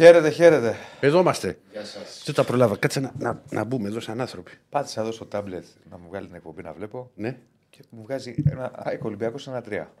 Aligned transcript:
Χαίρετε, 0.00 0.30
χαίρετε. 0.30 0.76
Εδώ 1.00 1.20
είμαστε. 1.20 1.58
Δεν 2.24 2.34
τα 2.34 2.44
προλάβα. 2.44 2.76
Κάτσε 2.76 3.00
να, 3.00 3.12
να, 3.18 3.42
να 3.50 3.64
μπούμε 3.64 3.88
εδώ 3.88 4.00
σαν 4.00 4.20
άνθρωποι. 4.20 4.50
Πάτησα 4.68 5.00
εδώ 5.00 5.12
στο 5.12 5.24
τάμπλετ 5.26 5.64
να 5.90 5.98
μου 5.98 6.08
βγάλει 6.08 6.26
την 6.26 6.34
εκπομπή 6.34 6.62
να 6.62 6.72
βλέπω 6.72 7.10
Ναι. 7.14 7.38
και 7.70 7.80
μου 7.90 8.02
βγάζει 8.02 8.34
ένα 8.50 8.70
ΑΕΚ 8.74 9.04
Ολυμπιακός 9.04 9.46
ένα 9.48 9.60
τρία. 9.62 9.92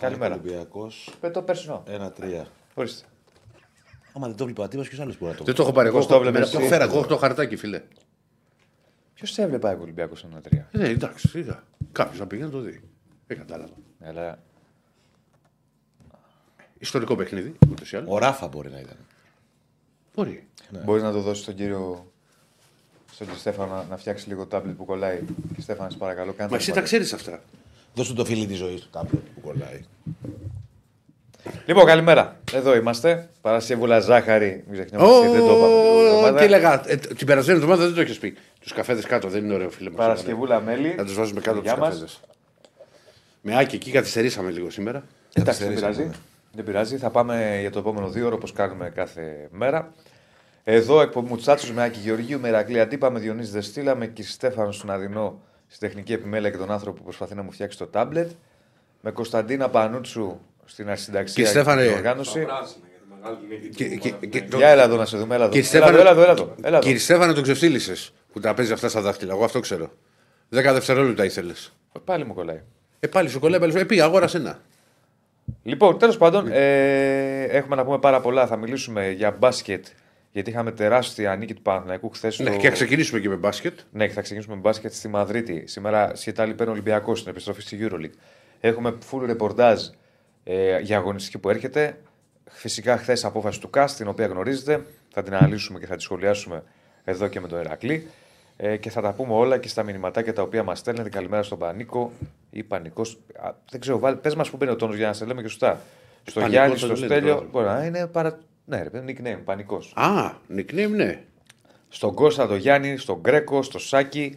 Καλημέρα. 0.00 0.34
Ολυμπιακός 0.34 1.14
Με 1.20 1.30
το 1.30 1.42
περσινό. 1.42 1.82
1-3. 1.86 2.44
Ορίστε. 2.74 3.06
Άμα 4.16 4.26
δεν 4.26 4.36
το 4.36 4.44
βλέπει 4.44 4.60
ο 4.60 4.64
Ατύπα, 4.64 4.82
ποιος 4.82 5.00
άλλος 5.00 5.18
μπορεί 5.18 5.32
να 5.32 5.38
το 5.38 5.44
Δεν 5.44 5.54
το 5.54 5.62
έχω 5.62 5.72
πάρει. 5.72 5.88
Εγώ 5.88 5.96
Πώς 5.96 6.06
το 6.06 6.14
έχω- 6.14 6.22
βλέπεις 6.22 6.52
με- 6.52 6.58
εσύ; 6.60 6.68
φέρα, 6.68 6.84
εγώ 6.84 6.98
έχω 6.98 7.06
το 7.06 7.16
χαρτάκι, 7.16 7.56
φίλε. 7.56 7.82
Ποιος 9.14 9.38
έβλεπε 9.38 9.68
ΑΕΚ 9.68 9.80
Ολυμπιακός 9.80 10.24
ένα 10.24 10.40
τρία; 10.40 10.68
Ε, 10.72 10.78
Ναι, 10.78 10.88
εντάξει, 10.88 11.38
είδα. 11.38 11.62
Κάποιος 11.92 12.18
να 12.18 12.26
πήγε 12.26 12.44
να 12.44 12.50
το 12.50 12.60
δει. 12.60 12.80
Δεν 13.26 13.36
κατάλαβα. 13.38 13.72
Αλλά 14.04 14.38
Ιστορικό 16.82 17.16
παιχνίδι, 17.16 17.54
ούτως 17.70 17.92
ή 17.92 17.96
άλλως. 17.96 18.08
Ο 18.10 18.18
Ράφα 18.18 18.46
μπορεί 18.48 18.70
να 18.70 18.78
ήταν. 18.80 18.96
Μπορεί. 20.14 20.46
μπορείς 20.84 21.02
να 21.02 21.12
το 21.12 21.20
δώσεις 21.20 21.42
στον 21.42 21.54
κύριο. 21.54 22.06
Στον 23.12 23.26
κύριο 23.26 23.40
Στέφανο 23.40 23.74
να, 23.74 23.84
να 23.90 23.96
φτιάξει 23.96 24.28
λίγο 24.28 24.46
τάμπλετ 24.46 24.76
που 24.76 24.84
κολλάει. 24.84 25.20
Και 25.54 25.60
Στέφανα, 25.60 25.90
σε 25.90 25.96
παρακαλώ, 25.96 26.32
κάνε 26.32 26.50
Μα 26.50 26.56
εσύ 26.56 26.72
τα 26.72 26.80
ξέρεις 26.80 27.12
αυτά. 27.12 27.40
Δώσ' 27.94 28.08
του 28.08 28.14
το 28.14 28.24
φίλι 28.24 28.46
της 28.46 28.56
ζωής 28.56 28.80
του 28.80 28.88
τάμπλετ 28.90 29.22
που 29.34 29.40
κολλάει. 29.40 29.80
Λοιπόν, 31.66 31.84
καλημέρα. 31.86 32.40
Εδώ 32.52 32.74
είμαστε. 32.76 33.28
Παρασκευούλα 33.40 34.00
ζάχαρη. 34.00 34.64
Μην 34.68 34.72
ξεχνιόμαστε. 34.80 35.28
δεν 35.30 35.40
το 35.40 35.44
είπαμε 35.46 35.66
την 35.66 35.88
Ω, 35.88 36.06
εβδομάδα. 36.06 36.38
Τι 36.38 36.44
έλεγα. 36.44 36.82
ε, 36.90 36.96
Την 36.96 37.26
περασμένη 37.26 37.58
εβδομάδα 37.58 37.84
δεν 37.84 37.94
το 37.94 38.00
έχεις 38.00 38.18
πει. 38.18 38.34
Τους 38.60 38.72
καφέδες 38.72 39.04
κάτω 39.04 39.28
δεν 39.28 39.44
είναι 39.44 39.54
ωραίο, 39.54 39.70
φίλε 39.70 39.90
μα. 39.90 39.96
Παρασκευούλα 39.96 40.60
μέλι. 40.60 40.94
Να 40.94 41.04
τους 41.04 41.14
βάζουμε 41.14 41.40
κάτω 41.40 41.56
τους 41.56 41.66
Γεια 41.66 41.76
μας. 41.76 41.88
καφέδες. 41.88 42.20
Με 43.40 43.58
άκη 43.58 43.74
εκεί 43.76 43.90
καθυστερήσαμε 43.90 44.50
λίγο 44.50 44.70
σήμερα. 44.70 44.98
Εντάξει, 45.34 45.64
δεν 45.64 45.74
Καθυστερήσαμε, 45.74 45.92
πειράζει. 45.94 46.18
Δεν 46.54 46.64
πειράζει. 46.64 46.96
Θα 46.96 47.10
πάμε 47.10 47.56
για 47.60 47.70
το 47.70 47.78
επόμενο 47.78 48.08
δύο 48.08 48.26
ώρο 48.26 48.34
όπως 48.34 48.52
κάνουμε 48.52 48.90
κάθε 48.94 49.48
μέρα. 49.50 49.92
Εδώ 50.64 51.00
εκπομπή 51.00 51.28
Μουτσάτσο 51.28 51.72
με 51.72 51.82
Άκη 51.82 51.98
Γεωργίου, 51.98 52.40
με 52.40 52.48
Ηρακλή 52.48 52.80
Αντίπα, 52.80 53.10
με 53.10 53.18
Διονύση 53.18 53.50
Δεστήλα, 53.50 53.94
με 53.94 54.06
Κι 54.06 54.22
Στέφανο 54.22 54.72
Συναδεινό 54.72 55.40
στη 55.66 55.86
τεχνική 55.86 56.12
επιμέλεια 56.12 56.50
και 56.50 56.56
τον 56.56 56.70
άνθρωπο 56.70 56.96
που 56.96 57.02
προσπαθεί 57.02 57.34
να 57.34 57.42
μου 57.42 57.52
φτιάξει 57.52 57.78
το 57.78 57.86
τάμπλετ. 57.86 58.30
Με 59.00 59.10
Κωνσταντίνα 59.10 59.68
Πανούτσου 59.68 60.38
στην 60.64 60.88
αρχισυνταξία 60.88 61.34
Κύριε 61.34 61.50
Στέφανε, 61.50 61.84
την 61.86 61.92
οργάνωση. 61.92 62.46
Και- 63.76 63.96
και- 63.96 64.10
και- 64.26 64.42
το- 64.42 64.56
Για 64.56 64.68
έλα 64.68 64.82
εδώ 64.82 64.96
να 64.96 65.04
σε 65.06 65.16
δούμε. 65.16 65.34
Έλα 65.34 65.44
εδώ. 65.44 65.52
Κύριε 65.52 65.68
Έλα 65.78 65.86
εδώ, 65.88 65.98
Στέφανε, 65.98 66.00
έλα 66.00 66.10
εδώ, 66.10 66.22
έλα 66.22 66.32
εδώ, 66.32 66.54
έλα 66.62 66.76
εδώ. 66.76 66.86
Κύριε 66.86 66.98
Στέφανε, 66.98 67.32
τον 67.32 67.42
ξεφτύλισε 67.42 67.94
που 68.32 68.40
τα 68.40 68.54
παίζει 68.54 68.72
αυτά 68.72 68.88
στα 68.88 69.00
δάχτυλα. 69.00 69.32
Εγώ 69.32 69.44
αυτό 69.44 69.60
ξέρω. 69.60 69.90
Δέκα 70.48 70.72
δευτερόλεπτα 70.72 71.24
ήθελες. 71.24 71.72
Πάλι 72.04 72.24
μου 72.24 72.34
κολλάει. 72.34 72.60
Ε, 73.00 73.06
πάλι 73.06 73.28
σου 73.28 73.38
κολλάει, 73.40 73.60
πάλι 73.60 73.72
σου. 73.72 73.78
Ε, 73.78 73.84
πήγα, 73.84 74.04
αγόρασε 74.04 74.36
ένα. 74.36 74.60
Λοιπόν, 75.62 75.98
τέλος 75.98 76.16
πάντων, 76.16 76.48
ε, 76.52 77.42
έχουμε 77.42 77.76
να 77.76 77.84
πούμε 77.84 77.98
πάρα 77.98 78.20
πολλά. 78.20 78.46
Θα 78.46 78.56
μιλήσουμε 78.56 79.10
για 79.10 79.30
μπάσκετ. 79.30 79.86
Γιατί 80.32 80.50
είχαμε 80.50 80.70
τεράστια 80.70 81.36
νίκη 81.36 81.54
του 81.54 81.62
Παναθηναϊκού 81.62 82.10
χθες. 82.10 82.38
Ναι, 82.38 82.56
και 82.56 82.68
θα 82.68 82.72
ξεκινήσουμε 82.72 83.20
και 83.20 83.28
με 83.28 83.34
μπάσκετ. 83.34 83.78
Ναι, 83.92 84.06
και 84.06 84.12
θα 84.12 84.20
ξεκινήσουμε 84.20 84.54
με 84.56 84.60
μπάσκετ 84.60 84.92
στη 84.92 85.08
Μαδρίτη. 85.08 85.62
Σήμερα 85.66 86.14
σχετά 86.14 86.54
παίρνει 86.54 86.72
Ολυμπιακός 86.72 87.18
στην 87.18 87.30
επιστροφή 87.30 87.60
στη 87.60 87.78
Euroleague. 87.80 88.16
Έχουμε 88.60 88.94
full 89.10 89.22
ρεπορτάζ 89.24 89.86
ε, 90.44 90.78
για 90.78 90.96
αγωνιστική 90.96 91.38
που 91.38 91.50
έρχεται. 91.50 91.98
Φυσικά 92.50 92.96
χθες 92.96 93.24
απόφαση 93.24 93.60
του 93.60 93.70
ΚΑΣ, 93.70 93.96
την 93.96 94.08
οποία 94.08 94.26
γνωρίζετε. 94.26 94.84
Θα 95.12 95.22
την 95.22 95.34
αναλύσουμε 95.34 95.78
και 95.78 95.86
θα 95.86 95.96
τη 95.96 96.02
σχολιάσουμε 96.02 96.62
εδώ 97.04 97.28
και 97.28 97.40
με 97.40 97.48
τον 97.48 97.58
Ερακλή. 97.58 98.06
Ε, 98.56 98.76
και 98.76 98.90
θα 98.90 99.00
τα 99.00 99.12
πούμε 99.12 99.32
όλα 99.32 99.58
και 99.58 99.68
στα 99.68 99.82
μηνυματάκια 99.82 100.32
τα 100.32 100.42
οποία 100.42 100.62
μας 100.62 100.78
στέλνετε. 100.78 101.08
Καλημέρα 101.08 101.42
στον 101.42 101.58
Πανίκο 101.58 102.12
ή 102.54 102.62
Πανικός. 102.62 103.18
Δεν 103.70 103.80
ξέρω, 103.80 104.18
πες 104.22 104.34
μας 104.34 104.50
που 104.50 104.56
μπαίνει 104.56 104.70
ο 104.72 104.76
τόνος 104.76 104.96
για 104.96 105.06
να 105.06 105.12
σε 105.12 105.24
λέμε 105.24 105.42
και 105.42 105.48
σωστά. 105.48 105.80
Στο 106.24 106.40
Πανικός 106.40 106.50
Γιάννη, 106.60 106.72
θα 106.72 106.78
στο 106.78 106.88
το 106.88 106.94
λένε 106.94 107.06
Στέλιο. 107.06 107.34
τώρα. 107.34 107.46
Μπορεί 107.50 107.66
να 107.66 107.84
είναι 107.84 108.06
παρα... 108.06 108.38
Ναι, 108.64 108.82
ρε, 108.82 108.90
παιδί, 108.90 109.16
nickname, 109.18 109.38
Πανικός. 109.44 109.92
Α, 109.96 110.32
nickname, 110.56 110.90
ναι. 110.90 111.22
Στον 111.88 112.14
Κώστα, 112.14 112.46
τον 112.46 112.56
Γιάννη, 112.56 112.96
στον 112.96 113.18
Γκρέκο, 113.20 113.62
στο 113.62 113.78
Σάκη, 113.78 114.34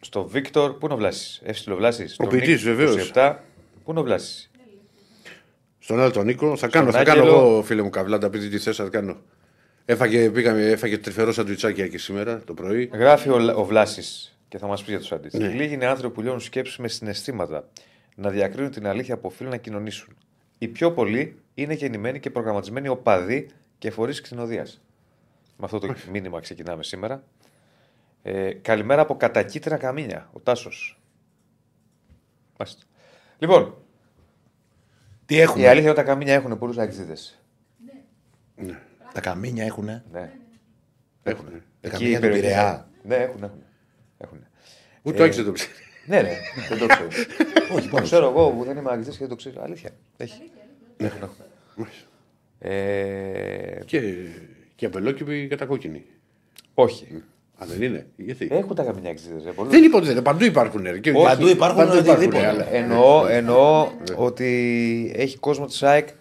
στο 0.00 0.24
Βίκτορ. 0.24 0.72
Πού 0.72 0.84
είναι 0.84 0.94
ο 0.94 0.96
Βλάσης, 0.96 1.40
Εύστηλο 1.44 1.76
Βλάση. 1.76 2.06
Ο 2.18 2.26
ποιητής, 2.26 2.62
βεβαίως. 2.62 3.10
Πού 3.84 3.90
είναι 3.90 4.00
ο 4.00 4.02
Βλάσης; 4.02 4.50
Στον 5.78 6.00
άλλο 6.00 6.10
τον 6.10 6.26
Νίκο. 6.26 6.56
Θα 6.56 6.68
κάνω, 6.68 6.90
θα 6.90 6.98
Άγγελο. 6.98 7.16
κάνω 7.16 7.36
εγώ, 7.36 7.62
φίλε 7.62 7.82
μου, 7.82 7.90
καβλάντα, 7.90 8.26
επειδή 8.26 8.48
τι 8.48 8.58
θες, 8.58 8.76
θα 8.76 8.88
κάνω. 8.88 9.16
Έφαγε, 9.84 10.30
πήγαμε, 10.30 10.66
έφαγε 10.66 10.98
τρυφερό 10.98 11.32
σαντουιτσάκι 11.32 11.82
εκεί 11.82 11.98
σήμερα 11.98 12.40
το 12.44 12.54
πρωί. 12.54 12.90
Γράφει 12.92 13.28
ο, 13.28 13.52
ο 13.56 13.64
Βλάσης 13.64 14.38
και 14.50 14.58
θα 14.58 14.66
μας 14.66 14.80
πεις 14.80 14.88
για 14.90 14.98
τους 14.98 15.12
αντίστοιχους. 15.12 15.48
Ναι. 15.48 15.54
Λίγοι 15.54 15.74
είναι 15.74 15.86
άνθρωποι 15.86 16.14
που 16.14 16.20
λιώνουν 16.20 16.40
σκέψεις 16.40 16.76
με 16.76 16.88
συναισθήματα. 16.88 17.68
Να 18.14 18.30
διακρίνουν 18.30 18.70
την 18.70 18.86
αλήθεια 18.86 19.14
από 19.14 19.28
οφείλουν 19.28 19.52
να 19.52 19.58
κοινωνήσουν. 19.58 20.16
Οι 20.58 20.68
πιο 20.68 20.92
πολλοί 20.92 21.38
είναι 21.54 21.74
γεννημένοι 21.74 22.20
και 22.20 22.30
προγραμματισμένοι 22.30 22.88
οπαδοί 22.88 23.48
και 23.78 23.90
φορείς 23.90 24.20
κτηνοδία. 24.20 24.66
Με 25.56 25.64
αυτό 25.64 25.78
το 25.78 25.94
μήνυμα 26.10 26.40
ξεκινάμε 26.40 26.82
σήμερα. 26.82 27.22
Ε, 28.22 28.52
καλημέρα 28.52 29.02
από 29.02 29.16
κατακίτρινα 29.16 29.76
καμίνια, 29.76 30.28
ο 30.32 30.40
Τάσος. 30.40 31.00
Λοιπόν, 33.38 33.74
Τι 35.26 35.34
η 35.34 35.40
έχουμε. 35.40 35.62
αλήθεια 35.62 35.80
είναι 35.80 35.90
ότι 35.90 35.98
τα 35.98 36.04
καμίνια 36.06 36.34
έχουν 36.34 36.58
πολλούς 36.58 36.78
αεξίδε. 36.78 37.16
Τα 39.12 39.20
καμίνια 39.20 39.64
έχουν. 39.64 39.84
Ναι. 39.84 40.32
Έχουν. 41.22 41.46
Τα 41.48 41.56
Εκεί 41.80 41.90
καμίνια 41.90 42.10
οι 42.10 42.14
του 42.14 42.20
περιοχές- 42.20 42.40
Πειραιά. 42.50 42.88
Ναι, 43.02 43.14
έχουν. 43.14 43.42
έχουν. 43.42 43.62
Έχουν. 44.24 44.38
Ούτε 45.02 45.14
Ε, 45.16 45.18
το 45.18 45.24
έχεις 45.24 45.36
δεν 45.36 45.44
το 45.44 45.52
ξέρεις. 45.52 45.74
Ναι, 46.06 46.20
ναι, 46.22 46.36
δεν 46.68 46.78
το 46.78 46.86
ξέρω. 46.86 47.08
Όχι, 47.76 47.84
το 47.88 47.92
μόνο. 47.92 48.04
ξέρω 48.04 48.28
εγώ 48.28 48.50
που 48.50 48.64
δεν 48.64 48.76
είμαι 48.76 48.90
αεξίδε 48.90 49.10
και 49.10 49.18
δεν 49.18 49.28
το 49.28 49.34
ξέρω. 49.36 49.62
Αλήθεια. 49.62 49.90
Έχει. 50.16 50.42
Έχουν, 50.96 51.22
έχουν. 51.22 51.86
Ε, 52.58 53.80
Και, 53.84 54.00
και 54.74 54.86
αμπελόκηπη 54.86 55.46
κατακόκκινη. 55.46 56.04
όχι. 56.74 57.22
Α, 57.62 57.66
δεν 57.66 57.82
είναι. 57.82 58.06
Γιατί; 58.16 58.48
Έχουν 58.50 58.74
τα 58.74 58.82
καμίνια 58.82 59.08
αεξίδε. 59.08 59.52
Δεν 59.68 59.82
είπα 59.84 59.96
ότι 59.96 60.04
δεν 60.06 60.14
είναι. 60.14 60.22
Παντού 60.24 60.44
υπάρχουν. 60.44 60.82
ρε. 60.82 60.98
Και- 60.98 61.10
Όχι. 61.10 61.24
Παντού 61.24 61.48
υπάρχουν 61.48 61.78
Παντού 61.78 61.96
υπάρχουν, 61.96 62.14
οτιδήποτε. 62.14 62.46
αλλά- 62.46 62.72
Εννοώ, 62.72 63.26
εννοώ 63.26 63.88
ότι 64.16 65.12
έχει 65.16 65.38
κόσμο 65.38 65.66
της 65.66 65.82
ΑΕΚ. 65.82 66.08
Πώς 66.08 66.16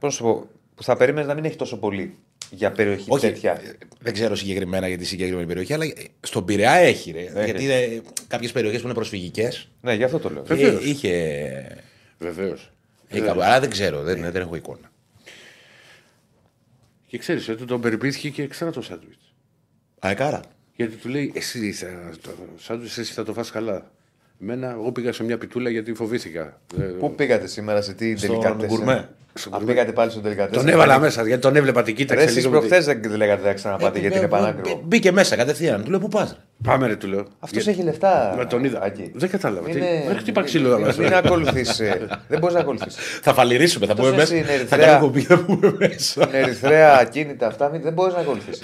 να 0.00 0.10
σου 0.10 0.22
πω, 0.22 0.46
που 0.74 0.82
θα 0.82 0.96
περίμενες 0.96 1.28
να 1.28 1.34
μην 1.34 1.44
έχει 1.44 1.56
τόσο 1.56 1.78
πολύ 1.78 2.16
για 2.54 2.72
περιοχή 2.72 3.04
Όχι, 3.08 3.26
τέτοια. 3.26 3.52
ε, 3.52 3.76
δεν 4.00 4.12
ξέρω 4.12 4.34
συγκεκριμένα 4.36 4.88
για 4.88 4.98
τη 4.98 5.04
συγκεκριμένη 5.04 5.46
περιοχή, 5.46 5.72
αλλά 5.72 5.84
ε, 5.84 5.92
στον 6.20 6.44
Πειραιά 6.44 6.72
έχει. 6.72 7.10
Ρε. 7.10 7.44
Γιατί 7.44 8.02
κάποιες 8.28 8.52
περιοχές 8.52 8.80
που 8.80 8.86
είναι 8.86 8.94
προσφυγικές 8.94 9.68
Ναι, 9.80 9.94
γι' 9.94 10.04
αυτό 10.04 10.18
το 10.18 10.30
λέω. 10.30 10.44
Βεβαίως. 10.44 10.84
είχε. 10.84 11.82
Βεβαίως. 12.18 12.70
είχε 13.08 13.20
κάπου- 13.20 13.42
Αλλά 13.42 13.60
δεν 13.60 13.70
ξέρω, 13.70 14.02
δεν, 14.02 14.20
δεν 14.20 14.36
έχω 14.42 14.56
εικόνα. 14.56 14.90
Και 17.06 17.18
ξέρεις 17.18 17.48
ότι 17.48 17.64
τον 17.64 17.80
περιποιήθηκε 17.80 18.30
και 18.30 18.42
εξτρά 18.42 18.70
το 18.70 18.82
σάντουιτς. 18.82 19.34
Αεκάρα. 19.98 20.40
Γιατί 20.76 20.96
του 20.96 21.08
λέει, 21.08 21.32
εσύ 21.34 21.72
θα, 21.72 22.10
το 22.22 22.30
σάντουιτς 22.58 22.98
εσύ 22.98 23.12
θα 23.12 23.24
το 23.24 23.32
φας 23.32 23.50
καλά. 23.50 23.90
Εμένα, 24.42 24.70
εγώ 24.70 24.92
πήγα 24.92 25.12
σε 25.12 25.24
μια 25.24 25.38
πιτούλα 25.38 25.70
γιατί 25.70 25.94
φοβήθηκα. 25.94 26.60
Ε, 26.80 26.82
Πού 26.82 27.14
πήγατε 27.14 27.46
σήμερα, 27.46 27.82
σε 27.82 27.92
τι 27.92 28.16
Στον 28.16 28.28
τελικατέ. 28.30 28.66
γκουρμέ. 28.66 29.08
Α, 29.50 29.58
πήγατε 29.58 29.92
πάλι 29.92 30.10
στον 30.10 30.22
τελικατέ. 30.22 30.56
Τον 30.56 30.68
έβαλα 30.68 30.98
μέσα 30.98 31.26
γιατί 31.26 31.42
τον 31.42 31.56
έβλεπα 31.56 31.82
την 31.82 31.94
κοίταξε 31.94 32.24
Εσείς 32.24 32.36
λίγο. 32.36 32.50
προχθές 32.50 32.86
με 32.86 32.94
τη- 32.94 33.08
δεν 33.08 33.16
λέγατε 33.16 33.46
να 33.46 33.52
ξαναπάτε 33.54 33.98
γιατί 33.98 34.16
είναι 34.18 34.28
πανάκριβο. 34.28 34.76
Ε, 34.76 34.80
Μπήκε 34.84 35.12
μέσα 35.12 35.36
κατευθείαν. 35.36 35.84
Του 35.84 35.90
λέω 35.90 35.98
πού 35.98 36.08
πας. 36.08 36.36
Πάμε 36.62 36.86
ρε, 36.86 36.96
του 36.96 37.06
λέω. 37.06 37.24
Αυτός 37.40 37.62
Για- 37.62 37.72
έχει 37.72 37.82
λεφτά. 37.82 38.34
Μα 38.36 38.46
τον 38.46 38.64
είδα. 38.64 38.82
Άκη. 38.82 39.10
Δεν 39.14 39.28
κατάλαβα. 39.30 39.68
Τι- 39.68 39.76
Είναι- 39.78 40.04
Δεν 40.06 40.16
χτύπα 40.18 40.42
ξύλο. 40.42 40.76
Μην- 40.76 40.84
αλλά- 40.84 40.94
Μην 40.98 41.14
ακολουθήσει. 41.14 41.84
Δεν 42.28 42.38
μπορείς 42.38 42.54
να 42.54 42.60
ακολουθήσει. 42.60 42.98
Θα 43.22 43.34
φαλυρίσουμε, 43.34 43.86
θα 43.86 43.92
Αυτός 43.92 44.08
πούμε 44.10 44.22
εσύ 44.22 44.34
μέσα. 44.34 44.44
είναι 44.44 44.52
Θα 44.52 44.76
Ερυθρέα. 44.76 44.86
κάνουμε 44.86 45.00
κομπή, 45.06 45.20
θα 45.20 45.38
πούμε 45.38 45.74
μέσα. 45.78 45.96
Στην 46.22 46.28
Ερυθρέα, 46.32 46.98
ακίνητα 47.00 47.46
αυτά 47.46 47.68
μην- 47.68 47.82
δεν 47.82 47.92
μπορείς 47.92 48.14
να 48.14 48.20
ακολουθήσει. 48.20 48.60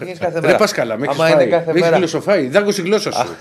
Γίνει 0.00 0.16
κάθε 0.16 0.34
μέρα. 0.34 0.46
Δεν 0.48 0.56
πας 0.56 0.72
καλά, 0.72 0.96
με 0.96 1.06
Άμα 1.10 1.24
έχει 1.24 1.32
είναι 1.32 1.40
φάει. 1.42 1.50
κάθε 1.50 1.64
Με 1.66 1.70
έχεις 1.70 1.82
μέρα. 1.82 1.96
γλωσσοφάει. 1.96 2.48
Δάγκωσε 2.48 2.80
η 2.80 2.84
γλώσσα 2.84 3.12
σου. 3.12 3.36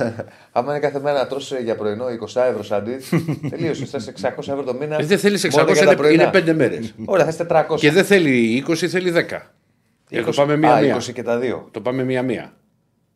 Άμα 0.51 0.71
είναι 0.71 0.79
κάθε 0.79 0.99
μέρα 0.99 1.17
να 1.17 1.27
τρώσει 1.27 1.55
για 1.63 1.75
πρωινό 1.75 2.09
20 2.09 2.45
ευρώ 2.49 2.63
σάντουιτ, 2.63 3.03
τελείωσε. 3.49 3.85
Θα 3.85 3.99
600 3.99 4.51
ευρώ 4.51 4.63
το 4.63 4.73
μήνα. 4.73 4.95
Ε, 4.99 5.03
Δεν 5.03 5.17
θέλεις 5.19 5.43
μόνο 5.43 5.55
600, 5.63 5.73
για 5.73 5.81
τα 5.85 5.91
είναι- 5.91 5.95
πρωινά. 6.01 6.21
είναι 6.23 6.31
πέντε 6.31 6.53
μέρες. 6.53 6.93
Ωραία, 7.05 7.23
θα 7.23 7.29
είστε 7.31 7.43
300. 7.45 7.79
Και 7.79 7.91
δεν 7.91 8.05
θέλει 8.05 8.55
20, 8.67 8.87
θέλει 8.87 9.09
10. 9.11 9.51
Ε, 10.09 10.21
Το 10.21 10.31
πάμε 10.31 10.53
Α, 10.53 10.57
μία-μία. 10.57 10.93
20 10.95 11.11
και 11.13 11.23
τα 11.23 11.37
δύο. 11.37 11.67
Το 11.71 11.81
πάμε 11.81 12.03
μία-μία. 12.03 12.51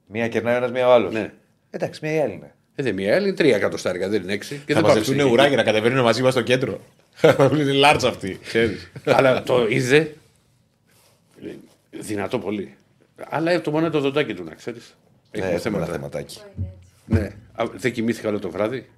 Μία 0.07 0.27
κερνάει 0.27 0.55
ένας, 0.55 0.71
μία 0.71 0.87
ο 0.87 0.91
άλλος. 0.91 1.13
Ναι. 1.13 1.31
Εντάξει, 1.69 1.99
μία 2.03 2.13
η 2.13 2.19
άλλη 2.19 2.33
είναι. 2.33 2.53
Ε, 2.75 2.83
δεν 2.83 2.93
μία, 2.93 3.15
άλλη 3.15 3.27
είναι 3.27 3.35
τρία 3.35 3.55
εκατοστάρικα, 3.55 4.09
δεν 4.09 4.21
είναι 4.23 4.33
έξι. 4.33 4.55
Και 4.55 4.59
Θα 4.59 4.63
δεν 4.73 4.75
πάμε 4.75 4.87
μαζευτούν 4.87 5.15
στην 5.15 5.27
ουράκια 5.31 5.55
να 5.57 5.63
κατεβαίνουν 5.63 6.03
μαζί 6.03 6.21
μας 6.21 6.33
στο 6.33 6.41
κέντρο. 6.41 6.79
Είναι 7.51 7.71
λάρτσα 7.71 8.07
αυτή. 8.07 8.39
Ξέρεις. 8.43 8.91
Αλλά 9.17 9.43
το 9.43 9.67
είδε. 9.69 10.15
Δυνατό 11.89 12.39
πολύ. 12.39 12.75
Αλλά 13.29 13.61
το 13.61 13.71
μόνο 13.71 13.83
είναι 13.83 13.93
το 13.93 13.99
δοντάκι 13.99 14.33
του, 14.33 14.43
να 14.43 14.53
ξέρεις. 14.53 14.95
Ναι, 15.31 15.45
Έχει 15.45 15.55
έχουμε 15.55 15.77
ένα 15.77 15.85
θέματα. 15.85 15.91
θεματάκι. 15.91 16.39
Ναι. 17.05 17.31
Α, 17.53 17.65
δεν 17.75 17.93
κοιμήθηκα 17.93 18.29
όλο 18.29 18.39
το 18.39 18.49
βράδυ. 18.49 18.89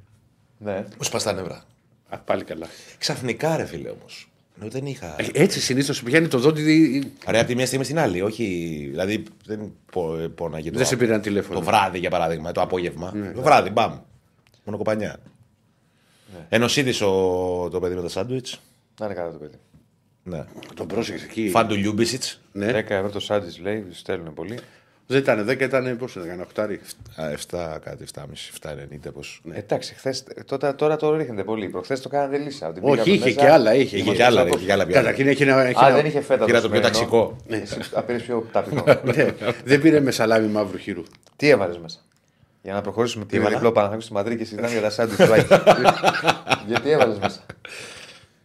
Ναι. 0.58 0.76
Μου 0.98 1.04
σπα 1.04 1.20
τα 1.22 1.34
νεύρα. 1.34 1.64
Α, 2.10 2.18
πάλι 2.18 2.44
καλά. 2.44 2.68
Ξαφνικά 2.98 3.58
ρε 3.58 3.66
φίλε 3.66 3.90
όμως. 3.90 4.30
Ενώ 4.62 4.70
δεν 4.70 4.86
είχα. 4.86 5.16
Ε, 5.22 5.26
Έτσι 5.34 5.60
συνήθως 5.60 6.04
πιάνει 6.04 6.28
το 6.28 6.38
δόντι. 6.40 6.62
δι- 6.62 7.04
Ρε 7.28 7.40
από 7.40 7.48
τη 7.48 7.56
μία 7.56 7.66
στιγμή 7.66 7.86
στην 7.86 8.00
άλλη. 8.00 8.22
Όχι. 8.22 8.44
Δηλαδή 8.90 9.24
δεν 9.46 9.72
πο- 9.92 10.18
ε, 10.18 10.28
πόναγε 10.28 10.72
το, 10.72 10.78
Δεν 10.78 10.88
σε 10.88 10.96
πήραν 10.96 11.22
τηλέφωνο. 11.22 11.60
το 11.60 11.66
βράδυ 11.66 12.00
για 12.00 12.10
παράδειγμα, 12.10 12.52
το 12.52 12.62
απόγευμα. 12.62 13.14
Το 13.36 13.42
βράδυ, 13.42 13.70
μπαμ. 13.70 13.98
Μόνο 14.64 14.78
κοπανιά. 14.78 15.18
Ενωσίδη 16.50 16.98
το 17.72 17.78
παιδί 17.82 17.96
με 17.96 18.02
τα 18.02 18.10
σάντουιτς. 18.10 18.60
Να 19.00 19.06
είναι 19.06 19.16
καλά 19.16 19.32
το 19.32 19.38
παιδί. 19.38 19.56
Ναι. 20.24 20.46
Τον 20.76 20.88
πρόσεξε 20.88 21.26
εκεί. 21.26 21.50
Φαν 21.50 21.68
του 21.68 21.76
Λιούμπισιτς. 21.76 22.42
Ναι. 22.52 22.72
10 22.72 22.94
ευρώ 22.94 23.10
το 23.10 23.20
Σάντζ 23.20 23.58
λέει, 23.58 23.86
στέλνουν 23.92 24.34
πολύ. 24.34 24.60
Δεν 25.08 25.18
ήταν 25.20 25.46
10, 25.50 25.60
ήταν 25.62 25.98
πώ 25.98 26.06
ήταν, 26.26 26.40
οχτάρι. 26.42 26.80
7 27.50 27.78
κάτι, 27.84 28.06
7,5, 28.16 28.22
7,90 28.62 29.12
πώς. 29.14 29.42
Ναι. 29.44 29.56
Εντάξει, 29.58 29.94
χθες, 29.96 30.24
τώρα, 30.46 30.76
τώρα 30.76 30.96
το 30.96 31.16
ρίχνετε 31.16 31.44
πολύ. 31.44 31.70
Προχθές 31.70 32.02
το 32.02 32.10
κάνατε 32.10 32.38
λύσα. 32.38 32.72
Την 32.74 32.84
Όχι, 32.86 32.94
πήγαμε 33.04 33.12
είχε 33.16 33.26
μέσα. 33.26 33.40
και 33.42 33.50
άλλα. 33.54 33.74
Είχε, 33.76 33.98
Είχε 33.98 34.14
και 34.14 34.24
άλλα, 34.24 34.44
ρε, 34.44 34.50
είχε 34.50 34.66
και 34.66 34.72
άλλα 34.72 34.86
πιάτα. 34.86 35.00
Καταρχήν 35.02 35.28
έχει 35.28 35.44
ένα. 35.44 35.62
έχει 35.62 35.84
Α, 35.84 35.88
ένα- 35.88 35.96
δεν 35.96 36.06
είχε 36.06 36.22
φέτα. 36.22 36.46
Κοίτα 36.46 36.62
το 36.62 36.70
πιο 36.70 36.76
σημερινό. 36.78 36.88
ταξικό. 36.90 37.38
Ναι, 37.48 37.58
εσύ 37.58 37.78
απ' 37.94 38.12
πιο 38.12 38.48
ταπεινό. 38.52 38.84
Ναι, 39.16 39.28
δεν 39.64 39.82
πήρε 39.82 40.00
με 40.00 40.12
σαλάμι 40.12 40.48
μαύρου 40.48 40.78
χείρου. 40.78 41.04
Τι 41.36 41.50
έβαλες 41.50 41.78
μέσα; 41.78 42.00
Για 42.62 42.74
να 42.74 42.82
προχωρήσουμε. 42.82 43.26
Πήρε 43.26 43.40
έβαλα; 43.42 43.56
διπλό 43.56 43.72
Παναθηναϊκό 43.72 44.04
στη 44.06 44.14
Μαδρίτη 44.14 44.38
και 44.38 44.44
συζητάμε 44.46 44.72
για 44.72 44.82
τα 44.82 44.90
σάντουιτς 44.90 45.26
του 45.26 45.34
Άγιου. 45.34 45.48
Γιατί 46.68 46.90
έβαλες 46.90 47.18
μέσα; 47.18 47.40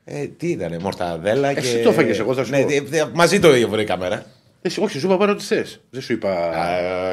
Ε, 0.05 0.25
τι 0.27 0.49
ήταν, 0.51 0.77
μορταδέλα 0.81 1.53
και. 1.53 1.59
Εσύ 1.59 1.83
το 1.83 1.89
έφαγες, 1.91 2.19
εγώ 2.19 2.35
θα 2.35 2.45
σου 2.45 2.51
ναι, 2.51 2.63
πω. 2.63 2.69
δε- 2.69 2.81
δε- 2.81 3.05
μαζί 3.15 3.41
το 3.41 3.55
ίδιο 3.55 3.69
βρήκα 3.69 3.97
μέρα. 3.99 4.25
Εσύ, 4.63 4.81
όχι, 4.83 4.99
σου 4.99 5.07
είπα 5.07 5.17
πάρε 5.17 5.31
ό,τι 5.31 5.45
θες. 5.45 5.81
Δεν 5.91 6.03
σου 6.03 6.13
είπα. 6.13 6.51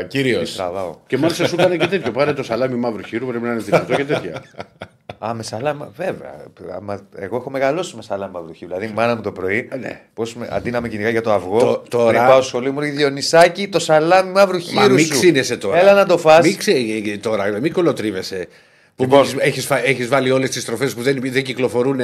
Κυρίως. 0.08 0.56
Τραβάω. 0.56 0.96
Και 1.08 1.18
μάλιστα 1.18 1.48
σου 1.48 1.56
έκανε 1.60 1.78
και 1.78 1.88
τέτοιο. 1.88 2.12
Πάρε 2.12 2.34
το 2.34 2.44
σαλάμι 2.44 2.76
μαύρου 2.76 3.04
χείρου, 3.04 3.28
πρέπει 3.28 3.44
να 3.46 3.52
είναι 3.52 3.62
δυνατό 3.62 3.96
και 3.96 4.06
τέτοια. 4.06 4.44
Α, 5.28 5.34
με 5.34 5.44
σαλάμα, 5.44 5.92
βέβαια. 5.98 6.36
Άμα- 6.76 7.08
εγώ 7.16 7.36
έχω 7.36 7.50
μεγαλώσει 7.50 7.96
με 7.96 8.02
σαλάμα 8.02 8.40
από 8.40 8.52
Δηλαδή, 8.60 8.86
η 8.86 8.92
μάνα 8.96 9.16
μου 9.16 9.22
το 9.22 9.32
πρωί, 9.32 9.68
Ε, 9.72 9.76
ναι. 9.76 10.02
πώς 10.14 10.36
με, 10.36 10.48
αντί 10.52 10.72
να 10.72 10.82
με 10.82 10.88
κυνηγάει 10.90 11.12
για 11.12 11.22
το 11.22 11.32
αυγό, 11.34 11.60
Το- 11.60 11.84
τώρα- 11.90 12.08
πριν 12.12 12.22
πάω 12.22 12.40
στο 12.42 12.48
σχολείο 12.48 12.72
μου, 12.72 12.80
λέει 12.80 12.90
Διονυσάκη, 12.90 13.68
το 13.68 13.80
σαλάμι 13.80 14.32
μαύρου 14.32 14.58
χείρου 14.58 14.80
Μα 14.82 14.88
μην 14.88 15.06
σου. 15.06 15.12
ξύνεσαι 15.14 15.58
τώρα. 15.58 15.78
Έλα 15.80 15.94
να 15.94 16.06
το 16.06 16.18
φας. 16.18 16.46
Μην 16.46 16.58
ξύνεσαι 16.58 17.18
τώρα, 17.18 17.60
μην 17.60 17.74
κολοτρίβεσαι. 17.74 18.48
Που 18.96 19.04
Λοιπόν. 19.04 19.20
έχεις, 19.22 19.36
έχεις, 19.40 19.66
φα- 19.66 19.86
έχεις 19.86 20.08
βάλει 20.08 20.32
όλες 20.32 20.50
τις 20.50 20.66
τροφές 20.66 20.94
που 20.94 21.02
δεν, 21.02 21.20
δεν 21.24 21.44
κυκλοφορούν 21.44 22.00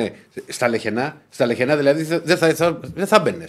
στα 0.47 0.67
λεχενά. 0.67 1.15
Στα 1.29 1.45
λεχενά 1.45 1.75
δηλαδή 1.75 2.03
θα- 2.03 2.19
δεν 2.23 2.37
θα, 2.37 2.53
θα, 2.53 2.79
δεν 2.93 3.07
θα 3.07 3.19
μπαινε. 3.19 3.45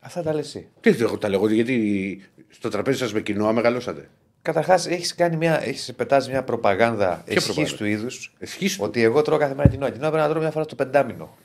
Αυτά 0.00 0.22
τα 0.22 0.34
λες 0.34 0.46
εσύ. 0.46 0.68
Τι 0.80 0.90
εγώ 0.90 1.18
τα 1.18 1.28
λέγω, 1.28 1.48
γιατί 1.48 2.20
στο 2.48 2.68
τραπέζι 2.68 2.98
σας 2.98 3.12
με 3.12 3.20
κοινό 3.20 3.52
μεγαλώσατε. 3.52 4.08
Καταρχάς, 4.42 4.86
έχεις 4.86 5.14
κάνει 5.14 5.36
μια, 5.36 5.62
έχεις 5.66 5.92
πετάσει 5.96 6.30
μια 6.30 6.42
προπαγάνδα 6.42 7.22
Ποια 7.24 7.36
εσχής 7.36 7.44
προπαγάνδα; 7.46 7.76
του 7.76 7.84
είδους. 7.84 8.32
Εσχής 8.38 8.76
του; 8.76 8.84
Ότι 8.84 9.02
εγώ 9.02 9.22
τρώω 9.22 9.38
κάθε 9.38 9.54
μέρα 9.54 9.68
κοινό. 9.68 9.84
Κοινό 9.90 10.00
πρέπει 10.08 10.16
να 10.16 10.28
τρώω 10.28 10.40
μια 10.42 10.50
φορά 10.50 10.64
το 10.64 10.74
πεντάμινο. 10.74 11.36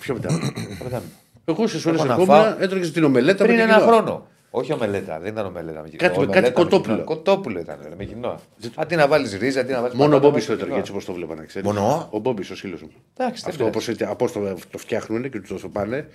Ποιο 0.00 0.14
μετά. 0.14 0.28
Το 0.78 0.84
πεντάμινο. 0.84 1.10
Εγώ 1.44 1.66
σε 1.66 1.88
ώρες 1.88 2.00
Έχω 2.00 2.08
να 2.08 2.14
ερχόμουν, 2.14 2.26
φάω. 2.44 2.56
έτρωγες 2.58 2.90
την 2.92 3.04
ομελέτα 3.04 3.44
Πριν 3.44 3.56
με 3.56 3.62
ένα 3.62 3.74
κοινό. 3.74 3.86
χρόνο. 3.86 4.26
Όχι 4.50 4.72
ομελέτα, 4.72 5.18
δεν 5.20 5.32
ήταν 5.32 5.46
ομελέτα. 5.46 5.80
Με 5.82 5.88
κοινό. 5.88 6.02
Κάτι- 6.02 6.16
Ομελέτα 6.16 6.40
κάτι 6.40 6.48
με 6.58 6.62
κοτόπουλο. 6.64 6.94
κοινό. 6.94 7.06
Κοτόπουλο 7.06 7.58
ήταν 7.58 7.78
ρε, 7.88 7.94
με 7.96 8.04
κοινό. 8.04 8.40
Αντί 8.74 8.96
να 8.96 9.06
βάλεις 9.08 9.34
ρίζα, 9.34 9.60
αντί 9.60 9.72
να 9.72 9.80
βάλεις. 9.80 9.96
Μόνο 9.96 10.16
ο 10.16 10.18
Μπόμπι 10.18 10.44
το 10.44 10.52
έτρωγε 10.52 10.78
έτσι 10.78 10.90
όπως 10.90 11.04
το 11.04 11.12
βλέπα 11.12 11.34
να 11.34 11.44
ξέρεις. 11.44 11.68
Μόνο; 11.68 12.08
Ο 12.10 12.18
Μπόμπι, 12.18 12.52
ο 12.52 12.54
σύλλος 12.54 12.82
μου. 12.82 12.90
Εντάξει, 13.16 13.42
δεν 13.42 13.50
Αυτό 13.50 13.80
πειράζει. 13.80 14.04
όπως 14.12 14.32
το, 14.32 14.54
το 14.70 14.78
φτιάχνουν 14.78 15.30
και 15.30 15.40
τους 15.40 15.60
το 15.60 15.68
πάνε. 15.68 16.08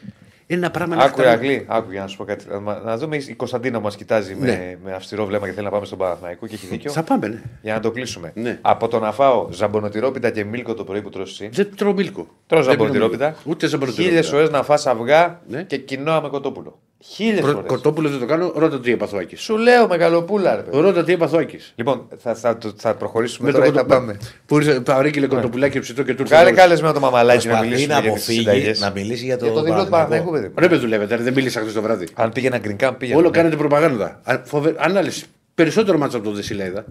Είναι 0.47 0.59
ένα 0.59 0.71
πράγμα 0.71 0.95
Άκου 0.95 1.21
να 1.21 1.29
Αγγλί, 1.29 1.65
άκου 1.67 1.91
για 1.91 2.01
να 2.01 2.07
σου 2.07 2.17
πω 2.17 2.23
κάτι. 2.23 2.45
Να, 2.63 2.79
να 2.79 2.97
δούμε 2.97 3.15
η 3.15 3.33
Κωνσταντίνα 3.33 3.79
μας 3.79 3.95
κοιτάζει 3.95 4.35
με, 4.35 4.45
Ναι. 4.45 4.77
με 4.83 4.93
αυστηρό 4.93 5.25
βλέμμα 5.25 5.45
και 5.47 5.51
θέλει 5.53 5.65
να 5.65 5.71
πάμε 5.71 5.85
στον 5.85 5.97
Παναθηναϊκό 5.97 6.47
και 6.47 6.53
έχει 6.55 6.65
δίκιο. 6.67 6.91
Θα 6.91 7.03
πάμε, 7.03 7.27
ναι. 7.27 7.41
Για 7.61 7.73
να 7.73 7.79
το 7.79 7.91
κλείσουμε. 7.91 8.31
Ναι. 8.35 8.59
Από 8.61 8.87
το 8.87 8.99
να 8.99 9.11
φάω 9.11 9.47
ζαμπονοτυρόπιτα 9.51 10.29
και 10.29 10.43
μίλκο 10.43 10.73
το 10.73 10.83
πρωί 10.83 11.01
που 11.01 11.09
τρώσει 11.09 11.43
εσύ. 11.43 11.49
Δεν 11.63 11.75
τρώω 11.75 11.93
μίλκο. 11.93 12.27
Τρώω 12.47 12.61
Δεν 12.63 12.69
πίνω 12.71 12.83
ζαμπονοτυρόπιτα. 12.83 13.25
μίλκο. 13.25 13.39
Ούτε 13.45 13.67
ζαμπονοτυρόπιτα. 13.67 14.09
Χίλιες 14.23 14.29
φορέ 14.29 14.57
να 14.57 14.63
φας 14.63 14.87
αυγά 14.87 15.41
Ναι. 15.47 15.63
και 15.63 15.77
κοινόα 15.77 16.21
με 16.21 16.29
κοτόπουλο. 16.29 16.79
Χίλιες 17.03 17.39
Προ- 17.41 17.51
φορές. 17.53 17.69
Κοτόπουλος 17.69 18.11
δεν 18.11 18.19
το 18.19 18.25
κάνω, 18.25 18.51
ρώτα 18.55 18.79
τι 18.79 18.91
έπαθε 18.91 19.15
ο 19.15 19.19
Άκης. 19.19 19.41
Σου 19.41 19.57
λέω 19.57 19.87
μεγαλοπούλα, 19.87 20.55
ρε 20.55 20.61
παιδί. 20.61 20.79
Ρώτα 20.79 21.03
τι 21.03 21.13
έπαθε 21.13 21.35
ο 21.35 21.39
Άκης. 21.39 21.73
Λοιπόν, 21.75 22.07
θα, 22.17 22.35
θα, 22.35 22.57
θα, 22.61 22.73
θα 22.77 22.95
προχωρήσουμε 22.95 23.47
Με 23.47 23.53
τώρα 23.53 23.65
το 23.65 23.71
ή 23.71 23.75
θα 23.75 23.81
κοτο- 23.81 23.95
πάμε. 23.95 24.17
Που 24.45 24.57
ήρθε 24.59 24.79
παρήγγειλε 24.79 25.27
κοτοπουλάκι 25.27 25.79
ψητό 25.79 26.03
και 26.03 26.13
του 26.13 26.21
ήρθε. 26.21 26.35
Κάλε 26.35 26.47
όλος. 26.49 26.59
κάλεσμα 26.59 26.93
το 26.93 26.99
μαμαλάκι 26.99 27.37
να 27.47 27.51
Προσπαθεί 27.53 27.67
μιλήσουμε 27.69 27.93
να 27.93 27.99
για 27.99 28.11
τις 28.11 28.21
αποφύγει 28.21 28.39
συνταγές. 28.39 28.79
να 28.79 28.89
μιλήσει 28.91 29.25
για 29.25 29.37
το. 29.37 29.45
Για 29.45 29.53
το 29.53 29.61
διπλό 29.63 29.83
του 29.83 29.89
Παναθηναϊκού, 29.89 30.31
παιδί. 30.31 30.47
μου. 30.47 30.53
Ρε 30.57 30.67
με 30.69 30.75
δουλεύετε, 30.75 31.15
ρε, 31.15 31.23
δεν 31.23 31.33
μίλησα 31.33 31.59
χθες 31.59 31.73
το 31.73 31.81
βράδυ. 31.81 32.07
Αν 32.13 32.31
πήγαινα 32.31 32.57
γκρινκά, 32.57 32.93
πήγαινα. 32.93 33.19
Όλο 33.19 33.27
ναι. 33.29 33.33
κάνετε 33.37 33.55
προπαγάνδα. 33.55 34.19
Α, 34.23 34.41
φοβε- 34.45 34.75
Ανάλυση. 34.79 35.25
Περισσότερο 35.55 35.97
μάτσα 35.97 36.17
από 36.17 36.25
τον 36.25 36.35
Δεσίλα 36.35 36.65
είδα. 36.65 36.85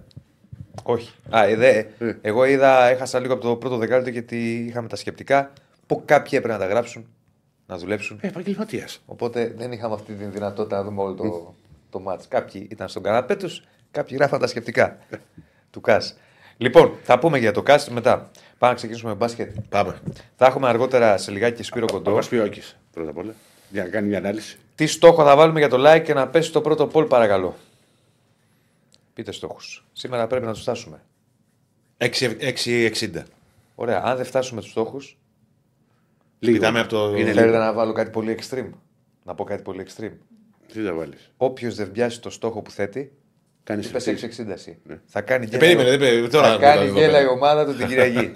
Όχι. 0.83 1.11
Α, 1.29 1.45
ε, 1.45 1.55
δε, 1.55 1.69
Ε. 1.69 1.85
Εγώ 2.21 2.45
είδα, 2.45 2.89
έχασα 2.89 3.19
λίγο 3.19 3.33
από 3.33 3.43
το 3.47 3.55
πρώτο 3.55 3.77
δεκάλεπτο 3.77 4.09
γιατί 4.09 4.65
είχαμε 4.69 4.87
τα 4.87 4.95
σκεπτικά 4.95 5.51
που 5.87 6.01
κάποιοι 6.05 6.31
έπρεπε 6.33 6.53
να 6.57 6.59
τα 6.59 6.65
γράψουν, 6.71 7.05
να 7.67 7.77
δουλέψουν. 7.77 8.19
Ε, 8.21 8.27
επαγγελματίας. 8.27 9.01
Οπότε 9.05 9.53
δεν 9.57 9.71
είχαμε 9.71 9.93
αυτή 9.93 10.13
τη 10.13 10.25
δυνατότητα 10.25 10.77
να 10.77 10.83
δούμε 10.83 11.01
όλο 11.01 11.13
το, 11.13 11.53
το 11.89 11.99
μάτς. 11.99 12.27
Κάποιοι 12.27 12.67
ήταν 12.71 12.87
στον 12.87 13.03
καναπέ 13.03 13.35
τους, 13.35 13.63
κάποιοι 13.91 14.17
γράφαν 14.19 14.39
τα 14.39 14.47
σκεπτικά 14.47 14.97
του 15.71 15.81
ΚΑΣ. 15.81 16.15
Λοιπόν, 16.57 16.93
θα 17.03 17.19
πούμε 17.19 17.37
για 17.37 17.51
το 17.51 17.61
ΚΑΣ 17.63 17.89
μετά. 17.89 18.31
Πάμε 18.57 18.71
να 18.71 18.73
ξεκινήσουμε 18.73 19.11
με 19.11 19.17
μπάσκετ. 19.17 19.55
Πάμε. 19.69 19.99
Θα 20.35 20.45
έχουμε 20.45 20.67
αργότερα 20.67 21.17
σε 21.17 21.31
λιγάκι 21.31 21.55
και 21.55 21.63
Σπύρο 21.63 21.87
Θα 21.87 21.93
Κοντό. 21.93 22.11
μα 22.11 22.21
πει 22.29 22.35
ο 22.35 22.43
Άκης, 22.43 22.77
πρώτα 22.91 23.09
απ' 23.09 23.17
όλα. 23.17 23.33
Για 23.69 23.83
να 23.83 23.89
κάνει 23.89 24.07
μια 24.07 24.17
ανάλυση. 24.17 24.57
Τι 24.75 24.85
στόχο 24.85 25.23
θα 25.23 25.35
βάλουμε 25.35 25.59
για 25.59 25.69
το 25.69 25.77
like 25.79 26.01
και 26.03 26.13
να 26.13 26.27
πέσει 26.27 26.51
το 26.51 26.61
πρώτο 26.61 26.87
πόλ, 26.87 27.05
παρακαλώ. 27.05 27.55
Πείτε 29.13 29.31
στόχους. 29.31 29.85
Σήμερα 29.93 30.27
πρέπει 30.27 30.45
να 30.45 30.51
τους 30.53 30.61
φτάσουμε. 30.61 31.01
6,60. 31.97 33.23
Ωραία. 33.75 34.01
Αν 34.05 34.15
δεν 34.15 34.25
φτάσουμε 34.25 34.61
τους 34.61 34.69
στόχους, 34.69 35.17
Λίγο. 36.39 36.57
Κοιτάμε 36.57 36.79
από 36.79 36.89
το- 36.89 37.09
Είναι 37.15 37.23
θέλετε 37.31 37.45
λίγο. 37.45 37.57
να 37.57 37.73
βάλω 37.73 37.91
κάτι 37.91 38.09
πολύ 38.09 38.37
extreme; 38.39 38.69
Να 39.23 39.35
πω 39.35 39.43
κάτι 39.43 39.61
πολύ 39.61 39.85
extreme. 39.87 40.11
Τι 40.73 40.81
θα 40.81 40.93
βάλεις; 40.93 41.31
Όποιος 41.37 41.75
δεν 41.75 41.91
πιάσει 41.91 42.21
το 42.21 42.29
στόχο 42.29 42.61
που 42.61 42.71
θέτει, 42.71 43.11
Κάνει 43.63 43.85
είπε 43.85 43.97
6,60 43.99 44.51
εσύ. 44.53 44.77
Θα 45.05 45.21
κάνει 45.21 45.43
Ε, 45.45 45.47
γκέλα, 45.47 45.59
περίμενε, 45.59 45.89
δεν 45.89 45.99
περίμενε, 45.99 46.27
τώρα 46.27 46.47
θα 46.47 46.53
να 46.53 46.59
κάνει 46.59 46.87
το 46.87 46.93
δω 46.93 46.99
γκέλα 46.99 47.11
πέρα. 47.11 47.23
η 47.23 47.27
ομάδα 47.27 47.65
του 47.65 47.75
την 47.75 47.87
Κυριακή. 47.87 48.31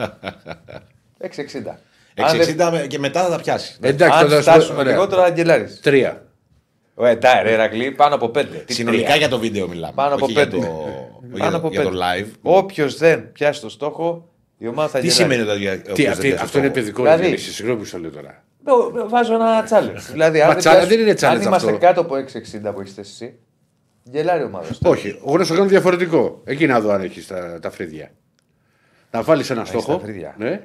6,60. 1.20 1.80
Αν 2.16 2.38
δεν- 2.38 2.48
6,60 2.58 2.72
με- 2.72 2.88
και 2.88 3.00
μετά 3.00 3.24
θα 3.24 3.30
τα 3.30 3.38
πιάσει. 3.42 3.78
Εντάξει, 3.82 4.20
Αν 4.20 4.30
τώρα 4.30 4.42
φτάσουμε 4.42 4.80
ωραία. 4.80 4.94
λιγότερο, 4.94 5.22
θα 5.22 5.30
γκελάρει. 5.30 5.66
Τρία. 5.82 6.24
Ωραία, 6.94 7.18
τα 7.18 7.42
ρε, 7.44 7.56
Ρακλή, 7.56 7.92
πάνω 7.92 8.16
από 8.16 8.30
πέντε. 8.30 8.58
Τι 8.58 8.74
Συνολικά 8.74 9.06
τρία. 9.06 9.16
για 9.16 9.30
το 9.30 9.40
βίντεο 9.40 9.68
μιλάμε. 9.68 9.94
Πάνω 9.96 10.16
από 10.16 10.24
όχι 10.26 10.34
για 10.34 10.48
πέντε. 10.48 10.66
το, 10.66 10.72
όχι 10.72 11.40
Πάνω 11.40 11.50
για, 11.50 11.58
από 11.58 11.68
για 11.70 11.82
το 11.84 11.90
πέντε. 11.90 12.02
live. 12.04 12.32
Όποιος 12.42 12.98
δεν 12.98 13.32
πιάσει 13.32 13.62
το 13.62 13.70
στόχο, 13.70 14.30
η 14.62 14.68
ομάδα 14.68 14.90
θα 14.90 15.00
Τι 15.00 15.08
γελάρει. 15.08 15.22
σημαίνει 15.36 15.50
ότι. 15.50 15.68
ο 15.68 15.82
Τι, 15.82 15.92
οποίος 15.92 16.08
αυτή, 16.10 16.22
δεν 16.22 16.30
πιάσει 16.30 16.44
αυτό 16.44 16.58
είναι 16.58 16.68
το- 16.68 16.74
παιδικό 16.74 17.02
Δηλαδή- 17.02 17.24
δηλαδή... 17.26 17.42
Συγγνώμη 17.42 17.80
που 17.80 17.86
σου 17.86 17.92
το 17.92 17.98
λέω 18.00 18.10
τώρα. 18.12 18.44
Βα- 18.64 19.08
Βάζω 19.08 19.34
ένα 19.34 19.68
challenge. 19.70 20.12
δηλαδή, 20.12 20.42
αν 20.42 20.48
Μα 20.48 20.54
δεν, 20.54 20.62
challenge 20.62 20.62
πιάσουμε- 20.64 20.88
δεν 20.88 21.00
είναι 21.00 21.12
challenge 21.20 21.24
αν 21.26 21.42
είμαστε 21.42 21.68
αυτό. 21.72 21.80
κάτω 21.86 22.02
από 22.02 22.16
6,60 22.16 22.74
που 22.74 22.82
έχει 22.82 22.92
θέσει 22.94 23.12
εσύ, 23.24 23.34
γελάρει 24.04 24.42
η 24.42 24.46
ομάδα. 24.46 24.74
σου. 24.74 24.80
Όχι, 24.84 25.20
εγώ 25.26 25.38
να 25.38 25.44
σου 25.44 25.54
κάνω 25.54 25.66
διαφορετικό. 25.66 26.42
Εκεί 26.46 26.68
να 26.68 26.80
δω 26.80 26.92
αν 26.92 27.02
έχεις 27.02 27.28
τα, 27.28 27.60
τα 27.62 27.70
φρύδια. 27.72 28.12
Να 29.12 29.22
βάλεις 29.22 29.50
ένα 29.50 29.66
στόχο. 29.66 29.94
τα 29.98 30.04
φρύδια. 30.04 30.36
Ναι, 30.38 30.62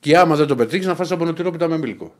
και 0.00 0.16
άμα 0.18 0.36
δεν 0.36 0.46
το 0.46 0.54
πετύχεις, 0.56 0.86
να 0.86 0.94
φας 0.94 1.10
από 1.10 1.24
νοτηρόπιτα 1.24 1.68
με 1.68 1.78
μίλκο. 1.78 2.14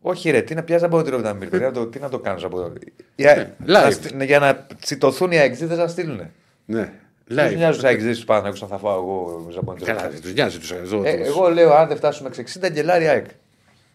Όχι, 0.00 0.30
ρε, 0.30 0.40
τι 0.42 0.54
να 0.54 0.62
πιάσεις 0.62 0.86
από 0.86 1.02
την 1.02 1.20
να 1.20 1.32
μιλήσει. 1.34 1.70
το, 1.70 1.86
τι 1.86 1.98
να 1.98 2.08
το 2.08 2.18
κάνεις 2.18 2.44
από 2.44 2.72
Για, 3.16 3.34
Ναι, 3.34 3.72
να 3.74 3.86
live. 3.88 3.92
στείλ- 3.92 4.22
για 4.22 4.38
να 4.38 4.66
τσιτωθούν 4.80 5.30
οι 5.32 5.38
αεξίδε 5.38 5.74
να 5.74 5.86
στείλουν. 5.88 6.16
Ναι, 6.64 6.76
Δεν 6.76 6.90
live. 7.30 7.54
μοιάζουν 7.56 7.80
του 7.80 7.86
αεξίδε 7.86 8.12
του 8.14 8.24
πάνω 8.24 8.48
να 8.48 8.66
θα 8.66 8.78
φάω 8.78 8.96
εγώ 8.96 9.46
ζαμπονιτρό. 9.52 9.86
Καλά, 9.94 10.08
δεν 10.10 10.20
του 10.22 10.28
νοιάζει 10.28 10.58
του 10.58 10.74
εδώ. 10.74 11.02
Ε, 11.04 11.16
τους- 11.16 11.26
εγώ 11.26 11.48
λέω 11.48 11.72
αν 11.74 11.88
δεν 11.88 11.96
φτάσουμε 11.96 12.28
6,60 12.28 12.68
γκελάρι 12.70 13.08
ΑΕΚ. 13.08 13.26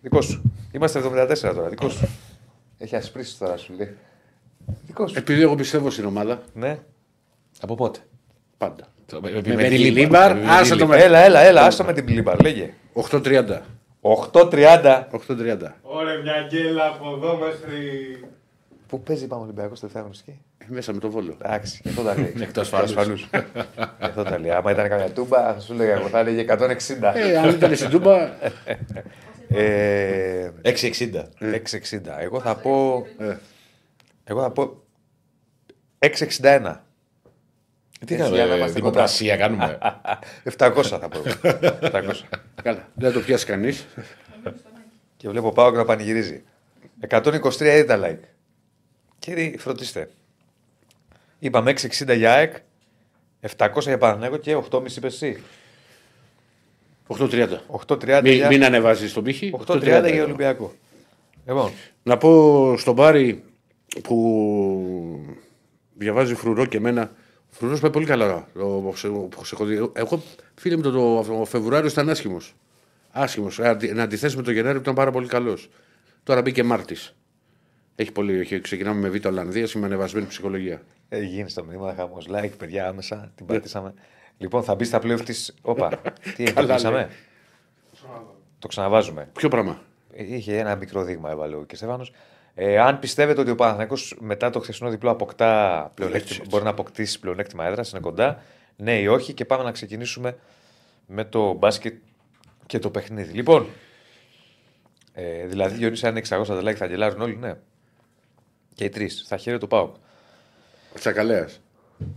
Δικό 0.01 0.22
σου. 0.22 0.42
Είμαστε 0.72 1.00
74 1.00 1.54
τώρα, 1.56 1.70
δικό 1.70 1.89
σου. 1.89 2.08
Έχει 2.77 2.96
ασπρίσει 2.96 3.38
τώρα 3.39 3.58
σου 3.58 3.74
λέει. 3.77 3.96
Δικό 4.86 5.08
σου. 5.08 5.15
Επειδή 5.18 5.42
εγώ 5.42 5.56
πιστεύω 5.56 5.89
στην 5.89 6.06
ομάδα, 6.06 6.42
Ναι. 6.54 6.80
Από 7.62 7.75
πότε; 7.75 8.00
πάντα. 8.58 8.88
Το- 9.06 9.22
Με, 9.22 9.32
Με, 9.32 9.42
με, 9.46 9.54
με 9.56 9.63
τη 9.63 9.70
τη 9.70 9.77
Λίμπαρ. 9.77 10.01
Λίμπαρ, 10.01 10.34
Με 10.36 10.42
τη 10.42 10.48
άσε 10.50 10.70
το 10.70 10.75
Λίμπαρ. 10.75 10.98
με. 10.98 11.04
Έλα, 11.04 11.18
έλα, 11.20 11.39
έλα, 11.39 11.62
άστο 11.65 11.84
με 11.84 11.94
την 11.94 12.06
πλήμπα, 12.06 12.34
λέγε. 12.42 12.74
8.30. 12.94 13.62
8.30. 14.01 15.08
8.30. 15.12 15.72
Ωραία, 15.82 16.22
μια 16.22 16.34
γκέλα 16.48 16.86
από 16.88 17.15
εδώ 17.15 17.36
μέχρι. 17.38 17.80
Πού 18.88 19.01
παίζει 19.01 19.27
πάμε 19.27 19.44
Ολυμπιακός 19.44 19.80
τελευταία 19.80 20.04
γνωστική. 20.04 20.42
Ε, 20.69 20.74
Μέσα 20.74 20.93
με 20.93 21.00
το 21.00 21.10
βόλο. 21.10 21.38
Εντάξει, 21.43 21.81
και 21.81 21.89
αυτό 21.89 22.01
τα 22.01 22.15
λέει. 22.15 22.34
Εκτός 22.41 22.74
ασφαλούς. 22.74 23.27
Και 23.31 23.43
αυτό 24.00 24.24
τα 24.24 24.39
λέει. 24.39 24.51
Άμα 24.51 24.72
ήταν 24.72 24.89
καμιά 24.89 25.10
τούμπα, 25.10 25.53
θα 25.53 25.60
σου 25.60 25.74
λέγα 25.74 25.93
εγώ 25.93 26.07
θα 26.07 26.19
έλεγε 26.19 26.45
160. 26.50 27.12
Ε, 27.15 27.38
αν 27.38 27.50
ήταν 27.50 27.75
στην 27.75 27.89
Τούμπα, 27.89 28.29
Ε, 29.48 30.51
6,60. 30.62 31.24
660. 31.39 32.19
Εγώ 32.19 32.39
θα 32.41 32.55
πω. 32.55 33.05
ε, 33.17 33.36
Εγώ 34.24 34.41
θα 34.41 34.51
πω. 34.51 34.84
661. 36.00 36.81
Τι 38.05 38.13
Έτσι, 38.13 38.15
κάνουμε, 38.15 38.36
για 38.36 38.45
να 38.45 38.53
ε, 38.53 38.57
είμαστε 38.57 38.79
δημοπρασία 38.79 39.38
κάνουμε. 39.38 39.77
700 40.57 40.84
θα 40.84 41.10
πω. 41.10 41.19
700. 41.81 42.12
καλά. 42.63 42.88
Δεν 42.95 43.12
θα 43.12 43.12
το 43.12 43.19
πιάσεις 43.25 43.45
κανείς. 43.45 43.86
Και 45.17 45.29
βλέπω 45.29 45.51
πάω 45.51 45.72
και 45.72 45.77
να 45.77 45.86
πανηγυρίζει. 45.86 46.43
123 47.10 47.60
είδε 47.62 47.84
τα 47.84 48.00
like. 48.03 48.19
Κύριοι, 49.19 49.55
φροντίστε. 49.60 50.10
Είπαμε 51.39 51.74
660 51.82 52.15
για 52.15 52.34
ΑΕΚ, 52.34 52.56
700 53.58 53.70
για 53.82 53.98
Παναγιώτο 53.98 54.38
και 54.38 54.56
8,5 54.56 54.96
είπες 54.98 55.13
εσύ. 55.13 55.42
8.30. 57.08 57.48
8,30 57.88 58.20
Μην, 58.24 58.34
για, 58.34 58.48
μην 58.48 58.63
ανεβάζει 58.63 59.12
τον 59.13 59.24
πύχη. 59.24 59.54
8,30 59.68 59.82
για 60.12 60.24
Ολυμπιακό. 60.24 60.74
Λοιπόν, 61.48 61.72
Να 62.04 62.18
πω 62.18 62.74
στον 62.77 62.96
Πάρη 62.96 63.44
που 64.04 65.36
διαβάζει 65.94 66.36
φρουρό 66.36 66.65
και 66.65 66.77
εμένα. 66.77 67.12
Ο 67.51 67.58
φρουρός 67.58 67.80
πάει 67.80 67.92
πολύ 67.92 68.06
καλά. 68.06 68.48
Όπω 68.60 68.94
έχω 69.54 69.65
δει. 69.65 69.89
Εγώ, 69.94 70.22
φίλε 70.56 70.75
μου, 70.75 70.82
το, 70.82 70.92
το, 70.92 71.34
ο 71.39 71.46
Φεβρουάριο 71.46 71.89
ήταν 71.89 72.10
άσχημος. 72.10 72.54
Άσχημος. 73.12 73.60
Να 73.94 74.04
αντιθέσει 74.04 74.36
με 74.36 74.42
το 74.44 74.51
Γενάρη 74.51 74.75
που 74.75 74.82
ήταν 74.82 74.94
πάρα 74.94 75.12
πολύ 75.12 75.27
καλός. 75.27 75.70
Τώρα 76.24 76.42
μπήκε 76.42 76.63
Μάρτης. 76.63 77.15
Έχει 77.96 78.12
πολύ. 78.12 78.39
έχει- 78.39 78.62
Ξεκινάμε 78.62 79.00
με 79.10 79.18
Β' 79.18 79.25
Ολλανδίας 79.25 79.75
με 79.75 79.86
ανεβασμένη 79.86 80.25
ψυχολογία. 80.27 80.82
Ε, 81.10 81.22
γίνει 81.22 81.50
στο 81.50 81.64
μήνυμα 81.64 81.94
χαμός. 81.96 82.28
Like, 82.30 82.52
παιδιά, 82.58 82.88
άμεσα. 82.88 83.32
Την 83.36 83.46
πατήσαμε. 83.46 83.94
λοιπόν, 84.38 84.64
θα 84.64 84.76
μπει 84.76 84.84
στα 84.84 85.00
πλοία 85.00 85.18
της. 85.20 85.54
Όπα. 85.62 85.90
Τι 86.36 86.44
έγινε, 86.44 86.52
Καλά, 86.62 86.68
το 86.68 86.74
κλείσαμε; 86.74 86.98
λέει. 86.98 87.08
Το 88.60 88.68
ξαναβάζουμε. 88.68 89.30
Ποιο 89.34 89.50
πράγμα; 89.50 89.82
Ε, 90.14 90.36
Είχε 90.36 90.58
ένα 90.58 90.76
μικρό 90.76 91.04
δείγμα, 91.04 91.30
έβαλε 91.32 91.56
ο 91.56 91.66
κ. 91.68 91.76
Στέφανος. 91.76 92.12
Ε, 92.56 92.80
αν 92.80 93.00
πιστεύετε 93.00 93.42
ότι 93.42 93.50
ο 93.50 93.56
Παναθηναϊκός 93.56 94.16
μετά 94.20 94.50
το 94.50 94.60
χθεσινό 94.60 94.90
διπλό 94.90 95.10
αποκτά 95.10 95.92
πλεονέκτημα, 95.94 96.36
Έτσι. 96.38 96.50
μπορεί 96.50 96.64
να 96.64 96.70
αποκτήσει 96.70 97.20
πλεονέκτημα 97.20 97.66
έδρας, 97.66 97.92
είναι 97.92 98.00
κοντά, 98.00 98.42
ναι 98.76 99.00
ή 99.00 99.08
όχι, 99.08 99.34
και 99.34 99.46
πάμε 99.46 99.64
να 99.64 99.72
ξεκινήσουμε 99.72 100.38
με 101.08 101.24
το 101.24 101.54
μπάσκετ 101.54 101.94
και 102.66 102.80
το 102.80 102.90
παιχνίδι. 102.90 103.34
Λοιπόν, 103.34 103.68
ε, 105.14 105.46
δηλαδή, 105.46 105.76
Διονύση, 105.78 106.08
αν 106.08 106.18
έχει 106.18 106.28
600 106.30 106.64
like 106.64 106.74
θα 106.74 106.86
γελάρουν 106.86 107.22
όλοι, 107.22 107.36
ναι. 107.38 107.54
Και 108.74 108.84
οι 108.84 108.90
τρεις. 108.90 109.22
Στα 109.26 109.38
χέρια 109.38 109.60
του 109.60 109.68
πάω. 109.68 109.92
Τσακαλέας. 111.00 111.62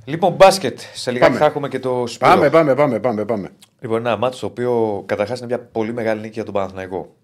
Λοιπόν, 0.04 0.32
μπάσκετ. 0.32 0.78
Σε 0.94 1.10
λιγάκι 1.10 1.30
Πάμε. 1.30 1.44
θα 1.44 1.50
έχουμε 1.50 1.68
και 1.68 1.78
το 1.78 2.06
Σπύρο. 2.06 2.30
Πάμε, 2.30 2.50
πάμε, 2.50 2.74
πάμε, 2.74 3.00
πάμε. 3.00 3.24
πάμε. 3.24 3.50
Λοιπόν, 3.80 3.98
ένα 3.98 4.16
μάτσο 4.16 4.40
το 4.40 4.46
οποίο 4.46 5.02
καταρχάς 5.06 5.38
είναι 5.38 5.46
μια 5.46 5.58
πολύ 5.58 5.92
μεγάλη 5.92 6.20
νίκη 6.20 6.32
για 6.32 6.44
τον 6.44 6.54
Παναθηναϊκό. 6.54 7.14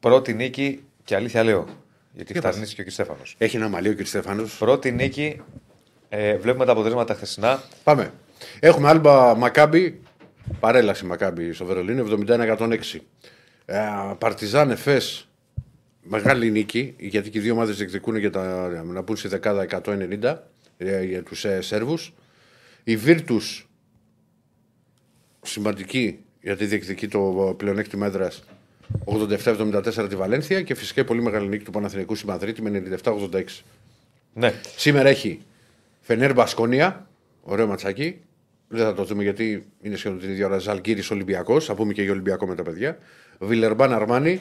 Πρώτη 0.00 0.34
νίκη 0.34 0.84
και 1.04 1.14
αλήθεια 1.14 1.42
λέω. 1.42 1.66
Γιατί 2.12 2.34
φταρνήσει 2.34 2.74
και 2.74 2.80
ο 2.80 2.84
κ. 2.84 2.90
Στέφανος. 2.90 3.34
Έχει 3.38 3.56
ένα 3.56 3.68
μαλλίο, 3.68 3.90
κύριε 3.90 4.06
Στέφανος. 4.06 4.56
Πρώτη 4.58 4.92
νίκη. 4.92 5.40
Ε, 6.08 6.36
βλέπουμε 6.36 6.64
τα 6.64 6.72
αποτελέσματα 6.72 7.14
χθεσινά. 7.14 7.62
Πάμε. 7.84 8.12
Έχουμε 8.60 8.88
άλμπα 8.88 9.36
Μακάμπι. 9.36 10.00
Παρέλαση 10.60 11.04
Μακάμπι 11.04 11.52
στο 11.52 11.64
Βερολίνο 11.64 12.04
71-106. 12.26 13.00
Ε, 13.64 13.80
Παρτιζάν 14.18 14.70
Εφές. 14.70 15.28
Μεγάλη 16.02 16.50
νίκη 16.50 16.94
γιατί 16.98 17.30
και 17.30 17.38
οι 17.38 17.40
δύο 17.40 17.52
ομάδες 17.52 17.76
διεκδικούν 17.76 18.16
για 18.16 18.30
τα, 18.30 18.68
να 18.84 19.02
πούν 19.02 19.16
στη 19.16 19.28
δεκάδα 19.28 19.66
190 19.84 20.36
ε, 20.76 21.02
για 21.02 21.22
τους 21.22 21.44
ε, 21.44 21.60
Σέρβους. 21.60 22.14
Η 22.84 22.96
Βίρτους 22.96 23.68
σημαντική 25.42 26.18
γιατί 26.40 26.64
διεκδικεί 26.64 27.08
το 27.08 27.54
πλεονέκτημα 27.56 28.06
έδρας 28.06 28.44
87-74 29.04 30.06
τη 30.08 30.16
Βαλένθια 30.16 30.62
και 30.62 30.74
φυσικά 30.74 31.00
η 31.00 31.04
πολύ 31.04 31.22
μεγάλη 31.22 31.48
νίκη 31.48 31.64
του 31.64 31.70
Παναθηναϊκού 31.70 32.14
στη 32.14 32.26
Μαδρίτη 32.26 32.62
με 32.62 32.98
97-86. 33.02 33.44
Ναι. 34.32 34.54
Σήμερα 34.76 35.08
έχει 35.08 35.40
Φενέρ 36.00 36.32
Μπασκόνια, 36.32 37.08
ωραίο 37.42 37.66
ματσάκι. 37.66 38.20
Δεν 38.68 38.84
θα 38.84 38.94
το 38.94 39.04
δούμε 39.04 39.22
γιατί 39.22 39.66
είναι 39.82 39.96
σχεδόν 39.96 40.18
την 40.18 40.30
ίδια 40.30 40.46
ώρα. 40.46 40.58
Ζαλγκύρη 40.58 41.02
Ολυμπιακός, 41.10 41.64
θα 41.64 41.74
πούμε 41.74 41.92
και 41.92 42.02
για 42.02 42.12
Ολυμπιακό 42.12 42.46
με 42.46 42.54
τα 42.54 42.62
παιδιά. 42.62 42.98
Βιλερμπάν 43.38 43.92
Αρμάνι, 43.92 44.40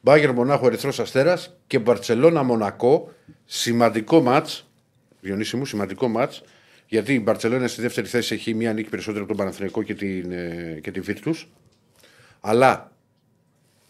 Μπάγκερ 0.00 0.32
Μονάχο 0.32 0.66
Ερυθρός 0.66 1.00
Αστέρας 1.00 1.56
και 1.66 1.78
Μπαρσελόνα 1.78 2.42
Μονακό. 2.42 3.12
Σημαντικό 3.44 4.20
ματ. 4.20 4.48
Διονύση 5.20 5.56
μου, 5.56 5.64
σημαντικό 5.64 6.08
ματ. 6.08 6.32
Γιατί 6.86 7.14
η 7.14 7.20
Μπαρσελόνα 7.22 7.68
στη 7.68 7.80
δεύτερη 7.80 8.06
θέση 8.06 8.34
έχει 8.34 8.54
μία 8.54 8.72
νίκη 8.72 8.88
περισσότερο 8.88 9.24
από 9.24 9.32
τον 9.34 9.42
Παναθηναϊκό 9.42 9.82
και 9.82 9.94
την, 9.94 10.32
ε, 10.32 10.78
και 10.82 10.90
την 10.90 11.04
Virtus. 11.06 11.44
Αλλά 12.40 12.92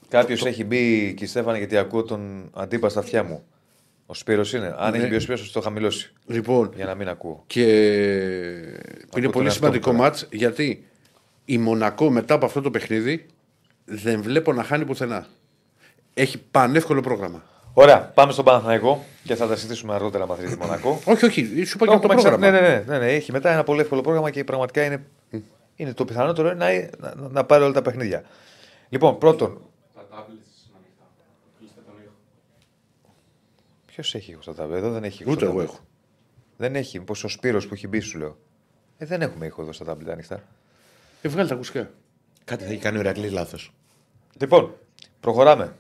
Κάποιος 0.09 0.45
έχει 0.45 0.65
μπει, 0.65 1.15
κ. 1.21 1.27
Στέφανε, 1.27 1.59
γιατί 1.59 1.77
ακούω 1.77 2.03
τον 2.03 2.51
αντίπα 2.55 2.89
στα 2.89 3.01
αυτιά 3.01 3.23
μου. 3.23 3.45
Ο 4.07 4.15
Σπύρος 4.15 4.53
είναι. 4.53 4.75
Αν 4.79 4.95
έχει 4.95 5.07
μπει 5.07 5.15
ο 5.15 5.21
Σπύρος, 5.21 5.41
θα 5.47 5.53
το 5.53 5.61
χαμηλώσει. 5.61 6.13
λοιπόν, 6.27 6.71
Για 6.75 6.85
να 6.85 6.95
μην 6.95 7.09
ακούω. 7.09 7.45
Και 7.47 7.63
είναι 7.63 9.23
τον 9.23 9.31
πολύ 9.31 9.45
εαυτό 9.45 9.51
σημαντικό 9.51 9.91
μου 9.91 9.97
τώρα. 9.97 10.09
μάτς 10.09 10.29
γιατί 10.31 10.87
η 11.45 11.59
Μονακό 11.59 12.11
μετά 12.11 12.35
από 12.35 12.47
αυτό 12.47 12.61
το 12.61 12.71
παιχνίδι 12.71 13.27
δεν 13.85 14.23
βλέπω 14.23 14.53
να 14.53 14.63
χάνει 14.63 14.85
πουθενά. 14.85 15.27
Έχει 16.19 16.39
πανεύκολο 16.39 17.01
πρόγραμμα. 17.01 17.43
Ωραία, 17.73 18.01
πάμε 18.15 18.33
στον 18.33 18.45
Παναθηναϊκό 18.45 19.05
και 19.25 19.35
θα 19.35 19.47
τα 19.47 19.55
συζητήσουμε 19.57 19.95
αργότερα 19.95 20.27
με 20.27 20.33
αυτή 20.33 20.47
τη 20.47 20.57
Μονακό. 20.57 21.01
Όχι, 21.05 21.25
όχι, 21.25 21.65
σου 21.65 21.77
είπα 21.77 21.87
και 21.87 21.93
Το 21.93 21.99
το 21.99 22.01
έχουμε 22.03 22.15
ξα- 22.15 22.29
πρόγραμμα. 22.29 22.51
Ναι, 22.51 22.61
ναι, 22.61 22.69
ναι, 22.69 22.85
ναι, 22.87 22.99
ναι, 22.99 23.13
Έχει 23.13 23.33
μετά 23.33 23.51
ένα 23.53 23.65
πολύ 23.65 23.81
εύκολο 23.81 24.01
πρόγραμμα 24.01 24.31
και 24.31 24.45
πραγματικά 24.45 24.85
είναι, 24.85 25.07
είναι 25.75 25.93
το 25.95 26.05
πιθανότερο 26.05 26.55
να, 26.55 26.67
να, 26.99 27.15
να 27.31 27.45
πάρει 27.45 27.63
όλα 27.63 27.73
τα 27.73 27.83
παιχνίδια. 27.83 28.23
Λοιπόν, 28.89 29.19
πρώτον, 29.19 29.61
Τα 29.95 30.01
tablets 30.03 30.09
είναι 30.09 30.77
ανοιχτά. 30.77 31.05
Κλείστε 31.59 31.81
τον 31.87 31.95
ήχο. 32.05 32.13
ποιος 33.87 34.15
έχει 34.15 34.31
ήχο 34.31 34.43
στα 34.43 34.55
ταμπλετ, 34.55 34.79
εδώ 34.79 34.91
δεν 34.91 35.05
έχει 35.05 35.23
ήχο. 35.23 35.31
Ούτε 35.31 35.41
στα 35.41 35.49
εγώ 35.51 35.59
ταμπλετ. 35.59 35.75
έχω. 35.77 35.85
Δεν 36.57 36.75
έχει, 36.77 36.99
μήπως 36.99 37.25
ο 37.25 37.29
Σπύρος 37.29 37.67
που 37.67 37.75
έχει 37.75 37.89
μπει, 37.89 38.01
σου 38.01 38.19
λέω. 38.19 38.37
Ε, 38.99 39.07
δεν 39.07 39.23
έχουμε 39.23 39.47
ήχο 39.47 39.63
εδώ 39.63 39.73
στα 39.73 39.85
τάμπλετ 39.85 40.11
ανοιχτά. 40.11 40.43
Ε, 41.23 41.29
βγάλει 41.29 41.49
τα 41.49 41.55
ακουστικά. 41.55 41.91
Κάτι 42.45 42.65
θα 42.65 42.71
έχει 42.71 42.81
κάνει 42.81 42.97
ο 42.97 43.01
Ηρακλής 43.01 43.33
λάθος. 43.33 43.73
Λοιπόν, 44.41 44.75
προχωράμε. 45.21 45.75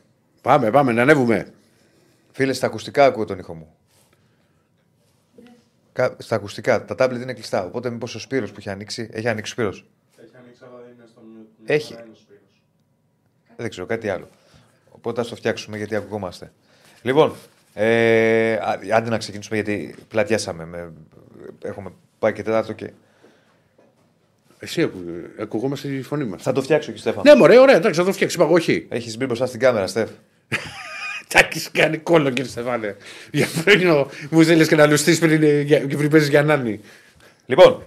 Πάμε, 0.48 0.70
πάμε, 0.70 0.92
να 0.92 1.02
ανέβουμε. 1.02 1.52
Φίλε, 2.32 2.52
στα 2.52 2.66
ακουστικά 2.66 3.04
ακούω 3.04 3.24
τον 3.24 3.38
ήχο 3.38 3.54
μου. 3.54 3.74
Κα- 5.92 6.14
Στα 6.18 6.34
ακουστικά. 6.36 6.84
Τα 6.84 6.94
τάμπλετ 6.94 7.22
είναι 7.22 7.32
κλειστά. 7.32 7.64
Οπότε 7.64 7.90
μήπως 7.90 8.14
ο 8.14 8.18
Σπύρος 8.18 8.50
που 8.50 8.56
έχει 8.58 8.70
ανοίξει. 8.70 9.08
Έχει 9.12 9.28
ανοίξει 9.28 9.50
ο 9.52 9.54
Σπύρος; 9.54 9.86
Έχει 10.16 10.30
ανοίξει, 10.42 10.62
αλλά 10.64 10.84
είναι 10.94 11.04
στο 11.10 11.20
mute. 11.20 11.62
Έχει. 11.70 11.94
Δεν 11.94 12.02
είναι 12.04 12.12
ο 12.12 12.18
Σπύρος. 12.20 12.62
Δεν 13.56 13.68
ξέρω, 13.68 13.86
κάτι 13.86 14.08
άλλο. 14.08 14.28
Οπότε 14.90 15.22
θα 15.22 15.28
το 15.28 15.36
φτιάξουμε 15.36 15.76
γιατί 15.76 15.94
ακουγόμαστε. 15.96 16.52
Λοιπόν, 17.02 17.34
ε, 17.74 18.52
α- 18.52 18.80
άντε 18.92 19.10
να 19.10 19.18
ξεκινήσουμε 19.18 19.56
γιατί 19.56 19.94
πλατιάσαμε. 20.08 20.64
Με, 20.64 20.92
έχουμε 21.62 21.92
πάει 22.18 22.32
και 22.32 22.42
τέταρτο 22.42 22.72
και. 22.72 22.90
Εσύ 24.58 24.82
ακου... 24.82 24.98
ακουγόμαστε 25.40 25.88
τη 25.88 26.02
φωνή 26.02 26.24
μας. 26.24 26.42
Θα 26.42 26.52
το 26.52 26.62
φτιάξω 26.62 26.92
και 26.92 26.98
Στέφανο. 26.98 27.22
Ναι, 27.32 27.38
μωρέ, 27.38 27.58
ωραία, 27.58 27.76
εντάξει, 27.76 28.00
θα 28.00 28.06
το 28.06 28.12
φτιάξεις. 28.12 28.36
Είπα 28.38 28.46
εγώ, 28.46 28.54
όχι. 28.54 28.86
Έχεις 28.90 29.16
μπει 29.16 29.26
μπροστά 29.26 29.46
στην 29.46 29.60
κάμερα, 29.60 29.86
Στεφ. 29.86 30.10
Τα 31.28 31.48
έχει 31.52 31.70
κάνει 31.70 31.96
κόλλο, 31.98 32.30
κύριε 32.30 32.50
Στεφάνε. 32.50 32.96
Για 33.32 33.46
πριν 33.64 33.88
ο- 33.90 34.08
μου 34.30 34.44
θέλει 34.44 34.66
και 34.66 34.74
να 34.76 34.86
λουστείς 34.86 35.18
πριν, 35.18 35.42
ε, 35.42 35.60
για- 35.60 35.78
και 35.78 35.96
πριν 35.96 36.10
παίζεις 36.10 36.28
για 36.28 36.42
Νάνη. 36.42 36.80
Λοιπόν, 37.46 37.84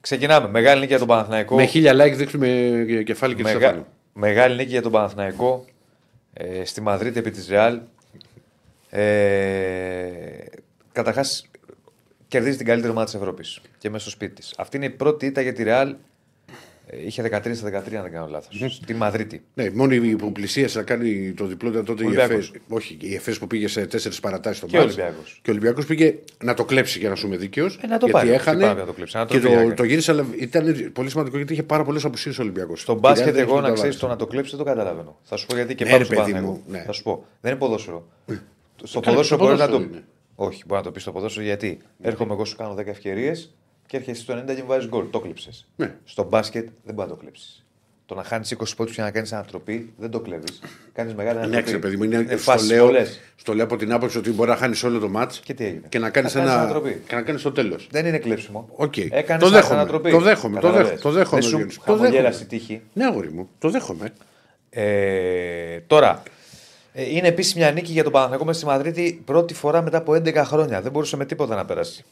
ξεκινάμε. 0.00 0.48
Μεγάλη 0.48 0.76
νίκη 0.76 0.88
για 0.88 0.98
τον 0.98 1.06
Παναθηναϊκό. 1.06 1.54
Με 1.56 1.64
χίλια 1.64 1.92
like 1.94 2.12
δείχνουμε 2.14 2.48
ε, 2.88 3.02
κεφάλι 3.02 3.34
και 3.34 3.42
Μεγα- 3.42 3.58
Στεφάνου. 3.58 3.86
Μεγάλη 4.12 4.56
νίκη 4.56 4.70
για 4.70 4.82
τον 4.82 4.92
Παναθηναϊκό 4.92 5.64
ε, 6.32 6.64
στη 6.64 6.80
Μαδρίτη 6.80 7.18
επί 7.18 7.30
της 7.30 7.48
Ρεάλ. 7.48 7.80
Ε, 8.90 10.08
Καταρχάς, 10.92 11.46
κερδίζει 12.28 12.56
την 12.56 12.66
καλύτερη 12.66 12.90
ομάδα 12.90 13.04
της 13.06 13.14
Ευρώπης 13.14 13.60
και 13.78 13.88
μέσα 13.90 14.02
στο 14.02 14.10
σπίτι 14.10 14.34
της. 14.34 14.54
Αυτή 14.56 14.76
είναι 14.76 14.86
η 14.86 14.90
πρώτη 14.90 15.26
ήττα 15.26 15.40
για 15.40 15.52
τη 15.52 15.62
Ρεάλ. 15.62 15.94
Ε, 17.02 17.06
είχε 17.06 17.22
13 17.22 17.54
στα 17.54 17.68
13, 17.68 17.94
αν 17.96 18.02
δεν 18.02 18.12
κάνω 18.12 18.26
λάθος. 18.30 18.72
Στη 18.74 18.94
Μαδρίτη. 18.94 19.42
Ναι, 19.54 19.70
μόνο 19.70 19.94
η 19.94 20.16
που 20.16 20.32
πλησίασε 20.32 20.78
να 20.78 20.84
κάνει 20.84 21.32
το 21.32 21.46
διπλό 21.46 21.68
ήταν 21.70 21.84
τότε 21.84 22.02
η 22.02 22.06
Ολυμπιακός. 22.06 22.48
ΕΦΕΣ. 22.48 22.50
Όχι, 22.68 22.96
η 23.00 23.14
ΕΦΕΣ 23.14 23.38
που 23.38 23.46
πήγε 23.46 23.68
σε 23.68 23.86
τέσσερις 23.86 24.20
παρατάσεις 24.20 24.58
στο 24.58 24.66
Και 24.66 24.76
ο 24.76 24.80
μάτς. 24.80 24.92
Ολυμπιακός. 24.96 25.38
Και 25.42 25.50
ο 25.50 25.52
Ολυμπιακός 25.52 25.86
πήγε 25.86 26.14
να 26.44 26.54
το 26.54 26.64
κλέψει 26.64 26.98
για 26.98 27.08
να 27.08 27.14
σου 27.14 27.26
είμαι 27.26 27.36
δίκαιος. 27.36 27.78
Ε, 27.82 27.86
να 27.86 27.98
το 27.98 28.06
γιατί 28.06 28.10
πάρει, 28.12 28.28
όχι 28.28 28.36
έχανε. 28.36 28.60
πάρα 28.64 28.74
να 28.80 28.86
το 28.86 28.92
κλέψει, 28.92 29.16
να 29.16 29.26
το 29.26 29.32
και 29.34 29.38
βρει, 29.40 29.48
το, 29.52 29.58
έκανε. 29.58 29.74
το 29.74 29.84
γύρισε, 29.84 30.10
αλλά 30.10 30.26
ήταν 30.38 30.90
πολύ 30.92 31.10
σημαντικό 31.10 31.36
γιατί 31.36 31.52
είχε 31.52 31.62
πάρα 31.62 31.84
πολλές 31.84 32.04
απουσίες 32.04 32.38
ο 32.38 32.42
Ολυμπιακός. 32.42 32.80
Στο 32.80 32.94
μπάσκετ, 32.94 33.36
εγώ 33.36 33.60
να 33.60 33.72
ξέρεις 33.72 33.96
το 33.96 34.06
να 34.06 34.16
το 34.16 34.26
κλέψει 34.26 34.50
δεν 34.56 34.58
το 34.58 34.64
καταλαβαίνω. 34.64 35.18
Θα 35.22 35.36
σου 35.36 35.46
πω 35.46 35.54
γιατί 35.54 35.74
και 35.74 35.84
Ναι, 35.84 35.90
πάνω 35.90 36.02
ρε 36.02 36.04
στο 36.08 36.14
παιδί 36.14 36.32
Παναθηναϊκό. 36.32 36.62
μου, 36.66 36.72
ναι. 36.72 36.82
Θα 36.86 36.92
σου 36.92 37.02
πω. 37.02 37.24
Δεν 37.40 37.50
είναι 37.50 37.60
ποδόσφαιρο. 37.60 38.06
στο 38.82 39.00
Καλά, 39.00 39.12
ποδόσφαιρο 39.16 39.22
στο 39.22 39.36
μπορεί 39.36 39.58
να 39.58 39.66
το. 39.66 39.72
ποδόσφαιρο 39.72 39.92
είναι. 39.92 40.04
Όχι, 40.36 40.62
μπορεί 40.66 40.78
να 40.80 40.86
το 40.86 40.92
πεις 40.92 41.02
στο 41.02 41.12
ποδόσφαιρο 41.12 41.44
γιατί; 41.44 41.78
Έρχομαι 42.00 42.32
εγώ 42.32 42.44
σου 42.44 42.56
κάνω 42.56 42.74
10 42.74 42.86
ευκαιρίες 42.86 43.54
και 43.94 44.00
έρχεσαι 44.00 44.20
στο 44.22 44.34
90 44.34 44.54
και 44.54 44.60
μου 44.60 44.66
βάζεις 44.66 44.88
γκολ. 44.88 45.04
Το 45.10 45.20
κλέψες. 45.20 45.66
Ναι. 45.76 45.94
Στο 46.04 46.22
μπάσκετ 46.24 46.68
δεν 46.84 46.94
μπορεί 46.94 47.08
να 47.08 47.14
το 47.14 47.20
κλέψεις. 47.20 47.64
Το 48.06 48.14
να 48.14 48.22
χάνεις 48.24 48.50
20 48.52 48.76
πόντους 48.76 48.94
και 48.94 49.02
να 49.02 49.10
κάνεις 49.10 49.32
ανατροπή 49.32 49.92
δεν 49.96 50.10
το 50.10 50.20
κλέβεις. 50.20 50.60
Κάνεις 50.92 51.14
μεγάλη 51.14 51.34
Ναι, 51.38 51.42
ανατροπή. 51.42 51.64
ξέρω, 51.64 51.78
παιδί 51.80 51.96
μου, 51.96 52.02
είναι, 52.04 52.24
στο, 52.28 52.36
φάσεις 52.38 52.70
λέω, 52.70 52.84
πολλές. 52.84 53.20
στο 53.36 53.54
λέω 53.54 53.64
από 53.64 53.76
την 53.76 53.92
άποψη 53.92 54.18
ότι 54.18 54.30
μπορεί 54.30 54.50
να 54.50 54.56
χάνεις 54.56 54.82
όλο 54.82 54.98
το 54.98 55.08
ματς 55.08 55.40
Και 55.40 55.54
τι 55.54 55.64
έγινε. 55.64 55.86
και 55.88 55.98
να 55.98 56.10
κάνεις 56.10 56.34
Να 56.34 56.40
κάνεις 56.40 56.54
ένα. 56.54 56.62
ανατροπή. 56.62 57.02
Και 57.06 57.14
να 57.14 57.22
κάνεις 57.22 57.42
το 57.42 57.52
τέλος. 57.52 57.88
Δεν 57.90 58.06
είναι 58.06 58.18
κλέψιμο. 58.18 58.68
Οκ. 58.76 58.96
Έκανες 58.96 59.42
Το 59.42 59.50
δέχομαι. 59.50 59.74
ανατροπή. 59.74 60.10
Το 60.10 60.20
δέχομαι, 60.20 60.60
το 60.60 60.66
Καταλαβες. 60.66 60.88
δέχομαι, 60.90 61.02
το 61.02 61.10
δέχομαι, 61.18 61.40
Δεν 61.40 61.50
σου 61.50 61.56
Γιώργη. 61.56 61.76
Το 61.76 61.82
χαμογέλασε 61.82 62.18
η 62.18 62.20
δέχομαι. 62.30 62.44
τύχη. 62.48 62.80
Ναι, 62.92 63.04
αγόρι 63.04 63.30
μου, 63.32 63.48
το 63.58 63.70
δέχομαι. 63.70 64.12
Ε, 64.70 65.80
τώρα, 65.86 66.22
ε, 66.92 67.10
είναι 67.16 67.28
επίσης 67.28 67.58
μια 67.58 67.70
νίκη 67.72 67.92
για 67.92 68.02
τον 68.02 68.12
Παναθηναϊκό 68.12 68.44
μέσα 68.44 68.58
στη 68.58 68.68
Μαδρίτη 68.68 69.22
πρώτη 69.24 69.54
φορά 69.54 69.82
μετά 69.82 69.98
από 69.98 70.12
11 70.14 70.44
χρόνια. 70.44 70.80
Δεν 70.82 70.92
μπορούσε 70.92 71.16
με 71.16 71.24
τίποτα 71.24 71.54
να 71.54 71.64
περάσει. 71.64 72.04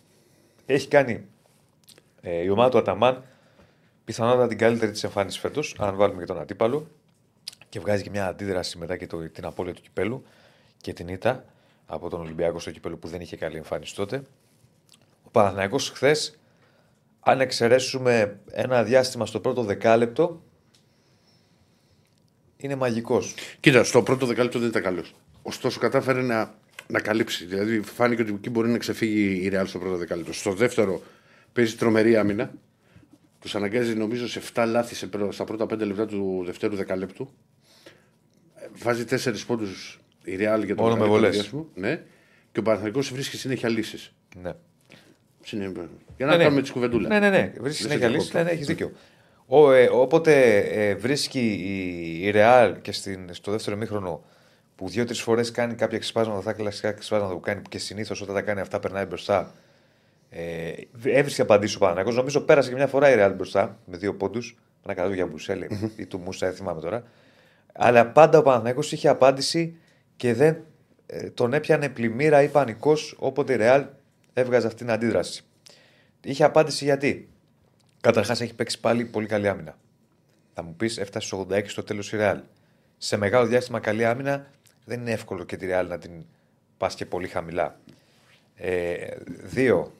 Έχει 0.66 0.88
κάνει 0.88 1.24
ε, 2.22 2.42
η 2.42 2.48
ομάδα 2.48 2.68
του 2.68 2.78
Αταμάν 2.78 3.22
πιθανότατα 4.04 4.46
την 4.46 4.58
καλύτερη 4.58 4.92
της 4.92 5.04
εμφάνισης 5.04 5.40
φέτος, 5.40 5.76
αν 5.78 5.96
βάλουμε 5.96 6.20
και 6.20 6.26
τον 6.26 6.40
αντίπαλο. 6.40 6.86
Και 7.68 7.80
βγάζει 7.80 8.02
και 8.02 8.10
μια 8.10 8.26
αντίδραση 8.26 8.78
μετά 8.78 8.96
και 8.96 9.06
το, 9.06 9.28
την 9.28 9.44
απώλεια 9.44 9.74
του 9.74 9.82
κυπέλου 9.82 10.24
και 10.76 10.92
την 10.92 11.08
ήττα 11.08 11.44
από 11.86 12.08
τον 12.08 12.20
Ολυμπιακό 12.20 12.58
στο 12.58 12.70
κυπέλο 12.70 12.96
που 12.96 13.08
δεν 13.08 13.20
είχε 13.20 13.36
καλή 13.36 13.56
εμφάνιση 13.56 13.94
τότε. 13.94 14.22
Ο 15.22 15.30
Παναθηναϊκός 15.30 15.90
χθες, 15.90 16.38
αν 17.20 17.40
εξαιρέσουμε 17.40 18.40
ένα 18.50 18.82
διάστημα 18.82 19.26
στο 19.26 19.40
πρώτο 19.40 19.62
δεκάλεπτο, 19.62 20.42
είναι 22.56 22.74
μαγικός. 22.74 23.34
Κοίτα, 23.60 23.84
στο 23.84 24.02
πρώτο 24.02 24.26
δεκάλεπτο 24.26 24.58
δεν 24.58 24.68
ήταν 24.68 24.82
καλός. 24.82 25.14
Ωστόσο, 25.42 25.80
κατάφερε 25.80 26.22
να, 26.22 26.54
να 26.86 27.00
καλύψει. 27.00 27.44
Δηλαδή, 27.44 27.80
φάνηκε 27.80 28.22
ότι 28.22 28.32
εκεί 28.32 28.50
μπορεί 28.50 28.68
να 28.68 28.78
ξεφύγει 28.78 29.44
η 29.44 29.48
Ρεάλ 29.48 29.66
στο 29.66 29.78
πρώτο 29.78 29.96
δεκάλεπτο. 29.96 30.32
Στο 30.32 30.52
δεύτερο, 30.52 31.02
παίζει 31.52 31.76
τρομερή 31.76 32.16
άμυνα. 32.16 32.52
Τους 33.40 33.54
αναγκάζει 33.54 33.94
νομίζω 33.94 34.28
σε 34.28 34.40
7 34.54 34.64
λάθη 34.68 34.94
σε, 34.94 35.06
πρω- 35.06 35.32
στα 35.32 35.44
πρώτα 35.44 35.64
5 35.64 35.78
λεπτά 35.78 36.06
του 36.06 36.42
δευτέρου 36.46 36.76
δεκαλέπτου. 36.76 37.30
Ε, 38.54 38.66
Βάζει 38.82 39.04
4 39.10 39.34
πόντους 39.46 40.00
η 40.24 40.34
Real 40.34 40.38
για 40.38 40.74
το 40.74 40.82
Μόνο 40.82 40.96
με 40.96 41.00
μεγαλύτερο 41.00 41.08
βολές. 41.08 41.32
διάστημα. 41.34 41.64
Ναι. 41.74 42.02
Και 42.52 42.58
ο 42.58 42.62
Παναθηναϊκός 42.62 43.12
βρίσκει 43.12 43.36
συνέχεια 43.36 43.68
λύσεις. 43.68 44.12
Ναι. 44.42 44.52
Για 46.16 46.26
να 46.26 46.36
κάνουμε 46.36 46.62
τη 46.62 46.72
κουβεντούλα. 46.72 47.08
Ναι, 47.08 47.18
ναι, 47.18 47.30
ναι. 47.30 47.52
Βρίσκει 47.60 47.82
Δεν 47.82 47.90
συνέχεια 47.92 47.98
σε 48.08 48.08
λύση. 48.08 48.30
διακόπτω. 48.30 48.38
Ναι, 48.38 48.44
ναι, 48.44 48.50
έχεις 48.50 48.66
δίκιο. 48.66 48.92
Ο, 49.46 49.72
ε, 49.72 49.88
όποτε 49.92 50.56
ε, 50.58 50.94
βρίσκει 50.94 51.40
η, 51.40 52.26
η 52.26 52.32
Real 52.34 52.74
και 52.82 52.92
στην, 52.92 53.34
στο 53.34 53.50
δεύτερο 53.50 53.76
μήχρονο 53.76 54.24
που 54.76 54.88
δύο-τρεις 54.88 55.20
φορές 55.20 55.50
κάνει 55.50 55.74
κάποια 55.74 55.98
ξεσπάσματα, 55.98 56.42
τα 56.42 56.52
κλασικά 56.52 56.92
ξεσπάσματα 56.92 57.32
που 57.34 57.40
κάνει 57.40 57.62
και 57.68 57.78
συνήθως 57.78 58.20
όταν 58.20 58.34
τα 58.34 58.42
κάνει 58.42 58.60
αυτά 58.60 58.80
περνάει 58.80 59.04
μπροστά. 59.04 59.54
Ε, 60.34 60.72
έβρισκε 61.04 61.42
απαντήσεις 61.42 61.76
ο 61.76 61.78
Παναγιώ. 61.78 62.12
Νομίζω 62.12 62.40
πέρασε 62.40 62.68
και 62.68 62.74
μια 62.74 62.86
φορά 62.86 63.10
η 63.10 63.14
Real 63.18 63.32
μπροστά 63.36 63.78
με 63.84 63.96
δύο 63.96 64.14
πόντους. 64.14 64.56
Ένα 64.84 64.94
καλό 64.94 65.14
για 65.14 65.26
Μπουσέλη 65.26 65.90
ή 65.96 66.06
του 66.06 66.18
Μούσα, 66.18 66.46
δεν 66.46 66.56
θυμάμαι 66.56 66.80
τώρα. 66.80 67.02
Αλλά 67.72 68.06
πάντα 68.06 68.38
ο 68.38 68.42
Παναθηναϊκός 68.42 68.92
είχε 68.92 69.08
απάντηση 69.08 69.76
και 70.16 70.34
δεν 70.34 70.64
ε, 71.06 71.30
τον 71.30 71.52
έπιανε 71.52 71.88
πλημμύρα 71.88 72.42
ή 72.42 72.48
πανικός 72.48 73.16
όποτε 73.18 73.52
η 73.52 73.56
Real 73.60 73.86
έβγαζε 74.32 74.66
αυτή 74.66 74.78
την 74.78 74.90
αντίδραση. 74.92 75.42
Είχε 76.24 76.44
απάντηση 76.44 76.84
γιατί. 76.84 77.28
Καταρχάς 78.00 78.40
έχει 78.40 78.54
παίξει 78.54 78.80
πάλι 78.80 79.04
πολύ 79.04 79.26
καλή 79.26 79.48
άμυνα. 79.48 79.78
Θα 80.54 80.62
μου 80.62 80.74
πεις, 80.74 80.98
έφτασε 80.98 81.26
στους 81.26 81.46
86 81.50 81.62
στο 81.66 81.82
τέλος 81.82 82.12
η 82.12 82.16
Real. 82.20 82.40
Σε 82.98 83.16
μεγάλο 83.16 83.46
διάστημα 83.46 83.80
καλή 83.80 84.04
άμυνα 84.04 84.50
δεν 84.84 85.00
είναι 85.00 85.10
εύκολο 85.10 85.44
και 85.44 85.56
τη 85.56 85.66
Real 85.70 85.86
να 85.88 85.98
την 85.98 86.10
πας 86.76 86.94
και 86.94 87.06
πολύ 87.06 87.28
χαμηλά. 87.28 87.80
Ε, 88.54 88.94
δύο. 89.42 89.92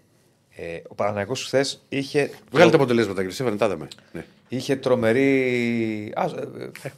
Ε, 0.57 0.81
ο 0.89 0.95
Παναγιώτο 0.95 1.41
χθες 1.41 1.83
είχε, 1.89 2.31
Βγάλε 2.51 2.71
τα 2.71 2.77
αποτελέσματα, 2.77 3.21
κύριε 3.21 3.37
Σέφανε, 3.37 3.57
τα 3.57 3.67
είδαμε. 3.67 3.89
Ναι. 4.13 4.25
είχε 4.49 4.77
τρομερή. 4.77 6.13
Α, 6.17 6.25
ε, 6.25 6.71
ε, 6.83 6.91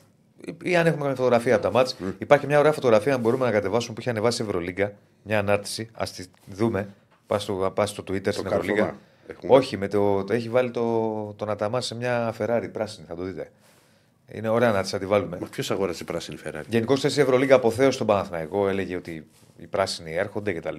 ή 0.62 0.76
αν 0.76 0.87
έχουμε 0.87 1.00
καμία 1.00 1.16
φωτογραφία 1.16 1.54
από 1.54 1.62
τα 1.62 1.70
μάτς. 1.70 1.96
Υπάρχει 2.18 2.46
μια 2.46 2.58
ωραία 2.58 2.73
φωτογραφία 2.73 3.12
να 3.12 3.18
μπορούμε 3.18 3.44
να 3.44 3.50
κατεβάσουμε 3.50 3.94
που 3.94 4.00
είχε 4.00 4.11
ανεβάσει 4.11 4.42
η 4.42 4.44
Ευρωλίγκα. 4.44 4.92
Μια 5.23 5.38
ανάρτηση. 5.38 5.90
Α 5.92 6.04
τη 6.16 6.25
δούμε. 6.46 6.88
Πας 7.26 7.42
στο, 7.42 7.73
πας 7.75 7.90
στο 7.90 8.02
Twitter 8.02 8.32
στην 8.32 8.44
κάρφωμα 8.44 8.56
Ευρωλίγκα. 8.56 8.96
έχουμε. 9.26 9.54
Όχι, 9.56 9.76
με 9.76 9.88
το, 9.88 10.25
το 10.25 10.32
έχει 10.32 10.49
βάλει 10.49 10.70
το, 10.70 11.34
τον 11.37 11.50
Αταμά 11.50 11.80
σε 11.80 11.94
μια 11.94 12.34
Ferrari 12.38 12.68
πράσινη. 12.73 13.06
Θα 13.08 13.14
το 13.14 13.23
δείτε. 13.23 13.50
Είναι 14.32 14.49
ωραία 14.49 14.73
να 14.73 14.82
της 14.82 14.94
αντιβάλουμε. 14.94 15.38
Μα 15.40 15.46
ποιος 15.46 15.70
αγόρασε 15.70 16.04
πράσινη 16.04 16.37
Φεράρι. 16.37 16.66
Γενικώς 16.68 17.04
η 17.04 17.20
Ευρωλίγκα 17.20 17.54
αποθέωσε 17.54 17.99
τον 17.99 18.06
Παναθηναϊκό. 18.06 18.68
Έλεγε 18.68 18.96
ότι 18.96 19.26
οι 19.56 19.66
πράσινοι 19.66 20.14
έρχονται 20.14 20.52
κτλ. 20.52 20.76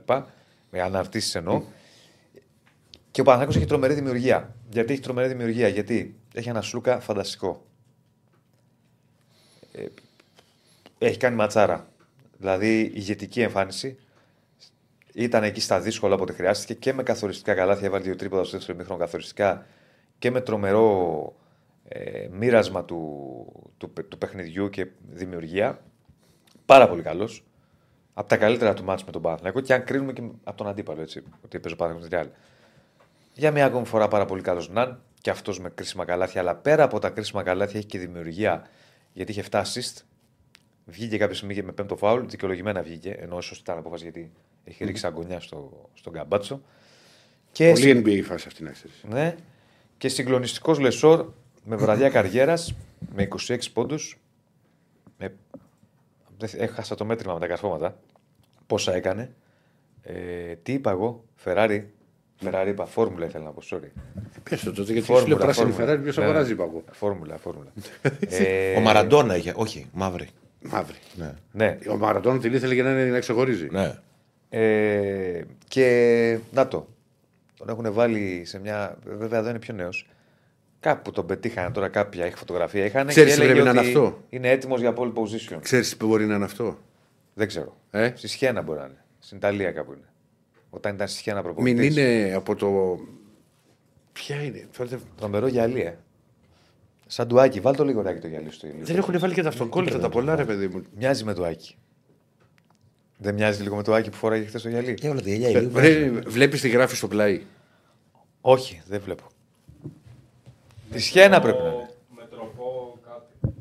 Με 0.72 0.82
αναρτήσεις 0.82 1.36
εννοώ. 1.36 1.62
Και 3.16 3.22
ο 3.22 3.24
Παναθηναϊκός 3.24 3.62
έχει 3.62 3.70
τρομερή 3.70 3.94
δημιουργία. 3.94 4.56
Γιατί 4.70 4.94
έχει 4.94 5.02
τρομερή 5.02 5.28
δημιουργία, 5.28 5.68
Γιατί 5.68 6.20
έχει 6.34 6.50
ένα 6.50 6.62
σλούκα 6.62 7.00
φανταστικό. 7.00 7.66
Ε, 9.72 9.86
έχει 10.98 11.18
κάνει 11.18 11.36
ματσάρα. 11.36 11.88
Δηλαδή 12.38 12.92
ηγετική 12.94 13.42
εμφάνιση. 13.42 13.98
Ήταν 15.14 15.44
εκεί 15.44 15.60
στα 15.62 15.80
δύσκολα 15.80 16.16
όποτε 16.16 16.34
χρειάστηκε 16.34 16.74
και 16.74 16.94
με 16.94 17.04
καθοριστικά 17.04 17.54
καλάθια. 17.54 17.88
Έβαλε 17.88 18.04
δύο 18.04 18.16
τρίποδα 18.16 18.44
στο 18.44 18.58
δεύτερο 18.58 18.78
μήχρονο 18.78 19.00
καθοριστικά 19.00 19.66
και 20.20 20.32
με 20.32 20.42
τρομερό 20.42 21.36
ε, 21.88 22.28
μοίρασμα 22.32 22.86
του, 22.86 23.46
του, 23.78 23.94
του 24.08 24.18
παιχνιδιού 24.18 24.70
και 24.70 24.88
δημιουργία. 25.12 25.82
Πάρα 26.66 26.90
πολύ 26.90 27.01
καλός. 27.01 27.44
Από 28.14 28.30
τα 28.30 28.38
καλύτερα 28.38 28.74
του 28.74 28.84
μάτς 28.84 29.04
με 29.04 29.12
τον 29.12 29.22
Παναθηναϊκό 29.22 29.62
και 29.62 29.74
αν 29.74 29.84
κρίνουμε 29.84 30.14
και 30.14 30.22
από 30.44 30.58
τον 30.58 30.68
αντίπαλο, 30.68 31.01
έτσι, 31.01 31.24
ότι 31.44 31.58
έπαιζε 31.58 31.74
ο 31.74 31.78
Παναθηναϊκός 31.78 32.20
με 32.20 32.24
τη 32.24 32.30
Real. 32.30 32.54
Για 33.36 33.52
μια 33.52 33.66
ακόμη 33.66 33.86
φορά 33.86 34.08
πάρα 34.08 34.26
πολύ 34.26 34.42
καλός 34.42 34.70
Ναν 34.70 35.02
και 35.22 35.30
αυτός 35.30 35.60
με 35.60 35.70
κρίσιμα 35.70 36.06
καλάθια. 36.06 36.42
Αλλά 36.42 36.56
πέρα 36.56 36.84
από 36.84 37.00
τα 37.00 37.10
κρίσιμα 37.10 37.44
καλάθια 37.44 37.80
έχει 37.80 37.88
και 37.88 38.00
δημιουργία 38.00 38.68
γιατί 39.14 39.32
είχε 39.32 39.44
7 39.52 39.62
assist. 39.62 40.02
Βγήκε 40.86 41.18
κάποια 41.18 41.36
στιγμή 41.36 41.54
και 41.54 41.64
με 41.64 41.72
πέμπτο 41.72 41.96
φάουλ. 41.98 42.26
Δικαιολογημένα 42.26 42.82
βγήκε, 42.82 43.10
ενώ 43.12 43.38
ίσως 43.38 43.58
ήταν 43.58 43.78
απόφαση 43.78 44.04
γιατί 44.04 44.32
έχει 44.64 44.84
ρίξει 44.86 45.06
αγκωνιά 45.05 45.40
στο, 45.40 45.90
στον 45.94 46.14
Καμπάτσο. 46.14 46.62
Και 47.52 47.72
Πολύ 47.72 47.92
NBA 48.06 48.10
η 48.10 48.22
φάση 48.22 48.48
αυτή 48.48 48.64
να 48.64 48.72
ξέρεις. 48.72 48.94
ναι. 49.10 49.36
Και 49.98 50.08
συγκλονιστικός 50.08 50.80
Λεσόρ 50.80 51.32
με 51.64 51.76
βραδιά 51.76 52.10
καριέρας 52.10 52.76
με 53.16 53.28
26 53.48 53.58
πόντους. 53.74 54.20
Με... 55.18 55.34
δεν 56.38 56.50
θ- 56.50 56.62
Έχασα 56.62 56.96
το 56.96 57.06
μέτρημα 57.06 57.34
με 57.34 57.40
τα 57.40 57.48
καρφώματα. 57.48 58.00
Πόσα 58.68 58.94
έκανε. 58.96 59.36
Ε, 60.02 60.56
τι 60.56 60.74
είπα 60.74 60.92
εγώ, 60.92 61.24
Φεράρι. 61.36 61.94
Φεράρι 62.38 62.70
είπα, 62.70 62.86
φόρμουλα 62.86 63.26
ήθελα 63.26 63.44
να 63.44 63.50
πω, 63.52 63.62
sorry. 63.72 63.90
Πες 64.50 64.64
το 64.64 64.72
τότε, 64.74 64.92
γιατί 64.92 65.06
σου 65.08 65.14
Φόρμουλα, 65.14 65.28
λέω 65.28 65.38
πράσινη 65.38 65.66
φόρμουλα. 65.66 65.86
Φεράρι, 65.86 66.02
ποιος 66.04 66.18
Ναι, 66.18 66.24
αγοράζει, 66.24 66.48
ναι. 66.48 66.54
είπα 66.54 66.64
εγώ. 66.64 66.84
Φόρμουλα, 66.92 67.38
φόρμουλα. 67.38 67.72
ε, 68.30 68.76
Ο 68.76 68.80
Μαραντόνα 68.80 69.36
είχε. 69.38 69.54
Όχι, 69.56 69.90
μαύρη. 69.94 70.30
Μαύρη. 70.62 70.96
Ναι. 71.16 71.34
ναι. 71.52 71.78
Ο 71.90 71.98
Μαρατών 71.98 72.40
την 72.40 72.54
ήθελε 72.54 72.74
για 72.74 72.84
να, 72.84 72.90
είναι- 72.92 73.12
να 73.12 73.20
ξεχωρίζει. 73.20 73.68
ναι. 73.72 73.94
Ε, 74.50 75.42
και 75.68 76.38
να 76.52 76.68
το. 76.68 76.88
Τον 77.58 77.70
έχουν 77.70 77.94
βάλει 77.94 78.42
σε 78.46 78.60
μια. 78.60 78.98
Βέβαια 79.06 79.40
εδώ 79.40 79.50
είναι 79.50 79.60
πιο 79.60 79.74
νέος. 79.74 80.08
Κάπου 80.80 81.12
τον 81.12 81.26
πετύχανε 81.26 81.72
τώρα 81.72 81.88
κάποια 81.88 82.26
έχει 82.26 82.36
φωτογραφία. 82.36 82.86
Είχαν 82.86 83.08
Ξέρεις 83.08 83.34
και 83.34 83.40
τι 83.40 83.46
έλεγε 83.46 83.62
πρέπει 83.62 83.76
να 83.76 83.82
ότι 83.82 83.90
είναι 83.90 84.00
αυτό; 84.00 84.20
Είναι 84.30 84.50
έτοιμος 84.50 84.80
για 84.80 84.94
pole 84.98 85.14
position. 85.14 85.58
Ξέρεις 85.62 85.98
τι 85.98 86.06
μπορεί 86.06 86.26
να 86.26 86.36
είναι 86.36 86.44
αυτό; 86.46 86.78
Δεν 87.34 87.48
ξέρω. 87.48 87.76
Ε; 87.92 88.12
Στη 88.16 88.28
Σιένα 88.28 88.62
μπορεί 88.62 88.80
να 88.80 88.86
είναι. 88.86 89.04
Στην 89.20 89.38
Ιταλία 89.38 89.72
κάπου 89.72 89.92
είναι. 89.92 90.06
Όταν 90.75 90.96
ήταν 90.96 91.07
στη 91.07 91.18
Σιένα 91.18 91.42
Μην 91.42 91.53
προπονητής. 91.53 91.98
είναι 91.98 92.33
από 92.35 92.55
το. 92.55 93.00
Ποια 94.14 94.44
είναι; 94.44 94.68
Φέρτε- 94.72 95.00
Τρομερό 95.18 95.48
γυαλί, 95.48 95.81
ε. 95.81 95.98
Σαν 97.07 97.27
του 97.27 97.40
Άκη. 97.42 97.59
Βάλ 97.59 97.75
το 97.75 97.83
λίγο 97.83 98.01
ράκι 98.01 98.20
το 98.20 98.27
γυαλί 98.27 98.51
στο 98.51 98.68
ηλίου. 98.68 98.85
Δεν 98.85 98.96
έχουν 98.98 99.20
βάλει 99.20 99.33
και 99.33 99.42
τα 99.42 99.48
αυτοκόλλητα 99.48 100.00
τα 100.00 100.09
πολλά, 100.09 100.35
ρε 100.35 100.46
παιδί 100.46 100.68
μου. 100.68 100.83
Μοιάζει 100.96 101.24
με 101.24 101.33
το 101.33 101.44
Άκη. 101.44 101.75
Δεν 103.18 103.33
μοιάζει 103.33 103.61
λίγο 103.61 103.75
με 103.75 103.83
το 103.83 103.94
Άκη 103.94 104.09
που 104.09 104.16
φοράγε 104.16 104.46
χθες 104.46 104.61
το 104.61 104.70
γυαλί. 104.70 104.94
Και 104.94 105.09
όλα 105.09 105.22
τα 105.22 105.29
γυαλιά. 105.29 105.61
οι 105.61 105.66
δύο 105.66 106.22
Βλέπεις 106.27 106.61
τη 106.61 106.70
γράφει 106.70 106.96
στο 106.96 107.07
πλάι. 107.07 107.42
Όχι, 108.42 108.81
δεν 108.88 109.01
βλέπω. 109.01 109.24
Τη 110.92 111.00
Σιένα 111.00 111.42
πρέπει 111.42 111.57
να 111.61 111.68
είναι. 111.70 111.90
Με 112.16 112.27
τροπό 112.29 113.00
κάτι. 113.05 113.53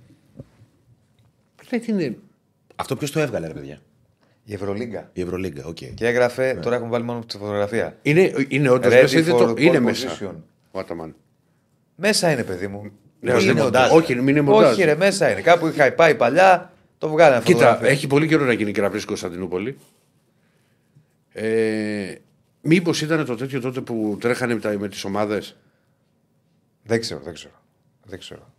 Δεν 1.68 1.82
είναι; 1.98 2.18
Αυτό 2.76 2.96
ποιος 2.96 3.10
το 3.10 3.20
έβγαλε, 3.20 3.46
ρε 3.46 3.52
παιδιά; 3.52 3.80
Η 4.44 4.54
Ευρωλίγκα. 4.54 5.10
Η 5.12 5.20
Ευρωλίγκα, 5.20 5.64
οκ. 5.66 5.74
Και 5.94 6.06
έγραφε, 6.06 6.58
τώρα 6.62 6.76
έχουν 6.76 6.88
βάλει 6.88 7.04
μόνο 7.04 7.20
τη 7.20 7.36
φωτογραφία. 7.38 7.96
Είναι, 8.02 8.32
είναι 8.48 8.68
όντως 8.68 8.92
Ready 8.92 9.00
μέσα. 9.00 9.18
Είναι, 9.18 9.32
for 9.32 9.38
το, 9.38 9.50
pole 9.50 9.60
είναι 9.60 9.78
position. 9.78 9.82
μέσα. 9.82 10.34
Ο 10.70 10.78
Άταμαν. 10.78 11.14
Μέσα 11.96 12.30
είναι, 12.30 12.44
παιδί 12.44 12.66
μου. 12.66 12.90
Ναι, 13.20 13.32
Όχι, 13.32 13.42
είναι 13.42 13.52
είναι 13.52 13.62
μοντάζ. 13.62 13.88
μοντάζ. 13.90 14.02
Όχι, 14.02 14.14
μην 14.14 14.28
είναι 14.28 14.40
μοντάζ. 14.40 14.72
Όχι, 14.72 14.82
ρε, 14.84 14.94
μέσα 14.96 15.30
είναι. 15.30 15.40
Κάπου 15.40 15.66
είχα 15.66 15.92
πάει 15.92 16.14
παλιά, 16.14 16.72
το 16.98 17.08
βγάλανε 17.08 17.42
Κοίτα, 17.44 17.58
φωτογραφία. 17.58 17.88
έχει 17.88 18.06
πολύ 18.06 18.26
καιρό 18.28 18.44
να 18.44 18.52
γίνει 18.52 18.70
γραφή 18.70 18.96
στην 18.96 19.08
Κωνσταντινούπολη. 19.08 19.78
Ε, 21.32 22.14
Μήπως 22.66 23.02
ήταν 23.02 23.24
το 23.24 23.34
τέτοιο 23.36 23.60
τότε 23.60 23.80
που 23.80 24.16
τρέχανε 24.20 24.54
με, 24.54 24.60
τα- 24.60 24.78
με 24.78 24.88
τις 24.88 25.04
ομάδες; 25.04 25.56
Δεν 26.82 27.00
ξέρω, 27.00 27.20
δεν 27.24 27.34
ξέρω. 27.34 27.54
Δεν 28.04 28.18
ξέρω. 28.18 28.53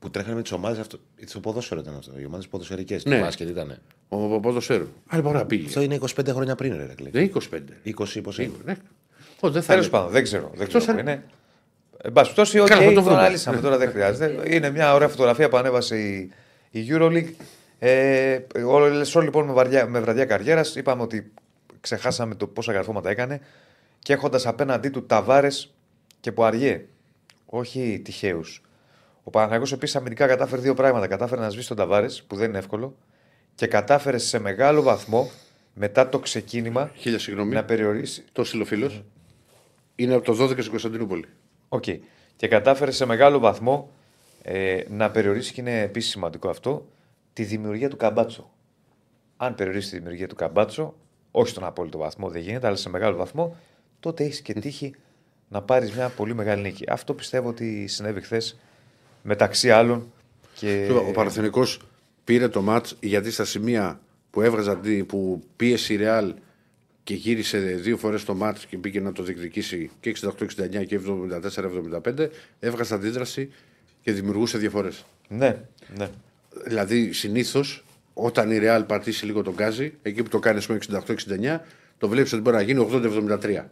Που 0.00 0.10
τρέχανε 0.10 0.34
με 0.34 0.42
τις 0.42 0.52
ομάδες 0.52 0.78
αυτό. 0.78 0.98
Στο 1.24 1.40
ποδόσφαιρο 1.40 1.80
ήταν 1.80 1.94
αυτό. 1.96 2.12
Οι 2.20 2.24
ομάδες 2.26 2.48
ποδοσφαιρικές. 2.48 3.04
Ναι. 3.04 3.14
Ναι. 3.16 3.20
Μπάσκετ 3.22 3.48
ήταν. 3.48 3.78
Ο, 4.08 4.34
ο 4.34 4.40
ποδοσφαίρο. 4.40 4.86
Άλλη 5.06 5.22
μπορεί 5.22 5.36
να 5.36 5.44
πήγε. 5.46 5.66
Αυτό 5.66 5.80
είναι 5.80 5.98
25 6.00 6.06
χρόνια 6.28 6.54
πριν, 6.54 6.76
ρε. 6.76 6.94
Κλή. 6.96 7.10
Δεν 7.10 7.22
είναι 7.22 7.32
25. 7.84 7.98
20 8.18 8.20
πώς 8.22 8.38
είναι. 8.38 8.50
Ναι. 8.64 8.76
Ω, 9.40 9.50
δεν 9.50 9.62
θα 9.62 9.68
Τέλος 9.68 9.84
είναι. 9.86 9.94
πάντων, 9.96 10.10
δεν 10.12 10.22
ξέρω. 10.22 10.50
Δεν 10.54 10.62
Εκτός 10.66 10.82
ξέρω 10.82 10.98
αν- 10.98 11.04
που 11.04 11.10
είναι. 11.10 11.22
Εν 12.02 12.12
πάση 12.12 12.34
περιπτώσει, 12.34 12.58
οκ, 12.60 12.66
Καλά, 12.68 12.80
θα 12.82 12.88
το 12.88 12.94
το 12.94 13.02
βρούμε. 13.02 13.18
αναλύσαμε 13.18 13.60
τώρα, 13.60 13.76
δεν 13.78 13.90
χρειάζεται. 13.90 14.54
Είναι 14.54 14.70
μια 14.70 14.94
ωραία 14.94 15.08
φωτογραφία 15.08 15.48
που 15.48 15.56
ανέβασε 15.56 15.98
η, 15.98 16.30
η 16.70 16.86
Euroleague. 16.90 17.32
Ε, 17.78 18.38
ο 18.66 18.78
Λεσόρ 18.78 19.22
λοιπόν 19.22 19.46
με, 19.46 19.52
βαριά, 19.52 19.86
με 19.86 20.00
βραδιά 20.00 20.24
καριέρας, 20.24 20.76
είπαμε 20.76 21.02
ότι 21.02 21.32
ξεχάσαμε 21.80 22.34
το 22.34 22.46
πόσα 22.46 22.72
καρφώματα 22.72 23.10
έκανε 23.10 23.40
και 23.98 24.12
έχοντας 24.12 24.46
απέναντί 24.46 24.88
του 24.88 25.06
Ταβάρες 25.06 25.74
και 26.20 26.32
Ποαριέ. 26.32 26.84
Όχι 27.46 28.00
τυχαίους. 28.04 28.62
Ο 29.22 29.30
Παναθηναϊκός 29.30 29.66
επίσης 29.72 29.96
αμυντικά 29.96 30.26
κατάφερε 30.26 30.60
δύο 30.60 30.74
πράγματα. 30.74 31.06
Κατάφερε 31.06 31.40
να 31.40 31.50
σβήσει 31.50 31.68
τον 31.68 31.76
Ταβάρες, 31.76 32.22
που 32.22 32.36
δεν 32.36 32.48
είναι 32.48 32.58
εύκολο, 32.58 32.96
και 33.54 33.66
κατάφερε 33.66 34.18
σε 34.18 34.38
μεγάλο 34.38 34.82
βαθμό 34.82 35.30
μετά 35.74 36.08
το 36.08 36.18
ξεκίνημα 36.18 36.90
Χίλια 36.94 37.18
συγγνώμη. 37.18 37.54
να 37.54 37.64
περιορίσει. 37.64 38.24
Το 38.32 38.44
στέλνω 38.44 38.67
φίλο. 38.67 38.90
Είναι 39.94 40.14
από 40.14 40.24
το 40.24 40.44
12 40.44 40.50
στην 40.50 40.70
Κωνσταντινούπολη. 40.70 41.24
Οκ. 41.68 41.84
Και 42.36 42.48
κατάφερε 42.48 42.90
σε 42.90 43.04
μεγάλο 43.04 43.38
βαθμό 43.38 43.90
ε, 44.42 44.80
να 44.88 45.10
περιορίσει, 45.10 45.52
και 45.52 45.60
είναι 45.60 45.80
επίσης 45.80 46.10
σημαντικό 46.10 46.48
αυτό, 46.48 46.86
τη 47.32 47.42
δημιουργία 47.44 47.88
του 47.88 47.96
Καμπάτσο. 47.96 48.50
Αν 49.36 49.54
περιορίσει 49.54 49.90
τη 49.90 49.96
δημιουργία 49.96 50.28
του 50.28 50.34
Καμπάτσο, 50.34 50.94
όχι 51.30 51.48
στον 51.50 51.64
απόλυτο 51.64 51.98
βαθμό, 51.98 52.28
δεν 52.28 52.42
γίνεται, 52.42 52.66
αλλά 52.66 52.76
σε 52.76 52.88
μεγάλο 52.88 53.16
βαθμό, 53.16 53.56
τότε 54.00 54.24
έχεις 54.24 54.40
και 54.40 54.52
τύχη 54.52 54.94
να 55.48 55.62
πάρεις 55.62 55.92
μια 55.92 56.08
πολύ 56.08 56.34
μεγάλη 56.34 56.62
νίκη. 56.62 56.84
Αυτό 56.88 57.14
πιστεύω 57.14 57.48
ότι 57.48 57.86
συνέβη 57.86 58.20
χθες 58.20 58.58
μεταξύ 59.22 59.70
άλλων. 59.70 60.12
Και... 60.54 60.88
Ο 61.08 61.10
Παναθηναϊκός 61.12 61.80
πήρε 62.24 62.48
το 62.48 62.62
μάτς 62.62 62.96
γιατί 63.00 63.30
στα 63.30 63.44
σημεία 63.44 64.00
που 64.30 64.40
έβγαζαν, 64.40 64.80
τη- 64.80 65.04
που 65.04 65.42
πίεσε 65.56 65.92
η 65.92 65.96
Ρεάλ 65.96 66.34
και 67.04 67.14
γύρισε 67.14 67.58
δύο 67.58 67.96
φορές 67.96 68.24
το 68.24 68.34
μάτς 68.34 68.66
και 68.66 68.76
μπήκε 68.76 69.00
να 69.00 69.12
το 69.12 69.22
διεκδικήσει 69.22 69.90
και 70.00 70.14
68-69 70.20 70.86
και 70.86 71.00
74-75, 72.02 72.28
έβγαζε 72.60 72.94
αντίδραση 72.94 73.52
και 74.02 74.12
δημιουργούσε 74.12 74.58
διαφορέ. 74.58 74.88
Ναι, 75.28 75.56
ναι. 75.96 76.08
Δηλαδή 76.64 77.12
συνήθως 77.12 77.84
όταν 78.14 78.50
η 78.50 78.58
Real 78.62 78.82
πατήσει 78.86 79.24
λίγο 79.24 79.42
τον 79.42 79.54
γκάζι, 79.54 79.94
εκεί 80.02 80.22
που 80.22 80.28
το 80.28 80.38
κάνει 80.38 80.62
με 80.68 80.78
68-69, 81.56 81.58
το 81.98 82.08
βλέπεις 82.08 82.32
ότι 82.32 82.42
μπορεί 82.42 82.56
να 82.56 82.62
γίνει 82.62 82.88
80-73. 82.92 83.64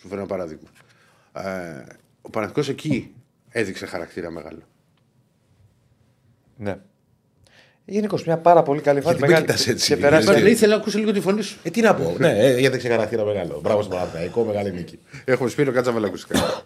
Σου 0.00 0.08
φέρω 0.08 0.20
ένα 0.20 0.26
παράδειγμα. 0.26 0.68
Ε, 1.32 1.84
ο 2.22 2.30
Παναθηναϊκός 2.30 2.68
εκεί 2.68 3.14
έδειξε 3.50 3.86
χαρακτήρα 3.86 4.30
μεγάλο. 4.30 4.62
ναι. 6.56 6.78
Γενικώς 7.90 8.24
μια 8.24 8.38
πάρα 8.38 8.62
πολύ 8.62 8.80
καλή 8.80 9.00
φάση. 9.00 9.16
Γιατί 9.16 9.20
με 9.20 9.26
Μεγάλη... 9.38 9.46
κοιτάς 9.46 9.66
έτσι, 9.66 9.86
και 9.86 9.94
γιατί 9.94 10.02
περάσει. 10.02 10.26
Μα, 10.28 10.40
ναι, 10.40 10.50
ήθελα 10.50 10.74
να 10.74 10.80
ακούσει 10.80 10.98
λίγο 10.98 11.12
τη 11.12 11.20
φωνή 11.20 11.42
σου. 11.42 11.58
Ε, 11.62 11.70
τι 11.70 11.80
να 11.80 11.94
πω. 11.94 12.14
ναι, 12.18 12.38
ε, 12.38 12.58
γιατί 12.58 12.80
σε 12.80 12.88
χαρακτήρα 12.88 13.24
μεγάλο. 13.24 13.60
Μπράβο 13.62 13.82
στο 13.82 13.94
Παναθηναϊκό, 13.94 14.44
μεγάλη 14.44 14.72
νίκη. 14.72 14.98
Έχουμε 15.24 15.48
Σπύρο. 15.48 15.72
Κάτσε, 15.72 15.92
βάλε 15.92 16.06
ακουστικά. 16.06 16.62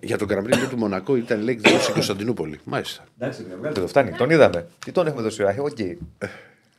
Για 0.00 0.18
τον 0.18 0.28
Καραμπρίνο 0.28 0.66
του 0.68 0.76
Μονακό 0.76 1.16
ήταν 1.16 1.42
λέει 1.42 1.54
εκδήλωση 1.54 1.82
στην 1.82 1.94
Κωνσταντινούπολη. 1.94 2.60
Μάλιστα. 2.64 3.04
Εντάξει, 3.18 3.44
ρε, 3.48 3.56
βγάλτε 3.56 3.80
το, 3.80 3.86
φτάνει. 3.86 4.10
Τον 4.10 4.30
είδαμε. 4.30 4.66
Τι 4.84 4.92
τον 4.92 5.06
έχουμε 5.06 5.22
δώσει 5.22 5.42
ώρα. 5.42 5.56
Οκ. 5.58 5.76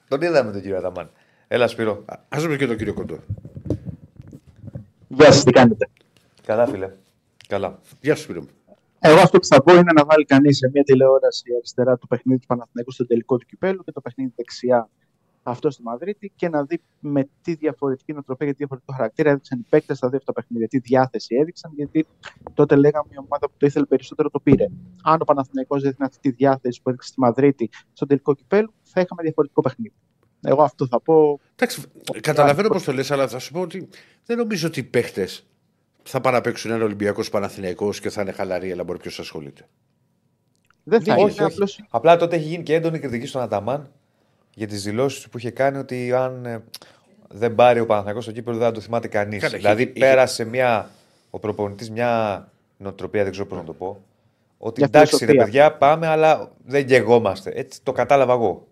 Τον 0.07 0.21
είδαμε 0.21 0.51
τον 0.51 0.61
κύριο 0.61 0.77
Αταμάν. 0.77 1.09
Έλα, 1.47 1.67
Σπύρο. 1.67 2.03
Α 2.07 2.37
δούμε 2.39 2.55
και 2.55 2.67
τον 2.67 2.77
κύριο 2.77 2.93
Κοντό. 2.93 3.19
Γεια 5.07 5.31
σας, 5.31 5.43
τι 5.43 5.51
κάνετε; 5.51 5.87
Καλά, 6.45 6.67
φίλε. 6.67 6.89
Καλά. 7.51 7.79
Γεια 8.01 8.15
σου, 8.15 8.23
Σπύρο. 8.23 8.41
μου. 8.41 8.47
Εγώ 8.99 9.19
αυτό 9.19 9.39
που 9.39 9.45
θα 9.45 9.63
πω 9.63 9.73
είναι 9.73 9.91
να 9.95 10.05
βάλει 10.05 10.25
κανείς 10.25 10.57
σε 10.57 10.69
μια 10.73 10.83
τηλεόραση 10.83 11.53
αριστερά 11.57 11.97
το 11.97 12.07
παιχνίδι 12.07 12.39
του 12.39 12.47
Παναθηναϊκού 12.47 12.91
στο 12.91 13.05
τελικό 13.05 13.37
του 13.37 13.45
κυπέλου 13.45 13.83
και 13.83 13.91
το 13.91 14.01
παιχνίδι 14.01 14.33
δεξιά 14.35 14.89
αυτό 15.43 15.69
στη 15.69 15.83
Μαδρίτη 15.83 16.31
και 16.35 16.49
να 16.49 16.63
δει 16.63 16.81
με 16.99 17.29
τι 17.41 17.53
διαφορετική 17.53 18.13
νοοτροπία 18.13 18.45
και 18.47 18.51
τι 18.51 18.57
διαφορετικό 18.57 18.93
χαρακτήρα 18.93 19.29
έδειξαν 19.29 19.59
οι 19.59 19.65
παίκτες 19.69 19.97
στα 19.97 20.09
δύο 20.09 20.17
αυτά 20.17 20.33
παιχνίδια. 20.33 20.67
Τι 20.67 20.79
διάθεση 20.79 21.35
έδειξαν, 21.35 21.71
γιατί 21.75 22.05
τότε 22.53 22.75
λέγαμε 22.75 23.09
η 23.13 23.17
ομάδα 23.17 23.47
που 23.49 23.53
το 23.57 23.65
ήθελε 23.65 23.85
περισσότερο 23.85 24.29
το 24.29 24.39
πήρε. 24.39 24.65
Αν 25.03 25.21
ο 25.21 25.23
Παναθηναϊκός 25.23 25.83
έδειχνε 25.83 26.05
αυτή 26.05 26.19
τη 26.19 26.29
διάθεση 26.29 26.81
που 26.81 26.89
έδειξε 26.89 27.07
στη 27.07 27.19
Μαδρίτη 27.19 27.69
στο 27.93 28.05
τελικό 28.05 28.35
κυπέλου, 28.35 28.73
θα 28.81 29.01
είχαμε 29.01 29.21
διαφορετικό 29.21 29.61
παιχνίδι. 29.61 29.93
Εγώ 30.41 30.63
αυτό 30.63 30.87
θα 30.87 31.01
πω. 31.01 31.39
Εντάξει, 31.55 31.81
καταλαβαίνω 32.21 32.67
πώς 32.67 32.83
το 32.83 32.91
λες, 32.93 33.11
αλλά 33.11 33.27
θα 33.27 33.39
σου 33.39 33.51
πω 33.51 33.59
ότι 33.59 33.89
δεν 34.25 34.37
νομίζω 34.37 34.67
ότι 34.67 34.79
οι 34.79 34.83
παίχτε 34.83 35.27
θα 36.03 36.21
παραπέξουν 36.21 36.71
ένα 36.71 36.83
Ολυμπιακός 36.83 37.29
Παναθηναϊκός 37.29 37.99
και 37.99 38.09
θα 38.09 38.21
είναι 38.21 38.31
χαλαροί, 38.31 38.71
αλλά 38.71 38.83
μπορεί 38.83 38.99
ποιος 38.99 39.19
ασχολείται. 39.19 39.67
Δεν 40.83 41.03
θα 41.03 41.13
όχι, 41.13 41.21
είναι. 41.21 41.31
όχι. 41.31 41.41
Απλώς 41.53 41.83
Απλά 41.89 42.17
τότε 42.17 42.35
έχει 42.35 42.45
γίνει 42.45 42.63
και 42.63 42.73
έντονη 42.73 42.99
κριτική 42.99 43.25
στον 43.25 43.41
Αταμάν 43.41 43.91
για 44.55 44.67
τις 44.67 44.83
δηλώσεις 44.83 45.29
που 45.29 45.37
είχε 45.37 45.49
κάνει 45.51 45.77
ότι 45.77 46.13
αν 46.13 46.45
ε, 46.45 46.63
δεν 47.29 47.55
πάρει 47.55 47.79
ο 47.79 47.85
Παναθηναϊκός 47.85 48.23
στο 48.23 48.31
κύπελο 48.33 48.57
δεν 48.57 48.65
θα 48.67 48.71
το 48.73 48.79
θυμάται 48.81 49.07
κανείς. 49.07 49.41
Καλά, 49.41 49.57
Δηλαδή 49.57 49.83
είχε- 49.83 49.91
πέρασε 49.99 50.43
μια, 50.45 50.89
ο 51.29 51.39
προπονητής 51.39 51.89
μια 51.91 52.47
νοοτροπία, 52.77 53.23
δεν 53.23 53.31
ξέρω 53.31 53.47
πώς 53.47 53.57
να 53.57 53.63
το 53.63 53.73
πω. 53.73 54.03
Ότι 54.57 54.79
Μια 54.79 54.89
εντάξει 54.93 55.11
ρε 55.11 55.25
φιλοσοφία. 55.25 55.43
παιδιά, 55.43 55.77
πάμε, 55.77 56.07
αλλά 56.07 56.51
δεν 56.65 56.85
γεγόμαστε. 56.87 57.51
Έτσι 57.55 57.79
το 57.83 57.91
κατάλαβα 57.91 58.33
εγώ. 58.33 58.67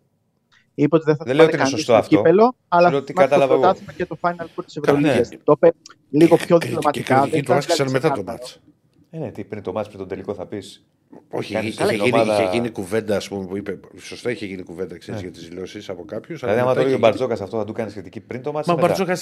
Είπε 0.83 0.95
ότι 0.95 1.05
δεν 1.05 1.15
θα 1.15 1.23
Δεν 1.25 1.35
λέω 1.35 1.45
πάρει 1.45 1.47
ότι 1.47 1.55
είναι 1.55 1.63
κανείς 1.63 1.69
σωστό 1.85 1.91
το 1.91 1.97
αυτό. 1.97 2.15
κύπελο, 2.15 2.55
αλλά 2.67 2.81
λέω 2.81 2.91
θα 2.91 2.97
ότι 3.03 3.13
πάρει 3.13 3.27
το 3.27 3.33
κατάλαβα 3.35 3.53
εγώ. 3.53 3.61
πρωτάθλημα 3.61 3.91
και 3.97 4.05
το 4.05 4.17
Final 4.21 4.45
Four 4.59 4.63
της 4.65 4.75
Ευρωλίγας. 4.75 5.29
ναι. 5.29 5.37
Το 5.43 5.51
είπε 5.57 5.73
λίγο 6.09 6.35
πιο 6.35 6.45
Και- 6.45 6.53
και- 6.53 6.65
διπλωματικά. 6.65 7.13
Και 7.13 7.19
δεν 7.19 7.21
κριτική 7.21 7.45
το 7.45 7.53
ήταν 7.53 7.57
άσκησαν 7.57 7.85
δηλαδή 7.87 8.03
μετά 8.05 8.15
το 8.15 8.21
ξεκάθαρο. 8.21 8.39
μάτς. 8.41 8.59
Ε, 9.11 9.17
ναι, 9.17 9.31
τι 9.31 9.43
πριν 9.43 9.61
το 9.63 9.71
μάτς, 9.71 9.87
πριν 9.87 9.99
τον 9.99 10.07
τελικό 10.07 10.33
θα 10.33 10.45
πεις. 10.45 10.85
Όχι, 11.31 11.53
Κάνεις 11.53 11.73
είχε, 11.73 11.83
στην 11.85 11.95
γίνει, 11.97 12.11
ομάδα- 12.21 12.33
είχε 12.43 12.49
γίνει 12.51 12.69
κουβέντα, 12.69 13.15
ας 13.15 13.27
πούμε, 13.27 13.45
που 13.45 13.57
είπε. 13.57 13.79
Σωστά 13.97 14.31
είχε 14.31 14.45
γίνει 14.45 14.63
κουβέντα 14.63 14.97
ξέρεις, 14.97 15.21
για 15.21 15.31
τις 15.31 15.47
δηλώσεις 15.47 15.89
από 15.89 16.05
κάποιους. 16.05 16.39
Δηλαδή, 16.39 16.59
άμα 16.59 16.73
το 16.73 16.79
έλεγε 16.79 16.95
ο 16.95 16.97
Μπαρτζόκας 16.97 17.41
αυτό, 17.41 17.57
θα 17.57 17.65
του 17.65 17.73
κάνεις 17.73 17.91
σχετική 17.91 18.19
πριν 18.19 18.41
το 18.41 18.51
μάτς. 18.51 18.67
Μα 18.67 18.73
ή 18.73 18.77
ο 18.77 18.79
μετά. 18.81 18.87
Μπαρτζόκας 18.87 19.19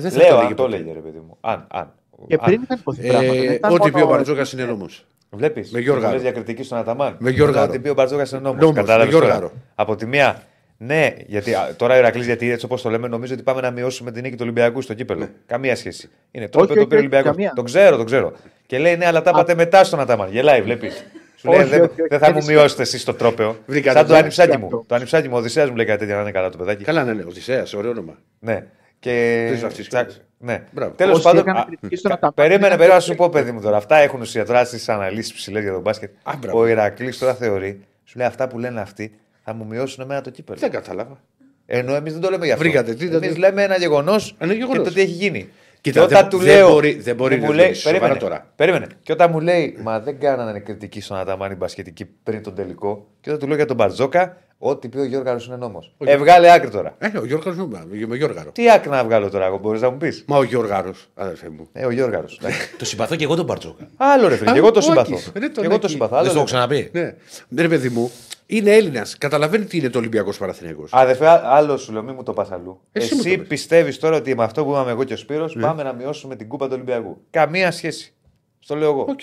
δεν 0.00 0.10
θα 0.10 0.16
Λέω, 0.16 0.28
το 0.28 0.34
αν 0.34 0.38
έλεγε 0.40 0.54
το 0.54 0.62
ποτέ. 0.62 0.76
έλεγε, 0.76 0.92
ρε 0.92 0.98
παιδί 0.98 1.18
μου. 1.18 1.36
Αν, 1.40 1.66
αν. 1.70 1.92
Και 2.26 2.36
πριν 2.38 2.62
είχαν 2.62 2.78
υποθεί 2.80 3.08
πράγματα. 3.08 3.32
δεν 3.32 3.42
Ε, 3.50 3.52
ήταν 3.54 3.70
Ό,τι 3.72 3.80
μόνο- 3.80 3.92
πει 3.96 4.02
ο 4.02 4.06
Μπαρτζόκας 4.06 4.52
είναι 4.52 4.64
νόμος. 4.64 5.06
Βλέπεις. 5.30 5.70
Με 5.70 5.80
Γιώργαρο. 5.80 6.12
Λες 6.12 6.22
για 6.22 6.32
κριτική 6.32 6.62
στον 6.62 6.78
Αταμάν. 6.78 7.16
Με 7.18 7.30
Γιώργαρο. 7.30 7.68
Ότι 7.70 7.78
πει 7.80 7.88
ο 7.88 7.94
Μπαρτζόκας 7.94 8.30
είναι 8.30 8.40
νόμος. 8.40 8.60
Νόμος, 8.60 8.76
Κατάλαβες. 8.76 9.12
με 9.12 9.18
Γιώργαρο. 9.18 9.52
Από 9.74 9.96
τη 9.96 10.06
μία, 10.06 10.42
ναι, 10.78 11.14
γιατί 11.26 11.54
α, 11.54 11.74
τώρα 11.76 11.94
ο 11.94 11.98
Ηρακλής, 11.98 12.26
γιατί 12.26 12.50
έτσι 12.50 12.64
όπως 12.64 12.82
το 12.82 12.90
λέμε, 12.90 13.08
νομίζω 13.08 13.34
ότι 13.34 13.42
πάμε 13.42 13.60
να 13.60 13.70
μειώσουμε 13.70 14.12
την 14.12 14.22
νίκη 14.22 14.34
του 14.34 14.42
Ολυμπιακού 14.42 14.80
στο 14.80 14.94
κύπελο. 14.94 15.28
Καμία 15.46 15.76
σχέση. 15.76 16.10
Είναι 16.30 16.48
το 16.48 16.58
Όχι, 16.60 16.66
είπε 16.72 16.74
το 16.74 16.80
όχι, 16.80 16.88
πήρε 16.88 16.96
ο 16.96 16.98
όχι, 16.98 17.06
Ολυμπιακός. 17.16 17.30
καμία. 17.30 17.52
Το 17.54 17.62
ξέρω, 17.62 17.96
το 17.96 18.04
ξέρω. 18.04 18.32
Και 18.66 18.78
λέει 18.78 18.96
ναι, 18.96 19.06
αλλά 19.06 19.22
τα 19.22 19.30
είπατε 19.34 19.54
μετά 19.54 19.84
στον 19.84 20.00
Αταμάν. 20.00 20.30
Γελάει, 20.30 20.62
βλέπεις. 20.62 21.06
Σου 21.36 21.48
λέει 21.50 21.60
Όχι, 21.60 21.68
δεν 21.68 21.80
όχι, 21.80 21.90
όχι, 21.90 22.08
δεν 22.08 22.18
θα 22.18 22.24
δεν 22.24 22.32
μου 22.32 22.38
ισχύει. 22.38 22.52
μειώσετε 22.52 22.82
εσείς 22.82 23.04
το 23.04 23.14
τρόπαιο. 23.14 23.56
Βρήκατε 23.66 23.98
Σαν 23.98 24.06
το 24.06 24.12
το- 24.12 24.18
ανιψάκι 24.18 24.50
και 24.50 24.56
μου. 24.58 24.64
αυτό. 24.64 24.84
Το 24.86 24.94
ανιψάκι 24.94 25.28
μου, 25.28 25.34
ο 25.34 25.38
Οδυσσέας 25.38 25.68
μου 25.70 25.76
λέει 25.76 25.86
κάτι 25.86 25.98
τέτοια 25.98 26.14
να 26.14 26.20
είναι 26.20 26.30
καλά 26.30 26.50
το 26.50 26.56
παιδάκι. 26.58 26.84
Καλά, 26.84 27.04
ναι, 27.04 27.12
ναι. 27.12 27.22
Οδυσσέας, 27.22 27.74
ωραίο 27.74 27.90
όνομα. 27.90 28.18
Ναι. 28.38 28.64
Και. 28.98 29.44
Τρεις 29.48 29.62
αυτής 29.62 29.88
Τσακ, 29.88 30.06
κιόλας. 30.06 30.22
Ναι. 30.38 30.62
Μπράβο. 30.70 30.92
Τέλος 30.94 31.14
Όσοι 31.14 31.22
πάντων. 31.24 31.40
έκαναν 31.40 31.62
α, 31.62 31.64
κριτική 31.66 31.96
στον 31.96 32.10
κα- 32.10 32.16
Αταμάν 32.16 32.34
Περίμενε, 32.34 32.66
ήταν 32.66 32.70
περίμενε 32.78 32.94
να 32.94 33.00
σου 33.00 33.14
πιο- 33.14 33.24
πω, 33.24 33.28
παιδί 33.28 33.50
μου 33.52 33.60
τώρα. 33.60 33.76
Αυτά 33.76 33.96
έχουν 33.96 34.20
ουσία 34.20 34.44
τώρα 34.44 34.64
στις 34.64 34.88
αναλύσεις 34.88 35.32
ψηλές 35.32 35.62
για 35.62 35.72
τον 35.72 35.80
μπάσκετ. 35.80 36.10
Α, 36.22 36.32
μπράβο. 36.38 36.58
Ο 36.58 36.66
Ηρακλής 36.66 37.18
τώρα 37.18 37.34
θεωρεί, 37.34 37.80
σου 38.04 38.18
λέει 38.18 38.26
αυτά 38.26 38.48
που 38.48 38.58
λένε 38.58 38.80
αυτοί 38.80 39.12
θα 39.48 39.54
μου 39.54 39.66
μειώσουν 39.66 40.04
εμένα 40.04 40.20
το 40.20 40.30
κύπελο. 40.30 40.58
Δεν 40.58 40.70
κατάλαβα. 40.70 41.20
Ενώ 41.66 41.94
εμείς 41.94 42.12
δεν 42.12 42.22
το 42.22 42.30
λέμε 42.30 42.44
γι' 42.46 42.52
αυτό. 42.52 42.64
Βρήκατε, 42.64 42.94
τι 42.94 43.04
ήταν- 43.04 43.22
Εμείς 43.22 43.36
λέμε 43.36 43.62
ένα 43.62 43.76
γεγονός 43.76 44.34
Ένα 44.38 44.52
και 44.52 44.58
γεγονός. 44.58 44.84
το 44.88 44.92
τι 44.94 45.00
έχει 45.00 45.10
γίνει. 45.10 45.48
Κοίτα, 45.80 45.98
και 45.98 46.04
όταν 46.04 46.20
δεν- 46.20 46.28
του 46.28 46.38
δεν 46.38 46.56
λέω. 46.56 46.68
μπορεί- 46.70 47.02
δεν 47.02 47.14
μπορεί 47.14 47.34
και 47.34 47.40
να 47.40 47.46
μου 47.46 47.52
το 47.52 47.56
λέει, 47.58 47.68
λύσει. 47.68 47.80
Σοβαρά 47.80 47.98
περίμενε, 48.00 48.20
τώρα. 48.20 48.46
περίμενε. 48.56 48.86
Και 49.02 49.12
όταν 49.12 49.30
μου 49.30 49.40
λέει, 49.40 49.76
Μα 49.82 50.00
δεν 50.00 50.18
κάνανε 50.20 50.58
κριτική 50.58 51.00
στον 51.00 51.16
Αταμάνι 51.16 51.54
μπασκετική 51.54 52.04
πριν 52.22 52.42
τον 52.42 52.54
τελικό. 52.54 53.06
Και 53.20 53.28
όταν 53.28 53.40
του 53.40 53.46
λέω 53.46 53.56
για 53.56 53.66
τον 53.66 53.76
Μπαρτζόκα, 53.76 54.36
ό,τι 54.58 54.88
πει 54.88 54.98
ο 54.98 55.04
Γιώργαρος 55.04 55.46
είναι 55.46 55.56
νόμος. 55.56 55.94
Ε, 56.04 56.16
βγάλε 56.16 56.52
άκρη 56.52 56.70
τώρα. 56.70 56.94
Ε, 56.98 57.18
ο 57.18 57.24
Γιώργαρος 57.24 57.68
με 58.06 58.16
Γιώργαρο. 58.16 58.50
Τι 58.50 58.70
άκρη 58.70 58.90
να 58.90 59.04
βγάλω 59.04 59.30
τώρα, 59.30 59.46
εγώ 59.46 59.58
μπορείς 59.58 59.80
να 59.80 59.90
μου 59.90 59.96
πεις; 59.96 60.24
Μα 60.26 60.36
ο 60.36 60.42
Γιώργαρος, 60.42 61.08
αδερφέ 61.14 61.48
μου. 61.48 61.68
Ε, 61.72 61.84
ο 61.86 61.90
Γιώργαρος. 61.90 62.40
Το 62.78 62.84
συμπαθώ 62.84 63.16
και 63.16 63.24
εγώ 63.24 63.34
τον 63.36 63.44
Μπαρτζόκα. 63.44 63.88
Άλλο 63.96 64.28
ρε 64.28 64.36
φίλε, 64.36 64.50
Α, 64.50 64.52
και 64.52 64.58
εγώ 64.58 64.70
το 64.70 64.78
όχι, 64.78 64.88
συμπαθώ. 64.88 65.16
ρε, 65.34 65.48
τον 65.48 65.52
Και 65.54 65.60
εγώ 65.60 65.68
το 65.78 65.80
εκεί. 65.82 65.88
συμπαθώ. 65.92 66.10
Δεν 66.14 66.18
Άλλο 66.18 66.28
στο 66.30 66.38
έχω 66.38 66.46
ρε. 66.48 66.52
ξαναπεί. 66.52 66.90
Ναι. 66.92 67.14
Ναι, 67.48 67.62
ρε 67.62 67.68
παιδί 67.68 67.88
μου, 67.88 68.10
είναι 68.46 68.70
Έλληνας. 68.74 69.18
Καταλαβαίνει 69.18 69.64
τι 69.64 69.78
είναι 69.78 69.88
το 69.90 69.98
Ολυμπιακός-Παναθηναϊκός. 69.98 70.84
Αδερφέ, 70.90 71.26
α- 71.28 71.42
άλλος 71.44 71.82
σου 71.82 71.92
λέω, 71.92 72.02
μη 72.02 72.12
μου 72.12 72.22
το 72.22 72.32
πας 72.32 72.50
αλλού. 72.50 72.80
Εσύ 72.92 73.14
μου 73.14 73.22
το 73.22 73.28
Εσύ 73.28 73.38
πες. 73.38 73.46
πιστεύεις 73.46 73.98
τώρα 73.98 74.16
ότι 74.16 74.34
με 74.34 74.44
αυτό 74.44 74.64
που 74.64 74.70
είπαμε 74.70 74.90
εγώ 74.90 75.04
και 75.04 75.12
ο 75.12 75.16
Σπύρος 75.16 75.56
πάμε 75.60 75.82
να 75.82 75.92
μειώσουμε 75.92 76.36
την 76.36 76.48
κούπα 76.48 76.66
του 76.66 76.72
Ολυμπιακού. 76.74 77.20
Καμία 77.30 77.70
σχέση. 77.70 78.14
Στο 78.58 78.76
λέω 78.76 78.90
εγώ. 78.90 79.06
Οκ. 79.08 79.20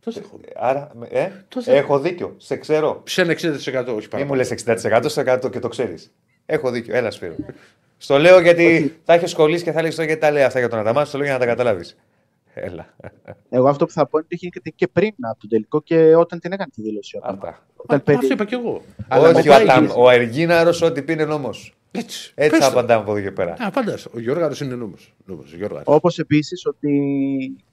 Το 0.00 0.10
δέχομαι. 0.12 0.42
Άρα, 0.56 0.90
ε, 1.10 1.28
Το 1.48 1.60
δέχομαι. 1.60 1.76
έχω 1.76 1.98
δίκιο. 1.98 2.34
Σε 2.36 2.56
ξέρω. 2.56 3.02
Σε 3.06 3.22
ένα 3.22 3.32
60% 3.32 3.86
όχι 3.86 3.94
Μη 3.96 4.06
πάρα 4.10 4.24
μου 4.24 4.34
λες 4.34 4.50
60% 4.50 5.08
στο 5.08 5.20
100 5.20 5.50
και 5.50 5.58
το 5.58 5.68
ξέρεις. 5.68 6.12
Έχω 6.46 6.70
δίκιο. 6.70 6.96
Έλα, 6.96 7.10
Σπύρο. 7.10 7.34
Στο 7.98 8.18
λέω 8.18 8.40
γιατί 8.40 8.96
θα 9.04 9.14
έχεις 9.14 9.30
σχολάσει 9.30 9.64
και 9.64 9.72
θα 9.72 9.82
λέει 9.82 9.90
γιατί 9.96 10.16
τα 10.16 10.30
λέει 10.30 10.42
αυτά 10.42 10.58
για 10.58 10.68
τον 10.68 10.78
Αταμάν. 10.78 11.06
Στο 11.06 11.16
λέω 11.18 11.26
για 11.26 11.34
να 11.34 11.40
τα 11.40 11.46
καταλάβεις. 11.46 11.96
Έλα. 12.58 12.94
Εγώ 13.48 13.68
αυτό 13.68 13.86
που 13.86 13.92
θα 13.92 14.06
πω 14.06 14.18
είναι 14.18 14.26
ότι 14.26 14.34
είχε 14.34 14.48
κριτική 14.48 14.76
και 14.76 14.88
πριν 14.88 15.14
από 15.30 15.40
τον 15.40 15.48
τελικό 15.48 15.82
και 15.82 16.14
όταν 16.16 16.38
την 16.40 16.52
έκανε 16.52 16.70
τη 16.74 16.82
δήλωση. 16.82 17.16
ο 17.16 17.20
Αταμάν. 17.22 17.38
Αυτά. 17.48 17.66
Όταν 17.76 17.96
Μα 17.98 18.02
περί- 18.04 18.18
αυτό 18.18 18.32
είπα 18.32 18.44
κι 18.44 18.54
εγώ. 18.54 18.82
Όχι, 19.12 19.26
ο, 19.26 19.32
μετά 19.32 19.54
Αταμ, 19.56 19.68
έγινε- 19.84 19.92
ο 19.96 20.08
Αεργίναρο, 20.08 20.72
ό,τι 20.82 21.02
πει 21.02 21.12
είναι 21.12 21.24
νόμος. 21.24 21.76
Έτσι. 21.90 22.32
Έτσι 22.34 22.50
Πες 22.50 22.66
το. 22.66 22.72
απαντάμε 22.72 23.02
από 23.02 23.10
εδώ 23.16 23.20
και 23.20 23.30
πέρα. 23.32 23.52
Α, 23.52 23.56
απαντάς. 23.58 24.06
Ο 24.06 24.20
Γιώργαρος 24.20 24.60
είναι 24.60 24.74
νόμος. 24.74 25.14
Ο 25.28 25.34
Όπως 25.84 26.18
επίσης 26.18 26.66
ότι 26.66 26.90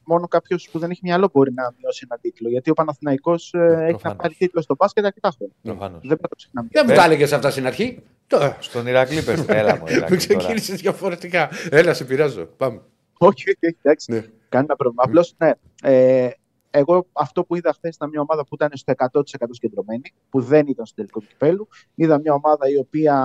μόνο 0.03 0.27
κάποιος 0.27 0.69
που 0.71 0.79
δεν 0.79 0.89
έχει 0.89 0.99
μυαλό 1.03 1.29
μπορεί 1.33 1.53
να 1.53 1.73
μειώσει 1.81 2.07
ένα 2.09 2.19
τίτλο. 2.21 2.49
Γιατί 2.49 2.69
ο 2.69 2.73
Παναθηναϊκός 2.73 3.53
ε, 3.53 3.57
έχει 3.59 3.75
να 3.81 3.87
προφανώς. 3.87 4.17
πάρει 4.17 4.33
τίτλο 4.37 4.61
στο 4.61 4.75
μπάσκετ 4.77 5.05
αρκετά 5.05 5.33
χρόνια. 5.37 5.55
Προφανώς. 5.61 5.99
Δεν 5.99 6.07
πρέπει 6.07 6.21
να 6.21 6.27
το 6.27 6.35
ξεχνάμε. 6.35 6.67
Δεν 6.71 6.83
μου 6.87 6.91
Ε. 6.91 6.95
τα 6.95 7.03
έλεγε 7.03 7.35
αυτά 7.35 7.49
στην 7.49 7.65
αρχή; 7.67 7.99
Τώρα. 8.27 8.57
Στον 8.59 8.87
Ηρακλή 8.87 9.21
πες. 9.21 9.45
Έλα 9.47 9.75
μου, 9.77 9.83
Με 9.87 9.91
Ηρακλή, 9.91 9.99
τώρα. 9.99 10.15
ξεκίνησες 10.15 10.81
διαφορετικά. 10.81 11.49
Έλα, 11.69 11.93
σε 11.93 12.03
πειράζω. 12.05 12.45
Πάμε. 12.57 12.81
Όχι, 13.17 13.43
όχι, 13.49 13.57
όχι, 13.65 13.77
εντάξει. 13.81 14.31
Ναι. 14.53 14.59
Κανένα 14.59 14.75
πρόβλημα. 14.75 15.03
Απλώς, 15.05 15.35
ναι. 15.37 15.51
Ε, 15.81 16.29
εγώ 16.75 17.07
αυτό 17.13 17.43
που 17.45 17.55
είδα 17.55 17.73
χθες 17.73 17.95
ήταν 17.95 18.09
μια 18.09 18.21
ομάδα 18.21 18.45
που 18.45 18.55
ήταν 18.55 18.69
στο 18.73 18.93
100% 18.97 19.21
συγκεντρωμένη, 19.49 20.13
που 20.29 20.41
δεν 20.41 20.67
ήταν 20.67 20.85
στο 20.85 20.95
τελικό 20.95 21.19
του 21.19 21.27
κυπέλου. 21.27 21.67
Είδα 21.95 22.19
μια 22.19 22.33
ομάδα 22.33 22.69
η 22.69 22.77
οποία 22.77 23.15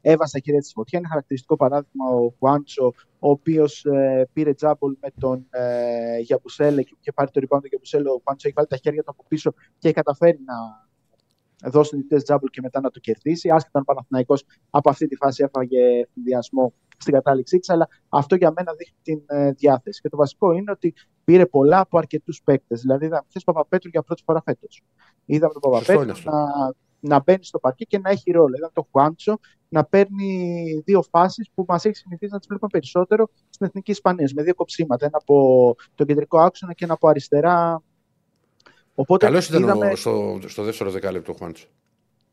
έβασε 0.00 0.32
τα 0.32 0.40
χέρια 0.44 0.60
της 0.60 0.72
φωτιά. 0.72 0.98
Είναι 0.98 1.08
χαρακτηριστικό 1.08 1.56
παράδειγμα 1.56 2.08
ο 2.10 2.34
Χουάντσο, 2.38 2.92
ο 3.18 3.30
οποίος 3.30 3.84
ε, 3.84 4.28
πήρε 4.32 4.54
τζάμπολ 4.54 4.96
με 5.00 5.08
τον 5.20 5.46
ε, 5.50 6.18
Γιαμπουσέλε 6.18 6.82
και 6.82 6.94
είχε 7.00 7.12
πάρει 7.12 7.30
το 7.30 7.40
rebound 7.40 7.60
του 7.60 7.68
Γιαμπουσέλε. 7.68 8.08
Ο 8.08 8.20
Χουάντσο 8.24 8.46
έχει 8.46 8.56
βάλει 8.56 8.68
τα 8.68 8.76
χέρια 8.76 9.02
του 9.02 9.10
από 9.10 9.24
πίσω 9.28 9.52
και 9.78 9.88
έχει 9.88 9.94
καταφέρει 9.94 10.38
να 10.44 10.88
δώσει 11.70 11.96
νικητέ 11.96 12.16
τζάμπολ 12.16 12.48
και 12.50 12.60
μετά 12.60 12.80
να 12.80 12.90
το 12.90 13.00
κερδίσει. 13.00 13.50
Άσχετα 13.50 13.78
αν 13.78 13.82
ο 13.82 13.84
Παναθηναϊκός 13.84 14.44
από 14.70 14.90
αυτή 14.90 15.06
τη 15.06 15.16
φάση 15.16 15.42
έφαγε 15.42 16.08
ενδιασμό 16.16 16.72
στην 17.00 17.12
κατάληξή 17.12 17.58
της, 17.58 17.68
αλλά 17.68 17.88
αυτό 18.08 18.34
για 18.34 18.52
μένα 18.56 18.74
δείχνει 18.74 18.96
την 19.02 19.22
ε, 19.26 19.50
διάθεση. 19.50 20.00
Και 20.00 20.08
το 20.08 20.16
βασικό 20.16 20.52
είναι 20.52 20.70
ότι 20.70 20.94
πήρε 21.24 21.46
πολλά 21.46 21.78
από 21.80 21.98
αρκετούς 21.98 22.40
παίκτες. 22.44 22.80
Δηλαδή, 22.80 23.04
είδαμε 23.04 23.22
χθε 23.28 23.40
Παπαπέτρου 23.44 23.88
για 23.88 24.02
πρώτη 24.02 24.22
φορά 24.26 24.42
φέτος. 24.44 24.82
Είδαμε 25.24 25.52
τον 25.60 25.74
Σωστό 25.74 25.92
είναι 25.92 26.00
Παπαπέτρου 26.02 26.30
αυτό. 26.30 26.30
να, 26.30 26.74
να 27.00 27.22
μπαίνει 27.22 27.44
στο 27.44 27.58
παρκή 27.58 27.86
και 27.86 27.98
να 27.98 28.10
έχει 28.10 28.30
ρόλο. 28.30 28.54
Είδαμε 28.56 28.72
τον 28.74 28.86
Χουάντσο 28.90 29.38
να 29.68 29.84
παίρνει 29.84 30.82
δύο 30.84 31.02
φάσεις 31.02 31.50
που 31.54 31.64
μας 31.68 31.84
έχει 31.84 31.96
συνηθίσει 31.96 32.32
να 32.32 32.38
τις 32.38 32.46
βλέπουμε 32.48 32.70
περισσότερο 32.72 33.28
στην 33.50 33.66
εθνική 33.66 33.90
Ισπανία. 33.90 34.30
Με 34.34 34.42
δύο 34.42 34.54
κοψίματα. 34.54 35.06
Ένα 35.06 35.18
από 35.20 35.74
τον 35.94 36.06
κεντρικό 36.06 36.38
άξονα 36.40 36.72
και 36.72 36.84
ένα 36.84 36.92
από 36.94 37.08
αριστερά. 37.08 37.82
Οπότε 38.94 39.26
Καλός 39.26 39.48
ήταν 39.48 39.62
είδαμε- 39.62 39.92
ο- 39.92 39.96
στο, 39.96 40.38
στο 40.46 40.62
δεύτερο 40.62 40.90
δεκάλεπτο 40.90 41.32
ο 41.32 41.34
Χουάντσο. 41.38 41.66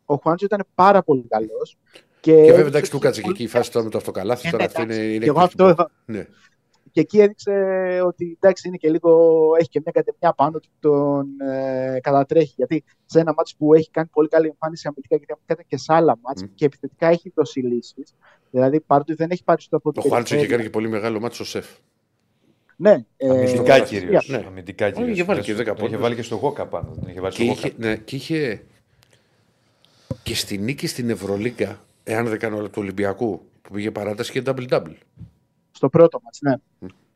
ο 0.05 0.15
Χουάντσο 0.15 0.45
ήταν 0.45 0.65
πάρα 0.75 1.03
πολύ 1.03 1.27
καλός. 1.27 1.77
Και 2.19 2.33
βέβαια 2.33 2.65
εντάξει, 2.67 2.91
του 2.91 2.99
κάτσε 2.99 3.21
και 3.21 3.29
εκεί 3.29 3.43
η 3.43 3.47
φάση 3.47 3.71
τώρα 3.71 3.85
με 3.85 3.91
το 3.91 3.97
αυτοκαλάθι. 3.97 4.47
Ε, 4.47 4.51
Τώρα 4.51 4.63
ναι, 4.63 4.69
αυτό 4.69 4.81
είναι. 4.81 4.93
εντάξει. 4.93 5.13
είναι 5.15 5.23
Και 5.23 5.29
εγώ 5.29 5.41
εκπληκτικό. 5.41 5.69
αυτό- 5.69 5.89
Ναι. 6.05 6.25
Και 6.91 6.99
εκεί 7.03 7.19
έδειξε 7.19 7.51
ότι 8.05 8.37
εντάξει, 8.41 8.67
είναι 8.67 8.77
και 8.77 8.89
λίγο, 8.89 9.39
έχει 9.59 9.69
και 9.69 9.81
μια 9.83 9.91
κατεμιά 9.91 10.33
πάνω 10.35 10.59
του, 10.59 10.69
τον 10.79 11.27
ε, 11.49 11.99
κατατρέχει. 12.01 12.53
Γιατί 12.57 12.83
σε 13.05 13.19
ένα 13.19 13.33
μάτσο 13.37 13.55
που 13.57 13.73
έχει 13.73 13.89
κάνει 13.91 14.07
πολύ 14.11 14.27
καλή 14.27 14.47
εμφάνιση 14.47 14.87
αμυντικά, 14.87 15.15
γιατί 15.15 15.31
αμυντικά 15.31 15.53
ήταν 15.53 15.65
και 15.67 15.77
σε 15.77 15.93
άλλα 15.93 16.17
μάτς 16.21 16.43
Μμ. 16.43 16.45
και 16.55 16.65
επιθετικά 16.65 17.07
έχει 17.07 17.31
δώσει 17.35 17.59
λύσεις. 17.59 18.13
Δηλαδή 18.51 18.79
παρότι 18.79 19.13
δεν 19.13 19.29
έχει 19.31 19.43
πάρει 19.43 19.61
στο 19.61 19.75
από 19.77 19.91
Το 19.91 20.01
την 20.01 20.09
Χουάντσο 20.09 20.35
είχε 20.35 20.45
περιφέρεια. 20.45 20.69
κάνει 20.71 20.81
και 20.81 20.89
πολύ 20.89 21.01
μεγάλο 21.01 21.19
μάτσο 21.19 21.45
σεφ. 21.45 21.65
Ναι, 22.75 23.05
ε, 23.17 23.29
Αμυντικά 23.29 23.75
στο- 23.75 23.85
κυρίως. 23.85 24.27
ναι. 24.29 24.43
Αμυντικά 24.47 24.85
Όχι, 24.85 24.93
κυρίως. 24.95 25.13
είχε 25.13 25.23
βάλει 25.23 25.41
και 25.41 25.53
10 25.53 25.61
Είχε 25.61 25.73
πόντους. 25.73 26.01
βάλει 26.01 26.15
και 26.15 26.21
στο 26.21 26.35
Γόκα 26.35 26.65
πάνω. 26.65 26.93
Δεν 26.99 27.09
είχε 27.09 27.19
βάλει 27.21 27.33
Και 27.35 27.43
στο 27.43 27.51
είχε, 27.51 27.67
Γόκα. 27.67 27.87
ναι, 27.87 27.95
και 27.95 28.15
είχε 28.15 28.63
και 30.23 30.35
στη 30.35 30.57
νίκη 30.57 30.87
στην 30.87 31.09
Ευρωλίγκα, 31.09 31.79
εάν 32.07 32.27
δεν 32.27 32.39
κάνω 32.39 32.57
όλα 32.57 32.67
του 32.67 32.81
Ολυμπιακού, 32.81 33.41
που 33.61 33.73
πήγε 33.73 33.91
παράταση 33.91 34.31
και 34.31 34.43
double-double. 34.45 34.95
Στο 35.71 35.89
πρώτο 35.89 36.19
μάτς, 36.23 36.39
ναι. 36.41 36.53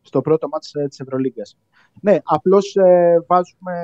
Στο 0.01 0.21
πρώτο 0.21 0.47
μάτς 0.47 0.73
ε, 0.73 0.88
της 0.88 0.99
Ευρωλίγκας. 0.99 1.58
Ναι, 2.01 2.17
απλώς 2.23 2.75
ε, 2.75 3.23
βάζουμε 3.27 3.75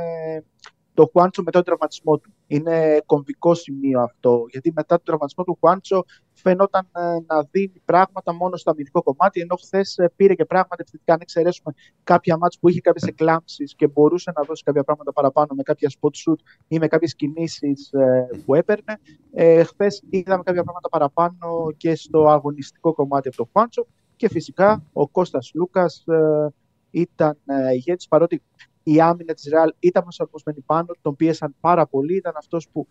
το 0.94 1.10
Χουάντσο 1.12 1.42
μετά 1.44 1.58
τον 1.58 1.64
τραυματισμό 1.64 2.18
του. 2.18 2.34
Είναι 2.48 3.02
κομβικό 3.06 3.54
σημείο 3.54 4.02
αυτό, 4.02 4.46
γιατί 4.50 4.72
μετά 4.76 4.96
τον 4.96 5.06
τραυματισμό 5.06 5.44
του 5.44 5.58
Χουάντσο 5.60 6.06
φαινόταν 6.48 6.88
ε, 6.96 7.02
να 7.02 7.44
δίνει 7.52 7.82
πράγματα 7.86 8.34
μόνο 8.34 8.56
στο 8.56 8.72
αμυντικό 8.72 9.04
κομμάτι, 9.04 9.40
ενώ 9.40 9.56
χθες 9.56 10.00
πήρε 10.16 10.34
και 10.34 10.46
πράγματα 10.46 10.76
επιθετικά. 10.80 11.14
Αν 11.14 11.20
εξαιρέσουμε 11.22 11.74
κάποια 12.04 12.38
μάτς 12.38 12.60
που 12.60 12.70
είχε 12.70 12.82
κάποιες 12.82 13.10
εκλάμψεις 13.10 13.76
και 13.76 13.88
μπορούσε 13.88 14.32
να 14.36 14.44
δώσει 14.44 14.64
κάποια 14.64 14.84
πράγματα 14.84 15.14
παραπάνω 15.14 15.48
με 15.56 15.64
κάποια 15.64 15.92
spot 16.00 16.10
shoot 16.10 16.40
ή 16.68 16.80
με 16.80 16.88
κάποιες 16.88 17.16
κινήσεις 17.16 17.92
ε, 17.92 18.28
που 18.46 18.56
έπαιρνε, 18.56 19.00
ε, 19.32 19.64
χθες 19.64 20.04
είδαμε 20.10 20.44
κάποια 20.44 20.64
πράγματα 20.64 20.90
παραπάνω 20.90 21.72
και 21.78 21.96
στο 21.96 22.28
αγωνιστικό 22.28 22.94
κομμάτι 22.94 23.28
από 23.28 23.38
το 23.38 23.50
Χουάντσο 23.52 23.88
και 24.16 24.30
φυσικά 24.30 24.84
ο 24.94 25.08
Κώστας 25.08 25.52
Λούκας 25.54 26.04
ε, 26.08 26.54
ήταν 26.92 27.38
ε, 27.46 27.74
ηγέτης 27.74 28.08
παρότι 28.08 28.42
η 28.84 29.02
άμυνα 29.02 29.34
της 29.34 29.48
Ρεάλ 29.50 29.74
ήταν 29.80 30.04
προσαρμοσμένη 30.04 30.62
πάνω, 30.66 30.88
τον 31.02 31.16
πίεσαν 31.16 31.56
πάρα 31.60 31.88
πολύ, 31.88 32.16
ήταν 32.16 32.34
αυτός 32.38 32.68
που 32.72 32.88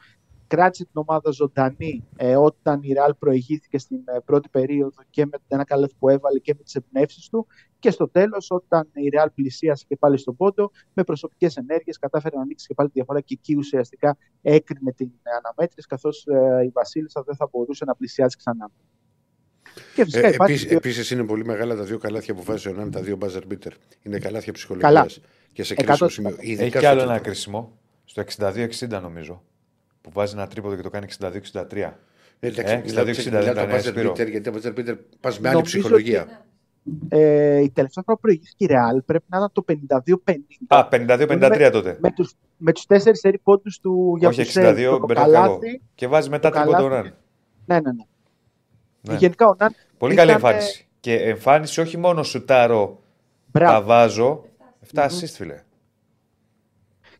κράτησε 0.47 0.85
την 0.85 0.93
ομάδα 0.95 1.31
ζωντανή 1.31 2.05
ε, 2.17 2.37
όταν 2.37 2.81
η 2.83 2.93
Ρεάλ 2.93 3.15
προηγήθηκε 3.15 3.79
στην 3.79 4.01
ε, 4.05 4.19
πρώτη 4.25 4.49
περίοδο 4.49 5.03
και 5.11 5.27
με 5.27 5.39
ένα 5.49 5.65
καλάθι 5.65 5.95
που 5.99 6.09
έβαλε 6.09 6.39
και 6.39 6.55
με 6.57 6.63
τις 6.63 6.75
εμπνεύσεις 6.75 7.29
του 7.29 7.47
και 7.79 7.91
στο 7.91 8.09
τέλος 8.09 8.51
όταν 8.51 8.89
η 8.93 9.09
Ρεάλ 9.09 9.31
πλησίασε 9.31 9.85
και 9.89 9.97
πάλι 9.97 10.19
στον 10.19 10.37
πόντο 10.37 10.71
με 10.93 11.05
προσωπικές 11.05 11.57
ενέργειες 11.57 11.99
κατάφερε 11.99 12.37
να 12.37 12.43
ανοίξει 12.43 12.67
και 12.67 12.75
πάλι 12.75 12.89
τη 12.89 12.95
διαφορά 12.95 13.21
και 13.21 13.35
εκεί 13.39 13.57
ουσιαστικά 13.57 14.17
έκρινε 14.43 14.93
την 14.93 15.11
ε, 15.23 15.31
αναμέτρηση 15.45 15.87
καθώς 15.89 16.27
ε, 16.27 16.65
η 16.65 16.69
Βασίλισσα 16.75 17.23
δεν 17.27 17.37
θα 17.37 17.49
μπορούσε 17.53 17.85
να 17.85 17.95
πλησιάσει 17.95 18.37
ξανά. 18.37 18.71
Και 19.95 20.05
φυσικά 20.05 20.27
Ε, 20.27 20.31
υπάρχει 20.33 20.53
επίσης, 20.53 20.69
και- 20.69 20.75
επίσης 20.77 21.11
είναι 21.11 21.25
πολύ 21.25 21.45
μεγάλα 21.45 21.77
τα 21.77 21.83
δύο 21.85 21.99
καλάθια 21.99 22.35
που 22.35 22.43
βάζει 22.43 22.69
ο 22.69 22.73
Νάν, 22.73 22.91
τα 22.91 23.01
δύο 23.03 23.19
buzzer 23.21 23.43
beater. 23.53 23.71
Είναι 24.03 24.19
καλάθια 24.19 24.53
ψυχολογίας 24.53 24.93
Καλά. 24.93 25.07
και 25.53 25.63
σε 25.63 25.75
100%. 25.75 25.85
κρίσιμο 25.87 26.09
σημείο. 26.09 26.37
Έχει 26.41 26.51
Ειδικά 26.51 26.71
κι 26.71 26.79
στο 26.79 26.87
άλλο 26.89 27.01
ένα 27.01 27.11
τρίτο. 27.11 27.25
κρίσιμο. 27.25 27.79
Στο 28.05 28.23
62-60 28.23 29.01
νομίζω. 29.03 29.43
Που 30.07 30.12
βάζει 30.12 30.35
ένα 30.37 30.47
τρίποδο 30.47 30.77
και 30.77 30.83
το 30.83 30.90
κάνει 30.90 31.07
62-63. 31.21 31.97
Ε, 32.40 32.47
εντάξει, 32.47 32.73
Ε, 32.75 32.83
μιλάω- 32.85 33.05
62-60 33.07 33.25
μιλάω 33.25 33.42
δεν 33.42 33.55
το 33.55 33.61
ήταν, 33.62 33.77
buzzer 33.79 33.83
Σπύρο. 33.83 34.11
beater, 34.12 34.31
γιατί 34.31 34.40
το 34.40 34.53
buzzer 34.62 34.79
beater 34.79 34.97
πας 35.21 35.40
με 35.40 35.49
άλλη 35.49 35.57
Νομίζω 35.57 35.79
ψυχολογία. 35.79 36.45
Ε, 37.09 37.61
η 37.61 37.71
τελευταία 37.71 38.03
φορά 38.07 38.16
που 38.16 38.21
προηγήθηκε 38.21 38.64
η 38.64 38.69
Real 38.71 39.03
πρέπει 39.07 39.25
να 39.27 39.37
ήταν 39.37 39.51
το 39.53 39.62
52-50. 39.62 40.66
Α, 40.66 40.88
52-53 40.88 41.71
τότε. 41.73 41.97
Με 42.01 42.11
τους, 42.12 42.35
με 42.57 42.73
τους 42.73 42.87
τέσσερις 42.87 43.19
σερί 43.21 43.38
πόντους 43.38 43.79
του 43.81 44.09
Όχι 44.11 44.19
Γιαβουσέλ. 44.19 44.64
62, 44.64 44.99
το 44.99 45.07
μπερδεύω 45.07 45.31
εγώ. 45.31 45.40
καλάθι. 45.42 45.81
Και 45.95 46.07
βάζει 46.07 46.29
μετά 46.29 46.51
το 46.51 46.55
τρίποδο 46.57 46.77
καλάθι. 46.88 46.95
ραν. 47.09 47.14
Ναι, 47.66 47.75
ναι, 47.81 47.92
ναι. 47.92 48.05
Ναι. 49.12 49.16
Γενικά 49.19 49.47
ο 49.47 49.55
Ναν 49.59 49.75
Πολύ 49.99 50.12
ήταν, 50.12 50.27
καλή 50.27 50.37
εμφάνιση. 50.37 50.87
Και 51.01 51.14
εμφάνιση 51.14 51.81
όχι 51.81 51.97
μόνο 51.97 52.23
σουτάρω, 52.23 52.87
τα 52.88 52.99
Μπράβο. 53.61 53.87
βάζω. 53.87 54.45
7 54.95 55.05
assist, 55.05 55.33
φίλε. 55.35 55.62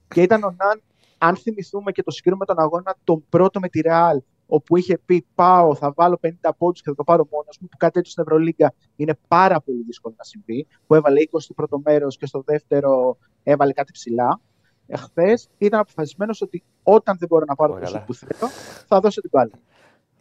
Και 0.09 0.22
ήταν 0.22 0.42
ο 0.44 0.55
Ναν, 0.59 0.83
αν 1.18 1.37
θυμηθούμε 1.37 1.92
και 1.92 2.02
το 2.02 2.11
συγκρίνουμε 2.11 2.44
τον 2.44 2.59
αγώνα, 2.59 2.96
τον 3.05 3.24
πρώτο 3.29 3.61
με 3.61 3.68
τη 3.68 3.81
Real, 3.85 4.16
όπου 4.46 4.76
είχε 4.76 4.98
πει 4.98 5.26
πάω, 5.35 5.74
θα 5.74 5.92
βάλω 5.92 6.18
50 6.22 6.29
πόντους 6.59 6.81
και 6.83 6.88
θα 6.88 6.94
το 6.94 7.05
πάρω 7.05 7.26
μόνος 7.31 7.59
μου, 7.61 7.68
που 7.68 7.76
κάτι 7.76 7.92
τέτοιο 7.92 8.11
στην 8.11 8.22
Ευρωλίγκα 8.22 8.74
είναι 8.96 9.18
πάρα 9.29 9.61
πολύ 9.61 9.83
δύσκολο 9.83 10.14
να 10.18 10.24
συμβεί, 10.24 10.66
που 10.87 10.94
έβαλε 10.94 11.20
20 11.20 11.26
στο 11.38 11.55
πρώτο 11.55 11.81
μέρος 11.85 12.16
και 12.16 12.26
στο 12.26 12.42
δεύτερο 12.46 13.16
έβαλε 13.42 13.72
κάτι 13.72 13.92
ψηλά. 13.92 14.40
Εχθές 14.87 15.48
ήταν 15.59 15.81
αποφασισμένος 15.81 16.40
ότι 16.42 16.64
όταν 16.83 17.16
δεν 17.18 17.29
μπορώ 17.29 17.44
να 17.48 17.55
πάρω 17.55 17.72
Ωραία, 17.72 17.85
το 17.85 17.92
καλά. 17.92 18.05
σουτ 18.07 18.18
που 18.18 18.26
θέλω, 18.26 18.50
θα 18.87 19.00
δώσω 19.00 19.20
την 19.20 19.31
μπάλα. 19.33 19.52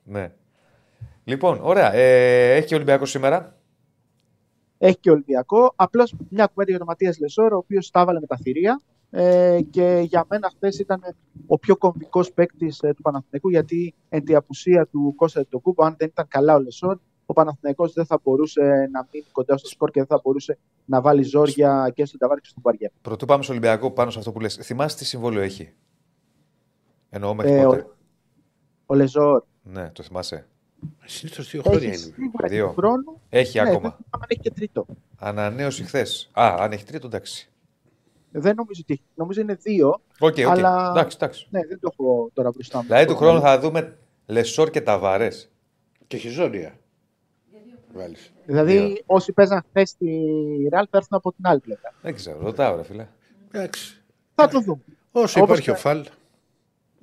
Ναι. 0.03 0.31
Λοιπόν, 1.23 1.59
ωραία. 1.61 1.93
Ε, 1.93 2.55
έχει 2.55 2.67
και 2.67 2.73
ο 2.73 2.77
Ολυμπιακός 2.77 3.09
σήμερα. 3.09 3.55
Έχει 4.77 4.97
και 4.97 5.11
Ολυμπιακό. 5.11 5.73
Απλώς 5.75 6.15
μια 6.29 6.45
κουβέντα 6.45 6.69
για 6.69 6.77
τον 6.77 6.87
Ματίας 6.87 7.19
Λεσόρ, 7.19 7.55
ο 7.55 7.59
οποίος 7.59 7.91
τα 7.91 7.99
έβαλε 7.99 8.19
με 8.19 8.25
τα 8.25 8.37
θηρία. 8.37 8.81
Ε, 9.09 9.59
και 9.69 10.03
για 10.07 10.25
μένα 10.29 10.51
χθες 10.55 10.79
ήταν 10.79 11.01
ο 11.47 11.59
πιο 11.59 11.77
κομβικός 11.77 12.31
παίκτης 12.31 12.79
ε, 12.81 12.93
του 12.93 13.01
Παναθηναϊκού, 13.01 13.49
γιατί 13.49 13.93
εν 14.09 14.23
τη 14.23 14.35
απουσία 14.35 14.85
του 14.87 15.13
Κώστα 15.15 15.45
Τοκούμπο, 15.47 15.85
αν 15.85 15.95
δεν 15.97 16.07
ήταν 16.07 16.27
καλά 16.27 16.55
ο 16.55 16.59
Λεσόρ, 16.59 16.97
ο 17.25 17.33
Παναθηναϊκός 17.33 17.93
δεν 17.93 18.05
θα 18.05 18.19
μπορούσε 18.23 18.61
να 18.91 19.07
μείνει 19.11 19.25
κοντά 19.31 19.57
στο 19.57 19.67
σκορ 19.67 19.89
και 19.91 19.99
δεν 19.99 20.07
θα 20.07 20.19
μπορούσε 20.23 20.57
να 20.85 21.01
βάλει 21.01 21.23
ζόρια 21.23 21.91
και 21.95 22.05
στον 22.05 22.19
Ταβάρη 22.19 22.41
και 22.41 22.47
στον 22.49 22.61
Παριέ. 22.61 22.91
Πρωτού 23.01 23.25
πάμε 23.25 23.43
στο 23.43 23.51
Ολυμπιακό 23.51 23.91
πάνω 23.91 24.09
σε 24.11 24.19
αυτό 24.19 24.31
που 24.31 24.39
λες. 24.39 24.55
Θυμάσαι 24.61 24.97
τι 24.97 25.05
συμβόλαιο 25.05 25.41
έχει; 25.43 25.73
Εννοώ 27.09 27.33
μέχρι 27.33 27.51
Ε, 27.53 27.63
πότε. 27.63 27.79
ο, 27.81 27.95
ο 28.85 28.93
Λεζόρ 28.95 29.43
Ναι, 29.63 29.89
το 29.89 30.03
θυμάσαι. 30.03 30.47
Συνήθω 31.05 31.43
δύο 31.43 31.61
χρόνια 31.61 31.87
έχει 31.89 32.03
είναι. 32.03 32.13
σίγουρα 32.15 32.47
Δύο. 32.47 32.67
και 32.67 32.73
χρόνο. 32.73 33.21
Έχει 33.29 33.57
Ναι, 33.57 33.63
δεν 33.63 33.73
ακόμα. 33.73 33.89
θυμάμαι 33.91 34.05
αν 34.23 34.27
έχει 34.27 34.39
και 34.41 34.51
τρίτο. 34.51 34.85
Ανανέωση 35.19 35.83
χθες. 35.83 36.29
Α, 36.33 36.55
αν 36.59 36.71
έχει 36.71 36.85
τρίτο, 36.85 37.07
εντάξει. 37.07 37.49
Δεν 38.37 38.55
νομίζω 38.55 38.81
ότι 38.83 38.93
έχει. 38.93 39.03
Νομίζω 39.15 39.41
είναι 39.41 39.53
δύο. 39.53 40.01
Οκ, 40.19 40.35
οκ. 40.37 40.39
Αλλά- 40.39 40.89
Εντάξει, 40.95 41.17
εντάξει. 41.21 41.47
Ναι, 41.49 41.59
δεν 41.67 41.79
το 41.79 41.89
έχω 41.93 42.29
τώρα 42.33 42.49
μπροστά 42.51 42.77
μου. 42.77 42.83
Δηλαδή 42.83 43.05
του 43.05 43.15
χρόνου 43.15 43.39
θα 43.41 43.59
δούμε 43.59 43.97
Λεσόρ 44.25 44.69
και 44.69 44.81
Ταβάρες. 44.81 45.49
Και 46.07 46.15
έχει 46.15 46.29
ζώνια. 46.29 46.75
Βάλεις. 47.93 48.33
Δηλαδή, 48.45 48.77
Δύο. 48.77 48.95
όσοι 49.05 49.31
παίζαν 49.33 49.63
χθες 49.69 49.89
στη 49.89 50.07
Ρεάλ 50.71 50.87
θα 50.91 50.97
έρθουν 50.97 51.17
από 51.17 51.33
την 51.33 51.47
άλλη 51.47 51.59
πλευρά. 51.59 51.93
Δεν 52.01 52.15
ξέρω, 52.15 52.39
ρωτάω, 52.41 52.75
ρε 52.75 52.83
φίλε. 52.83 53.07
Εντάξει. 53.51 54.01
Θα 54.35 54.47
το 54.47 54.59
δούμε. 54.59 54.81
Όσο 55.11 55.41
Όπως 55.41 55.57
υπάρχει 55.57 55.61
και- 55.61 55.71
ο 55.71 55.75
Φαλ. 55.75 56.05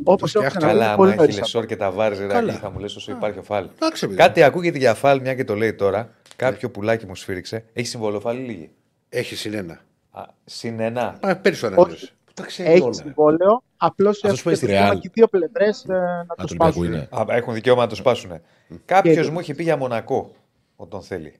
Όπως 0.04 0.32
και 0.32 0.38
έχω 0.38 0.46
αυτός. 0.46 0.62
ξαναπεί, 0.62 0.64
Καλά, 0.66 0.72
είναι 0.74 0.84
άμα 0.84 0.96
πολύ 0.96 1.08
έχει 1.10 1.18
νωρίς 1.18 1.36
Λεσόρ 1.38 1.66
και 1.66 1.76
Ταβάρες, 1.76 2.18
ρε 2.18 2.26
Καλά. 2.26 2.52
Άκη, 2.52 2.60
θα 2.60 2.70
μου 2.70 2.78
λες 2.78 2.96
όσο 2.96 3.12
υπάρχει 3.12 3.38
ο 3.38 3.42
Φάλ. 3.42 3.68
Εντάξει, 3.74 4.06
παιδί. 4.06 4.18
Κάτι 4.18 4.42
ακούγεται 4.42 4.78
για 4.78 4.94
Φάλ, 4.94 5.20
μια 5.20 5.34
και 5.34 5.44
το 5.44 5.54
λέει 5.54 5.74
τώρα. 5.74 6.14
Κάποιο 6.36 6.70
πουλάκι 6.70 7.06
μου 7.06 7.14
σφύριξε. 7.14 7.64
Έχει 7.72 7.86
συμβολοφάλ 7.86 8.36
ή 8.38 8.40
λίγη. 8.42 8.70
Έχει 9.08 9.36
συνένα. 9.36 9.80
Α, 10.14 10.22
συν 10.44 10.80
ένα. 10.80 11.18
Α, 11.20 11.36
πέρυσι 11.36 11.64
Όχι. 11.64 11.74
ανανέωσε. 11.74 12.12
Τα 12.34 12.42
ξέρει 12.46 12.68
Έχει 12.70 12.82
όλα. 12.82 12.92
συμβόλαιο. 12.92 13.62
Απλώς 13.76 14.18
που 14.20 14.34
πάει 14.44 14.54
στη 14.54 14.66
Real. 14.70 14.98
και 15.00 15.10
δύο 15.12 15.28
πλευρές 15.28 15.84
να 15.86 15.96
Α, 16.20 16.26
το 16.26 16.34
του 16.34 16.44
Ολυμπιακού 16.48 16.72
σπάσουν. 16.72 16.84
είναι. 16.92 17.08
Α, 17.10 17.24
έχουν 17.36 17.54
δικαίωμα 17.54 17.82
να 17.82 17.88
το 17.88 17.94
σπάσουν. 17.94 18.40
Κάποιος 18.84 19.26
Και- 19.26 19.32
μου 19.32 19.38
έχει 19.38 19.54
πει 19.54 19.62
για 19.62 19.76
Μονακό 19.76 20.34
όταν 20.76 21.02
θέλει. 21.02 21.34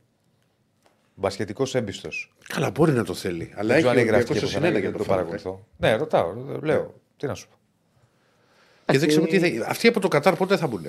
Μπασχετικός 1.15 1.75
έμπιστος. 1.75 2.33
Καλά, 2.49 2.71
μπορεί 2.71 2.93
να 2.93 3.05
το 3.05 3.15
θέλει. 3.15 3.53
Αλλά 3.57 3.75
Δεν 3.75 3.77
έχει 3.77 3.79
ξέρω 3.79 3.91
αν 3.91 3.97
ο 3.97 4.01
έχει 4.01 4.09
γραφτεί 4.09 4.31
Ολυμπιακός 4.33 4.35
και 4.35 4.41
το 4.41 4.47
πουθενά 4.47 4.67
συνένα 4.67 4.79
γιατί 4.79 4.81
για 4.81 4.91
δεν 4.91 4.99
το 4.99 4.99
το 4.99 5.05
Φαλ. 5.05 5.17
παρακολουθώ. 5.17 5.67
Ναι, 5.77 5.95
ρωτάω, 5.97 6.59
λέω. 6.63 6.95
Τι 7.17 7.27
να 7.27 7.35
σου 7.35 7.49
πω. 7.49 7.57
Και 8.93 8.99
δεν 8.99 9.09
ξέρω 9.09 9.27
τι 9.27 9.37
Ε, 9.37 9.59
θα... 9.59 9.67
Αυτοί 9.71 9.89
από 9.89 10.01
το 10.01 10.09
Κατάρ 10.09 10.37
πότε 10.37 10.57
θα 10.57 10.67
μπουν. 10.67 10.85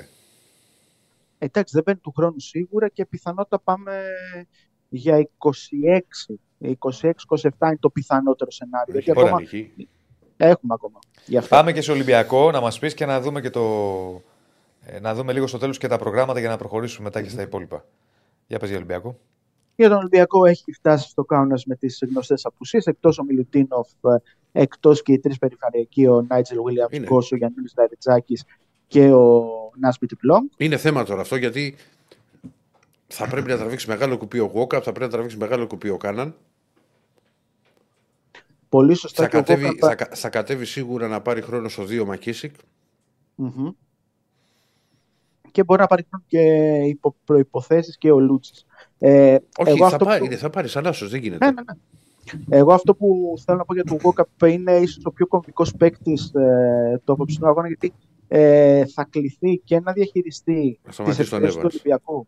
Εντάξει, 1.37 1.73
δεν 1.73 1.83
μπαίνει 1.85 1.97
του 1.97 2.11
χρόνου 2.15 2.39
σίγουρα 2.39 2.87
και 2.87 3.05
πιθανότατα 3.05 3.59
πάμε 3.63 4.03
για 4.89 5.29
26. 5.37 6.35
26-27 6.63 6.71
είναι 7.61 7.77
το 7.79 7.89
πιθανότερο 7.89 8.51
σενάριο. 8.51 8.93
Γιατί 8.93 9.11
Ωραία, 9.19 9.23
ακόμα 9.23 9.41
Νική. 9.41 9.87
έχουμε 10.37 10.73
ακόμα. 10.73 10.99
Γι' 11.25 11.37
αυτό. 11.37 11.55
Πάμε 11.55 11.71
και 11.71 11.81
σε 11.81 11.91
Ολυμπιακό 11.91 12.51
να 12.51 12.61
μας 12.61 12.79
πεις 12.79 12.93
και 12.93 13.05
να 13.05 13.21
δούμε 13.21 13.41
και 13.41 13.49
το. 13.49 13.61
ε, 14.85 14.99
να 14.99 15.13
δούμε 15.15 15.33
λίγο 15.33 15.47
στο 15.47 15.57
τέλος 15.57 15.77
και 15.77 15.87
τα 15.87 15.97
προγράμματα 15.97 16.39
για 16.39 16.49
να 16.49 16.57
προχωρήσουμε 16.57 17.03
μετά 17.03 17.21
και 17.21 17.29
στα 17.29 17.41
υπόλοιπα. 17.41 17.85
Για 18.47 18.59
πες 18.59 18.67
για 18.69 18.77
Ολυμπιακό. 18.77 19.17
Για 19.75 19.89
τον 19.89 19.97
Ολυμπιακό 19.97 20.45
έχει 20.45 20.71
φτάσει 20.71 21.09
στο 21.09 21.23
κάουνα 21.23 21.59
με 21.65 21.75
τις 21.75 22.03
γνωστές 22.09 22.45
απουσίες. 22.45 22.85
Εκτός 22.85 23.17
ο 23.19 23.23
Μιλουτίνοφ, 23.23 23.89
εκτός 24.51 25.03
και 25.03 25.13
οι 25.13 25.19
τρεις 25.19 25.37
περιφερειακοί, 25.37 26.05
ο 26.05 26.25
Νάιτζελ 26.27 26.61
Βίλιαμς 26.61 26.95
Είναι. 26.95 27.05
Κόσο, 27.05 27.35
ο 27.35 27.37
Γιάννης 27.37 27.73
Δαριτζάκης 27.75 28.43
και 28.87 29.11
ο 29.11 29.45
Νάσμπιτ 29.79 30.11
Μπλόμ. 30.21 30.45
Είναι 30.57 30.77
θέμα 30.77 31.03
τώρα 31.03 31.21
αυτό 31.21 31.35
γιατί 31.35 31.75
θα 33.07 33.27
πρέπει 33.27 33.49
να 33.49 33.57
τραβήξει 33.57 33.89
μεγάλο 33.89 34.17
κουπί 34.17 34.39
ο 34.39 34.45
Γουόκα, 34.45 34.77
θα 34.81 34.91
πρέπει 34.91 35.05
να 35.05 35.09
τραβήξει 35.11 35.37
μεγάλο 35.37 35.67
κουπί 35.67 35.89
ο 35.89 35.97
Κάναν. 35.97 36.35
Πολύ 38.73 38.93
σωστά 38.93 39.23
Θα 39.23 39.29
και 39.29 39.35
ο 39.35 39.39
κατέβει, 39.39 39.65
Βόκα- 39.65 39.87
θα, 39.87 39.95
κα- 39.95 40.15
θα 40.15 40.29
κατέβει 40.29 40.65
σίγουρα 40.65 41.07
να 41.07 41.21
πάρει 41.21 41.41
χρόνο 41.41 41.69
στο 41.69 41.83
2 41.83 42.03
Μακίσικ. 42.05 42.55
Μμμ. 43.35 43.69
Και 45.51 45.63
μπορεί 45.63 45.81
να 45.81 45.87
πάρει 45.87 46.05
χρόνο 46.09 46.23
και 46.27 46.39
υπό 46.87 47.15
προϋποθέσεις 47.25 47.97
και 47.97 48.11
ο 48.11 48.19
Λούτσης. 48.19 48.65
Ε, 48.99 49.37
Όχι, 49.57 49.69
εγώ 49.69 49.77
θα, 49.77 49.85
αυτό 49.85 50.05
πάρει, 50.05 50.27
που- 50.27 50.35
θα 50.37 50.49
πάρει 50.49 50.67
σαν 50.67 50.87
άσος, 50.87 51.09
δεν 51.09 51.21
γίνεται. 51.21 51.45
Ναι, 51.45 51.51
ναι, 51.51 51.61
ναι. 51.61 52.57
Εγώ 52.57 52.73
αυτό 52.73 52.95
που 52.95 53.33
θέλω 53.45 53.57
να 53.57 53.65
πω 53.65 53.73
για 53.73 53.83
τον 53.83 53.97
Γόκα 54.03 54.27
είναι 54.45 54.75
ίσως 54.77 55.05
ο 55.05 55.11
πιο 55.11 55.27
κομβικός 55.27 55.75
παίκτης 55.75 56.31
ε, 56.33 57.01
του 57.03 57.11
απόψινού 57.13 57.47
αγώνα 57.47 57.67
γιατί 57.67 57.93
ε, 58.27 58.85
θα 58.85 59.03
κληθεί 59.09 59.57
και 59.63 59.79
να 59.79 59.91
διαχειριστεί 59.91 60.79
Να 60.83 60.87
τις 60.87 60.93
σταματήσει 60.95 61.29
τον 61.29 61.39
επιθέσει 61.43 61.59
του 61.59 61.67
Evans. 61.67 61.69
Ολυμπιακού. 61.71 62.27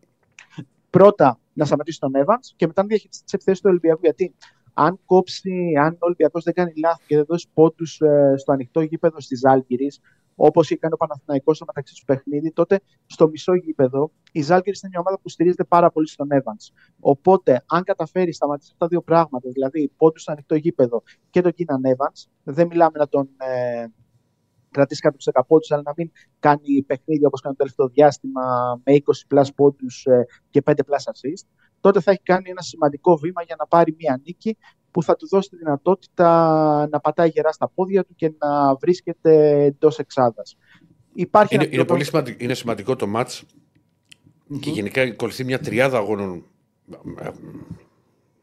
Πρώτα 0.90 1.38
να 1.52 1.64
σταματήσει 1.64 2.00
τον 2.00 2.12
Evans 2.14 2.52
και 2.56 2.66
μετά 2.66 2.82
να 2.82 2.88
διαχειριστεί 2.88 3.24
τις 3.24 3.32
επιθέσει 3.32 3.60
του 3.62 3.68
Ολυμπιακού. 3.70 4.00
Γιατί 4.02 4.34
αν 4.78 5.00
κόψει, 5.04 5.72
αν 5.80 5.92
ο 5.92 5.98
Ολυμπιακός 6.00 6.44
δεν 6.44 6.54
κάνει 6.54 6.72
λάθη 6.76 7.04
και 7.06 7.16
δεν 7.16 7.24
δώσει 7.24 7.48
πόντους 7.54 8.00
στο 8.36 8.52
ανοιχτό 8.52 8.80
γήπεδο 8.80 9.16
τη 9.16 9.36
Ζάλγκηρη, 9.36 9.88
όπως 10.34 10.70
είχε 10.70 10.78
κάνει 10.78 10.94
ο 10.94 10.96
Παναθηναϊκός 10.96 11.56
στο 11.56 11.64
μεταξύ 11.64 11.94
τους 11.94 12.04
παιχνίδι, 12.04 12.52
τότε 12.52 12.80
στο 13.06 13.28
μισό 13.28 13.54
γήπεδο 13.54 14.10
η 14.32 14.42
Ζάλγκηρη 14.42 14.78
είναι 14.82 14.90
μια 14.90 15.00
ομάδα 15.00 15.18
που 15.22 15.28
στηρίζεται 15.28 15.64
πάρα 15.64 15.90
πολύ 15.90 16.08
στον 16.08 16.28
Evans. 16.30 16.72
Οπότε, 17.00 17.64
αν 17.66 17.82
καταφέρει 17.82 18.26
να 18.26 18.32
σταματήσει 18.32 18.70
αυτά 18.72 18.84
τα 18.84 18.90
δύο 18.90 19.02
πράγματα, 19.02 19.48
δηλαδή 19.50 19.92
πόντους 19.96 20.22
στο 20.22 20.32
ανοιχτό 20.32 20.54
γήπεδο 20.54 21.02
και 21.30 21.40
τον 21.40 21.52
Κίναν 21.52 21.80
Evans, 21.84 22.30
δεν 22.42 22.66
μιλάμε 22.66 22.98
να 22.98 23.08
τον 23.08 23.28
ε, 23.36 23.86
κρατήσει 24.70 25.00
κάτω 25.00 25.16
τους 25.16 25.28
10 25.32 25.40
πόντους, 25.46 25.70
αλλά 25.70 25.82
να 25.84 25.92
μην 25.96 26.10
κάνει 26.38 26.82
παιχνίδια 26.86 27.26
όπως 27.26 27.40
κάνει 27.40 27.54
το 27.54 27.62
τελευταίο 27.62 27.88
διάστημα 27.88 28.44
με 28.84 28.92
20 28.94 28.98
πλάσ 29.28 29.52
πόντους 29.54 30.06
και 30.50 30.62
5 30.64 30.72
πλάσ 30.86 31.04
assist, 31.12 31.46
τότε 31.80 32.00
θα 32.00 32.10
έχει 32.10 32.22
κάνει 32.22 32.50
ένα 32.50 32.62
σημαντικό 32.62 33.16
βήμα 33.16 33.42
για 33.42 33.56
να 33.58 33.66
πάρει 33.66 33.94
μια 33.98 34.20
νίκη 34.24 34.56
που 34.90 35.02
θα 35.02 35.16
του 35.16 35.28
δώσει 35.28 35.48
τη 35.48 35.56
δυνατότητα 35.56 36.28
να 36.90 37.00
πατάει 37.00 37.28
γερά 37.28 37.52
στα 37.52 37.68
πόδια 37.68 38.04
του 38.04 38.14
και 38.14 38.32
να 38.38 38.74
βρίσκεται 38.74 39.62
εντός 39.64 39.98
εξάδας. 39.98 40.56
Υπάρχει 41.14 41.54
Είναι, 41.54 41.62
ένα 41.62 41.72
είναι, 41.72 41.82
τρόπο- 41.84 41.92
πολύ 41.92 42.04
σημαντικό, 42.04 42.44
είναι 42.44 42.54
σημαντικό 42.54 42.96
το 42.96 43.06
μάτς 43.06 43.44
και 44.60 44.70
γενικά 44.70 45.02
ακολουθεί 45.02 45.44
μια 45.44 45.58
τριάδα 45.60 45.96
αγώνων 45.98 46.44
ε, 47.20 47.30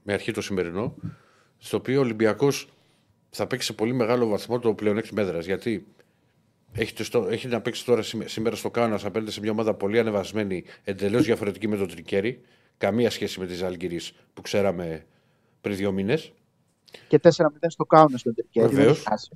με 0.03 0.13
αρχή 0.13 0.31
το 0.31 0.41
σημερινό, 0.41 0.95
στο 1.57 1.77
οποίο 1.77 1.97
ο 1.99 2.03
Ολυμπιακός 2.03 2.67
θα 3.29 3.47
παίξει 3.47 3.67
σε 3.67 3.73
πολύ 3.73 3.93
μεγάλο 3.93 4.27
βαθμό 4.27 4.59
το 4.59 4.73
πλεονέκτημα 4.73 5.21
έδρα. 5.21 5.39
Γιατί 5.39 5.85
έχει, 6.71 6.93
το 6.93 7.03
στο- 7.03 7.27
έχει 7.29 7.47
να 7.47 7.61
παίξει 7.61 7.85
τώρα 7.85 8.01
σήμε- 8.01 8.29
σήμερα 8.29 8.55
στο 8.55 8.69
Κάνα 8.71 8.99
απέναντι 9.03 9.31
σε 9.31 9.39
μια 9.39 9.51
ομάδα 9.51 9.73
πολύ 9.73 9.99
ανεβασμένη, 9.99 10.63
εντελώς 10.83 11.23
διαφορετική 11.25 11.67
με 11.67 11.77
τον 11.77 11.87
Τρικέρι. 11.87 12.41
Καμία 12.83 13.09
σχέση 13.09 13.39
με 13.39 13.45
τη 13.45 13.53
Ζαλγκυρή 13.53 13.99
που 14.33 14.41
ξέραμε 14.41 15.05
πριν 15.61 15.75
δύο 15.75 15.91
μήνες. 15.91 16.33
και 17.07 17.19
4-0 17.23 17.29
στο 17.67 17.83
κάουνο 17.85 18.17
στον 18.17 18.33
τελικό. 18.33 18.61
δεν 18.61 18.69
Βεβαίως. 18.69 18.97
έχει 18.97 19.07
χάσει. 19.07 19.29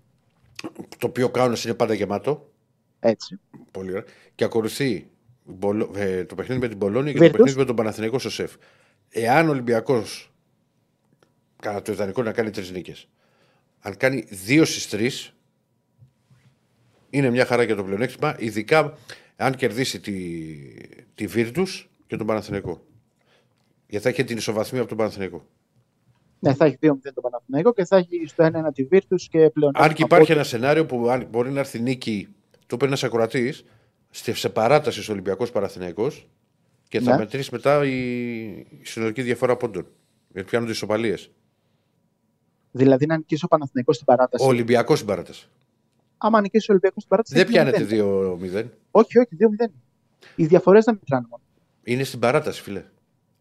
Το 0.98 1.08
οποίο 1.08 1.30
Κάνα 1.30 1.58
είναι 1.66 1.74
πάντα 1.74 1.94
γεμάτο. 1.94 2.50
Έτσι. 3.00 3.40
Πολύ 3.72 3.90
ωραία. 3.92 4.04
Και 4.36 4.44
ακολουθεί 4.44 4.90
η 4.90 5.10
Μπολο- 5.46 5.92
ε, 5.96 6.26
το 6.26 6.36
παιχνίδι 6.36 6.62
με 6.62 6.68
την 6.68 6.78
Πολώνια 6.78 7.12
και 7.14 7.18
Virtus. 7.20 7.26
το 7.26 7.32
παιχνίδι 7.32 7.58
με 7.58 7.66
τον 7.66 7.76
Παναθηναϊκό 7.76 8.20
στο 8.20 8.30
ΣΕΦ. 8.30 8.56
Εάν 9.10 9.48
ο 9.48 9.52
Ολυμπιακός 9.52 10.32
κατά 11.62 11.82
το 11.82 11.92
ιδανικό 11.92 12.24
να 12.24 12.32
κάνει 12.32 12.50
τρεις 12.50 12.72
νίκες, 12.72 13.08
αν 13.80 13.98
κάνει 13.98 14.22
δύο 14.30 14.66
στις 14.66 14.88
τρεις, 14.90 15.34
είναι 17.10 17.30
μια 17.30 17.46
χαρά 17.46 17.64
για 17.64 17.76
το 17.76 17.84
πλεονέκτημα, 17.84 18.36
ειδικά 18.40 18.98
αν 19.36 19.56
κερδίσει 19.56 20.00
τη, 20.00 20.14
τη 21.16 21.26
Virtus 21.34 21.86
και 22.08 22.16
τον 22.18 22.28
Παναθηναϊκό. 22.28 22.86
Γιατί 23.88 24.04
θα 24.06 24.10
έχει 24.10 24.24
την 24.24 24.38
ισοβαθμία 24.38 24.80
από 24.80 24.90
τον 24.90 24.98
Παναθηναϊκό. 24.98 25.46
Ναι, 26.40 26.54
θα 26.54 26.66
έχει 26.66 26.78
2-0 26.82 26.88
τον 27.14 27.24
Παναθηναϊκό 27.24 27.74
και 27.74 27.86
θα 27.86 27.98
έχει 27.98 28.26
στο 28.28 28.46
1-1 28.46 28.50
τη 28.74 28.88
Virtus 28.92 29.22
και 29.30 29.50
πλέον. 29.50 29.72
Αν 29.76 29.94
και 29.94 30.04
υπάρχει 30.04 30.32
ένα 30.32 30.44
σενάριο 30.44 30.86
που 30.86 31.10
αν 31.10 31.28
μπορεί 31.32 31.52
να 31.52 31.60
έρθει 31.60 31.80
νίκη, 31.80 32.28
το 32.66 32.76
είπε 32.76 32.86
ένας 32.86 33.04
ακροατής, 33.04 33.66
σε 34.10 34.50
παράταση 34.50 35.10
ο 35.10 35.14
Ολυμπιακός 35.14 35.52
Παραθυναϊκό 35.52 36.12
και 36.88 37.00
θα 37.00 37.12
Ναι. 37.12 37.18
μετρήσει 37.18 37.50
μετά 37.52 37.86
η, 37.86 38.48
η 38.58 38.82
συνολική 38.84 39.22
διαφορά 39.22 39.58
πόντων. 39.58 39.88
Γιατί 40.34 40.50
πιάνονται 40.50 40.72
ισοπαλίες. 40.72 41.32
Δηλαδή 42.72 43.06
να 43.06 43.18
νικήσει 43.18 43.46
ο 43.46 43.48
Παναθηναϊκός 43.48 43.96
στην 43.96 44.08
παράταση. 44.08 44.44
Ο 44.44 44.48
Ολυμπιακός 44.48 44.98
στην 44.98 45.10
παράταση. 45.10 45.50
Άμα 46.18 46.42
νικήσει 46.42 46.72
ο 46.72 46.74
Ολυμπιακός 46.74 47.04
στην 47.04 47.10
παράταση. 47.10 47.36
Δεν 47.36 47.46
θα 47.46 47.72
έχει 47.72 47.88
πιάνεται 47.88 48.06
2-0. 48.56 48.64
2-0. 48.64 48.70
Όχι, 48.92 49.20
όχι, 49.20 49.30
2-0. 49.68 49.72
Οι 50.36 50.46
διαφορές 50.46 50.86
δεν 50.86 50.94
μετράνε 50.94 51.28
μόνο. 51.30 51.44
Είναι 51.84 52.04
στην 52.04 52.20
παράταση, 52.20 52.62
φίλε. 52.62 52.84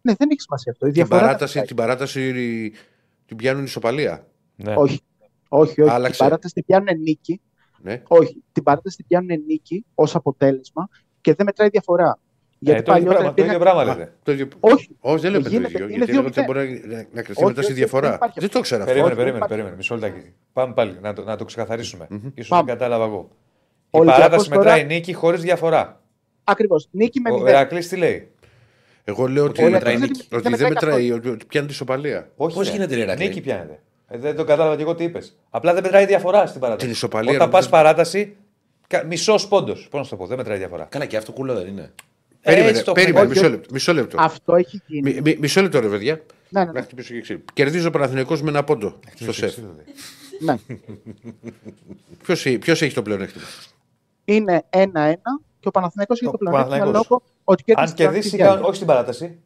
Ναι, 0.06 0.14
δεν 0.18 0.28
έχει 0.30 0.40
σημασία 0.40 0.72
αυτό. 0.72 0.86
Η 0.86 0.90
Την 0.90 0.94
διαφορά 0.96 1.18
δεν 1.20 1.26
παράταση, 1.26 1.58
μετράει. 1.58 1.66
την 1.66 1.76
παράταση 1.76 2.72
την 3.26 3.36
πιάνουν 3.36 3.64
ισοπαλία. 3.64 4.26
Ναι. 4.56 4.74
Όχι. 4.76 5.00
Όχι, 5.48 5.80
όχι. 5.82 5.90
Άλλαξε. 5.90 6.16
Την 6.18 6.24
παράταση 6.28 6.54
την 6.54 6.64
πιάνουν 6.64 7.00
νίκη. 7.00 7.40
Ναι. 7.82 8.02
Όχι. 8.08 8.42
Την 8.52 8.62
παράταση 8.62 8.96
την 8.96 9.06
πιάνουν 9.06 9.44
νίκη 9.46 9.84
ως 9.94 10.14
αποτέλεσμα 10.14 10.88
και 11.20 11.34
δεν 11.34 11.46
μετράει 11.46 11.68
διαφορά. 11.68 12.18
Ε, 12.18 12.58
Γιατί 12.58 12.82
το, 12.82 12.92
ίδιο 12.96 13.04
παλιότερα 13.04 13.32
πράγμα, 13.32 13.34
το 13.34 13.44
ίδιο 13.44 13.58
πράγμα 13.58 13.80
Α, 13.80 13.84
λέτε. 13.84 14.14
το 14.22 14.32
ίδιο. 14.32 14.48
Όχι. 14.60 14.96
Όχι, 15.00 15.20
δεν 15.20 15.30
λέμε 15.30 15.42
το 15.42 15.48
Γίνεται, 15.48 15.68
ίδιο. 15.72 15.84
είναι 15.88 15.96
Γιατί 15.96 16.12
λέμε 16.12 16.28
2-0. 16.28 16.30
ότι 16.30 16.42
μπορεί 16.44 16.82
να, 16.86 16.96
να 16.96 17.22
κρυφτεί 17.22 17.32
Όχι, 17.42 17.44
μετά 17.44 17.62
στη 17.62 17.70
όχι, 17.72 17.80
διαφορά. 17.80 18.06
δεν 18.08 18.16
υπάρχει 18.16 18.40
Δεν 18.40 18.50
το 18.50 18.60
ξέρω 18.60 18.80
αυτό. 18.82 18.92
Περίμενε, 18.92 19.14
Όχι, 19.14 19.22
περίμενε, 19.22 19.36
υπάρχει. 19.36 19.54
περίμενε. 19.54 19.76
Μισό 19.76 19.94
λεπτάκι. 19.94 20.32
Πάμε 20.52 20.74
πάλι 20.74 20.98
να 21.00 21.12
το, 21.12 21.22
να 21.24 21.36
το 21.36 21.44
ξεκαθαρίσουμε. 21.44 22.06
ίσως 22.34 22.48
Πάμε. 22.48 22.62
δεν 22.64 22.72
κατάλαβα 22.78 23.04
εγώ. 23.04 23.16
Ο 23.18 23.24
Η 23.24 24.00
Ολυμπιακός 24.00 24.18
παράταση 24.24 24.48
τώρα- 24.50 24.62
μετράει 24.64 24.84
νίκη 24.84 25.12
χωρίς 25.12 25.40
διαφορά. 25.40 26.00
Ακριβώς. 26.44 26.88
Νίκη 26.90 27.20
με 27.20 27.30
Ο 27.30 27.36
0. 27.42 27.46
Ερακλής 27.46 27.88
τι 27.88 27.96
λέει; 27.96 28.30
Εγώ 29.08 29.26
λέω 29.26 29.44
ότι, 29.44 29.54
δεν 29.54 29.64
ότι, 29.64 29.72
μετράει 29.72 29.94
ότι, 29.94 30.02
νίκη. 30.06 30.26
Δεν 30.30 30.40
δεν 30.42 30.50
μετράει 30.50 30.68
μετράει, 30.70 31.12
ότι 31.12 31.28
ότι 31.28 31.44
πιάνει 31.46 31.66
τη 31.66 31.72
ισοπαλία. 31.72 32.30
Όχι, 32.36 32.56
Πώς 32.56 32.66
ρε. 32.66 32.72
γίνεται, 32.72 32.94
ρε, 32.94 33.02
Ερακλή; 33.02 33.26
Νίκη 33.26 33.40
πιάνεται. 33.40 33.80
Ε, 34.08 34.18
δεν 34.18 34.36
το 34.36 34.44
κατάλαβα 34.44 34.76
και 34.76 34.82
εγώ 34.82 34.94
τι 34.94 35.04
είπες. 35.04 35.36
Απλά 35.50 35.74
δεν 35.74 35.82
μετράει 35.82 36.06
διαφορά 36.06 36.46
στην 36.46 36.60
παράταση. 36.60 36.84
Την 36.86 36.94
ισοπαλία 36.94 37.32
Όταν 37.34 37.48
νομίζω- 37.48 37.70
πα 37.70 37.76
παράταση, 37.76 38.36
μισός 39.06 39.48
πόντος. 39.48 39.88
Πώς 39.90 39.98
να 40.00 40.04
σου 40.04 40.10
το 40.10 40.16
πω, 40.16 40.26
δεν 40.26 40.36
μετράει 40.36 40.58
διαφορά. 40.58 40.84
Καλά, 40.84 41.04
και 41.06 41.16
αυτό 41.16 41.32
κούλο 41.32 41.54
δεν 41.54 41.66
είναι. 41.66 41.92
Περίμενε, 42.42 42.70
έτσι 42.70 42.84
το 42.84 42.92
περίμενε, 42.92 43.18
έχουμε. 43.24 43.34
μισό 43.40 43.48
λεπτό. 43.50 43.72
Μισό 43.72 43.92
λεπτό. 43.92 44.16
Αυτό 44.20 44.54
έχει 44.54 44.82
γίνει. 44.86 45.12
Μι- 45.12 45.20
μι- 45.24 45.38
Μισό 45.38 45.60
λεπτό, 45.62 45.80
ρε 45.80 45.88
παιδιά. 45.88 46.20
Ναι, 46.48 46.60
ναι, 46.60 46.66
Να 46.66 46.72
ναι. 46.72 46.80
χτυπήσω 46.82 47.14
και 47.14 47.20
ξύλο. 47.20 47.40
Κερδίζει 47.52 47.86
ο 47.86 47.90
Παναθηναϊκός 47.90 48.42
με 48.42 48.48
ένα 48.48 48.64
πόντο 48.64 48.98
στο 49.14 49.32
σεφ. 49.32 49.54
ναι. 50.40 50.54
Ποιο 52.58 52.72
έχει 52.72 52.92
το 52.92 53.02
πλεονέκτημα; 53.02 53.44
Είναι 54.24 54.64
1-1 54.70 54.78
και 55.60 55.68
ο 55.68 55.70
Παναθηναϊκός 55.70 56.18
έχει 56.20 56.26
Ο 56.28 56.30
το 56.30 56.36
πλεονέκτημα 56.36 56.76
Παναθηναϊκός. 56.76 57.08
λόγω 57.08 57.22
ότι 57.48 57.62
κέρδισε 57.62 57.88
Αν 57.90 57.94
την 57.94 58.04
κερδίσεις, 58.04 58.26
Αττική 58.32 58.42
Διάρκεια. 58.42 58.66
όχι 58.66 58.74
στην 58.74 58.86
παράταση. 58.86 59.40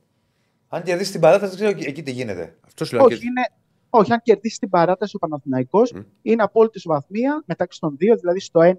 Αν 0.69 0.83
κερδίσεις 0.83 1.13
την 1.13 1.21
παράταση, 1.21 1.57
δεν 1.57 1.75
ξέρω 1.75 1.89
εκεί 1.91 2.03
τι 2.03 2.11
γίνεται. 2.11 2.57
Αυτός 2.67 2.93
λέω. 2.93 3.05
Όχι, 3.05 3.15
είναι, 3.27 3.43
όχι, 3.91 4.13
αν 4.13 4.21
κερδίσεις 4.23 4.59
την 4.59 4.69
παράταση 4.69 5.17
ο 5.17 5.19
Παναθηναϊκός, 5.19 5.93
Μμ. 5.93 6.01
είναι 6.23 6.43
απόλυτη 6.43 6.79
ισοβαθμία 6.79 7.43
μεταξύ 7.47 7.81
των 7.81 7.97
δύο, 7.97 8.17
δηλαδή 8.17 8.41
στο 8.41 8.61
1-1 8.61 8.75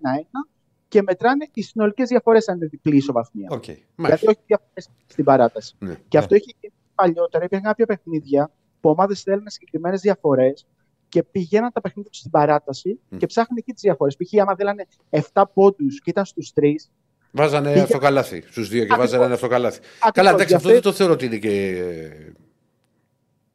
και 0.87 1.01
μετράνε 1.01 1.47
οι 1.53 1.61
συνολικές 1.61 2.07
διαφορές 2.09 2.47
αν 2.47 2.55
είναι 2.55 2.65
διπλή 2.65 2.95
ισοβαθμία. 2.95 3.47
Οκ. 3.51 3.63
Δηλαδή 3.95 4.27
όχι 4.27 4.39
διαφορές 4.45 4.89
στην 5.05 5.23
παράταση. 5.23 5.75
Ναι. 5.79 5.95
Και 6.07 6.17
αυτό 6.17 6.35
έχει 6.35 6.55
γίνει 6.59 6.73
παλιότερα. 6.95 7.43
Υπήρχαν 7.45 7.67
κάποια 7.67 7.85
παιχνίδια 7.85 8.51
που 8.79 8.89
ομάδες 8.89 9.21
θέλουν 9.21 9.43
συγκεκριμένες 9.49 10.01
διαφορές 10.01 10.67
και 11.09 11.23
πηγαίναν 11.23 11.71
τα 11.71 11.81
παιχνίδια 11.81 12.09
τους 12.11 12.19
στην 12.19 12.31
παράταση 12.31 12.99
Μμ. 13.09 13.17
και 13.17 13.25
ψάχνουν 13.25 13.57
εκεί 13.57 13.71
τις 13.73 13.81
διαφορές. 13.81 14.15
Π.χ. 14.15 14.41
άμα 14.41 14.55
θέλανε 14.55 14.85
7 15.09 15.43
πόντους 15.53 16.01
και 16.01 16.09
ήταν 16.09 16.25
στους 16.25 16.51
3. 16.55 16.89
Βάζανε 17.31 17.69
Πήγε- 17.71 17.83
αυτοκαλάθι. 17.83 18.43
Στους 18.49 18.67
δύο 18.69 18.77
και 18.79 18.83
Ακριβώς. 18.83 19.05
βάζανε 19.05 19.25
ένα 19.25 19.33
αυτοκαλάθι. 19.33 19.79
Καλά, 20.13 20.29
εντάξει, 20.29 20.53
αυτό 20.53 20.69
δεν 20.69 20.81
το 20.81 20.91
θεωρώ 20.91 21.13
ότι 21.13 21.25
είναι 21.25 21.37
και, 21.37 21.81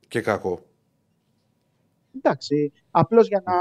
και 0.08 0.20
κακό. 0.20 0.64
Εντάξει. 2.16 2.72
Απλώς 2.90 3.28
για 3.28 3.42
να 3.46 3.54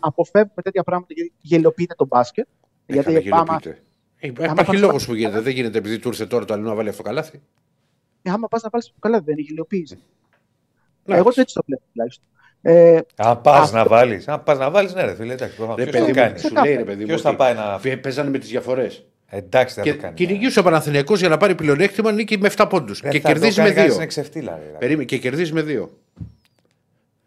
αποφεύγουμε 0.00 0.62
τέτοια 0.62 0.82
πράγματα 0.82 1.12
γιατί 1.14 1.32
γελιοποιείται 1.40 1.94
το 1.94 2.06
μπάσκετ. 2.06 2.46
Έκανε 2.86 3.10
γιατί 3.10 3.28
άμα, 3.32 3.42
γελιοποιείται. 3.42 3.82
Ε, 4.18 4.28
άμα 4.28 4.44
Υπάρχει 4.52 4.70
πας- 4.70 4.80
λόγος 4.80 5.06
που 5.06 5.14
γίνεται. 5.14 5.40
Δεν 5.40 5.52
γίνεται 5.52 5.78
επειδή 5.78 5.98
του 5.98 6.08
ήρθε 6.08 6.26
τώρα 6.26 6.44
το 6.44 6.54
άλλο 6.54 6.62
να 6.68 6.74
βάλει 6.74 6.88
αυτοκαλάθι. 6.88 7.42
ε, 8.22 8.30
άμα 8.30 8.48
πας 8.48 8.62
να 8.62 8.68
βάλεις 8.72 8.86
το 8.86 8.94
καλά, 8.98 9.20
δεν 9.20 9.32
είναι 9.38 9.46
γελιοποίηση. 9.48 9.98
Ναι. 11.04 11.16
Εγώ 11.16 11.28
έτσι 11.34 11.54
το 11.54 11.62
βλέπω 11.66 11.82
τουλάχιστον. 11.92 12.24
Ε, 12.62 13.00
Αν 13.16 13.40
πας 13.40 13.60
Αυτό- 13.60 13.76
να 13.76 13.86
βάλεις. 13.86 14.28
Αν 14.28 14.42
πας 14.42 14.58
να 14.58 14.70
βάλεις, 14.70 14.94
ναι, 14.94 15.04
ρε 15.04 15.14
φίλε. 15.14 15.32
Εντάξει, 15.32 15.56
προφανώς. 15.56 15.84
Ρε 15.84 15.90
Ποιος 15.90 16.02
παιδί 16.02 16.12
το 16.12 16.20
μου, 16.20 16.26
κάνει; 16.26 16.38
σου 16.38 16.54
λέει 16.64 16.76
ρε 16.76 16.84
παιδί 16.84 17.00
μου. 17.00 17.06
Ποιο 17.06 17.18
θα 17.18 17.28
ότι 17.28 17.38
πάει 17.38 17.54
να. 17.54 17.78
φε- 17.78 18.00
Παίζανε 18.00 18.30
με 18.30 18.38
τις 18.38 18.48
διαφορές. 18.48 19.06
Εντάξει, 19.28 19.74
δεν 19.74 19.84
Και 19.84 19.94
το 19.94 20.00
κάνει. 20.02 20.14
κυνηγούσε 20.14 20.58
ο 20.58 20.62
Παναθηναϊκός 20.62 21.20
για 21.20 21.28
να 21.28 21.36
πάρει 21.36 21.54
πλεονέκτημα 21.54 22.12
νίκη 22.12 22.38
με 22.38 22.50
7 22.56 22.66
πόντους. 22.70 23.00
Δεν 23.00 23.10
Και 23.10 23.20
θα 23.20 23.28
το 23.28 23.32
κερδίζεις 23.32 23.56
κάνει 23.56 23.68
με 23.68 23.74
κανείς, 23.74 23.92
2. 23.92 23.96
Είναι 23.96 24.06
ξεφτύλα. 24.06 24.56
ρε. 24.56 24.76
Περίμενε 24.78 25.04
και 25.04 25.18
κερδίζεις 25.18 25.52
με 25.52 25.62
2. 25.62 25.88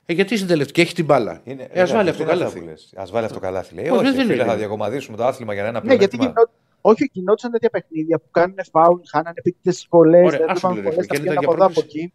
Ε, 0.06 0.14
γιατί 0.14 0.36
στην 0.36 0.48
τελευταία 0.48 0.74
και 0.74 0.82
έχει 0.82 0.94
την 0.96 1.06
μπάλα. 1.06 1.42
Είναι- 1.44 1.64
ε, 1.64 1.82
ας 1.82 1.92
εντάξει, 1.92 1.94
βάλει 1.94 2.04
τι 2.04 2.10
αυτό 2.10 2.24
είναι 2.24 2.32
καλάθι. 2.32 2.60
που 2.60 2.66
λες. 2.66 2.94
Ας 2.96 3.12
βάλει 3.12 3.26
αυτό 3.26 3.40
καλάθι. 3.40 3.74
Λέει, 3.76 3.86
Όχι, 3.90 3.94
όχι, 4.06 4.16
δεν 4.16 4.26
φίλε, 4.26 4.34
είναι. 4.34 4.44
θα 4.44 4.56
διακομματίσουμε 4.58 5.18
το 5.18 5.26
άθλημα 5.26 5.54
για 5.54 5.66
ένα 5.66 5.72
ναι, 5.84 5.94
γιατί 5.96 6.18
πλεονέκτημα. 6.18 6.44
γινό... 6.48 6.60
όχι, 6.82 7.10
γινόντουσαν 7.14 7.52
τέτοια 7.52 7.70
παιχνίδια 7.70 8.18
που 8.20 8.28
κάνουν 8.32 8.56
φάουλ, 8.72 9.00
χάνανε 9.10 9.34
επίτηδες 9.38 9.88
βολέ, 9.90 10.18
Ωραία, 10.24 10.40
δεν 10.40 10.50
άσε 10.50 10.60
είπαν 10.66 10.76
με, 10.76 10.82
ρε, 10.82 10.90
βολέ, 10.90 11.06
και 11.06 11.08
τα 11.08 11.16
αν 11.16 11.22
πήγαν 11.22 11.34
ήταν 11.34 11.38
από 11.38 11.56
για 11.56 11.56
εδώ 11.56 11.66
από 11.66 11.74
πρόκληση. 11.74 12.14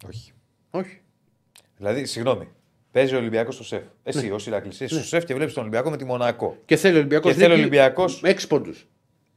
εκεί. 0.00 0.06
Όχι. 0.08 0.32
Όχι. 0.70 1.00
Δηλαδή, 1.76 2.04
συγγνώμη. 2.04 2.48
Παίζει 2.94 3.14
ο 3.14 3.18
Ολυμπιακός 3.18 3.54
στο 3.54 3.64
σεφ. 3.64 3.82
Εσύ, 4.02 4.26
Ναι. 4.28 4.32
ω 4.34 4.36
Ηρακλή, 4.46 4.68
είσαι 4.70 4.86
στο 4.88 4.98
σεφ 5.04 5.24
και 5.24 5.34
βλέπεις 5.34 5.52
τον 5.54 5.62
Ολυμπιακό 5.62 5.90
με 5.90 5.96
τη 5.96 6.04
Μονακό. 6.04 6.56
Και 6.64 6.76
θέλει 6.76 6.94
ο 6.94 6.98
Ολυμπιακός. 6.98 7.32
Και 7.32 7.38
θέλει 7.38 7.52
ο 7.52 7.56
Ολυμπιακός 7.56 8.20
Με 8.20 8.28
6 8.28 8.48
πόντους. 8.48 8.86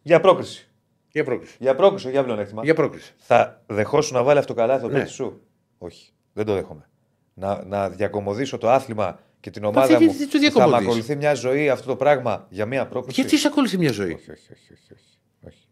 για 0.01 0.19
πρόκριση. 0.19 0.67
Για 1.11 1.23
πρόκληση. 1.23 1.55
Για 1.59 1.75
πρόκριση, 1.75 2.05
όχι 2.05 2.13
για 2.15 2.23
πλεονέκτημα. 2.23 2.63
Για 2.63 2.73
πρόκληση. 2.73 3.13
Θα 3.17 3.61
δεχόσουν 3.67 4.15
να 4.17 4.23
βάλει 4.23 4.39
αυτό 4.39 4.53
το 4.53 4.59
καλάθι 4.59 4.81
το 4.81 4.87
Ναι. 4.87 4.93
παίκτη 4.93 5.09
σου; 5.11 5.41
Όχι. 5.77 6.11
Δεν 6.33 6.45
το 6.45 6.53
δέχομαι. 6.53 6.89
Να, 7.33 7.63
να 7.65 7.89
διακομωδήσω 7.89 8.57
το 8.57 8.69
άθλημα 8.69 9.19
και 9.39 9.49
την 9.49 9.63
ομάδα 9.63 9.97
τι- 9.97 10.05
μου. 10.05 10.11
τι 10.11 10.17
το 10.17 10.25
που 10.25 10.31
θα 10.31 10.37
με 10.39 10.47
διακομωδείς; 10.49 10.87
ακολουθεί 10.87 11.15
μια 11.15 11.33
ζωή 11.33 11.69
αυτό 11.69 11.87
το 11.87 11.95
πράγμα 11.95 12.45
για 12.49 12.65
μια 12.65 12.87
πρόκριση; 12.87 13.21
Γιατί 13.21 13.37
σε 13.37 13.47
ακολουθεί 13.47 13.77
μια 13.77 13.91
ζωή; 13.91 14.13
Όχι, 14.13 14.31
όχι, 14.31 14.51
όχι, 14.51 14.73
όχι, 14.73 14.93
όχι, 14.93 15.17
όχι. 15.47 15.67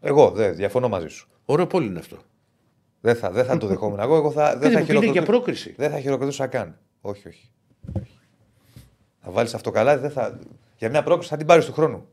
Εγώ 0.00 0.30
δεν 0.30 0.54
διαφωνώ 0.56 0.88
μαζί 0.88 1.08
σου. 1.08 1.28
Ωραίο 1.44 1.66
πόλη 1.66 1.86
είναι 1.86 1.98
αυτό. 1.98 2.16
Δεν 3.00 3.16
θα, 3.16 3.30
δεν 3.30 3.44
θα 3.44 3.56
το 3.58 3.66
δεχόμουν 3.66 4.00
εγώ. 4.00 4.16
εγώ 4.16 4.30
θα, 4.30 4.50
δεν, 4.50 4.58
Παιδί 4.60 4.74
θα 4.74 4.80
μου, 4.80 4.84
είναι 4.84 4.92
για 4.92 5.02
χειροκροτούσα- 5.02 5.24
πρόκριση. 5.26 5.74
δεν 5.76 5.90
θα 5.90 6.00
χειροκροτούσα 6.00 6.46
καν. 6.46 6.78
Όχι, 7.02 7.28
όχι. 7.28 7.50
όχι. 8.00 8.18
Θα 9.20 9.30
βάλεις 9.30 9.54
αυτό 9.54 9.70
καλά, 9.70 9.98
δεν 9.98 10.10
θα... 10.10 10.38
για 10.78 10.90
μια 10.90 11.02
πρόκληση 11.02 11.28
θα 11.30 11.36
την 11.36 11.46
πάρεις 11.46 11.64
του 11.64 11.72
χρόνου. 11.72 12.06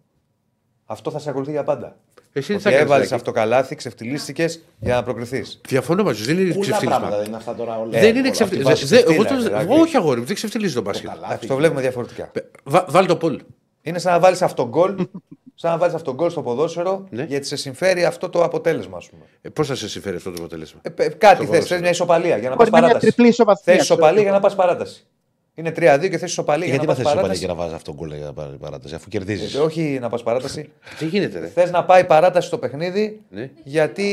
Αυτό 0.86 1.12
θα 1.12 1.20
σε 1.20 1.30
ακολουθεί 1.30 1.52
για 1.52 1.64
πάντα. 1.64 1.98
Εσύ 2.34 2.48
τι 2.48 2.54
Ότι 2.54 2.64
θα 2.64 2.70
κάνεις, 2.70 2.86
έβαλες 2.86 3.08
Τάκη; 3.08 3.20
αυτοκαλάθι, 3.22 3.76
ξεφτυλίστηκε 3.76 4.46
για 4.80 4.96
να 4.96 5.04
προκριθείς. 5.04 5.62
Διαφωνώ 5.68 6.04
μαζί 6.04 6.20
σου. 6.20 6.26
Δεν 6.26 6.38
είναι 6.38 6.50
Πολλά 6.54 6.62
ξεφτύλισμα. 6.62 6.90
πράγματα 6.98 7.18
δεν 7.18 7.28
είναι 7.28 7.36
αυτά 7.36 7.56
τώρα 7.56 7.80
όλα. 7.80 8.00
Δεν 8.00 8.10
είναι 8.10 8.20
όλα. 8.20 8.30
ξεφτύλισμα. 8.30 8.70
βάση 8.70 8.86
Δε- 8.86 8.96
δε- 9.04 9.14
εγώ 9.14 9.24
ξεφτύλα, 9.24 9.38
το- 9.40 9.44
δηλαδή. 9.64 9.82
Όχι, 9.82 9.98
αγόρι 9.98 10.20
μου, 10.20 10.26
δεν 10.26 10.36
ξεφτυλίζει 10.36 10.74
το 10.74 10.82
μπάσκετ. 10.82 11.10
Καλά. 11.10 11.40
Το 11.48 11.56
βλέπουμε 11.56 11.82
διαφορετικά. 11.82 12.32
Βα- 12.64 12.86
Βάλ 12.90 13.06
το 13.06 13.16
πόλ. 13.18 13.42
Είναι 13.82 14.00
σαν 14.00 14.14
να 14.14 14.20
βάλεις 14.20 14.42
αυτογκολ 14.42 14.96
σαν 15.62 15.72
να 15.72 15.78
βάλει 15.78 15.94
αυτογκολ 15.96 16.30
στο 16.30 16.42
ποδόσφαιρο 16.42 17.08
Ναι. 17.10 17.24
γιατί 17.24 17.46
σε 17.48 17.56
συμφέρει 17.56 18.06
αυτό 18.06 18.30
το 18.30 18.44
αποτέλεσμα, 18.44 18.98
ας 18.98 19.10
πούμε. 19.10 19.24
Ε, 19.42 19.50
Πώς 19.50 19.68
θα 19.68 19.76
σε 19.76 19.90
συμφέρει 19.90 20.16
αυτό 20.16 20.30
το 20.32 20.36
αποτέλεσμα; 20.40 20.80
Ε, 20.84 20.90
πε- 20.90 21.16
κάτι 21.18 21.36
θες, 21.36 21.46
ποδόσφαιρο. 21.46 21.66
θες 21.68 21.80
μια 21.82 21.90
ισοπαλία 21.90 22.38
για 22.38 22.50
να 22.50 22.56
πας 22.56 22.70
Μπορεί 22.70 22.72
να 22.72 22.78
είναι 22.78 22.86
μια 22.86 22.94
παράταση. 22.94 23.12
τριπλή 23.14 23.28
ισοβαθμία. 23.32 23.64
Θες 23.76 23.84
ξέρω 23.84 23.94
ισοπαλία 24.00 24.14
εγώ. 24.22 24.22
για 24.30 24.32
να 24.32 24.40
πας 24.40 24.56
παράταση. 24.56 25.06
Είναι 25.54 25.72
3-2 25.72 26.10
και 26.10 26.18
θες 26.18 26.30
ισοπαλία 26.32 26.66
Γιατί 26.66 26.86
για 26.86 26.96
δεν 26.96 27.04
να 27.04 27.04
θες 27.04 27.04
πα 27.04 27.10
ισοπαλία 27.10 27.40
και 27.40 27.46
παράταση. 27.46 27.46
να 27.48 27.54
βάζεις 27.54 27.74
αυτόν 27.76 27.94
γκολ 27.96 28.14
για 28.18 28.26
να 28.26 28.34
πάρει 28.34 28.58
παράταση, 28.58 28.96
αφού 28.96 29.10
κερδίζεις. 29.10 29.54
Ε, 29.56 29.60
Όχι 29.60 29.98
να 30.02 30.10
πας 30.10 30.24
παράταση. 30.24 30.70
Τι 31.00 31.06
γίνεται, 31.06 31.40
ρε; 31.40 31.48
Θες 31.48 31.72
να 31.72 31.86
πάει 31.86 32.04
παράταση 32.06 32.48
στο 32.48 32.58
παιχνίδι 32.58 33.22
Ναι. 33.30 33.50
γιατί 33.64 34.06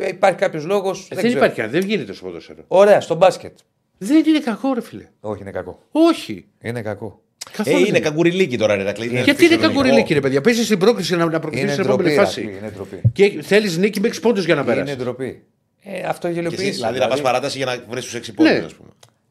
ε, 0.00 0.08
υπάρχει 0.08 0.38
κάποιος 0.38 0.64
λόγος. 0.64 1.08
Ε, 1.10 1.14
Δεν 1.14 1.30
υπάρχει, 1.30 1.66
δεν 1.66 1.82
γίνεται 1.84 2.12
στο 2.12 2.24
ποδόσφαιρο. 2.26 2.62
Ωραία, 2.68 3.00
στο 3.00 3.14
μπάσκετ. 3.14 3.58
Δεν 3.98 4.24
είναι 4.26 4.38
κακό, 4.40 4.72
ρε 4.74 4.80
φίλε. 4.80 5.08
Όχι, 5.20 5.40
είναι 5.42 5.50
κακό. 5.50 5.78
Όχι. 5.92 6.46
Είναι 6.60 6.82
κακό. 6.82 7.20
Ε, 7.52 7.56
Καθόλου 7.56 7.78
είναι 7.78 7.90
δεν 7.90 8.02
κακουριλίκι 8.02 8.58
τώρα, 8.58 8.76
ρε 8.76 8.82
Ρακλή. 8.82 9.06
Γιατί 9.06 9.20
είναι 9.30 9.34
φυσιολογικό. 9.38 9.68
κακοριλίκη, 9.68 10.14
ρε 10.14 10.20
παιδιά. 10.20 10.40
Παίζει 10.40 10.64
στην 10.64 10.78
πρόκληση 10.78 11.16
να, 11.16 11.24
να 11.24 11.38
προκριθείς 11.38 11.60
Είναι 11.62 11.72
στην 11.72 11.84
επόμενη 11.84 12.08
ντροπή. 12.08 12.24
φάση. 12.24 12.40
Ρακλή, 12.40 12.56
Είναι 12.58 12.70
ντροπή. 12.70 13.02
Και 13.12 13.42
θέλεις 13.42 13.76
νίκη 13.78 14.00
με 14.00 14.08
6 14.08 14.20
πόντους 14.22 14.44
για 14.44 14.54
να 14.54 14.60
Είναι 14.60 14.74
περάσεις. 14.74 14.96
ντροπή. 14.96 15.42
Ε, 15.82 16.00
αυτό 16.00 16.20
Και 16.26 16.32
εσύ, 16.32 16.34
γελιοποιήσει. 16.42 16.70
Δηλαδή 16.70 16.98
να 16.98 17.08
πας 17.08 17.20
παράταση 17.20 17.56
για 17.56 17.66
να 17.66 17.84
βρεις 17.88 18.04
τους 18.04 18.14
6 18.14 18.32
πόντους, 18.34 18.52
Ναι. 18.52 18.58
ας 18.64 18.74
πούμε. 18.74 18.88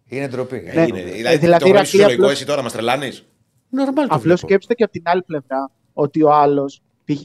Είναι 0.07 0.27
ντροπή. 0.27 0.55
Ναι. 0.75 0.81
Είναι, 0.81 0.99
Ε, 0.99 1.03
δηλαδή, 1.03 1.11
δηλαδή, 1.13 1.37
το 1.39 1.47
Ρακλή, 1.51 1.69
βρίσκει 1.71 1.85
φυσιολογικό 1.85 2.21
απλώς- 2.23 2.31
εσύ 2.31 2.45
τώρα, 2.45 2.61
μας 2.61 2.71
τρελάνεις. 2.71 3.25
Νορμάλ 3.69 3.93
το 3.95 4.01
Απλώς 4.03 4.21
βλέπω. 4.21 4.37
σκέψτε 4.47 4.73
και 4.73 4.83
από 4.83 4.91
την 4.91 5.01
άλλη 5.05 5.21
πλευρά 5.21 5.71
ότι 5.93 6.23
ο 6.23 6.33
άλλος, 6.33 6.81
π.χ. 7.05 7.21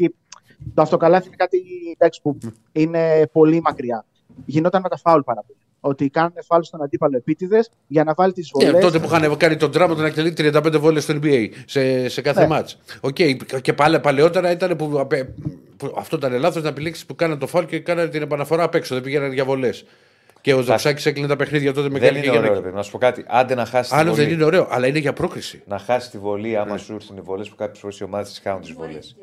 το 0.75 0.83
αυτοκαλάθι 0.83 1.27
είναι 1.27 1.37
κάτι 1.39 1.59
εντάξει, 1.99 2.21
που 2.23 2.39
είναι 2.73 3.27
πολύ 3.33 3.61
μακριά. 3.61 4.05
Γινόταν 4.45 4.81
με 4.83 4.89
τα 4.89 4.97
φάουλ 4.99 5.21
πάρα 5.21 5.43
πολύ. 5.47 5.59
Ότι 5.85 6.09
κάνουν 6.09 6.33
φάουλ 6.47 6.63
στον 6.63 6.83
αντίπαλο 6.83 7.17
επίτηδες 7.17 7.71
για 7.87 8.05
να 8.05 8.15
βάλει 8.15 8.33
τις 8.33 8.51
Ναι, 8.59 8.65
βολές. 8.65 8.85
τότε 8.85 8.99
που 8.99 9.05
είχαν 9.07 9.37
κάνει 9.37 9.57
τον 9.57 9.71
Ντράμοντ 9.73 9.95
να 9.95 10.07
εκτελεί 10.07 10.33
35 10.39 10.77
βόλες 10.79 11.03
στο 11.03 11.15
NBA 11.23 11.49
σε, 11.67 12.09
σε 12.09 12.21
κάθε 12.21 12.41
Ναι. 12.41 12.47
μάτς. 12.47 12.79
Οκ, 13.01 13.17
και 13.63 13.73
πάλι 13.73 14.01
παλαιότερα 14.01 14.51
ήταν 14.51 14.77
που, 14.77 14.99
απε- 14.99 15.29
που 15.77 15.95
αυτό 15.97 16.17
ήταν 16.17 16.33
λάθος 16.39 16.63
να 16.63 16.69
επιλέξεις 16.69 17.07
που 17.07 17.15
κάναν 17.15 17.39
το 17.39 17.47
φάουλ 17.47 17.65
και 17.65 17.81
κάνανε 17.81 18.09
την 18.09 18.23
επαναφορά 18.23 18.63
απ' 18.63 18.75
έξω. 18.75 18.95
Δεν 18.95 19.03
πήγαιναν 19.05 19.33
για 19.33 19.45
βολές. 19.45 19.85
Και 20.41 20.55
ο 20.55 20.61
Ζαψάκης 20.61 21.07
έκλεινε 21.07 21.29
τα 21.29 21.37
παιχνίδια 21.37 21.73
τότε 21.73 21.91
με 21.91 21.99
Δεν 21.99 22.09
καλή 22.09 22.19
είναι 22.19 22.27
και 22.27 22.39
ωραίο, 22.39 22.43
ρε 22.49 22.53
για 22.53 22.63
παιδί. 22.63 22.75
Να 22.77 22.83
σου 22.83 22.91
πω 22.91 22.99
κάτι. 22.99 23.25
Άντε 23.29 23.55
να 23.55 23.65
χάσει 23.65 23.91
τη 23.91 23.97
Άλλο 23.97 24.13
δεν 24.13 24.23
βολή. 24.25 24.35
είναι 24.35 24.45
ωραίο, 24.45 24.67
αλλά 24.71 24.87
είναι 24.87 24.99
για 24.99 25.13
πρόκριση. 25.13 25.63
Να 25.67 25.79
χάσει 25.79 26.11
τη 26.11 26.19
βολή 26.19 26.49
Ναι. 26.51 26.57
άμα 26.59 26.77
σου 26.77 26.95
έρθουν 26.95 27.17
οι 27.17 27.21
βολές 27.21 27.49
που 27.49 27.55
κάποιες 27.57 27.79
φορές 27.79 27.99
οι 27.99 28.05
ομάδες 28.05 28.33
τι 28.33 28.41
κάνουν 28.41 28.61
τις 28.61 28.73
βολές. 28.73 29.17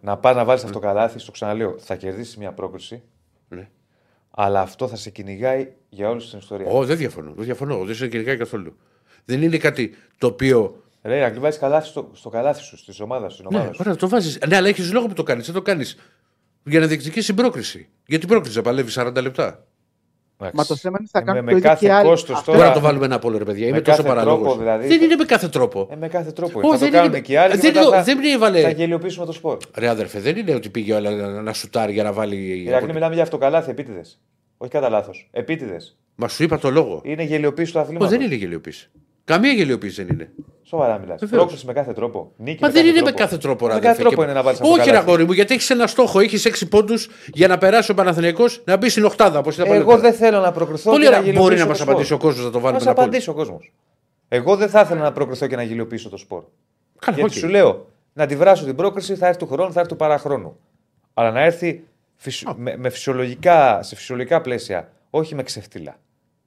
Να 0.00 0.16
πας 0.16 0.36
να 0.36 0.44
βάλεις 0.44 0.62
αυτό 0.64 0.78
το 0.80 0.86
καλάθι, 0.86 1.18
στο 1.18 1.30
ξαναλέω, 1.30 1.74
θα 1.78 1.96
κερδίσεις 1.96 2.36
μια 2.36 2.52
πρόκριση. 2.52 3.02
Ναι. 3.48 3.68
Αλλά 4.42 4.60
αυτό 4.60 4.88
θα 4.88 4.96
σε 4.96 5.10
κυνηγάει 5.10 5.68
για 5.88 6.08
όλη 6.08 6.22
την 6.22 6.38
ιστορία. 6.38 6.66
Ω, 6.70 6.84
δεν 6.84 6.96
διαφωνώ. 6.96 7.32
Δεν 7.36 7.44
διαφωνώ. 7.44 7.84
Δεν 7.84 7.94
σε 7.94 8.08
κυνηγάει 8.08 8.36
καθόλου. 8.36 8.76
Δεν 9.24 9.42
είναι 9.42 9.56
κάτι 9.56 9.94
το 10.18 10.26
οποίο. 10.26 10.82
Ρε, 11.02 11.24
Αγγλί, 11.24 11.38
βάζει 11.40 11.58
καλάθι 11.58 11.86
στο, 11.88 12.10
στο 12.12 12.28
καλάθι 12.28 12.62
σου, 12.62 12.76
στη 12.76 13.02
ομάδα 13.02 13.28
σου. 13.28 13.34
Στην 13.34 13.46
ομάδα 13.46 13.64
Ναι, 13.66 13.72
σου. 13.72 13.78
ωραία, 13.84 13.96
το 13.96 14.08
βάζεις. 14.08 14.38
Ναι, 14.48 14.56
αλλά 14.56 14.68
έχεις 14.68 14.92
λόγο 14.92 15.06
που 15.06 15.12
το 15.14 15.22
κάνεις. 15.22 15.44
Δεν 15.46 15.54
το 15.54 15.62
κάνεις 15.62 15.96
για 16.64 16.80
να 16.80 16.86
διεκδικήσεις 16.86 17.26
την 17.26 17.34
πρόκριση. 17.34 17.88
Γιατί 18.06 18.26
πρόκριση 18.26 18.56
θα 18.56 18.62
παλεύεις 18.62 18.98
40 18.98 19.22
λεπτά. 19.22 19.64
Εντάξει. 20.42 20.56
Μα 20.58 20.64
το 20.64 20.76
θέμα 20.76 20.96
είναι 21.00 21.08
ότι 21.12 21.18
θα 21.18 21.18
Ε, 21.18 21.22
κάνουν 21.22 21.44
με, 21.44 21.50
το 21.50 21.54
με 21.54 21.58
ίδιο 21.58 21.70
κάθε 21.70 21.86
και 21.86 21.92
άλλοι. 21.92 22.08
κόστος 22.08 22.36
Αυτό 22.38 22.44
Τώρα 22.52 22.58
τώρα. 22.58 22.74
να 22.74 22.80
το 22.80 22.86
βάλουμε 22.86 23.04
ένα 23.04 23.14
από 23.14 23.30
ρε 23.30 23.44
παιδιά. 23.44 23.66
Είμαι 23.66 23.76
με 23.76 23.82
τόσο 23.82 23.96
κάθε 23.96 24.08
παράλογος. 24.08 24.40
τρόπο, 24.42 24.58
δηλαδή. 24.58 24.86
Δεν 24.88 25.02
είναι 25.02 25.14
με 25.16 25.24
κάθε 25.24 25.48
τρόπο. 25.48 25.88
Ε, 25.90 25.96
με 25.96 26.08
κάθε 26.08 26.32
τρόπο. 26.32 26.58
Ω, 26.58 26.70
θα 26.72 26.76
δεν 26.78 26.90
το 26.90 26.96
κάνουν 26.96 27.10
είναι- 27.12 27.20
και 27.20 27.32
οι 27.32 27.36
άλλοι. 27.36 27.50
δεν 27.52 27.60
και 27.60 27.66
μετά 27.66 27.80
είναι- 27.80 27.96
θα, 27.96 28.02
δεν 28.02 28.18
είναι, 28.22 28.38
βάλε. 28.38 28.60
θα 28.60 28.70
γελιοποιήσουμε 28.70 29.26
το 29.26 29.32
σπορ. 29.32 29.56
Ρε 29.74 29.88
αδερφέ, 29.88 30.20
δεν 30.20 30.36
είναι 30.36 30.54
ότι 30.54 30.68
πήγε 30.70 30.94
όλα 30.94 31.10
να, 31.10 31.42
να 31.42 31.52
σουτάρει 31.52 31.92
για 31.92 32.02
να 32.02 32.12
βάλει. 32.12 32.64
Η 32.64 32.72
Αγγλί, 32.74 32.92
μιλάμε 32.92 33.14
για 33.14 33.22
αυτοκαλάθι, 33.22 33.70
επίτηδες. 33.70 34.20
Όχι 34.62 34.70
κατά 34.72 34.88
λάθος. 34.88 35.28
Επίτηδες. 35.32 35.96
Μα 36.14 36.28
σου 36.28 36.42
είπα 36.42 36.58
το 36.58 36.70
λόγο. 36.70 37.00
Είναι 37.04 37.22
γελιοποίηση 37.22 37.72
του 37.72 37.78
Ω, 37.78 37.82
αθλήματο. 37.82 38.06
δεν 38.10 38.20
είναι 38.20 38.34
γελιοποίηση; 38.34 38.90
Καμία 39.24 39.52
γελιοποίηση 39.52 40.02
δεν 40.04 40.14
είναι. 40.14 40.30
Σοβαρά 40.62 40.98
μιλάς. 40.98 41.20
Βεβαίως. 41.20 41.40
Πρόκληση 41.42 41.66
με 41.66 41.72
κάθε 41.72 41.92
τρόπο. 41.92 42.32
Νίκη 42.36 42.62
Μα 42.62 42.66
με 42.68 42.72
δεν 42.72 42.82
κάθε 42.82 42.88
είναι 42.96 43.04
με 43.04 43.12
τρόπο. 43.12 43.18
κάθε 43.22 43.36
τρόπο, 43.36 43.66
ρε 43.66 43.72
Με 43.72 43.78
αδερφέ. 43.78 43.88
κάθε 43.88 44.00
τρόπο 44.00 44.16
Και- 44.16 44.22
είναι 44.30 44.32
να 44.38 44.42
βάλεις 44.42 44.60
Όχι, 44.62 44.90
ρε 44.90 44.96
αγόρι 44.96 45.24
μου, 45.24 45.32
γιατί 45.32 45.54
έχεις 45.54 45.70
ένα 45.70 45.86
στόχο. 45.86 46.20
Έχεις 46.20 46.44
6 46.44 46.68
πόντους 46.68 47.08
για 47.32 47.48
να 47.48 47.58
περάσει 47.58 47.90
ο 47.90 47.94
Παναθηναϊκός 47.94 48.62
να 48.64 48.76
μπει 48.76 48.88
στην 48.88 49.04
Οχτάδα. 49.04 49.38
Όπως 49.38 49.54
ήταν 49.54 49.66
Εγώ 49.66 49.74
παλαιότερα. 49.74 50.10
δεν 50.10 50.18
θέλω 50.18 50.40
να 50.40 50.52
προκριθώ. 50.52 50.90
Πολύ 50.90 51.04
και 51.04 51.10
να 51.10 51.18
ωραία. 51.18 51.32
Μπορεί 51.32 51.54
γελιοποιήσω 51.54 51.64
να 51.64 51.64
το 51.64 51.68
μα 51.68 51.74
σπορ. 51.74 51.88
απαντήσει 51.92 52.12
ο 52.12 52.18
κόσμος 52.18 52.44
να 52.44 52.50
το 52.50 52.56
Να 52.56 52.62
βάλουμε 52.62 52.72
μας 52.78 52.82
ένα 52.86 52.94
πόλ. 52.94 53.04
απαντήσει 53.04 53.30
ο 53.30 53.34
κόσμος. 53.34 53.72
Εγώ 54.28 54.56
δεν 54.56 54.68
θα 54.68 54.80
ήθελα 54.80 55.00
να 55.00 55.12
προκριθώ 55.12 55.46
και 55.46 55.56
να 55.56 55.62
γελιοποιήσω 55.62 56.08
το 56.08 56.16
σπορ. 56.16 56.42
Καλά, 56.98 57.16
Γιατί 57.16 57.32
οκ. 57.34 57.38
σου 57.40 57.48
λέω, 57.48 57.86
να 58.12 58.26
τη 58.26 58.36
βράσω 58.36 58.64
την 58.64 58.76
πρόκριση 58.76 59.14
θα 59.16 59.26
έρθει 59.26 59.38
του 59.38 59.46
χρόνου, 59.46 59.72
θα 59.72 59.80
έρθει 59.80 59.92
του 59.92 59.96
παραχρόνου. 59.98 60.56
Αλλά 61.14 61.30
να 61.30 61.40
έρθει 61.40 61.84
φυσι- 62.22 62.54
με, 62.56 62.76
με 62.76 62.88
φυσιολογικά, 62.90 63.82
σε 63.82 63.96
φυσιολογικά 63.96 64.40
πλαίσια, 64.40 64.92
όχι 65.10 65.34
με 65.34 65.42
ξεφτίλα. 65.42 65.96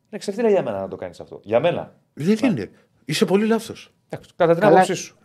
Είναι 0.09 0.17
ξεφτίλα 0.19 0.49
για 0.49 0.63
μένα 0.63 0.79
να 0.79 0.87
το 0.87 0.95
κάνεις 0.95 1.19
αυτό. 1.19 1.39
Για 1.43 1.59
μένα. 1.59 1.95
Δεν 2.13 2.37
είναι. 2.43 2.71
Είσαι 3.05 3.25
πολύ 3.25 3.45
λάθος. 3.45 3.93
Εντάξει, 4.09 4.31
Κατά 4.35 4.51
την 4.51 4.61
Καλά. 4.61 4.73
άποψή 4.73 4.93
σου. 4.93 5.17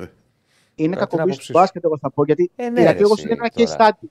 Είναι 0.75 0.97
Κατά 0.97 1.07
την 1.07 1.19
κακοποίηση 1.19 1.21
άποψή 1.21 1.39
του 1.39 1.45
σου. 1.45 1.53
μπάσκετ, 1.53 1.85
εγώ 1.85 1.99
θα 1.99 2.11
πω. 2.11 2.25
Γιατί 2.25 2.51
Ε, 2.57 2.69
ναι, 2.69 2.81
γιατί 2.81 2.97
ρε, 2.99 3.03
εγώ 3.05 3.13
εσύ, 3.13 3.23
σου 3.23 3.29
δίνω 3.29 3.41
ένα 3.45 3.67
τώρα. 3.75 3.89
case 3.89 4.05
study. 4.05 4.09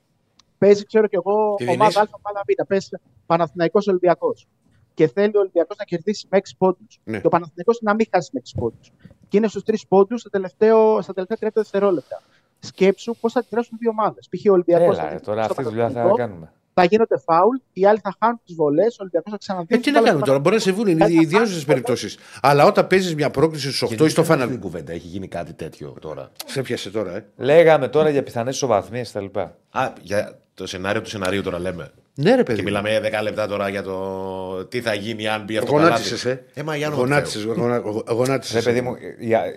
Παίζει, 0.58 0.84
ξέρω 0.86 1.06
κι 1.06 1.14
εγώ, 1.14 1.54
Τι 1.56 1.64
ομάδα 1.68 1.84
Α, 1.84 1.88
δίνεις; 2.04 2.10
ομάδα 2.22 2.42
Β. 2.46 2.66
Παίζει 2.68 2.88
Παναθηναϊκός 3.26 3.86
Ολυμπιακός. 3.86 4.46
Και 4.94 5.08
θέλει 5.08 5.36
ο 5.36 5.40
Ολυμπιακός 5.40 5.76
να 5.76 5.84
κερδίσει 5.84 6.26
με 6.30 6.36
6 6.38 6.54
πόντους. 6.58 7.00
Ναι. 7.04 7.20
Και 7.20 7.26
ο 7.26 7.30
Παναθηναϊκός 7.30 7.78
να 7.82 7.94
μην 7.94 8.06
χάσει 8.12 8.30
με 8.32 8.40
6 8.40 8.54
πόντους. 8.58 8.90
Και 9.28 9.36
είναι 9.36 9.48
στους 9.48 9.62
3 9.62 9.86
πόντους 9.88 10.20
στα, 10.20 10.30
τελευταίο- 10.30 11.02
στα 11.02 11.12
τελευταία 11.12 11.36
30 11.40 11.60
δευτερόλεπτα. 11.60 12.22
Σκέψου 12.60 13.16
πώς 13.20 13.32
θα 13.32 13.38
αντιδράσουν 13.40 13.72
οι 13.74 13.78
δύο 13.80 13.90
ομάδες. 13.90 14.28
Π.χ. 14.30 14.50
ο 14.50 14.52
Ολυμπιακός. 14.52 14.98
Έλα, 14.98 15.08
ρε, 15.10 15.18
τώρα 15.18 15.42
αυτή 15.42 15.54
τη 15.56 15.62
δουλειά 15.62 15.90
θα 15.90 16.12
κάνουμε. 16.16 16.52
θα 16.74 16.84
γίνονται 16.84 17.18
φάουλ, 17.18 17.56
οι 17.72 17.86
άλλοι 17.86 17.98
θα 18.02 18.16
χάνουν 18.20 18.40
τις 18.46 18.54
βολές, 18.54 18.94
ο 18.94 18.96
Ολυμπιακός 19.00 19.30
θα 19.30 19.36
Ε, 19.36 19.38
ξαναδίνει. 19.38 19.80
τι 19.80 19.90
να 19.90 20.00
κάνουμε 20.00 20.24
τώρα, 20.26 20.38
μπορείς 20.38 20.66
να 20.66 20.72
συμβούν, 20.72 20.86
είναι 20.92 21.04
Ε, 21.04 21.12
ιδιάζουσε 21.12 21.64
περιπτώσει. 21.66 22.16
Αλλά 22.42 22.64
όταν 22.64 22.86
παίζεις 22.86 23.14
μια 23.14 23.30
πρόκληση 23.30 23.66
στους 23.72 23.82
8 23.82 24.04
ή 24.04 24.08
στο 24.08 24.20
Αυτή 24.20 24.34
Final. 24.34 24.46
την 24.48 24.60
κουβέντα 24.60 24.92
έχει 24.92 25.06
γίνει 25.06 25.28
κάτι 25.28 25.52
τέτοιο 25.52 25.94
τώρα. 26.00 26.30
Σε 26.46 26.62
πιάσε 26.62 26.90
τώρα, 26.90 27.16
ε. 27.16 27.24
Λέγαμε 27.36 27.88
τώρα 27.88 28.08
για 28.10 28.22
πιθανές 28.22 28.54
ισοβαθμίες 28.54 29.10
κτλ. 29.12 29.38
Α, 29.70 29.92
για 30.02 30.38
το 30.54 30.66
σενάριο 30.66 31.02
του 31.02 31.08
σενάριου 31.08 31.42
τώρα 31.42 31.58
λέμε. 31.58 31.90
Ναι, 32.14 32.30
ρε 32.30 32.36
Και 32.36 32.42
παιδί. 32.42 32.62
μιλάμε 32.62 33.00
10 33.00 33.22
λεπτά 33.22 33.46
τώρα 33.46 33.68
για 33.68 33.82
το 33.82 34.64
τι 34.64 34.80
θα 34.80 34.94
γίνει 34.94 35.28
αν 35.28 35.44
μπει 35.44 35.56
αυτό 35.56 35.70
Γονάτισες, 35.72 36.24
ε. 36.24 36.44
Ε, 36.54 36.62
μα 36.62 36.76
για 36.76 36.86
όνομα 36.86 37.02
του 37.02 37.08
Γονάτισε, 37.08 37.38
Θεού. 37.38 37.52
γονα- 37.52 37.82
γονάτισες. 38.12 38.54
Ρε 38.64 38.70
παιδί 38.70 38.80
μου, 38.80 38.94
ε, 38.94 39.24
για- 39.24 39.44
ε, 39.44 39.52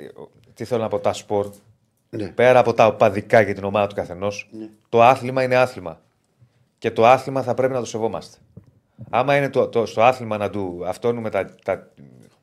τι 0.53 0.63
θέλω 0.65 0.81
να 0.81 0.87
πω, 0.87 0.99
τα 0.99 1.13
σπορ, 1.13 1.49
Ναι. 2.13 2.27
πέρα 2.27 2.59
από 2.59 2.73
τα 2.73 2.85
οπαδικά 2.85 3.41
για 3.41 3.53
την 3.53 3.63
ομάδα 3.63 3.87
του 3.87 3.95
καθενός, 3.95 4.49
το 4.89 5.03
άθλημα 5.03 5.43
είναι 5.43 5.55
άθλημα. 5.55 6.01
Και 6.77 6.91
το 6.91 7.05
άθλημα 7.07 7.41
θα 7.43 7.53
πρέπει 7.53 7.73
να 7.73 7.79
το 7.79 7.85
σεβόμαστε. 7.85 8.37
Άμα 9.09 9.35
είναι 9.35 9.49
το, 9.49 9.67
το, 9.67 9.85
στο 9.85 10.01
άθλημα 10.01 10.37
να 10.37 10.49
του 10.49 10.83
αυτόνουμε 10.87 11.29
τα, 11.29 11.45
τα, 11.45 11.55
τα 11.63 11.87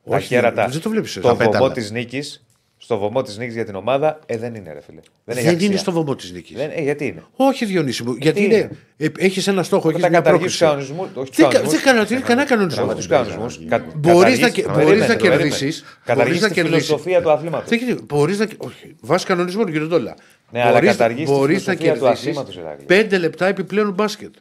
Όχι, 0.03 0.27
κέρατα 0.27 0.67
δεν 0.67 0.81
το 0.81 0.89
βλέπεις 0.89 1.09
εσύ. 1.09 1.19
στο 1.19 1.27
Τα 1.27 1.33
βωμό 1.35 1.51
πέταλα. 1.51 1.71
της 1.71 1.91
νίκης, 1.91 2.45
στο 2.89 2.97
βωμό 2.97 3.21
της 3.21 3.37
νίκης 3.37 3.53
για 3.53 3.65
την 3.65 3.75
ομάδα, 3.75 4.19
ε, 4.25 4.37
δεν 4.37 4.55
είναι 4.55 4.73
ρε 4.73 4.81
φίλε. 4.81 4.99
Δεν, 5.25 5.35
έχει 5.37 5.45
Δεν 5.45 5.53
αξία. 5.53 5.67
είναι 5.69 5.77
στο 5.77 5.91
βωμό 5.91 6.15
της 6.15 6.31
νίκης. 6.31 6.57
Δεν, 6.57 6.69
ε, 6.73 6.81
γιατί 6.81 7.05
είναι; 7.05 7.23
Όχι, 7.35 7.65
Διονύση 7.65 8.03
μου. 8.03 8.15
Γιατί 8.19 8.43
είναι; 8.43 8.55
είναι; 8.97 9.11
Έχεις 9.17 9.47
ένα 9.47 9.63
στόχο, 9.63 9.89
έχεις 9.89 10.01
Θα 10.01 10.09
μια 10.09 10.17
καταργήσει 10.21 10.47
τους 10.49 10.57
πρόκληση. 10.57 10.87
κανονισμούς. 10.91 11.21
Όχι 11.21 11.29
τους 11.29 11.37
Δεν 11.37 11.45
κα- 11.45 11.51
κανονισμούς. 11.51 11.81
δεν 11.83 11.95
κανένα 11.95 12.21
κανένα 12.25 12.47
κανονισμό. 12.47 12.85
Με 12.85 12.95
τους 12.95 13.07
κανονισμούς. 13.07 13.59
Μπορείς 13.95 14.39
να 14.39 14.49
κε- 14.49 14.71
μπορείς 14.71 15.07
να 15.07 15.15
κερδίσεις, 15.15 15.81
μπορείς 15.81 16.01
Καταργήσει 16.05 16.41
να 16.41 16.47
τη 16.47 16.53
κερδίσεις. 16.53 16.85
φιλοσοφία 16.85 17.21
του 17.21 17.31
αθλήματος. 17.31 17.69
Μπορείς 18.03 18.39
να. 18.39 18.47
Όχι, 18.57 18.95
βάσει 19.01 19.25
κανονισμό, 19.25 19.63
κύριε 19.65 19.87
Ντόλα. 19.87 20.15
Ναι, 20.51 20.61
αλλά 20.61 20.71
Μπορείς- 20.71 20.89
καταργείς 20.89 21.25
τη 21.29 21.35
μπορείς 21.35 21.67
να 21.67 21.73
φιλοσοφία 21.73 21.93
του 21.93 21.99
κερδίσεις 21.99 22.25
αθλήματος, 22.27 22.55
Ηράκλειο. 22.55 22.85
πέντε 22.85 23.17
λεπτά 23.17 23.45
επιπλέον 23.47 23.91
μπάσκετ. 23.93 24.33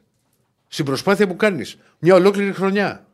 Στην 0.68 0.84
προσπάθεια 0.84 1.26
που 1.26 1.36
κάνεις. 1.36 1.78
Μια 1.98 2.14
ολόκληρη 2.14 2.52
χρονιά. 2.52 3.04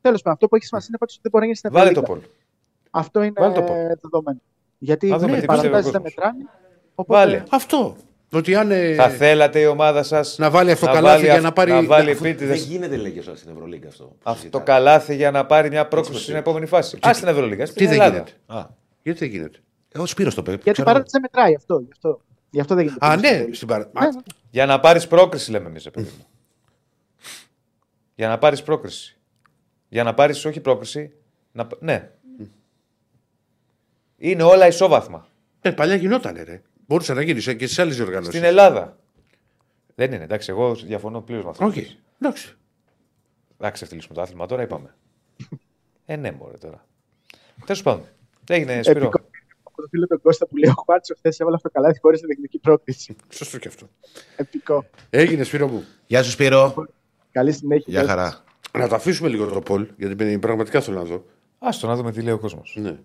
Τέλος 0.00 0.18
πάντων, 0.22 0.32
αυτό 0.32 0.48
που 0.48 0.54
έχεις 0.56 0.66
σημασία 0.68 0.88
είναι 0.90 0.98
πάντως 0.98 1.14
ότι 1.14 1.22
δεν 1.22 1.30
μπορεί 1.30 1.44
να 1.46 1.50
γίνει 1.50 1.56
στην 1.56 1.70
Βάλε 1.72 1.90
το 1.92 2.00
Ευρωλίγκα. 2.00 2.26
πόλ. 2.28 2.38
Αυτό 2.90 3.22
είναι 3.22 3.32
Βάλε 3.40 3.54
το 3.54 3.62
πόλ. 3.62 3.76
δεδομένο. 3.76 4.40
Γιατί 4.78 5.08
Να 5.08 5.18
δούμε 5.18 5.32
ναι, 5.32 5.40
τι 5.40 5.46
παραστάσεις 5.46 5.74
πιστεύει 5.76 5.96
ο 5.96 6.00
δεν 6.00 6.02
κόσμος. 6.02 6.32
μετράνε. 6.32 6.50
Οπότε, 6.94 7.18
Βάλε. 7.18 7.42
Αυτό. 7.50 7.96
Ότι 8.32 8.54
αν. 8.54 8.70
ε, 8.70 8.94
Θα 8.94 9.08
θέλατε 9.08 9.60
η 9.60 9.66
ομάδα 9.66 10.02
σας 10.02 10.38
να 10.38 10.50
βάλει 10.50 10.70
αυτό 10.70 10.86
καλάθι 10.86 11.24
για 11.24 11.40
να 11.40 11.52
πάρει- 11.52 11.70
Να 11.70 11.82
βάλει 11.84 12.10
αφού- 12.10 12.22
Δεν 12.22 12.30
επίτηδε 12.32 12.54
γίνεται, 12.54 12.96
λέγε 12.96 13.20
στην 13.34 13.50
Ευρωλίγκα 13.52 13.88
αυτό. 13.88 14.16
αυτό 14.22 14.60
καλάθι 14.60 15.14
για 15.14 15.30
να 15.30 15.46
πάρει 15.46 15.68
μια 15.68 15.86
πρόκληση 15.88 16.22
στην 16.22 16.34
επόμενη 16.34 16.66
φάση. 16.66 16.98
Α 17.08 17.14
στην 17.14 17.28
Ευρωλίγα. 17.28 17.64
Τι 17.64 17.86
δεν 17.86 17.92
γίνεται; 18.02 18.24
Α, 18.46 18.64
Γιατί 19.02 19.18
δεν 19.18 19.28
γίνεται; 19.28 19.58
ο 19.98 20.06
Σπύρος 20.06 20.34
το 20.34 20.40
είπε. 20.46 20.58
Γιατί 20.62 20.80
η 20.80 20.84
παράταση 20.84 21.10
δεν 21.10 21.20
μετράει 21.20 21.54
αυτό. 21.54 21.78
Γι' 21.80 21.90
αυτό, 21.92 22.20
γι 22.50 22.60
αυτό 22.60 22.74
δεν 22.74 22.84
γίνεται. 22.84 23.06
Α, 23.06 23.16
ναι, 23.16 23.46
στην 23.50 23.68
παρα... 23.68 23.90
Ναι, 24.00 24.06
ναι. 24.06 24.10
Για 24.50 24.66
να 24.66 24.80
πάρεις 24.80 25.06
πρόκριση, 25.06 25.50
λέμε 25.50 25.68
εμείς, 25.68 25.90
παιδί 25.90 26.10
μου. 26.18 26.24
Για 28.14 28.28
να 28.28 28.38
πάρεις 28.38 28.62
πρόκριση. 28.62 29.16
Για 29.88 30.02
να 30.04 30.14
πάρεις, 30.14 30.44
όχι 30.44 30.60
πρόκριση. 30.60 31.12
Να... 31.52 31.66
π- 31.66 31.82
Ναι. 31.82 32.10
Είναι 34.22 34.42
όλα 34.42 34.66
ισόβαθμα. 34.66 35.26
Ε, 35.60 35.70
παλιά 35.70 35.94
γινόταν, 35.94 36.34
ρε. 36.44 36.62
Μπορούσε 36.86 37.14
να 37.14 37.22
γίνεις 37.22 37.44
και 37.44 37.66
στις 37.66 37.78
άλλες 37.78 37.96
διοργανώσεις. 37.96 38.32
Στην 38.34 38.44
Ελλάδα. 38.44 38.96
Δεν 39.94 40.12
είναι, 40.12 40.24
εντάξει, 40.24 40.50
εγώ 40.50 40.74
διαφωνώ 40.74 41.20
πλήρως 41.20 41.44
με 41.44 41.50
αυτό. 41.50 41.64
Όχι. 41.66 41.98
Εντάξει. 42.20 42.54
Να 43.58 43.70
ξεφτυλίσουμε 43.70 44.14
το 44.14 44.20
άθλημα 44.20 44.46
τώρα, 44.46 44.62
είπαμε. 44.62 44.94
ε, 46.06 46.16
ναι, 46.16 46.32
μωρέ 46.32 46.56
τώρα. 46.56 46.84
Τέλος 47.64 47.82
πάντων. 47.82 48.04
Έγινε 48.48 48.82
Σπύρο. 48.82 48.98
Επικό- 48.98 49.20
από 49.62 49.82
το 49.82 49.88
φίλο 49.90 50.06
τον 50.06 50.20
Κώστα 50.20 50.46
που 50.46 50.56
λέει: 50.56 50.70
Ο 50.70 50.74
Χουάτσο 50.84 51.14
χθες 51.14 51.40
έβαλε 51.40 51.56
αυτό 51.56 51.70
καλά 51.70 51.96
χωρίς 52.00 52.20
τεχνική 52.20 52.58
πρόκληση. 52.58 53.16
Σωστό 53.28 53.58
και 53.58 53.68
αυτό. 53.68 53.88
Επικό. 54.36 54.84
Έγινε 55.10 55.42
Σπύρο 55.42 55.66
μου. 55.68 55.84
Γεια 56.06 56.22
σου 56.22 56.30
Σπύρο. 56.30 56.86
Καλή 57.32 57.52
συνέχεια. 57.52 57.84
Γεια 58.00 58.04
χαρά. 58.08 58.44
Να 58.78 58.88
το 58.88 58.94
αφήσουμε 58.94 59.28
λίγο 59.28 59.46
το 59.46 59.60
Πολ, 59.60 59.88
γιατί 59.96 60.38
πραγματικά 60.38 60.80
θέλω 60.80 60.96
να 60.98 61.04
δω. 61.04 61.24
Άστο 61.58 61.86
να 61.86 61.96
δούμε 61.96 62.12
τι 62.12 62.22
λέει 62.22 62.32
ο 62.34 62.38
κόσμος. 62.38 62.76
Ναι. 62.80 62.98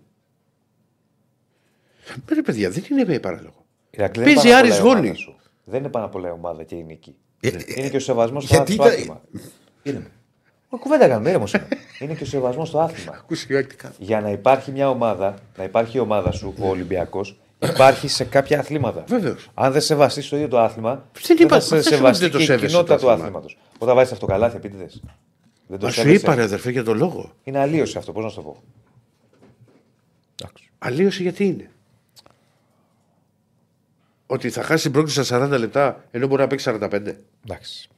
Ρε 2.34 2.42
παιδιά, 2.42 2.70
δεν 2.70 2.84
είναι 2.90 3.18
παράλογο. 3.18 3.64
Παίζει 4.12 4.52
Άρης 4.52 4.78
Γόνη. 4.78 5.12
Δεν 5.64 5.80
είναι 5.80 5.88
πάνω 5.88 6.04
απ' 6.04 6.14
όλα 6.14 6.28
η 6.28 6.30
ομάδα 6.30 6.62
και 6.64 6.74
η 6.74 6.82
νίκη. 6.84 7.14
Ε, 7.40 7.50
Είναι 7.76 7.88
και 7.88 7.96
ο 7.96 8.00
σεβασμός 8.00 8.44
στο 8.44 8.54
γιατί 8.54 8.72
στο 8.72 8.82
τα- 8.82 8.88
άθλημα. 8.88 9.20
Είναι. 9.82 10.10
Μα 10.70 10.78
κουβέντα 10.78 11.08
κάνουμε, 11.08 11.28
ήρεμος 11.28 11.52
είμαι. 11.52 11.68
Είναι 11.98 12.14
και 12.14 12.22
ο 12.22 12.26
σεβασμός 12.26 12.68
στο 12.68 12.78
άθλημα. 12.80 13.12
Ακούσει 13.20 13.46
και 13.46 13.62
κάτι. 13.62 13.94
Για 13.98 14.20
να 14.20 14.30
υπάρχει 14.30 14.70
μια 14.70 14.88
ομάδα, 14.90 15.34
να 15.56 15.64
υπάρχει 15.64 15.96
η 15.96 16.00
ομάδα 16.00 16.30
σου, 16.32 16.54
ο 16.60 16.68
Ολυμπιακός, 16.68 17.38
υπάρχει 17.62 18.08
σε 18.08 18.24
κάποια 18.24 18.58
αθλήματα. 18.58 19.04
Βεβαίως. 19.08 19.50
Αν 19.54 19.72
δεν 19.72 19.80
σεβαστείς 19.80 20.28
το 20.28 20.36
ίδιο 20.36 20.48
το 20.48 20.58
άθλημα, 20.58 20.94
Δεν 21.12 21.22
δεν 21.26 21.36
είπα- 21.46 21.54
θα 21.54 21.60
σε 21.60 21.74
δεν 21.74 21.82
σου 21.84 21.88
σεβαστεί 21.88 22.22
δεν 22.22 22.30
το 22.32 22.36
και 22.36 22.42
η 22.42 22.46
σέβεσαι 22.46 22.66
κοινότητα 22.66 22.94
το 22.94 23.00
του 23.00 23.06
άθλημα; 23.10 23.26
άθληματος. 23.28 23.58
Όταν 23.78 23.94
βάζεις 23.94 24.12
αυτοκαλάθι, 24.12 24.56
επίτηδε. 24.56 24.86
Δεν 25.66 25.78
το 25.78 25.86
Μα 25.86 25.92
σου 25.92 26.00
σέβεσαι. 26.00 26.16
είπα, 26.22 26.34
ρε 26.34 26.42
αδερφέ, 26.42 26.70
για 26.70 26.84
τον 26.84 26.96
λόγο. 26.96 27.32
Είναι 27.44 27.58
αλλίωση 27.58 27.98
αυτό, 27.98 28.12
πώς 28.12 28.24
να 28.24 28.28
σου 28.30 28.36
το 28.36 28.42
πω. 28.42 28.62
Εντάξει. 30.40 30.70
Αλλίωση 30.78 31.22
γιατί 31.22 31.44
είναι; 31.46 31.70
Ότι 34.26 34.50
θα 34.50 34.62
χάσει 34.62 34.82
την 34.82 34.92
πρόκληση 34.92 35.24
στα 35.24 35.46
40 35.46 35.58
λεπτά 35.58 36.04
ενώ 36.10 36.26
μπορεί 36.26 36.40
να 36.42 36.46
παίξει 36.46 36.70
45. 36.80 37.16
Εντάξει. 37.44 37.88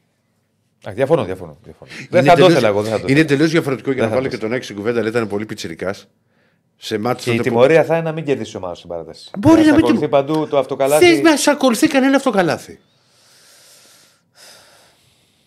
Α, 0.89 0.93
διαφωνώ, 0.93 1.25
διαφωνώ. 1.25 1.57
διαφωνώ. 1.65 1.91
Δεν 2.11 2.21
Είναι 2.21 2.21
θα 2.21 2.25
το 2.29 2.35
τελείως- 2.35 2.51
ήθελα 2.51 2.69
εγώ. 2.69 2.83
Δεν 2.83 2.91
θα 2.93 2.97
το 2.99 3.03
Είναι 3.09 3.13
ήθελα. 3.13 3.29
τελείως 3.29 3.51
διαφορετικό 3.51 3.91
για 3.93 4.01
Δεν 4.01 4.09
να 4.11 4.15
θα 4.15 4.17
βάλω 4.21 4.29
το 4.29 4.29
και 4.31 4.37
ήθελα. 4.37 4.49
τον 4.51 4.59
έξι 4.59 4.69
στην 4.71 4.77
κουβέντα, 4.83 5.01
αλλά 5.01 5.09
ήταν 5.09 5.29
πολύ 5.29 5.47
πιτσυρικά. 5.47 5.95
Σε 6.77 6.99
μάτι 6.99 7.23
Και 7.23 7.33
η 7.33 7.41
τιμωρία 7.41 7.85
θα 7.85 7.95
είναι 7.95 8.05
να 8.05 8.13
μην 8.13 8.25
κερδίσει 8.25 8.53
η 8.55 8.57
ομάδα 8.57 8.75
στην 8.75 8.89
παράταση. 8.89 9.31
Μπορεί 9.39 9.57
να 9.59 9.65
σε 9.65 9.71
μην 9.71 9.79
ακολουθεί 9.79 9.99
τιμ- 10.01 10.11
παντού 10.13 10.47
το 10.49 10.59
αυτοκαλάθι. 10.59 11.13
Δεν 11.15 11.23
να 11.23 11.37
σε 11.37 11.51
ακολουθεί 11.51 11.87
κανένα 11.87 12.17
αυτοκαλάθι. 12.17 12.81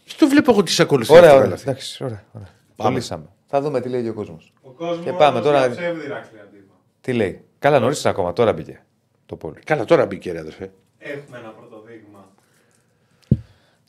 Στο 0.05 0.27
βλέπω 0.27 0.51
εγώ 0.51 0.63
τι 0.63 0.71
σε 0.71 0.81
ακολουθεί 0.81 1.11
Ωραία, 1.13 1.21
ωραία. 1.23 1.33
αυτοκαλάθι. 1.35 1.69
Εντάξει, 1.69 2.03
ωραία, 2.03 2.23
ωραία. 2.31 2.47
Το 2.75 2.89
λύσαμε. 2.89 3.25
Θα 3.47 3.61
δούμε 3.61 3.81
τι 3.81 3.89
λέει 3.89 4.03
και 4.03 4.09
ο 4.09 4.13
κόσμος. 4.13 4.53
Ο 4.61 4.69
κόσμος 4.69 5.05
Και 5.05 5.11
πάμε 5.11 5.41
τώρα- 5.41 5.69
ψεύδι 5.69 6.05
Ηράκλειο 6.05 6.41
αντίπα. 6.41 6.73
Τι 7.01 7.13
λέει. 7.13 7.41
Καλά, 7.59 7.79
νωρίς 7.79 8.05
ακόμα, 8.05 8.33
τώρα 8.33 8.53
μπήκε 8.53 8.81
το 9.31 9.47
πόλι. 9.47 9.59
Καλά, 9.65 9.85
τώρα 9.85 10.05
μπήκε 10.05 10.31
ρε 10.31 10.39
αδερφέ. 10.39 10.71
Έχουμε 10.99 11.37
ένα 11.37 11.49
πρώτο 11.49 11.83
δείγμα. 11.87 12.29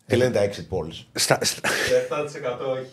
Τι 0.06 0.16
λένε 0.16 0.30
τα 0.30 0.40
exit 0.44 0.74
polls. 0.76 1.04
Στα, 1.12 1.38
στα... 1.44 1.68
7% 1.68 2.66
όχι. 2.72 2.86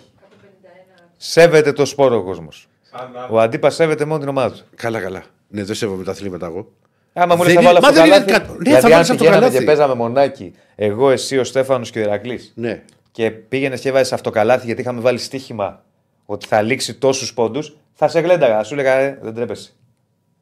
Σέβεται 1.17 1.71
το 1.73 1.85
σπόρο 1.85 2.15
ο 2.17 2.23
κόσμος. 2.23 2.67
Σαν 2.81 3.11
να 3.13 3.25
Ο 3.29 3.39
αντίπας 3.39 3.75
σέβεται 3.75 4.05
μόνο 4.05 4.19
την 4.19 4.27
ομάδα 4.29 4.55
του. 4.55 4.63
Καλά, 4.75 4.99
καλά. 5.01 5.23
Ναι, 5.47 5.63
δεν 5.63 5.75
σέβομαι 5.75 6.03
τα 6.03 6.11
αθλήματα 6.11 6.45
εγώ. 6.45 6.71
Άμα 7.13 7.35
μου 7.35 7.43
λες 7.43 7.53
Δεν 7.53 7.63
θα 7.63 7.69
είναι- 7.69 7.79
βάλω 7.79 7.81
μα 7.81 7.87
αυτό 7.87 8.01
δεν 8.01 8.09
το 8.09 8.15
είναι 8.15 8.25
καλάθι. 8.25 8.47
κα- 8.47 8.57
ναι, 8.57 8.63
θα 8.63 8.69
γιατί 8.69 8.85
αν 8.85 8.91
βάλεις 8.91 9.09
αυτό 9.09 9.13
το 9.13 9.17
πηγαίναμε 9.19 9.39
καλάθι. 9.41 9.59
και 9.59 9.65
παίζαμε 9.65 9.93
μονάκι, 9.93 10.55
εγώ, 10.75 11.09
εσύ, 11.11 11.37
ο 11.37 11.43
Στέφανος 11.43 11.89
και 11.91 11.99
ο 11.99 12.01
Ηρακλή. 12.01 12.39
Ναι. 12.53 12.83
Και 13.11 13.31
πήγαινες 13.31 13.79
και 13.81 13.89
έβαζε 13.89 14.13
αυτοκαλάθι 14.15 14.65
γιατί 14.65 14.81
είχαμε 14.81 15.01
βάλει 15.01 15.17
στοίχημα 15.17 15.83
ότι 16.25 16.47
θα 16.47 16.61
λήξει 16.61 16.93
τόσους 16.95 17.33
πόντους, 17.33 17.77
θα 17.93 18.07
σε 18.07 18.19
γλένταγα. 18.19 18.63
Σου 18.63 18.73
έλεγα 18.73 18.93
«Ε, 18.93 19.19
δεν 19.21 19.33
τρέπεσαι. 19.33 19.71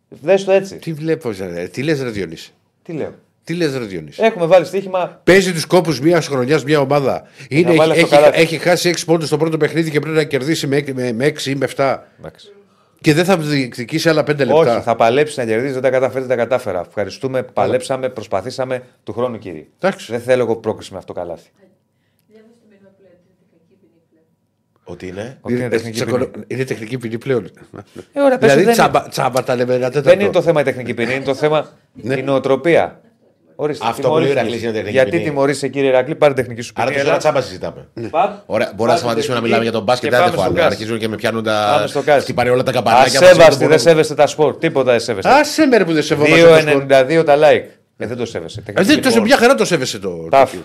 Δες 0.09 0.43
το 0.43 0.51
έτσι. 0.51 0.75
Τι 0.75 0.93
βλέπω, 0.93 1.31
ρε, 1.39 1.67
τι 1.67 1.83
λες, 1.83 2.01
Ρε 2.01 2.09
Διονύση; 2.09 2.53
Τι 2.83 2.93
λέω; 2.93 3.13
Τι 3.43 3.53
λες, 3.53 3.77
Ρε 3.77 3.83
Διονύση; 3.83 4.23
Έχουμε 4.23 4.45
βάλει 4.45 4.65
στοίχημα. 4.65 5.21
Παίζει 5.23 5.53
τους 5.53 5.65
κόπους 5.65 5.99
μιας 5.99 6.27
χρονιάς 6.27 6.63
μια 6.63 6.79
ομάδα. 6.79 7.27
Είναι, 7.49 7.73
βάλει 7.73 7.91
έχει, 7.91 8.01
αυτό 8.01 8.15
έχει, 8.15 8.23
καλάθι. 8.23 8.41
έχει 8.41 8.57
χάσει 8.57 8.93
6 8.97 9.03
πόντους 9.05 9.27
στο 9.27 9.37
πρώτο 9.37 9.57
παιχνίδι 9.57 9.91
και 9.91 9.99
πρέπει 9.99 10.15
να 10.15 10.23
κερδίσει 10.23 10.67
με, 10.67 10.83
με, 10.93 11.11
με 11.11 11.27
6 11.27 11.45
ή 11.45 11.55
με 11.55 11.67
7. 11.75 11.97
Εντάξει. 12.19 12.51
Και 13.01 13.13
δεν 13.13 13.25
θα 13.25 13.37
διεκδικήσει 13.37 14.09
άλλα 14.09 14.21
5 14.21 14.25
λεπτά. 14.27 14.53
Όχι, 14.53 14.81
θα 14.81 14.95
παλέψει 14.95 15.39
να 15.39 15.45
κερδίσει, 15.45 15.73
δεν 15.73 15.81
τα 15.81 15.89
καταφέρει, 15.89 16.25
δεν 16.25 16.37
τα 16.37 16.43
κατάφερα. 16.43 16.83
Ευχαριστούμε, 16.87 17.43
παλέψαμε, 17.43 18.09
προσπαθήσαμε 18.09 18.83
του 19.03 19.13
χρόνου, 19.13 19.37
κύριε. 19.37 19.65
Εντάξει. 19.79 20.11
Δεν 20.11 20.21
θέλω 20.21 20.43
εγώ 20.43 20.55
πρόκριση 20.55 20.91
με 20.91 20.97
αυτό 20.97 21.13
το 21.13 21.19
καλάθι. 21.19 21.49
Ότι 24.89 25.07
είναι. 25.07 25.37
Ότι 25.41 25.53
είναι 25.53 25.61
Είναι, 25.61 25.69
τεχνική 25.69 25.95
τσακωνο- 25.95 26.25
ποινή. 26.27 26.45
είναι 26.47 26.63
τεχνική 26.63 26.97
ποινή 26.97 27.17
πλέον. 27.17 27.49
Ε, 28.13 28.21
ωραία, 28.21 28.37
πες, 28.37 28.49
δηλαδή 28.49 28.63
δεν, 28.63 28.73
τσάμπα, 28.73 29.07
τσάμπα 29.07 29.43
τα 29.43 29.55
λέμε 29.55 29.73
ένα 29.73 29.85
τέταρτο. 29.87 30.09
δεν 30.09 30.19
είναι 30.19 30.29
το 30.29 30.41
θέμα 30.41 30.61
η 30.61 30.63
τεχνική 30.63 30.93
ποινή, 30.93 31.13
είναι 31.15 31.23
το 31.23 31.33
θέμα 31.35 31.69
η 32.03 32.21
νοοτροπία. 32.21 33.01
Ορίστε, 33.59 33.85
Αυτό 33.87 34.01
τιμωρήθηκε. 34.01 34.33
που 34.33 34.39
λέει 34.39 34.45
ο 34.45 34.47
Ηρακλής 34.49 34.63
είναι 34.63 34.71
τεχνική 34.71 34.93
Γιατί 34.93 35.09
ποινή. 35.11 35.23
τιμωρήσε, 35.23 35.67
κύριε 35.67 35.89
Ηρακλή, 35.89 36.15
πάρε 36.15 36.33
τεχνική 36.33 36.61
σου 36.61 36.73
Άρα 36.75 36.85
ποινή. 36.85 36.97
τόσο 37.01 37.07
ώρα 37.09 37.17
έλα. 37.17 37.31
τσάμπα 37.31 37.41
συζητάμε. 37.45 37.87
Παπ, 38.09 38.31
Ωραία, 38.45 38.67
μπορεί 38.75 38.79
να 38.79 38.85
πάρε 38.85 38.97
σταματήσουμε 38.97 39.13
να 39.15 39.21
τεχνική 39.23 39.41
μιλάμε 39.43 39.63
για 39.63 39.71
τον 39.71 39.83
μπάσκετ. 39.83 40.09
και 40.09 40.15
Δεν 40.15 40.19
πάμε 40.25 40.31
έχω 40.33 40.41
στο 40.43 40.51
άλλο. 40.51 40.59
κάζ. 40.61 40.71
Αρχίζουν 40.71 40.97
και 40.99 41.07
με 41.07 41.15
πιάνουν 41.15 41.43
τα. 41.43 41.71
Πάμε 41.75 41.87
στο 41.87 42.01
κάζ. 42.01 42.21
Χτυπάνε 42.21 42.49
όλα 42.49 42.63
τα 42.63 42.71
καμπανάκια. 42.71 43.19
Ασέβαστη, 43.19 43.61
μας, 43.63 43.69
δεν 43.69 43.79
σέβεστε 43.79 44.13
τα 44.13 44.27
σπορ. 44.27 44.57
Τίποτα 44.57 44.91
δεν 44.91 44.99
σέβεστε. 44.99 45.29
Α 45.31 45.43
σε 45.43 45.65
μέρε 45.65 45.85
που 45.85 45.93
δεν 45.93 46.03
σεβόμαστε. 46.03 46.41
το 46.41 46.69
σκορ. 46.69 46.83
2,92 46.87 47.23
τα 47.25 47.35
like. 47.37 47.63
Ε, 47.97 48.07
δεν 48.07 48.17
το 48.17 48.25
σέβεσαι. 48.25 48.59
Ε, 48.59 48.63
Τεχνική 48.71 48.87
δεν 48.93 49.01
το 49.01 49.07
σε 49.09 49.13
ποινή. 49.13 49.25
μια 49.27 49.37
χαρά 49.37 49.55
το 49.55 49.65
σέβεσαι 49.65 49.99
το. 49.99 50.27
Ταφ. 50.31 50.51
το- 50.51 50.57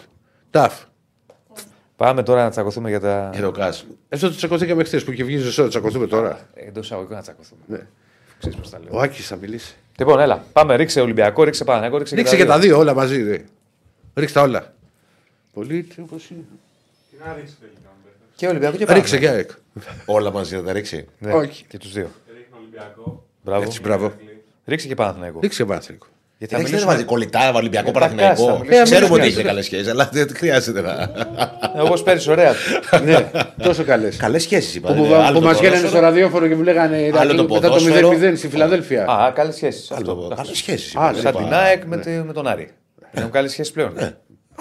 Ταφ. 0.51 0.73
Πάμε 2.03 2.23
τώρα 2.23 2.43
να 2.43 2.51
τσακωθούμε 2.51 2.89
για 2.89 3.01
τα. 3.01 3.31
Και 3.33 3.41
το 3.41 3.51
κάζ. 3.51 3.81
Αυτό 4.09 4.29
το 4.29 4.37
τσακωθήκαμε 4.37 4.85
χθες 4.85 5.05
που 5.05 5.13
είχε 5.13 5.25
βγει 5.25 5.37
ζεσό, 5.37 5.69
τσακωθούμε 5.69 6.07
τώρα. 6.07 6.49
Εντός 6.55 6.85
εισαγωγικών 6.85 7.17
να 7.17 7.23
τσακωθούμε. 7.23 7.61
Ναι. 7.67 7.87
Ξέρεις 8.39 8.59
πώς 8.59 8.71
τα 8.71 8.79
λέω. 8.79 8.89
Ο 8.93 9.01
Άκης 9.01 9.27
θα 9.27 9.37
μιλήσει. 9.37 9.77
Λοιπόν, 9.99 10.21
έλα. 10.21 10.45
Πάμε, 10.53 10.77
ρίξε 10.77 11.01
Ολυμπιακό, 11.01 11.43
ρίξε 11.45 11.65
Παναγιώτο, 11.65 11.99
ρίξε, 11.99 12.15
Ρίξε 12.15 12.37
και 12.37 12.45
τα 12.45 12.59
δύο 12.59 12.79
όλα 12.79 12.95
μαζί. 12.95 13.23
Δε. 13.23 13.39
Ρίξε 14.15 14.35
τα 14.35 14.43
όλα. 14.43 14.75
Πολύ 15.53 15.89
όπως 16.03 16.31
είναι. 16.31 16.45
Τι 17.11 17.17
να 17.25 17.35
ρίξει 17.35 17.55
τελικά. 17.61 17.79
μου 17.85 18.03
πέφτει. 18.05 18.19
Και 18.37 18.47
Ολυμπιακό 18.49 18.77
και 18.77 18.85
Ρίξε 18.85 19.17
Παναθηναϊκό. 19.19 19.45
και 19.45 19.55
ΑΕΚ. 19.55 20.07
Όλα 20.07 20.33
μαζί 20.33 20.57
θα 20.57 20.63
τα 20.63 20.73
ρίξει. 20.73 21.09
Ναι, 21.19 21.33
Όχι. 21.33 21.65
Και 21.69 21.79
τους 21.79 21.93
δύο. 21.93 22.11
Ρίχνω 22.35 22.57
Ολυμπιακό. 22.59 23.25
Μπράβο. 23.45 23.63
Έτσι, 23.63 23.81
μπράβο. 23.81 24.13
Ρίξε 24.65 24.87
και 24.87 24.95
Παναθηναϊκό. 24.95 25.41
Ρίξε 25.41 25.65
Παναθηναϊκό. 25.65 26.07
Γιατί 26.43 26.55
θα 26.57 26.61
Εντάξει, 26.61 26.85
δεν 26.85 26.89
μιλήσουμε. 26.89 26.93
βάζει 26.93 27.05
κολλητά, 27.05 27.59
Ολυμπιακό 27.59 27.89
Ε, 27.89 27.93
τα 27.93 27.99
Παναθηναϊκό. 27.99 28.35
κάσα, 28.47 28.59
μιλήσουμε. 28.59 28.83
Ξέρουμε 28.85 29.07
Ε, 29.07 29.11
ότι 29.11 29.21
μιλήσουμε. 29.21 29.41
έχει 29.41 29.49
καλές 29.49 29.65
σχέσεις, 29.65 29.89
αλλά 29.89 30.09
δεν 30.13 30.29
χρειάζεται 30.37 30.81
να. 30.81 31.11
Όπως 31.83 32.03
πέρυσι, 32.03 32.31
ωραία. 32.31 32.53
ναι, 33.05 33.31
τόσο 33.63 33.85
καλές. 33.85 34.17
Καλές 34.17 34.43
σχέσεις 34.43 34.75
είπα. 34.75 34.89
Που, 34.89 34.95
δεν 34.95 35.03
που, 35.03 35.09
είναι 35.09 35.17
άλλο 35.25 35.35
που 35.35 35.41
το 35.41 35.47
μας 35.47 35.57
βγαίνανε 35.59 35.77
στο 35.79 35.87
ποδόσφαιρο, 35.87 36.11
ραδιόφωνο 36.13 36.47
και 36.47 36.55
μου 36.55 36.63
λέγανε 36.63 36.97
Άλλο 36.97 37.05
«Ηρακλή, 37.07 37.37
το 37.37 37.43
μετά 37.43 37.69
το 37.69 37.75
ποδόσφαιρο. 37.75 38.09
0-0 38.11 38.37
στη 38.37 38.49
Φιλαδέλφια. 38.49 39.05
Α, 39.07 39.31
καλές 39.35 39.55
σχέσεις. 39.55 39.91
άλλο 39.91 40.05
το- 40.05 40.35
Καλές 40.37 40.57
σχέσεις. 40.57 40.97
Α, 40.97 41.01
είπα, 41.11 41.13
Σαν 41.13 41.23
δεν 41.23 41.33
την 41.33 41.47
είπα. 41.47 41.57
ΑΕΚ 41.59 41.85
με, 41.85 41.97
τη- 41.97 42.11
με 42.11 42.33
τον 42.33 42.47
Άρη. 42.47 42.69
Έχουν 43.11 43.31
καλές 43.31 43.51
σχέσεις 43.51 43.73
πλέον. 43.73 43.93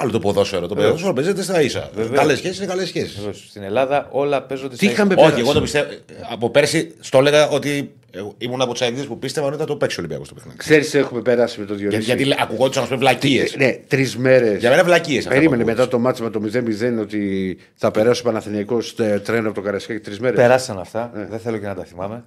Άλλο 0.02 0.12
το 0.12 0.20
ποδόσφαιρο. 0.20 0.68
Το 0.68 0.76
ποδόσφαιρο 0.76 1.14
παίζεται 1.14 1.42
στα 1.44 1.62
ίσα. 1.62 1.90
Βεβαίως. 1.96 2.18
Καλές 2.20 2.38
σχέσεις 2.38 2.58
είναι 2.58 2.66
καλές 2.66 2.88
σχέσεις. 2.88 3.16
Βεβαίως, 3.16 3.46
Στην 3.50 3.64
Ελλάδα 3.64 4.08
όλα 4.12 4.42
παίζονται 4.42 4.76
Τι 4.76 4.84
στα 4.84 4.92
είχαμε 4.94 5.14
ίσα. 5.14 5.22
Όχι, 5.22 5.30
πέρασει. 5.32 5.46
εγώ 5.50 5.54
το 5.54 5.62
πιστεύω. 5.62 5.88
Από 6.32 6.50
πέρσι 6.50 6.92
στο 7.00 7.18
έλεγα 7.18 7.50
ότι 7.50 7.92
εγώ 8.12 8.36
ήμουν 8.38 8.62
από 8.62 8.72
τους 8.72 8.82
αειδίε 8.82 9.04
που 9.04 9.20
πίστευαν 9.20 9.50
ότι 9.50 9.60
θα 9.60 9.66
το 9.66 9.76
παίξει 9.76 9.96
ο 9.96 10.00
Ολυμπιακός 10.00 10.28
το 10.28 10.34
παιχνίδι. 10.34 10.58
Ξέρεις, 10.58 10.94
έχουμε 10.94 11.22
περάσει 11.22 11.60
με 11.60 11.66
τον 11.66 11.78
Για- 11.78 11.88
Διονύση; 11.88 12.10
Γιατί 12.10 12.26
λέ- 12.26 12.42
ακουγόντουσαν 12.42 12.82
να 12.84 12.88
πούμε 12.88 13.00
βλακίες. 13.00 13.56
Ναι, 13.58 13.72
τρεις 13.88 14.18
μέρες. 14.18 14.60
Για 14.60 14.70
μένα 14.70 14.84
βλακίες. 14.84 15.28
Περίμενε 15.28 15.64
μετά 15.64 15.88
το 15.88 16.00
μάτσο 16.00 16.24
με 16.24 16.30
το 16.30 16.40
0-0 16.40 17.00
ότι 17.02 17.58
θα 17.76 17.92
περάσει 17.92 18.22
ο 18.22 18.24
Παναθηναϊκός 18.24 18.96
ε, 19.00 19.22
τρένο 19.26 19.46
από 19.48 19.56
το 19.56 19.62
Καρασκάκι 19.62 20.00
τρεις 20.00 20.20
μέρες. 20.20 20.40
Περάσαν 20.40 20.80
αυτά. 20.80 21.12
Δεν 21.30 21.40
θέλω 21.40 21.58
και 21.58 21.66
να 21.68 21.76
τα 21.76 21.84
θυμάμαι. 21.84 22.24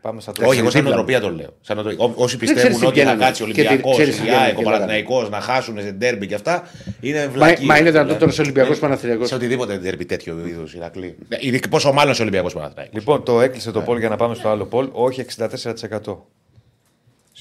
Πάμε 0.00 0.20
στα 0.20 0.32
Όχι, 0.38 0.58
εγώ 0.58 0.70
σαν 0.70 0.80
δίπλα. 0.80 0.82
νοοτροπία 0.82 1.20
το 1.20 1.30
λέω. 1.30 1.48
Σαν 1.60 1.76
νοοτροπία. 1.76 2.04
Ό- 2.04 2.12
Όσοι 2.24 2.36
ξέρεις 2.36 2.52
πιστεύουν 2.54 2.80
τι 2.80 2.86
ότι 2.86 2.98
θα 2.98 3.04
βγαίνανε. 3.04 3.24
κάτσει 3.24 3.42
ο 3.42 3.46
Και 3.46 3.52
τι- 3.52 3.60
Ολυμπιακό, 3.60 3.90
ξέρεις 3.90 4.14
τι 4.14 4.20
η 4.20 4.22
βγαίνανε 4.24 4.42
ΑΕΚ, 4.44 4.52
ο 4.52 4.56
και 4.58 4.62
λέγανε. 4.64 4.78
Παναθηναϊκός 4.84 5.30
να 5.30 5.40
χάσουν 5.40 5.80
σε 5.80 5.90
ντέρμπι 5.90 6.26
και 6.26 6.34
αυτά, 6.34 6.68
είναι 7.00 7.24
Μα, 7.26 7.32
βλακίες. 7.32 7.66
μα 7.68 7.78
είναι 7.78 7.90
δυνατόν 7.90 8.18
τώρα 8.18 8.32
σε 8.32 8.40
Ολυμπιακός 8.40 8.78
Παναθηναϊκός. 8.78 9.28
Σε 9.28 9.34
οτιδήποτε 9.34 9.76
ντέρμπι 9.78 10.04
τέτοιο 10.04 10.36
είδους 10.46 10.74
Ηρακλή. 10.74 11.16
Ναι, 11.28 11.58
Πόσο 11.70 11.92
μάλλον 11.92 12.14
σε 12.14 12.22
Ολυμπιακός 12.22 12.52
Παναθηναϊκός. 12.54 12.94
Λοιπόν, 12.94 13.22
το 13.24 13.40
έκλεισε 13.40 13.70
το 13.70 13.80
πόλ 13.80 13.98
για 13.98 14.08
να 14.08 14.16
πάμε 14.16 14.34
στο 14.34 14.48
άλλο 14.48 14.64
πόλ. 14.64 14.88
Όχι 14.92 15.20
64%. 15.20 16.26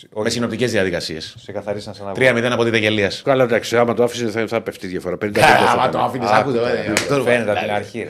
Με 0.03 0.21
Όχι, 0.21 0.29
συνοπτικές 0.29 0.71
διαδικασίες. 0.71 1.35
σε 1.39 1.51
καθαρίσαν 1.51 1.93
σε 1.93 2.01
ένα 2.01 2.11
3-0 2.11 2.49
από 2.51 2.63
την 2.63 2.71
Τεγελία. 2.71 3.11
Καλά, 3.23 3.43
εντάξει, 3.43 3.77
άμα 3.77 3.93
το 3.93 4.03
άφησες 4.03 4.31
θα, 4.31 4.47
θα 4.47 4.61
πέφτεις 4.61 4.87
η 4.87 4.91
διαφορά. 4.91 5.17
50 5.23 5.39
Άμα 5.73 5.89
το 5.89 5.99
άφηνες, 5.99 6.29
άκουτο. 6.29 6.59
Φαίνεται 7.25 7.51
από 7.51 7.59
την 7.61 7.71
αρχή. 7.71 8.07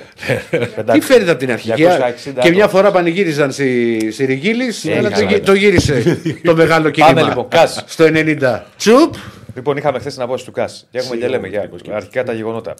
ρε. 0.51 0.65
Τι 0.93 0.99
φαίνεται 1.01 1.29
από 1.31 1.39
την 1.39 1.51
αρχή. 1.51 1.69
260 1.75 1.75
Και, 2.23 2.31
και 2.41 2.49
μια 2.49 2.67
φορά 2.67 2.91
πανηγύριζαν 2.91 3.51
στη, 3.51 4.09
στη 4.11 4.25
Ριγίλης, 4.25 4.85
αλλά 4.87 5.09
το, 5.11 5.21
γυ- 5.21 5.43
το 5.45 5.53
γύρισε 5.53 6.19
το 6.43 6.55
μεγάλο 6.55 6.89
κίνημα. 6.89 7.13
Πάμε 7.13 7.27
λοιπόν, 7.27 7.47
Κας. 7.47 7.83
Στο 7.87 8.05
90. 8.07 8.59
Τσουπ. 8.77 9.13
Λοιπόν, 9.55 9.77
είχαμε 9.77 9.99
χθες 9.99 10.13
την 10.13 10.21
απόφαση 10.21 10.45
του 10.45 10.51
ΚΑΣ. 10.51 10.87
Και 10.91 10.97
έχουμε 10.97 11.15
και 11.15 11.27
λέμε 11.27 11.47
για 11.47 11.69
αρχικά 11.91 12.23
τα 12.23 12.33
γεγονότα. 12.33 12.73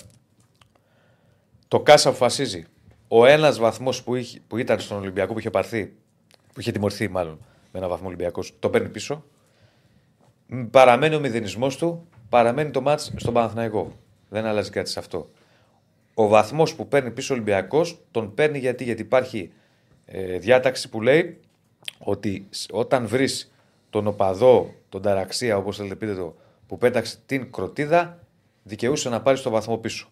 Το 1.68 1.80
ΚΑΣ 1.80 2.06
αποφασίζει 2.06 2.66
ο 3.08 3.26
ένας 3.26 3.60
βαθμός 3.60 4.04
που, 4.04 4.16
είχε- 4.16 4.40
που 4.48 4.58
ήταν 4.58 4.80
στον 4.80 4.98
Ολυμπιακό 4.98 5.34
που 5.34 5.40
είχε 5.40 5.50
πάρθει, 5.50 5.92
που 6.54 6.60
είχε 6.60 6.72
τιμωρηθεί 6.72 7.08
μάλλον 7.10 7.40
με 7.72 7.80
ένα 7.80 7.88
βαθμό 7.88 8.08
Ολυμπιακός, 8.08 8.54
το 8.60 8.70
παίρνει 8.70 8.90
πίσω. 8.90 9.24
Μ, 10.48 10.62
Παραμένει 10.64 11.16
ο 11.16 11.20
μηδενισμός 11.20 11.78
του, 11.78 12.08
παραμένει 12.30 12.72
το 12.72 12.82
μάτς 12.82 13.14
στον 13.16 13.34
Παναθηναϊκό. 13.34 13.92
Δεν 14.30 14.46
αλλάζει 14.46 14.70
κάτι 14.70 14.90
σε 14.90 15.00
αυτό. 15.00 15.30
Ο 16.14 16.28
βαθμός 16.28 16.76
που 16.76 16.88
παίρνει 16.88 17.12
πίσω 17.12 17.34
ο 17.34 17.38
Ολυμπιακός 17.38 18.02
τον 18.12 18.34
παίρνει 18.34 18.58
γιατί, 18.60 18.84
γιατί 18.84 19.02
υπάρχει 19.02 19.52
ε, 20.06 20.38
διάταξη 20.38 20.90
που 20.90 21.02
λέει 21.02 21.40
ότι 22.00 22.48
σ- 22.50 22.74
όταν 22.74 23.08
βρεις 23.08 23.52
τον 23.90 24.08
οπαδό, 24.08 24.74
τον 24.90 25.02
ταραξία, 25.02 25.58
όπως 25.58 25.78
θέλετε 25.78 25.96
πείτε 25.96 26.16
το, 26.16 26.36
που 26.68 26.78
πέταξε 26.78 27.18
την 27.26 27.52
κροτίδα, 27.52 28.20
δικαιούσε 28.64 29.10
να 29.10 29.22
πάρει 29.22 29.40
το 29.40 29.50
βαθμό 29.50 29.78
πίσω. 29.78 30.10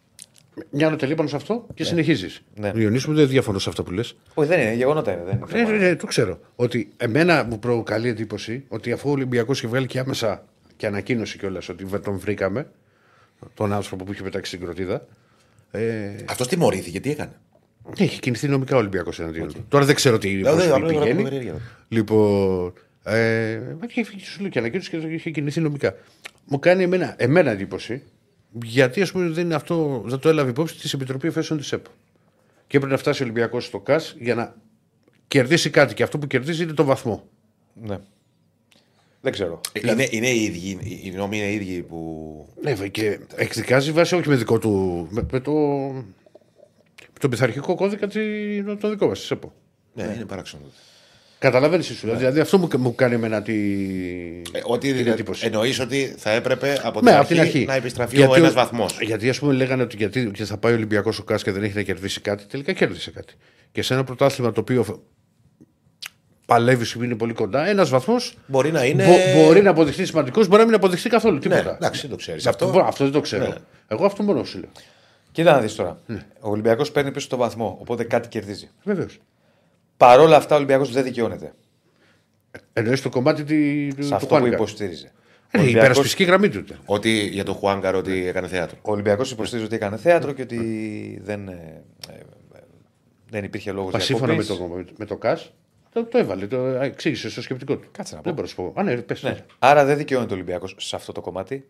Μια 0.70 0.90
νοτελή 0.90 1.16
πάνω 1.16 1.30
σε 1.30 1.36
αυτό 1.36 1.68
και 1.74 1.84
συνεχίζεις. 1.84 2.42
Ναι. 2.56 2.72
Ο 2.76 2.80
Ιωνίσου 2.80 3.14
δεν 3.14 3.28
διαφωνώ 3.28 3.60
σε 3.60 3.70
αυτά 3.70 3.84
που 3.84 3.92
λες. 3.92 4.16
Όχι, 4.34 4.50
δεν 4.50 4.62
είναι, 4.62 4.74
γεγονότα 4.74 5.12
είναι. 5.12 5.24
Δεν 5.24 5.34
είναι 5.36 5.46
Ναι, 5.46 5.52
θέμα. 5.66 5.72
ναι, 5.72 5.88
ναι, 5.90 5.96
το 5.96 6.06
ξέρω. 6.08 6.40
Ότι 6.56 6.90
εμένα 6.98 7.44
μου 7.44 7.60
προκαλεί 7.60 8.08
εντύπωση 8.10 8.64
ότι 8.68 8.92
αφού 8.92 9.10
ο 9.10 9.12
Ολυμπιακός 9.12 9.58
είχε 9.58 9.68
βγάλει 9.68 9.86
και 9.86 10.00
άμεσα 10.00 10.46
και 10.76 10.88
ανακοίνωσε 10.88 11.38
κιόλας 11.38 11.70
ότι 11.70 11.84
βε- 11.86 12.04
τον 12.04 12.18
βρήκαμε, 12.20 12.70
τον 13.54 13.74
άνθρωπο 13.74 14.04
που 14.04 14.12
είχε 14.12 14.24
πετάξει 14.24 14.52
στην 14.52 14.66
κροτίδα. 14.66 15.06
Ε, 15.72 16.10
Αυτό 16.30 16.46
τιμωρήθηκε, 16.48 17.00
τι 17.00 17.10
έκανε; 17.12 17.32
έχει 17.98 18.20
κινηθεί 18.20 18.48
νομικά 18.48 18.76
ο 18.76 18.80
Ολυμπιακός 18.80 19.20
εναντίον 19.20 19.54
του. 19.54 19.66
Τώρα 19.70 19.86
δεν 19.86 19.96
ξέρω 19.96 20.18
τι 20.18 20.42
Δεν- 20.42 20.54
πώς 20.54 20.64
δεν- 20.66 20.74
απλά 20.74 20.88
πηγαίνει. 20.88 21.10
ρωτώ 21.12 21.24
περίεργα. 21.24 21.54
Λοιπόν. 21.88 22.74
Ε, 23.04 23.60
είχε 23.90 24.04
φύγει 24.04 24.26
σου 24.26 24.42
λέω 24.42 24.50
και 24.50 24.60
ανακοίνωσε 24.60 24.90
και 24.90 24.98
είχε 24.98 25.30
κινηθεί 25.30 25.60
νομικά. 25.60 25.96
Μου 26.46 26.60
κάνει 26.60 26.84
εμένα, 26.84 27.14
εμένα 27.18 27.52
εντύπωση 27.52 28.04
γιατί 28.52 29.02
ας 29.02 29.12
πούμε, 29.12 29.30
δεν, 29.30 29.46
είναι 29.46 29.56
αυτό, 29.56 30.04
δεν 30.06 30.20
το 30.20 30.30
έλαβε 30.30 30.50
υπόψη 30.50 30.76
της 30.80 30.94
Επιτροπή 30.94 31.28
Εφέσεων 31.28 31.60
της 31.60 31.72
ΕΠΟ. 31.72 31.92
Και 32.68 32.78
έπρεπε 32.78 32.94
να 32.94 33.00
φτάσει 33.00 33.22
ο 33.22 33.26
Ολυμπιακός 33.26 33.66
στο 33.66 33.80
ΚΑΣ 33.80 34.16
για 34.20 34.36
να 34.36 34.56
κερδίσει 35.28 35.70
κάτι. 35.70 35.94
Και 35.94 36.04
αυτό 36.04 36.18
που 36.18 36.28
κερδίζει 36.28 36.64
είναι 36.64 36.74
το 36.74 36.84
βαθμό. 36.84 37.24
Ναι. 37.74 37.98
Δεν 39.22 39.32
ξέρω. 39.32 39.62
Είναι, 39.84 40.08
είναι 40.10 40.30
οι 40.30 40.44
ίδιοι, 40.44 40.80
οι 41.04 41.12
νόμοι 41.12 41.38
είναι 41.38 41.48
οι 41.48 41.54
ίδιοι 41.54 41.82
που. 41.82 42.48
Ναι, 42.62 42.74
βε, 42.74 42.88
και 42.88 43.20
εκδικάζει 43.36 43.92
βάσει 43.92 44.16
όχι 44.16 44.30
με 44.30 44.36
δικό 44.36 44.60
του. 44.60 45.08
με, 45.12 45.26
με 45.32 45.40
το, 45.40 45.52
με 46.98 47.20
τον 47.20 47.30
πειθαρχικό 47.30 47.76
κώδικα 47.76 48.08
τη- 48.08 48.64
το 48.78 48.90
δικό 48.90 49.08
μα, 49.08 49.14
της 49.14 49.32
ΕΠΟ. 49.32 49.54
Ναι, 49.94 50.04
είναι 50.04 50.26
παράξενο. 50.26 50.64
Καταλαβαίνεις 51.40 51.90
εσύ. 51.90 52.08
Δηλαδή 52.16 52.40
αυτό 52.40 52.58
μου, 52.58 52.68
μου 52.78 52.96
κάνει 52.96 53.14
εμένα 53.14 53.42
τη. 53.42 53.54
Ε, 54.52 54.60
ότι 54.64 54.94
την 54.94 55.08
εντύπωση. 55.08 55.46
εννοείς 55.46 55.80
ότι 55.80 56.16
θα 56.18 56.32
έπρεπε 56.32 56.80
από 56.84 57.00
την, 57.00 57.10
Ναι, 57.10 57.16
αρχή, 57.16 57.20
από 57.20 57.28
την 57.28 57.40
αρχή. 57.40 57.66
να 57.66 57.74
επιστραφεί 57.74 58.16
Γιατί 58.16 58.32
ο 58.32 58.36
ένα 58.36 58.52
βαθμός. 58.52 58.98
Γιατί 59.02 59.30
ας 59.30 59.40
πούμε 59.40 59.54
λέγανε 59.54 59.84
ότι 59.84 59.96
γιατί 59.96 60.32
και 60.34 60.46
θα 60.46 60.58
πάει 60.58 60.72
ο 60.72 60.76
Ολυμπιακός 60.76 61.20
ο 61.20 61.24
Κάς 61.24 61.44
και 61.44 61.52
δεν 61.52 61.64
έχει 61.64 61.76
να 61.76 61.82
κερδίσει 61.82 62.22
κάτι, 62.22 62.46
τελικά 62.46 62.74
κέρδισε 62.74 63.12
κάτι. 63.12 63.34
Και 63.72 63.82
σε 63.82 63.94
ένα 63.94 64.04
πρωτάθλημα 64.04 64.52
το 64.52 64.60
οποίο 64.60 65.04
παλεύει 66.46 66.84
σου 66.84 67.04
είναι 67.04 67.16
πολύ 67.16 67.34
κοντά, 67.34 67.68
ένας 67.68 67.90
βαθμός 67.90 68.38
Μπορεί 68.48 68.72
να 68.72 68.86
είναι. 68.86 69.06
μπορεί 69.36 69.62
να 69.62 69.70
αποδειχθεί 69.70 70.06
σημαντικός, 70.06 70.48
μπορεί 70.48 70.60
να 70.60 70.66
μην 70.66 70.76
αποδειχθεί 70.76 71.10
καθόλου 71.10 71.34
Ναι, 71.34 71.40
τίποτα. 71.42 71.76
εντάξει, 71.76 72.02
δεν 72.02 72.10
το 72.10 72.16
ξέρεις. 72.16 72.48
αυτό, 72.48 72.66
Αυτό. 72.66 72.80
αυτό 72.80 73.04
δεν 73.04 73.14
το 73.14 73.22
ξέρω. 73.22 73.48
Ναι. 73.48 73.54
Εγώ 73.88 74.06
αυτό 74.06 74.24
μόνο 74.24 74.44
σου 74.44 74.60
λέω. 74.60 74.70
Κοίτα 75.32 75.52
να 75.52 75.60
δεις 75.60 75.76
τώρα. 75.76 76.02
Ναι. 76.06 76.26
Ο 76.40 76.50
Ολυμπιακός 76.50 76.92
παίρνει 76.92 77.12
πίσω 77.12 77.28
το 77.28 77.38
βαθμό, 77.38 77.78
οπότε 77.82 78.04
κάτι 78.04 78.28
κερδίζει. 78.28 78.70
Βεβαίως. 78.84 79.20
Παρ' 79.98 80.20
όλα 80.20 80.36
αυτά 80.36 80.54
ο 80.54 80.58
Ολυμπιακός 80.58 80.92
δεν 80.92 81.04
δικαιώνεται 81.04 81.54
Εννοείς 82.74 83.02
το 83.02 83.10
κομμάτι 83.10 83.44
τη- 83.44 83.94
του 83.96 84.04
σε 84.04 84.10
του 84.10 84.16
αυτό 84.16 84.28
που 84.28 84.36
Χουάνκα. 84.36 84.56
υποστήριζε. 84.56 85.06
Ε, 85.06 85.10
Ο 85.10 85.14
Η 85.52 85.64
Ολυμπιακός- 85.64 85.72
υπερασπιστική 85.86 86.24
γραμμή 86.24 86.50
του. 86.50 86.58
ήταν. 86.60 86.80
Ότι 86.86 87.10
για 87.28 87.44
τον 87.44 87.56
Χουάνκαρ 87.56 87.96
ότι 87.96 88.28
έκανε 88.28 88.48
θέατρο. 88.48 88.78
Ο 88.82 88.92
Ολυμπιακός 88.92 89.32
υποστήριζε 89.32 89.66
ότι 89.66 89.76
έκανε 89.76 89.98
θέατρο 89.98 90.32
και 90.32 90.42
ότι 90.42 91.20
δεν, 91.24 91.48
ε, 91.48 91.84
ε, 92.12 92.18
δεν 93.30 93.44
υπήρχε 93.44 93.72
λόγος 93.72 93.92
Μα 93.92 93.98
για 93.98 94.08
σύμφωνα 94.08 94.34
με 94.34 94.44
το, 94.44 94.84
με 94.98 95.06
το 95.06 95.18
ΚΑΣ, 95.18 95.54
το, 95.94 96.04
το 96.04 96.18
έβαλε, 96.18 96.48
το 96.48 96.58
εξήγησε 96.66 97.30
στο 97.30 97.42
σκεπτικό 97.42 97.78
του. 97.78 97.88
Κάτσε 97.92 98.16
να 98.16 98.22
πω. 98.22 98.26
Δεν 98.26 98.34
μπορώ 98.34 98.48
να 98.48 98.50
σου 98.66 98.74
πω. 98.74 98.80
Α, 98.80 98.84
ναι, 98.84 99.02
πες. 99.02 99.24
Ναι. 99.24 99.46
Άρα 99.60 99.86
δεν 99.86 99.98
δικαιώνεται 99.98 100.32
ο 100.32 100.36
Ολυμπιακός 100.36 100.76
σε 100.78 100.96
αυτό 100.96 101.12
το 101.12 101.22
κομμάτι. 101.22 101.66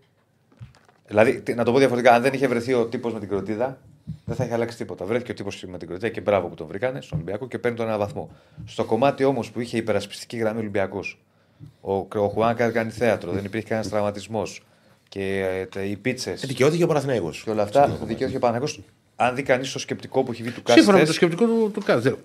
Δηλαδή, 1.08 1.42
τι- 1.42 1.54
να 1.54 1.64
το 1.64 1.72
πω 1.72 1.78
διαφορετικά, 1.78 2.14
αν 2.16 2.22
δεν 2.22 2.34
είχε 2.34 2.48
βρεθεί 2.48 2.74
ο 2.74 2.86
τύπος 2.86 3.14
με 3.14 3.20
την 3.20 3.30
κροτίδα, 3.30 3.82
δεν 4.26 4.36
θα 4.36 4.44
είχε 4.44 4.54
αλλάξει 4.54 4.78
τίποτα. 4.78 5.06
Βρέθηκε 5.06 5.32
ο 5.32 5.34
τύπος 5.34 5.64
με 5.68 5.78
την 5.78 5.88
κροτίδα 5.88 6.10
και 6.10 6.22
μπράβο 6.22 6.48
που 6.48 6.56
τον 6.56 6.68
βρήκανε 6.68 7.02
στον 7.02 7.18
Ολυμπιακό 7.18 7.48
και 7.48 7.60
παίρνει 7.60 7.78
τον 7.78 7.88
ένα 7.88 7.98
βαθμό. 7.98 8.30
Στο 8.66 8.84
κομμάτι 8.84 9.24
όμως 9.24 9.52
που 9.52 9.60
είχε 9.60 9.78
υπερασπιστική 9.78 10.38
γραμμή 10.38 10.60
Ολυμπιακός, 10.60 11.20
ο, 11.82 11.94
ο 11.94 12.28
Χουάνκα 12.28 12.70
κάνει 12.72 12.92
θέατρο, 12.92 13.32
δεν 13.32 13.46
υπήρχε 13.46 13.68
κανένας 13.68 13.90
τραυματισμός 13.92 14.64
και 15.10 15.46
ε, 15.60 15.66
τα- 15.66 15.84
οι 15.84 15.96
πίτσες 15.96 16.44
Ε, 16.44 16.48
Δικαιώθηκε 16.48 16.84
ο 16.84 16.88
Παναθηναίκος. 16.88 17.42
και 17.44 17.50
όλα 17.50 17.64
αυτά, 17.64 17.88
δικαιώθηκε 18.04 18.38
ο 18.38 18.40
Παναγό. 18.40 18.66
Αν 19.16 19.36
δει 19.36 19.44
κανείς 19.44 19.72
το 19.72 19.80
σκεπτικό 19.80 20.24
που 20.24 20.32
έχει 20.32 20.44
βγει 20.44 20.52
του 20.52 20.62
Σύμφωνα 20.66 20.98
με 20.98 21.04
Κάστερ. 21.04 21.08
το 21.08 21.14
σκεπτικό 21.14 21.46
του, 21.46 21.72
του 21.74 21.82
ΚΑΣ. 21.84 22.02
δεν- 22.04 22.18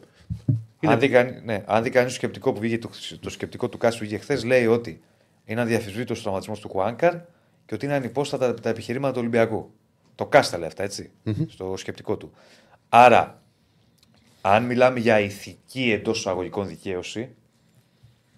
Αν 0.86 0.98
δει 0.98 1.08
κανεί 1.08 1.40
ναι, 1.44 1.62
αν 1.66 1.82
δει 1.82 1.90
κανείς 1.90 2.08
το 2.08 2.14
σκεπτικό 2.14 2.52
που 2.52 2.60
βγήκε, 2.60 2.78
το, 2.78 2.90
το 3.20 3.30
σκεπτικό 3.30 3.68
του 3.68 3.78
Κάσου 3.78 3.98
που 3.98 4.04
βγήκε 4.04 4.20
χθες, 4.22 4.44
λέει 4.44 4.66
ότι 4.66 5.00
είναι 5.44 5.60
αδιαφυσβήτητος 5.60 6.18
ο 6.18 6.22
τραυματισμός 6.22 6.60
του 6.60 6.68
Χουάνκαρ 6.68 7.12
και 7.66 7.74
ότι 7.74 7.84
είναι 7.84 7.94
ανυπόστατα 7.94 8.54
τα 8.54 8.68
επιχειρήματα 8.68 9.12
του 9.12 9.18
Ολυμπιακού. 9.20 9.70
Το 10.14 10.26
Κάστα 10.26 10.58
λέει 10.58 10.66
αυτά, 10.66 10.82
έτσι, 10.82 11.10
στο 11.48 11.74
σκεπτικό 11.76 12.16
του. 12.16 12.32
Άρα, 12.88 13.42
αν 14.40 14.64
μιλάμε 14.64 14.98
για 14.98 15.20
ηθική 15.20 15.92
εντός 15.92 16.18
εισαγωγικών 16.18 16.66
δικαίωση, 16.66 17.34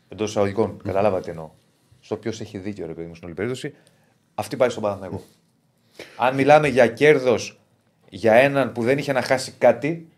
εντός 0.08 0.30
εισαγωγικών, 0.30 0.80
καταλάβατε 0.84 1.22
τι 1.22 1.30
εννοώ, 1.30 1.50
στο 2.00 2.16
ποιος 2.16 2.40
έχει 2.40 2.58
δίκιο, 2.58 2.86
ρε 2.86 2.94
παιδί 2.94 3.06
μου, 3.08 3.14
στην 3.14 3.26
όλη 3.26 3.36
περίπτωση, 3.36 3.74
αυτή 4.34 4.56
πάει 4.56 4.68
στον 4.68 4.82
Παναθηναϊκό. 4.82 5.22
Αν 6.16 6.34
μιλάμε 6.34 6.68
για 6.68 6.86
κέρδος 6.86 7.60
για 8.08 8.32
έναν 8.32 8.72
που 8.72 8.82
δεν 8.82 8.98
είχε 8.98 9.12
να 9.12 9.22
χάσει 9.22 9.52
κάτι, 9.58 10.08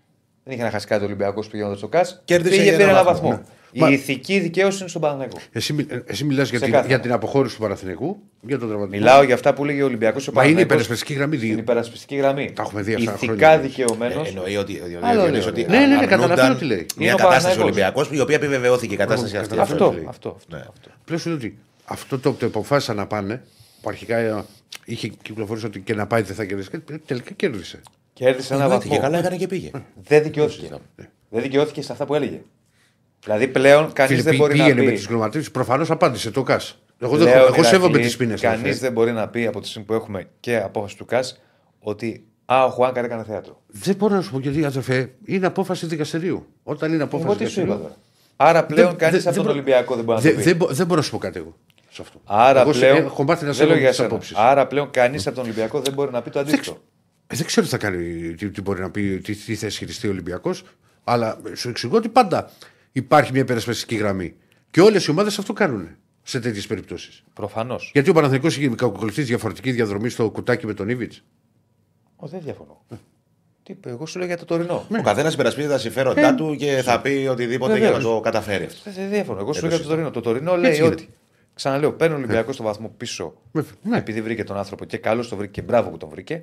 δεν 0.45 0.55
είχε 0.55 0.63
να 0.63 0.71
χάσει 0.71 0.87
κάτι 0.87 1.03
ο 1.03 1.07
Ολυμπιακός 1.07 1.49
πηγαίνοντα 1.49 1.77
στο 1.77 1.89
ΚΑΣ, 1.89 2.23
Κέρδισε 2.25 2.51
πήγε 2.51 2.63
για 2.63 2.73
πήρε 2.73 2.83
ένα 2.83 2.93
ένα 2.93 3.05
βαθμό. 3.05 3.29
βαθμό. 3.29 3.47
Η 3.73 3.81
Μα- 3.81 3.91
ηθική 3.91 4.39
δικαίωση 4.39 4.79
είναι 4.79 4.89
στον 4.89 5.01
Παναθηναϊκό. 5.01 5.39
Εσύ, 5.53 5.73
μι- 5.73 5.93
ε, 5.93 6.03
εσύ 6.07 6.25
μιλάς 6.25 6.49
για, 6.51 6.59
την- 6.59 6.67
Ξεκάθαρα. 6.69 6.89
για 6.95 7.01
την 7.01 7.13
αποχώρηση 7.13 7.55
του 7.55 7.61
Παναθηνικού, 7.63 8.19
για 8.41 8.59
τον 8.59 8.69
τραυματισμό. 8.69 8.99
Μιλάω 9.05 9.23
για 9.23 9.35
αυτά 9.35 9.55
που 9.55 9.65
λέγει 9.65 9.83
ο 9.83 9.85
Ολυμπιακός. 9.85 10.29
Μα 10.31 10.45
είναι 10.45 10.61
υπερασπιστική 10.61 11.13
γραμμή. 11.15 11.37
Στην 11.37 11.49
δι- 11.49 11.59
υπερασπιστική 11.59 12.17
γραμμή. 12.17 12.53
Τα 12.55 12.63
έχουμε 12.63 12.83
δει 12.83 12.95
αυτά 12.95 13.13
Ηθικά 13.13 13.33
χρόνια. 13.33 13.59
δικαιωμένος. 13.59 14.27
Ε, 14.27 14.29
εννοεί 14.29 14.57
ότι, 14.57 14.81
ότι, 14.85 14.99
Άλλο 15.01 15.23
ότι, 15.23 15.31
λέω, 15.31 15.47
ότι 15.49 15.63
ρε. 15.63 15.67
Ναι, 15.69 15.79
ναι, 15.79 15.87
ναι, 15.87 15.95
αρνούνταν 15.95 16.09
καταλαβαίνω 16.09 16.55
τι 16.55 16.65
λέει. 16.65 16.87
Μια 16.97 17.07
Είναι 17.07 17.13
ο 17.13 17.17
κατάσταση 17.17 17.57
Παναθηναϊκός. 17.57 17.63
Ολυμπιακός 17.65 18.09
η 18.19 18.21
οποία 18.21 18.35
επιβεβαιώθηκε 18.37 18.95
η 18.95 18.97
κατάσταση 18.97 19.37
αυτή. 19.37 19.49
καταλαβαίνω. 19.57 19.85
Αυτό, 19.85 19.91
τι 19.91 19.97
λέει. 19.97 20.07
αυτό, 20.09 20.29
αυτό, 20.39 20.57
Ναι. 20.57 20.63
αυτό. 20.63 20.91
Πλέον 21.05 21.21
σου 21.21 21.29
λέω 21.29 21.37
ότι 21.39 21.59
αυτό 21.85 22.19
το 22.19 22.33
που 22.33 22.47
αποφάσισαν 22.47 22.97
να 22.97 23.07
πάνε, 23.07 23.43
που 23.81 23.89
αρχικά 23.89 24.17
ε, 24.17 24.45
είχε 24.85 25.09
κυκλοφορήσει 25.23 25.67
ότι 25.67 25.81
και 25.81 25.95
να 25.95 26.07
πάει 26.07 26.23
δεν 26.23 26.37
θα 26.37 26.45
κερδίσει, 26.45 26.71
και 26.71 26.79
τελικά 27.07 27.31
κέρδισε. 27.37 27.81
Κέρδισε 28.13 28.55
ένα 28.55 28.63
Εννοείται, 28.63 28.85
βαθμό. 28.85 28.97
Και 28.97 29.07
καλά 29.07 29.19
έκανε 29.19 29.37
και 29.37 29.47
πήγε. 29.47 29.71
Δεν 29.95 30.23
δικαιώθηκε. 30.23 30.69
Δεν 31.31 31.43
δικαιώθηκε 31.43 31.83
σε 31.83 31.93
αυτά 31.93 32.05
που 32.07 32.15
έλεγε. 32.15 32.41
Δηλαδή 33.25 33.49
πλέον 33.49 33.93
κανείς 33.93 34.11
Φίλε, 34.13 34.23
δεν 34.23 34.33
πή- 34.33 34.41
μπορεί 34.41 34.57
να 34.59 34.65
πήγαινε 34.65 34.83
με 34.85 34.91
πει. 34.91 34.97
τις 34.97 35.07
γνωματίε, 35.07 35.43
προφανώς 35.53 35.91
απάντησε 35.91 36.31
το 36.31 36.43
ΚΑΣ. 36.43 36.79
Εγώ, 36.99 37.17
δεν, 37.17 37.27
Λέω, 37.27 37.35
έχω- 37.37 37.43
εγώ 37.45 37.53
Ηρακλή, 37.55 37.65
σέβομαι 37.65 37.99
τις 37.99 38.17
πίνες. 38.17 38.41
Κανείς 38.41 38.81
δεν 38.81 38.93
μπορεί 38.93 39.13
να 39.13 39.29
πει 39.29 39.47
από 39.47 39.61
τη 39.61 39.69
στιγμή 39.69 39.87
που 39.87 39.95
έχουμε 39.95 40.29
και 40.41 40.57
απόφαση 40.57 40.97
του 40.97 41.05
ΚΑΣ 41.05 41.41
ότι 41.79 42.27
Α, 42.49 42.65
ο 42.65 42.69
Χουάνκαρ 42.71 43.05
έκανε 43.05 43.25
θέατρο. 43.25 43.63
Δεν 43.67 43.95
μπορώ 43.97 44.15
να 44.15 44.21
σου 44.23 44.31
πω 44.31 44.39
γιατί, 44.39 44.65
αδερφέ, 44.65 45.11
είναι 45.25 45.47
απόφαση 45.47 45.87
δικαστηρίου. 45.87 46.47
Όταν 46.63 46.93
είναι 46.93 47.03
απόφαση 47.03 47.29
Εγώ 47.29 47.37
τι 47.39 47.45
σου 47.47 47.61
είπα 47.61 47.75
δικαστηρίου. 47.75 47.97
τώρα. 48.37 48.51
Άρα 48.51 48.65
πλέον 48.67 48.89
Δεν- 48.89 48.97
κανείς 48.97 49.23
δεν- 49.25 49.33
από 49.33 49.43
τον 49.43 49.45
δεν 49.45 49.55
μπο- 49.55 49.61
Ολυμπιακό 49.61 49.95
δεν 49.95 50.05
μπορεί 50.05 50.17
να 50.17 50.23
Δεν 50.23 50.33
το 50.33 50.39
πει. 50.39 50.45
δεν 50.45 50.57
μπο- 50.57 50.67
δεν 50.67 50.87
μπορώ 50.87 50.99
να 51.01 51.05
σου 51.07 51.11
πω 51.11 51.19
κάτι 51.19 51.39
εγώ. 51.39 51.57
Σε 51.91 52.03
αυτό. 52.03 52.21
Άρα 52.25 52.61
εγώ 52.61 52.73
σε- 52.73 52.79
πλέον. 52.79 53.05
έχω 53.05 53.23
μάθει 53.25 53.45
να 53.45 53.53
δεν 53.53 53.67
λέω 53.67 53.77
για 53.77 53.93
σέβομαι 53.93 54.19
τις 54.19 54.29
σένα. 54.29 54.41
απόψεις. 54.43 54.61
Άρα 54.61 54.67
πλέον 54.67 54.91
κανείς 54.91 55.27
από 55.27 55.37
τον 55.37 55.45
Ολυμπιακό 55.45 55.81
δεν 55.81 55.93
μπορεί 55.93 56.13
να 56.13 56.23
πει 56.23 56.31
το 56.31 56.39
αντίθετο. 56.39 56.79
Δεν 57.27 57.47
ξέρω 57.47 57.67
τι 57.67 57.73
θα 57.73 57.79
κάνει, 57.79 58.35
τι, 58.35 58.51
τι 58.51 58.61
μπορεί 58.61 58.81
να 58.81 58.91
πει, 58.91 59.21
τι, 59.21 59.35
τι 59.37 59.55
θα 59.55 59.67
ισχυριστεί 59.67 60.07
ο 60.07 60.11
Ολυμπιακός, 60.11 60.63
αλλά 61.05 61.39
σου 61.55 61.69
εξηγώ 61.69 61.97
ότι 61.97 62.09
πάντα 62.09 62.51
υπάρχει 62.97 63.33
μια 63.33 63.41
υπερασπιστική 63.41 63.95
γραμμή. 63.95 64.35
Και 64.71 64.81
όλες 64.81 65.07
οι 65.07 65.11
ομάδες 65.11 65.39
αυτό 65.39 65.53
κάνουν 65.53 65.89
σε 66.23 66.41
τέτοιες 66.41 66.67
περιπτώσεις. 66.67 67.23
Προφανώς. 67.33 67.91
Γιατί 67.93 68.11
ο 68.11 68.13
Παναθηνικό 68.13 68.47
έχει 68.47 68.75
ακολουθήσει 68.81 69.27
διαφορετική 69.27 69.73
διαδρομή 69.73 70.09
στο 70.09 70.31
κουτάκι 70.31 70.67
με 70.67 70.75
τον 70.75 70.89
Ήβιτ. 70.89 71.13
Δεν 72.21 72.41
διαφωνώ. 72.41 72.85
Τι 73.63 73.73
είπε, 73.73 73.91
εγώ 73.91 74.07
σου 74.07 74.19
λέω 74.19 74.27
για 74.27 74.37
το 74.37 74.45
τωρινό. 74.45 74.87
Ο 74.99 75.03
καθένας 75.03 75.35
υπερασπίζεται 75.35 75.73
τα 75.73 75.79
συμφέροντά 75.79 76.35
του 76.35 76.57
και 76.59 76.81
θα 76.85 77.01
πει 77.01 77.27
οτιδήποτε 77.31 77.79
για 77.79 77.91
να 77.91 77.97
Βεβαίως. 77.97 78.15
το 78.15 78.21
καταφέρει 78.21 78.65
αυτό. 78.65 78.91
Δεν 78.91 79.11
διαφωνώ. 79.11 79.41
Εγώ 79.41 79.53
σου 79.53 79.61
λέω 79.67 79.71
το 79.71 79.77
για 79.77 79.85
το 79.85 79.91
τωρινό. 79.91 80.11
Το 80.11 80.21
τωρινό 80.21 80.57
λέει 80.57 80.71
Έτσι 80.71 80.83
είναι. 80.83 80.93
ότι. 80.93 81.09
Ξαναλέω, 81.55 81.93
παίρνει 81.93 82.15
ο 82.15 82.19
Ολυμπιακός 82.19 82.55
στο 82.55 82.65
βαθμό 82.65 82.95
πίσω. 82.97 83.35
Ναι. 83.83 83.97
Επειδή 83.97 84.23
βρήκε 84.23 84.45
τον 84.45 84.57
άνθρωπο 84.57 84.85
και 84.85 84.97
καλώ 84.97 85.27
τον 85.27 85.39
βρήκε 85.39 85.61
και 85.61 85.67
μπράβο 85.67 85.91
που 85.91 85.97
τον 85.97 86.09
βρήκε. 86.09 86.41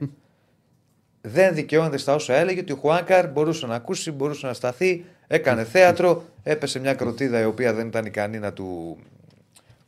Δεν 1.21 1.53
δικαιώνεται 1.53 1.97
στα 1.97 2.13
όσα 2.15 2.33
έλεγε 2.33 2.59
ότι 2.59 2.71
ο 2.71 2.75
Χουάνκαρ 2.75 3.27
μπορούσε 3.31 3.65
να 3.65 3.75
ακούσει, 3.75 4.11
μπορούσε 4.11 4.47
να 4.47 4.53
σταθεί, 4.53 5.05
έκανε 5.28 5.63
θέατρο, 5.63 6.24
έπεσε 6.43 6.80
μια 6.80 6.93
κροτίδα 6.93 7.41
η 7.41 7.45
οποία 7.45 7.74
δεν 7.74 7.88
ήταν 7.88 8.05
ικανή 8.05 8.39
να 8.39 8.53
του 8.53 8.97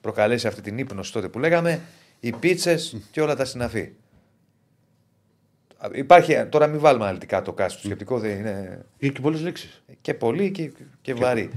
προκαλέσει 0.01 0.47
αυτή 0.47 0.61
την 0.61 0.77
ύπνωση 0.77 1.13
τότε 1.13 1.27
που 1.27 1.39
λέγαμε, 1.39 1.81
οι 2.19 2.31
πίτσες 2.31 2.97
και 3.11 3.21
όλα 3.21 3.35
τα 3.35 3.45
συναφή. 3.45 3.91
Υπάρχει, 5.91 6.45
τώρα 6.45 6.67
μην 6.67 6.79
βάλουμε 6.79 7.03
αναλυτικά 7.03 7.41
το 7.41 7.53
κάστρο, 7.53 7.79
το 7.81 7.85
σκεπτικό 7.87 8.19
δεν 8.19 8.39
είναι 8.39 8.85
Είναι 8.97 9.11
και 9.11 9.21
πολλές 9.21 9.41
λέξεις. 9.41 9.83
και 10.01 10.13
πολύ 10.13 10.51
και, 10.51 10.71
και 11.01 11.13
βαρύ. 11.13 11.49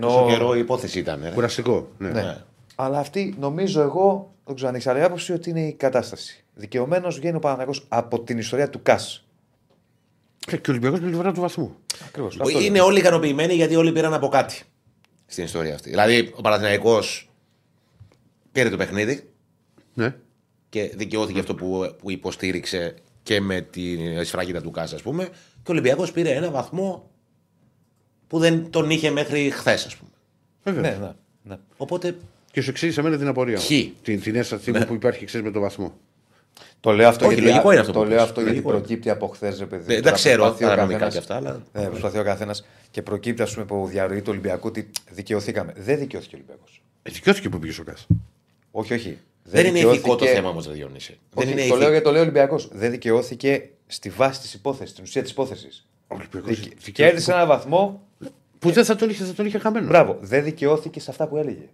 Τόσο 0.00 0.26
καιρό 0.28 0.54
η 0.54 0.58
υπόθεση 0.58 0.98
ήταν. 0.98 1.20
ρε. 1.22 1.30
Κουραστικό. 1.30 1.88
Ναι. 1.98 2.10
Ναι. 2.10 2.36
Αλλά 2.74 2.98
αυτή 2.98 3.34
νομίζω 3.38 3.80
εγώ, 3.82 4.32
δεν 4.44 4.54
ξέρω 4.54 4.70
αν 4.70 4.76
έχει 4.76 4.88
άλλη 4.88 5.02
άποψη, 5.02 5.32
ότι 5.32 5.50
είναι 5.50 5.60
η 5.66 5.72
κατάσταση. 5.72 6.44
Δικαιωμένος 6.54 7.16
βγαίνει 7.18 7.36
ο 7.36 7.38
Παναγιώ 7.38 7.74
από 7.88 8.20
την 8.20 8.38
ιστορία 8.38 8.70
του 8.70 8.82
ΚΑΣ. 8.82 9.26
Και 10.46 10.54
ο 10.56 10.60
Ολυμπιακός 10.68 10.98
με 11.00 11.04
την 11.06 11.14
πλευρά 11.14 11.32
του 11.32 11.40
βαθμού. 11.40 11.76
Ακριβώς. 12.06 12.36
Είναι 12.64 12.80
όλοι 12.80 12.98
ικανοποιημένοι 12.98 13.54
γιατί 13.54 13.76
όλοι 13.76 13.92
πήραν 13.92 14.14
από 14.14 14.28
κάτι 14.28 14.62
στην 15.26 15.44
ιστορία 15.44 15.74
αυτή. 15.74 15.90
Δηλαδή, 15.90 16.32
ο 16.36 16.40
Παναθηναϊκός 16.40 17.30
πήρε 18.52 18.68
το 18.70 18.76
παιχνίδι 18.76 19.28
Ναι. 19.94 20.14
και 20.68 20.92
δικαιώθηκε 20.94 21.38
αυτό 21.40 21.54
που, 21.54 21.94
που 21.98 22.10
υποστήριξε 22.10 22.94
και 23.22 23.40
με 23.40 23.60
τη 23.60 23.96
σφραγίδα 24.24 24.60
του 24.62 24.70
Κάσα, 24.70 24.94
ας 24.94 25.02
πούμε. 25.02 25.24
Και 25.62 25.70
ο 25.70 25.72
Ολυμπιακός 25.72 26.12
πήρε 26.12 26.30
ένα 26.34 26.50
βαθμό 26.50 27.10
που 28.26 28.38
δεν 28.38 28.70
τον 28.70 28.90
είχε 28.90 29.10
μέχρι 29.10 29.50
χθες, 29.50 29.84
ας 29.86 29.96
πούμε. 29.96 30.10
Βέβαια. 30.62 30.90
Ναι, 30.90 30.96
ναι, 31.06 31.12
ναι. 31.42 31.56
Οπότε 31.76 32.16
Και 32.52 32.60
σου 32.60 32.70
εξήγησα 32.70 33.00
εμένα 33.00 33.16
την 33.18 33.26
απορία. 33.26 33.56
μου. 33.56 33.62
Χ. 33.62 33.66
Την, 34.02 34.20
την 34.20 34.34
αίσθηση 34.36 34.70
Ναι. 34.70 34.86
που 34.86 34.94
υπάρχει 34.94 35.24
ξέρεις 35.24 35.46
με 35.46 35.52
το 35.52 35.60
βαθμό. 35.60 35.94
Το 36.80 36.92
λέω 36.92 37.08
αυτό, 37.08 37.24
Όχι, 37.26 37.34
γιατί, 37.34 37.48
λογικό 37.48 37.70
είναι 37.70 37.80
αυτό 37.80 37.92
το 37.92 37.98
που 38.00 38.04
λέω 38.04 38.16
πες. 38.16 38.24
αυτό 38.26 38.40
γιατί 38.40 38.54
Λογικό 38.56 38.70
είναι. 38.72 38.78
προκύπτει 38.80 39.10
από 39.10 39.26
χθες, 39.26 39.58
ρε 39.58 39.66
παιδί. 39.66 39.84
Δεν 39.84 39.96
Τώρα 39.96 40.10
τα 40.10 40.16
ξέρω 40.16 40.42
προσπαθεί 40.42 40.64
ο 40.64 40.68
τα 40.68 40.76
νομικά 40.76 40.98
καθένας- 40.98 41.12
και 41.26 41.32
αυτά, 41.32 41.36
αλλά. 41.36 41.62
Ναι, 41.72 41.88
προσπαθεί 41.88 42.18
ο 42.18 42.22
καθένας 42.24 42.64
και 42.90 43.02
προκύπτει, 43.02 43.42
ας 43.42 43.50
πούμε, 43.50 43.62
από 43.62 43.86
διαρροή 43.86 44.18
του 44.22 44.28
Ολυμπιακού 44.30 44.66
ότι 44.68 44.90
δικαιωθήκαμε. 45.10 45.72
Δεν 45.76 45.98
δικαιώθηκε 45.98 46.34
ο 46.34 46.38
Ολυμπιακός. 46.38 46.82
Ε, 47.02 47.10
δικαιώθηκε 47.10 47.48
που 47.48 47.58
πήγε 47.58 47.72
στο 47.72 47.84
ΚΑΣ. 47.84 48.06
Όχι, 48.70 48.94
όχι. 48.94 49.18
Δεν 49.42 49.66
είναι 49.66 49.78
ηθικό 49.78 49.90
το 49.90 49.96
δικαιώθηκε- 49.96 50.30
θέμα 50.32 50.48
όμως, 50.48 50.66
Ρε 50.66 50.72
Διονύση. 50.72 51.10
Όχι, 51.12 51.18
Δεν 51.34 51.46
είναι 51.46 51.54
το 51.56 51.60
ηθικό. 51.60 51.76
λέω 51.76 51.88
γιατί 51.88 52.04
το 52.04 52.10
λέει 52.10 52.20
ο 52.20 52.22
Ολυμπιακός. 52.22 52.68
Δεν 52.72 52.90
δικαιώθηκε 52.90 53.68
στη 53.86 54.08
βάση 54.08 54.40
της 54.40 54.54
υπόθεσης, 54.54 54.90
στην 54.90 55.04
ουσία 55.04 55.22
της 55.22 55.30
υπόθεσης. 55.30 55.86
Ο 56.08 56.14
Ολυμπιακός 56.14 56.48
Δικαι... 56.48 56.60
δικαιώθηκε 56.60 57.02
Κέρδισε 57.02 57.30
που- 57.30 57.36
ένα 57.36 57.46
βαθμό. 57.46 58.02
Που 58.58 58.70
δεν 58.70 58.84
θα 58.84 58.96
τον 58.96 59.08
είχε, 59.10 59.24
θα 59.24 59.32
τον 59.32 59.46
είχε 59.46 59.58
χαμένο. 59.58 59.86
Μπράβο. 59.86 60.16
Δεν 60.20 60.44
δικαιώθηκε 60.44 61.00
σε 61.00 61.10
αυτά 61.10 61.28
που 61.28 61.36
έλεγε. 61.36 61.68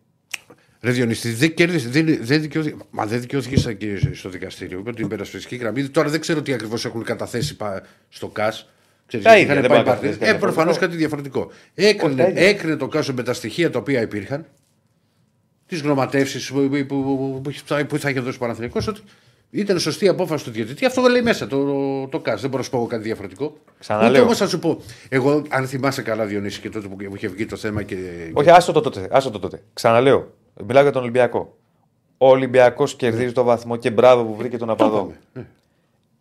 Ρε 0.83 0.91
Διονύση, 0.91 1.31
δεν 1.33 1.55
κέρδισε, 1.55 1.89
δεν, 1.89 2.19
δεν 2.21 2.41
δικαιώθηκε. 2.41 2.77
Μα 2.91 3.07
δεν 3.07 3.21
δικαιώθηκε 3.21 3.57
στα- 3.59 3.73
και 3.73 4.01
στο 4.13 4.29
δικαστήριο. 4.29 4.79
Είπε 4.79 4.93
την 4.93 5.05
υπερασπιστική 5.05 5.57
γραμμή. 5.57 5.89
Τώρα 5.89 6.09
δεν 6.09 6.21
ξέρω 6.21 6.43
τι 6.43 6.53
ακριβώς 6.53 6.85
έχουν 6.85 7.05
καταθέσει 7.05 7.57
πα- 7.57 7.83
στο 8.09 8.29
ΚΑΣ. 8.29 8.69
Ξέρεις, 9.07 9.27
Τα 9.27 9.39
είχαν 9.39 9.57
ίδια, 9.57 9.61
δεν 9.61 9.71
πάει 9.71 9.79
μπορεί 9.79 9.89
να 9.89 9.95
πάρτι- 9.95 10.03
καταθέσει 10.11 10.31
Ε, 10.31 10.33
κάτι 10.33 10.41
προφανώς 10.45 10.79
διαφορετικό. 10.79 10.87
κάτι 10.87 10.97
διαφορετικό. 10.97 11.41
Όχι, 11.79 11.89
Έκρινε, 11.89 12.23
τα 12.23 12.29
ίδια. 12.29 12.49
έκρινε 12.49 12.77
το 12.77 12.89
Κάσο 12.89 13.13
με 13.15 13.23
τα 13.23 13.33
στοιχεία 13.33 13.71
τα 13.71 13.79
οποία 13.79 14.01
υπήρχαν, 14.01 14.47
τις 15.67 15.81
γνωματεύσεις 15.81 16.51
που, 16.51 16.69
που, 16.69 16.87
που, 16.87 17.41
που, 17.43 17.53
που 17.89 17.99
θα 17.99 18.11
είχε 18.11 18.21
δώσει 18.21 18.37
ο 18.37 18.41
Παναθηναϊκός, 18.41 18.87
ότι 18.89 19.01
ήταν 19.51 19.79
σωστή 19.79 20.05
η 20.05 20.09
απόφαση 20.09 20.45
του 20.45 20.51
διαιτητή. 20.51 20.85
Αυτό 20.87 21.03
λέει 21.03 21.23
μέσα 21.23 21.47
το, 21.47 21.65
το, 21.65 22.07
το 22.09 22.19
ΚΑΣ. 22.21 22.41
Δεν 22.41 22.51
μπορώ 22.51 22.59
να 22.59 22.65
σου 22.65 22.71
πω 22.71 22.77
εγώ 22.77 22.87
κάτι 22.87 23.03
διαφορετικό. 23.03 23.57
Ξαναλέω. 23.79 24.11
Ούτε 24.11 24.21
όμως 24.21 24.37
θα 24.37 24.47
σου 24.49 24.59
πω. 24.59 24.83
Εγώ, 25.09 25.43
αν 25.49 25.67
θυμάσαι 25.67 26.03
καλά, 26.03 26.25
Διονύση, 26.27 26.61
και 26.61 26.69
τότε 26.71 26.89
που 26.89 26.97
που 26.97 27.15
είχε 27.17 27.29
βγει 27.29 27.47
το 27.47 27.57
θέμα 27.57 27.83
και. 27.83 27.97
Όχι, 28.33 28.51
άστο 28.51 28.73
το 28.73 28.81
τότε. 28.81 29.09
Άστο 29.11 29.31
το 29.31 29.39
τότε. 29.39 29.63
Ξαναλέω. 29.73 30.39
Μιλάω 30.67 30.83
για 30.83 30.93
τον 30.93 31.03
Ολυμπιακό. 31.03 31.59
Ο 32.19 32.29
Ολυμπιακός 32.29 32.97
κερδίζει 32.97 33.33
το 33.33 33.43
βαθμό 33.43 33.77
και 33.77 33.91
μπράβο 33.91 34.25
που 34.25 34.35
βρήκε 34.35 34.57
τον 34.59 34.67
Το 34.67 34.73
Απαδό. 34.73 34.97
είπαμε. 34.97 35.19
Ναι. 35.33 35.47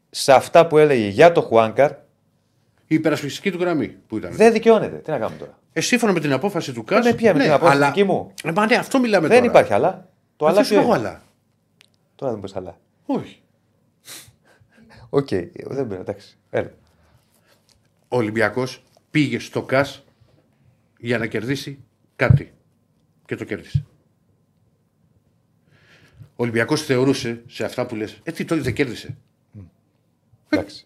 Σε 0.09 0.33
αυτά 0.33 0.67
που 0.67 0.77
έλεγε 0.77 1.07
για 1.07 1.31
το 1.31 1.41
Χουάνκαρ 1.41 1.91
Η 1.91 2.95
υπερασπιστική 2.95 3.51
του 3.51 3.57
γραμμή 3.59 3.87
που 3.87 4.17
ήταν. 4.17 4.31
δεν 4.31 4.51
δικαιώνεται. 4.53 4.95
Τι 4.97 5.11
να 5.11 5.17
κάνουμε 5.17 5.37
τώρα; 5.39 5.57
Ε, 5.73 5.81
σύμφωνα 5.81 6.13
με 6.13 6.19
την 6.19 6.33
απόφαση 6.33 6.73
του 6.73 6.83
ΚΑΣ. 6.83 7.05
με 7.05 7.13
ποια, 7.13 7.33
με 7.33 7.43
την 7.43 7.51
απόφαση 7.51 7.85
δική 7.85 8.03
μου. 8.03 8.33
Ε, 8.43 8.51
μα 8.51 8.65
ναι, 8.65 8.75
αυτό 8.75 8.99
μιλάμε 8.99 9.27
δεν 9.27 9.37
τώρα. 9.37 9.49
υπάρχει 9.49 9.73
άλλα. 9.73 10.07
Το 10.35 10.45
Ε, 10.45 10.49
άλλα 10.49 10.57
δεν 10.57 10.65
σου 10.65 10.73
ποιο 10.73 10.81
λέω 10.81 10.89
είναι; 10.95 11.07
άλλα; 11.07 11.21
Τώρα 12.15 12.31
δεν 12.31 12.41
πει 12.41 12.51
άλλα. 12.55 12.77
Όχι. 13.05 13.41
Οκ, 15.09 15.27
δεν 15.29 15.51
πειράζει. 15.87 15.95
Εντάξει. 15.99 16.37
Έλα. 16.49 16.71
Ο 18.07 18.17
Ολυμπιακός 18.17 18.83
πήγε 19.11 19.39
στο 19.39 19.61
ΚΑΣ 19.63 20.03
για 20.99 21.17
να 21.17 21.25
κερδίσει 21.27 21.83
κάτι. 22.15 22.53
Και 23.25 23.35
το 23.35 23.43
κέρδισε. 23.43 23.85
Ο 26.39 26.43
Ολυμπιακός 26.43 26.81
θεωρούσε 26.81 27.41
σε 27.47 27.63
αυτά 27.65 27.85
που 27.85 27.95
λες. 27.95 28.19
Ε, 28.23 28.31
τι 28.31 28.45
τότε 28.45 28.61
δεν 28.61 28.73
κέρδισε. 28.73 29.17
Εντάξει. 30.49 30.85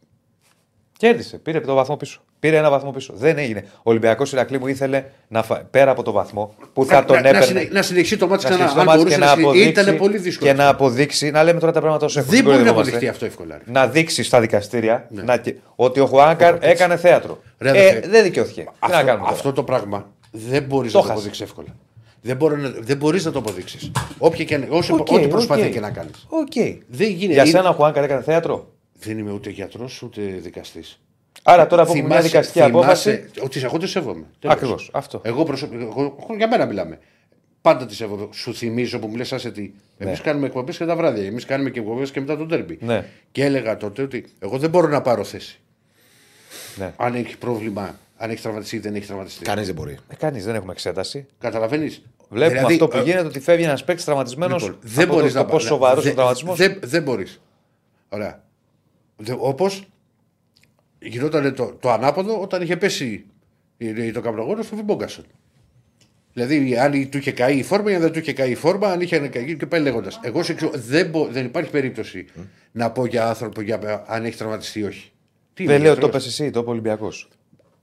Κέρδισε. 0.97 1.37
Πήρε 1.37 1.59
το 1.59 1.73
βαθμό 1.73 1.97
πίσω. 1.97 2.21
Πήρε 2.39 2.57
ένα 2.57 2.69
βαθμό 2.69 2.91
πίσω. 2.91 3.13
Δεν 3.15 3.37
έγινε. 3.37 3.65
Ο 3.77 3.81
Ολυμπιακός 3.83 4.31
Ηρακλή 4.31 4.59
μου 4.59 4.67
ήθελε 4.67 5.03
να 5.27 5.43
φα... 5.43 5.55
πέρα 5.63 5.91
από 5.91 6.03
το 6.03 6.11
βαθμό 6.11 6.55
που 6.73 6.85
θα 6.85 6.99
να, 6.99 7.05
τον 7.05 7.15
να, 7.15 7.21
να, 7.21 7.27
έπαιρνε. 7.27 7.45
συνε- 7.47 7.71
να 7.71 7.81
συνεχίσει 7.81 8.17
το 8.17 8.27
ματς 8.27 8.43
να 8.43 8.49
ξανά. 8.49 8.67
συνεχίσει 8.69 8.75
το 8.75 8.79
Αν 8.81 8.85
μάτς 8.85 8.97
μπορούσε 8.97 9.15
και 9.15 9.21
να, 9.21 9.25
να 9.25 9.31
συνεχίσει. 9.35 9.59
αποδείξει, 9.63 9.81
Ήταν 9.89 9.97
πολύ 9.97 10.17
δύσκολο. 10.17 10.51
Και 10.51 10.57
να 10.57 10.67
αποδείξει, 10.67 11.31
να 11.31 11.43
λέμε 11.43 11.59
τώρα 11.59 11.71
τα 11.71 11.79
πράγματα 11.81 12.05
όσο 12.05 12.19
έχουν. 12.19 12.31
Δεν 12.31 12.43
μπορεί 12.43 12.49
να 12.55 12.61
κοροϊδευόμαστε. 12.71 12.91
αποδειχτεί 12.95 13.13
αυτό 13.15 13.25
εύκολα. 13.25 13.57
ρε. 13.65 13.71
Να 13.71 13.87
δείξει 13.87 14.23
στα 14.23 14.39
δικαστήρια 14.39 15.07
να... 15.09 15.37
και- 15.37 15.55
ότι 15.75 15.99
ο 15.99 16.05
Χουάνκαρ 16.05 16.57
έκανε 16.63 16.97
θέατρο. 16.97 17.41
Ρε, 17.59 17.69
ε, 17.69 17.71
αδερφέ, 17.89 18.07
δεν 18.09 18.23
δικαιώθηκε. 18.23 18.61
Τι 18.61 18.65
να 18.65 18.71
Αυτό, 18.79 18.97
κάνουμε 19.05 19.23
τώρα; 19.23 19.31
αυτό 19.31 19.53
το 19.53 19.63
πράγμα 19.63 20.11
δεν 20.31 20.63
μπορείς 20.63 20.91
Το 20.91 20.97
να 20.97 21.03
το 21.03 21.09
χάσε. 21.09 21.19
αποδείξεις 21.19 21.45
εύκολα. 21.45 21.67
Δεν, 22.25 22.35
μπορεί 22.37 22.61
να, 22.61 22.69
δεν 22.69 22.97
μπορείς 22.97 23.25
να 23.25 23.31
το 23.31 23.39
αποδείξεις. 23.39 23.91
Όποια 24.17 24.45
και, 24.45 24.67
όσο, 24.69 24.95
Οκ, 24.95 25.07
ό,τι 25.11 25.27
προσπάθεια 25.27 25.65
οκ. 25.65 25.71
και 25.71 25.79
να 25.79 25.91
κάνεις. 25.91 26.25
Οκ. 26.29 26.53
Δεν 26.87 27.07
γίνεται. 27.09 27.33
Για 27.33 27.41
είναι- 27.43 27.51
σένα 27.51 27.69
ο 27.69 27.73
Χουάνκαρ 27.73 28.03
έκανε 28.03 28.21
θέατρο; 28.21 28.71
Δεν 28.99 29.17
είμαι 29.17 29.31
ούτε 29.31 29.49
γιατρός 29.49 30.01
ούτε 30.01 30.21
δικαστής. 30.21 30.99
Άρα 31.43 31.67
τώρα 31.67 31.85
που 31.85 31.91
έχουμε 31.91 32.07
μια 32.07 32.21
δικαστική 32.21 32.61
απόφαση. 32.61 33.25
Ότι 33.43 33.59
εγώ 33.63 33.77
τη 33.77 33.87
σέβομαι. 33.87 34.23
Τέλος. 34.39 34.55
Ακριβώς. 34.55 34.75
Αυτό. 34.91 35.21
Εγώ, 35.23 35.43
προσωπικά, 35.43 35.83
εγώ, 35.83 36.01
εγώ 36.01 36.35
για 36.37 36.47
μένα 36.47 36.65
μιλάμε. 36.65 36.99
Πάντα 37.61 37.85
τη 37.85 37.95
σέβομαι. 37.95 38.27
Σου 38.31 38.53
θυμίζω 38.53 38.99
που 38.99 39.07
μου 39.07 39.15
λες, 39.15 39.33
άσε 39.33 39.51
τι. 39.51 39.71
Εμείς 39.97 40.21
κάνουμε 40.21 40.45
εκπομπές 40.45 40.77
και 40.77 40.85
τα 40.85 40.95
βράδια. 40.95 41.25
Εμείς 41.25 41.45
κάνουμε 41.45 41.69
και 41.69 41.79
εκπομπές 41.79 42.11
και 42.11 42.19
μετά 42.19 42.37
τον 42.37 42.47
τέρμπι. 42.47 42.77
Ναι. 42.81 43.05
Και 43.31 43.43
έλεγα 43.45 43.77
τότε 43.77 44.01
ότι 44.01 44.25
εγώ 44.39 44.57
δεν 44.57 44.69
μπορώ 44.69 44.87
να 44.87 45.01
πάρω 45.01 45.23
θέση. 45.23 45.59
Ναι. 46.75 46.93
Αν 46.97 47.15
έχει 47.15 47.37
πρόβλημα, 47.37 47.99
αν 48.23 48.29
έχει 48.29 48.41
τραυματιστεί 48.41 48.75
ή 48.75 48.79
δεν 48.79 48.95
έχει 48.95 49.05
τραυματιστεί. 49.05 49.43
Κανείς 49.43 49.65
δεν 49.65 49.75
μπορεί. 49.75 49.97
Ε, 50.07 50.15
Κανείς 50.15 50.45
δεν 50.45 50.55
έχουμε 50.55 50.71
εξέταση. 50.71 51.25
Καταλαβαίνεις. 51.39 52.01
Βλέπουμε 52.29 52.59
αυτό 52.59 52.87
που 52.87 52.97
γίνεται 52.97 53.27
ότι 53.27 53.39
φεύγει 53.39 53.63
ένας 53.63 53.83
παίκτης 53.83 54.05
τραυματισμένος. 54.05 54.61
Λοιπόν, 54.63 54.77
δεν 54.81 55.03
από 55.05 55.13
μπορείς 55.13 55.31
το, 55.33 55.37
να 55.39 55.45
το 55.45 55.51
πόσο 55.51 55.67
σοβαρό 55.67 56.01
είναι 56.01 56.09
ο 56.09 56.13
τραυματισμός. 56.13 56.57
Δεν, 56.57 56.79
δεν 56.83 57.03
μπορείς. 57.03 57.41
Ωραία. 58.09 58.43
Όπως 59.37 59.83
γινόταν 60.99 61.55
το, 61.55 61.77
το 61.79 61.91
ανάποδο 61.91 62.41
όταν 62.41 62.61
είχε 62.61 62.77
πέσει 62.77 63.25
ε, 63.77 64.11
το 64.11 64.21
καπνογόνος 64.21 64.65
στο 64.65 64.75
Βιμπόγκασον. 64.75 65.25
Δηλαδή, 66.33 66.77
αν 66.77 67.09
του 67.09 67.17
είχε 67.17 67.31
καεί 67.31 67.57
η 67.57 67.63
φόρμα 67.63 67.91
ή 67.91 67.95
αν 67.95 68.01
δεν 68.01 68.11
του 68.11 68.19
είχε 68.19 68.33
καεί 68.33 68.51
η 68.51 68.55
φόρμα, 68.55 68.87
αν 68.87 69.01
είχε 69.01 69.19
καεί 69.19 69.57
και 69.57 69.65
πάει 69.65 69.81
λέγοντας. 69.81 70.19
Εγώ 70.23 70.43
σου 70.43 70.51
εξηγώ, 70.51 70.71
δεν, 70.75 71.09
μπο- 71.09 71.27
δεν 71.27 71.45
υπάρχει 71.45 71.69
περίπτωση 71.69 72.25
να 72.71 72.91
πω 72.91 73.05
για 73.05 73.27
άνθρωπο 73.27 73.61
για, 73.61 74.03
αν 74.07 74.25
έχει 74.25 74.37
τραυματιστεί 74.37 74.79
ή 74.79 74.83
όχι. 74.83 75.11
Τι 75.53 75.65
Δεν 75.65 75.75
είμαι, 75.75 75.83
λέω 75.83 75.93
το 75.93 75.99
γιατρός. 75.99 76.23
πες 76.23 76.31
εσύ, 76.31 76.49
το 76.51 76.59
είπε 76.59 76.69
ο 76.69 76.71
Ολυμπιακός. 76.71 77.27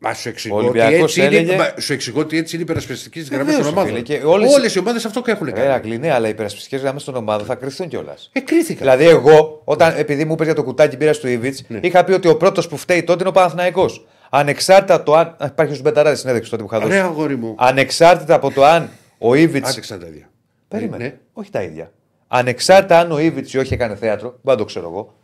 Μα 0.02 0.14
σου 0.14 0.28
εξηγώ, 0.28 0.54
Ο 0.54 0.58
ότι 0.58 0.66
Ολυμπιακός 0.68 1.02
έτσι 1.16 1.20
είναι, 1.20 1.36
έλεγε- 1.36 1.56
μα, 1.58 1.72
σου 1.80 1.92
εξηγώ 1.92 2.20
ότι 2.20 2.36
έτσι 2.38 2.54
είναι 2.54 2.64
η 2.64 2.66
υπερασπιστική 2.68 3.20
γραμμή 3.20 3.44
Βεβαίως, 3.44 3.62
των 3.66 3.72
ομάδων. 3.72 3.90
φίλε, 3.90 4.00
και 4.00 4.20
όλες- 4.24 4.54
Όλες 4.54 4.74
οι 4.74 4.78
ομάδες 4.78 5.04
αυτό 5.04 5.22
και 5.22 5.30
έχουν 5.30 5.52
κάνει. 5.52 5.88
Ρε, 5.90 5.96
ναι, 5.96 6.12
αλλά 6.12 6.26
οι 6.26 6.30
υπερασπιστικές 6.30 6.80
γραμμές 6.80 7.04
των 7.04 7.14
ομάδων 7.16 7.46
θα 7.46 7.54
κρυφθούν 7.54 7.88
κιόλας. 7.88 8.30
Ε, 8.32 8.40
κρίθηκαν. 8.40 8.78
Δηλαδή, 8.78 9.04
εγώ, 9.04 9.60
όταν, 9.64 9.94
επειδή 9.96 10.24
μου 10.24 10.32
είπε 10.32 10.44
για 10.44 10.54
το 10.54 10.62
κουτάκι 10.62 10.96
μπύρα 10.96 11.12
του 11.12 11.28
Ιβιτς, 11.28 11.64
Ναι. 11.68 11.78
είχα 11.82 12.04
πει 12.04 12.12
ότι 12.12 12.28
ο 12.28 12.36
πρώτος 12.36 12.68
που 12.68 12.76
φταίει 12.76 13.02
τότε 13.02 13.18
είναι 13.20 13.28
ο 13.28 13.32
Παναθηναϊκός. 13.32 14.06
Ανεξάρτητα 14.30 15.02
το 15.02 15.14
αν. 15.14 15.26
Α, 15.38 15.46
Υπάρχει 15.46 15.74
στου 15.74 15.82
Μπεταράδε 15.82 16.16
συνέντευξη 16.16 16.50
τότε 16.50 16.62
που 16.62 16.68
είχα 16.72 16.80
δώσει. 16.84 16.92
Ρε 16.96 17.02
αγόρι 17.02 17.36
μου. 17.36 17.54
Ανεξάρτητα 17.58 18.34
από 18.34 18.50
το 18.50 18.64
αν 18.64 18.90
ο 19.18 19.34
Ιβιτ. 19.34 19.66
Άντεξαν 19.66 20.00
τα 20.00 20.06
ίδια. 20.06 20.30
Περίμενε. 20.68 21.04
Ναι. 21.04 21.14
Όχι 21.32 21.50
τα 21.50 21.62
ίδια. 21.62 21.92
Ανεξάρτητα 22.28 22.98
αν 22.98 23.12
ο 23.12 23.18
Ιβιτς 23.18 23.52
ή 23.52 23.58
όχι 23.58 23.74
έκανε 23.74 23.94
θέατρο, 23.94 24.38
δεν 24.42 24.56
το 24.56 24.64
ξέρω 24.64 24.88
εγώ. 24.88 25.14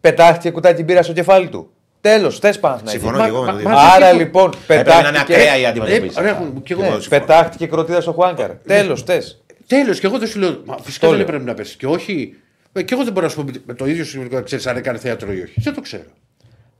Πετάχτηκε 0.00 0.50
κουτάκι 0.50 0.82
μπύρα 0.82 1.02
στο 1.02 1.12
κεφάλι 1.12 1.48
του. 1.48 1.70
Τέλος, 2.08 2.38
θες 2.38 2.58
Παναθηναϊκή. 2.60 3.00
Συμφωνώ 3.00 3.18
Μα- 3.18 3.24
και 3.24 3.30
εγώ 3.30 3.40
με 3.44 3.52
μα- 3.52 3.58
το 3.62 3.68
μα- 3.68 3.74
ίδιο. 3.74 3.86
Άρα 3.94 4.10
και- 4.10 4.16
λοιπόν 4.18 4.52
Έπρεπε 4.68 4.90
να 5.02 5.08
είναι 5.08 5.18
ακραία 5.18 5.38
η 5.38 5.40
πετάχτηκε. 5.44 5.66
αντιμετώπιση. 5.66 6.18
Ε, 6.18 6.22
ρε, 6.22 6.28
αγόρι 6.30 6.50
μου, 6.50 6.62
και 6.62 6.72
εγώ 6.72 6.82
Ναι, 6.82 6.88
δεν 6.90 7.00
συμφωνώ. 7.00 7.20
πετάχτηκε 7.24 7.66
κροτίδα 7.66 8.00
στο 8.00 8.12
Χουάνκαρ. 8.12 8.50
Τέλος, 8.66 9.02
θες. 9.02 9.44
Τέλος, 9.66 10.00
και 10.00 10.06
εγώ 10.06 10.18
δεν 10.18 10.28
σου 10.28 10.38
λέω. 10.38 10.60
Μα, 10.64 10.76
φυσικά 10.82 11.04
Το 11.06 11.08
δεν 11.12 11.16
λέω. 11.20 11.26
πρέπει 11.30 11.44
να 11.44 11.54
πέσει. 11.54 11.76
Και 11.76 11.86
όχι. 11.86 12.34
ε, 12.72 12.82
Και 12.82 12.94
εγώ 12.94 13.04
δεν 13.04 13.12
μπορώ 13.12 13.26
να 13.26 13.32
σου 13.32 13.44
πω 13.44 13.50
με 13.66 13.74
το 13.74 13.86
ίδιο 13.86 14.04
σημαντικό 14.04 14.42
ξέρεις 14.42 14.66
αν 14.66 14.76
έκανε 14.76 14.98
θέατρο 14.98 15.32
ή 15.32 15.40
όχι. 15.42 15.60
Δεν 15.60 15.74
το 15.74 15.80
ξέρω. 15.80 16.02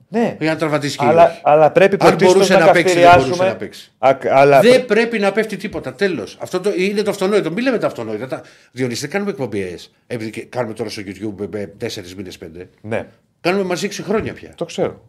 Ναι. 0.09 0.37
Ή 0.39 0.49
αν 0.49 0.59
τραυματίστηκε 0.59 1.05
ή 1.05 1.09
Αλλά, 1.09 1.25
όχι. 1.25 1.41
αλλά 1.43 1.71
πρέπει 1.71 1.97
Αν 2.01 2.09
πρωτίστως 2.09 2.33
μπορούσε 2.33 2.53
να, 2.53 2.65
να 2.65 2.71
παίξει, 2.73 2.95
δεν 2.95 3.03
μπορούσε 3.03 3.15
καυτηριάσουμε. 3.19 3.49
να 3.49 3.57
παίξει. 3.57 3.91
Ακ- 3.99 4.27
αλλά... 4.27 4.61
Δεν 4.61 4.85
πρέπει 4.87 5.19
να 5.19 5.33
πέφτει 5.33 5.57
τίποτα. 5.57 5.95
Τέλος. 5.95 6.37
Αυτό 6.41 6.61
το, 6.61 6.73
είναι 6.77 7.03
το 7.03 7.11
αυτονόητο. 7.11 7.51
Μην 7.51 7.65
λέμε 7.65 7.79
τα 7.79 7.87
αυτονόητα. 7.87 8.27
Τα... 8.27 8.43
Διονύση, 8.73 9.01
δεν 9.01 9.11
κάνουμε 9.11 9.31
εκπομπές. 9.31 9.93
Επειδή 10.07 10.31
και 10.31 10.45
κάνουμε 10.45 10.75
τώρα 10.75 10.91
στο 10.91 11.03
YouTube 11.07 11.47
με 11.51 11.67
τέσσερις 11.79 12.15
μήνες 12.15 12.39
πέντε. 12.39 12.69
Ναι, 12.81 13.07
Κάνουμε 13.41 13.65
μαζί 13.65 13.89
6 13.91 14.03
χρόνια 14.07 14.33
πια. 14.33 14.51
το 14.55 14.65
ξέρω. 14.65 15.09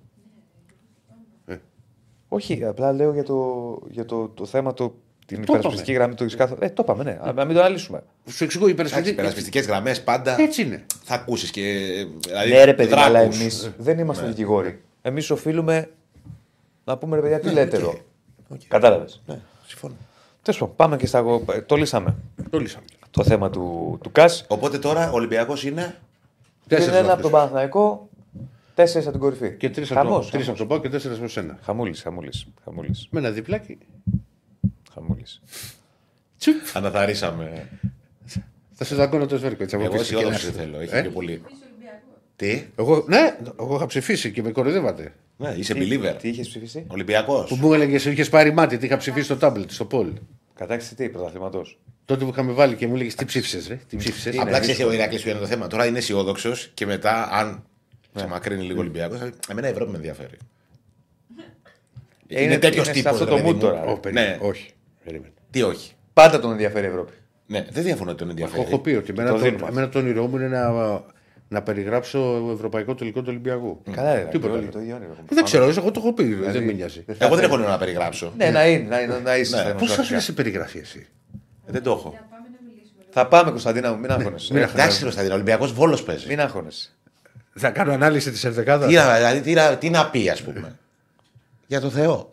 Ε. 2.30 2.36
Όχι, 2.36 2.66
απλά 2.66 2.92
λέω 2.92 3.14
για 3.14 3.24
το, 3.24 3.80
για 3.90 4.06
το, 4.06 4.28
το 4.28 4.46
θέμα 4.46 4.74
το, 4.74 4.96
την 5.26 5.46
Το 5.46 5.54
υπερασπιστική 5.54 5.92
γραμμή 5.94 6.14
του 6.16 6.26
κάθε. 6.38 6.56
Ε, 6.60 6.70
το 6.70 6.82
είπαμε, 6.86 7.04
ναι. 7.04 7.32
Να 7.34 7.46
μην 7.46 7.56
το 7.56 7.60
αναλύσουμε. 7.62 8.04
Σου 8.30 8.44
εξηγώ 8.44 8.68
Οι 8.68 8.72
υπερασπιστική. 8.72 9.10
υπερασπιστικές 9.14 9.66
γραμμές 9.66 10.04
πάντα 10.04 10.42
Έτσι 10.42 10.62
είναι. 10.62 10.86
θα 11.04 11.14
ακούσεις 11.16 11.52
και. 11.52 11.62
Δηλαδή, 12.28 12.50
ναι, 12.52 12.64
ρε 12.64 12.74
παιδί, 12.74 12.90
δράκους. 12.90 13.08
αλλά 13.08 13.20
εμείς 13.20 13.72
δεν 13.78 14.00
είμαστε 14.00 14.26
δικηγόροι. 14.28 14.82
Εμείς 15.02 15.30
οφείλουμε 15.30 15.90
να 16.84 16.98
πούμε 16.98 17.16
ρε 17.16 17.22
παιδιά 17.22 17.40
τι 17.40 17.50
λέτε 17.50 17.78
εδώ. 17.78 17.94
Κατάλαβες. 18.68 19.22
Ναι, 19.26 19.40
συμφωνώ. 19.68 19.94
Τέλος 20.42 20.60
πάντων, 20.60 20.76
πάμε 20.76 20.98
και 20.98 21.08
στα. 21.08 21.24
Το 21.66 21.76
λύσαμε 21.76 22.16
Το 22.50 22.60
λύσαμε. 22.60 22.86
το 23.12 23.24
θέμα 23.24 23.50
του, 23.50 23.98
του 24.04 24.12
ΚΑΣ. 24.12 24.46
Οπότε 24.48 24.78
τώρα 24.80 25.10
ο 25.12 25.14
Ολυμπιακός 25.16 25.64
είναι. 25.64 25.96
Τέσσερις 26.68 26.90
είναι 26.90 26.98
ένα 26.98 27.14
από 27.14 27.22
βαθμούς. 27.22 27.32
τον 27.32 27.32
Παναθηναϊκό, 27.32 28.07
τέσσερις 28.78 29.08
από 29.08 29.18
την 29.18 29.26
κορυφή. 29.26 29.58
Και 29.58 29.70
τρεις 29.70 29.92
από, 29.92 30.00
το- 30.02 30.08
Χαμός, 30.08 30.30
τρεις 30.32 30.32
χαμός. 30.46 30.48
από 30.50 30.58
τον 30.58 30.68
Πάο 30.68 30.80
και 30.80 30.90
τέσσερα 30.90 31.16
από 31.16 31.28
σένα. 31.28 31.60
Χαμούλης, 31.64 32.02
χαμούλης, 32.02 32.46
χαμούλης, 32.64 33.08
Με 33.12 33.20
ένα 33.20 33.32
διπλάκι. 33.32 33.78
χαμούλης. 34.94 35.42
Τσουπ. 36.40 36.56
Αναθαρίσαμε. 36.74 37.68
Θα 38.72 38.86
σε 38.86 38.96
δακώνω 38.96 39.26
το 39.26 39.38
σβέρκο. 39.38 39.64
Έτσι, 39.64 39.76
από 39.76 39.84
Εγώ 39.84 39.94
πίσω 39.94 40.04
αισιόδοξο 40.18 40.52
και 40.52 40.58
να- 40.58 40.64
θέλω. 40.64 40.80
Έχει 40.80 40.96
Ε; 40.96 41.02
πιο 41.02 41.12
πολύ. 41.12 41.42
Τι; 42.36 42.64
Εγώ, 42.76 43.06
ναι, 43.08 43.38
εγώ 43.60 43.76
είχα 43.76 43.86
ψηφίσει 43.86 44.32
και 44.32 44.42
με 44.42 44.52
κοροϊδεύατε. 44.52 45.14
Ναι, 45.38 45.50
είσαι 45.58 45.74
believer. 45.78 46.16
Τι 46.22 46.30
είχες 46.30 46.48
ψηφίσει, 46.48 46.86
Ολυμπιακός. 46.88 47.50
Που 47.50 47.56
μου 47.56 47.74
έλεγες, 47.74 48.06
είχες 48.06 48.30
πάρει 48.30 48.54
μάτι, 48.54 48.78
τι 48.78 48.86
είχα 48.86 48.98
ψηφίσει 48.98 49.26
στο 49.26 49.38
τάμπλετ, 49.38 49.72
στο 49.72 49.86
πόλ. 49.86 50.14
Κατάξυση 50.56 50.96
τι, 50.96 51.10
πρωταθλήματο. 51.10 51.66
Τότε 52.06 52.24
που 52.24 52.30
είχαμε 52.30 52.52
βάλει 52.52 52.76
και 52.76 52.88
μου 52.88 52.94
έλεγες 52.96 53.16
τι 53.16 53.26
ψήφισες, 53.26 53.68
ρε. 53.68 53.80
Τι 53.90 53.98
ψήφισες. 53.98 54.38
Απλά 54.40 54.60
ξέρεις 54.60 54.84
ο 54.84 54.92
Ηρακλής 54.94 55.22
που 55.24 55.30
είναι 55.30 55.40
το 55.40 55.46
θέμα. 55.46 55.68
Τώρα 55.68 55.86
είναι 55.86 55.98
αισιόδοξος 55.98 56.72
και 56.74 56.86
μετά, 56.86 57.30
αν 57.32 57.64
σε 58.20 58.28
μακρύνει 58.28 58.64
λίγο 58.64 58.78
ο 58.78 58.82
Ολυμπιακός, 58.82 59.20
εμένα 59.50 59.68
η 59.68 59.72
Ευρώπη 59.72 59.92
με 59.92 59.98
ενδιαφέρει. 59.98 60.38
Ε, 62.28 62.44
Είναι 62.44 62.58
τέτοιος 62.58 62.86
είναι 62.86 62.96
σε 62.96 63.02
τύπος. 63.04 63.12
αυτό 63.22 63.26
το 63.26 63.48
mood 63.50 63.60
τώρα. 63.60 63.84
Ω, 63.84 63.98
περίμενε. 64.00 64.28
Ναι. 64.30 64.38
Όχι. 64.48 64.74
Περίμενε. 65.04 65.34
Τι 65.50 65.62
όχι. 65.64 65.94
Πάντα 66.14 66.40
τον 66.40 66.52
ενδιαφέρει 66.52 66.86
η 66.86 66.90
Ευρώπη. 66.90 67.12
Ναι, 67.46 67.66
δεν 67.72 67.84
διαφωνώ 67.84 68.10
ότι 68.12 68.20
τον 68.20 68.30
Εγώ 68.30 68.40
ενδιαφέρει. 68.40 68.68
έχω 68.68 68.80
πει 68.82 68.90
ότι 68.90 69.12
εμένα 69.12 69.30
το 69.32 69.36
το, 69.38 69.44
δίνουμε. 69.44 69.68
εμένα 69.68 69.90
το 69.90 70.00
όνειρό 70.00 70.28
μου 70.28 70.36
είναι 70.36 70.48
να 70.48 70.72
να 71.50 71.62
περιγράψω 71.62 72.50
ευρωπαϊκό 72.54 72.96
τελικό 72.96 73.20
του 73.20 73.26
Ολυμπιακού. 73.30 73.82
Καλά, 73.92 74.14
ρε, 74.16 74.22
Τίποτα. 74.32 74.54
όλοι 74.54 74.66
το 74.66 74.80
ίδιο 74.80 74.96
όνειρο 74.96 75.12
έχουμε. 75.12 75.28
Δεν 75.30 75.44
ξέρω, 75.44 75.64
εγώ 75.70 75.92
το 75.92 76.00
έχω 76.00 76.14
πει, 76.14 76.24
Δηλαδή, 76.24 76.52
δεν 76.52 76.64
με 76.64 76.72
νοιάζει. 76.72 77.06
Εγώ 77.18 77.36
δεν 77.36 77.44
έχω 77.44 77.56
νόημα 77.58 77.72
να 77.72 77.78
περιγράψω. 77.78 78.34
Ναι, 78.38 78.50
να 78.50 78.68
είναι, 78.68 78.88
να, 78.88 79.00
είναι, 79.02 79.20
να 79.24 79.38
είσαι. 79.38 79.46
στα 79.58 79.60
Πώς 79.60 79.72
θα 79.72 79.76
δημοσιογραφικά. 79.76 80.20
σε 80.20 80.34
περιγραφεί 80.34 80.80
εσύ; 80.80 81.08
Ε, 81.68 81.72
Δεν 81.72 81.84
το 81.84 81.92
έχω. 81.92 82.14
Θα 83.10 83.28
πάμε, 83.28 83.50
Κωνσταντίνα 83.50 83.94
μου, 83.94 84.00
μην 84.00 84.12
αγχώνεσαι. 84.12 84.54
μην 84.54 84.64
Εντάξει, 84.64 85.02
Κωνσταντίνα, 85.04 85.34
Ολυμπιακός 85.34 85.74
Βόλος 85.74 86.04
παίζει. 86.04 86.28
Μην 86.28 86.40
αγχώνεσαι. 86.40 86.97
Θα 87.58 87.70
κάνω 87.70 87.94
ανάλυση 87.94 88.32
της 88.32 88.44
ενδεκάδα. 88.44 88.88
Τι, 88.88 88.94
να- 88.94 89.16
δηλαδή, 89.16 89.42
τι, 89.42 89.54
να- 89.54 89.76
τι 89.78 89.90
να 89.90 90.10
πει, 90.10 90.30
ας 90.30 90.42
πούμε. 90.42 90.76
Για 91.68 91.82
το 91.82 91.90
Θεό. 91.90 92.30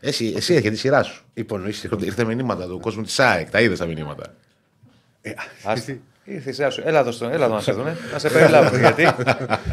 Εσύ, 0.00 0.32
εσύ 0.36 0.52
έχετε 0.54 0.70
τη 0.70 0.76
σειρά 0.76 1.02
σου. 1.02 1.24
Υπονοήσει. 1.34 1.88
Ήρθε 2.00 2.24
μηνύματα 2.24 2.66
του 2.66 2.80
κόσμου 2.80 3.02
της 3.02 3.18
ΑΕΚ. 3.20 3.50
Τα 3.50 3.60
είδες 3.60 3.78
τα 3.78 3.86
μηνύματα. 3.86 4.24
Άστα. 5.64 5.92
Ήρθε 6.24 6.50
η 6.50 6.52
σειρά 6.52 6.70
σου. 6.70 6.82
Έλα 6.84 6.98
εδώ, 6.98 7.10
στο, 7.12 7.24
έλα 7.28 7.44
εδώ 7.44 7.54
να 7.54 7.60
σε 7.60 7.72
δούνε. 7.72 7.96
Να 8.12 8.18
σε 8.18 8.28
περιλάβουν. 8.30 8.78
γιατί 8.84 9.08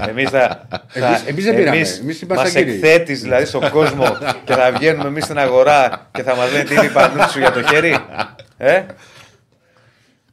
εμείς 0.08 0.30
θα. 0.30 0.68
Εμείς- 0.94 1.24
εμείς 1.28 1.44
δεν 1.44 1.56
πήραμε. 1.56 1.76
Εμείς 1.78 2.22
είμαστε 2.22 2.44
Μας 2.44 2.52
κύριοι. 2.52 2.72
εκθέτεις 2.72 3.22
δηλαδή 3.22 3.46
στον 3.46 3.70
κόσμο 3.70 4.18
και 4.46 4.54
θα 4.54 4.72
βγαίνουμε 4.72 5.08
εμείς 5.08 5.24
στην 5.24 5.38
αγορά 5.38 6.10
και 6.12 6.24
θα 6.24 6.36
μας 6.36 6.52
λένε 6.52 6.64
τι 6.64 6.74
είναι 6.74 6.86
η 6.86 6.90
πανούτσι 6.90 7.40
για 7.40 7.52
το 7.52 7.64
χέρι. 7.64 7.98
Ε, 8.58 8.84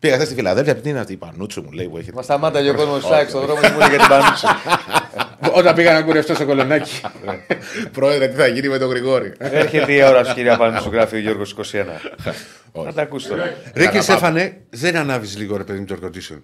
Πήγα 0.03 0.14
χθες 0.14 0.26
στη 0.26 0.36
Φιλαδέλφια, 0.36 0.74
τι 0.76 0.88
είναι 0.88 1.00
αυτή 1.00 1.12
η 1.12 1.16
πανούτσου 1.16 1.62
μου 1.62 1.70
λέει 1.72 1.88
που 1.88 1.96
έχετε. 1.96 2.16
μα 2.16 2.22
σταμάταγε 2.22 2.70
ο 2.70 2.74
κόσμος 2.74 3.05
σάκ 3.05 3.28
στον 3.28 3.42
δρόμος 3.42 3.62
και 3.62 3.68
μου 3.68 3.80
έλεγε 3.80 3.96
για 3.96 3.98
την 3.98 4.09
πανούτσι. 4.09 4.46
Όταν 5.59 5.74
πήγα 5.74 5.92
να 5.92 6.03
κουρευτώ 6.03 6.34
στο 6.34 6.46
κολονάκι. 6.46 7.00
Πρόεδρε, 7.92 8.28
τι 8.28 8.36
θα 8.36 8.46
γίνει 8.46 8.68
με 8.68 8.78
τον 8.78 8.90
Γρηγόρη; 8.90 9.32
Έρχεται 9.38 9.92
η 9.92 10.03
ώρα 10.03 10.24
σου, 10.24 10.34
κυρία 10.34 10.57
Πανούτσου, 10.57 10.90
γράφει 10.90 11.16
ο 11.16 11.18
Γιώργος 11.18 11.57
21. 11.59 11.62
Θα 12.72 12.92
τα 12.94 13.03
ακούσει 13.03 13.28
τώρα. 13.28 13.55
Ρε 13.74 13.86
και 13.86 14.00
Στέφανε, 14.00 14.61
δεν 14.70 14.96
ανάβεις 14.96 15.36
λίγο 15.36 15.57
ρε 15.57 15.64
παιδί 15.64 15.78
μου 15.78 15.84
το 15.84 15.96
air 16.03 16.07
condition. 16.07 16.40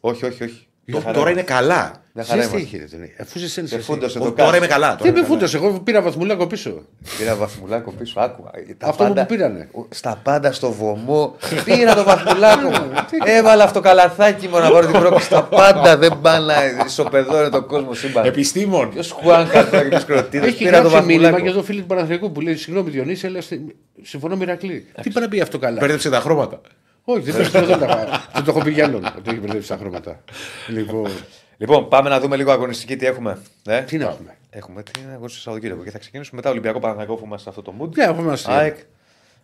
Όχι, 0.00 0.24
όχι, 0.24 0.44
όχι. 0.44 0.66
Τώρα 1.12 1.30
είναι 1.30 1.42
καλά. 1.42 2.00
Μια 2.14 2.24
χαρά 2.24 2.42
Ζέστη 2.42 2.56
είμαστε. 2.56 2.76
είχε, 2.76 2.86
δεν 2.90 2.98
είναι. 2.98 3.12
Αφού 3.20 3.38
σε 3.38 3.66
Σε 3.66 3.78
φούντωσε 3.80 4.18
το 4.18 4.24
Όχι, 4.24 4.32
Τώρα 4.34 4.56
είμαι 4.56 4.66
κάτω. 4.66 4.80
καλά. 4.80 4.96
Δεν 4.96 4.98
τώρα. 5.12 5.20
με 5.20 5.26
φούντωσε, 5.26 5.56
εγώ 5.56 5.80
πήρα 5.80 6.02
βαθμουλάκο 6.02 6.46
πίσω. 6.46 6.82
Πήρα 7.18 7.34
βαθμουλάκο 7.34 7.92
πίσω, 7.92 8.20
άκουα. 8.20 8.50
Τα 8.78 8.86
Αυτό 8.86 9.04
που 9.16 9.26
πήρανε. 9.28 9.68
Στα 9.88 10.20
πάντα 10.22 10.52
στο 10.52 10.72
βωμό. 10.72 11.36
Πήρα 11.64 11.94
το 11.94 12.04
βαθμουλάκο 12.04 12.68
μου. 12.68 12.90
Έβαλα 13.24 13.64
αυτό 13.64 13.80
καλαθάκι 13.80 14.48
μου 14.48 14.58
να 14.58 14.70
πάρω 14.70 14.86
την 14.86 14.98
πρόκληση. 15.00 15.24
Στα 15.26 15.42
πάντα 15.44 15.96
δεν 15.96 16.18
πάνε 16.22 16.44
να 16.76 16.84
ισοπεδώνει 16.86 17.50
το 17.50 17.62
κόσμο 17.64 17.94
σύμπαν. 17.94 18.24
Επιστήμον. 18.24 18.90
Ποιος 18.90 19.10
Χουάνκα 19.10 19.68
τώρα 19.68 19.82
και 19.82 19.88
ποιος 19.88 20.04
κροτίδε. 20.04 20.46
Έχει 20.46 20.64
Πήρα 20.64 20.82
το 20.82 20.88
γράψει 20.88 21.06
μήνυμα 21.06 21.22
βαθμουλάκο. 21.22 21.42
και 21.44 21.48
εδώ 21.50 21.62
φίλοι 21.62 21.80
του 21.80 21.86
Παναθηναϊκού 21.86 22.32
που 22.32 22.40
λέει 22.40 22.56
Συγγνώμη 22.56 22.90
Διονύση, 22.90 23.26
αλλά 23.26 23.40
στη- 23.40 23.76
συμφωνώ 24.02 24.36
με 24.36 24.44
Ηρακλή. 24.44 24.86
Τι 25.02 25.10
πάει 25.10 25.24
να 25.24 25.28
πει 25.30 25.40
αυτό 25.40 25.58
καλά; 25.58 25.76
Μπέρδεψε 25.80 26.10
τα 26.10 26.20
χρώματα. 26.20 26.60
Όχι, 27.04 27.30
δεν 27.30 27.36
πες, 27.36 27.50
δεν 27.66 27.78
τα- 27.78 28.28
δεν 28.34 28.44
το 28.44 28.50
έχω 28.50 28.60
πει 28.62 28.72
κι 28.72 28.80
άλλον. 28.80 29.04
ότι 29.04 29.30
έχει 29.30 29.38
μπερδέψει 29.38 29.68
τα 29.68 29.76
χρώματα. 29.76 30.20
Λοιπόν, 30.68 31.10
Λοιπόν, 31.56 31.88
πάμε 31.88 32.08
να 32.08 32.20
δούμε 32.20 32.36
λίγο 32.36 32.50
αγωνιστική 32.52 32.96
τι 32.96 33.06
έχουμε. 33.06 33.38
Ε, 33.66 33.80
τι 33.82 33.96
να 33.98 34.04
έχουμε; 34.04 34.36
Έχουμε 34.50 34.82
την 34.82 34.94
αγωνιστική 35.02 35.32
στο 35.32 35.40
Σαββατοκύριακο 35.40 35.82
και 35.84 35.90
θα 35.90 35.98
ξεκινήσουμε 35.98 36.36
μετά 36.36 36.50
Ολυμπιακό 36.50 36.78
Παναγιακό 36.78 37.14
που 37.14 37.24
είμαστε 37.24 37.50
σε 37.52 37.58
αυτό 37.58 37.72
το 37.72 37.74
mood. 37.80 37.94
Ναι, 37.96 38.04
έχουμε 38.04 38.26
μας- 38.28 38.48
ΑΕΚ. 38.48 38.76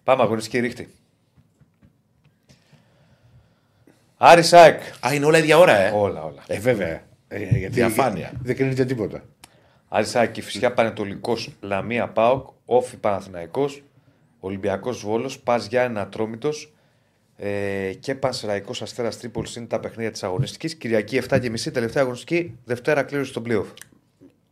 Πάμε 0.05 0.23
αγωνιστική 0.23 0.59
ρίχτη. 0.59 0.95
Άρης 4.17 4.53
ΑΕΚ. 4.53 4.81
Α, 5.07 5.15
είναι 5.15 5.25
όλα 5.27 5.39
ίδια 5.39 5.59
ώρα, 5.59 5.77
ε; 5.77 5.91
Όλα, 5.91 6.23
όλα. 6.25 6.43
Ε, 6.47 6.59
βέβαια. 6.59 7.03
Ε, 7.29 7.39
γιατί 7.39 7.75
Διαφάνεια. 7.75 8.33
Δεν 8.43 8.57
κρίνεται 8.57 8.85
τίποτα. 8.85 9.23
Άρης 9.89 10.17
ΑΕΚ, 10.17 10.33
Κηφισιά 10.33 10.73
Πανετολικός, 10.73 11.51
Λαμία 11.61 12.09
Πάοκ, 12.09 12.49
Όφη 12.65 12.97
Παναθηναϊκός, 12.97 13.83
Ολυμπιακός 14.41 15.01
Βόλος, 15.05 15.39
Πας 15.39 15.67
Γιάννη 15.67 15.99
Ατρόμητος 15.99 16.73
ε, 17.41 17.93
και 18.01 18.15
Πανσεραϊκό 18.15 18.73
Αστέρας 18.81 19.19
Τρίπολης 19.19 19.55
είναι 19.57 19.67
τα 19.67 19.81
παιχνίδια 19.81 20.11
της 20.11 20.23
αγωνιστικής. 20.23 20.75
Κυριακή 20.75 21.21
7.30 21.29 21.73
τελευταία 21.73 22.03
αγωνιστική, 22.03 22.57
Δευτέρα 22.65 23.03
κλήρωση 23.03 23.31
στο 23.31 23.43
playoff. 23.47 23.67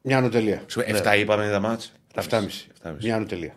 Μια 0.02 0.16
ανωτελεία. 0.18 0.62
Σου, 0.66 0.80
7 0.80 1.16
είπαμε 1.18 1.48
τα 1.50 1.60
μάτς. 1.60 1.92
7,5. 2.14 2.68
7,5. 2.82 2.96
Μια 3.00 3.16
ανωτελεία. 3.16 3.54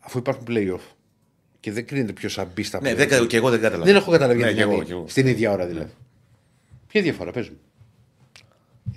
Αφού 0.00 0.18
υπάρχουν 0.18 0.44
playoff 0.48 0.80
και 1.60 1.72
δεν 1.72 1.86
κρίνεται 1.86 2.12
ποιος 2.12 2.34
θα 2.34 2.44
μπει 2.54 2.62
στα 2.62 2.80
Ναι, 2.80 2.90
playoff. 2.92 2.96
δεν, 2.96 3.08
κα- 3.08 3.26
και 3.26 3.36
εγώ 3.36 3.50
δεν 3.50 3.60
κατάλαβα. 3.60 3.84
Δεν 3.84 3.96
έχω 3.96 4.10
καταλάβει 4.10 4.38
Ναι, 4.40 4.44
γιατί 4.50 4.58
και 4.60 4.64
να 4.64 4.70
εγώ, 4.70 4.80
μπει 4.80 4.86
και 4.86 4.92
εγώ. 4.92 5.04
Στην 5.08 5.26
ίδια 5.26 5.52
ώρα 5.52 5.66
δηλαδή. 5.66 5.90
Ποια 6.86 7.02
διαφορά, 7.02 7.30
πες 7.32 7.48
μου. 7.48 7.56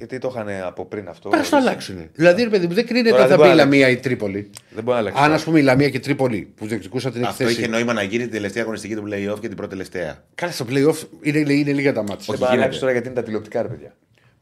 Γιατί 0.01 0.17
το 0.17 0.33
είχαν 0.35 0.63
από 0.65 0.85
πριν 0.85 1.07
αυτό. 1.07 1.29
Πρέπει 1.29 1.43
να 1.43 1.49
το 1.49 1.57
αλλάξουν. 1.57 2.09
Δηλαδή, 2.13 2.43
ρε 2.43 2.49
παιδί 2.49 2.67
μου, 2.67 2.73
δεν 2.73 2.85
κρίνεται 2.87 3.09
Τώρα 3.09 3.21
αν 3.23 3.29
δεν 3.29 3.37
θα 3.37 3.43
μπει 3.43 3.49
η 3.49 3.53
μπορεί 3.53 3.63
να 3.63 3.63
Λαμία 3.71 3.89
ή 3.89 3.91
η 3.91 3.95
Τρίπολη. 3.97 4.49
Δεν 4.69 4.83
μπορεί 4.83 4.95
να 4.95 4.97
αλλάξει. 4.97 5.23
Αν 5.23 5.33
ας 5.33 5.43
πούμε 5.43 5.59
η 5.59 5.61
Λαμία 5.61 5.89
και 5.89 5.97
η 5.97 5.99
Τρίπολη 5.99 6.51
που 6.55 6.67
διεκδικούσαν 6.67 7.11
την 7.11 7.25
Αυτό 7.25 7.43
εκθέση. 7.43 7.61
είχε 7.61 7.69
νόημα 7.69 7.93
να 7.93 8.03
γίνει 8.03 8.23
την 8.23 8.31
τελευταία 8.31 8.63
αγωνιστική 8.63 8.95
του 8.95 9.03
playoff 9.07 9.39
και 9.39 9.47
την 9.47 9.55
πρώτη 9.55 9.69
τελευταία. 9.69 10.23
Καλά, 10.35 10.51
στο 10.51 10.65
playoff 10.69 10.95
είναι, 11.21 11.53
είναι 11.53 11.71
λίγα 11.71 11.93
τα 11.93 12.01
μάτια. 12.01 12.25
Δεν 12.27 12.37
μπορεί 12.37 12.51
να 12.51 12.57
αλλάξει 12.57 12.79
τώρα 12.79 12.91
γιατί 12.91 13.07
είναι 13.07 13.15
τα 13.15 13.23
τηλεοπτικά, 13.23 13.61
ρε 13.61 13.67
παιδιά; 13.67 13.95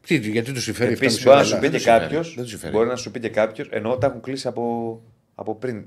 Τι, 0.06 0.16
γιατί 0.16 0.52
τους 0.52 0.62
συμφέρει 0.62 0.92
αυτά 0.92 1.04
Επίση 1.04 1.22
μπορεί 1.22 1.36
να 1.36 1.44
σου 1.44 1.54
πει 1.58 1.60
Δεν 1.60 1.70
και 1.70 1.76
τους 1.76 1.82
συμφέρει. 1.84 2.04
κάποιος. 2.04 2.32
Δεν 2.34 2.42
τους 2.42 2.50
συμφέρει. 2.50 2.72
Μπορεί 2.72 2.88
να 2.88 2.96
σου 2.96 3.10
πει 3.10 3.20
και 3.20 3.28
κάποιος, 3.28 3.68
ενώ 3.70 3.96
τα 3.96 4.06
έχουν 4.06 4.20
κλείσει 4.20 4.48
από, 4.48 4.64
από 5.34 5.54
πριν. 5.54 5.84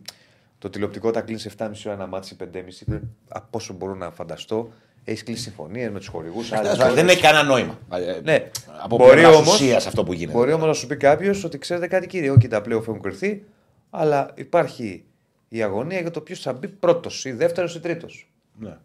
Το 0.59 0.69
τηλεοπτικό 0.69 1.11
τα 1.11 1.21
κλείνει 1.21 1.39
σε 1.39 1.51
7,5 1.57 1.69
ώρα 1.85 1.95
ένα 1.95 2.07
μάτι 2.07 2.35
5,5. 2.39 2.99
Από 3.27 3.47
όσο 3.57 3.73
μπορώ 3.73 3.95
να 3.95 4.11
φανταστώ, 4.11 4.73
έχεις 5.03 5.23
κλείσει 5.23 5.41
συμφωνίες 5.41 5.89
με 5.89 5.97
τους 5.99 6.07
χορηγούς. 6.07 6.49
Δεν 6.93 7.09
έχει 7.09 7.21
κανένα 7.21 7.43
νόημα. 7.43 7.79
Ε, 7.93 8.19
Ναι, 8.23 8.49
Από 8.83 8.97
μπορεί 8.97 9.11
πλευράς 9.11 9.35
όμως- 9.35 9.53
ουσίας 9.53 9.87
αυτό 9.87 10.03
που 10.03 10.13
γίνεται. 10.13 10.37
Μπορεί 10.37 10.51
όμως 10.53 10.67
να 10.67 10.73
σου 10.73 10.87
πει 10.87 10.95
κάποιος 10.97 11.43
ότι 11.43 11.57
ξέρετε 11.57 11.87
κάτι, 11.87 12.07
κύριε, 12.07 12.29
όχι 12.29 12.47
τα 12.47 12.61
πλέον 12.61 12.81
έχουν 12.81 13.01
κρυθεί, 13.01 13.43
αλλά 13.89 14.31
υπάρχει 14.35 15.03
η 15.49 15.61
αγωνία 15.63 15.99
για 15.99 16.11
το 16.11 16.21
ποιος 16.21 16.39
θα 16.39 16.53
μπει 16.53 16.67
πρώτος 16.67 17.25
ή 17.25 17.31
δεύτερος 17.31 17.75
ή 17.75 17.79
τρίτος. 17.79 18.27
Ναι. 18.59 18.77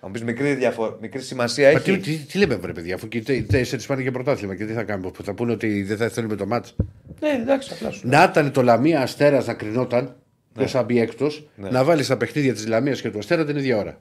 Θα 0.00 0.06
μου 0.06 0.10
πεις 0.12 0.22
μικρή, 0.22 0.54
διαφο- 0.54 0.98
μικρή 1.00 1.20
σημασία 1.22 1.72
Μα 1.72 1.80
τι, 1.80 1.92
έχει. 1.92 2.00
τι, 2.00 2.16
τι 2.16 2.38
λέμε, 2.38 2.56
βρε 2.56 2.72
παιδιά, 2.72 2.94
αφού 2.94 3.08
και 3.08 3.18
οι 3.32 3.42
τέσσερι 3.42 3.82
πάνε 3.82 4.02
για 4.02 4.12
πρωτάθλημα 4.12 4.54
και 4.56 4.64
τι 4.64 4.72
θα 4.72 4.82
κάνουμε, 4.82 5.10
που 5.10 5.22
θα 5.22 5.34
πούνε 5.34 5.52
ότι 5.52 5.82
δεν 5.82 5.96
θα 5.96 6.08
θέλουμε 6.08 6.34
το 6.36 6.46
μάτς. 6.46 6.74
Ναι, 7.20 7.28
εντάξει, 7.28 7.70
απλά 7.72 7.90
σου. 7.90 8.08
Να 8.08 8.22
ήταν 8.30 8.50
το 8.52 8.62
Λαμία 8.62 9.00
Αστέρας 9.00 9.46
να 9.46 9.54
κρινόταν, 9.54 10.16
ποιο 10.54 10.66
θα 10.66 10.82
μπει 10.82 11.00
έκτος, 11.00 11.48
Ναι. 11.56 11.68
να 11.70 11.84
βάλεις 11.84 12.06
τα 12.06 12.16
παιχνίδια 12.16 12.52
της 12.52 12.66
Λαμίας 12.66 13.00
και 13.00 13.10
του 13.10 13.18
Αστέρα 13.18 13.44
την 13.44 13.56
ίδια 13.56 13.76
ώρα. 13.78 13.98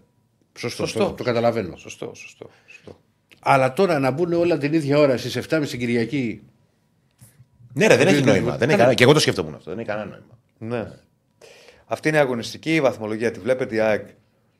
Σωστό, 0.58 0.86
Σωστό. 0.86 1.06
Το, 1.06 1.12
το 1.14 1.24
καταλαβαίνω. 1.24 1.76
Σωστό, 1.76 2.12
σωστό. 2.16 2.50
σωστό. 2.66 3.00
Αλλά 3.40 3.74
τώρα 3.74 4.00
να 4.00 4.12
μπουν 4.12 4.34
όλα 4.34 4.58
την 4.58 4.74
ίδια 4.74 4.98
ώρα 5.00 5.18
στις 5.18 5.38
7.30 5.50 5.66
την 5.70 5.80
Κυριακή. 5.80 6.42
Ναι, 7.74 7.88
ρε, 7.88 7.96
δεν 7.98 8.08
έχει 8.08 8.20
Κανένα- 8.20 8.38
νόημα. 8.38 8.58
Δεν 8.58 8.68
έχει 8.70 8.78
κανένα... 8.78 8.96
Και 8.96 9.04
εγώ 9.04 9.14
το 9.14 9.20
σκεφτόμουν 9.20 9.54
αυτό. 9.56 9.70
Δεν 9.70 9.80
έχει 9.80 9.88
κανένα 9.88 10.06
νόημα. 10.10 10.38
Ναι. 10.84 10.92
Αυτή 11.86 12.08
είναι 12.08 12.18
η 12.18 12.20
αγωνιστική 12.20 12.76
η 12.76 12.82
βαθμολογία. 12.82 13.32
Τη 13.32 13.40
βλέπετε 13.40 13.76
η 13.76 13.80
ΑΕΚ 13.80 14.08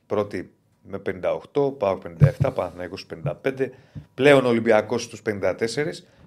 πρώτη 0.06 0.50
με 0.82 1.02
58, 1.52 1.78
ΠΑΟΚ 1.78 2.02
57, 2.40 2.50
Παναθηναϊκός 2.54 3.06
55. 3.24 3.68
Πλέον 4.14 4.44
ο 4.44 4.48
Ολυμπιακός 4.48 5.02
στους 5.02 5.22
54 5.26 5.54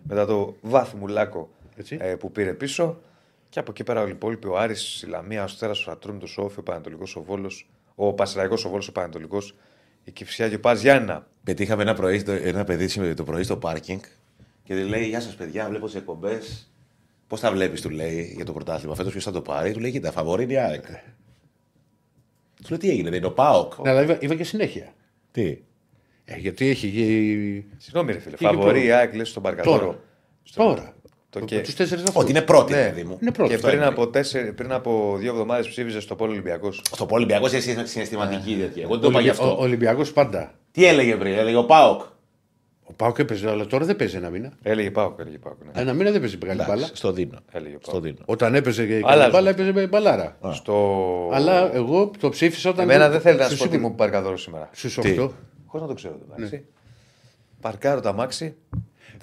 μετά 0.03 0.26
το 0.26 0.55
βάθμουλάκο 0.61 1.49
Έτσι. 1.76 1.97
ε, 2.01 2.15
που 2.15 2.32
πήρε 2.32 2.53
πίσω. 2.53 3.01
Και 3.49 3.59
από 3.59 3.72
εκεί 3.72 3.84
πέρα 3.84 3.99
όλοι 4.01 4.09
οι 4.09 4.13
υπόλοιποι, 4.13 4.47
ο 4.47 4.57
Άρης, 4.57 5.01
η 5.03 5.07
Λαμία, 5.07 5.43
ο 5.43 5.47
Στέρας, 5.47 5.88
ο 5.88 5.91
Ατρόμητος, 5.91 6.38
ο 6.38 6.41
Όφη, 6.41 6.59
ο 6.59 6.63
Πανατολικός, 6.63 7.15
ο 7.15 7.22
Βόλος, 7.24 7.70
ο 8.02 8.14
Πασεραϊκός, 8.14 8.66
ο 8.66 8.70
Βόλος, 8.70 8.88
ο 8.88 8.91
Πανατολικός, 8.91 9.56
η 10.04 10.12
Κυφσιά 10.12 10.50
και 10.50 10.56
ο 10.56 10.60
Πας 10.60 10.82
Γιάννηνα. 10.82 11.28
Πετύχαμε 11.43 11.82
ένα, 11.82 11.93
πρωί, 11.93 12.20
στο- 12.20 12.32
ένα 12.32 12.64
παιδί 12.64 12.88
σήμερα 12.88 13.14
το 13.14 13.24
πρωί 13.24 13.43
στο 13.43 13.58
πάρκινγκ 13.58 14.00
και 14.64 14.76
του 14.82 14.88
λέει: 14.88 15.08
Γεια 15.08 15.20
σας, 15.22 15.36
παιδιά, 15.36 15.68
βλέπω 15.70 15.86
τις 15.86 15.95
εκπομπές. 15.95 16.72
Πώς 17.28 17.39
τα 17.39 17.52
βλέπεις, 17.52 17.82
του 17.82 17.89
λέει, 17.89 18.34
για 18.36 18.45
το 18.45 18.54
πρωτάθλημα. 18.54 18.95
Φέτος 18.95 19.12
ποιος 19.12 19.24
θα 19.24 19.32
το 19.32 19.41
πάρει. 19.41 19.72
Του 19.74 19.80
λέει: 19.80 19.91
Κοίτα, 19.91 20.12
φαβορή 20.12 20.43
είναι 20.43 20.54
η 20.54 20.58
ΑΕΚ. 20.58 20.86
Του 22.62 22.70
λέω: 22.70 22.78
Τι 22.80 22.89
έγινε, 22.89 23.10
δεν 23.10 23.18
είναι 23.18 23.28
ο 23.28 23.32
ΠΑΟΚ. 23.34 23.74
Ναι, 23.80 23.89
αλλά 23.89 24.02
είπα, 24.04 24.18
είπα 24.20 24.36
και 24.36 24.43
συνέχεια. 24.43 24.93
Τι; 25.32 25.58
Ε, 26.26 26.38
γιατί 26.38 26.68
έχει. 26.68 26.88
γη- 26.88 27.64
Συγγνώμη, 27.78 28.12
ρε 28.12 28.20
φίλε. 28.20 28.36
Και 28.36 28.45
εκεί 28.45 28.56
Φαβορή 28.56 28.80
πέρα. 28.80 28.86
η 28.86 28.91
ΑΕΚ 28.91 29.14
λέει 29.14 29.26
στον 29.26 29.43
Παρκαδόρο. 29.43 30.00
Τώρα. 30.56 30.74
Τώρα. 30.76 30.93
Το 31.32 31.39
Το 31.39 31.45
και- 31.45 31.59
Τους 31.61 31.75
τέσσερις 31.75 32.03
Ότι 32.13 32.30
είναι 32.32 32.41
πρώτη, 32.41 32.73
Ναι. 32.73 32.84
παιδί 32.89 33.03
μου. 33.03 33.17
Είναι 33.21 33.32
πρώτη. 33.32 33.49
Και 33.49 33.55
Αυτό 33.55 33.67
πριν 33.67 33.80
είναι. 33.80 33.88
από, 33.88 34.07
τέσσερι, 34.07 34.53
πριν 34.53 34.71
από 34.71 35.15
δύο 35.19 35.32
εβδομάδες 35.32 35.67
ψήφιζε 35.67 35.99
στο 35.99 36.15
Πόλο 36.15 36.32
Ολυμπιακός. 36.32 36.82
Στο 36.91 37.07
Ολυμπιακός 37.11 37.51
είναι 37.65 37.86
συναισθηματική 37.86 38.55
τέτοια. 38.59 38.84
Εγώ 38.84 38.91
δεν 38.91 39.01
το 39.01 39.07
είπα 39.09 39.21
γι' 39.21 39.27
Ο 39.27 39.32
αυτό. 39.32 39.57
Ολυμπιακός 39.59 40.11
πάντα. 40.13 40.51
Τι 40.71 40.86
έλεγε 40.86 41.15
πριν, 41.15 41.34
έλεγε 41.34 41.55
ο 41.57 41.65
ΠΑΟΚ. 41.65 42.01
Ο 42.84 42.93
Πάοκ 42.93 43.19
έπαιζε, 43.19 43.49
αλλά 43.49 43.65
τώρα 43.65 43.86
δεν 43.86 43.95
παίζει 43.95 44.15
ένα 44.15 44.30
μήνα. 44.30 44.51
Έλεγε 44.61 44.91
Πάοκ, 44.91 45.19
έλεγε 45.19 45.38
Πάοκ. 45.38 45.57
Ναι. 45.65 45.82
Ένα 45.82 45.93
μήνα 45.93 46.11
δεν 46.11 46.19
παίζει 46.19 46.38
μεγάλη 46.41 46.59
μπάλα. 46.59 46.73
Εντάξει, 46.73 46.95
Στο 46.95 47.11
δίνω. 47.11 47.38
Έλεγε 47.51 47.75
ο 47.75 47.80
Στο 47.82 47.91
Πάοκ. 47.91 48.03
δίνω. 48.03 48.17
Όταν 48.25 48.55
έπαιζε 48.55 48.86
και 48.86 48.93
Άλλαζε. 49.03 49.19
καλή 49.19 49.32
μπάλα, 49.32 49.49
έπαιζε 49.49 49.71
με 49.73 49.88
μπαλάρα. 49.88 50.38
Στο... 50.51 51.30
Αλλά 51.34 51.73
εγώ 51.75 52.11
το 52.19 52.30
ψήφισα 52.30 52.69
όταν. 52.69 52.89
Εμένα 52.89 53.09
δεν 53.09 53.21
θέλει 53.21 53.38
να 53.38 53.43
σου 53.43 53.55
στους 53.55 53.65
πω 53.67 53.71
τι 53.71 53.77
μου 53.77 53.95
παρκαδόρο 53.95 54.38
σήμερα. 54.38 54.69
Στου 54.71 55.01
Τι; 55.01 55.15
8. 55.19 55.30
Χωρίς 55.65 55.82
να 55.82 55.88
το 55.88 55.93
ξέρω. 55.93 56.19
εντάξει. 56.38 56.65
Παρκάρω 57.61 57.99
τα 57.99 58.13
μάξι. 58.13 58.55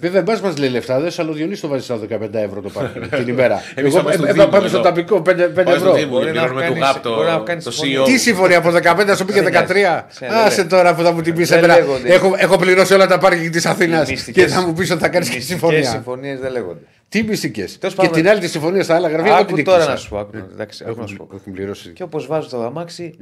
Βέβαια, 0.00 0.22
μπα 0.22 0.40
μας 0.40 0.56
λέει 0.58 0.68
λεφτά, 0.68 1.00
δε, 1.00 1.10
αλλά 1.16 1.30
ο 1.30 1.32
Διονύσης 1.32 1.60
το 1.60 1.68
βάζει 1.68 1.84
στα 1.84 1.98
15 2.10 2.34
ευρώ 2.34 2.60
το 2.60 2.68
πάρκινγκ 2.70 3.04
την 3.24 3.28
ημέρα. 3.28 3.60
Εμείς 3.74 3.94
Εγώ 3.94 4.02
πάμε 4.02 4.14
στο 4.16 4.26
ε, 4.26 4.28
ε, 4.28 4.32
Δήμο 4.32 4.46
πάμε 4.46 4.68
στο 4.68 4.76
εδώ. 4.78 4.86
ταπικό 4.88 5.16
5 5.16 5.22
Πάμε 5.24 5.50
στο 5.52 5.70
ευρώ. 5.70 5.92
Δήμο. 5.92 6.10
Μπορεί 6.10 6.24
να 6.24 6.30
πληρώνουμε 6.32 6.60
κάνεις- 6.60 6.78
του 6.78 6.84
ΓΑΠ 6.84 7.02
το- 7.02 7.14
μπορεί 7.14 7.28
να 7.28 7.38
κάνεις 7.38 7.64
το 7.64 7.70
συμφωνία. 7.70 8.02
CEO. 8.02 8.04
Τι 8.06 8.18
συμφωνία 8.18 8.58
από 8.58 8.70
15 8.70 9.14
σου 9.16 9.24
πήγε 9.24 9.42
Δεν 9.42 9.52
13. 9.68 9.74
νοιάζει. 9.74 10.34
Άσε 10.46 10.56
Δεν 10.56 10.68
τώρα 10.68 10.94
που 10.94 11.02
θα 11.02 11.12
μου 11.12 11.20
την 11.22 11.34
πεις 11.34 11.48
Δεν 11.48 11.58
εμένα. 11.58 11.74
λέγονται. 11.78 12.12
Έχω, 12.12 12.34
έχω 12.36 12.56
πληρώσει 12.58 12.94
όλα 12.94 13.06
τα 13.06 13.18
πάρκινγκ 13.18 13.52
της 13.52 13.66
Αθήνας 13.66 14.08
Οι 14.08 14.12
μυστικές- 14.12 14.44
και 14.44 14.50
θα 14.52 14.60
μου 14.66 14.72
πεις 14.72 14.90
ότι 14.90 15.00
θα 15.00 15.08
κάνεις 15.08 15.28
και 15.28 15.34
μυστικές 15.36 15.60
συμφωνία. 15.60 15.90
συμφωνίες 15.90 16.40
δεν 16.40 16.52
λέγονται. 16.52 16.80
Τι 17.08 17.22
μυστικές. 17.22 17.78
Τέλος 17.78 17.94
Και 17.94 18.00
πάντων. 18.02 18.16
την 18.20 18.28
άλλη 18.28 18.40
τη 18.40 18.48
συμφωνία 18.48 18.82
στα 18.82 18.94
άλλα 18.94 19.08
γραφεία. 19.08 19.30
εγώ 19.32 19.40
Άκου 19.40 19.54
την 19.54 19.64
τώρα 19.64 19.76
έκλεισα. 19.82 19.92
να 19.94 20.00
σου 20.00 20.08
πω. 20.08 20.18
άκου, 20.18 20.36
εντάξει, 20.52 20.84
άκου 20.88 21.00
να 21.00 21.06
σου 21.06 21.16
πω. 21.16 21.28
Έχουν 21.34 21.52
πληρώσει. 21.52 21.90
Και 21.90 22.02
όπως 22.02 22.26
βάζω 22.26 22.48
το 22.48 22.62
αμάξι, 22.64 23.14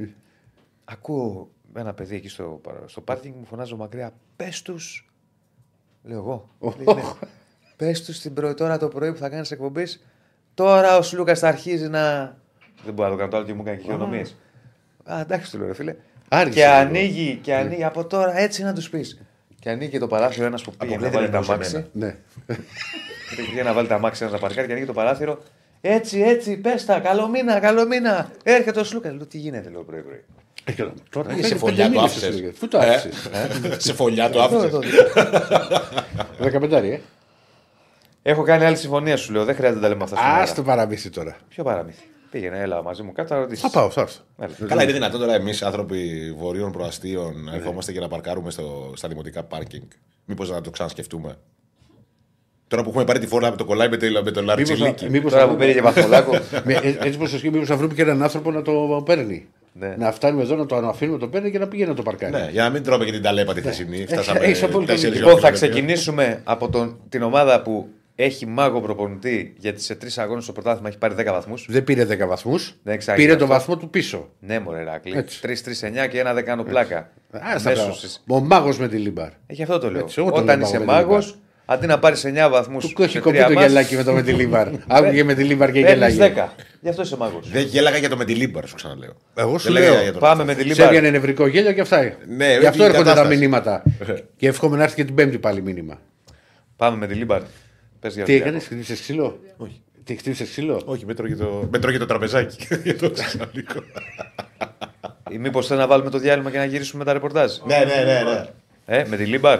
ακούω 0.85 1.49
ένα 1.77 1.93
παιδί 1.93 2.15
εκεί 2.15 2.29
στο, 2.29 2.59
παρα- 2.63 2.83
στο 2.85 3.01
πάρκινγκ 3.01 3.33
μου 3.39 3.45
φωνάζω 3.49 3.75
μακριά. 3.75 4.11
Πες 4.35 4.61
τους 4.61 5.04
Λέω 6.07 6.17
εγώ. 6.17 6.49
Πες 7.75 8.03
τους 8.03 8.15
στην 8.15 8.33
πρωί, 8.33 8.53
τώρα 8.53 8.77
το 8.77 8.87
πρωί 8.87 9.11
που 9.11 9.17
θα 9.17 9.29
κάνεις 9.29 9.51
εκπομπής. 9.51 10.05
Τώρα 10.53 10.97
ο 10.97 11.01
Σλούκας 11.01 11.39
θα 11.39 11.47
αρχίζει 11.47 11.87
να. 11.87 12.35
Δεν 12.85 12.93
μπορώ 12.93 13.09
να 13.09 13.13
το 13.13 13.19
κάνω 13.19 13.31
το 13.31 13.37
άλλο 13.37 13.45
και 13.45 13.53
μου 13.53 13.61
έκανε 13.61 13.77
και 13.77 13.83
χειρονομίες. 13.83 14.35
Α, 15.03 15.19
εντάξει, 15.19 15.51
του 15.51 15.57
λέω, 15.57 15.67
ρε 15.67 15.73
φίλε. 15.73 15.95
Άργησε 16.29 16.59
και 16.59 16.65
λίγο. 16.65 16.77
ανοίγει, 16.77 17.39
και 17.41 17.55
ανοίγει 17.55 17.83
από 17.83 18.05
τώρα 18.05 18.37
έτσι 18.37 18.63
να 18.63 18.73
τους 18.73 18.89
πεις. 18.89 19.21
Και 19.59 19.69
ανοίγει 19.69 19.89
και 19.91 19.99
το 19.99 20.07
παράθυρο 20.07 20.45
ένας 20.45 20.61
που 20.61 20.71
πήγε 20.77 20.97
να 20.97 21.07
Αποκλείεται 21.07 21.27
βάλει 21.27 21.31
να 21.31 21.45
τα 21.45 21.53
εννοούσε 21.53 21.75
μάξι. 21.75 21.89
εμένα. 21.93 22.15
Ναι. 22.47 22.55
Πήγε 23.49 23.63
να 23.63 23.73
βάλει 23.73 23.87
τα 23.87 23.99
μάξι 23.99 24.23
ένας 24.23 24.33
να 24.35 24.39
παρκάρει 24.39 24.65
και 24.67 24.71
ανοίγει 24.73 24.87
το 24.87 24.93
παράθυρο. 24.93 25.41
Έτσι, 25.81 26.21
έτσι, 26.21 26.57
πες 26.57 26.85
τα, 26.85 26.99
καλό 26.99 27.27
μήνα, 27.27 27.59
καλό 27.59 27.87
μήνα. 27.87 28.29
Έρχεται 28.43 28.79
ο 28.79 28.83
Σλούκας. 28.83 29.13
Λέω, 29.13 29.25
τι 29.25 29.37
γίνεται, 29.37 29.69
λέω 29.69 29.81
πρωί-πρωί. 29.83 30.23
Ε, 30.67 30.71
και 30.71 30.83
Τώρα 31.09 31.31
Ή 31.31 31.33
πέντε- 31.33 31.45
σε 31.47 31.55
φωλιά 31.55 31.75
πέντε 31.83 31.95
το 31.95 32.01
μήνες 32.01 32.11
άφησες. 32.11 32.33
σου 32.35 32.39
λέγε. 32.41 32.51
Πού 32.59 32.67
το 32.67 32.77
Ε. 32.77 32.89
άφησες. 32.95 33.83
Σε 33.83 33.93
φωλιά 33.93 34.29
το 34.29 34.41
Εδώ, 34.41 34.57
άφησες. 34.57 34.63
εδώ. 34.63 34.79
Δεκαπεντάρι, 36.39 36.89
ε. 36.91 36.99
Έχω 38.21 38.43
κάνει 38.43 38.65
άλλη 38.65 38.75
συμφωνία, 38.75 39.17
σου 39.17 39.31
λέω. 39.33 39.45
Δεν 39.45 39.55
χρειάζεται 39.55 39.79
να 39.79 39.87
τα 39.87 39.93
λέμε 39.93 40.03
αυτά 40.03 40.15
Α 40.19 40.31
σήμερα. 40.31 40.53
το 40.53 40.63
παραμύθι 40.63 41.09
τώρα. 41.09 41.37
Ποιο 41.49 41.63
παραμύθι; 41.63 42.03
Πήγαινε, 42.31 42.59
έλα 42.59 42.83
μαζί 42.83 43.03
μου 43.03 43.11
κάτω 43.11 43.33
να 43.33 43.39
ρωτήσεις. 43.39 43.63
Θα 43.63 43.69
πάω, 43.69 43.89
θα 43.89 44.01
έρθω. 44.41 44.65
Καλά, 44.67 44.83
είναι 44.83 44.91
δυνατόν 44.91 45.19
τώρα 45.19 45.33
εμείς 45.33 45.63
άνθρωποι 45.63 46.31
βορείων 46.37 46.71
προαστίων 46.71 47.43
να 47.43 47.55
ερχόμαστε 47.55 47.91
και 47.91 47.99
να 47.99 48.07
παρκάρουμε 48.07 48.51
στο, 48.51 48.93
στα 48.95 49.07
δημοτικά 49.07 49.43
πάρκινγκ. 49.43 49.83
Μήπως 50.25 50.49
να 50.49 50.61
το 50.61 50.69
ξανασκεφτούμε; 50.69 51.37
Τώρα 52.67 52.83
που 52.83 52.89
έχουμε 52.89 53.03
πάρει 53.03 53.19
τη 53.19 53.27
φόρα 53.27 53.49
με 53.49 53.55
το 53.57 53.65
κολλάει 53.65 53.89
με 53.89 53.97
το, 53.97 54.05
με 54.05 54.11
το 54.11 54.21
Μήπως 54.23 54.33
θα- 54.35 54.41
λαρτσιλίκι. 54.41 55.09
μήπως 55.09 55.31
Τώρα 55.31 55.43
θα 55.45 55.49
που 55.51 55.55
πήρε 55.57 55.73
και 55.73 55.81
βρούμε- 55.81 55.93
βαθμολάκο. 55.95 56.31
Με- 56.65 56.73
ε, 56.73 56.97
Έτσι 56.99 57.17
πως 57.17 57.33
ισχύει, 57.33 57.49
μήπως 57.49 57.67
θα 57.67 57.75
βρούμε 57.77 57.93
και 57.93 58.01
έναν 58.01 58.23
άνθρωπο 58.23 58.51
να 58.51 58.61
το 58.61 59.01
παίρνει. 59.05 59.47
Ναι. 59.79 59.95
Να 59.97 60.11
φτάνουμε 60.11 60.43
εδώ, 60.43 60.55
να 60.55 60.65
το 60.65 60.75
αφήνουμε, 60.75 61.17
το 61.17 61.27
παίρνει 61.27 61.51
και 61.51 61.59
να 61.59 61.67
πηγαίνει 61.67 61.89
να 61.89 61.95
το 61.95 62.01
παρκάρει. 62.01 62.31
Ναι, 62.33 62.47
για 62.51 62.63
να 62.63 62.69
μην 62.69 62.83
τρώμε 62.83 63.05
και 63.05 63.11
την 63.11 63.21
ταλέπα 63.21 63.53
τη 63.53 63.59
χθεσινή. 63.61 64.05
Φτάσαμε 64.05 64.39
έχεις 64.39 64.63
απόλυτο 64.63 64.91
τέσσερις 64.91 65.13
δίκιο. 65.15 65.27
Λοιπόν, 65.27 65.41
θα 65.41 65.51
χιλιόμετρα. 65.51 65.79
ξεκινήσουμε 65.79 66.41
από 66.43 66.69
τον, 66.69 66.99
την 67.09 67.21
ομάδα 67.21 67.61
που 67.61 67.87
έχει 68.15 68.45
μάγο 68.45 68.81
προπονητή 68.81 69.53
γιατί 69.57 69.81
σε 69.81 69.95
τρεις 69.95 70.17
αγώνες 70.17 70.43
στο 70.43 70.53
πρωτάθλημα 70.53 70.87
έχει 70.87 70.97
πάρει 70.97 71.15
10 71.17 71.25
βαθμούς. 71.25 71.65
Δεν 71.69 71.83
πήρε 71.83 72.05
10 72.05 72.27
βαθμούς. 72.27 72.73
Δεν 72.83 72.93
εξάγει 72.93 73.17
Πήρε 73.21 73.31
αυτό. 73.33 73.45
το 73.45 73.51
βαθμό 73.51 73.77
του 73.77 73.89
πίσω. 73.89 74.29
Ναι, 74.39 74.59
μωρέ, 74.59 74.83
Ράκλι. 74.83 75.17
Έτσι. 75.17 75.39
3-3-9 75.41 76.07
και 76.09 76.19
ένα 76.19 76.33
δεν 76.33 76.45
κάνω 76.45 76.63
πλάκα. 76.63 76.97
Α, 76.97 77.07
στα 77.31 77.51
Μέσω 77.53 77.69
πράγματα. 77.73 77.93
στις- 77.93 78.23
Ο 78.27 78.39
μάγος 78.39 78.77
με 78.79 78.87
τη 78.87 78.97
Λίμπαρ. 78.97 79.29
Έχει 79.47 79.61
αυτό 79.63 79.79
το 79.79 79.91
λέω. 79.91 80.01
Έτσι, 80.01 80.15
εγώ 80.21 80.31
το 80.31 80.35
Όταν 80.41 80.59
λέω 80.59 80.67
είσαι 80.67 80.79
μάγος 80.83 81.37
με 81.67 81.77
τη 81.77 81.77
μάγο, 81.77 81.77
Λίμπαρ. 81.77 81.77
αντί 81.77 81.85
να 81.87 81.99
πάρεις 81.99 82.25
9 82.25 82.49
βαθμούς. 82.51 82.93
Του 82.93 83.03
έχει 83.03 83.19
κοπεί 83.19 83.43
το 83.43 83.51
γελάκι 83.51 83.95
με 83.95 84.03
το 84.03 84.13
με 84.13 84.21
τη 84.21 84.31
Λίμπαρ. 84.31 84.67
Άκουγε 84.87 85.23
με 85.23 85.33
τη 85.33 85.43
Λίμπαρ 85.43 85.71
και 85.71 85.81
Παίρνεις 85.81 86.13
γελάγε. 86.13 86.33
10. 86.47 86.49
Γι' 86.81 86.89
αυτό 86.89 87.01
είσαι 87.01 87.17
μάγος. 87.17 87.49
Δεν 87.49 87.61
γέλαγα 87.65 87.97
για 87.97 88.09
το 88.09 88.17
Μεντιλίμπαρ, 88.17 88.67
σου 88.67 88.75
ξαναλέω. 88.75 89.13
Εγώ 89.35 89.57
σου 89.57 89.73
Δεν 89.73 89.81
λέγα 89.81 89.91
λέω. 89.93 90.01
για 90.01 90.13
το- 90.13 90.19
Πάμε 90.19 90.43
Μεντι- 90.43 90.61
Σε 90.61 90.67
-λίμπαρ. 90.67 90.85
έβγαινε 90.87 91.09
νευρικό 91.09 91.47
γέλιο 91.47 91.71
και 91.73 91.81
αυτά. 91.81 92.13
Ναι, 92.27 92.57
Γι' 92.59 92.65
αυτό 92.65 92.83
η 92.83 92.85
έρχονται 92.85 93.03
τα 93.03 93.13
κατάσταση. 93.15 93.39
μηνύματα. 93.39 93.83
και 94.37 94.47
εύχομαι 94.47 94.77
να 94.77 94.83
έρθει 94.83 94.95
και 94.95 95.03
την 95.05 95.15
Πέμπτη 95.15 95.37
πάλι 95.39 95.61
μήνυμα. 95.61 95.99
Πάμε 96.75 96.97
Μεντιλίμπαρ. 96.97 97.41
Πες 97.99 98.13
για 98.13 98.23
Τι 98.23 98.31
Ολυμπιακό. 98.31 98.43
έκανες, 98.43 98.65
χτύπησες 98.65 98.99
ξύλο; 99.01 99.39
Όχι. 99.57 99.81
Τι 100.03 100.15
χτύπησες 100.15 100.49
ξύλο; 100.49 100.81
Όχι, 100.85 101.05
μέτρο 101.05 101.27
για 101.31 101.37
το, 101.37 101.67
μέτρο 101.71 101.89
για 101.89 101.99
το 101.99 102.05
τραπεζάκι. 102.05 102.67
Για 102.83 102.97
το 102.97 103.11
ξαλικό. 103.11 103.83
Ή 105.31 105.37
μήπως 105.37 105.67
θέλει 105.67 105.79
να 105.79 105.87
βάλουμε 105.87 106.09
το 106.09 106.17
διάλειμμα 106.17 106.51
και 106.51 106.57
να 106.57 106.65
γυρίσουμε 106.65 106.99
με 106.99 107.05
τα 107.05 107.13
ρεπορτάζ; 107.13 107.51
ναι, 107.65 107.77
ναι, 107.77 108.03
ναι, 108.13 108.21
ναι. 108.31 108.45
Ε, 108.97 109.05
Μεντιλίμπαρ. 109.07 109.59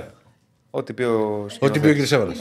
Ό,τι 0.77 0.93
πει 0.93 1.03
ο 1.03 1.41
Ό,τι 1.43 1.53
σκηνοθέτης. 1.53 1.81
πει 1.95 1.99
ο 2.01 2.03
κ. 2.03 2.07
Σέβανα. 2.07 2.33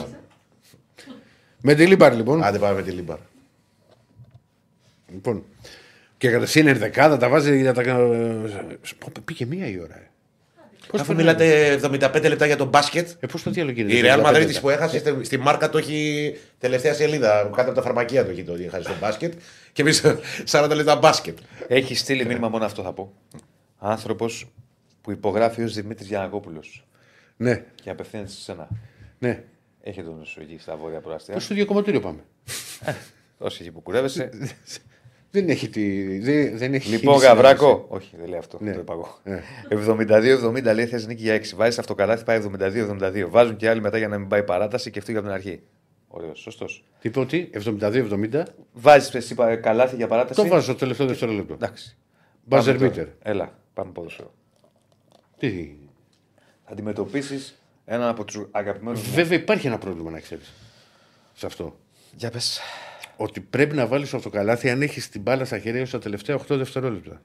Μεντιλίμπαρ 1.61 2.15
λοιπόν. 2.15 2.43
Άντε 2.43 2.59
πάμε 2.59 2.75
Μεντιλίμπαρ. 2.75 3.17
λοιπόν. 5.11 5.43
Και 6.17 6.29
κατευθείαν 6.29 6.67
ενδεκάδα 6.67 7.17
τα 7.17 7.29
βάζει 7.29 7.59
για 7.61 7.73
τα. 7.73 7.81
Πω, 8.99 9.11
Πήγε 9.25 9.45
μία 9.45 9.67
η 9.67 9.79
ώρα. 9.79 9.95
ε. 9.95 10.09
Πώς 10.87 11.01
Αφού 11.01 11.15
περνάει. 11.15 11.35
μιλάτε 11.35 11.71
75 12.23 12.27
λεπτά 12.29 12.45
για 12.45 12.55
το 12.57 12.65
μπάσκετ, 12.65 13.09
Ε, 13.19 13.27
πώς 13.27 13.43
το 13.43 13.51
διάλογο 13.51 13.75
γίνεται. 13.81 13.95
η 13.97 14.01
Real 14.01 14.23
55 14.23 14.29
Madrid 14.29 14.45
λεπτά. 14.45 14.59
που 14.59 14.69
έχασε 14.69 14.99
στη- 14.99 15.23
στη 15.23 15.37
μάρκα 15.37 15.69
το 15.69 15.77
έχει 15.77 16.35
τελευταία 16.59 16.93
σελίδα. 16.93 17.41
Κάτω 17.55 17.61
από 17.69 17.73
τα 17.73 17.81
φαρμακεία 17.81 18.25
το 18.25 18.31
έχει 18.31 18.43
το 18.43 18.51
ότι 18.51 18.63
έχασε 18.63 18.83
το 18.89 18.93
μπάσκετ. 19.01 19.33
Και 19.73 19.81
εμείς 19.81 20.03
40 20.51 20.75
λεπτά 20.75 20.95
μπάσκετ. 20.95 21.37
Έχει 21.67 21.95
στείλει 21.95 22.25
μήνυμα 22.25 22.49
μόνο 22.49 22.65
αυτό 22.65 22.81
θα 22.81 22.93
πω. 22.93 23.13
Άνθρωπος 23.77 24.47
που 25.01 25.11
υπογράφει 25.11 25.63
ως 25.63 25.73
Δημήτρης 25.73 26.07
Γιανακόπουλος 26.07 26.85
Ναι, 27.37 27.65
και 27.75 27.89
απευθύνεται 27.89 28.29
σε 28.29 28.41
σένα. 28.41 28.67
ναι. 29.19 29.43
Έχει 29.81 30.03
τον 30.03 30.25
σου 30.25 30.41
εκεί 30.41 30.57
στα 30.59 30.75
βόρεια 30.75 30.99
προάστια. 30.99 31.33
Πώ 31.33 31.39
στο 31.39 31.53
διακομματήριο 31.53 31.99
πάμε. 31.99 32.19
Όσοι 33.37 33.61
εκεί 33.61 33.71
που 33.71 33.81
κουρεύεσαι. 33.81 34.29
Δεν 35.31 35.49
έχει 35.49 35.69
τη. 35.69 36.17
Δεν, 36.19 36.57
δεν 36.57 36.73
έχει 36.73 36.89
λοιπόν, 36.89 37.13
χίλια 37.13 37.29
Γαβράκο. 37.29 37.85
Όχι, 37.89 38.15
δεν 38.19 38.29
λέει 38.29 38.39
αυτό. 38.39 38.57
Ναι. 38.61 38.73
Το 38.73 38.79
είπα 38.79 38.93
εγώ. 38.93 39.17
Ναι. 39.23 39.41
72-70 40.69 40.73
λέει 40.75 40.85
θες 40.85 41.07
νίκη 41.07 41.21
για 41.21 41.37
6. 41.41 41.43
Βάζεις 41.55 41.79
αυτοκαλάθι 41.79 42.23
πάει 42.23 42.41
72-72. 42.59 43.25
Βάζουν 43.29 43.55
και 43.55 43.69
άλλοι 43.69 43.81
μετά 43.81 43.97
για 43.97 44.07
να 44.07 44.17
μην 44.17 44.27
πάει 44.27 44.43
παράταση 44.43 44.91
και 44.91 44.99
αυτό 44.99 45.11
από 45.11 45.21
την 45.21 45.29
αρχή. 45.31 45.61
Ωραίος, 46.07 46.39
σωστός. 46.39 46.83
Τι 46.99 47.07
είπε 47.07 47.19
ότι 47.19 47.49
72-70 47.53 48.43
Βάζεις 48.73 49.13
εσύ 49.15 49.35
πα- 49.35 49.55
καλάθι 49.55 49.95
για 49.95 50.07
παράταση; 50.07 50.41
το 50.41 50.47
βάζω 50.47 50.63
στο 50.63 50.75
τελευταίο 50.75 51.07
δευτερόλεπτο. 51.07 51.53
Εντάξει. 51.53 51.97
Buzzer 52.43 52.75
Πάμε 52.75 52.89
τώρα. 52.89 53.03
beater. 53.05 53.31
Έλα, 53.31 53.59
πάμε 53.73 53.91
ποδοσφαίρο. 53.91 54.33
Τι. 55.37 55.75
Θα 56.65 56.71
αντιμετωπίσεις 56.71 57.55
έναν 57.85 58.07
από 58.09 58.23
τους 58.23 58.47
αγαπημένους 58.51 59.07
μου. 59.07 59.13
Βέβαια 59.13 59.37
υπάρχει 59.37 59.67
ένα 59.67 59.77
πρόβλημα 59.77 60.11
να 60.11 60.19
ξέρεις. 60.19 60.53
Σε 61.33 61.45
αυτό. 61.45 61.79
Για 62.15 62.29
πες. 62.31 62.59
Ότι 63.17 63.39
πρέπει 63.41 63.75
να 63.75 63.87
βάλεις 63.87 64.13
αυτοκαλάθι 64.13 64.69
αν 64.69 64.81
έχεις 64.81 65.09
την 65.09 65.21
μπάλα 65.21 65.45
στα 65.45 65.59
χέρια 65.59 65.79
σου 65.81 65.87
στα 65.87 65.99
τελευταία 65.99 66.35
8 66.35 66.55
δευτερόλεπτα. 66.57 67.21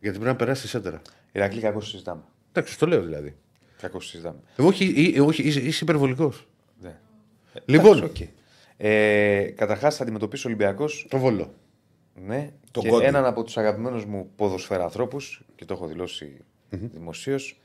Γιατί 0.00 0.16
πρέπει 0.18 0.32
να 0.32 0.36
περάσεις 0.36 0.70
σέντερα. 0.70 1.02
Ηρακλή, 1.32 1.60
κακό 1.60 1.80
συζητάμε. 1.80 2.22
Εντάξει, 2.52 2.78
το 2.78 2.86
λέω 2.86 3.02
δηλαδή. 3.02 3.36
Κακό 3.80 4.00
συζητάμε. 4.00 4.38
Εγώ 4.56 4.68
όχι, 4.68 5.12
ε, 5.16 5.20
όχι 5.20 5.42
είσαι, 5.42 5.60
είσαι 5.60 5.84
υπερβολικός. 5.84 6.46
Ναι. 6.80 6.98
Λοιπόν, 7.64 7.96
Εντάξει, 7.98 8.22
οκ. 8.22 8.28
Ε, 8.76 9.42
Καταρχάς 9.56 9.96
θα 9.96 10.02
αντιμετωπίσει 10.02 10.46
ο 10.46 10.48
Ολυμπιακός 10.50 11.06
το 11.10 11.18
βόλο. 11.18 11.54
ναι, 12.14 12.50
Τον 12.70 12.82
και 12.82 12.88
Κόντι. 12.88 13.04
έναν 13.04 13.24
από 13.24 13.42
τους 13.44 13.56
αγαπημένους 13.56 14.04
μου 14.04 14.30
ποδοσφαιρανθρώπους 14.36 15.42
και 15.54 15.64
το 15.64 15.74
έχω 15.74 15.86
δηλώσει 15.86 16.44
δημοσίως, 16.76 17.60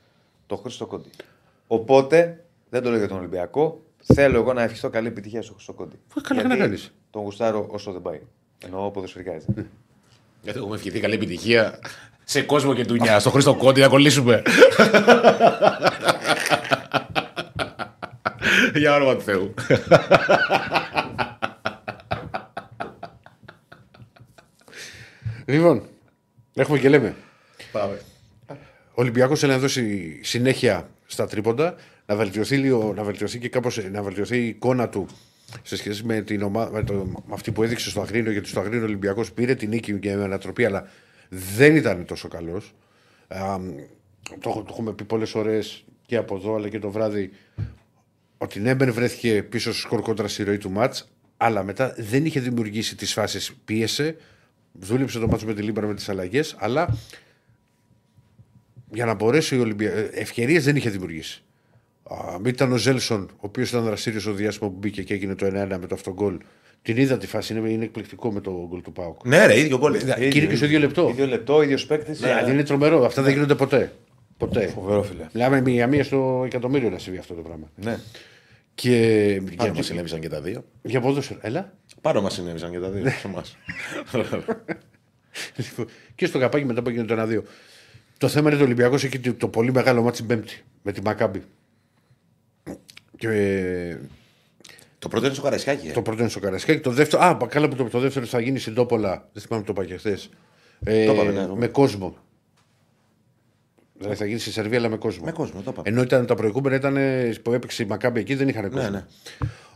τον 0.46 0.58
Χρήστο 0.58 0.86
Κόντι. 0.86 1.10
Οπότε 1.66 2.44
δεν 2.70 2.82
το 2.82 2.88
λέω 2.88 2.98
για 2.98 3.08
τον 3.08 3.18
Ολυμπιακό. 3.18 3.80
Θέλω 4.14 4.36
εγώ 4.36 4.52
να 4.52 4.62
ευχηθώ 4.62 4.90
καλή 4.90 5.06
επιτυχία 5.06 5.42
στο 5.42 5.52
Χρήστο 5.52 5.72
Κόντι. 5.72 5.96
Ε, 6.16 6.20
καλά 6.20 6.40
Γιατί 6.40 6.56
να 6.56 6.64
κάνεις. 6.64 6.92
Τον 7.10 7.22
γουστάρω 7.22 7.66
όσο 7.70 7.92
δεν 7.92 8.02
πάει. 8.02 8.20
Εννοώ 8.64 8.90
ποδοσφαιρικά 8.90 9.32
έτσι. 9.32 9.46
Γιατί 10.42 10.58
έχουμε 10.58 10.74
ευχηθεί 10.74 11.00
καλή 11.00 11.14
επιτυχία 11.14 11.78
σε 12.24 12.42
κόσμο 12.42 12.74
και 12.74 12.84
τουνιά. 12.84 13.18
Στο 13.18 13.30
Χρήστο 13.30 13.54
Κόντι 13.54 13.80
να 13.80 13.88
κολλήσουμε. 13.88 14.42
Για 18.74 18.94
όνομα 18.94 19.16
του 19.16 19.22
Θεού. 19.22 19.54
Λοιπόν, 25.44 25.82
έχουμε 26.54 26.78
και 26.78 26.88
λέμε. 26.88 27.14
Πάμε. 27.72 28.00
Ο 28.98 29.02
Ολυμπιακός 29.02 29.40
θέλει 29.40 29.52
να 29.52 29.58
δώσει 29.58 30.18
συνέχεια 30.22 30.88
στα 31.06 31.26
τρίποντα, 31.26 31.74
να 32.06 32.16
βελτιωθεί, 32.16 32.56
λίγο, 32.56 32.92
να 32.96 33.02
βελτιωθεί 33.02 33.38
και 33.38 33.48
κάπως, 33.48 33.84
να 33.90 34.02
βελτιωθεί 34.02 34.36
η 34.38 34.46
εικόνα 34.46 34.88
του 34.88 35.06
σε 35.62 35.76
σχέση 35.76 36.04
με, 36.04 36.20
την 36.20 36.42
ομάδα, 36.42 36.70
με, 36.70 36.82
το, 36.82 36.94
με 36.94 37.32
αυτή 37.34 37.52
που 37.52 37.62
έδειξε 37.62 37.90
στο 37.90 38.00
Αγρίνο, 38.00 38.30
γιατί 38.30 38.48
στο 38.48 38.60
Αγρίνο 38.60 38.82
ο 38.82 38.84
Ολυμπιακός 38.84 39.32
πήρε 39.32 39.54
την 39.54 39.68
νίκη 39.68 39.98
και 39.98 40.14
με 40.16 40.24
ανατροπή, 40.24 40.64
αλλά 40.64 40.88
δεν 41.28 41.76
ήταν 41.76 42.04
τόσο 42.04 42.28
καλός. 42.28 42.74
Το, 44.40 44.48
έχω- 44.50 44.62
το 44.62 44.68
έχουμε 44.70 44.92
πει 44.92 45.04
πολλές 45.04 45.30
φορές 45.30 45.84
και 46.06 46.16
από 46.16 46.36
εδώ, 46.36 46.54
αλλά 46.54 46.68
και 46.68 46.78
το 46.78 46.90
βράδυ, 46.90 47.30
ότι 48.38 48.60
ναι, 48.60 48.74
μεν 48.74 48.92
βρέθηκε 48.92 49.42
πίσω 49.42 49.72
στο 49.72 49.80
σκορ 49.80 50.00
κόντρα 50.00 50.28
στη 50.28 50.42
ροή 50.42 50.58
του 50.58 50.70
μάτς, 50.70 51.08
αλλά 51.36 51.62
μετά 51.62 51.94
δεν 51.98 52.24
είχε 52.24 52.40
δημιουργήσει 52.40 52.96
τις 52.96 53.12
φάσεις. 53.12 53.52
Πίεσε, 53.64 54.16
δούλεψε 54.72 55.18
το 55.18 55.26
ματς 55.26 55.31
ο 55.31 55.32
Μεντιλίμπαρ 55.32 55.46
με 55.46 55.94
τις 55.94 56.08
αλλαγές, 56.08 56.56
αλλά 56.58 56.96
για 58.92 59.04
να 59.04 59.14
μπορέσει 59.14 59.56
ο 59.58 59.60
Ολυμπιακό. 59.60 60.08
Ευκαιρίες 60.12 60.64
δεν 60.64 60.76
είχε 60.76 60.90
δημιουργήσει. 60.90 61.42
Α, 62.02 62.38
μην 62.38 62.46
ήταν 62.46 62.72
ο 62.72 62.76
Ζέλσον, 62.76 63.28
ο 63.32 63.36
οποίος 63.40 63.68
ήταν 63.68 63.84
δραστήριος 63.84 64.22
στο 64.22 64.32
διάστημα 64.32 64.70
που 64.70 64.76
μπήκε 64.78 65.02
και 65.02 65.14
έγινε 65.14 65.34
το 65.34 65.46
1-1 65.46 65.50
με 65.80 65.86
το 65.86 65.94
αυτογκόλ. 65.94 66.38
Την 66.82 66.96
είδα 66.96 67.18
τη 67.18 67.26
φάση, 67.26 67.54
είναι, 67.54 67.70
είναι 67.70 67.84
εκπληκτικό 67.84 68.32
με 68.32 68.40
το 68.40 68.66
γκολ 68.68 68.82
του 68.82 68.92
ΠΑΟΚ. 68.92 69.26
Ναι, 69.26 69.46
ρε, 69.46 69.58
ίδιο 69.58 69.78
γκολ. 69.78 69.98
Και 70.30 70.38
είναι 70.38 70.46
και 70.46 70.56
στο 70.56 70.64
ίδιο 70.64 70.78
λεπτό. 70.78 71.08
Ίδιο 71.08 71.26
λεπτό, 71.26 71.62
ίδιος 71.62 71.86
παίκτης. 71.86 72.18
Δηλαδή 72.18 72.50
είναι 72.50 72.62
τρομερό. 72.62 73.04
Αυτά 73.04 73.22
δεν 73.22 73.32
γίνονται 73.32 73.54
ποτέ. 73.54 73.92
Ποτέ. 74.36 74.66
Φοβερό, 74.66 75.02
φίλε. 75.02 75.26
Μιλάμε 75.32 75.62
για 75.70 75.86
μία 75.86 76.04
στο 76.04 76.42
εκατομμύριο 76.46 76.90
να 76.90 76.98
συμβεί 76.98 77.18
αυτό 77.18 77.34
το 77.34 77.42
πράγμα. 77.42 77.70
Ναι. 77.74 77.98
Και 78.74 78.90
Πάνω 79.44 79.54
για, 79.62 79.72
μας 79.74 79.86
συνέβησαν 79.86 80.20
και 80.20 80.28
τα 80.28 80.40
δύο. 80.40 80.64
για 80.82 81.00
ποδόσφαιρο. 81.00 81.38
Έλα. 81.42 81.72
Πάνω 82.00 82.20
μας 82.20 82.34
συνέβησαν 82.34 82.70
και 82.70 82.78
τα 82.78 82.90
δύο. 82.90 83.10
σε 83.10 83.26
εμάς. 83.26 83.56
Λοιπόν, 85.56 85.86
και 86.14 86.26
στο 86.26 86.38
καπάκι 86.38 86.64
μετά 86.64 86.82
που 86.82 86.88
έγινε 86.88 87.04
το 87.04 87.14
1-2. 87.22 87.42
Το 88.18 88.28
θέμα 88.28 88.48
είναι 88.48 88.58
το 88.58 88.64
Ολυμπιακός 88.64 89.04
έχει 89.04 89.18
το, 89.20 89.34
το 89.34 89.48
πολύ 89.48 89.72
μεγάλο 89.72 90.02
μάτι 90.02 90.16
την 90.16 90.26
Πέμπτη 90.26 90.62
με 90.82 90.92
τη 90.92 91.02
Μακάμπη. 91.02 91.42
Και 93.16 93.28
ε, 93.28 93.98
Το 94.98 95.08
πρώτο 95.08 95.24
είναι 95.26 95.34
στο 95.34 95.42
Καρασιάκι. 95.44 95.86
ε. 95.88 95.92
το 95.92 96.02
πρώτο 96.02 96.20
είναι 96.20 96.30
στο 96.30 96.40
Καρασκάκι. 96.40 96.80
Το 96.80 96.90
δεύτερο, 96.90 97.22
α, 97.22 97.36
καλά 97.48 97.68
που 97.68 97.74
το, 97.74 97.84
το 97.84 97.98
δεύτερο 98.00 98.26
θα 98.26 98.40
γίνει 98.40 98.58
στην 98.58 98.74
Τόπολα. 98.74 99.28
Δεν 99.32 99.42
θυμάμαι 99.42 99.64
το 99.64 99.72
είπα 99.76 99.84
και 99.84 99.96
χθες. 99.96 100.30
Ε, 100.84 101.06
Το 101.06 101.12
είπαμε, 101.12 101.30
ναι, 101.32 101.40
ναι. 101.46 101.54
με 101.56 101.66
κόσμο. 101.66 102.16
Δηλαδή 103.98 104.16
θα 104.16 104.26
γίνει 104.26 104.38
στη 104.38 104.50
Σερβία, 104.50 104.78
αλλά 104.78 104.88
με 104.88 104.96
κόσμο. 104.96 105.24
Με 105.24 105.32
κόσμο, 105.32 105.60
το 105.60 105.70
είπαμε. 105.70 105.88
Ενώ 105.88 106.02
ήταν 106.02 106.26
τα 106.26 106.34
προηγούμενα 106.34 106.74
ήταν, 106.76 106.96
ε, 106.96 107.34
που 107.42 107.52
έπαιξε 107.52 107.82
η 107.82 107.86
Μακάμπη 107.86 108.20
εκεί, 108.20 108.34
δεν 108.34 108.48
είχαν 108.48 108.70
κόσμο. 108.70 108.90
Ναι, 108.90 108.90
ναι. 108.90 109.04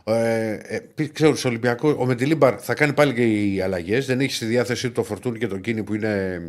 Ε, 0.03 0.53
ε, 0.63 0.79
πει- 0.95 1.11
ξέρω, 1.11 1.35
στο 1.35 1.49
Ολυμπιακό, 1.49 1.95
ο 1.99 2.05
Μεντιλίμπαρ 2.05 2.55
θα 2.61 2.73
κάνει 2.73 2.93
πάλι 2.93 3.13
και 3.13 3.23
οι 3.25 3.61
αλλαγές. 3.61 4.05
Δεν 4.05 4.19
έχει 4.19 4.33
στη 4.33 4.45
διάθεσή 4.45 4.87
του 4.87 4.93
το 4.93 5.03
Φορτούνι 5.03 5.39
και 5.39 5.47
τον 5.47 5.61
Κίνη 5.61 5.83
που 5.83 5.93
είναι 5.93 6.33
ε, 6.33 6.41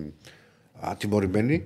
ατιμωρημένοι. 0.81 1.65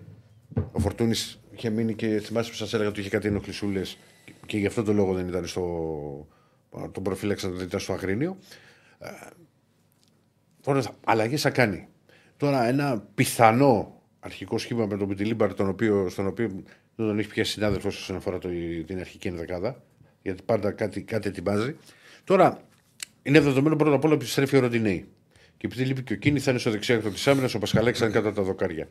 Ο 0.73 0.79
Φορτούνης 0.79 1.41
είχε 1.51 1.71
μείνει 1.71 1.95
και 1.95 2.21
θυμάσαι 2.21 2.51
που 2.51 2.57
σας 2.57 2.75
έλεγα 2.75 2.89
ότι 2.89 3.01
είχε 3.01 3.09
κάτι 3.09 3.29
ενοχλησούλες 3.29 3.99
και 4.47 4.59
γι' 4.59 4.67
αυτό 4.67 4.83
το 4.83 4.93
λόγο 4.93 5.13
δεν 5.15 5.29
ήταν 5.29 5.47
στο. 5.47 6.27
Τον 6.93 7.03
προφύλαξαν, 7.03 7.53
δεν 7.57 7.67
ήταν 7.67 7.81
στο 7.81 7.93
Αγρίνιο. 7.93 8.37
Ε, 8.99 9.09
Τώρα 10.67 10.83
αλλαγές 11.05 11.41
θα 11.41 11.51
κάνει. 11.51 11.89
Τώρα 12.37 12.67
ένα 12.67 13.05
πιθανό 13.15 14.01
αρχικό 14.21 14.59
σχήμα 14.59 14.87
με 14.87 14.97
τον 14.97 15.09
Μεντιλίμπαρ, 15.09 15.55
τον 15.55 15.69
οποίο, 15.69 16.09
στον 16.09 16.27
οποίο 16.27 16.49
δεν 16.97 17.07
τον 17.07 17.19
έχει 17.19 17.29
πιάσει 17.29 17.53
συνάδελφος 17.53 17.97
όσον 18.01 18.17
αφορά 18.17 18.39
το, 18.39 18.49
την 18.87 18.99
αρχική 18.99 19.29
ενδεκάδα, 19.29 19.83
γιατί 20.23 20.43
πάντα 20.43 20.73
κάτι, 20.73 21.03
κάτι 21.03 21.29
ετοιμάζει. 21.29 21.77
Τώρα 22.25 22.61
είναι 23.23 23.41
δεδομένο 23.41 23.77
πρώτα 23.77 23.95
απ' 23.97 24.05
όλα 24.05 24.15
ότι 24.15 24.23
επιστρέφει 24.23 24.57
ο 24.57 24.61
Ροντινέη. 24.61 25.09
Και 25.57 25.67
επειδή 25.67 25.85
λείπει 25.85 26.03
και 26.03 26.13
ο 26.13 26.17
Κίνης, 26.17 26.43
θα 26.43 26.51
είναι 26.51 26.61
στο 26.61 26.71
δεξιάκρο 26.71 27.11
της 27.11 27.27
άμυνας, 27.27 27.55
ο 27.55 27.59
Πασχαλέξ 27.59 27.99
θα 27.99 28.05
είναι 28.05 28.15
κατά 28.15 28.33
τα 28.33 28.43
δοκάρια. 28.43 28.89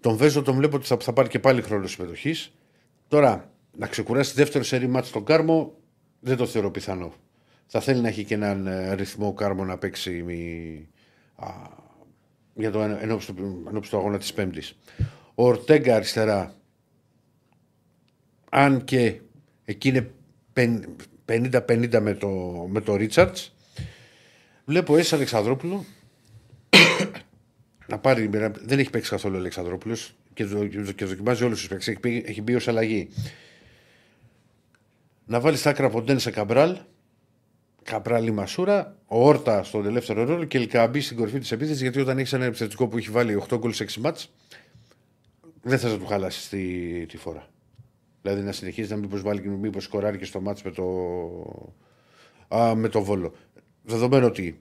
Τον 0.00 0.16
Βέζο 0.16 0.42
τον 0.42 0.54
βλέπω 0.56 0.76
ότι 0.76 0.86
θα, 0.86 0.96
θα 1.00 1.12
πάρει 1.12 1.28
και 1.28 1.38
πάλι 1.38 1.62
χρόνο 1.62 1.86
συμμετοχής. 1.86 2.52
Τώρα, 3.08 3.50
να 3.76 3.86
ξεκουράσει 3.86 4.34
δεύτερο 4.34 4.64
σερή 4.64 4.86
μάτς 4.86 5.08
στον 5.08 5.24
Κάρμο 5.24 5.74
δεν 6.20 6.36
το 6.36 6.46
θεωρώ 6.46 6.70
πιθανό. 6.70 7.12
Θα 7.66 7.80
θέλει 7.80 8.00
να 8.00 8.08
έχει 8.08 8.24
και 8.24 8.34
έναν 8.34 8.66
ε, 8.66 8.94
ρυθμό 8.94 9.26
ο 9.26 9.32
Κάρμο 9.32 9.64
να 9.64 9.78
παίξει 9.78 10.22
μη- 10.22 10.88
α, 11.36 11.46
για 12.54 12.70
το 12.70 12.80
εν- 12.82 12.98
ενώπιση 13.00 13.32
του, 13.32 13.64
ενώπιση 13.68 13.90
του 13.90 13.96
αγώνα 13.98 14.18
της 14.18 14.32
Πέμπτης. 14.32 14.76
Ο 15.34 15.46
Ορτέγκα 15.46 15.94
αριστερά, 15.94 16.54
αν 18.50 18.84
και 18.84 19.20
εκεί 19.64 19.88
είναι 19.88 20.10
πεν- 20.52 20.84
50-50 21.24 22.00
με 22.00 22.14
το, 22.14 22.28
με 22.70 22.80
το 22.80 22.96
Ρίτσαρτς, 22.96 23.54
βλέπω 24.64 24.96
έσαι 24.96 25.14
Αλεξανδρόπουλο 25.14 25.84
να 27.88 27.98
πάρει. 27.98 28.30
Δεν 28.64 28.78
έχει 28.78 28.90
παίξει 28.90 29.10
καθόλου 29.10 29.34
ο 29.34 29.38
Αλεξανδρόπουλος 29.38 30.14
και, 30.34 30.44
δο, 30.44 30.66
και 30.66 31.04
δοκιμάζει 31.04 31.44
όλους 31.44 31.58
τους 31.58 31.68
παίξει. 31.68 31.90
Έχει, 31.90 32.00
πει- 32.00 32.24
έχει 32.26 32.42
μπει 32.42 32.54
ως 32.54 32.68
αλλαγή. 32.68 33.08
Να 35.26 35.40
βάλεις 35.40 35.60
στα 35.60 35.70
άκρα 35.70 35.86
από 35.86 36.02
Ντέν 36.02 36.18
σε 36.18 36.30
Καμπράλ. 36.30 36.78
Καμπράλ 37.82 38.26
η 38.26 38.30
Μασούρα. 38.30 38.96
Ο 39.06 39.26
Όρτα 39.28 39.62
στον 39.62 39.86
ελεύθερο 39.86 40.24
ρόλο 40.24 40.44
και 40.44 40.58
Ελκαμπή 40.58 41.00
στην 41.00 41.16
κορυφή 41.16 41.38
της 41.38 41.52
επίθεσης. 41.52 41.82
Γιατί 41.82 42.00
όταν 42.00 42.18
έχεις 42.18 42.32
ένα 42.32 42.44
επιθετικό 42.44 42.88
που 42.88 42.96
έχει 42.96 43.10
βάλει 43.10 43.42
8 43.48 43.58
γκολ 43.58 43.72
σε 43.72 43.84
6 43.84 44.00
μάτς, 44.00 44.32
δεν 45.62 45.78
θα 45.78 45.98
του 45.98 46.06
χαλάσεις 46.06 46.48
τη, 46.48 47.06
τη 47.06 47.16
φορά. 47.16 47.48
Δηλαδή 48.22 48.42
να 48.42 48.52
συνεχίζεις 48.52 48.90
να 48.90 48.96
μήπως 48.96 49.22
βάλει 49.22 49.40
και 49.40 49.48
μήπως 49.48 49.84
σκοράρει 49.84 50.18
και 50.18 50.24
στο 50.24 50.40
μάτς 50.40 50.62
με 50.62 50.70
το, 50.70 50.84
α, 52.56 52.74
με 52.74 52.88
το 52.88 53.02
Βόλο. 53.02 53.34
Δεδομένου 53.82 54.26
ότι 54.26 54.60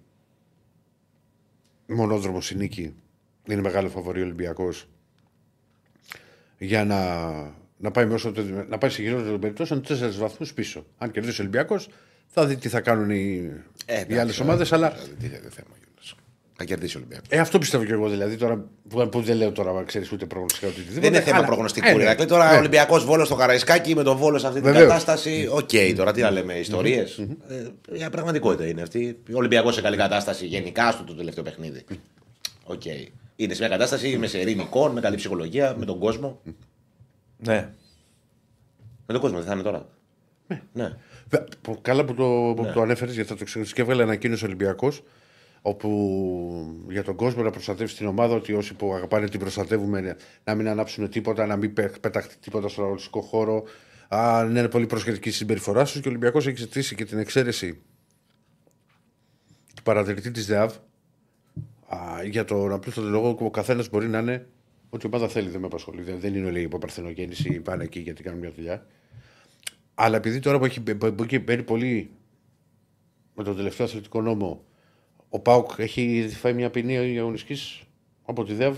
μονόδρομος 1.87 2.51
η 2.51 2.55
νίκη 2.55 2.93
είναι 3.53 3.61
μεγάλο 3.61 3.89
φαβορή 3.89 4.21
Ολυμπιακός 4.21 4.87
για 6.57 6.85
να, 6.85 7.25
να 7.77 7.91
πάει, 7.91 8.05
με 8.05 8.13
όσο, 8.13 8.31
το- 8.31 8.43
να 8.69 8.77
πάει 8.77 8.89
σε 8.89 9.01
χειρότερο 9.01 9.29
των 9.31 9.39
περιπτώσεων 9.39 9.81
τέσσερις 9.81 10.17
βαθμούς 10.17 10.53
πίσω. 10.53 10.85
Αν 10.97 11.11
κερδίσει 11.11 11.41
ο 11.41 11.43
Ολυμπιακός, 11.43 11.89
θα 12.27 12.45
δει 12.45 12.55
τι 12.55 12.69
θα 12.69 12.81
κάνουν 12.81 13.09
οι, 13.09 13.51
Ε, 13.85 13.93
οι 13.97 13.99
εντάξει, 13.99 14.19
άλλες 14.19 14.39
ομάδες. 14.39 14.73
Αλλά 14.73 14.89
δηλαδή, 14.89 15.09
Τι 15.15 15.27
δεν 15.27 15.39
θέμα, 15.51 15.69
Γιώργος. 15.77 16.15
Θα 16.55 16.63
κερδίσει 16.63 16.95
ο 16.95 16.99
Ολυμπιακός. 16.99 17.27
ε, 17.29 17.37
αυτό 17.39 17.57
πιστεύω 17.59 17.83
και 17.83 17.93
εγώ. 17.93 18.09
Δηλαδή 18.09 18.35
τώρα 18.35 18.65
που, 18.89 19.09
που 19.09 19.21
δεν 19.21 19.37
λέω 19.37 19.51
τώρα, 19.51 19.83
ξέρεις 19.83 20.11
ούτε 20.11 20.25
προγνωστικά 20.25 20.67
ούτε 20.67 20.75
οτιδήποτε. 20.79 21.01
Δεν 21.07 21.13
είναι 21.13 21.23
θέμα 21.23 21.37
αλλά- 21.37 21.45
προγνωστικού. 21.47 21.87
Ε, 21.87 21.93
ναι. 21.93 22.01
Ηρακλή. 22.01 22.25
Τώρα 22.25 22.49
Ναι. 22.49 22.55
ο 22.55 22.57
Ολυμπιακός 22.57 23.05
Βόλος 23.05 23.27
στο 23.27 23.35
Καραϊσκάκι 23.35 23.95
με 23.95 24.03
τον 24.03 24.17
Βόλο 24.17 24.37
σε 24.37 24.47
αυτή 24.47 24.61
την 24.61 24.71
Βεβαίως. 24.71 24.89
κατάσταση. 24.91 25.47
Οκ, 25.51 25.69
τώρα 25.95 26.11
τι 26.11 26.21
να 26.21 26.31
λέμε, 26.31 26.53
ιστορίες. 26.53 27.17
Η 27.93 28.09
πραγματικότητα 28.11 28.67
είναι 28.67 28.81
αυτή. 28.81 29.19
Ο 29.31 29.37
Ολυμπιακός 29.37 29.75
σε 29.75 29.81
καλή 29.81 29.97
κατάσταση 29.97 30.45
γενικά 30.45 30.91
στο 30.91 31.03
το 31.03 31.15
τελευταίο 31.15 31.43
παιχνίδι. 31.43 31.83
Οκ. 32.63 32.81
Είναι 33.39 33.53
σε 33.53 33.59
μια 33.61 33.69
κατάσταση 33.69 34.17
με 34.17 34.27
σερί 34.27 34.39
νικών, 34.39 34.91
με 34.91 35.01
καλή 35.01 35.15
ψυχολογία, 35.15 35.75
με 35.77 35.85
τον 35.85 35.99
κόσμο. 35.99 36.41
Ναι. 37.37 37.69
Με 39.05 39.13
τον 39.13 39.19
κόσμο 39.21 39.37
δεν 39.37 39.47
θα 39.47 39.53
είναι 39.53 39.61
τώρα. 39.63 39.89
Ναι. 40.73 40.95
Βε- 41.29 41.55
που- 41.61 41.79
Καλά 41.81 42.05
που 42.05 42.13
το, 42.13 42.53
που 42.55 42.63
Ναι. 42.63 42.71
το 42.71 42.81
ανέφερες, 42.81 43.13
γιατί 43.13 43.29
θα 43.29 43.35
το 43.35 43.43
ξέρω. 43.43 43.65
Και 43.65 43.81
έβγαλε 43.81 44.03
ανακοίνωση 44.03 44.45
Ολυμπιακός, 44.45 45.03
όπου 45.61 46.85
για 46.89 47.03
τον 47.03 47.15
κόσμο 47.15 47.43
να 47.43 47.49
προστατεύσει 47.49 47.95
την 47.95 48.07
ομάδα, 48.07 48.35
ότι 48.35 48.53
όσοι 48.53 48.73
που 48.73 48.93
αγαπάνε 48.93 49.27
την 49.29 49.39
προστατεύουμε 49.39 50.15
να 50.43 50.55
μην 50.55 50.67
ανάψουν 50.67 51.09
τίποτα, 51.09 51.45
να 51.45 51.55
μην 51.55 51.73
πε- 51.73 51.99
πεταχτεί 51.99 52.35
τίποτα 52.37 52.67
στον 52.67 52.83
αγωνιστικό 52.83 53.21
χώρο, 53.21 53.63
α, 54.07 54.43
να 54.49 54.59
είναι 54.59 54.69
πολύ 54.69 54.85
προσεκτική 54.85 55.29
στη 55.29 55.37
συμπεριφορά 55.37 55.83
τους. 55.83 55.91
Και 55.93 56.07
ο 56.07 56.09
Ολυμπιακός 56.09 56.47
έχει 56.47 56.57
ζητήσει 56.57 56.95
και 56.95 57.05
την 57.05 57.17
εξαίρεση 57.17 57.81
του 59.75 59.83
παρατηρητή 59.83 60.31
της 60.31 60.45
ΔΕΑΒ 60.45 60.75
α, 61.87 62.23
για 62.23 62.45
τον 62.45 62.71
απλούστατο 62.71 63.07
λόγο 63.07 63.33
που 63.35 63.45
ο 63.45 63.49
καθένας 63.51 63.89
μπορεί 63.89 64.07
να 64.07 64.19
είναι 64.19 64.47
ό,τι 64.89 65.05
η 65.07 65.09
ομάδα 65.13 65.27
θέλει. 65.27 65.49
Δεν 65.49 65.59
με 65.59 65.65
απασχολεί. 65.65 66.01
Δεν, 66.01 66.19
δεν 66.19 66.35
είναι 66.35 66.51
λέει 66.51 66.63
υπό 66.63 66.77
παρθενογέννηση, 66.77 67.59
πάνε 67.59 67.83
εκεί 67.83 67.99
γιατί 67.99 68.23
κάνουν 68.23 68.39
μια 68.39 68.51
δουλειά. 68.51 68.85
Αλλά 69.95 70.17
επειδή 70.17 70.39
τώρα 70.39 70.59
που 70.59 70.65
έχει, 70.65 70.81
που 70.81 71.23
έχει 71.23 71.39
μπαίνει 71.39 71.63
πολύ 71.63 72.11
με 73.35 73.43
τον 73.43 73.55
τελευταίο 73.55 73.85
αθλητικό 73.85 74.21
νόμο, 74.21 74.63
ο 75.29 75.39
Πάουκ 75.39 75.71
έχει 75.77 76.29
φάει 76.39 76.53
μια 76.53 76.69
ποινή 76.69 77.19
αγωνιστική 77.19 77.85
από 78.25 78.43
τη 78.43 78.53
ΔΕΒ. 78.53 78.77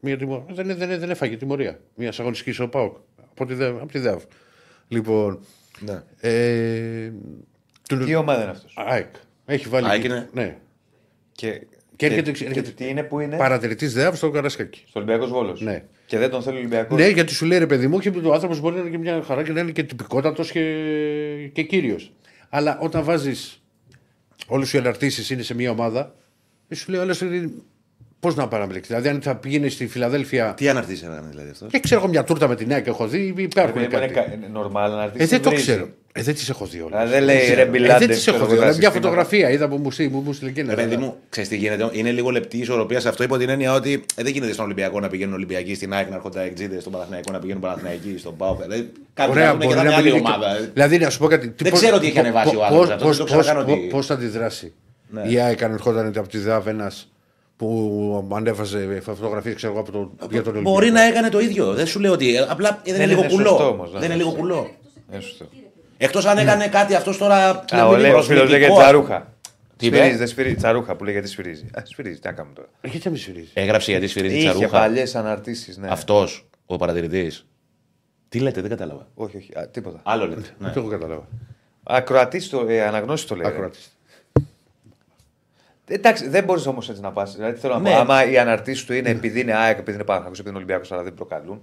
Μια 0.00 0.16
τιμω... 0.16 0.46
δεν, 0.50 0.76
δεν, 0.76 0.98
δεν 0.98 1.10
έφαγε 1.10 1.36
τιμωρία. 1.36 1.80
Μια 1.94 2.12
αγωνιστική 2.18 2.62
ο 2.62 2.68
Πάουκ 2.68 2.96
από 3.30 3.46
τη 3.46 3.54
ΔΕΒ. 3.54 3.76
Από 3.76 3.92
τη 3.92 3.98
ΔΕΒ. 3.98 4.22
Λοιπόν. 4.88 5.40
ναι. 5.80 6.02
Ε, 6.20 7.12
του- 7.88 8.04
Τι 8.04 8.14
ομάδα 8.14 8.42
είναι 8.42 8.50
αυτός; 8.50 8.72
ΑΕΚ. 8.76 9.14
Έχει 9.44 9.68
βάλει. 9.68 9.88
ΑΕΚ 9.88 10.04
είναι. 10.04 10.28
Ναι. 10.32 10.58
Και, 11.32 11.66
Και 11.98 12.06
έρχεται- 12.06 12.30
και, 12.36 12.44
έρχεται- 12.44 12.74
τι 12.76 12.88
είναι 12.88 13.02
που 13.02 13.20
είναι; 13.20 13.36
Παρατηρητής 13.36 13.92
ΔΕΒ 13.92 14.14
στο 14.14 14.30
Καρασκάκι. 14.30 14.84
Στο 14.88 15.00
Ολυμπιακός 15.00 15.30
Βόλος. 15.30 15.60
Ναι. 15.60 15.82
Και 16.06 16.18
δεν 16.18 16.30
τον 16.30 16.42
θέλει 16.42 16.56
ο 16.56 16.58
Ολυμπιακός. 16.58 16.98
Ναι, 16.98 17.08
γιατί 17.08 17.32
σου 17.32 17.46
λέει 17.46 17.58
ρε 17.58 17.66
παιδί 17.66 17.86
μου, 17.86 17.98
και 17.98 18.12
ο 18.24 18.32
άνθρωπος 18.32 18.60
μπορεί 18.60 18.74
να 18.74 18.80
είναι 18.80 18.90
και 18.90 18.98
μια 18.98 19.22
χαρά 19.26 19.42
και 19.42 19.52
να 19.52 19.60
είναι 19.60 19.70
και 19.70 19.82
τυπικότατος 19.82 20.50
και, 20.50 20.60
και 21.52 21.62
κύριος. 21.62 22.12
Αλλά 22.48 22.78
όταν 22.80 23.04
βάζεις 23.04 23.62
όλε 24.46 24.66
οι 24.72 24.76
εναρτήσει 24.76 25.34
είναι 25.34 25.42
σε 25.42 25.54
μια 25.54 25.70
ομάδα, 25.70 26.14
ε, 26.68 26.74
σου 26.74 26.90
λέει 26.90 27.00
όλες. 27.00 27.24
Πώς 28.20 28.34
να 28.34 28.48
παραμπλέξει. 28.48 28.88
Δηλαδή, 28.88 29.08
αν 29.08 29.22
θα 29.22 29.36
πήγαινες 29.36 29.72
στη 29.72 29.86
Φιλαδέλφια. 29.86 30.54
Τι 30.54 30.68
αναρτήσεις 30.68 31.02
έκανε 31.02 31.26
δηλαδή 31.30 31.50
αυτός; 31.50 31.70
Και 31.70 31.80
ξέρω 31.80 32.00
εγώ 32.00 32.08
μια 32.10 32.24
τούρτα 32.24 32.48
με 32.48 32.56
την 32.56 32.72
ΑΕΚ 32.72 32.86
έχω 32.86 33.06
δει, 33.08 33.34
υπάρχουν 33.36 33.82
Είναι, 33.82 33.88
κάτι. 33.88 34.34
είναι, 34.34 34.46
είναι 34.46 34.58
normal 34.58 34.72
να 34.72 35.02
έρθει. 35.02 35.22
Ε, 35.22 35.26
δεν 35.26 35.42
το 35.42 35.52
ξέρω. 35.52 35.88
Ε, 36.12 36.22
δεν 36.22 36.34
τις 36.34 36.48
έχω 36.48 36.64
δει 36.66 36.80
όλες. 36.80 36.90
Δηλαδή, 36.90 37.10
δεν 37.10 37.22
λέει, 37.22 37.54
ρε, 37.54 37.60
Ε, 37.60 37.64
Μπιλάντε, 37.64 37.98
δεν 37.98 38.08
τις 38.08 38.18
ξέρω 38.18 38.36
έχω 38.36 38.44
εγώ, 38.44 38.54
δει. 38.54 38.58
τα 38.58 38.64
όλες. 38.64 38.78
Μια 38.78 38.90
συστήματα. 38.90 39.08
φωτογραφία 39.08 39.50
είδα 39.50 39.68
που 39.68 39.76
μου 39.76 39.90
στείλει. 39.90 40.08
Μου, 40.08 40.20
μου 40.20 40.32
στείλε 40.32 40.50
εκείνα. 40.50 40.74
Ρε 40.74 40.82
παιδί 40.82 40.96
μου, 40.96 41.14
ξέρεις 41.28 41.48
τι 41.48 41.56
γίνεται. 41.56 41.88
Είναι 41.92 42.10
λίγο 42.10 42.30
λεπτή 42.30 42.56
η 42.56 42.60
ισορροπία 42.60 43.00
σε 43.00 43.08
αυτό 43.08 43.22
υπό 43.22 43.36
την 43.36 43.48
έννοια 43.48 43.72
ότι 43.74 44.04
ε, 44.14 44.22
δεν 44.22 44.32
γίνεται 44.32 44.52
στον 44.52 44.64
Ολυμπιακό 44.64 45.00
να 45.00 45.08
πηγαίνουν 45.08 45.34
Ολυμπιακοί 45.34 45.74
στην 45.74 45.92
ΑΕΚ 45.92 46.08
να 46.08 46.14
έρχονται 46.14 46.40
αεξίδε, 46.40 46.80
στον 46.80 46.92
Παναθηναϊκό 46.92 47.32
να 47.32 47.38
πηγαίνουν 47.38 47.62
Παναθηναϊκοί, 47.62 48.14
στον 48.18 48.36
ΠΑΟΚ. 48.36 48.62
Δηλαδή, 48.62 48.90
κάτι 49.14 49.30
Ωραία, 49.30 49.44
να 49.46 49.50
δούμε 49.52 49.64
και 49.64 49.74
μπορεί 49.74 49.76
θα 49.76 49.82
είναι 49.84 49.90
να 49.90 49.96
άλλη 49.96 50.10
μην 50.12 50.16
είναι 50.20 50.28
ομάδα. 50.28 50.56
και- 50.60 50.70
Δηλαδή, 50.72 50.98
να 50.98 51.10
σου 51.10 51.18
πω 51.18 51.26
κάτι. 51.26 51.54
Δεν 51.56 51.72
ξέρω 51.72 51.98
τι 51.98 52.06
έχει 52.06 52.18
ανεβάσει 52.18 52.56
ο 52.56 52.64
άνθρωπος 52.64 52.90
αυτό, 52.90 53.08
δεν 53.08 53.16
το 53.16 53.24
ξέρω 53.24 53.42
καν 53.44 53.58
ότι- 53.58 53.88
Πώς 53.90 54.06
θα 54.06 54.14
αντιδράσει 54.14 54.72
Ναι. 55.10 55.22
η 55.28 55.38
ΑΕΚ 55.40 55.62
αν 55.62 55.72
ερχόταν 55.72 56.12
από 56.16 56.28
τη 56.28 56.38
ΔΑΒ 56.38 56.66
ένας 56.68 57.08
που 57.56 58.28
ανέβαζε 58.34 59.00
φωτογραφίες 59.04 59.54
ξέρω 59.54 59.72
εγώ 59.72 59.80
από 59.80 59.92
το, 59.92 59.98
για 60.30 60.42
τον 60.42 60.52
Ολυμπιακό. 60.52 60.70
Μπορεί 60.76 60.90
να 60.90 61.02
έκανε 61.02 61.28
το 61.28 61.40
ίδιο. 61.40 61.72
Δεν 61.74 61.86
σου 61.86 62.00
λέω 62.00 62.12
ότι. 62.12 62.36
ε, 62.36 62.46
Απλά 62.48 62.80
δεν 62.84 62.94
είναι 62.94 62.98
Δεν 62.98 63.08
λίγο 63.08 63.20
είναι 63.22 63.32
κουλό. 63.32 63.48
σωστό 63.48 63.68
όμως, 63.68 63.92
ναι. 63.92 63.98
Δεν 63.98 64.08
είναι 64.10 64.18
λίγο 64.18 64.32
κουλό. 64.32 64.70
Είναι 66.00 66.10
σωστό. 66.12 66.18
Εκτός 66.18 66.24
αν 66.26 66.38
έκανε 66.38 66.68
κάτι 66.68 66.94
αυτός 66.94 67.18
τώρα. 67.18 67.50
Α, 67.50 67.62
να 67.72 67.84
ο 67.86 67.90
μην 67.90 67.98
είναι 67.98 68.08
Λέο 68.08 68.22
φίλος 68.22 68.50
λέγεται 68.50 68.66
προσβλητικό. 68.66 68.78
Τσαρούχα. 68.78 69.32
Τι 69.76 69.84
Σφυρίζει, 69.86 70.08
είπε; 70.08 70.16
δεν 70.16 70.26
σφυρίζει. 70.26 70.54
Τσαρούχα 70.54 70.96
που 70.96 71.04
λέγεται 71.04 71.26
σφυρίζει. 71.26 71.66
Α, 71.78 71.82
σφυρίζει, 71.84 72.18
τι 72.18 72.26
να 72.26 72.32
κάνουμε 72.32 72.54
τώρα. 72.54 72.68
Γιατί 72.82 73.00
να 73.04 73.10
μην 73.10 73.20
σφυρίζει; 73.20 73.50
Έγραψε 73.54 73.90
γιατί 73.90 74.06
σφυρίζει 74.08 74.34
Είχε 74.36 74.44
τσαρούχα. 74.48 74.68
παλιές 74.68 75.14
αναρτήσεις. 75.14 75.76
Ναι. 75.76 75.88
Αυτός 75.90 76.48
ο 76.66 76.76
παρατηρητής. 76.76 77.46
Τι 78.28 78.38
λέτε, 78.40 78.60
δεν 78.60 78.70
κατάλαβα. 78.70 79.06
Όχι, 79.14 79.36
όχι, 79.36 79.52
α, 79.58 79.68
τίποτα. 79.68 80.00
Άλλο 80.02 80.26
λέτε. 80.26 80.40
Ναι. 80.58 80.66
Αυτό 80.66 80.80
έχω 80.80 80.88
καταλάβα. 80.88 81.28
Ακροατής 81.82 82.48
το, 82.48 82.66
ε, 82.68 82.82
αναγνώστης 82.82 83.28
το 83.28 83.34
λέει. 83.36 83.46
Ακροατής. 83.46 83.92
Εντάξει, 85.90 86.28
δεν 86.28 86.44
μπορείς 86.44 86.66
όμως 86.66 86.88
έτσι 86.88 87.00
να 87.02 87.12
πας. 87.12 87.34
Δηλαδή 87.36 87.58
θέλω 87.60 87.74
να 87.74 87.80
Ναι. 87.80 87.90
πω, 87.90 87.96
άμα 87.96 88.30
οι 88.30 88.38
αναρτήσεις 88.38 88.84
του 88.84 88.92
είναι 88.92 89.10
επειδή 89.10 89.40
είναι 89.40 89.54
ΑΕΚ, 89.54 89.78
επειδή 89.78 89.92
είναι 89.94 90.04
Παναθηναϊκός, 90.04 90.38
επειδή 90.38 90.48
είναι 90.54 90.58
Ολυμπιακός, 90.64 90.92
αλλά 90.92 91.02
δεν 91.02 91.14
προκαλούν. 91.14 91.62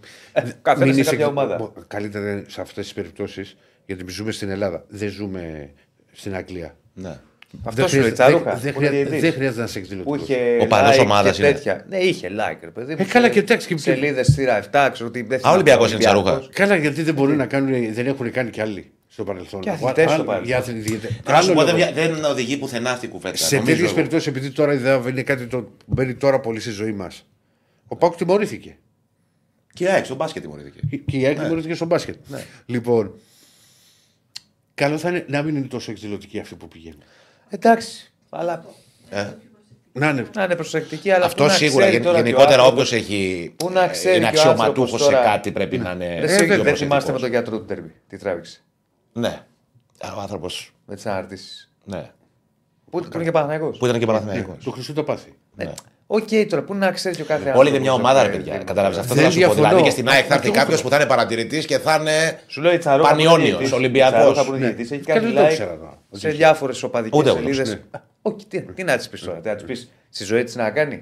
Καθένα 0.61 0.85
Μην 0.85 0.93
σε 0.93 0.99
είσαι- 0.99 1.09
κάποια 1.09 1.27
ομάδα. 1.27 1.55
μπο- 1.55 1.73
Καλύτερα 1.87 2.31
είναι 2.31 2.43
σε 2.47 2.61
αυτές 2.61 2.83
τις 2.83 2.93
περιπτώσεις 2.93 3.57
γιατί 3.85 4.03
ζούμε 4.11 4.31
στην 4.31 4.49
Ελλάδα. 4.49 4.85
Δεν 4.87 5.09
ζούμε 5.09 5.69
στην 6.11 6.35
Αγγλία. 6.35 6.75
Ναι. 6.93 7.17
Αυτό 7.63 7.81
Δεν 7.81 7.89
σου 7.89 7.95
λέει 7.95 8.03
χρειάζεται- 8.11 8.29
Τσαρούχα. 8.29 8.55
δεν- 8.59 8.73
που 8.73 8.79
είναι 8.81 8.89
δεν 8.89 8.97
χρειάζεται- 8.99 9.09
διαιτητής. 9.09 9.21
δεν 9.21 9.31
χρειάζεται 9.33 9.61
να 9.61 9.67
σε 9.67 9.79
εκδηλωτικό. 9.79 10.15
Που 10.15 10.21
είχε 10.23 10.57
Ο 10.61 10.67
παδός 10.67 10.97
like 10.97 11.01
ομάδας 11.01 11.35
και 11.37 11.43
είναι. 11.43 11.51
τέτοια. 11.53 11.85
Ναι, 11.89 11.97
είχε 11.97 12.27
like, 12.29 12.57
ρε 12.63 12.69
παιδί. 12.69 12.91
μου. 12.93 12.97
Ε, 12.99 13.03
καλά, 13.03 13.29
και 13.29 13.39
εντάξει, 13.39 13.67
και- 13.67 13.77
Σελίδες 13.77 14.31
σειρά 14.31 14.57
7, 14.57 14.89
ξέρω 14.93 15.07
ότι 15.09 15.21
δεν 15.21 15.39
Α, 15.45 15.51
Ολυμπιακός 15.51 15.87
είναι 15.91 15.95
Ολυμπιακός. 15.95 16.23
Τσαρούχα. 16.31 16.49
Καλά, 16.53 16.75
γιατί 16.75 17.01
δεν 17.01 17.13
μπορούν 17.13 17.35
να 17.35 17.45
κάνουν, 17.45 17.93
δεν 17.93 18.07
έχουν 18.07 18.31
κάνει 18.31 18.49
κι 18.49 18.61
άλλοι 18.61 18.91
στο 19.07 19.23
παρελθόν. 19.23 19.61
Και 19.61 19.69
αθλητές 19.69 20.03
στο 20.03 20.13
Άλλο- 20.13 20.23
παρελθόν. 20.23 20.47
για 20.49 20.57
αθλη- 20.57 20.81
διαιτητές. 20.83 21.11
Να 21.25 21.41
σου 21.41 21.45
Άλλο 21.51 21.53
πω, 21.59 21.65
δεν, 21.65 21.77
λόγο. 21.77 21.91
βια- 21.91 22.07
δεν 22.07 22.23
οδηγεί 22.25 22.57
πουθενά 22.57 22.89
αυτή 22.91 23.05
η 23.05 23.09
κουβέντα. 23.09 23.35
Σε 23.37 23.55
νομίζω 23.55 23.65
τέτοιες 23.71 23.85
εγώ. 23.87 23.95
περιπτώσεις, 23.95 24.27
επειδή 24.27 24.49
τώρα 24.51 24.73
η 24.73 24.77
ΔΕΑΒ 24.77 25.07
είναι 25.07 25.21
κάτι 25.23 25.45
το 25.45 25.57
που 25.61 25.71
μπαίνει 25.85 26.13
τώρα 26.15 26.39
πολύ 26.39 26.59
στη 26.59 26.69
ζωή 26.71 26.91
μας, 26.91 27.25
ο 27.87 27.95
Πάουκ 27.95 28.15
τιμωρήθηκε. 28.15 28.77
Και 29.73 29.83
η 29.83 29.87
ΑΕΚ 29.87 30.05
στον 30.05 30.17
μπάσκετ 30.17 30.41
τιμωρήθηκε. 30.41 30.79
Και 31.05 31.17
η 31.17 31.25
ΑΕΚ 31.25 31.39
τιμωρήθηκε 31.39 31.73
στο 31.73 31.85
μπάσκετ. 31.85 32.15
Λοιπόν, 32.65 33.13
καλό 34.75 34.97
θα 34.97 35.09
είναι 35.09 35.25
να 35.27 35.41
μην 35.41 35.55
είναι 35.55 35.67
τόσο 35.67 35.91
εκδηλωτικοί 35.91 36.39
αυτοί 36.39 36.55
που 36.55 36.67
πηγαίνουν. 36.67 37.03
Εντάξει. 37.49 38.13
Αλλά 38.29 38.65
Ε. 39.09 39.27
Να 39.97 40.09
είναι. 40.09 40.25
να 40.35 40.43
είναι 40.43 40.55
προσεκτική, 40.55 41.11
αλλά 41.11 41.25
Αυτό 41.25 41.43
πού 41.43 41.49
να 41.49 41.55
σίγουρα. 41.55 41.79
ξέρει 41.85 41.91
γεν- 41.91 42.03
τώρα 42.05 42.15
και 42.17 42.23
ο 42.23 42.25
Γενικότερα, 42.25 42.63
άνθρωπος- 42.63 42.87
όποιος 42.93 43.01
έχει. 43.03 43.53
Πού 43.57 43.69
να 43.69 43.87
ξέρει 43.87 44.17
είναι 44.17 44.29
και 44.31 44.37
ο 44.37 44.41
άνθρωπος 44.41 44.59
αξιωματούχος 44.67 45.01
σε 45.01 45.11
τώρα- 45.11 45.23
κάτι 45.23 45.51
πρέπει 45.51 45.77
να 45.77 45.91
είναι. 45.91 46.05
Ρε, 46.07 46.13
πιο 46.15 46.23
εσύ 46.25 46.35
δεν 46.35 46.45
προσεκτικός. 46.47 46.79
θυμάστε 46.79 47.11
με 47.11 47.19
τον 47.19 47.29
γιατρό 47.29 47.57
του 47.59 47.65
ντέρμπι. 47.65 47.93
Τι 48.07 48.17
τράβηξε. 48.17 48.63
Ναι. 49.13 49.41
Ο 50.15 50.19
άνθρωπο. 50.19 50.47
Με 50.85 50.95
τις 50.95 51.05
αναρτήσεις. 51.05 51.71
Ναι. 51.83 52.11
Πού 52.89 52.99
που 52.99 53.09
είναι 53.15 53.23
και 53.23 53.31
Παναθηναϊκός. 53.31 53.77
Που 53.77 53.85
ήταν 53.85 53.99
και 53.99 54.05
Παναθηναϊκός. 54.05 54.63
Του 54.63 54.71
Χριστού 54.71 54.93
τα 54.93 55.03
πάθη. 55.03 55.33
Ναι. 55.55 55.73
Οκ, 56.07 56.27
τώρα 56.49 56.63
πού 56.63 56.73
να 56.75 56.91
ξέρει 56.91 57.15
και 57.15 57.21
ο 57.21 57.25
κάθε 57.25 57.53
Όλοι 57.55 57.69
είναι 57.69 57.79
μια 57.79 57.91
άνθρωπος, 57.91 58.11
ομάδα, 58.13 58.27
ρε 58.27 58.33
ε, 58.33 58.37
παιδιά. 58.37 58.53
ε, 58.53 58.57
Κατάλαβες 58.63 58.97
αυτό 58.97 59.13
Δεν 59.13 59.23
θα 59.23 59.29
σου 59.29 59.35
πω. 59.39 59.45
διαφωνώ. 59.45 59.67
Δηλαδή 59.67 59.83
και 59.83 59.89
στην 59.89 60.07
ΑΕΚ 60.07 60.15
θα 60.17 60.21
Αυτό 60.23 60.33
έρθει 60.33 60.45
εγώ 60.47 60.55
κάποιος 60.55 60.75
θέλω. 60.77 60.89
που 60.89 60.95
θα 60.95 61.01
είναι 61.01 61.09
παρατηρητής 61.09 61.65
και 61.65 61.77
θα 61.79 61.97
είναι. 62.01 62.39
Σου 62.47 62.61
λέω 62.61 62.73
η 62.73 62.77
Τσαρό. 62.77 63.03
Πανιόνιος, 63.03 63.71
Ολυμπιακός. 63.71 64.47
Ναι. 64.59 64.67
Έχει 64.67 64.83
Και 64.85 64.97
κάνει 65.13 65.25
δεν 65.25 65.35
το 65.35 65.41
like 65.41 65.49
ήξερα 65.49 65.77
τώρα. 65.77 65.97
σε 66.11 66.29
διάφορες 66.29 66.83
οπαδικές 66.83 67.19
Ούτε 67.19 67.29
εγώ, 67.29 67.37
σελίδες. 67.37 67.69
ναι. 67.69 67.79
Όχι, 68.21 68.45
τι, 68.47 68.61
τι 68.61 68.83
να 68.83 68.97
της 68.97 69.09
πεις 69.09 69.21
τώρα, 69.21 69.37
τι 69.39 69.47
να 69.49 69.55
της 69.55 69.63
πεις 69.65 69.89
στη 70.09 70.23
ζωή 70.23 70.43
της 70.43 70.55
να 70.55 70.69
κάνει. 70.69 71.01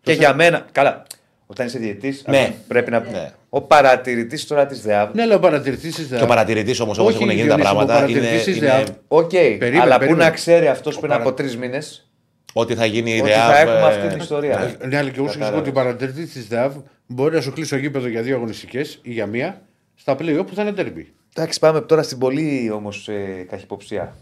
Και 0.00 0.12
για 0.12 0.34
μένα, 0.34 0.66
καλά, 0.72 1.02
όταν 1.46 1.66
είσαι 1.66 1.78
διαιτητής, 1.78 2.20
Ναι. 2.26 2.52
πρέπει 2.68 2.90
να. 2.90 2.98
Ναι. 3.00 3.30
Ο 3.48 3.60
παρατηρητής 3.60 4.46
τώρα 4.46 4.66
της 4.66 4.80
ΔΕΑΒ. 4.82 5.14
Ναι, 5.14 5.22
αλλά 5.22 5.34
ο 5.34 5.38
παρατηρητής 5.38 5.94
της 5.94 6.06
Και 6.16 6.22
ο 6.22 6.26
παρατηρητής 6.26 6.80
όμως, 6.80 6.98
όπως 6.98 7.14
Όχι, 7.14 7.22
έχουν 7.22 7.34
γίνει 7.34 7.48
τα 7.48 7.54
Διονύση, 7.54 7.70
ο 7.70 7.74
πράγματα, 7.74 7.98
είναι, 8.08 8.18
παρατηρητής 8.20 8.44
της 8.44 8.56
είναι 8.56 8.66
ΔΕΑΒ. 8.66 8.86
Οκ, 9.08 9.30
Περίμενε, 9.30 9.80
αλλά 9.80 9.92
πού 9.94 9.98
περίμενε. 9.98 10.24
να 10.24 10.30
ξέρει 10.30 10.66
αυτός 10.68 10.96
πριν 10.98 11.08
παρα- 11.10 11.22
από 11.22 11.32
τρεις 11.32 11.56
μήνες; 11.56 12.08
Ότι 12.56 12.74
θα 12.74 12.86
γίνει 12.86 13.10
η 13.10 13.20
ότι 13.20 13.28
ιδέα. 13.28 13.46
θα 13.46 13.58
έχουμε 13.58 13.86
αυτή 13.86 14.08
την 14.08 14.18
ιστορία. 14.18 14.76
Ναι, 14.84 14.96
αλλά 14.96 15.10
και 15.10 15.18
εγώ 15.18 15.28
σου 15.28 15.38
εξηγώ 15.38 15.58
ότι 15.58 15.68
ο 15.68 15.72
παρατηρητής 15.72 16.26
της 16.26 16.48
ΔΕΑΒ 16.48 16.74
μπορεί 17.06 17.34
να 17.34 17.40
σου 17.40 17.52
κλείσει 17.52 17.70
το 17.70 17.76
γήπεδο 17.76 18.08
για 18.08 18.22
δύο 18.22 18.36
αγωνιστικές 18.36 18.98
ή 19.02 19.12
για 19.12 19.26
μία 19.26 19.62
στα 19.94 20.16
πλέι 20.16 20.32
οφ 20.32 20.44
που 20.44 20.54
θα 20.54 20.62
είναι 20.62 20.72
ντέρμπι. 20.72 21.12
Εντάξει, 21.36 21.58
πάμε 21.58 21.80
τώρα 21.80 22.02
στην 22.02 22.18
πολύ 22.18 22.70
όμως 22.74 23.08
ε, 23.08 23.46
καχυποψία. 23.50 24.16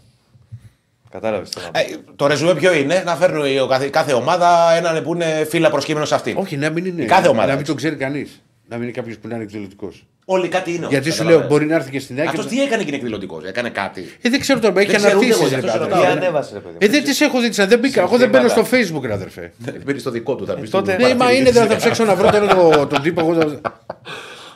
Κατάλαβες 1.09 1.49
τώρα. 1.49 1.69
Ε, 1.73 1.81
το 2.15 2.27
ρεζουμέ 2.27 2.55
ποιο 2.55 2.73
είναι, 2.73 3.03
να 3.05 3.15
φέρνει 3.15 3.59
ο 3.59 3.67
κάθε, 3.67 3.87
κάθε 3.87 4.13
ομάδα 4.13 4.73
έναν 4.75 5.03
που 5.03 5.13
είναι 5.13 5.45
φίλα 5.49 5.69
προσκείμενος 5.69 6.07
σε 6.07 6.15
αυτήν. 6.15 6.37
Όχι, 6.37 6.57
να 6.57 6.69
μην 6.69 6.85
είναι. 6.85 7.05
Κάθε 7.05 7.27
ομάδα, 7.27 7.41
Να 7.45 7.51
μην 7.51 7.59
έτσι. 7.59 7.65
τον 7.65 7.75
ξέρει 7.75 7.95
κανείς. 7.95 8.41
Να 8.67 8.75
μην 8.75 8.83
είναι 8.83 8.93
κάποιος 8.93 9.17
που 9.17 9.27
να 9.27 9.35
είναι 9.35 9.43
εκδηλωτικός. 9.43 10.05
Όλοι 10.25 10.47
κάτι 10.47 10.73
είναι. 10.75 10.85
Γιατί 10.89 11.11
σου 11.11 11.23
λέω, 11.23 11.45
μπορεί 11.47 11.65
να 11.65 11.75
έρθει 11.75 11.91
και 11.91 11.99
στην 11.99 12.19
Αυτό 12.21 12.41
άκρη. 12.41 12.55
τι 12.55 12.61
έκανε 12.63 12.81
και 12.81 12.87
είναι 12.87 12.95
εκδηλωτικός, 12.97 13.43
έκανε 13.43 13.69
κάτι. 13.69 14.01
Ε, 14.21 14.29
δεν 14.29 14.39
ξέρω 14.39 14.59
τώρα, 14.59 14.73
έχει 14.81 14.91
Δεν 14.91 14.99
ξέρω 14.99 15.17
ούτε 15.17 15.25
εγώ, 15.27 15.35
αναρτήσει. 15.35 15.59
γι' 15.59 15.67
αυτό 15.67 15.79
σε 15.79 15.87
Τι 15.87 15.95
ρωτάω. 15.95 16.11
ανέβασε, 16.11 16.49
ρε 16.53 16.59
παιδί. 16.59 16.71
μου. 16.73 16.77
Ε, 16.81 16.87
δεν 16.87 17.03
τις 17.03 17.21
έχω 17.21 17.39
δει, 17.39 17.49
δεν 17.65 17.79
μπήκα. 17.79 18.01
Εγώ 18.01 18.17
δεν 18.17 18.29
μπαίνω 18.29 18.47
στο 18.47 18.65
facebook, 18.71 19.01
ρε 19.05 19.13
αδερφέ. 19.13 19.51
Δεν 19.65 19.81
μπαίνεις 19.85 20.01
στο 20.01 20.11
δικό 20.11 20.35
του, 20.35 20.45
θα 20.45 20.53
πεις. 20.53 20.69
τότε- 20.69 20.97
Ναι, 20.97 21.15
μα 21.15 21.31
είναι, 21.31 21.51
δεν 21.51 21.67
θα 21.67 21.75
ψάξω 21.75 22.03
να 22.05 22.15
βρω 22.15 22.29
τώρα 22.31 22.47
το- 22.47 22.87
τον 22.87 23.01
τύπο. 23.01 23.21
εγώ 23.21 23.33
θα- 23.33 23.81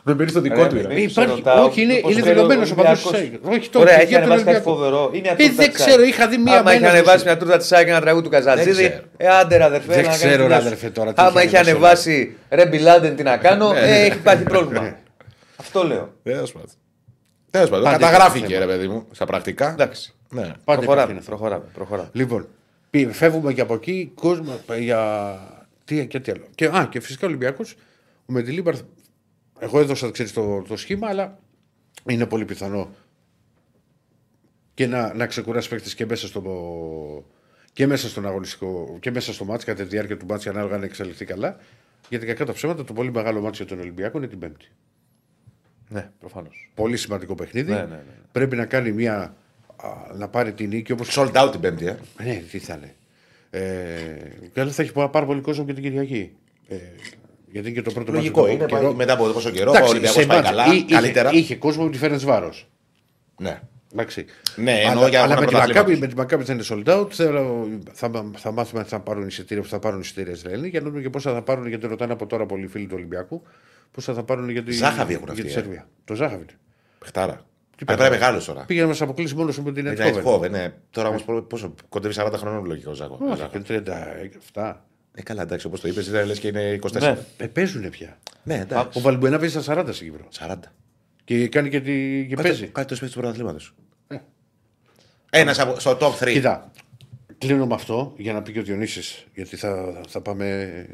Δεν 0.04 0.16
μπαίνεις 0.16 0.32
στο 0.32 0.42
Ρε, 0.42 0.50
δικό 0.50 0.68
του. 0.68 0.76
μήπως 0.76 0.88
ρε. 0.88 0.96
Ε, 0.96 1.02
υπάρχει- 1.02 1.12
σε 1.30 1.36
ρωτάω, 1.36 1.66
όχι, 1.66 1.82
είναι- 1.82 1.94
μήπως 1.94 2.12
είναι 2.12 2.22
ξέρει 2.22 2.36
δηλωμένο 2.36 2.62
ο 2.62 2.66
ο 2.72 2.76
παδός 2.76 3.06
Ολυμπιακός. 3.06 3.32
της 3.42 3.50
ΑΕΚ. 3.52 3.60
Όχι, 3.60 3.70
το- 3.70 3.80
Ωραία, 3.80 3.94
για 3.94 4.02
έχει 4.04 4.12
τον 4.14 4.22
ανεβάσει 4.22 4.44
κάτι 4.44 4.56
Ολυμπιακό. 4.56 4.76
φοβερό. 4.76 5.10
Ή 5.14 5.20
μια 5.22 5.32
Ε, 5.32 5.36
τούρτα 5.36 5.54
δεν 5.62 5.70
της 5.72 5.80
ξέρω, 5.82 6.02
ΑΕΚ. 6.02 6.10
είχα 6.14 6.28
δει 6.28 6.38
μία 6.38 6.58
Άμα 6.60 6.72
είχε 6.72 6.80
μένα 6.80 6.92
ανεβάσει 6.94 7.18
στο- 7.20 7.28
μια 7.30 7.38
τούρτα 7.38 7.58
τη 7.58 7.68
ΑΕΚ 7.76 7.88
ένα 7.88 8.02
τραγούδι 8.02 8.24
του 8.24 8.30
Καζατζίδη. 8.36 8.72
Δεν 8.72 8.86
ξέρω. 8.90 9.04
Ε, 9.18 9.28
άντε 9.40 9.58
ρε 9.58 9.64
αδερφέ. 9.64 9.94
Δεν 9.94 10.04
να 10.04 10.10
ξέρω, 10.12 10.22
κάνεις 10.24 10.36
ρε 10.38 10.44
δουλειά 10.44 10.60
σου. 10.62 10.66
αδερφέ, 10.68 10.88
τώρα 10.90 11.10
τι 11.14 11.22
Άμα 11.22 11.30
είχε 11.42 11.48
είχε 11.48 11.58
ανεβάσει 11.58 12.12
ανεβάσει 12.12 12.36
ρε 12.50 12.66
Μπιλάντεν 12.70 13.16
τι 13.16 13.24
να 13.24 13.38
κάνω, 13.38 13.68
Ναι, 13.74 13.80
ε, 13.80 14.02
έχει 14.06 14.18
υπάρχει 14.24 14.44
πρόβλημα. 14.54 14.96
Αυτό 15.58 15.84
λέω. 15.84 16.14
Τέλος 16.24 16.52
πάντων. 16.52 16.70
Τέλος 17.50 17.70
πάντων, 17.70 17.84
Πάντα 17.86 17.98
Καταγράφηκε, 17.98 18.46
υπάρχει 18.46 18.60
ρε 18.60 18.66
παιδί 18.66 18.88
μου, 18.88 19.08
στα 19.12 19.26
πρακτικά. 19.26 19.72
Εντάξει. 19.72 20.14
Ναι. 20.30 20.42
Πάντα 20.42 20.58
Προχωράμε. 20.80 21.12
υπάρχει 21.12 21.28
Προχωράμε. 21.28 21.66
προχωράμε. 21.74 22.10
Λοιπόν, 22.14 22.48
πι- 22.90 23.12
φεύγουμε 23.14 23.54
και 23.54 23.62
από 23.62 23.74
εκεί, 23.74 24.12
κόσμο 24.16 24.60
για. 24.80 25.40
Τι, 25.86 26.08
και 26.08 26.20
τι 26.20 26.32
άλλο. 26.32 26.46
Και, 26.56 26.66
α, 26.66 26.88
και 26.92 27.00
φυσικά 27.00 27.26
ο 27.26 27.30
Ολυμπιακό, 27.30 27.64
ο 28.26 28.34
Μεντιλίμπαρ. 28.34 28.76
Εγώ 29.60 29.80
έδωσα 29.80 30.12
ξέρεις, 30.12 30.34
το, 30.34 30.62
το 30.68 30.78
σχήμα, 30.78 31.08
αλλά 31.08 31.40
είναι 32.06 32.26
πολύ 32.26 32.46
πιθανό 32.46 32.90
και 34.74 34.88
να, 34.88 35.14
να 35.14 35.26
ξεκουράσει 35.26 35.70
παίκτη 35.70 35.96
και 35.96 36.06
μέσα 36.06 36.28
στο. 36.28 36.42
Και 37.74 37.88
μέσα 37.88 38.10
στον 38.10 38.26
αγωνιστικό 38.28 38.98
και 39.00 39.12
μέσα 39.12 39.34
στο 39.34 39.46
μάτς 39.46 39.64
κατά 39.64 39.84
τη 39.84 39.90
διάρκεια 39.90 40.18
του 40.18 40.26
μάτς 40.26 40.48
ανάλογα 40.48 40.76
αν 40.76 40.84
εξελιχθεί 40.84 41.26
καλά. 41.26 41.58
Γιατί 42.10 42.26
κακά 42.26 42.46
τα 42.46 42.54
ψέματα 42.54 42.84
το 42.84 42.94
πολύ 42.94 43.12
μεγάλο 43.12 43.42
μάτς 43.42 43.58
για 43.58 43.66
τον 43.66 43.80
Ολυμπιακό 43.80 44.18
είναι 44.18 44.28
την 44.28 44.40
Πέμπτη. 44.40 44.66
Ναι, 45.90 46.10
προφανώς. 46.20 46.72
Πολύ 46.74 46.98
σημαντικό 46.98 47.36
παιχνίδι. 47.36 47.72
Ναι, 47.72 47.78
ναι, 47.78 47.86
ναι. 47.86 48.00
Πρέπει 48.32 48.56
να 48.56 48.66
κάνει 48.66 48.92
μια. 48.92 49.36
α, 49.76 49.90
να 50.18 50.28
πάρει 50.28 50.54
την 50.54 50.68
νίκη 50.70 50.92
όπως 50.92 51.16
Sold 51.18 51.32
out 51.32 51.52
την 51.52 51.60
Πέμπτη, 51.60 51.86
ε. 51.86 51.98
ναι, 52.24 52.44
τι 52.52 52.58
θα 52.60 52.74
είναι. 52.74 52.96
Ε, 53.50 53.62
και 54.54 54.60
άλλος 54.62 54.76
θα 54.76 54.82
έχει 54.82 54.92
πάρα 54.92 55.26
πολύ 55.26 55.42
κόσμο 55.42 55.66
και 55.66 55.74
την 55.74 55.84
Κυριακή. 55.84 56.32
Ε, 56.68 56.76
γιατί 57.52 57.68
είναι 57.70 57.78
και 57.78 57.82
το 57.84 57.92
πρώτο 57.92 58.12
Λογικό 58.12 58.40
μάτι 58.42 58.54
είναι. 58.54 58.66
του 58.66 58.76
καιρό. 58.76 58.94
Μετά 58.94 59.14
από 59.14 59.32
τόσο 59.32 59.50
καιρό, 59.50 59.72
ο 59.72 59.74
Εντάξει, 59.74 59.90
Ολυμπιακός 59.92 60.22
σε 60.22 60.28
πάει 60.28 60.38
μάτς, 60.38 60.50
καλά. 60.50 60.66
εί- 60.66 60.76
είχε- 60.76 60.96
Καλύτερα. 60.96 61.32
Είχε 61.34 61.56
κόσμο 61.56 61.84
που 61.84 61.90
τη 61.90 61.98
φέρνει 61.98 62.18
βάρος. 62.18 62.70
Ναι. 63.40 63.62
Εντάξει. 63.94 64.26
Ναι, 64.56 64.72
εννοώ 64.72 64.92
αλλά, 65.00 65.08
για 65.10 65.22
αλλά 65.24 65.34
αγώνα 65.34 65.40
με, 65.40 65.46
τη 65.46 65.52
πρωταθλήματος. 65.52 65.76
Μακάμπη, 65.76 66.00
με 66.00 66.08
τη 66.08 66.16
Μακάμπη 66.16 66.44
θα 66.44 66.54
είναι 66.54 66.64
sold 66.70 67.00
out. 67.00 67.12
Θέλω, 67.12 67.68
θα, 67.94 68.32
θα 68.36 68.52
μάθουμε 68.52 68.82
αν 68.82 68.88
θα 68.88 69.00
πάρουν 69.00 69.28
εισιτήρια, 69.28 69.64
που 69.64 69.70
θα 69.70 69.80
πάρουν 69.80 70.00
εισιτήρια 70.00 70.32
Ισραηλοί 70.34 70.68
για 70.68 70.82
να 70.82 70.90
δούμε 70.90 71.02
και 71.02 71.10
πόσα 71.10 71.34
θα 71.34 71.42
πάρουν, 71.42 71.68
γιατί 71.68 71.88
ρωτάνε 71.88 72.14
από 72.14 72.26
τώρα 72.26 72.46
πολλοί 72.46 72.68
φίλοι 72.68 72.86
του 72.86 72.94
Ολυμπιακού, 72.96 73.42
πόσα 73.92 74.14
θα 74.14 74.24
πάρουν 74.24 74.50
για 74.50 74.64
τη, 74.64 74.72
Ζάχαβη 74.72 75.14
έχουν 75.14 75.24
για 75.24 75.34
αυτοί, 75.34 75.44
τη 75.46 75.50
ε. 75.50 75.52
Σερβία. 75.52 75.88
Το 76.04 76.16
Ζάχαβη. 76.16 76.46
Παιχτάρα. 77.00 77.46
Τι 77.78 77.86
Πρέπει 77.86 78.02
να 78.02 78.08
είναι 78.08 78.18
μεγάλος 78.18 78.46
τώρα. 78.46 78.66
Πήγε 78.66 78.82
να 78.82 78.88
μας 78.88 79.02
αποκλείσει 79.02 79.36
μόνος 79.36 79.60
με 79.60 79.72
την 79.72 79.86
Είναι 79.86 79.96
Εindhoven. 79.98 80.24
Eindhoven, 80.24 80.50
ναι. 80.50 80.74
Τώρα 80.90 81.08
όμως 81.08 81.24
πόσο 81.48 81.74
κοντεύει 81.90 82.14
40 82.18 82.34
χρόνων 82.36 82.66
λογικό 82.66 82.94
Ζάκο. 82.94 83.20
Όχι, 83.30 83.48
και 83.52 83.82
37. 84.54 84.74
Ε, 85.14 85.22
καλά, 85.22 85.42
εντάξει, 85.42 85.68
όπως 85.68 85.82
το 85.82 85.88
είπες, 85.88 86.10
δεν 86.10 86.26
λες 86.26 86.40
και 86.40 86.48
είναι 86.48 86.80
24. 86.82 87.00
Ναι. 87.00 87.18
Ε, 87.38 87.48
παίζουν 87.48 87.90
πια. 87.90 88.18
Ναι, 88.44 88.56
εντάξει. 88.60 88.98
Ο 88.98 89.02
Βαλμπουενά 89.02 89.40
παίζει 89.40 89.62
στα 89.62 89.82
40 89.82 89.94
στην 89.94 90.12
Κύπρο. 90.12 90.28
40. 90.40 90.56
Και 91.24 91.48
κάνει 91.48 91.70
και, 91.70 91.82
τη, 91.82 92.26
και 92.28 92.36
παίζει. 92.36 92.68
Κάτι 92.68 92.88
το 92.88 92.96
σπίτι 92.96 93.12
του 93.12 93.20
πρωταθλήματος. 93.20 93.74
Ένας 95.30 95.56
στο 95.78 95.98
top 96.02 96.24
3. 96.24 96.32
Κοίτα, 96.32 96.72
κλείνω 97.38 97.66
με 97.68 97.74
αυτό 97.74 98.14
για 98.18 98.34
να 98.34 98.42
πει 98.42 98.52
και 98.52 98.60
ο 98.60 98.64
Διονύσης, 98.64 99.26
γιατί 99.34 99.56
θα, 99.56 100.02
θα 100.08 100.22
πάμε. 100.22 100.88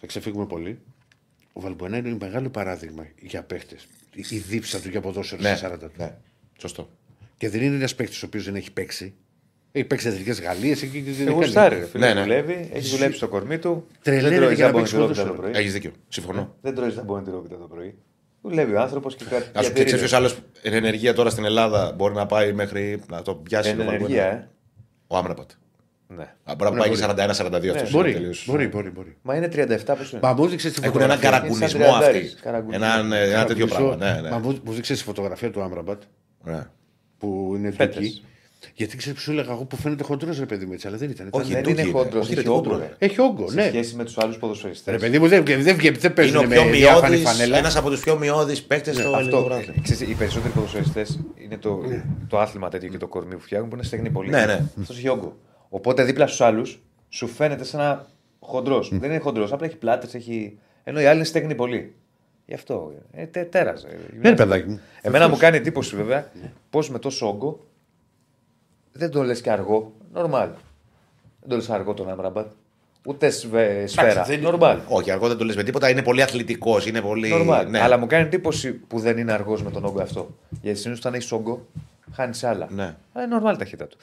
Θα 0.00 0.06
ξεφύγουμε 0.06 0.46
πολύ. 0.46 0.80
Ο 1.58 1.60
Βαλμπουενά 1.60 1.96
είναι 1.96 2.16
μεγάλο 2.20 2.48
παράδειγμα 2.48 3.06
για 3.20 3.42
παίχτες. 3.42 3.86
Η, 4.14 4.24
η 4.30 4.36
δίψα 4.38 4.80
του 4.80 4.88
για 4.88 5.00
ποδόσφαιρο 5.00 5.42
Ναι, 5.42 5.56
στα 5.56 5.74
40 5.74 5.78
του. 5.78 5.90
ναι. 5.96 6.14
Σωστό. 6.58 6.88
Και 7.36 7.48
δεν 7.48 7.62
είναι 7.62 7.74
ένας 7.76 7.94
παίχτης 7.94 8.22
ο 8.22 8.26
οποίος 8.26 8.44
δεν 8.44 8.54
έχει 8.54 8.72
παίξει. 8.72 9.14
Έχει 9.72 9.84
παίξει 9.84 10.08
εθνικές 10.08 10.40
Γαλλίες. 10.40 10.82
Εγώ 11.26 11.42
στάρι, 11.42 11.78
ρε 11.78 11.86
φίλε. 11.86 12.06
Ναι, 12.06 12.14
ναι. 12.14 12.20
Δουλεύει, 12.20 12.68
έχει 12.72 12.88
δουλέψει 12.90 13.16
στο 13.16 13.28
κορμί 13.28 13.58
του. 13.58 13.86
Τρελαίνεται 14.02 14.30
Δεν 14.34 14.38
τρώει 14.42 14.54
για 14.54 14.64
να 14.64 14.70
ζαμπόν 14.70 14.80
παίξει 14.82 14.94
τυρόπιτα 14.94 15.20
το 15.22 15.28
ποδόσφαιρο. 15.28 15.50
πρωί. 15.52 15.60
Έχεις 15.62 15.72
δίκιο. 15.72 15.90
Συμφωνώ. 16.08 16.56
Δεν 16.62 16.74
τρώει 16.74 16.90
ζαμπόν 16.90 17.24
τυρόπιτα 17.24 17.58
το 17.58 17.64
πρωί. 17.66 17.94
Δουλεύει 18.42 18.74
ο 18.74 18.80
άνθρωπος 18.80 19.14
και 19.16 19.24
κάτι. 19.24 19.58
Α 19.58 19.62
σου 19.62 19.72
πει 19.72 19.84
ποιος 19.84 20.12
άλλος 20.12 20.38
εν 20.62 20.72
ενεργεία 20.72 21.14
τώρα 21.14 21.30
στην 21.30 21.44
Ελλάδα 21.44 21.92
μπορεί 21.96 22.14
να 22.14 22.26
πάει 22.26 22.52
μέχρι 22.52 23.00
να 23.10 23.22
το 23.22 23.34
πιάσει 23.34 23.68
Εν 23.70 23.76
το 23.76 23.82
ενεργεία, 23.82 24.06
Βαλμπουενά. 24.06 24.30
ε. 24.42 24.48
Ο 25.06 25.16
Άμραπατ. 25.16 25.50
Ναι. 26.16 26.22
Α, 26.44 26.54
Μπορεί 26.54 26.70
να 26.74 26.78
πάει 26.78 26.90
και 26.90 26.96
41-42 26.96 27.68
αυτό. 27.68 27.90
Μπορεί, 27.90 28.34
μπορεί, 28.46 28.66
μπορεί, 28.68 28.90
μπορεί. 28.90 29.16
Μα 29.22 29.34
είναι 29.36 29.48
37 29.54 29.94
πώς 29.98 30.10
είναι. 30.10 30.20
Μα 30.22 30.32
μου 30.32 30.44
έδειξε 30.44 30.70
τη 30.70 30.80
Έχουν 30.82 31.00
έναν 31.00 31.16
φωτογραφία. 31.18 31.30
καραγκουνισμό 31.30 31.66
Είναι 31.66 31.84
σαν 31.84 31.94
αυτοί. 31.94 32.04
τριαντάρις, 32.04 32.36
καραγκουνισμό. 32.42 32.84
Έναν, 32.84 33.12
ε, 33.12 33.22
Ένα 33.22 33.44
τέτοιο 33.44 33.66
πράγμα. 33.66 33.96
Ναι, 33.96 34.20
ναι. 34.20 34.30
Μα 34.30 34.38
μου 34.38 34.48
μου 34.64 34.72
έδειξε 34.72 34.94
τη 34.94 35.02
φωτογραφία 35.02 35.50
του 35.50 35.62
Άμραμπατ 35.62 36.02
Ναι. 36.44 36.66
που 37.18 37.52
είναι 37.56 37.70
Φέτες. 37.70 37.96
εκεί. 37.96 38.22
Γιατί 38.74 38.96
ξέρεις 38.96 39.18
που 39.18 39.24
σου 39.24 39.30
έλεγα 39.30 39.52
εγώ 39.52 39.64
που 39.64 39.76
φαίνεται 39.76 40.02
χοντρός 40.02 40.38
ρε 40.38 40.46
παιδί 40.46 40.66
μου 40.66 40.72
έτσι, 40.72 40.86
αλλά 40.86 40.96
δεν 40.96 41.10
ήταν. 41.10 41.26
ήταν 41.26 41.40
Όχι, 41.40 41.52
Δεν 41.52 41.62
τούκι 41.62 41.72
είναι 41.80 41.88
είναι. 41.88 41.98
χόντρο, 41.98 42.20
Όχι, 42.20 42.32
έχει 42.32 42.42
ρε, 42.42 42.48
όγκο. 42.48 42.60
τούκι. 42.60 42.76
ρε. 42.80 42.94
Έχει 42.98 43.20
όγκο, 43.20 43.48
Σε 43.48 43.54
ναι. 43.54 43.66
σχέση 43.66 43.94
με 43.96 44.04
τους 44.04 44.18
άλλους 44.18 44.36
ποδοσφαιριστές. 44.38 44.94
Ρε 44.94 45.00
παιδί 45.00 45.18
μου 45.18 45.28
δεν, 45.28 45.44
δεν, 45.44 45.62
δεν, 45.62 45.76
δεν 45.76 45.88
Είναι 46.00 46.10
παίζουν 46.10 46.36
ο 46.36 46.40
με 46.42 46.46
πιο 46.54 46.62
διάφανη 46.70 47.16
μειώδης, 47.16 47.30
φανέλα. 47.30 47.58
ένας 47.58 47.76
από 47.76 47.90
τους 47.90 48.00
πιο 48.00 48.18
μειώδεις 48.18 48.62
παίκτες 48.62 48.94
στο 48.94 49.02
ελληνικό 49.02 49.36
Αυτό. 49.36 49.42
πρωτάθλημα. 49.46 49.82
Ξέρεις, 49.82 50.00
οι 50.08 50.14
περισσότεροι 50.14 50.52
ποδοσφαιριστές 50.54 51.20
είναι 51.44 51.56
το, 51.56 51.80
το 52.28 52.38
άθλημα 52.38 52.68
τέτοιο 52.68 52.88
και 52.88 52.98
το 52.98 53.06
κορμί 53.06 53.34
που 53.34 53.40
φτιάχνουν 53.40 53.68
που 53.70 53.74
είναι 53.76 53.84
στεγνή 53.84 54.10
πολύ. 54.10 54.30
Ναι, 54.30 54.44
ναι. 54.46 54.60
Αυτός 54.80 54.96
έχει 54.98 55.08
όγκο. 55.08 55.36
Οπότε 55.68 56.04
δίπλα 56.04 56.26
στους 56.26 56.40
άλλους 56.40 56.80
σου 57.08 57.26
φαίνεται 57.26 57.64
σαν 57.64 57.80
ένα 57.80 58.06
χοντρός. 58.40 58.88
Δεν 58.92 59.10
είναι 59.10 59.18
χοντρός, 59.18 59.52
απλά 59.52 59.66
έχει 59.66 59.76
πλάτες, 59.76 60.14
έχει. 60.14 60.58
ενώ 60.84 61.00
οι 61.00 61.06
άλλοι 61.06 61.16
είναι 61.16 61.24
στεγνή 61.24 61.54
πολύ. 61.54 61.94
Γι' 62.46 62.54
αυτό. 62.54 62.92
Ε, 63.12 63.26
τε, 63.26 63.42
τέραζε. 63.44 63.88
Ναι, 64.20 64.28
ρε 64.28 64.34
παιδάκι 64.34 64.68
μου. 64.68 64.80
Εμένα 65.02 65.28
μου 65.28 65.36
κάνει 65.36 65.56
εντύπωση 65.56 65.96
βέβαια 65.96 66.30
πώς 66.70 66.90
με 66.90 66.98
τόσο 66.98 67.28
όγκο 67.28 67.66
δεν 68.92 69.10
το 69.10 69.22
λες 69.22 69.40
και 69.40 69.50
αργό. 69.50 69.92
Νορμάλ. 70.12 70.48
Δεν 71.40 71.48
το 71.48 71.56
λες 71.56 71.70
αργό 71.70 71.94
τον 71.94 72.10
Άμραμπατ. 72.10 72.50
Ούτε 73.06 73.30
σβε- 73.30 73.88
σφαίρα. 73.88 74.22
δεν- 74.22 74.40
Νορμάλ. 74.40 74.78
Όχι, 74.88 75.10
αργό 75.10 75.28
δεν 75.28 75.36
το 75.36 75.44
λες 75.44 75.56
με 75.56 75.62
τίποτα, 75.62 75.90
είναι 75.90 76.02
πολύ 76.02 76.22
αθλητικός, 76.22 76.86
είναι 76.86 77.00
πολύ... 77.00 77.28
Νορμάλ. 77.28 77.70
Ναι. 77.70 77.80
Αλλά 77.80 77.96
μου 77.96 78.06
κάνει 78.06 78.24
εντύπωση 78.26 78.72
που 78.72 78.98
δεν 78.98 79.18
είναι 79.18 79.32
αργός 79.32 79.62
με 79.62 79.70
τον 79.70 79.84
όγκο 79.84 80.02
αυτό. 80.02 80.28
Γιατί 80.62 80.78
συνήθως 80.78 80.98
όταν 81.04 81.14
έχεις 81.14 81.32
όγκο, 81.32 81.66
χάνεις 82.12 82.44
άλλα. 82.44 82.66
Ναι. 82.70 82.82
Αλλά 82.82 83.24
είναι 83.24 83.26
νορμάλ 83.34 83.54
η 83.54 83.58
ταχύτητα 83.58 83.86
του. 83.86 83.96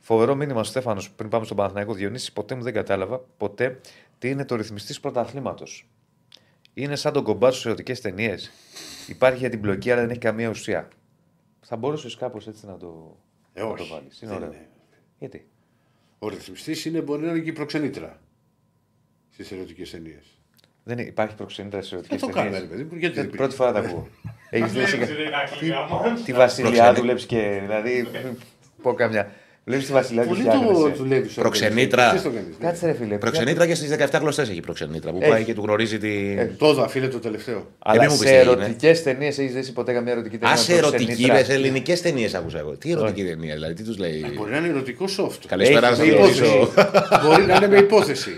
Φοβερό 0.00 0.34
μήνυμα 0.34 0.60
ο 0.60 0.64
Στέφανος 0.64 1.10
πριν 1.10 1.30
πάμε 1.30 1.44
στον 1.44 1.56
Παναθηναϊκό 1.56 1.92
Διονύσης. 1.94 2.32
Ποτέ 2.32 2.54
μου 2.54 2.62
δεν 2.62 2.72
κατάλαβα 2.72 3.18
ποτέ 3.36 3.80
τι 4.18 4.28
είναι 4.30 4.44
το 4.44 4.54
ρυθμιστής 4.56 5.00
πρωταθλήματος. 5.00 5.88
Είναι 6.74 6.96
σαν 6.96 7.12
τον 7.12 7.22
κομπάτσο 7.24 7.60
σε 7.60 7.68
ερωτικές 7.68 8.00
ταινίες. 8.00 8.50
Υπάρχει 9.08 9.38
για 9.38 9.48
την 9.50 9.60
πλοκή, 9.60 9.90
αλλά 9.90 10.00
δεν 10.00 10.10
έχει 10.10 10.18
καμία 10.18 10.48
ουσία. 10.48 10.88
Θα 11.60 11.76
μπορούσες 11.76 12.16
κάπως 12.16 12.46
έτσι 12.46 12.66
να 12.66 12.76
το, 12.76 13.16
Ε, 13.52 13.60
να 13.62 13.66
το 13.66 13.72
όχι. 13.82 13.92
βάλεις. 13.92 14.20
Είναι 14.20 14.30
Δεν 14.32 14.40
ωραίο. 14.42 14.52
είναι. 14.52 14.68
Γιατί; 15.18 15.46
Ο 16.18 16.28
ρυθμιστής 16.28 16.84
είναι 16.84 17.00
μπορεί 17.00 17.22
να 17.22 17.30
είναι 17.30 17.38
και 17.40 17.48
η 17.48 17.52
προξενήτρα 17.52 18.20
στις 19.30 19.52
ερωτικές 19.52 19.90
ταινίες. 19.90 20.24
Δεν 20.84 20.98
υπάρχει 20.98 21.34
προξενήτρα 21.34 21.82
σε 21.82 21.94
ερωτικές 21.94 22.20
Δεν 22.20 22.28
το 22.30 22.34
κάνουμε, 22.36 22.58
ρε 22.58 22.64
παιδί 22.64 22.82
μου. 22.84 22.96
Γιατί 22.96 23.14
δεν 23.14 23.24
Ε, 23.24 23.36
Πρώτη 23.36 23.54
φορά 23.54 23.72
τα 23.72 23.78
ακούω. 23.78 24.08
Έχεις 24.50 24.72
δει 24.72 24.84
Βλέπεις, 24.84 25.16
ρε 25.16 25.22
Ηρακλή, 25.22 25.68
γαμώ. 25.68 26.02
τη 26.24 26.32
Βασιλιά 26.32 26.70
Προξενή- 26.70 26.96
δουλεύει 26.98 27.26
και. 27.26 27.58
Δηλαδή. 27.62 28.06
Πω 28.82 28.94
καμιά. 28.94 29.32
Βλέπεις 29.64 29.86
τη 29.86 29.92
Βασιλιά 29.92 30.22
και 30.22 30.28
Πολύ 30.28 30.42
το 30.44 30.50
φτιάχνεσαι. 30.50 30.92
δουλεύει. 30.96 31.28
στο 31.28 31.40
Προξενήτρα. 31.40 32.02
οργανισμό. 32.06 32.30
Τι 32.30 32.36
στο 32.36 32.42
κάνεις, 32.44 32.58
ναι. 32.60 32.66
Κάτσε 32.66 32.86
ρε 32.86 32.92
φίλε. 32.92 33.18
Προξενήτρα 33.18 33.66
και 33.66 33.74
στις 33.74 33.88
17 33.90 34.18
γλωσσέ 34.20 34.42
έχει 34.42 34.60
προξενήτρα 34.60 35.10
που 35.10 35.18
Έχει. 35.20 35.30
πάει 35.30 35.44
και 35.44 35.54
του 35.54 35.62
γνωρίζει 35.62 35.98
τη. 35.98 36.34
Ε, 36.38 36.44
Τόδα, 36.44 36.88
φίλε, 36.88 37.08
το 37.08 37.18
τελευταίο. 37.18 37.66
Αλλά 37.78 38.00
μην 38.00 38.10
μου 38.12 38.18
πεις 38.18 38.28
σε 38.28 38.34
τι 38.34 38.40
έγινε. 38.40 38.52
ερωτικές 38.62 39.02
ταινίες 39.02 39.38
έχεις 39.38 39.52
δει 39.66 39.72
ποτέ 39.72 39.92
καμία 39.92 40.12
ερωτική 40.12 40.38
ταινία. 40.38 40.54
Α 40.54 40.58
με 40.68 40.74
ερωτική, 40.74 41.04
προξενήτρα; 41.04 41.42
δε 41.42 41.52
ελληνικές 41.54 42.00
ταινίες 42.02 42.34
άκουσα 42.34 42.58
εγώ. 42.58 42.76
Τι 42.76 42.90
ερωτική 42.90 43.24
ταινία, 43.24 43.54
δηλαδή, 43.54 43.74
τι 43.74 43.82
τους 43.82 43.98
λέει; 43.98 44.24
Μπορεί 44.36 44.50
να 44.50 44.56
είναι 44.56 44.68
ερωτικό 44.68 45.04
soft. 45.18 45.38
Καλησπέρα, 45.46 45.86
Έχεις 45.88 45.98
να 45.98 46.04
Με 46.04 46.10
σας 46.10 46.14
υπόθεση. 46.16 46.40
ρωτήσω. 46.40 46.72
Μπορεί 47.26 47.42
να 47.46 47.54
είναι 47.56 47.68
με 47.68 47.76
υπόθεση. 47.78 48.30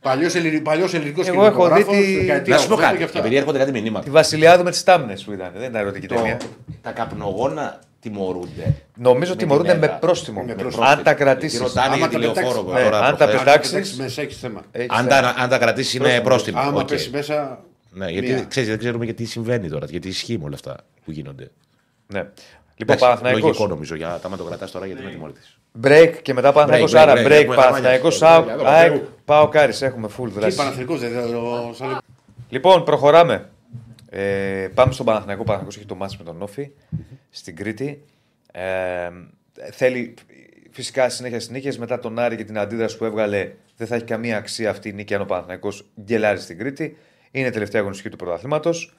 Παλιός 0.00 0.34
ελλη- 0.34 0.62
Παλιός 0.62 0.94
ελληνικός 0.94 1.26
Εγώ 1.28 1.44
έχω 1.44 1.68
δει 1.68 1.72
κινηματογράφος, 1.82 2.06
τη- 2.06 2.16
δεκαετία 2.18 2.54
Να 2.54 2.60
σου 2.60 2.68
πω 2.68 2.74
80 2.74 2.80
κάτι, 2.80 2.96
και 2.98 3.04
αυτά. 3.04 3.18
επειδή 3.18 3.36
έρχονται 3.36 3.58
κάτι 3.58 3.72
Τη 3.72 3.80
μηνύματα. 3.80 4.10
Βασιλιάδου 4.10 4.64
με 4.64 4.70
τις 4.70 4.82
στάμνες 4.84 5.14
που 5.24 5.32
ήταν. 5.32 5.50
Δεν 5.56 5.68
ήταν 5.68 5.80
ερωτική 5.80 6.06
ταινία. 6.06 6.36
Τα 6.82 6.90
καπνογόνα 6.90 7.80
τιμωρούνται. 8.00 8.74
Νομίζω 8.96 9.30
Με 9.30 9.36
τιμωρούνται 9.36 9.70
την 9.70 9.78
με 9.78 9.84
έδρα. 9.86 9.98
πρόστιμο. 9.98 10.42
Με 10.42 10.50
Αν 10.52 10.56
πρόστιμο. 10.58 10.86
τα 10.86 10.94
Γιατί 10.94 11.14
κρατήσει. 11.14 11.58
ρωτάνε 11.58 11.86
Άμα 11.86 11.96
για 11.96 12.08
τη 12.08 12.12
τα 12.14 12.18
πετάξεις- 12.20 12.44
λεωφόρο 12.54 12.72
Ναι, 12.72 12.82
τώρα 12.82 12.98
αν 13.00 13.10
τα 13.16 13.16
προχθές. 13.16 13.38
πετάξεις- 13.38 13.72
Εντάξει, 13.74 13.96
μέσα 14.00 14.22
έχεις 14.22 14.38
θέμα. 14.38 14.62
Αν 14.88 15.06
τα, 15.08 15.34
αν 15.38 15.48
τα 15.48 15.58
κρατήσεις 15.58 15.94
είναι 15.94 16.20
πρόστιμο. 16.20 16.58
Άμα 16.60 16.80
Οκ. 16.80 16.86
πέσει 16.86 17.10
μέσα. 17.10 17.64
Ναι, 17.92 18.06
γιατί 18.10 18.32
μία. 18.32 18.44
ξέρεις, 18.48 18.68
δεν 18.68 18.78
ξέρουμε 18.78 19.06
και 19.06 19.12
τι 19.12 19.24
συμβαίνει 19.24 19.68
τώρα, 19.68 19.86
γιατί 19.90 20.08
ισχύει 20.08 20.38
με 20.38 20.44
όλα 20.44 20.54
αυτά 20.54 20.76
που 21.04 21.10
γίνονται. 21.10 21.50
Ναι. 22.06 22.18
Λοιπόν, 22.76 22.96
Εντάξει, 22.96 23.04
Λογικό 23.04 23.20
Παναθηναϊκός. 23.22 23.68
νομίζω, 23.68 23.94
για 23.94 24.20
άμα 24.24 24.36
το 24.36 24.44
κρατάς 24.44 24.70
τώρα 24.70 24.86
γιατί 24.86 25.02
με 25.02 25.10
τιμωρητής. 25.10 25.58
Break 25.82 26.12
και 26.22 26.34
μετά 26.34 26.52
Παναθηναϊκός. 26.52 26.92
Break, 26.92 26.96
break, 26.96 27.00
Άρα 27.00 27.12
break. 27.12 27.26
break, 27.26 27.30
Έχουμε 27.30 27.54
Παναθηναϊκός, 27.54 28.18
χαμάλια. 28.18 28.52
ΑΕΚ, 28.54 28.60
Break, 28.60 28.66
ΑΕΚ, 28.66 28.92
break. 29.02 29.06
Πάω 29.24 29.48
Κάρις. 29.48 29.82
Έχουμε 29.82 30.08
full 30.18 30.24
Τι 30.26 30.30
δράση. 30.40 30.56
Παναθηνικός 30.56 31.00
δεν 31.00 31.12
θα 31.12 31.20
το. 31.26 31.70
σαν- 31.74 31.98
Λοιπόν, 32.48 32.84
προχωράμε. 32.84 33.48
Ε, 34.10 34.20
πάμε 34.74 34.92
στον 34.92 35.06
Παναθηναϊκό. 35.06 35.42
Ο 35.42 35.44
Παναθηναϊκός 35.44 35.76
έχει 35.76 35.86
το 35.86 35.94
μάτς 35.94 36.16
με 36.16 36.24
τον 36.24 36.42
Όφη 36.42 36.70
στην 37.30 37.56
Κρήτη. 37.56 38.02
Ε, 38.52 39.10
θέλει 39.72 40.14
φυσικά 40.70 41.08
συνέχεια 41.08 41.40
στι 41.40 41.52
νίκε. 41.52 41.72
Μετά 41.78 41.98
τον 41.98 42.18
Άρη 42.18 42.36
και 42.36 42.44
την 42.44 42.58
αντίδραση 42.58 42.96
που 42.96 43.04
έβγαλε, 43.04 43.52
δεν 43.76 43.86
θα 43.86 43.94
έχει 43.94 44.04
καμία 44.04 44.36
αξία 44.36 44.70
αυτή 44.70 44.88
η 44.88 44.92
νίκη 44.92 45.14
αν 45.14 45.20
ο 45.20 45.24
Παναθηναϊκός 45.24 45.84
γκελάρει 46.00 46.38
στην 46.40 46.58
Κρήτη. 46.58 46.96
Είναι 47.30 47.46
η 47.46 47.50
τελευταία 47.50 47.80
αγωνιστική 47.80 48.10
του 48.10 48.16
πρωταθλήματος. 48.16 48.94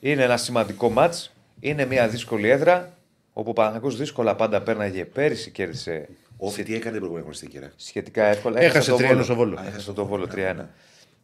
Είναι 0.00 0.22
ένα 0.22 0.36
σημαντικό 0.36 0.90
μάτς. 0.90 1.34
Είναι 1.60 1.84
μια 1.86 2.08
δύσκολη 2.08 2.48
έδρα. 2.48 2.94
Όπου 3.32 3.50
ο 3.50 3.52
Παναθηναϊκός 3.52 3.96
δύσκολα 3.96 4.36
πάντα 4.36 4.62
πέρναγε 4.62 5.04
πέρυσι, 5.04 5.50
κέρδισε 5.50 6.08
Όφη 6.36 6.62
τι 6.62 6.70
έκανε 6.74 6.90
την 6.90 6.98
προηγούμενη 6.98 7.20
αγωνιστική, 7.20 7.58
ρε. 7.58 7.70
σχετικά 7.76 8.24
εύκολα. 8.24 8.60
Έχασε 8.60 8.90
το 8.90 8.96
3-1 8.96 9.06
Βόλο. 9.06 9.22
στο 9.22 9.34
Βόλος. 9.34 9.60
Α, 9.60 9.66
Έχασε 9.66 9.92
το 9.92 10.06
Βόλο 10.06 10.28
3-1. 10.34 10.54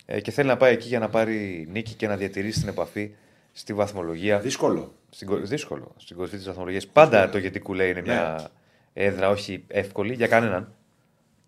Ε, 0.06 0.20
και 0.20 0.31
θέλει 0.31 0.48
να 0.48 0.56
πάει 0.56 0.73
εκεί 0.73 0.89
για 0.89 0.98
να 0.98 1.09
πάρει 1.09 1.68
νίκη 1.73 1.94
και 1.94 2.06
να 2.06 2.16
διατηρήσει 2.16 2.60
την 2.60 2.68
επαφή 2.68 3.10
στη 3.52 3.73
βαθμολογία. 3.73 4.39
Δύσκολο. 4.39 4.94
Στην, 5.17 5.29
κορ- 5.29 5.45
δύσκολο. 5.45 5.95
Στην 5.97 6.17
κορυφή 6.17 6.37
της 6.37 6.47
βαθμολογίας. 6.47 6.87
Πάντα 6.87 7.29
το 7.29 7.39
γιατί 7.39 7.61
κουλέ 7.61 7.87
είναι 7.87 8.01
μια 8.01 8.51
έδρα 8.93 9.29
όχι 9.29 9.65
εύκολη 9.67 10.15
για 10.15 10.27
κανέναν. 10.27 10.75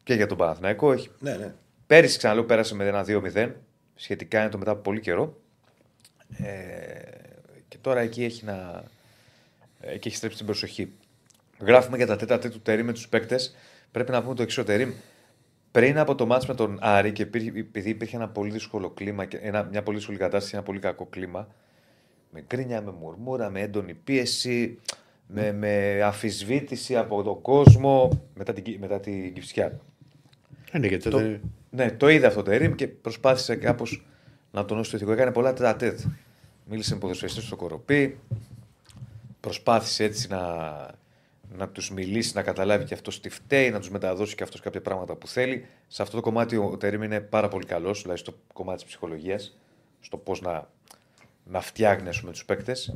Και 0.03 0.15
για 0.15 0.27
τον 0.27 0.36
Παναθηναϊκό. 0.36 0.93
Έχει. 0.93 1.11
Ναι, 1.19 1.36
ναι. 1.36 1.55
Πέρυσι, 1.86 2.19
ξαναλέω, 2.19 2.45
πέρασε 2.45 2.74
με 2.74 2.86
ένα 2.86 3.05
2-0. 3.09 3.51
Σχετικά 3.95 4.40
είναι 4.40 4.49
το 4.49 4.59
μετά 4.59 4.70
από 4.70 4.81
πολύ 4.81 5.01
καιρό. 5.01 5.40
Ε, 6.39 6.53
και 7.69 7.77
τώρα 7.81 8.01
εκεί 8.01 8.24
έχει, 8.24 8.45
να... 8.45 8.85
εκεί 9.81 10.09
έχει 10.09 10.16
στρέψει 10.16 10.36
την 10.39 10.47
προσοχή. 10.47 10.93
Γράφουμε 11.61 11.97
για 11.97 12.07
τα 12.07 12.16
τέτα 12.16 12.39
τέτου 12.39 12.61
τερί 12.61 12.82
με 12.82 12.93
τους 12.93 13.09
παίκτες. 13.09 13.57
Πρέπει 13.90 14.11
να 14.11 14.23
πούμε 14.23 14.35
το 14.35 14.43
εξής: 14.43 14.59
ο 14.59 14.65
Τερίμ 14.65 14.93
πριν 15.70 15.99
από 15.99 16.15
το 16.15 16.27
μάτς 16.27 16.47
με 16.47 16.55
τον 16.55 16.78
Άρη 16.81 17.12
και 17.12 17.23
υπήρχε, 17.23 17.49
επειδή 17.49 17.90
υπήρχε 17.90 18.16
ένα 18.16 18.28
πολύ 18.28 18.51
δύσκολο 18.51 18.90
κλίμα, 18.90 19.24
και 19.24 19.36
ένα, 19.36 19.62
μια 19.62 19.82
πολύ 19.82 19.97
δύσκολη 19.97 20.19
κατάσταση, 20.19 20.55
ένα 20.55 20.65
πολύ 20.65 20.78
κακό 20.78 21.07
κλίμα, 21.07 21.49
με 22.32 22.44
γκρίνια, 22.46 22.82
με 22.82 22.90
μουρμούρα, 23.00 23.50
με 23.50 23.60
έντονη 23.60 23.94
πίεση, 23.94 24.78
με, 25.26 25.52
με 25.52 26.02
αφισβήτηση 26.02 26.96
από 26.96 27.22
τον 27.22 27.40
κόσμο 27.42 28.22
μετά 28.34 28.52
την, 28.52 28.64
Κι- 28.64 28.78
μετά 28.80 29.00
την 29.00 29.32
Κυφσιά. 29.34 29.80
Ε, 30.72 30.78
Ναι, 30.78 30.86
γιατί 30.86 31.10
Το, 31.10 31.18
δεν- 31.18 31.40
ναι, 31.70 31.90
το 31.90 32.09
είδε 32.09 32.26
αυτό 32.26 32.42
το 32.42 32.50
Ερήμ 32.50 32.74
και 32.74 32.88
προσπάθησε 32.88 33.56
κάπως 33.56 34.06
να 34.52 34.64
τονώσει 34.64 34.90
το 34.90 34.96
ηθικό. 34.96 35.12
Έκανε 35.12 35.32
πολλά 35.32 35.52
τέτα-τέτ. 35.52 36.00
Μίλησε 36.70 36.94
με 36.94 37.00
ποδοσφαιριστές 37.00 37.44
στο 37.44 37.56
Κοροπή. 37.56 38.18
Προσπάθησε 39.40 40.05
έτσι 40.05 40.28
να, 40.28 40.40
να 41.56 41.68
τους 41.68 41.90
μιλήσει, 41.90 42.32
να 42.34 42.42
καταλάβει 42.42 42.84
και 42.84 42.94
αυτός 42.94 43.20
τι 43.20 43.28
φταίει, 43.28 43.70
να 43.70 43.78
τους 43.78 43.90
μεταδώσει 43.90 44.34
και 44.34 44.42
αυτός 44.42 44.60
κάποια 44.60 44.80
πράγματα 44.80 45.14
που 45.14 45.26
θέλει. 45.28 45.66
Σε 45.88 46.02
αυτό 46.02 46.16
το 46.16 46.22
κομμάτι 46.22 46.56
ο 46.56 46.76
Τερήμ 46.76 47.02
είναι 47.02 47.20
πάρα 47.20 47.48
πολύ 47.48 47.64
καλός, 47.66 48.02
δηλαδή 48.02 48.18
στο 48.20 48.34
κομμάτι 48.52 48.76
της 48.78 48.86
ψυχολογίας, 48.86 49.59
στο 50.00 50.16
πώς 50.16 50.40
να, 50.40 50.68
να 51.50 51.60
φτιάχνει 51.60 52.08
με 52.22 52.30
τους 52.30 52.44
παίκτες. 52.44 52.94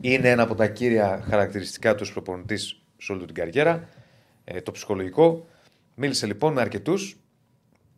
Είναι 0.00 0.28
ένα 0.28 0.42
από 0.42 0.54
τα 0.54 0.68
κύρια 0.68 1.24
χαρακτηριστικά 1.28 1.94
τους 1.94 2.12
προπονητής 2.12 2.82
σε 2.96 3.12
όλη 3.12 3.20
του 3.20 3.26
την 3.26 3.34
καριέρα. 3.34 3.88
Ε, 4.44 4.60
το 4.60 4.70
ψυχολογικό. 4.70 5.46
Μίλησε 5.94 6.26
λοιπόν 6.26 6.52
με 6.52 6.60
αρκετούς, 6.60 7.16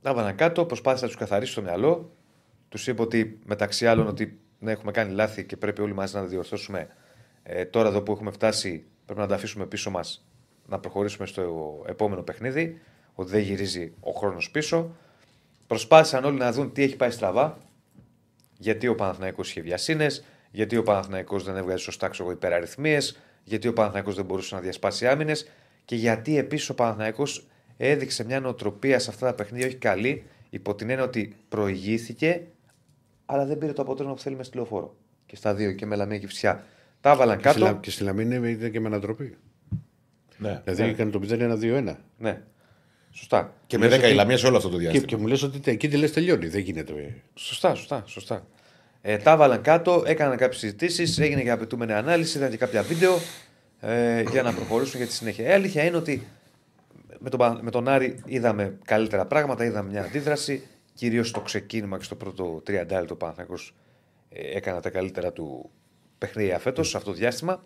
τα 0.03 0.11
έβαλαν 0.11 0.37
κάτω, 0.37 0.65
προσπάθησε 0.65 1.05
να 1.05 1.11
τους 1.11 1.19
καθαρίσει 1.19 1.55
το 1.55 1.63
μυαλό. 1.63 2.13
Τους 2.69 2.87
είπε 2.87 3.03
ότι 3.03 3.39
μεταξύ 3.45 3.87
άλλων 3.87 4.07
ότι 4.07 4.41
ναι, 4.59 4.71
έχουμε 4.71 4.91
κάνει 4.91 5.13
λάθη 5.13 5.45
και 5.45 5.57
πρέπει 5.57 5.81
όλοι 5.81 5.93
μαζί 5.93 6.15
να 6.15 6.21
τα 6.21 6.27
διορθώσουμε. 6.27 6.89
Ε, 7.43 7.65
τώρα 7.65 7.89
εδώ 7.89 8.03
που 8.03 8.13
έχουμε 8.13 8.31
φτάσει, 8.31 8.85
πρέπει 9.05 9.21
να 9.21 9.27
τα 9.27 9.35
αφήσουμε 9.35 9.67
πίσω 9.67 9.91
μας, 9.91 10.27
να 10.67 10.79
προχωρήσουμε 10.79 11.27
στο 11.27 11.83
επόμενο 11.89 12.23
παιχνίδι. 12.23 12.81
Ότι 13.15 13.31
δεν 13.31 13.41
γυρίζει 13.41 13.93
ο 14.01 14.11
χρόνος 14.11 14.51
πίσω. 14.51 14.97
Προσπάθησαν 15.67 16.25
όλοι 16.25 16.39
να 16.39 16.53
δουν 16.53 16.73
τι 16.73 16.83
έχει 16.83 16.97
πάει 16.97 17.11
στραβά. 17.11 17.59
Γιατί 18.63 18.89
ο 18.89 18.95
Παναθηναϊκός 18.95 19.51
είχε 19.51 19.61
βιασύνες, 19.61 20.25
γιατί 20.51 20.77
ο 20.77 20.83
Παναθηναϊκός 20.83 21.45
δεν 21.45 21.57
έβγαζε 21.57 21.83
σωστά 21.83 22.09
ξέρω, 22.09 22.31
υπεραριθμίες, 22.31 23.19
γιατί 23.45 23.69
ο 23.69 23.73
Παναθηναϊκός 23.73 24.15
δεν 24.15 24.25
μπορούσε 24.25 24.55
να 24.55 24.61
διασπάσει 24.61 25.07
άμυνες 25.07 25.49
και 25.85 25.97
γιατί 25.97 26.39
επίσης 26.39 26.69
ο 26.69 26.75
Παναθηναϊκός 26.75 27.47
έδειξε 27.77 28.25
μια 28.25 28.41
νοοτροπία 28.41 28.99
σε 28.99 29.11
αυτά 29.11 29.27
τα 29.27 29.35
παιχνίδια 29.35 29.67
όχι 29.67 29.77
καλή, 29.77 30.25
υπό 30.51 30.75
την 30.75 30.91
έννοια 30.91 31.05
ότι 31.05 31.37
προηγήθηκε, 31.49 32.43
αλλά 33.27 33.45
δεν 33.47 33.59
πήρε 33.59 33.73
το 33.73 33.83
αποτέλεσμα 33.83 34.15
που 34.17 34.23
θέλει 34.23 34.37
μες 34.37 34.47
στη 34.47 34.57
λεωφόρο. 34.57 34.97
Και 35.27 35.37
στα 35.37 35.55
δύο 35.55 35.73
και 35.73 35.87
με 35.87 35.97
λαμία 35.97 36.19
και 36.19 36.27
φυσιά. 36.27 36.65
Τα 37.01 37.11
έβαλαν 37.11 37.39
Και 37.41 37.49
στη 37.49 37.59
Λα- 37.59 37.67
κάτω. 37.67 37.81
Και 37.81 37.91
στη 37.91 38.03
Λαμίνη 38.03 38.51
ήταν 38.51 38.71
και 38.71 38.81
με 38.81 38.87
ανατροπή. 38.87 39.37
ναι. 40.39 40.61
Δηλαδή 40.65 40.83
Ναι. 40.83 40.89
έκανε 40.89 41.11
το 41.11 41.19
0-1-2-1. 41.19 41.97
Ναι. 42.19 42.43
Σωστά. 43.13 43.55
Και 43.67 43.79
με 43.79 43.85
Λες 43.89 43.95
10 43.97 44.03
ότι- 44.05 44.13
η 44.13 44.15
Λαμία 44.15 44.37
σε 44.39 44.47
όλο 44.47 44.57
αυτό 44.57 44.69
το 44.69 44.75
Και, 44.77 44.81
διάστημα. 44.81 45.07
και 45.07 45.17
μου 45.17 45.27
λες 45.27 45.43
ότι 45.43 45.59
τε- 45.59 45.75
εκεί 45.75 45.89
τι 45.89 45.97
λες 45.97 46.13
τελειώνει. 46.13 46.47
Δεν 46.49 46.61
γίνεται. 46.61 47.15
Σωστά, 47.35 47.75
σωστά, 47.75 48.03
σωστά. 48.07 48.47
Ε, 49.03 49.17
τα 49.17 49.31
έβαλαν 49.33 49.63
κάτω, 49.63 50.03
έκαναν 50.07 50.37
κάποιες 50.37 50.61
συζητήσεις, 50.61 51.19
έγινε 51.19 51.43
και 51.43 51.51
απαιτούμενη 51.51 51.93
ανάλυση, 51.93 52.39
είδαν 52.39 52.51
και 52.51 52.57
κάποια 52.57 52.83
βίντεο 52.83 53.19
ε, 53.81 54.23
για 54.31 54.43
να 54.43 54.53
προχωρήσουν 54.53 54.97
για 54.99 55.07
τη 55.07 55.13
συνέχεια. 55.13 55.49
Η 55.49 55.53
αλήθεια 55.53 55.85
είναι 55.85 55.97
ότι 55.97 56.27
με 57.19 57.31
τον, 57.31 57.39
Πα- 57.39 57.59
με 57.63 57.71
τον 57.71 57.89
Άρη 57.89 58.21
είδαμε 58.27 58.79
καλύτερα 58.85 59.27
πράγματα, 59.27 59.65
είδαμε 59.65 59.91
μια 59.91 60.03
αντίδραση. 60.03 60.63
Κυρίως 60.95 61.29
στο 61.29 61.41
ξεκίνημα 61.41 61.99
και 61.99 62.05
στο 62.05 62.15
πρώτο 62.15 62.63
30 62.67 62.99
λεπτό 62.99 63.15
Παναθυνακό 63.15 63.55
ε, 64.29 64.57
έκανα 64.57 64.81
τα 64.81 64.91
καλύτερα 64.91 65.33
του 65.33 65.71
παιχνίδια 66.19 66.59
φέτος 66.59 66.89
σε 66.89 66.97
αυτό 66.97 67.11
το 67.11 67.17
διάστημα. 67.17 67.63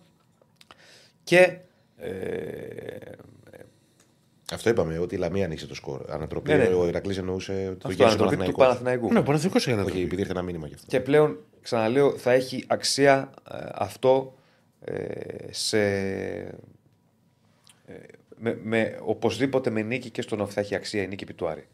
Και 1.24 1.58
ε, 1.96 2.10
Αυτό 4.52 4.70
είπαμε, 4.70 4.98
ότι 4.98 5.14
η 5.14 5.18
Λαμία 5.18 5.44
ανοίξε 5.44 5.66
το 5.66 5.74
σκορ. 5.74 6.10
Ανατροπή, 6.10 6.50
Ναι, 6.50 6.56
ναι. 6.56 6.74
ο 6.74 6.86
Ηρακλής 6.86 7.18
εννοούσε 7.18 7.76
το 7.78 7.88
αυτό 7.88 7.90
γύρο 7.90 7.96
του 7.96 8.04
ανατροπή 8.04 8.20
του 8.20 8.36
Παναθηναϊκού. 8.36 8.58
Παναθηναϊκού. 8.58 9.12
Ναι, 9.12 9.18
ο 9.18 9.22
Παναθηναϊκός 9.22 9.62
έκανε 9.66 9.80
Όχι, 9.80 9.84
ανατροπή. 9.90 10.06
επειδή 10.06 10.20
ήρθε 10.20 10.32
ένα 10.32 10.42
μήνυμα 10.42 10.66
γι' 10.66 10.74
αυτό. 10.74 10.86
Και 10.88 11.00
πλέον, 11.00 11.38
ξαναλέω, 11.62 12.10
θα 12.18 12.32
έχει 12.32 12.64
αξία 12.66 13.30
ε, 13.52 13.56
αυτό 13.74 14.34
ε, 14.80 14.94
σε. 15.50 15.78
ε, 17.86 17.94
με, 18.38 18.58
με, 18.62 18.98
οπωσδήποτε 19.04 19.70
με 19.70 19.82
νίκη 19.82 20.10
και 20.10 20.22
στον 20.22 20.40
Όφη 20.40 20.52
θα 20.52 20.60
έχει 20.60 20.74
αξία 20.74 21.02
η 21.02 21.06
νίκη 21.06 21.24
επί 21.24 21.34
του 21.34 21.48
Άρη. 21.48 21.66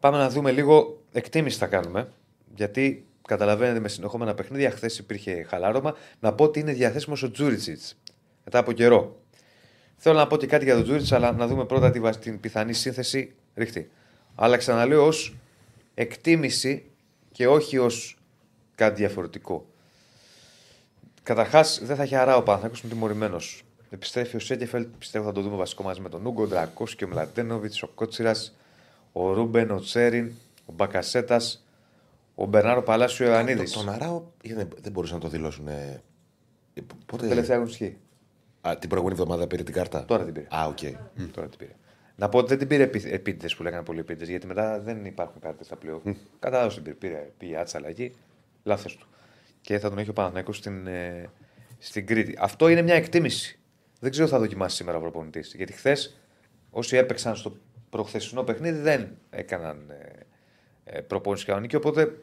Πάμε 0.00 0.16
να 0.18 0.28
δούμε 0.30 0.50
λίγο 0.52 1.02
εκτίμηση 1.12 1.58
θα 1.58 1.66
κάνουμε. 1.66 2.08
Γιατί 2.54 3.06
καταλαβαίνετε 3.28 3.80
με 3.80 3.88
συνεχόμενα 3.88 4.34
παιχνίδια, 4.34 4.70
χθες 4.70 4.98
υπήρχε 4.98 5.42
χαλάρωμα. 5.48 5.94
Να 6.20 6.32
πω 6.32 6.44
ότι 6.44 6.60
είναι 6.60 6.72
διαθέσιμος 6.72 7.22
ο 7.22 7.30
Τζούριτσιτς 7.30 7.96
μετά 8.44 8.58
από 8.58 8.72
καιρό. 8.72 9.20
Θέλω 9.96 10.18
να 10.18 10.26
πω 10.26 10.36
και 10.36 10.46
κάτι 10.46 10.64
για 10.64 10.74
τον 10.74 10.82
Τζούριτσιτς, 10.82 11.12
αλλά 11.14 11.32
να 11.32 11.46
δούμε 11.46 11.64
πρώτα 11.64 11.90
τη, 11.90 12.00
βα- 12.00 12.16
την 12.18 12.40
πιθανή 12.40 12.72
σύνθεση 12.72 13.34
ρίχτη. 13.54 13.90
Αλλά 14.34 14.56
ξαναλέω 14.56 15.06
ως 15.06 15.36
εκτίμηση 15.94 16.84
και 17.32 17.46
όχι 17.48 17.78
ως 17.78 18.18
κάτι 18.74 18.94
διαφορετικό. 18.94 19.66
Καταρχάς, 21.22 21.80
δεν 21.84 21.96
θα 21.96 22.02
έχει 22.02 22.14
Αράο 22.14 22.36
ο 22.36 22.42
Παναθηναϊκός 22.42 22.82
είναι 22.82 22.92
τιμωρημένος. 22.92 23.62
Επιστρέφει 23.90 24.36
ο 24.36 24.38
Σένκεφελντ, 24.38 24.88
πιστεύω 24.98 25.24
θα 25.24 25.32
το 25.32 25.40
δούμε 25.40 25.56
βασικό 25.56 25.82
μαζί 25.82 26.00
με 26.00 26.08
τον 26.08 26.26
Ούγκο, 26.26 26.42
ο 26.42 26.46
Ντραγκόφσκι, 26.46 27.04
ο 27.04 27.08
Μλαντένοβιτς, 27.08 27.72
ο 27.82 27.86
Κότσιρας, 27.86 28.56
ο 29.12 29.32
Ρούμπεν, 29.32 29.70
ο 29.70 29.80
Τσέριν, 29.80 30.32
ο 30.66 30.72
Μπακασέτας, 30.72 31.66
ο 32.34 32.44
Μπερνάρ, 32.44 32.82
ο 32.82 32.86
Παλάσιος, 32.86 33.26
Ιωαννίδης. 33.26 33.72
Το- 33.72 33.78
Τον 33.78 33.88
Αράο 33.88 34.22
δεν, 34.44 34.68
δεν 34.80 34.92
μπορούσαν 34.92 35.16
να 35.16 35.22
το 35.22 35.28
δηλώσουν. 35.28 35.68
Ε, 35.68 36.02
πότε, 37.06 37.26
Τελευταία 37.28 37.56
αγωνιστική. 37.56 37.96
Α, 38.66 38.76
την 38.78 38.88
προηγούμενη 38.88 39.20
εβδομάδα 39.20 39.46
πήρε 39.46 39.62
την 39.62 39.74
κάρτα; 39.74 40.04
Τώρα 40.04 40.24
την 40.24 40.32
πήρε. 40.32 40.46
Α, 40.56 40.66
οκ. 40.66 40.78
Τώρα 41.32 41.48
την 41.48 41.58
πήρε. 41.58 41.72
Να 42.16 42.28
πω 42.28 42.38
ότι 42.38 42.48
δεν 42.48 42.58
την 42.58 42.68
πήρε 42.68 42.82
επίτηδες 43.04 43.56
που 43.56 43.62
λέγανε 43.62 43.82
πολλοί 43.82 43.98
επίτηδες, 43.98 44.28
γιατί 44.28 44.46
μετά 44.46 44.80
δεν 44.80 45.04
υπάρχουν 45.04 45.40
κάρτες 45.40 45.66
στα 45.66 45.76
πλέι 45.76 45.89
οφ. 45.89 46.02
Κατά 46.38 46.62
λάθος 46.62 46.74
την 46.74 46.82
πήρε. 46.82 46.94
πήρε 46.94 47.30
πήγε 47.38 47.58
άτσα 47.58 47.78
αλλαγή, 47.78 48.12
λάθος 48.62 48.96
του. 48.96 49.06
Και 49.60 49.78
θα 49.78 49.88
τον 49.88 49.98
έχει 49.98 50.10
ο 50.10 50.12
Παναθηναϊκός 50.12 50.52
στην, 50.52 50.86
ε, 50.86 51.30
στην 51.78 52.06
Κρήτη. 52.06 52.36
Αυτό 52.38 52.68
είναι 52.68 52.82
μια 52.82 52.94
εκτίμηση. 52.94 53.58
Δεν 54.00 54.10
ξέρω 54.10 54.26
αν 54.26 54.32
θα 54.32 54.38
δοκιμάσει 54.38 54.76
σήμερα 54.76 54.96
ο 54.98 55.00
προπονητής. 55.00 55.54
Γιατί 55.56 55.72
χθες 55.72 56.20
όσοι 56.70 56.96
έπαιξαν 56.96 57.36
στο 57.36 57.56
προχθεσινό 57.90 58.42
παιχνίδι 58.42 58.78
δεν 58.78 59.16
έκαναν 59.30 59.90
ε, 59.90 60.96
ε, 60.96 61.00
προπόνηση 61.00 61.44
κανονική. 61.44 61.76
Οπότε 61.76 62.20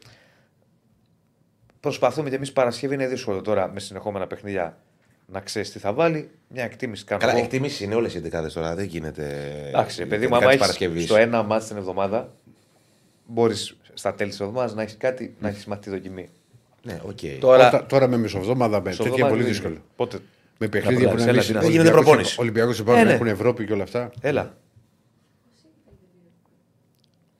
προσπαθούμε 1.80 2.30
και 2.30 2.36
εμείς 2.36 2.54
Παρασκευή. 2.54 2.94
Είναι 2.94 3.08
δύσκολο 3.08 3.42
τώρα 3.42 3.72
με 3.72 3.80
συνεχόμενα 3.80 4.28
παιχνίδια 4.28 4.78
να 5.34 5.40
ξέρεις 5.40 5.72
τι 5.72 5.80
θα 5.80 5.94
βάλει. 5.94 6.30
Μια 6.48 6.64
εκτίμηση 6.64 7.04
κάνω. 7.04 7.22
Καλά, 7.22 7.34
εγώ. 7.34 7.44
εκτίμηση 7.44 7.84
είναι 7.84 7.96
όλες 7.96 8.14
οι 8.14 8.20
ενδεκάδες 8.20 8.48
τώρα. 8.48 8.76
Δεν 8.76 8.86
γίνεται. 8.86 9.54
Εντάξει, 9.68 10.00
ρε 10.00 10.06
παιδί 10.06 10.28
μου, 10.28 10.36
ειδικά 10.36 10.36
άμα 10.36 10.46
της 10.46 10.56
έχεις 10.56 10.60
Παρασκευής. 10.60 11.04
στο 11.04 11.16
ένα 11.16 11.44
ματς 11.44 11.66
την 11.66 11.78
εβδομάδα, 11.78 12.34
μπορείς 13.26 13.78
στα 13.94 14.14
τέλη 14.14 14.30
της 14.30 14.40
εβδομάδας 14.40 14.74
να 14.76 14.82
έχεις 14.82 14.98
κάτι 14.98 15.36
να 15.40 15.48
έχεις 15.48 15.66
μάθει 15.66 15.82
τη 15.82 15.90
δοκιμή. 15.90 16.30
Ναι, 16.84 17.00
οκ. 17.06 17.20
Τώρα, 17.40 17.70
Τώρα, 17.70 17.86
τώρα 17.86 18.08
με 18.08 18.18
μισοβδόμαδα 18.18 18.82
με 18.82 18.90
τέτοια 18.96 19.12
είναι 19.18 19.30
πολύ 19.30 19.44
δύσκολο. 19.44 19.78
Πότε; 19.96 20.20
Με 20.58 20.68
παιχνίδια 20.68 21.10
που 21.10 21.16
προλάβεις, 21.16 21.24
είναι 21.24 21.32
έλα, 21.32 21.40
λύση. 21.40 21.48
τι 21.48 21.54
να- 21.54 21.62
Δεν 21.62 21.70
γίνεται 21.72 21.92
προπόνηση. 21.92 22.40
Ολυμπιακός 22.42 22.80
Ε, 22.80 22.82
υπάρχουν, 22.82 23.06
ναι. 23.06 23.14
έχουν 23.14 23.28
Ευρώπη 23.28 23.66
και 23.66 23.74
όλα 23.74 23.84
αυτά. 23.84 24.12
Έλα. 24.22 24.58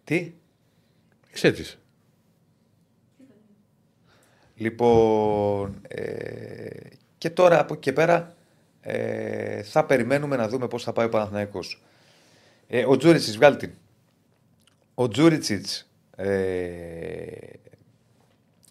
Τι; 0.04 0.34
Ξέρεις. 1.32 1.78
Λοιπόν, 4.56 5.82
ε, 5.88 6.04
και 7.24 7.30
τώρα 7.30 7.60
από 7.60 7.74
εκεί 7.74 7.82
και 7.82 7.94
πέρα 7.94 8.36
ε, 8.82 9.64
θα 9.64 9.86
περιμένουμε 9.86 10.36
να 10.36 10.48
δούμε 10.48 10.68
πώς 10.68 10.84
θα 10.84 10.94
πάει 10.94 11.06
ο 11.06 11.10
Παναθηναϊκός. 11.10 11.84
Ε, 12.68 12.86
ο 12.86 12.98
Τζούριτσιτς, 12.98 13.36
βγάλει 13.36 13.56
την. 13.56 13.72
Ο 14.94 15.08
Τζούριτσιτς 15.08 15.92
ε, 16.16 16.30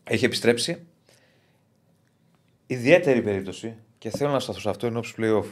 έχει 0.04 0.24
επιστρέψει. 0.24 0.86
Ιδιαίτερη 2.66 3.22
περίπτωση 3.22 3.76
και 3.98 4.10
θέλω 4.10 4.30
να 4.30 4.40
σταθώ 4.40 4.60
σε 4.60 4.68
αυτό 4.68 4.86
εν 4.86 4.96
ώψη 4.96 5.14
playoff. 5.18 5.46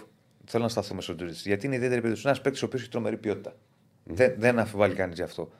Θέλω 0.44 0.62
να 0.62 0.68
σταθούμε 0.68 1.00
στον 1.00 1.16
Τζούριτσιτς. 1.16 1.46
Γιατί 1.46 1.66
είναι 1.66 1.74
ιδιαίτερη 1.74 2.00
περίπτωση. 2.00 2.26
Είναι 2.26 2.30
ένας 2.30 2.42
παίκτης 2.42 2.62
ο 2.62 2.66
οποίος 2.66 2.80
έχει 2.80 2.90
τρομερή 2.90 3.16
ποιότητα. 3.16 3.56
Δεν, 4.04 4.34
δεν 4.38 4.58
αμφιβάλλει 4.58 4.94
κανείς 4.94 5.16
γι' 5.16 5.22
αυτό. 5.22 5.50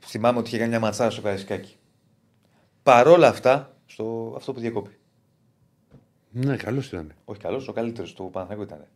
Θυμάμαι 0.00 0.38
ότι 0.38 0.48
είχε 0.48 0.58
κάνει 0.58 0.70
μια 0.70 0.80
ματσάρα 0.80 1.10
στο 1.10 1.20
Καραϊσκάκι. 1.20 1.76
Παρόλα 2.82 3.28
αυτά, 3.28 3.76
στο 3.86 4.34
αυτό 4.36 4.52
που 4.52 4.60
διακόπη. 4.60 4.99
Ναι, 6.30 6.56
καλός 6.56 6.86
ήταν. 6.86 7.12
Όχι 7.24 7.40
καλός, 7.40 7.68
ο 7.68 7.72
καλύτερος 7.72 8.12
του 8.12 8.28
Παναθηναϊκού 8.32 8.62
ήταν. 8.74 8.86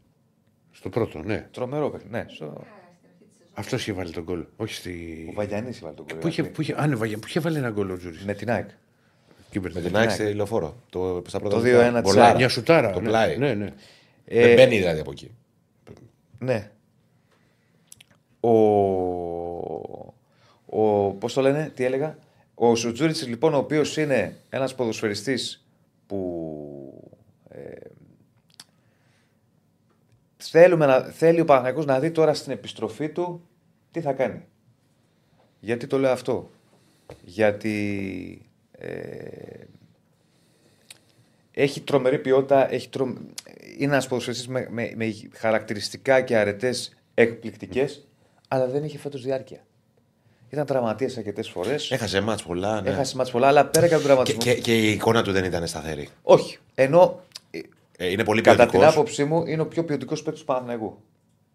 Στο 0.70 0.88
πρώτο, 0.88 1.22
ναι. 1.22 1.48
Τρομερό 1.50 1.90
παιχνίδι. 1.90 2.14
Ναι, 2.16 2.24
στο... 2.28 2.64
Αυτός 3.54 3.80
είχε 3.80 3.92
βάλει 3.92 4.10
τον 4.10 4.22
γκολ. 4.22 4.44
Όχι 4.56 4.74
στη. 4.74 5.26
Ο 5.30 5.32
Βαγιανή 5.32 5.70
βάλει 5.82 5.94
τον 5.94 6.06
κόλπο. 6.06 6.20
Πού 6.20 6.28
είχε, 6.28 6.42
πού 6.44 6.60
είχε, 6.60 6.74
α, 6.80 6.86
ναι, 6.86 6.94
Βαγια- 6.94 7.18
πού 7.18 7.26
είχε 7.26 7.40
βάλει 7.40 7.56
ένα 7.56 7.70
γκολ 7.70 7.90
ο 7.90 7.96
Τζούρις; 7.96 8.24
Με 8.24 8.34
την 8.34 8.50
ΑΕΚ. 8.50 8.68
Με 9.60 9.80
την 9.80 9.96
ΑΕΚ 9.96 10.10
στη 10.10 10.34
λεωφόρο. 10.34 10.76
Το, 10.90 11.22
στα 11.26 11.40
πρώτα 11.40 11.56
Το 11.56 11.62
λεπτά. 11.62 11.90
2-1 11.90 11.92
της 11.92 12.02
Μπολάρα. 12.02 12.26
ΑΕΚ. 12.28 12.36
Μια 12.36 12.48
σουτάρα. 12.48 12.92
Το 12.92 13.00
ναι. 13.00 13.08
πλάι. 13.08 13.36
Ναι, 13.36 13.54
ναι. 13.54 13.72
Ε, 14.24 14.46
Δεν 14.46 14.54
μπαίνει 14.54 14.76
δηλαδή 14.78 15.00
από 15.00 15.10
εκεί. 15.10 15.34
Ναι. 16.38 16.70
Ο. 18.40 18.48
ο 20.66 21.10
Πώς 21.18 21.32
το 21.32 21.40
λένε, 21.40 21.72
τι 21.74 21.84
έλεγα; 21.84 22.18
Ο 22.54 22.74
Σουτζούριτσι, 22.74 23.24
λοιπόν, 23.24 23.54
ο 23.54 23.58
οποίος 23.58 23.96
είναι 23.96 24.36
ένας 24.50 24.74
ποδοσφαιριστής 24.74 25.66
που. 26.06 27.12
Ε, 27.48 27.60
θέλουμε 30.50 30.86
να, 30.86 31.00
θέλει 31.00 31.40
ο 31.40 31.44
Παναγιακός 31.44 31.84
να 31.84 31.98
δει 32.00 32.10
τώρα 32.10 32.34
στην 32.34 32.52
επιστροφή 32.52 33.08
του 33.08 33.48
τι 33.90 34.00
θα 34.00 34.12
κάνει. 34.12 34.44
Γιατί 35.60 35.86
το 35.86 35.98
λέω 35.98 36.10
αυτό. 36.10 36.50
Γιατί 37.22 38.48
ε, 38.78 38.88
έχει 41.50 41.80
τρομερή 41.80 42.18
ποιότητα, 42.18 42.72
έχει 42.72 42.88
τρο... 42.88 43.04
είναι 43.78 43.92
ένας 43.92 44.06
ποδοσφαιριστής 44.06 44.48
με, 44.48 44.68
με, 44.70 44.92
με 44.96 45.14
χαρακτηριστικά 45.34 46.20
και 46.20 46.36
αρετές 46.36 46.96
εκπληκτικές, 47.14 48.06
αλλά 48.48 48.66
δεν 48.66 48.84
είχε 48.84 48.98
φέτος 48.98 49.22
διάρκεια. 49.22 49.64
Ήταν 50.50 50.66
τραυματίας 50.66 51.16
αρκετές 51.16 51.48
φορές. 51.48 51.90
Έχασε 51.90 52.20
μάτς 52.20 52.42
πολλά. 52.42 52.80
Ναι. 52.80 52.90
Έχασε 52.90 53.16
μάτς 53.16 53.30
πολλά, 53.30 53.46
αλλά 53.46 53.66
πέρα 53.66 53.88
και 53.88 53.94
από 53.94 54.06
τον 54.06 54.24
Και, 54.24 54.32
τραυματισμό. 54.32 54.54
και, 54.54 54.60
και 54.60 54.78
η 54.78 54.92
εικόνα 54.92 55.22
του 55.22 55.32
δεν 55.32 55.44
ήταν 55.44 55.66
σταθερή. 55.66 56.08
Όχι. 56.22 56.58
Ενώ 56.74 57.20
ε, 57.98 58.06
Ε, 58.06 58.10
είναι 58.10 58.24
πολύ 58.24 58.40
κατά 58.40 58.56
ποιοτικός. 58.56 58.80
την 58.88 58.92
άποψή 58.98 59.24
μου 59.24 59.46
είναι 59.46 59.62
ο 59.62 59.66
πιο 59.66 59.84
ποιοτικός 59.84 60.22
παίκτης 60.22 60.40
του 60.40 60.46
Παναθηναϊκού. 60.46 61.02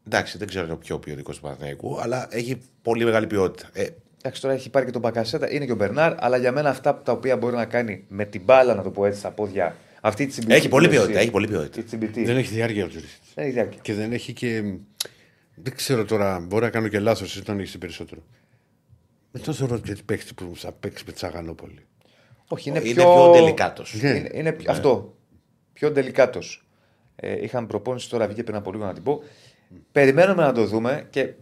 Εντάξει, 0.08 0.38
δεν 0.38 0.48
ξέρω 0.48 0.64
αν 0.64 0.70
είναι 0.70 0.78
ο 0.78 0.82
πιο 0.86 1.00
ποιοτικός 1.00 1.36
του 1.36 1.42
Παναθηναϊκού, 1.42 2.00
αλλά 2.02 2.28
έχει 2.32 2.58
πολύ 2.82 3.06
μεγάλη 3.06 3.28
ποιότητα. 3.28 3.70
Ε, 3.74 3.88
Εντάξει, 4.22 4.42
τώρα 4.42 4.54
έχει 4.54 4.70
πάρει 4.70 4.86
και 4.86 4.92
τον 4.92 5.02
Μπακασέτα, 5.02 5.52
είναι 5.52 5.66
και 5.66 5.72
ο 5.72 5.76
Μπερνάρ, 5.76 6.24
αλλά 6.24 6.38
για 6.38 6.52
μένα 6.52 6.70
αυτά 6.70 7.02
τα 7.02 7.12
οποία 7.12 7.38
μπορεί 7.38 7.56
να 7.56 7.66
κάνει 7.66 8.04
με 8.08 8.26
την 8.26 8.42
μπάλα, 8.44 8.76
να 8.76 8.82
το 8.84 8.90
πω 8.92 9.06
έτσι, 9.06 9.20
στα 9.20 9.32
πόδια. 9.32 9.76
Αυτή 10.02 10.26
τη 10.26 10.32
τσιμπητή. 10.32 10.54
έχει 10.54 10.68
πολύ 10.70 10.86
που 10.88 10.92
λες 10.94 11.00
ποιότητα. 11.00 11.18
εσύ, 11.20 11.24
Έχει 11.28 11.32
πολύ 11.34 11.48
ποιότητα. 11.48 11.80
Η 11.80 11.84
τσιμπητή. 11.84 12.24
Δεν 12.24 12.38
έχει 12.38 12.54
διάρκεια 12.54 12.86
ο 12.86 12.88
Τζούρι. 12.88 13.06
Δεν 13.36 13.44
έχει 13.46 13.54
διάρκεια. 13.54 13.80
Και 13.82 13.94
δεν 13.94 14.12
έχει 14.14 14.34
και. 14.34 14.62
Δεν 15.56 15.76
ξέρω 15.76 16.06
τώρα, 16.06 16.40
μπορεί 16.40 16.64
να 16.64 16.70
κάνω 16.70 16.88
και 16.88 17.00
λάθος, 17.00 17.36
εσύ 17.36 17.44
τον 17.44 17.60
έχει 17.60 17.78
περισσότερο. 17.78 18.22
Δεν 19.32 19.42
το 19.44 19.54
θεωρώ 19.54 19.76
ότι 19.76 19.96
παίχτη 20.06 20.34
που 20.34 20.52
θα 20.56 20.72
παίξει 20.72 21.04
με 21.08 21.12
Τσαγανόπολη. 21.12 21.86
Όχι, 22.48 22.70
είναι, 22.70 22.80
Είναι 22.80 22.94
πιο, 22.94 23.04
πιο 23.04 23.32
τελικάτος. 23.32 23.94
Ναι. 24.02 24.10
Είναι, 24.10 24.30
είναι 24.34 24.52
πιο- 24.52 24.72
αυτό. 24.72 25.16
Πιο 25.80 25.92
τελικάτο. 25.92 26.40
Ε, 27.16 27.44
είχαμε 27.44 27.68
προπόνηση 27.68 28.10
τώρα, 28.10 28.26
βγήκε 28.26 28.44
πριν 28.44 28.58
από 28.58 28.72
λίγο 28.72 28.86
να 28.86 28.94
την 28.94 29.04
πω. 29.04 29.24
Περιμένουμε 29.92 30.44
να 30.44 30.54
το 30.54 30.66
δούμε 30.66 31.08
και 31.10 31.34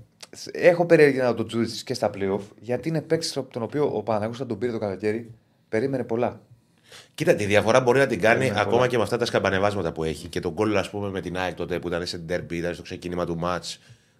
έχω 0.52 0.86
περίεργη 0.86 1.18
να 1.18 1.34
το 1.34 1.46
τζούριτσι 1.46 1.84
και 1.84 1.94
στα 1.94 2.10
playoff, 2.14 2.40
γιατί 2.60 2.90
είναι 2.90 3.02
παίκτης 3.02 3.38
από 3.38 3.52
τον 3.52 3.62
οποίο 3.62 3.92
ο 3.94 4.04
Παναγιώτο 4.04 4.46
τον 4.46 4.58
πήρε 4.58 4.72
το 4.72 4.78
καλοκαίρι, 4.78 5.32
περίμενε 5.70 6.04
πολλά. 6.04 6.42
Κοίτα, 7.14 7.36
τη 7.36 7.46
διαφορά 7.46 7.80
μπορεί 7.82 8.00
να 8.00 8.08
την 8.08 8.20
κάνει 8.20 8.38
Περίμενε 8.38 8.60
ακόμα 8.62 8.78
πολλά. 8.78 8.88
και 8.88 8.98
με 8.98 9.04
αυτά 9.04 9.18
τα 9.18 9.26
σκαμπανεβάσματα 9.26 9.92
που 9.92 10.04
έχει. 10.04 10.28
Και 10.28 10.40
τον 10.40 10.52
γκολ, 10.54 10.78
ας 10.78 10.90
πούμε, 10.90 11.10
με 11.10 11.22
την 11.22 11.38
ΑΕΚ 11.38 11.56
τότε 11.56 11.80
που 11.80 11.88
ήταν 11.88 12.06
σε 12.06 12.18
ντέρμπι, 12.18 12.58
ήταν 12.58 12.74
στο 12.74 12.84
ξεκίνημα 12.84 13.26
του 13.26 13.38
ματ. 13.38 13.66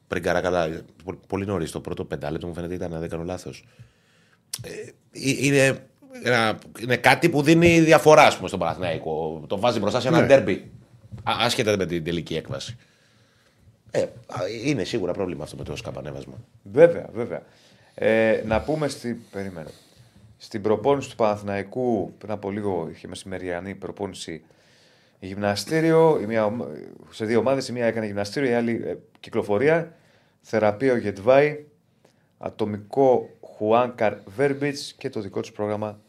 Πριν 0.08 0.24
καρακαλά. 0.24 0.82
Πολύ 1.28 1.46
νωρίς, 1.46 1.72
το 1.72 1.80
πρώτο 1.80 2.06
πεντάλεπτο 2.06 2.48
μου 2.48 2.54
φαίνεται 2.54 2.74
ήταν, 2.74 2.94
αν 2.94 3.00
δεν 3.00 3.10
κάνω 3.10 3.24
λάθος. 3.24 3.66
Ε, 4.64 4.70
είναι, 5.12 5.88
ένα- 6.24 6.58
είναι 6.82 6.96
κάτι 6.98 7.30
που 7.30 7.42
δίνει 7.42 7.80
διαφορά, 7.80 8.24
ας 8.24 8.36
πούμε, 8.36 8.48
στον 8.48 8.60
Παναθηναϊκό. 8.60 9.44
Το 9.48 9.60
βάζει 9.60 9.80
μπροστά 9.80 10.00
σε 10.00 10.08
ένα 10.08 10.20
Ναι. 10.20 10.26
ντέρμπι. 10.28 10.72
Α- 11.24 11.36
Άσχετα 11.40 11.78
με 11.78 11.86
την 11.86 12.04
τελική 12.04 12.36
έκβαση. 12.36 12.78
Ε, 13.92 14.02
α, 14.02 14.08
είναι 14.66 14.84
σίγουρα 14.84 15.12
πρόβλημα 15.14 15.44
αυτό 15.44 15.56
με 15.58 15.64
το 15.64 15.76
σκαμπανέβασμα. 15.76 16.34
Βέβαια, 16.64 17.10
βέβαια. 17.14 17.42
Ε, 17.96 18.42
να 18.46 18.62
πούμε 18.62 18.88
στη... 18.88 19.14
Περίμενε. 19.32 19.70
Στην 20.38 20.62
προπόνηση 20.62 21.10
του 21.10 21.16
Παναθηναϊκού, 21.16 22.14
πριν 22.18 22.32
από 22.32 22.52
λίγο 22.52 22.90
είχε 22.92 23.08
μεσημεριανή 23.08 23.76
προπόνηση 23.76 24.42
γυμναστήριο, 25.20 26.20
η 26.22 26.26
μία, 26.26 26.46
ομα- 26.46 26.68
σε 27.10 27.26
δύο 27.26 27.40
ομάδες, 27.40 27.68
η 27.68 27.72
μία 27.72 27.86
έκανε 27.86 28.06
γυμναστήριο, 28.06 28.50
η 28.50 28.54
άλλη 28.54 28.82
ε, 28.86 28.96
κυκλοφορία, 29.20 29.94
θεραπεία 30.42 30.94
ο 30.94 30.98
Γετβάη, 30.98 31.66
ατομικό 32.38 33.30
Χουάνκαρ 33.42 34.14
Βέρμπιτς 34.36 34.94
και 34.98 35.10
το 35.10 35.20
δικό 35.22 35.42
τους 35.42 35.52
πρόγραμμα 35.52 36.00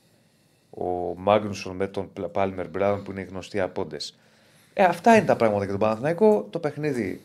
ο 0.79 1.15
Μάγνουσον 1.17 1.77
με 1.77 1.87
τον 1.87 2.11
Πάλμερ 2.33 2.69
Μπράουν 2.69 3.03
που 3.03 3.11
είναι 3.11 3.23
γνωστοί 3.23 3.61
απόντες. 3.61 4.19
Ε, 4.73 4.85
αυτά 4.85 5.17
είναι 5.17 5.27
τα 5.27 5.37
πράγματα 5.37 5.63
για 5.63 5.73
τον 5.73 5.81
Παναθηναϊκό. 5.81 6.47
Το 6.51 6.59
παιχνίδι, 6.59 7.21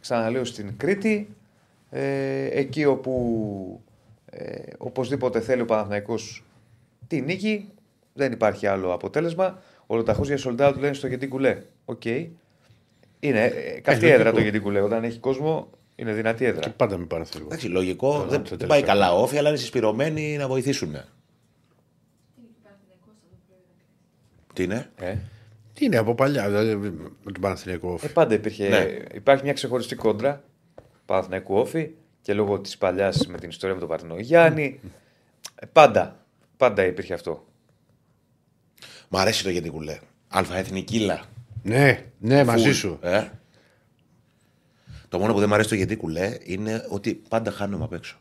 ξαναλέω, 0.00 0.44
στην 0.44 0.76
Κρήτη. 0.76 1.28
Ε, 1.90 2.58
εκεί 2.58 2.84
όπου 2.84 3.80
ε, 4.30 4.62
οπωσδήποτε 4.78 5.40
θέλει 5.40 5.60
ο 5.60 5.64
Παναθηναϊκός 5.64 6.44
τη 7.06 7.20
νίκη. 7.20 7.68
Δεν 8.14 8.32
υπάρχει 8.32 8.66
άλλο 8.66 8.92
αποτέλεσμα. 8.92 9.62
Ολοταχώς 9.86 10.28
για 10.28 10.36
sold 10.36 10.72
out 10.72 10.80
λένε 10.80 10.94
στο 10.94 11.06
Γεντί 11.06 11.26
Κουλέ. 11.26 11.62
Οκ. 11.84 12.04
Είναι 12.04 13.44
ε, 13.44 13.80
καυτή 13.80 14.00
λογικό. 14.00 14.20
έδρα 14.20 14.32
το 14.32 14.40
Γεντί 14.40 14.58
Κουλέ. 14.58 14.80
Όταν 14.80 15.04
έχει 15.04 15.18
κόσμο 15.18 15.70
είναι 15.94 16.12
δυνατή 16.12 16.44
έδρα. 16.44 16.60
Και 16.60 16.68
πάντα 16.68 16.98
με 16.98 17.04
Παναθηναϊκό. 17.04 17.46
Εντάξει, 17.48 17.68
λογικό. 17.68 18.10
Καλά, 18.12 18.24
δεν, 18.24 18.30
το 18.30 18.48
δεν 18.48 18.58
τελευταίο. 18.58 18.68
πάει 18.68 18.82
καλά 18.82 19.14
όφη, 19.14 19.38
αλλά 19.38 19.48
είναι 19.48 19.58
συσπηρωμένοι 19.58 20.36
να 20.36 20.48
βοηθήσουν. 20.48 20.96
Τι 24.52 24.62
είναι; 24.62 24.90
Ε. 24.96 25.16
Τι 25.74 25.84
είναι 25.84 25.96
από 25.96 26.14
παλιά, 26.14 26.48
δηλαδή 26.48 26.74
με 27.22 27.32
τον 27.32 27.40
Παναθηναϊκό. 27.40 27.98
Ε, 28.02 28.06
πάντα 28.08 28.34
υπήρχε, 28.34 28.68
Ναι. 28.68 28.96
υπάρχει 29.14 29.42
μια 29.44 29.52
ξεχωριστή 29.52 29.94
κόντρα 29.94 30.44
Παναθηναϊκού 31.06 31.54
Όφη 31.54 31.90
και 32.22 32.34
λόγω 32.34 32.60
της 32.60 32.78
παλιάς 32.78 33.26
με 33.26 33.38
την 33.38 33.48
ιστορία 33.48 33.74
με 33.74 33.80
τον 33.80 33.88
Παρτινό 33.88 34.18
Γιάννη. 34.18 34.80
ε, 35.54 35.66
πάντα, 35.66 36.24
πάντα 36.56 36.86
υπήρχε 36.86 37.14
αυτό. 37.14 37.46
Μ' 39.08 39.16
αρέσει 39.16 39.42
το 39.42 39.50
γιατί 39.50 39.68
κουλέ. 39.70 39.98
Αλφαεθνικήλα. 40.28 41.24
Ναι, 41.62 42.04
ναι, 42.18 42.44
μαζί 42.44 42.64
Φουλ, 42.64 42.72
σου. 42.72 42.98
Ε. 43.02 43.24
Το 45.08 45.18
μόνο 45.18 45.32
που 45.32 45.38
δεν 45.38 45.48
μου 45.48 45.54
αρέσει 45.54 45.68
το 45.68 45.74
γιατί 45.74 45.96
κουλέ 45.96 46.36
είναι 46.44 46.86
ότι 46.88 47.14
πάντα 47.28 47.50
χάνουμε 47.50 47.84
απ' 47.84 47.92
έξω. 47.92 48.16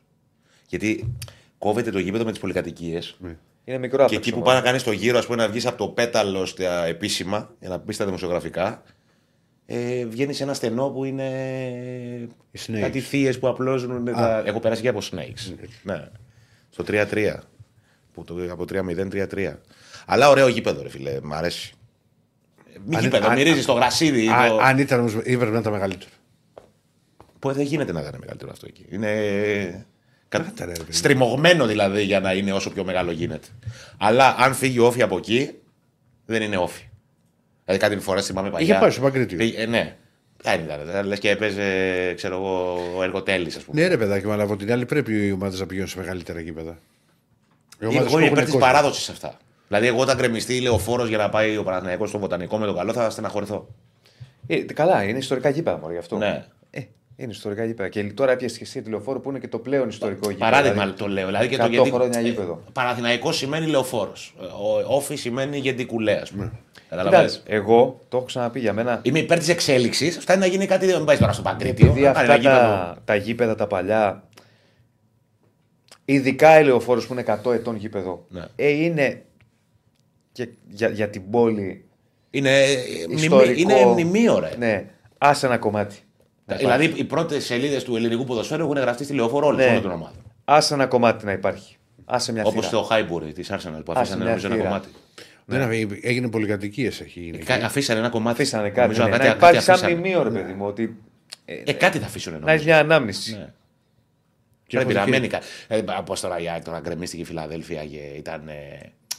Γιατί 0.67 1.13
κόβεται 1.57 1.91
το 1.91 1.99
γήπεδο 1.99 2.23
με 2.23 2.31
τις 2.31 2.39
πολυκατοικίες. 2.39 3.17
Είναι 3.63 3.77
μικρό 3.77 4.05
Και 4.05 4.15
εκεί 4.15 4.31
που 4.31 4.41
πάει 4.41 4.55
να 4.55 4.61
κάνεις 4.61 4.83
το 4.83 4.91
γύρο, 4.91 5.17
ας 5.17 5.25
πούμε, 5.25 5.37
να 5.43 5.49
βγεις 5.49 5.65
από 5.65 5.77
το 5.77 5.87
πέταλο 5.87 6.45
στα 6.45 6.85
επίσημα 6.85 7.55
για 7.59 7.69
να 7.69 7.79
πεις 7.79 7.95
στα 7.95 8.05
δημοσιογραφικά, 8.05 8.83
ε, 9.65 10.05
βγαίνεις 10.05 10.37
σε 10.37 10.43
ένα 10.43 10.53
στενό 10.53 10.89
που 10.89 11.03
είναι. 11.03 11.27
Οι 12.51 12.59
Snakes. 12.67 12.79
Κάτι 12.79 12.99
θείες 12.99 13.39
που 13.39 13.47
απλώζουν. 13.47 14.05
Τα... 14.05 14.43
Έχω 14.45 14.59
περάσει 14.59 14.81
και 14.81 14.87
από 14.87 14.99
Snakes. 15.11 15.53
ναι. 15.83 16.07
Στο 16.69 16.83
3-3. 16.87 17.33
Που 18.13 18.23
το, 18.23 18.35
από 18.51 18.65
3-0, 18.71 19.27
3-3. 19.27 19.53
Αλλά 20.05 20.29
ωραίο 20.29 20.47
γήπεδο, 20.47 20.81
ρε 20.81 20.89
φίλε. 20.89 21.19
Μ' 21.23 21.33
αρέσει. 21.33 21.73
Μη 22.85 22.95
Αν- 22.95 23.01
γήπεδο, 23.01 23.27
αν- 23.27 23.37
μυρίζεις 23.37 23.65
το 23.65 23.73
γρασίδι. 23.73 24.27
Α- 24.29 24.47
το... 24.47 24.57
Αν 24.57 24.77
ήταν 24.77 24.99
όμως, 24.99 25.13
έπρεπε 25.13 25.49
να 25.51 25.59
ήταν 25.59 25.71
μεγαλύτερο. 25.71 26.11
Που 27.39 27.51
δεν 27.51 27.65
γίνεται 27.65 27.91
να 27.91 27.99
ήταν 28.01 28.15
μεγαλύτερο 28.19 28.51
αυτό 28.51 28.65
εκεί. 28.69 28.85
Είναι. 28.89 29.85
Κάτα, 30.31 30.65
ρε, 30.65 30.71
ρε, 30.71 30.77
παιδί. 30.77 30.91
Στριμωγμένο 30.93 31.65
δηλαδή 31.65 32.03
για 32.03 32.19
να 32.19 32.33
είναι 32.33 32.51
όσο 32.53 32.69
πιο 32.71 32.83
μεγάλο 32.83 33.11
γίνεται. 33.11 33.47
Αλλά 33.97 34.35
αν 34.37 34.53
φύγει 34.53 34.79
ο 34.79 34.85
όφη 34.85 35.01
από 35.01 35.17
εκεί, 35.17 35.51
δεν 36.25 36.41
είναι 36.41 36.57
όφη. 36.57 36.89
Δηλαδή 37.65 37.83
κάτι 37.83 37.99
φορά 38.03 38.21
θυμάμαι 38.21 38.49
παλιά. 38.49 38.67
Είχε 38.67 38.79
πάει 38.81 38.89
στο 38.91 39.01
Παγκρίτιο. 39.01 39.37
Πήγε- 39.37 39.59
ε, 39.59 39.65
ναι. 39.65 39.95
Δεν 40.43 40.59
ήταν. 40.59 41.05
Λες 41.07 41.19
και 41.19 41.29
έπαιζε, 41.29 41.63
ξέρω 42.13 42.35
εγώ, 42.35 42.79
ο 42.97 43.03
εργοτέλη, 43.03 43.47
ας 43.47 43.63
πούμε. 43.63 43.81
Ναι, 43.81 43.87
ρε 43.87 43.97
παιδάκι, 43.97 44.25
μου, 44.25 44.31
αλλά 44.31 44.43
από 44.43 44.55
την 44.55 44.71
άλλη 44.71 44.85
πρέπει 44.85 45.27
οι 45.27 45.31
ομάδε 45.31 45.57
να 45.57 45.65
πηγαίνουν 45.65 45.89
σε 45.89 45.97
μεγαλύτερα 45.99 46.39
γήπεδα. 46.39 46.77
Οι 47.79 47.85
ομάδες 47.85 47.99
Εγώ 48.01 48.09
που 48.09 48.11
είμαι 48.17 48.21
έχουν 48.25 48.31
υπέρ 48.31 48.43
της 48.43 48.53
κόσμο. 48.53 48.67
παράδοσης 48.67 49.03
σε 49.03 49.11
αυτά. 49.11 49.37
Δηλαδή, 49.67 49.87
εγώ 49.87 49.99
όταν 49.99 50.17
γκρεμιστεί 50.17 50.61
λεωφόρο 50.61 51.05
για 51.05 51.17
να 51.17 51.29
πάει 51.29 51.57
ο 51.57 51.63
Παναθηναϊκός 51.63 52.09
στο 52.09 52.19
βοτανικό 52.19 52.57
με 52.57 52.65
τον 52.65 52.75
καλό, 52.75 52.93
θα 52.93 53.09
στεναχωρηθώ. 53.09 53.67
Ε, 54.47 54.55
καλά, 54.57 55.03
είναι 55.03 55.17
ιστορικά 55.17 55.49
γήπεδα 55.49 55.77
μόνο 55.77 55.91
γι' 55.91 55.97
αυτό. 55.99 56.17
Ναι. 56.17 56.45
Ε, 57.21 57.23
είναι 57.23 57.31
ιστορικά 57.33 57.65
γήπεδα. 57.65 57.89
Και 57.89 58.03
τώρα 58.03 58.31
έπιασε 58.31 58.57
και 58.57 58.63
εσύ 58.63 58.81
τηλεοφόρο 58.81 59.19
που 59.19 59.29
είναι 59.29 59.39
και 59.39 59.47
το 59.47 59.59
πλέον 59.59 59.89
ιστορικό 59.89 60.29
γήπεδο. 60.31 60.49
Παράδειγμα 60.51 60.81
δηλαδή, 60.81 60.99
το 60.99 61.07
λέω. 61.07 61.25
Δηλαδή 61.25 61.47
και 61.47 61.57
το 61.57 61.63
100 61.63 61.69
γιατί. 61.69 61.89
χρόνια 61.91 62.19
γήπεδο. 62.21 62.63
Παναθηναϊκός 62.73 63.37
σημαίνει 63.37 63.65
λεωφόρος. 63.67 64.35
Όφη 64.87 65.15
σημαίνει 65.15 65.57
γεντικουλέ, 65.57 66.13
ας 66.13 66.31
πούμε. 66.31 66.43
Ναι. 66.43 66.51
Καταλαβαίνεις; 66.89 67.31
Κοιτάξτε, 67.31 67.55
εγώ 67.55 67.99
το 68.09 68.17
έχω 68.17 68.25
ξαναπεί 68.25 68.59
για 68.59 68.73
μένα. 68.73 68.99
Είμαι 69.03 69.19
υπέρ 69.19 69.37
της 69.37 69.47
εξέλιξης. 69.49 70.17
Φτάνει 70.17 70.39
να 70.39 70.45
γίνει 70.45 70.65
κάτι. 70.65 70.85
Δεν 70.85 71.03
πάει 71.03 71.17
τώρα 71.17 71.31
στο 71.31 71.41
Παγκρίτιο. 71.41 71.87
Επειδή 71.87 72.01
να 72.01 72.11
κάνει 72.11 72.25
ένα 72.27 72.31
αυτά 72.31 72.35
γήπεδο. 72.35 72.59
τα, 72.59 73.01
τα 73.05 73.15
γήπεδα 73.15 73.55
τα 73.55 73.67
παλιά, 73.67 74.23
ειδικά 76.05 76.59
η 76.59 76.63
Λεωφόρος 76.63 77.07
που 77.07 77.13
είναι 77.13 77.23
100 77.43 77.53
ετών 77.53 77.75
γήπεδο, 77.75 78.25
Ναι. 78.29 78.43
ε, 78.55 78.69
είναι 78.69 79.21
και 80.31 80.49
για, 80.69 80.89
για 80.89 81.09
την 81.09 81.29
πόλη. 81.29 81.85
Είναι, 82.31 82.65
Ιστορικό. 83.09 83.35
μνημεί, 83.35 83.61
είναι 83.61 83.85
μνημείο, 83.85 84.39
ρε. 84.39 84.51
Ναι, 84.57 84.85
άσε 85.17 85.45
ένα 85.45 85.57
κομμάτι. 85.57 85.95
Να 86.51 86.59
Δηλαδή, 86.59 86.83
υπάρχει. 86.83 87.01
οι 87.01 87.05
πρώτες 87.05 87.45
σελίδες 87.45 87.83
του 87.83 87.95
ελληνικού 87.95 88.23
ποδοσφαίρου 88.23 88.63
έχουν 88.63 88.77
γραφτεί 88.77 89.03
στη 89.03 89.13
λεωφόρο 89.13 89.47
όλη 89.47 89.57
Ναι. 89.57 89.65
ναι. 89.69 89.79
των 89.79 89.91
ομάδων. 89.91 90.21
Άσε 90.45 90.73
ένα 90.73 90.87
κομμάτι 90.87 91.25
να 91.25 91.31
υπάρχει. 91.31 91.75
Άσε 92.05 92.31
μια 92.31 92.43
Όπως 92.45 92.67
θύρα. 92.67 92.81
το 92.81 92.87
Highbury 92.91 93.33
της 93.33 93.51
Arsenal 93.51 93.81
που 93.85 93.91
Άσε 93.91 93.99
αφήσανε 93.99 94.21
μια 94.23 94.29
νομίζω 94.29 94.47
ένα 94.47 94.55
θύρα. 94.55 94.67
κομμάτι. 94.67 94.87
Δεν 95.45 95.61
ave- 95.61 95.99
έγινε 96.01 96.29
πολυκατοικίες. 96.29 97.01
Έχει 97.01 97.19
γίνει. 97.19 97.37
Κα- 97.37 97.65
Αφήσανε 97.65 97.99
ένα 97.99 98.09
κομμάτι. 98.09 98.41
Αφήσανε 98.41 98.67
κάτι. 98.69 98.79
Νομίζω 98.81 99.03
ναι, 99.03 99.09
κάτι- 99.09 99.21
να 99.23 99.27
κάτι 99.27 99.37
υπάρχει 99.37 99.61
σαν 99.61 99.73
αφήσανε. 99.75 99.99
μνημείο, 99.99 100.23
ρε 100.23 100.29
παιδί 100.29 100.53
μου, 100.53 100.65
ότι 100.65 100.95
Ε, 101.45 101.73
κάτι 101.73 101.97
θα 101.99 102.05
αφήσουν 102.05 102.31
να 102.31 102.37
έχει 102.37 102.45
νομίζω. 102.47 102.63
μια 102.65 102.79
ανάμνηση. 102.79 103.31
Ναι. 103.37 103.47
Και 104.67 104.77
Πρέπει 104.77 104.93
να 104.93 104.99
έχω 105.01 105.09
μένει. 105.09 105.27
κα- 105.27 105.41
Ε, 105.67 105.81
Πώ 106.05 106.19
τώρα 106.19 106.39
η 106.39 106.49
ΑΕΚ 106.49 106.63
τώρα 106.63 106.79
γκρεμίστηκε 106.79 107.21
η 107.21 107.25
Φιλαδέλφια 107.25 107.85
και 107.85 107.97
ήταν 107.97 108.47
ε, 108.47 108.53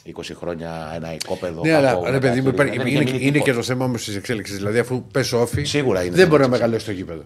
20 0.05 0.31
χρόνια 0.35 0.91
ένα 0.95 1.13
οικόπεδο. 1.13 1.61
Ναι, 1.61 1.69
κακό, 1.71 1.99
αλλά 1.99 2.09
ρε 2.11 2.19
παιδί 2.19 2.41
μου, 2.41 2.51
κακό, 2.51 2.55
υπάρχει- 2.55 2.77
δεν 2.77 2.87
είχε 2.87 2.95
είναι, 2.95 3.05
μείνει 3.11 3.23
είναι 3.25 3.31
και 3.31 3.33
τίποτα. 3.43 3.53
το 3.53 3.63
θέμα 3.63 3.85
όμως 3.85 4.03
της 4.03 4.15
εξέλιξης. 4.15 4.55
Δηλαδή, 4.57 4.79
αφού 4.79 5.03
πες 5.03 5.31
όφη, 5.31 5.63
Σίγουρα 5.63 5.99
είναι 5.99 6.09
δεν 6.09 6.17
θέμα 6.17 6.29
μπορεί 6.29 6.41
να 6.41 6.47
της 6.49 6.57
μεγαλώσει 6.59 6.85
το 6.85 6.91
γήπεδο. 6.91 7.23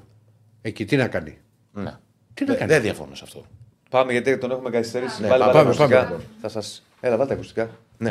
Εκεί 0.62 0.86
τι 0.86 0.95
να 0.95 1.08
κάνει; 1.08 1.38
Ναι. 1.74 1.94
Τι 2.34 2.44
να 2.45 2.49
Δεν- 2.49 2.58
κάνει; 2.58 2.72
Δεν 2.72 2.82
διαφωνώ 2.82 3.16
σε 3.16 3.24
αυτό. 3.24 3.45
Πάμε 3.90 4.12
γιατί 4.12 4.38
τον 4.38 4.52
έχουμε 4.52 4.70
καθυστερήσει. 4.70 5.22
Ναι, 5.22 5.28
Βάλε, 5.28 5.44
πάμε, 5.45 5.54
βάλε 5.54 5.74
πάμε, 5.76 5.95
ακουστικά. 5.95 6.12
πάμε. 6.12 6.24
Θα 6.41 6.49
σας... 6.49 6.84
Έλα, 7.02 7.18
βάλτε 7.18 7.34
ακουστικά. 7.34 7.70
Ναι. 7.98 8.10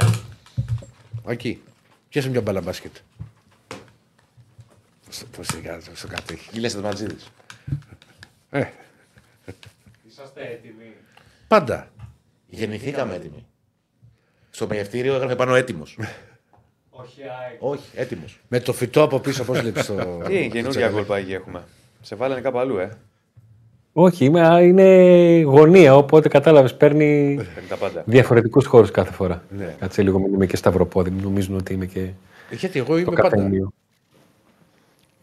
Εκεί. 1.29 1.63
Πιάσε 2.09 2.29
μια 2.31 2.41
μπάλα 2.41 2.61
μπάσκετ. 2.61 2.97
Πώ 5.37 5.43
σιγά, 5.43 5.79
στο 5.95 6.07
κατέχει. 6.09 6.49
Γίλε 6.53 6.71
Ματζίδη. 6.83 7.17
Ε, 8.51 8.65
Είσαστε 10.09 10.41
έτοιμοι; 10.41 10.93
πάντα. 11.49 11.89
Γεννηθήκαμε 12.49 13.15
έτοιμοι. 13.15 13.47
Στο 14.57 14.67
μεγευτήριο 14.67 15.15
έγραφε 15.15 15.35
πάνω 15.35 15.55
έτοιμος. 15.55 15.99
Όχι 16.91 17.21
ΑΕΚ. 17.23 17.57
Όχι, 17.59 17.83
έτοιμος. 17.95 18.41
Με 18.49 18.61
το 18.61 18.73
φυτό 18.73 19.03
από 19.03 19.19
πίσω, 19.21 19.45
πώς 19.45 19.61
βλέπει 19.61 19.83
το. 19.83 19.95
Τι 20.27 20.37
είναι 20.37 20.47
καινούργια 20.47 20.89
γκολ 20.89 21.03
πάγι 21.03 21.35
έχουμε. 21.35 21.63
Σε 22.01 22.15
βάλανε 22.17 22.41
κάπου 22.41 22.59
αλλού, 22.59 22.79
ε. 22.79 22.91
Όχι, 23.93 24.25
είμαι, 24.25 24.49
α, 24.49 24.61
είναι 24.63 24.85
γωνία, 25.41 25.97
οπότε 25.97 26.29
κατάλαβες, 26.29 26.75
παίρνει 26.75 27.35
Παίρνει 27.37 27.69
τα 27.69 27.77
πάντα. 27.77 28.03
διαφορετικούς 28.07 28.67
χώρους 28.67 28.91
κάθε 28.91 29.13
φορά. 29.13 29.43
Ναι. 29.57 29.75
Κάτσε 29.79 30.03
λίγο, 30.03 30.19
μην 30.19 30.35
είμαι 30.35 30.47
και 30.47 30.57
σταυροπόδι, 30.57 31.11
μην 31.11 31.23
νομίζουν 31.23 31.57
ότι 31.57 31.73
είμαι 31.73 31.87
και 31.87 32.09
Γιατί 32.51 32.79
εγώ 32.79 32.89
το 32.93 32.97
είμαι 32.97 33.05
πάντα. 33.05 33.23
καφενείο. 33.23 33.73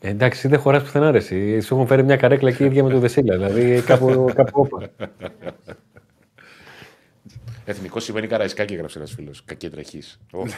Ε, 0.02 0.10
εντάξει, 0.10 0.38
εσύ 0.40 0.48
δεν 0.48 0.60
χωράς 0.60 0.84
πουθενά 0.84 1.12
ρε. 1.12 1.18
εσύ. 1.18 1.60
Σου 1.60 1.74
έχουν 1.76 1.88
φέρει 1.88 2.04
μια 2.04 2.16
καρέκλα 2.18 2.52
και 2.52 2.64
η 2.64 2.66
ίδια 2.66 2.84
με 2.84 2.90
το 2.90 3.00
Δεσίλα. 3.00 3.38
Δηλαδή 3.38 3.82
κάπου, 3.82 4.32
κάπου 4.36 4.62
όπα. 4.62 4.90
Εθνικό 7.66 8.00
σημαίνει 8.00 8.28
καραϊσκάκι, 8.28 8.74
έγραψε 8.74 8.98
ένας 8.98 9.12
φίλος. 9.12 9.42
Κακή 9.46 9.70
τρεχής. 9.70 10.20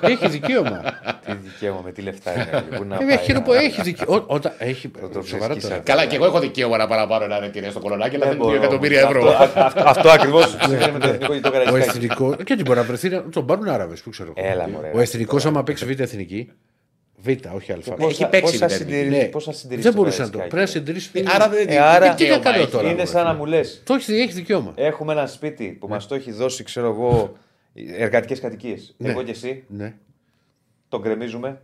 Έχει 0.00 0.28
δικαίωμα. 0.28 0.82
Τι 1.26 1.32
δικαίωμα, 1.32 1.80
με 1.84 1.92
τι 1.92 2.02
λεφτά 2.02 2.32
είναι. 2.32 2.62
Πού 2.76 2.84
να 2.84 2.94
Ε, 2.94 2.98
πάει 2.98 3.08
Έχει, 3.12 3.32
να- 3.32 3.42
πω, 3.42 3.52
έχει 3.52 3.82
δικαίωμα. 3.82 4.24
Όταν 4.26 4.52
έχει. 4.58 4.88
το 4.88 5.22
Σοβαρά 5.22 5.46
βρίσκεις 5.46 5.62
τώρα. 5.62 5.74
αυτό. 5.76 5.92
Καλά, 5.92 6.06
και 6.06 6.16
εγώ 6.16 6.24
έχω 6.24 6.38
δικαίωμα 6.40 6.76
να 6.76 6.86
παραπάνω 6.86 7.24
ένα 7.24 7.38
ρετήρια 7.38 7.70
στο 7.70 7.80
κολονάκι, 7.80 8.14
αλλά 8.16 8.24
Δεν 8.26 8.34
θέλει 8.34 8.44
2 8.44 8.46
μπορώ. 8.50 8.62
εκατομμύρια 8.62 9.00
ευρώ. 9.00 9.28
Αυτό, 9.28 9.60
α- 9.60 9.64
αυτό, 9.66 9.82
αυτό 9.86 10.08
ακριβώς 10.10 10.56
συμβαίνει 10.66 10.92
με 10.92 10.98
το 10.98 11.08
εθνικό 11.08 11.32
και 11.34 11.40
το 11.40 11.48
Ο 11.48 11.50
καραϊσκάκι. 11.52 11.88
εθνικό. 11.88 12.34
Και 12.44 12.56
τι 12.56 12.62
μπορεί 12.62 12.78
να 12.78 12.84
βρεθεί 12.84 13.08
να 13.08 13.22
τον 13.28 13.46
πάρουν 13.46 13.68
Άραβες, 13.68 14.00
που 14.00 14.10
ξέρω 14.10 14.32
εγώ. 14.36 14.48
Έλα, 14.50 14.68
μωρέ. 14.68 14.90
Ο 14.94 15.00
εθνικός, 15.00 15.46
άμα 15.46 15.62
παίξει 15.62 15.84
β' 15.86 16.00
εθνική. 16.00 16.50
Β, 17.22 17.28
όχι 17.54 17.72
α. 17.72 17.78
Έχει 17.98 18.28
παίξει 18.28 18.40
Πώς 18.40 18.56
θα 18.56 18.66
η 18.66 18.68
συντηρήσει- 18.70 19.22
Ναι. 19.22 19.24
πώς 19.28 19.44
θα 19.44 19.52
συντηρήσει 19.52 19.82
Δεν 19.86 19.92
το 19.96 19.98
μπορούσε 20.02 20.22
να 20.22 20.30
το. 20.30 20.38
Καραϊσκάκι. 20.38 20.84
Πρέπει 20.84 20.96
να 20.96 21.00
συντηρήσει. 21.02 21.34
Άρα 21.34 21.48
δεν 21.48 21.68
Ε, 21.68 21.78
άρα- 21.78 22.14
τι 22.14 22.28
να 22.28 22.38
τι 22.38 22.44
να 22.44 22.52
κάνω 22.52 22.66
τώρα. 22.66 22.90
Είναι 22.90 23.04
σαν 23.04 23.24
να 23.24 23.34
μου 23.34 23.44
λες. 23.46 23.82
Το 23.84 23.94
έχεις, 23.94 24.08
έχεις 24.08 24.34
δικαίωμα. 24.34 24.72
Έχουμε 24.76 25.12
ένα 25.12 25.26
σπίτι 25.26 25.68
που 25.80 25.88
μας 25.88 26.06
το 26.06 26.14
έχει 26.14 26.32
δώσει, 26.32 26.64
ξέρω 26.64 26.86
εγώ, 26.88 27.36
εργατικές 27.74 28.40
κατοικίες. 28.40 28.94
Ναι. 28.98 29.10
Εγώ 29.10 29.22
και 29.22 29.30
εσύ 29.30 29.64
Ναι. 29.68 29.94
το 30.88 31.00
γκρεμίζουμε. 31.00 31.62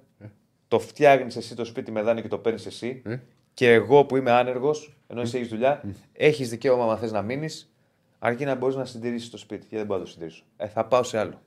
Το 0.69 0.79
φτιάχνεις 0.79 1.37
εσύ 1.37 1.55
το 1.55 1.65
σπίτι 1.65 1.91
με 1.91 2.03
δάνειο 2.03 2.23
και 2.23 2.29
το 2.29 2.39
παίρνεις 2.39 2.67
εσύ. 2.67 3.03
Ε. 3.05 3.17
Και 3.55 3.73
εγώ 3.73 4.05
που 4.05 4.17
είμαι 4.17 4.31
άνεργος, 4.31 4.97
ενώ 5.07 5.21
εσύ 5.21 5.37
έχεις 5.37 5.49
δουλειά, 5.49 5.83
έχεις 6.13 6.49
δικαίωμα, 6.51 6.93
αν 6.93 6.99
θες 6.99 7.13
να 7.13 7.23
μείνεις, 7.23 7.73
αρκεί 8.19 8.45
να 8.45 8.55
μπορείς 8.55 8.77
να 8.77 8.85
συντηρήσεις 8.85 9.31
το 9.31 9.37
σπίτι. 9.37 9.61
Γιατί 9.61 9.77
δεν 9.77 9.87
μπορώ 9.87 9.99
να 9.99 10.05
το 10.05 10.11
συντηρήσω. 10.11 10.43
Ε, 10.57 10.67
θα 10.69 10.85
πάω 10.85 11.03
σε 11.03 11.19
άλλο. 11.19 11.41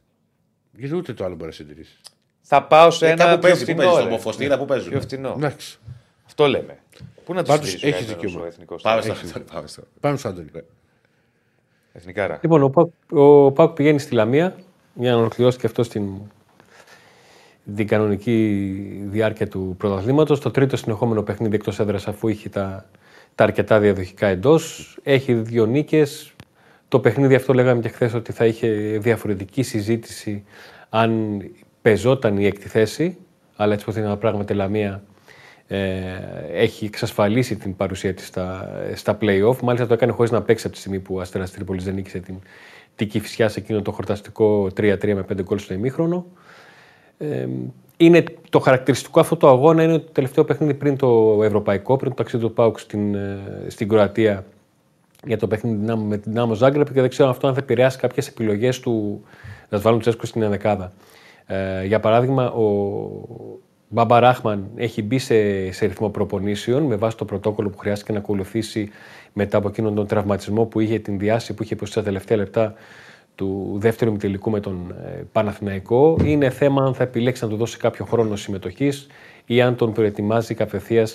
Γιατί 0.77 0.95
ούτε 0.95 1.13
το 1.13 1.25
άλλο 1.25 1.33
μπορεί 1.35 1.45
να 1.45 1.51
συντηρήσεις. 1.55 1.99
Θα 2.53 2.63
πάω 2.63 2.91
σε 2.91 3.07
Ε, 3.07 3.09
ένα 3.11 3.23
κάπου 3.23 3.31
πιο 3.31 3.41
παίζει, 3.49 3.57
πού 3.65 3.71
φτηνό. 3.71 3.77
παίζει, 3.81 3.95
ρε. 3.95 4.01
στο 4.01 4.09
Μοφοστήρα, 4.11 4.57
πού 4.57 4.65
παίζουν. 4.65 4.89
Πιο 4.91 5.01
φτηνό. 5.01 5.33
Εντάξει. 5.37 5.79
Αυτό 6.25 6.45
λέμε. 6.47 6.77
Πού 7.25 7.33
να 7.33 7.43
το 7.43 7.51
Πάντως 7.51 7.69
συντηρήσει 7.69 7.85
ο 7.85 7.87
έχεις 7.87 7.99
καλύτερος 7.99 8.21
δικαίωμα. 8.21 8.45
ο 8.45 8.47
εθνικός; 8.47 8.81
Πάμε 8.81 9.01
Έχεις. 9.05 9.29
στο 9.29 9.39
πάμε 9.53 9.67
στο. 9.67 9.83
Πάμε 9.99 10.17
στο 10.17 10.27
Άντωνη. 10.27 10.49
Εθνικάρα. 11.93 12.39
Λοιπόν, 12.41 12.63
ο 12.63 12.69
Πάουκ, 12.69 12.91
ο 13.11 13.51
Πάουκ 13.51 13.73
πηγαίνει 13.73 13.99
στη 13.99 14.13
Λαμία 14.15 14.55
για 14.93 15.11
να 15.11 15.17
ολοκληρώσει 15.17 15.57
και 15.57 15.65
αυτό 15.65 15.83
στην 15.83 16.09
την 17.75 17.87
κανονική 17.87 18.61
διάρκεια 19.09 19.47
του 19.47 19.75
πρωταθλήματος. 19.77 20.39
Το 20.39 20.51
τρίτο 20.51 20.77
συνεχόμενο 20.77 21.23
παιχνίδι 21.23 21.55
εκτός 21.55 21.79
έδρας 21.79 22.07
αφού 22.07 22.27
είχε 22.27 22.49
τα, 22.49 22.85
τα 23.35 23.43
αρκετά 23.43 23.79
διαδοχικά 23.79 24.27
εντός. 24.27 24.97
Έχει 25.03 25.33
δύο 25.33 25.65
νίκες. 25.65 26.33
Το 26.87 26.99
παιχνίδι 26.99 27.35
αυτό 27.35 27.53
λέγαμε 27.53 27.81
και 27.81 27.87
χθες 27.89 28.13
ότι 28.13 28.31
θα 28.31 28.45
είχε 28.45 28.67
διαφορετική 29.01 29.63
συζήτηση 29.63 30.43
αν 30.89 31.41
πεζόταν 31.81 32.37
η 32.37 32.45
έκτη 32.45 32.67
θέση. 32.67 33.17
Αλλά 33.55 33.73
έτσι 33.73 33.85
που 33.85 33.91
είναι 33.97 34.07
τα 34.07 34.17
πράγματα 34.17 34.53
η 34.53 34.55
Λαμία 34.55 35.03
ε, 35.67 36.01
έχει 36.53 36.85
εξασφαλίσει 36.85 37.55
την 37.55 37.75
παρουσία 37.75 38.13
της 38.13 38.27
στα, 38.27 38.71
στα 38.95 39.17
play-off. 39.21 39.57
Μάλιστα 39.61 39.87
το 39.87 39.93
έκανε 39.93 40.11
χωρίς 40.11 40.31
να 40.31 40.41
παίξει 40.41 40.65
από 40.65 40.75
τη 40.75 40.81
στιγμή 40.81 40.99
που 40.99 41.15
ο 41.15 41.19
Αστέρας 41.21 41.51
Τρίπολης 41.51 41.83
δεν 41.83 41.93
νίκησε 41.93 42.19
την, 42.19 42.35
την 42.95 43.09
Κηφισιά 43.09 43.49
σε 43.49 43.59
εκείνο 43.59 43.81
το 43.81 43.91
χορταστικό 43.91 44.63
3-3 44.63 45.13
με 45.13 45.25
5 45.31 45.41
γκολ 45.43 45.59
στο 45.59 45.73
ημίχρονο. 45.73 46.25
Ε, 47.17 47.47
είναι 47.97 48.23
το 48.49 48.59
χαρακτηριστικό 48.59 49.19
αυτό 49.19 49.35
το 49.35 49.47
αγώνα 49.47 49.83
είναι 49.83 49.97
το 49.97 50.11
τελευταίο 50.11 50.45
παιχνίδι 50.45 50.73
πριν 50.73 50.97
το 50.97 51.39
ευρωπαϊκό, 51.43 51.97
πριν 51.97 52.09
το 52.09 52.15
ταξίδι 52.15 52.43
του 52.43 52.53
Πάουκ 52.53 52.79
στην, 52.79 53.15
ε, 53.15 53.39
στην 53.67 53.87
Κροατία 53.87 54.45
για 55.25 55.37
το 55.37 55.47
παιχνίδι 55.47 55.77
Δυνάμω- 55.77 56.07
με 56.07 56.17
την 56.17 56.31
Νάμο 56.33 56.53
Ζάγκρεπ 56.53 56.93
και 56.93 57.01
δεν 57.01 57.09
ξέρω 57.09 57.29
αυτό 57.29 57.47
αν 57.47 57.53
θα 57.53 57.59
επηρεάσει 57.59 57.97
κάποιες 57.97 58.27
επιλογές 58.27 58.79
του 58.79 59.23
να 59.69 59.77
τους 59.77 59.81
βάλουν 59.81 59.99
Τσέσκο 59.99 60.25
στην 60.25 60.41
ενδεκάδα. 60.41 60.91
Ε, 61.45 61.85
για 61.85 61.99
παράδειγμα, 61.99 62.51
ο 62.51 62.69
Μπάμπα 63.87 64.19
Ράχμαν 64.19 64.69
έχει 64.75 65.03
μπει 65.03 65.19
σε, 65.19 65.71
σε 65.71 65.85
ρυθμό 65.85 66.09
προπονήσεων 66.09 66.83
με 66.83 66.95
βάση 66.95 67.17
το 67.17 67.25
πρωτόκολλο 67.25 67.69
που 67.69 67.77
χρειάστηκε 67.77 68.11
να 68.11 68.17
ακολουθήσει 68.17 68.89
μετά 69.33 69.57
από 69.57 69.67
εκείνον 69.67 69.95
τον 69.95 70.07
τραυματισμό 70.07 70.65
που 70.65 70.79
είχε 70.79 70.99
την 70.99 71.19
διάση 71.19 71.53
που 71.53 71.63
είχε 71.63 71.73
υποστεί 71.73 71.93
στα 71.93 72.03
τελευταία 72.03 72.37
λεπτά 72.37 72.73
του 73.35 73.75
δεύτερου 73.79 74.09
ημιτελικού 74.09 74.49
με 74.49 74.59
τον 74.59 74.95
ε, 75.05 75.23
Παναθηναϊκό. 75.31 76.17
Είναι 76.23 76.49
θέμα 76.49 76.83
αν 76.83 76.93
θα 76.93 77.03
επιλέξει 77.03 77.43
να 77.43 77.49
του 77.49 77.55
δώσει 77.55 77.77
κάποιο 77.77 78.05
χρόνο 78.05 78.35
συμμετοχής 78.35 79.07
ή 79.45 79.61
αν 79.61 79.75
τον 79.75 79.93
προετοιμάζει 79.93 80.53
κατευθεία 80.53 81.07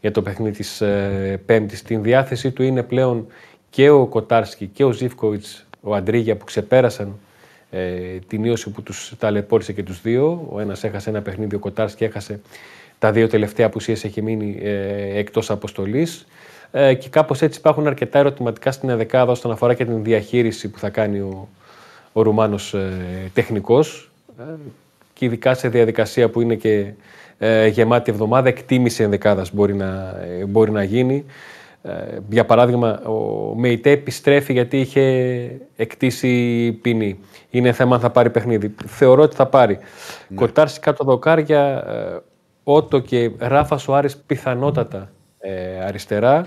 για 0.00 0.10
το 0.10 0.22
παιχνίδι 0.22 0.56
της 0.56 0.80
ε, 0.80 1.40
Πέμπτης. 1.46 1.78
Στην 1.78 2.02
διάθεσή 2.02 2.50
του 2.50 2.62
είναι 2.62 2.82
πλέον 2.82 3.26
και 3.70 3.90
ο 3.90 4.06
Κοτάρσκι 4.06 4.66
και 4.66 4.84
ο 4.84 4.92
Ζήφκοβιτς, 4.92 5.66
ο 5.80 5.94
Αντρίγια 5.94 6.36
που 6.36 6.44
ξεπέρασαν 6.44 7.18
ε, 7.74 8.18
την 8.26 8.44
ίωση 8.44 8.70
που 8.70 8.82
τους 8.82 9.12
ταλαιπώρησε 9.18 9.72
και 9.72 9.82
τους 9.82 10.00
δύο. 10.00 10.48
Ο 10.50 10.60
ένας 10.60 10.84
έχασε 10.84 11.10
ένα 11.10 11.22
παιχνίδι, 11.22 11.54
ο 11.54 11.58
Κοτάρσκι 11.58 12.04
έχασε 12.04 12.40
τα 12.98 13.12
δύο 13.12 13.28
τελευταία 13.28 13.66
απουσίες 13.66 14.04
έχει 14.04 14.22
μείνει 14.22 14.58
ε, 14.62 15.18
εκτός 15.18 15.50
αποστολής. 15.50 16.26
Ε, 16.70 16.94
και 16.94 17.08
κάπως 17.08 17.42
έτσι 17.42 17.58
υπάρχουν 17.58 17.86
αρκετά 17.86 18.18
ερωτηματικά 18.18 18.72
στην 18.72 18.96
δεκάδα 18.96 19.32
όσον 19.32 19.50
αφορά 19.50 19.74
και 19.74 19.84
την 19.84 20.02
διαχείριση 20.02 20.68
που 20.68 20.78
θα 20.78 20.88
κάνει 20.90 21.18
ο, 21.18 21.48
ο 22.12 22.22
Ρουμάνος 22.22 22.74
ε, 22.74 22.90
τεχνικός. 23.34 24.10
Ε, 24.38 24.42
και 25.14 25.24
ειδικά 25.24 25.54
σε 25.54 25.68
διαδικασία 25.68 26.28
που 26.28 26.40
είναι 26.40 26.54
και 26.54 26.92
ε, 27.38 27.66
γεμάτη 27.66 28.10
εβδομάδα, 28.10 28.48
εκτίμηση 28.48 29.02
ενδεκάδας 29.02 29.54
μπορεί 29.54 29.74
να, 29.74 30.16
ε, 30.40 30.44
μπορεί 30.44 30.70
να 30.70 30.82
γίνει. 30.82 31.24
Ε, 31.82 32.18
για 32.28 32.44
παράδειγμα, 32.44 33.00
ο 33.00 33.54
Μεϊτέ 33.56 33.90
επιστρέφει 33.90 34.52
γιατί 34.52 34.80
είχε 34.80 35.60
εκτίσει 35.76 36.72
ποινή. 36.82 37.18
Είναι 37.50 37.72
θέμα 37.72 37.94
αν 37.94 38.00
θα 38.00 38.10
πάρει 38.10 38.30
παιχνίδι. 38.30 38.74
Θεωρώ 38.86 39.22
ότι 39.22 39.36
θα 39.36 39.46
πάρει. 39.46 39.78
Ναι. 40.28 40.36
Κοτάρση 40.36 40.80
κάτω 40.80 41.04
δοκάρια, 41.04 41.84
ε, 41.88 42.20
Ότο 42.64 42.98
και 42.98 43.30
Ράφα 43.38 43.78
Σοάρης 43.78 44.16
πιθανότατα 44.16 45.10
ε, 45.38 45.84
αριστερά. 45.84 46.46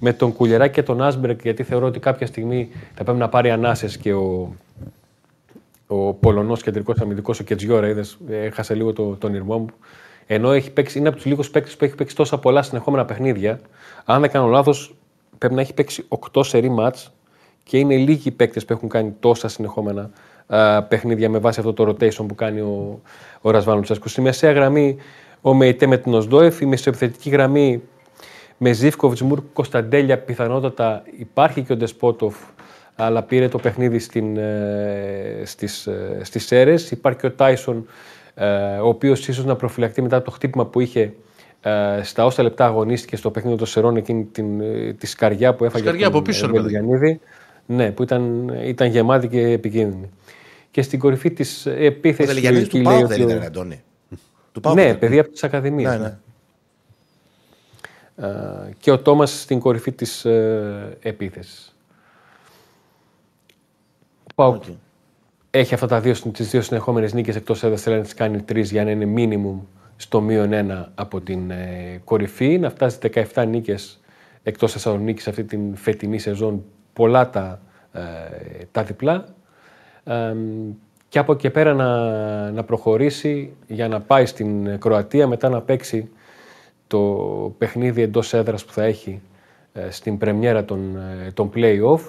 Με 0.00 0.12
τον 0.12 0.32
Κουλερά 0.32 0.68
και 0.68 0.82
τον 0.82 1.02
Άσμπερκ, 1.02 1.42
γιατί 1.42 1.62
θεωρώ 1.62 1.86
ότι 1.86 1.98
κάποια 1.98 2.26
στιγμή 2.26 2.68
θα 2.94 3.04
πρέπει 3.04 3.18
να 3.18 3.28
πάρει 3.28 3.50
ανάσες 3.50 3.96
και 3.96 4.12
ο, 4.12 4.54
ο 5.86 6.14
Πολωνός 6.14 6.62
κεντρικός 6.62 7.00
αμυντικός, 7.00 7.40
ο 7.40 7.44
Κετζιόρα, 7.44 7.88
είδες, 7.88 8.18
έχασε 8.28 8.74
λίγο 8.74 8.92
το, 8.92 9.16
τον 9.16 9.34
ήρμό 9.34 9.58
μου. 9.58 9.68
Ενώ 10.26 10.52
έχει 10.52 10.70
παίξει, 10.70 10.98
είναι 10.98 11.08
από 11.08 11.16
τους 11.16 11.26
λίγους 11.26 11.50
παίκτες 11.50 11.76
που 11.76 11.84
έχει 11.84 11.94
παίξει 11.94 12.16
τόσα 12.16 12.38
πολλά 12.38 12.62
συνεχόμενα 12.62 13.04
παιχνίδια. 13.04 13.60
Αν 14.04 14.20
δεν 14.20 14.30
κάνω 14.30 14.46
λάθος, 14.46 14.94
πρέπει 15.38 15.54
να 15.54 15.60
έχει 15.60 15.74
παίξει 15.74 16.04
8 16.32 16.44
σερή 16.44 16.68
μάτ 16.68 16.96
και 17.62 17.78
είναι 17.78 17.96
λίγοι 17.96 18.30
παίκτες 18.30 18.64
που 18.64 18.72
έχουν 18.72 18.88
κάνει 18.88 19.14
τόσα 19.20 19.48
συνεχόμενα 19.48 20.10
α, 20.46 20.82
παιχνίδια 20.82 21.30
με 21.30 21.38
βάση 21.38 21.60
αυτό 21.60 21.72
το 21.72 21.88
rotation 21.88 22.26
που 22.28 22.34
κάνει 22.34 22.60
ο, 22.60 23.00
ο 23.40 23.50
Ρασβάνο 23.50 23.80
Τσέσκο. 23.80 24.08
Στη 24.08 24.20
μεσαία 24.20 24.52
γραμμή 24.52 24.96
ο 25.40 25.54
Μεϊτέ 25.54 25.86
με 25.86 25.96
την 25.96 26.14
Οσδόεφ, 26.14 26.60
η 26.60 26.66
μεσοεπιθετική 26.66 27.30
γραμμή 27.30 27.82
με 28.58 28.72
Ζήφκοβιτς, 28.72 29.22
Μουρ, 29.22 29.40
Κωνσταντέλια, 29.52 30.18
πιθανότατα 30.18 31.02
υπάρχει 31.18 31.62
και 31.62 31.72
ο 31.72 31.76
Ντεσπότοφ, 31.76 32.36
αλλά 32.94 33.22
πήρε 33.22 33.48
το 33.48 33.58
παιχνίδι 33.58 33.98
στην, 33.98 34.36
ε, 34.36 35.42
στις, 35.44 35.86
ε, 35.86 36.20
στις 36.22 36.46
Σέρες. 36.46 36.90
Υπάρχει 36.90 37.18
και 37.18 37.26
ο 37.26 37.32
Τάισον, 37.32 37.76
ε, 37.76 37.82
ο 38.82 38.88
οποίος 38.88 39.28
ίσως 39.28 39.44
να 39.44 39.56
προφυλακτεί 39.56 40.02
μετά 40.02 40.22
το 40.22 40.30
χτύπημα 40.30 40.66
που 40.66 40.80
είχε 40.80 41.14
ε, 41.60 42.00
στα 42.02 42.24
όσα 42.24 42.42
λεπτά 42.42 42.66
αγωνίστηκε 42.66 43.16
στο 43.16 43.30
παιχνίδι 43.30 43.56
των 43.56 43.66
Σερών 43.66 43.96
εκείνη 43.96 44.24
την, 44.24 44.60
ε, 44.60 44.92
τη 44.92 45.06
σκαριά 45.06 45.54
που 45.54 45.64
έφαγε 45.64 45.84
σκαριά 45.84 46.06
από 46.06 46.22
πίσω, 46.22 46.50
τον 46.50 47.20
Ναι, 47.66 47.90
που 47.92 48.02
ήταν, 48.02 48.48
ήταν 48.64 48.88
γεμάτη 48.88 49.28
και 49.28 49.40
επικίνδυνη. 49.40 50.10
Και 50.70 50.82
στην 50.82 50.98
κορυφή 50.98 51.30
της 51.30 51.66
επίθεσης. 51.66 52.30
Ο 52.30 52.34
Δελγιανίδη 52.34 52.66
του 52.66 52.82
Πάου 52.82 53.06
δεν 53.06 53.22
ήταν, 53.22 53.42
Αντώνη. 53.42 53.82
ναι, 54.74 54.94
παιδί 54.94 55.18
από 55.18 55.30
τις 55.30 55.44
Ακαδημίες. 55.44 55.98
Ναι, 55.98 56.16
ναι. 58.16 58.70
και 58.78 58.90
ο 58.90 58.98
Τόμας 58.98 59.40
στην 59.40 59.58
κορυφή 59.58 59.92
της 59.92 60.24
ε, 60.24 60.98
επίθεσης. 61.02 61.76
Πάω 64.34 64.58
okay 64.60 64.74
έχει 65.58 65.74
αυτά 65.74 65.86
τα 65.86 66.00
δύο, 66.00 66.14
τις 66.32 66.50
δύο 66.50 66.62
συνεχόμενες 66.62 67.12
νίκες 67.12 67.36
εκτός 67.36 67.62
έδρας, 67.62 67.82
θέλει 67.82 67.96
να 67.96 68.02
τις 68.02 68.14
κάνει 68.14 68.42
τρεις 68.42 68.70
για 68.70 68.84
να 68.84 68.90
είναι 68.90 69.04
μίνιμουμ 69.04 69.60
στο 69.96 70.20
μείον 70.20 70.52
ένα 70.52 70.92
από 70.94 71.20
την 71.20 71.50
ε, 71.50 72.00
κορυφή, 72.04 72.58
να 72.58 72.70
φτάσει 72.70 72.98
17 73.34 73.46
νίκες 73.48 74.00
εκτός 74.42 74.72
Θεσσαλονίκης 74.72 75.28
αυτή 75.28 75.44
την 75.44 75.76
φετινή 75.76 76.18
σεζόν, 76.18 76.64
πολλά 76.92 77.30
τα, 77.30 77.60
ε, 77.92 78.00
τα 78.72 78.82
διπλά. 78.82 79.24
και 81.08 81.18
από 81.18 81.32
εκεί 81.32 81.50
πέρα 81.50 81.74
να, 81.74 82.10
να 82.50 82.64
προχωρήσει 82.64 83.52
για 83.66 83.88
να 83.88 84.00
πάει 84.00 84.26
στην 84.26 84.78
Κροατία, 84.78 85.26
μετά 85.26 85.48
να 85.48 85.60
παίξει 85.60 86.10
το 86.86 87.00
παιχνίδι 87.58 88.02
εντός 88.02 88.34
έδρας 88.34 88.64
που 88.64 88.72
θα 88.72 88.82
έχει 88.84 89.20
ε, 89.72 89.90
στην 89.90 90.18
πρεμιέρα 90.18 90.64
των, 90.64 90.96
ε, 90.96 91.30
των 91.34 91.50
play-off 91.54 92.00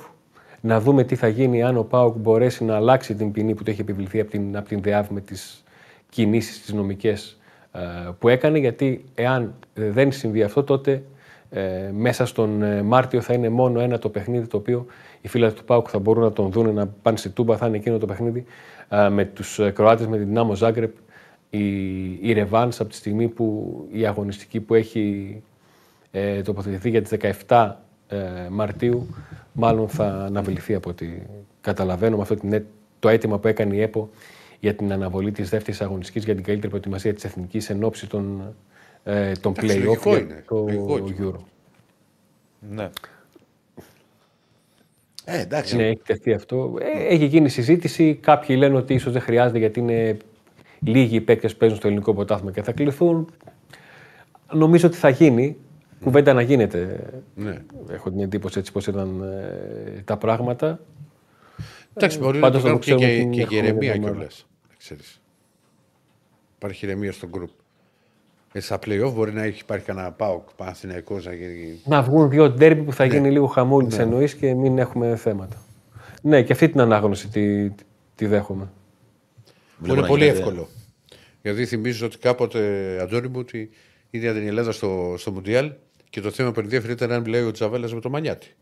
να 0.66 0.80
δούμε 0.80 1.04
τι 1.04 1.16
θα 1.16 1.28
γίνει 1.28 1.64
αν 1.64 1.78
ο 1.78 1.84
Πάουκ 1.84 2.16
μπορέσει 2.16 2.64
να 2.64 2.76
αλλάξει 2.76 3.16
την 3.16 3.32
ποινή 3.32 3.54
που 3.54 3.64
του 3.64 3.70
έχει 3.70 3.82
επιβληθεί 3.82 4.20
από 4.20 4.32
την, 4.32 4.58
από 4.58 4.68
την 4.68 4.82
ΔΕΑΒ 4.82 5.10
με 5.10 5.22
τις 5.22 5.64
κινήσεις 6.10 6.62
τις 6.62 6.74
νομικές 6.74 7.38
ε, 7.72 7.80
που 8.20 8.28
έκανε, 8.28 8.58
γιατί 8.58 9.06
εάν 9.16 9.54
δεν 9.74 10.12
συμβεί 10.12 10.44
αυτό 10.44 10.64
τότε 10.64 11.04
ε, 11.50 11.90
μέσα 11.94 12.26
στον 12.26 12.62
ε, 12.62 12.82
Μάρτιο 12.82 13.22
θα 13.22 13.34
είναι 13.34 13.50
μόνο 13.50 13.80
ένα 13.80 14.00
το 14.00 14.10
παιχνίδι 14.10 14.48
το 14.48 14.58
οποίο 14.58 14.86
οι 15.22 15.28
φίλοι 15.28 15.54
του 15.54 15.64
Πάουκ 15.64 15.88
θα 15.90 16.00
μπορούν 16.00 16.24
να 16.24 16.32
τον 16.32 16.52
δουν 16.52 16.74
να 16.74 16.88
πάνε 16.88 17.18
στη 17.18 17.30
Τούμπα, 17.30 17.58
θα 17.58 17.68
είναι 17.68 17.78
εκείνο 17.78 17.98
το 17.98 18.06
παιχνίδι 18.06 18.46
με 19.10 19.26
τους 19.26 19.60
Κροάτες, 19.74 20.08
με 20.08 20.18
την 20.18 20.34
Νάμο 20.34 20.56
Ζάγκρεπ, 20.56 20.96
η, 21.50 21.68
η 22.22 22.34
Ρεβάνς 22.34 22.80
από 22.80 22.90
τη 22.90 22.96
στιγμή 22.96 23.28
που 23.28 23.76
η 23.92 24.06
αγωνιστική 24.06 24.60
που 24.60 24.74
έχει 24.74 25.36
ε, 26.12 26.42
τοποθετηθεί 26.42 26.90
για 26.90 27.02
τις 27.02 27.14
17 27.48 27.72
Μαρτίου 28.50 29.08
μάλλον 29.54 29.90
θα 29.90 30.06
αναβληθεί 30.06 30.74
από 30.74 30.90
ό,τι 30.90 31.08
καταλαβαίνω 31.62 32.16
με 32.16 32.22
αυτό 32.22 32.38
το 33.00 33.10
αίτημα 33.10 33.40
που 33.40 33.48
έκανε 33.48 33.76
η 33.76 33.82
ΕΠΟ 33.82 34.10
για 34.60 34.76
την 34.76 34.92
αναβολή 34.92 35.32
της 35.32 35.50
δεύτερης 35.50 35.82
αγωνιστικής 35.82 36.24
για 36.24 36.36
την 36.36 36.44
καλύτερη 36.44 36.70
προετοιμασία 36.70 37.14
της 37.14 37.24
εθνικής 37.24 37.70
εν 37.70 37.84
ώψη 37.84 38.08
των, 38.08 38.56
ε, 39.04 39.32
των 39.32 39.54
play-off 39.58 40.26
για 40.28 40.44
το 40.48 40.66
Euro. 41.20 41.40
Ναι. 42.70 42.90
Ε, 45.26 45.42
εντάξει. 45.42 45.76
Ναι, 45.76 45.84
έχει 45.84 46.02
τεθεί 46.06 46.34
αυτό. 46.34 46.78
Ε, 46.80 47.14
έχει 47.14 47.26
γίνει 47.26 47.50
συζήτηση. 47.50 48.16
Κάποιοι 48.22 48.56
λένε 48.60 48.76
ότι 48.76 48.94
ίσως 48.94 49.14
δεν 49.14 49.22
χρειάζεται 49.22 49.58
γιατί 49.58 49.80
είναι 49.80 50.18
λίγοι 50.80 51.16
οι 51.16 51.22
παίκτες 51.22 51.52
που 51.52 51.58
παίζουν 51.58 51.78
στο 51.78 51.88
ελληνικό 51.88 52.14
ποτάθμα 52.14 52.52
και 52.52 52.64
θα 52.64 52.72
κληθούν. 52.72 53.30
Νομίζω 54.52 54.88
ότι 54.88 54.98
θα 54.98 55.10
γίνει 55.10 55.58
κουβέντα 56.04 56.34
να 56.34 56.42
γίνεται. 56.42 57.10
Ναι. 57.36 57.58
Έχω 57.90 58.10
την 58.10 58.20
εντύπωση 58.20 58.60
έτσι 58.60 58.72
πώς 58.72 58.88
ήταν 58.88 59.22
ε, 59.22 60.02
τα 60.06 60.18
πράγματα. 60.18 60.80
Εντάξει, 61.94 62.20
μπορεί 62.20 62.40
να 62.40 62.52
το 62.52 62.62
κάνουν 62.62 62.80
και, 62.80 62.96
και, 62.96 63.44
και 63.44 63.56
ηρεμία 63.56 63.98
κιόλας. 63.98 64.48
Υπάρχει 66.56 66.86
ηρεμία 66.86 67.12
στο 67.12 67.28
γκρουπ. 67.28 67.50
Ε, 68.54 68.60
στα 68.60 68.80
play-off 68.86 69.12
μπορεί 69.14 69.34
να 69.34 69.44
έχει 69.44 69.62
υπάρχει 69.62 69.86
κανένα 69.86 70.12
ΠΑΟΚ 70.12 70.50
Παναθηναϊκός 70.56 71.26
να 71.26 71.34
γίνει. 71.34 71.80
Να 71.86 72.02
βγουν 72.02 72.30
δύο 72.30 72.50
ντέρμπι 72.50 72.82
που 72.82 72.94
θα 72.94 73.06
ναι. 73.06 73.14
γίνει 73.14 73.32
λίγο 73.32 73.46
χαμούλη 73.46 73.88
ναι. 73.88 74.02
εννοείς 74.02 74.36
και 74.36 74.54
μην 74.54 74.78
έχουμε 74.78 75.16
θέματα. 75.16 75.58
Ναι, 76.22 76.44
και 76.44 76.54
αυτή 76.54 76.70
την 76.70 76.80
ανάγνωση 76.80 77.28
τη, 77.28 77.70
τη 78.16 78.26
δέχομαι. 78.26 78.70
Είναι 79.88 80.08
πολύ 80.08 80.26
εύκολο. 80.26 80.68
Γιατί 81.42 81.66
θυμίζω 81.66 82.06
ότι 82.06 82.18
κάποτε, 82.18 82.60
Αντώνη 83.02 83.28
μου, 83.28 83.40
ότι 83.40 83.70
είδα 84.10 84.34
την 84.34 84.48
Ελλάδα 84.48 84.72
στο, 84.72 85.16
στο 85.18 85.32
Μουντιάλ 85.32 85.72
και 86.16 86.22
το 86.22 86.32
θέμα 86.32 86.52
που 86.52 86.60
ενδιαφέρει 86.60 86.94
ήταν 86.94 87.12
αν 87.12 87.22
μιλάει 87.22 87.42
ο 87.42 87.52
Τζαβέλας 87.52 87.94
με 87.94 88.00
το 88.00 88.10
Μανιάτη. 88.10 88.56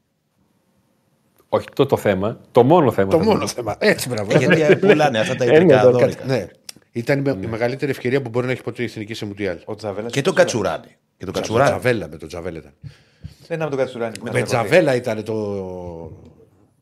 Όχι 1.50 1.66
το, 1.74 1.86
το 1.86 1.98
θέμα, 1.98 2.40
το 2.52 2.64
μόνο 2.64 2.92
θέμα. 2.92 3.10
Το 3.10 3.20
μόνο 3.20 3.48
θέμα. 3.48 3.76
Έτσι, 3.80 4.10
μπράβο. 4.10 4.38
Γιατί 4.38 4.76
πουλάνε 4.76 5.20
αυτά 5.20 5.36
τα 5.36 5.46
ιδιωτικά 5.46 5.92
δόλικα. 5.92 6.26
Ναι. 6.26 6.48
Ήταν 6.92 7.22
ναι. 7.22 7.32
η 7.32 7.48
μεγαλύτερη 7.48 7.92
ευκαιρία 7.92 8.22
που 8.22 8.30
μπορεί 8.30 8.46
να 8.46 8.52
έχει 8.52 8.62
ποτέ 8.64 8.82
η 8.82 8.86
εθνική 8.86 9.14
σε 9.14 9.26
Μουντιάλ. 9.26 9.58
Και 10.08 10.22
το 10.22 10.34
Κατσουράνι. 10.34 10.98
Και 11.18 11.26
το 11.26 11.32
Κατσουράνι. 11.32 11.70
Τζαβέλα 11.70 12.08
με 12.08 12.18
το 12.18 12.28
Τζαβέλα 12.28 12.58
ήταν. 12.58 12.74
Δεν 13.48 13.58
ήταν 13.58 13.70
με 13.70 13.70
το 13.70 13.78
Κατσουράνι. 13.78 14.16
Με 14.22 14.30
το 14.40 14.42
Τζαβέλα 14.46 14.96
ήταν 14.96 15.24
το. 15.24 15.34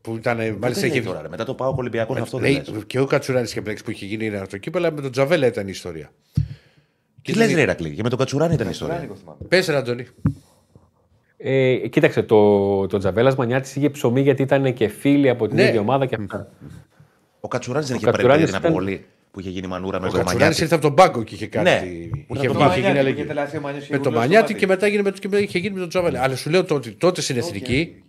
Που 0.02 0.16
ήταν, 0.16 0.58
μάλιστα 0.60 0.86
είχε... 0.86 1.02
τώρα, 1.02 1.30
μετά 1.30 1.46
το 1.46 1.54
πάω 1.54 1.76
Ολυμπιακός 1.78 2.20
αυτό 2.20 2.38
δεν 2.38 2.64
Και 2.88 3.00
ο 3.00 3.06
Κατσουράνης 3.06 3.54
και 3.54 3.62
που 3.62 3.92
είχε 3.92 4.06
γίνει 4.06 4.26
ένα 4.26 4.46
κύπελο, 4.60 4.86
αλλά 4.86 4.96
με 4.96 5.02
τον 5.02 5.12
Τζαβέλα 5.12 5.48
ήταν 5.48 5.68
η 5.68 5.72
ιστορία. 5.74 6.12
Τι 7.22 7.34
λες, 7.34 7.54
Ρε 7.54 7.64
Ρακλή, 7.64 7.96
και 7.96 8.04
με 8.04 8.10
τον 8.10 8.18
Κατσουράνι 8.18 8.54
ήταν 8.54 8.68
η 8.68 8.72
ιστορία. 8.74 9.10
Πες, 9.48 9.70
Αντώνη. 9.70 10.08
Ε, 11.44 11.76
κοίταξε, 11.76 12.24
το, 12.24 12.88
το 12.88 12.98
Τζαβέλα 12.98 13.34
Μανιάτη 13.38 13.80
είχε 13.80 13.90
ψωμί 13.90 14.22
γιατί 14.22 14.42
ήταν 14.42 14.74
και 14.74 14.88
φίλοι 14.88 15.30
από 15.30 15.48
την 15.48 15.56
ναι. 15.56 15.64
ίδια 15.64 15.80
ομάδα 15.80 16.06
και 16.06 16.16
αυτά. 16.20 16.48
Ο 17.40 17.48
Κατσουράνης 17.48 17.88
δεν 17.88 17.98
είχε 17.98 18.12
πάρει 18.12 18.46
την 18.46 18.56
αποβολή 18.56 19.06
που 19.32 19.40
είχε 19.40 19.50
γίνει 19.50 19.68
μανούρα 19.68 20.00
με 20.00 20.10
τον 20.10 20.16
Μανιάτη. 20.16 20.36
Ο 20.36 20.40
Κατσουράνη 20.40 20.56
ήρθε 20.60 20.76
από 20.76 20.84
τον 20.84 20.94
πάγκο 20.96 21.24
και 21.24 21.36
είχε 21.36 21.48
κάνει. 21.48 21.70
Ναι. 21.70 21.82
Είχε 22.36 22.50
μάθει 22.50 22.82
και 22.82 22.88
γίνει 23.12 23.30
Με 23.90 23.98
τον 23.98 24.14
Μανιάτη 24.14 24.54
και 24.54 24.68
μετά 24.68 24.88
είχε 24.88 25.60
γίνει 25.60 25.74
με 25.74 25.80
τον 25.80 25.90
Τζαβέλα. 25.90 26.24
Αλλά 26.24 26.36
σου 26.36 26.50
λέω 26.50 26.66
ότι 26.70 26.92
τότε 26.92 27.22
στην 27.22 27.38
εθνική 27.38 28.04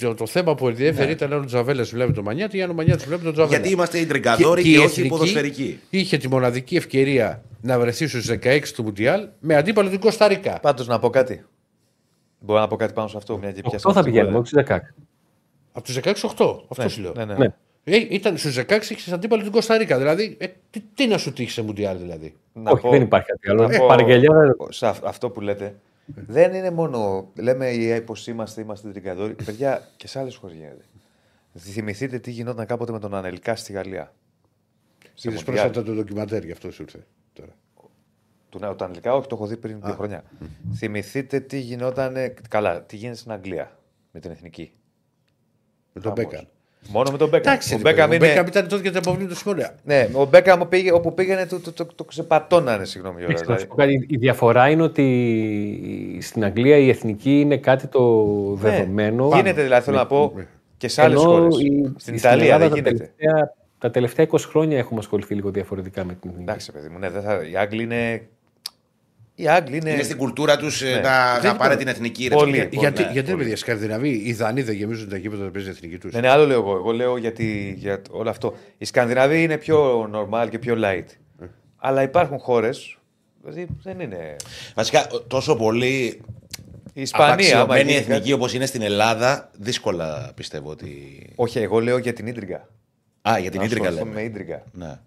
το, 0.00 0.14
το 0.14 0.26
θέμα 0.26 0.54
που 0.54 0.68
ενδιαφέρει 0.68 1.06
ναι. 1.06 1.12
ήταν 1.12 1.32
αν 1.32 1.40
ο 1.40 1.44
Τζαβέλας 1.44 1.90
βλέπει 1.90 2.12
τον 2.12 2.24
Μανιάτη 2.24 2.56
ή 2.56 2.62
αν 2.62 2.70
ο 2.70 2.72
Μανιάτη 2.72 3.04
βλέπει 3.06 3.22
τον 3.22 3.32
Τζαβέλα. 3.32 3.56
Γιατί 3.56 3.72
είμαστε 3.72 3.98
οι 3.98 4.06
τριγκαδόροι 4.06 4.62
και, 4.62 4.68
και, 4.68 4.76
και 4.76 4.84
όχι 4.84 5.02
οι 5.02 5.08
ποδοσφαιρικοί. 5.08 5.78
Είχε 5.90 6.16
τη 6.16 6.28
μοναδική 6.28 6.76
ευκαιρία 6.76 7.42
να 7.60 7.78
βρεθεί 7.78 8.06
στους 8.06 8.30
16 8.30 8.60
του 8.74 8.82
Μουντιάλ 8.82 9.28
με 9.40 9.56
αντίπαλο 9.56 9.88
την 9.88 10.00
Κωνσταντίνα. 10.00 10.58
Πάντως 10.62 10.86
να 10.86 10.98
πω 10.98 11.10
κάτι. 11.10 11.44
Μπορώ 12.44 12.60
να 12.60 12.66
πω 12.66 12.76
κάτι 12.76 12.92
πάνω 12.92 13.08
σε 13.08 13.16
αυτό. 13.16 13.38
Μια 13.38 13.52
και 13.52 13.76
αυτό 13.76 13.92
θα 13.92 14.02
πηγαίνουμε, 14.02 14.38
όχι 14.38 14.46
στου 14.46 14.62
16. 14.66 14.78
Από 15.72 15.84
τους 15.84 15.98
16, 16.02 16.14
8. 16.36 16.58
Αυτό 16.68 16.82
ναι, 16.82 16.88
σου 16.88 17.00
λέω. 17.00 17.12
Ναι, 17.16 17.24
ναι. 17.24 17.34
ναι. 17.34 17.54
Ε, 17.84 17.96
ήταν 18.10 18.36
στους 18.36 18.58
16 18.58 18.82
είχε 18.90 19.14
αντίπαλο 19.14 19.42
την 19.42 19.52
Κωνσταντίνα. 19.52 19.98
Δηλαδή, 19.98 20.36
ε, 20.40 20.46
τι, 20.70 20.80
τι, 20.94 21.06
να 21.06 21.18
σου 21.18 21.32
τύχει 21.32 21.50
σε 21.50 21.62
Μουντιάλ, 21.62 21.98
δηλαδή; 21.98 22.34
Να 22.52 22.70
όχι, 22.70 22.82
πω, 22.82 22.90
δεν 22.90 23.02
υπάρχει 23.02 23.26
κάτι 23.26 23.50
άλλο. 23.50 23.62
Ε, 23.62 23.78
Παραγγελιά. 23.78 24.56
Σε 24.68 24.86
αυτό 24.86 25.30
που 25.30 25.40
λέτε, 25.40 25.74
δεν 26.04 26.54
είναι 26.54 26.70
μόνο. 26.70 27.30
Λέμε 27.34 28.02
πως 28.06 28.26
είμαστε, 28.26 28.60
είμαστε 28.60 28.88
τρικαδόροι. 28.88 29.34
Παιδιά, 29.44 29.88
και 29.96 30.08
σε 30.08 30.18
άλλες 30.18 30.36
χώρες 30.36 30.56
γίνεται. 30.56 30.84
Θυμηθείτε 31.58 32.18
τι 32.18 32.30
γινόταν 32.30 32.66
κάποτε 32.66 32.92
με 32.92 32.98
τον 32.98 33.14
Ανελικά 33.14 33.56
στη 33.56 33.72
Γαλλία. 33.72 34.12
Είδες 35.22 35.44
πρόσφατα 35.44 35.82
το 35.82 35.92
ντοκιμαντέρ, 35.92 36.44
γι' 36.44 36.52
αυτό 36.52 36.70
σου 36.70 36.82
ήρθε 36.82 37.06
τώρα. 37.32 37.52
Του 38.54 38.60
νέου, 38.60 38.74
τα 38.74 38.84
αγγλικά, 38.84 39.14
όχι, 39.14 39.26
το 39.28 39.34
έχω 39.34 39.46
δει 39.46 39.56
πριν 39.56 39.78
δύο 39.84 39.94
χρόνια. 39.94 40.22
Θυμηθείτε 40.76 41.40
τι 41.40 41.58
γινόταν. 41.58 42.14
Καλά, 42.48 42.82
τι 42.82 42.96
γίνεται 42.96 43.16
στην 43.16 43.32
Αγγλία 43.32 43.78
με 44.10 44.20
την 44.20 44.30
εθνική; 44.30 44.72
Με 45.92 46.00
τον 46.00 46.12
Χαμός. 46.16 46.30
Μπέκαμ. 46.32 46.44
Μόνο 46.88 47.10
με 47.10 47.18
τον 47.18 47.28
Μπέκαμ. 47.28 47.52
Εντάξει, 47.52 47.74
ο 47.74 47.76
ρε 47.76 47.82
παιδί, 47.82 47.94
Μπέκαμ 47.94 48.10
ο 48.10 48.14
είναι. 48.14 48.26
Μπέκαμ 48.26 48.46
ήταν 48.46 48.68
τότε 48.68 48.82
για 48.82 48.92
τα 48.92 48.98
αποβλήματα 48.98 49.32
του 49.34 49.38
Σιμώνια. 49.40 49.74
Ναι, 49.84 50.08
ο 50.12 50.24
Μπέκαμ 50.24 50.68
πήγε, 50.68 50.92
όπου 50.92 51.14
πήγαινε 51.14 51.46
το, 51.46 51.60
το, 51.60 51.72
το, 51.72 51.86
το 51.94 52.04
ξεπατώνανε, 52.04 52.84
συγγνώμη. 52.84 53.16
Γιώργο, 53.18 53.36
Εντάξει, 53.36 53.50
να 53.52 53.58
σου 53.58 53.66
δηλαδή. 53.74 53.92
πω 53.98 54.02
κάτι. 54.02 54.14
Η 54.14 54.16
διαφορά 54.18 54.68
είναι 54.68 54.82
ότι 54.82 56.18
στην 56.20 56.44
Αγγλία 56.44 56.76
η 56.76 56.88
εθνική 56.88 57.40
είναι 57.40 57.56
κάτι 57.56 57.86
το 57.86 58.24
δεδομένο. 58.54 59.28
Ναι, 59.28 59.36
γίνεται 59.36 59.62
δηλαδή, 59.62 59.84
θέλω 59.84 59.96
να 59.96 60.06
πω, 60.06 60.32
ναι. 60.36 60.46
και 60.76 60.88
σε 60.88 61.02
άλλες 61.02 61.20
Ενώ 61.22 61.30
χώρες. 61.30 61.58
η- 61.58 61.92
Στην 61.96 62.14
η- 62.14 62.16
Ιταλία 62.20 62.44
Ελλάδα 62.54 62.68
δεν 62.68 62.70
τα 62.84 62.90
γίνεται. 62.90 63.12
τελευταία- 63.16 63.54
Τα 63.78 63.90
τελευταία 63.90 64.26
20 64.30 64.38
χρόνια 64.48 64.78
έχουμε 64.78 64.98
ασχοληθεί 65.00 65.34
λίγο 65.34 65.50
διαφορετικά 65.50 66.04
με 66.04 66.12
την 66.14 66.30
εθνική. 66.30 66.42
Εντάξει, 66.50 66.72
παιδί 66.72 66.88
μου, 66.88 66.98
ναι, 66.98 67.10
δεν 67.10 67.22
θα... 67.22 67.42
οι 67.50 67.56
Άγγλοι 67.56 67.82
είναι. 67.82 68.28
Οι 69.34 69.48
Άγγλοι 69.48 69.76
είναι. 69.76 69.90
Είναι 69.90 70.02
στην 70.02 70.16
κουλτούρα 70.16 70.56
τους 70.56 70.82
Ναι. 70.82 70.90
να, 70.90 71.00
να 71.34 71.38
Δεν 71.40 71.56
πάρε 71.56 71.72
είναι- 71.72 71.82
την 71.82 71.88
εθνική 71.92 72.26
ρε, 72.28 72.34
Πολύ. 72.34 72.52
και- 72.52 72.62
Λοιπόν, 72.62 72.78
γιατί, 72.80 73.02
ναι, 73.02 73.08
γιατί 73.12 73.30
πολύ. 73.30 73.42
παιδιά, 73.42 73.56
Σκανδιναβοί, 73.56 74.08
οι 74.24 74.32
Δανείοι 74.32 74.62
δεν 74.62 74.74
γεμίζουν 74.74 75.08
τα 75.08 75.16
γήπεδα 75.16 75.44
να 75.44 75.50
παίζει 75.50 75.68
την 75.68 75.76
εθνική 75.76 75.98
τους. 75.98 76.12
Ναι, 76.12 76.20
ναι, 76.20 76.28
άλλο 76.28 76.46
λέω 76.46 76.58
εγώ. 76.60 76.74
Εγώ 76.76 76.92
λέω 76.92 77.16
γιατί, 77.16 77.74
για 77.78 78.00
όλο 78.10 78.30
αυτό. 78.30 78.54
Οι 78.78 78.84
Σκανδιναβοί 78.84 79.42
είναι 79.42 79.56
πιο 79.56 80.10
normal 80.14 80.46
και 80.50 80.58
πιο 80.58 80.74
light. 80.78 81.04
Ε. 81.42 81.46
Αλλά 81.76 82.02
υπάρχουν 82.02 82.38
χώρες. 82.38 82.98
Δηλαδή 83.40 83.66
δεν 83.82 84.00
είναι. 84.00 84.36
Βασικά, 84.74 85.06
τόσο 85.28 85.56
πολύ 85.56 86.20
Η 86.92 87.00
Ισπανία. 87.00 87.26
άμα 87.32 87.34
απαξιωμένη 87.34 87.80
γίνει 87.82 87.94
εθνική 87.94 88.18
κάτι- 88.20 88.32
όπως 88.32 88.54
είναι 88.54 88.66
στην 88.66 88.82
Ελλάδα, 88.82 89.50
δύσκολα 89.58 90.32
πιστεύω 90.34 90.70
ότι. 90.70 90.90
Όχι, 91.34 91.58
εγώ 91.58 91.80
λέω 91.80 91.98
για 91.98 92.12
την 92.12 92.26
ίντριγκα. 92.26 92.68
Α, 93.28 93.38
για 93.38 93.50
την 93.50 93.58
Να 93.60 93.64
ίντρικα 93.66 93.88
ασχοληθούμε 93.88 94.14
λέμε. 94.14 94.22
με 94.22 94.26
ίντριγκα. 94.30 94.62
Ναι. 94.72 94.98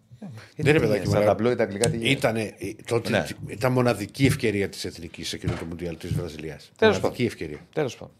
Δεν 0.55 0.75
είναι 0.75 0.79
παιδάκι, 0.79 1.05
Στα 1.05 1.13
μωρέ. 1.15 1.25
ταμπλόιτα 1.25 1.63
αγγλικά 1.63 1.89
τι 1.89 1.97
γίνεται. 1.97 2.11
Ήτανε, 2.11 2.41
ε, 2.41 2.73
τότε 2.85 3.09
Ναι. 3.09 3.25
ήταν 3.47 3.71
μοναδική 3.71 4.25
ευκαιρία 4.25 4.69
της 4.69 4.85
εθνικής 4.85 5.27
σε 5.27 5.35
εκείνο 5.35 5.53
το 5.59 5.65
Μουντιάλ 5.65 5.97
της 5.97 6.13
Βραζιλίας. 6.13 6.71
Τέλος 6.77 6.95
Μοναδική 6.95 7.23
πάντων. 7.23 7.25
ευκαιρία. 7.41 7.65
Τέλος 7.73 7.95
πάντων. 7.97 8.13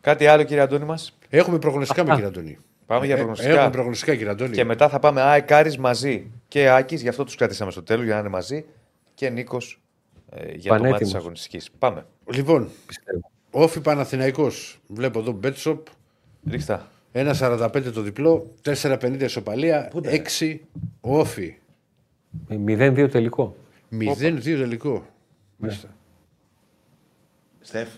Κάτι 0.00 0.26
άλλο, 0.26 0.42
κύριε 0.42 0.62
Αντώνη 0.62 0.84
μας; 0.84 1.18
Έχουμε 1.28 1.58
προγνωστικά 1.58 2.04
με 2.04 2.10
κύριε 2.10 2.26
Αντώνη. 2.26 2.58
Πάμε 2.86 3.06
για 3.06 3.14
Ε, 3.14 3.18
προγνωστικά. 3.18 3.52
Έχουμε 3.52 3.70
προγνωστικά 3.70 4.12
κύριε 4.14 4.30
Αντώνη. 4.30 4.50
Και 4.54 4.64
μετά 4.64 4.88
θα 4.88 4.98
πάμε 4.98 5.20
ΑΕΚ 5.20 5.52
Άρης 5.52 5.78
μαζί. 5.78 6.30
Και 6.48 6.68
Άκης, 6.68 7.02
γι' 7.02 7.08
αυτό 7.08 7.24
τους 7.24 7.34
κρατήσαμε 7.34 7.70
στο 7.70 7.82
τέλος 7.82 8.04
για 8.04 8.14
να 8.14 8.20
είναι 8.20 8.28
μαζί. 8.28 8.64
Και 9.14 9.28
Νίκος 9.30 9.80
ε, 10.30 10.38
για 10.42 10.52
το 10.52 10.68
μάτι 10.68 10.68
Πανέτοιμος. 10.82 10.98
της 10.98 11.14
αγωνιστικής. 11.14 11.70
Πάμε. 11.78 12.06
Λοιπόν, 12.32 12.68
πιστεύω. 12.86 13.30
όφι 13.50 13.80
Παναθηναϊκός. 13.80 14.80
Βλέπω 14.86 15.18
εδώ 15.18 15.32
Μπέτσοπ. 15.32 15.86
Ρίξτε. 16.50 16.80
1,45 17.14 17.92
το 17.92 18.00
διπλό. 18.00 18.54
4,50 18.64 19.20
ισοπαλία. 19.20 19.90
6 20.38 20.58
όφι. 21.00 21.58
0-2 22.48 23.08
τελικό. 23.10 23.56
0-2 23.90 24.40
τελικό. 24.42 25.06
Μάλιστα. 25.56 25.96
Στεφ. 27.60 27.88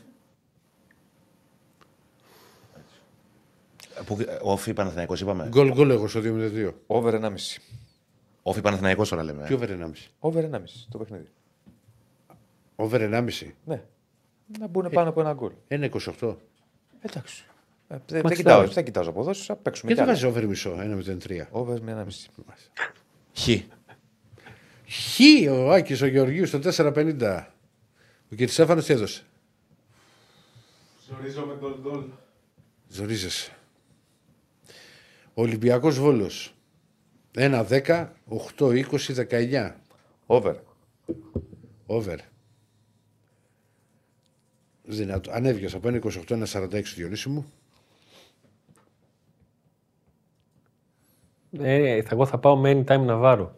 Που, 4.06 4.16
όφι 4.42 4.72
Παναθηναϊκός 4.72 5.20
είπαμε. 5.20 5.48
Γκολ 5.48 5.72
γκολ 5.72 5.90
εγώ 5.90 6.08
στο 6.08 6.20
2-2. 6.24 6.72
Over 6.86 7.14
1,5. 7.14 7.30
Όφι 8.42 8.60
Παναθηναϊκός 8.60 9.08
τώρα 9.08 9.22
λέμε. 9.22 9.44
Τι 9.44 9.54
over 9.54 9.68
1,5. 9.68 9.90
Over 10.18 10.44
1,5 10.44 10.58
το 10.88 10.98
παιχνίδι. 10.98 11.28
Over 12.76 13.00
1,5. 13.00 13.52
Ναι. 13.64 13.82
Να 14.58 14.66
μπουν 14.66 14.90
πάνω 14.90 15.08
από 15.08 15.20
ένα 15.20 15.32
γκολ. 15.32 15.52
1,28. 15.68 16.36
Εντάξει. 17.00 17.44
Ε, 17.88 17.96
δεν, 18.06 18.20
Μα 18.22 18.28
δεν, 18.28 18.30
τι 18.30 18.34
κοιτάω, 18.36 18.58
βάζεις. 18.58 18.74
δεν 18.74 18.84
κοιτάζω 18.84 19.10
αποδόσεις, 19.10 19.44
θα 19.46 19.56
παίξουμε 19.56 19.92
Γιατί 19.92 20.04
κι 20.08 20.10
άλλα. 20.10 20.20
βάζει 20.32 20.38
over 20.38 20.48
μισό. 20.48 20.76
1,03. 21.28 21.46
Over 21.50 21.80
με 21.80 21.92
1,5. 21.92 22.70
Χ. 23.38 23.48
Χ 24.88 25.20
ο 25.50 25.70
Άκης 25.72 26.00
ο 26.02 26.06
Γεωργίου 26.06 26.46
στο 26.46 26.58
4,50. 26.58 27.46
Ο 28.32 28.34
κ. 28.36 28.48
Στέφανος 28.48 28.84
τι 28.84 28.92
έδωσε; 28.92 29.22
Ζορίζω 31.08 31.44
με 31.46 31.56
γκολ 31.60 31.74
γκολ. 31.80 32.04
Ζορίζεσαι. 32.88 33.50
Ο 35.34 35.42
Ολυμπιακός 35.42 35.98
Βόλος. 35.98 36.54
1-10, 37.34 38.08
8-20, 38.58 39.14
19. 39.14 39.74
Over. 40.26 40.54
Over. 41.86 42.16
Δυνατό. 44.84 45.30
Ανέβηκες 45.32 45.74
από 45.74 45.88
1-28, 45.88 46.42
1-46 46.44 46.82
Διονύση 46.94 47.28
μου. 47.28 47.52
Ε, 51.60 52.02
θα- 52.02 52.08
εγώ 52.12 52.26
θα 52.26 52.38
πάω 52.38 52.56
με 52.56 52.72
anytime 52.72 53.00
να 53.00 53.16
βάρω. 53.16 53.54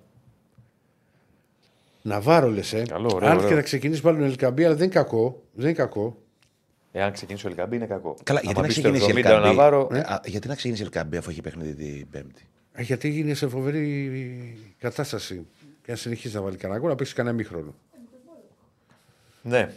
Ναβάρο 2.02 2.48
λες, 2.48 2.72
ε. 2.72 2.82
Καλό, 2.82 3.10
ωραίο, 3.14 3.28
Αν 3.30 3.36
ωραίο. 3.36 3.48
και 3.48 3.54
να 3.54 3.62
ξεκινήσεις 3.62 4.02
πάλι 4.02 4.18
με 4.18 4.26
Ελκαμπή, 4.26 4.64
αλλά 4.64 4.74
δεν 4.74 4.84
είναι 4.84 4.92
κακό. 4.94 5.42
Δεν 5.52 5.64
είναι 5.64 5.74
κακό. 5.74 6.22
Εάν 6.92 7.12
ξεκινήσει 7.12 7.46
ο 7.46 7.48
Ελκαμπή 7.48 7.76
είναι 7.76 7.86
κακό. 7.86 8.16
Καλά, 8.22 8.40
Άμα 8.44 8.50
γιατί 8.52 8.60
να 8.60 8.66
μπει 8.66 8.72
στο 8.72 8.80
ξεκινήσει 8.90 9.10
η 9.10 9.22
70 9.22 9.30
ο 9.30 9.36
Ελκαμπή; 9.36 9.56
Ναβάρο, 9.56 9.88
Ε, 9.92 9.98
α, 9.98 10.20
γιατί 10.24 10.48
να 10.48 10.54
ξεκινήσει 10.54 10.82
η 10.82 10.84
Ελκαμπή 10.84 11.16
αφού 11.16 11.30
έχει 11.30 11.40
παιχνίδι 11.40 11.74
την 11.74 12.08
Πέμπτη; 12.10 12.46
Ε, 12.72 12.82
Γιατί 12.82 13.08
γίνει 13.08 13.34
σε 13.34 13.48
φοβερή 13.48 14.58
κατάσταση. 14.78 15.46
Και 15.84 15.90
να 15.90 15.96
συνεχίσει 15.96 16.34
να 16.34 16.42
βάλει 16.42 16.56
κανένα 16.56 16.80
γκολ, 16.80 16.88
να 16.90 16.96
παίξει 16.96 17.14
κανένα 17.14 17.34
μήχρονο. 17.36 17.74
Ναι. 19.42 19.70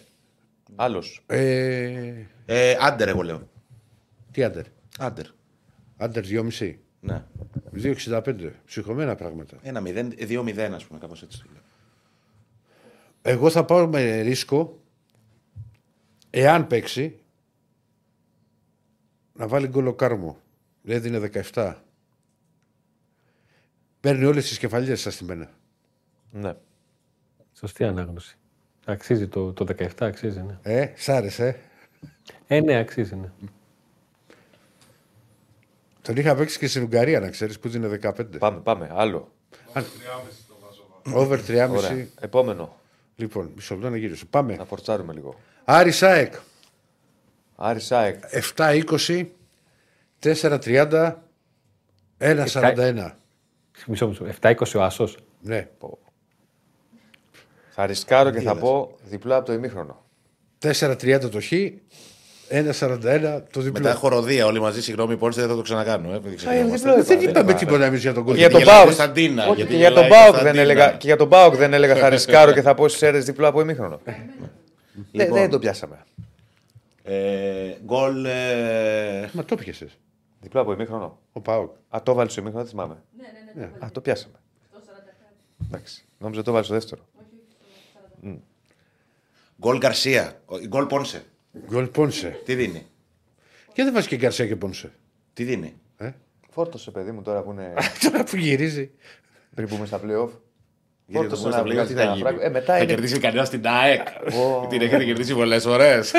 Άλλος. 0.76 1.24
Ε, 1.28 2.14
Ε, 2.46 2.78
άντερ, 2.80 3.08
εγώ 3.08 3.22
λέω. 3.22 3.42
τι 4.32 4.44
άντερ; 4.44 4.66
Άντερ. 5.00 5.26
Άντερ 5.98 6.24
2,5. 6.26 6.80
Ναι. 7.00 7.24
2,65. 7.76 8.52
Ψυχωμένα 8.66 9.16
πράγματα. 9.16 9.58
Ένα 9.62 9.82
0, 9.86 10.14
2-0, 10.18 10.72
ας 10.74 10.86
πούμε, 10.86 11.00
κάπως 11.00 11.24
έτσι. 11.24 11.44
Εγώ 13.22 13.50
θα 13.50 13.66
πάω 13.66 13.88
με 13.88 14.22
ρίσκο, 14.22 14.80
εάν 16.30 16.68
παίξει, 16.68 17.20
να 19.34 19.48
βάλει 19.48 19.68
γκολ 19.68 19.88
ο 19.88 19.94
Κάρμο. 19.94 20.38
Δηλαδή 20.82 21.08
είναι 21.08 21.30
17. 21.54 21.76
Παίρνει 24.00 24.26
όλες 24.26 24.48
τις 24.48 24.58
κεφαλιές 24.58 25.02
σας 25.02 25.14
στη 25.14 25.24
μένα. 25.24 25.50
Ναι. 26.32 26.56
Σωστή 27.54 27.84
ανάγνωση. 27.84 28.38
Αξίζει 28.86 29.28
το, 29.28 29.54
το 29.54 29.66
17, 29.78 29.88
αξίζει, 30.00 30.42
ναι. 30.42 30.58
Ε, 30.62 30.94
σ' 30.96 31.10
άρεσε, 31.10 31.60
ε. 32.48 32.56
Ε, 32.56 32.62
ναι, 32.62 32.78
αξίζει, 32.78 33.16
ναι. 33.16 33.32
Τον 36.02 36.16
είχα 36.16 36.36
παίξει 36.36 36.58
και 36.58 36.68
στην 36.68 36.84
Ουγγαρία, 36.84 37.20
να 37.20 37.30
ξέρεις, 37.30 37.60
που 37.60 37.68
είναι 37.68 38.00
15. 38.04 38.38
Πάμε, 38.40 38.60
πάμε. 38.60 38.90
Άλλο. 38.92 39.32
Over 41.14 41.40
3,5. 41.48 41.70
Ωραία. 41.70 42.08
Επόμενο. 42.20 42.76
Λοιπόν, 43.16 43.52
μισό 43.56 43.74
λεπτό 43.74 43.90
να 43.90 43.98
γυρίσω. 43.98 44.26
Πάμε. 44.30 44.56
Να 44.56 44.66
φορτσάρουμε 44.66 45.14
λίγο. 45.14 45.40
Άρη 45.64 45.92
Σάεκ. 45.92 46.34
Άρη 47.56 47.80
Σάεκ. 47.80 48.24
7-20, 48.56 49.26
4-30, 50.20 51.14
1-41. 52.18 53.12
Μισό, 53.88 54.08
μισό. 54.08 54.26
7-20 54.42 54.54
ο 54.76 54.82
Άσος. 54.82 55.18
Ναι. 55.42 55.70
Θα 57.70 57.86
ρισκάρω 57.86 58.32
και 58.32 58.42
θα 58.42 58.56
πω 58.56 58.98
διπλά 59.04 59.36
από 59.36 59.46
το 59.46 59.54
ημίχρονο. 59.54 60.06
4-30 60.62 61.30
το 61.32 61.42
χ, 61.42 61.52
1-41 62.52 63.42
το 63.52 63.62
διπλό. 63.62 63.82
Μετά 63.84 63.94
χοροδία 63.94 64.46
όλοι 64.46 64.60
μαζί, 64.60 64.82
συγγνώμη, 64.82 65.18
πόνιστε, 65.18 65.42
δεν 65.42 65.50
θα 65.50 65.56
το 65.56 65.62
ξανακάνω. 65.62 66.14
Ε, 66.14 66.20
δεν 66.20 66.36
ξεκινάμε. 66.36 67.02
Δεν 67.04 67.22
είπαμε 67.22 67.54
τίποτα 67.54 67.86
εμείς 67.86 68.02
για 68.02 68.14
τον 68.14 68.26
Και 68.26 68.32
για 68.34 68.50
κόλπο. 68.50 68.52
τον 68.52 68.60
γελάει 68.60 68.64
η 68.64 68.66
Πάοκ. 68.66 68.86
Κωνσταντίνα, 68.86 69.44
Όχι, 69.48 69.56
γιατί 69.56 69.72
και 69.72 69.78
για 69.78 69.92
τον 69.92 70.04
γελάει 70.04 70.10
η 70.20 70.22
Πάοκ 70.22 70.34
δεν 70.34 70.44
Κωνσταντίνα. 70.44 70.62
έλεγα, 70.62 70.92
και 70.92 71.08
για 71.08 71.16
τον 71.16 71.30
Πάοκ 71.30 71.56
δεν 71.56 71.74
έλεγα 71.74 71.96
θα 71.96 72.10
ρισκάρω 72.10 72.52
και 72.52 72.62
θα 72.62 72.74
πω 72.74 72.88
στι 72.88 73.06
αίρε 73.06 73.18
διπλά 73.20 73.48
από 73.48 73.62
ημίχρονο. 73.62 74.00
Δεν 74.04 74.16
Λοιπόν. 75.12 75.38
δεν 75.40 75.50
το 75.50 75.60
πιάσαμε. 75.60 76.04
Ε, 77.04 77.76
Γκολ. 77.86 78.26
ε, 78.26 79.30
Μα 79.32 79.46
το 79.46 79.56
πιασε. 79.56 79.88
Διπλά 80.42 80.62
από 80.62 80.72
ημίχρονο. 80.74 81.20
Ο 81.32 81.40
Πάοκ. 81.40 81.72
Α, 81.90 82.00
το 82.04 82.14
βάλει 82.14 82.30
στο 82.30 82.42
ημίχρονο, 82.42 82.64
δεν 82.66 82.74
θυμάμαι. 82.74 82.96
Α, 83.80 83.88
το 83.92 84.02
πιάσαμε. 84.02 84.34
Εντάξει. 85.68 86.04
Νόμιζα 86.18 86.42
το 86.44 86.52
βάλει 86.52 86.66
στο 86.66 86.74
δεύτερο. 86.74 87.02
Γκολ 89.62 89.78
Γκαρσία. 89.78 90.34
Ο- 90.46 90.58
Γκολ 90.68 90.86
Πόνσε. 90.86 91.24
Γκολ 91.70 91.86
Πόνσε. 91.88 92.42
Τι 92.46 92.56
δίνει; 92.56 92.86
Και 93.74 93.84
δεν 93.84 93.94
βάζει 93.94 94.08
και 94.08 94.16
Γκαρσία 94.16 94.48
και 94.48 94.56
Πόνσε. 94.56 94.92
Τι 95.34 95.44
δίνει; 95.44 95.74
Ε; 95.98 96.10
Φόρτωσε, 96.50 96.92
παιδί 96.92 97.12
μου, 97.12 97.22
τώρα 97.22 97.42
που 97.42 97.52
είναι. 97.52 97.74
Τώρα 98.12 98.24
που 98.24 98.36
γυρίζει. 98.36 98.92
πριν 99.56 99.68
πούμε 99.68 99.86
στα 99.86 99.98
playoff. 99.98 100.30
Γιατί 101.06 101.28
Φόρτωσε 101.28 101.42
το 101.44 101.48
να 101.50 101.54
στα 101.54 101.64
βγάλει 101.64 101.88
τι 101.88 101.94
θα 101.94 102.00
κανένα 102.00 102.12
γίνει; 102.16 102.28
φράγκο. 102.28 102.42
Ε, 102.46 102.50
μετά 102.50 102.74
θα 102.74 102.78
είναι. 102.78 102.86
κερδίσει 102.94 103.20
κανένας 103.20 103.50
την 103.50 103.68
ΑΕΚ. 103.68 104.08
Ω. 104.64 104.68
Την 104.68 104.82
έχετε 104.82 105.04
κερδίσει 105.06 105.34
πολλές 105.34 105.64
φορές. 105.64 106.12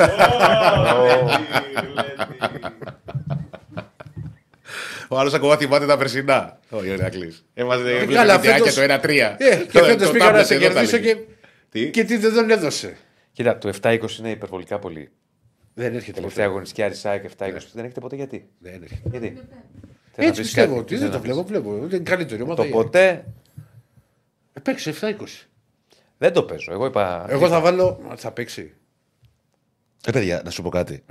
Ο 5.08 5.18
άλλος 5.18 5.34
ακόμα 5.34 5.56
θυμάται 5.56 5.86
τα 5.86 5.96
περσινά. 5.96 6.58
Όχι, 6.70 6.88
ο 6.88 6.92
Ηρακλή. 6.92 7.34
Έμαζε 7.54 8.06
καλά, 8.12 8.38
και 8.38 8.48
φέτος- 8.48 8.74
το 8.74 8.80
1-3. 8.80 9.36
Ε, 9.38 9.56
και 9.56 9.78
Το- 9.78 9.84
φέτος 9.84 10.06
το 10.06 10.12
πήγα 10.12 10.24
να 10.24 10.30
τάμπλετ 10.30 10.46
σε 10.46 10.54
εδώ 10.54 10.66
τα 10.66 10.72
κερδίσω 10.72 10.96
λέγε. 10.96 11.12
και. 11.12 11.20
Τι; 11.70 11.90
Και 11.90 12.04
τι 12.04 12.16
δεν 12.16 12.34
τον 12.34 12.50
έδωσε. 12.50 12.96
Κοίτα, 13.32 13.58
το 13.58 13.68
7-20 13.68 14.18
είναι 14.18 14.30
υπερβολικά 14.30 14.78
πολύ. 14.78 15.10
Δεν 15.74 15.94
έρχεται 15.94 16.12
Τελευταία 16.12 16.44
ποτέ. 16.44 16.52
αγωνιστική 16.54 16.82
Αρισάκ 16.82 17.24
7-20 17.38 17.52
δεν 17.72 17.84
έχετε 17.84 18.00
ποτέ 18.00 18.16
γιατί; 18.16 18.48
Δεν 18.58 18.82
έρχεται. 18.82 19.08
Γιατί; 19.10 19.40
Θες 20.14 20.24
να 20.24 20.24
Έτσι 20.24 20.40
πεις 20.40 20.50
πιστεύω 20.50 20.68
κάτι, 20.68 20.80
ότι 20.80 20.90
θες 20.96 21.00
δεν 21.02 21.08
να 21.10 21.14
το 21.16 21.22
πεις. 21.22 21.32
βλέπω. 21.32 21.46
Βλέπω. 21.48 21.86
Δεν 21.86 21.98
είναι 21.98 22.10
καλύτερη 22.10 22.42
ομάδα. 22.42 22.62
Το 22.62 22.68
η 22.68 22.72
ΑΕΚ. 22.72 22.82
ποτέ 22.84 23.24
Ε, 24.52 24.60
Παίξει 24.60 24.92
7-20. 25.00 25.14
Δεν 26.18 26.32
το 26.32 26.42
παίζω. 26.42 26.72
Εγώ 26.72 26.86
είπα. 26.86 27.26
Εγώ 27.28 27.48
θα 27.48 27.60
βάλω. 27.60 28.00
Θα 28.16 28.30
παίξει. 28.32 28.72
Ε, 30.06 30.10
παιδιά, 30.12 30.42
να 30.44 30.50
σου 30.50 30.62
πω 30.62 30.68
κάτι. 30.68 31.04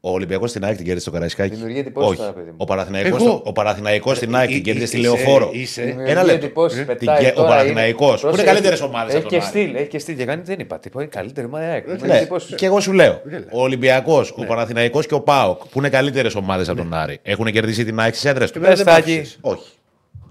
Ο 0.00 0.10
Ολυμπιακός 0.10 0.50
στην 0.50 0.64
ΑΕΚ 0.64 0.74
την 0.76 0.84
κέρδισε 0.84 1.04
στο 1.04 1.10
Καραϊσκάκι. 1.14 1.54
Δημιουργεί 1.54 1.78
εντυπώσεις 1.78 2.10
Όχι. 2.10 2.18
τώρα, 2.18 2.32
παιδί 2.32 2.48
μου. 2.50 2.54
Ο 2.56 2.64
Παναθηναϊκός, 2.64 3.22
Εγώ. 3.22 3.42
ο 3.44 3.52
Παναθηναϊκός 3.52 4.16
στην 4.16 4.36
ΑΕΚ 4.36 4.48
την 4.48 4.56
Εί- 4.56 4.60
κέρδισε 4.60 4.86
στη 4.86 4.98
είσαι- 4.98 5.06
Λεωφόρο. 5.08 5.50
είσαι- 5.52 5.96
Ένα 6.06 6.22
λεπτό. 6.22 6.44
εντυπώσεις, 6.44 6.78
Ε, 6.78 6.82
πετάει 6.84 7.16
την- 7.18 7.28
Ο 7.28 7.32
τώρα, 7.32 7.48
Παναθηναϊκός. 7.48 8.06
είναι- 8.08 8.16
Που 8.20 8.20
είναι 8.26 8.30
πρόσεχε, 8.30 8.46
καλύτερες 8.46 8.80
ομάδες 8.80 9.08
Έχει 9.14 9.18
από 9.22 9.28
και 9.28 9.36
τον 9.38 9.46
Άρη; 9.48 9.58
στυλ, 9.60 9.74
έχει 9.74 9.86
και 9.88 9.98
στυλ. 9.98 10.14
Για 10.14 10.24
κάνει 10.24 10.42
δεν 10.44 10.58
είπα. 10.60 10.78
Τίποτα. 10.78 11.02
Είναι 11.04 11.12
καλύτερη 11.14 11.46
ομάδα. 11.46 11.64
η 11.66 11.68
ΑΕΚ. 11.68 11.86
Με 11.86 11.98
Ναι, 12.06 12.16
εντυπώσεις. 12.16 12.54
και 12.54 12.66
εγώ 12.66 12.80
σου 12.80 12.92
λέω. 12.92 13.20
Ο 13.52 13.62
Ολυμπιακός, 13.62 14.34
ο 14.36 14.44
Παναθηναϊκός 14.44 15.06
και 15.06 15.14
ο 15.14 15.20
ΠΑΟΚ, 15.20 15.60
που 15.70 15.78
είναι 15.78 15.88
καλύτερες 15.88 16.34
ομάδες 16.34 16.68
από 16.68 16.78
τον 16.78 16.94
Άρη, 16.94 17.18
έχουν 17.22 17.46
κερδίσει 17.52 17.84
την 17.84 18.00
ΑΕΚ 18.00 18.14
στις 18.14 18.24
έδρες 18.30 18.50
του; 18.50 18.58
Εμένα 18.58 18.74
δεν 18.74 18.84
Πες, 18.84 18.94
μ' 18.94 18.96
Τάκη. 18.96 19.12
άκουσες. 19.16 19.38
Όχι. 19.40 19.68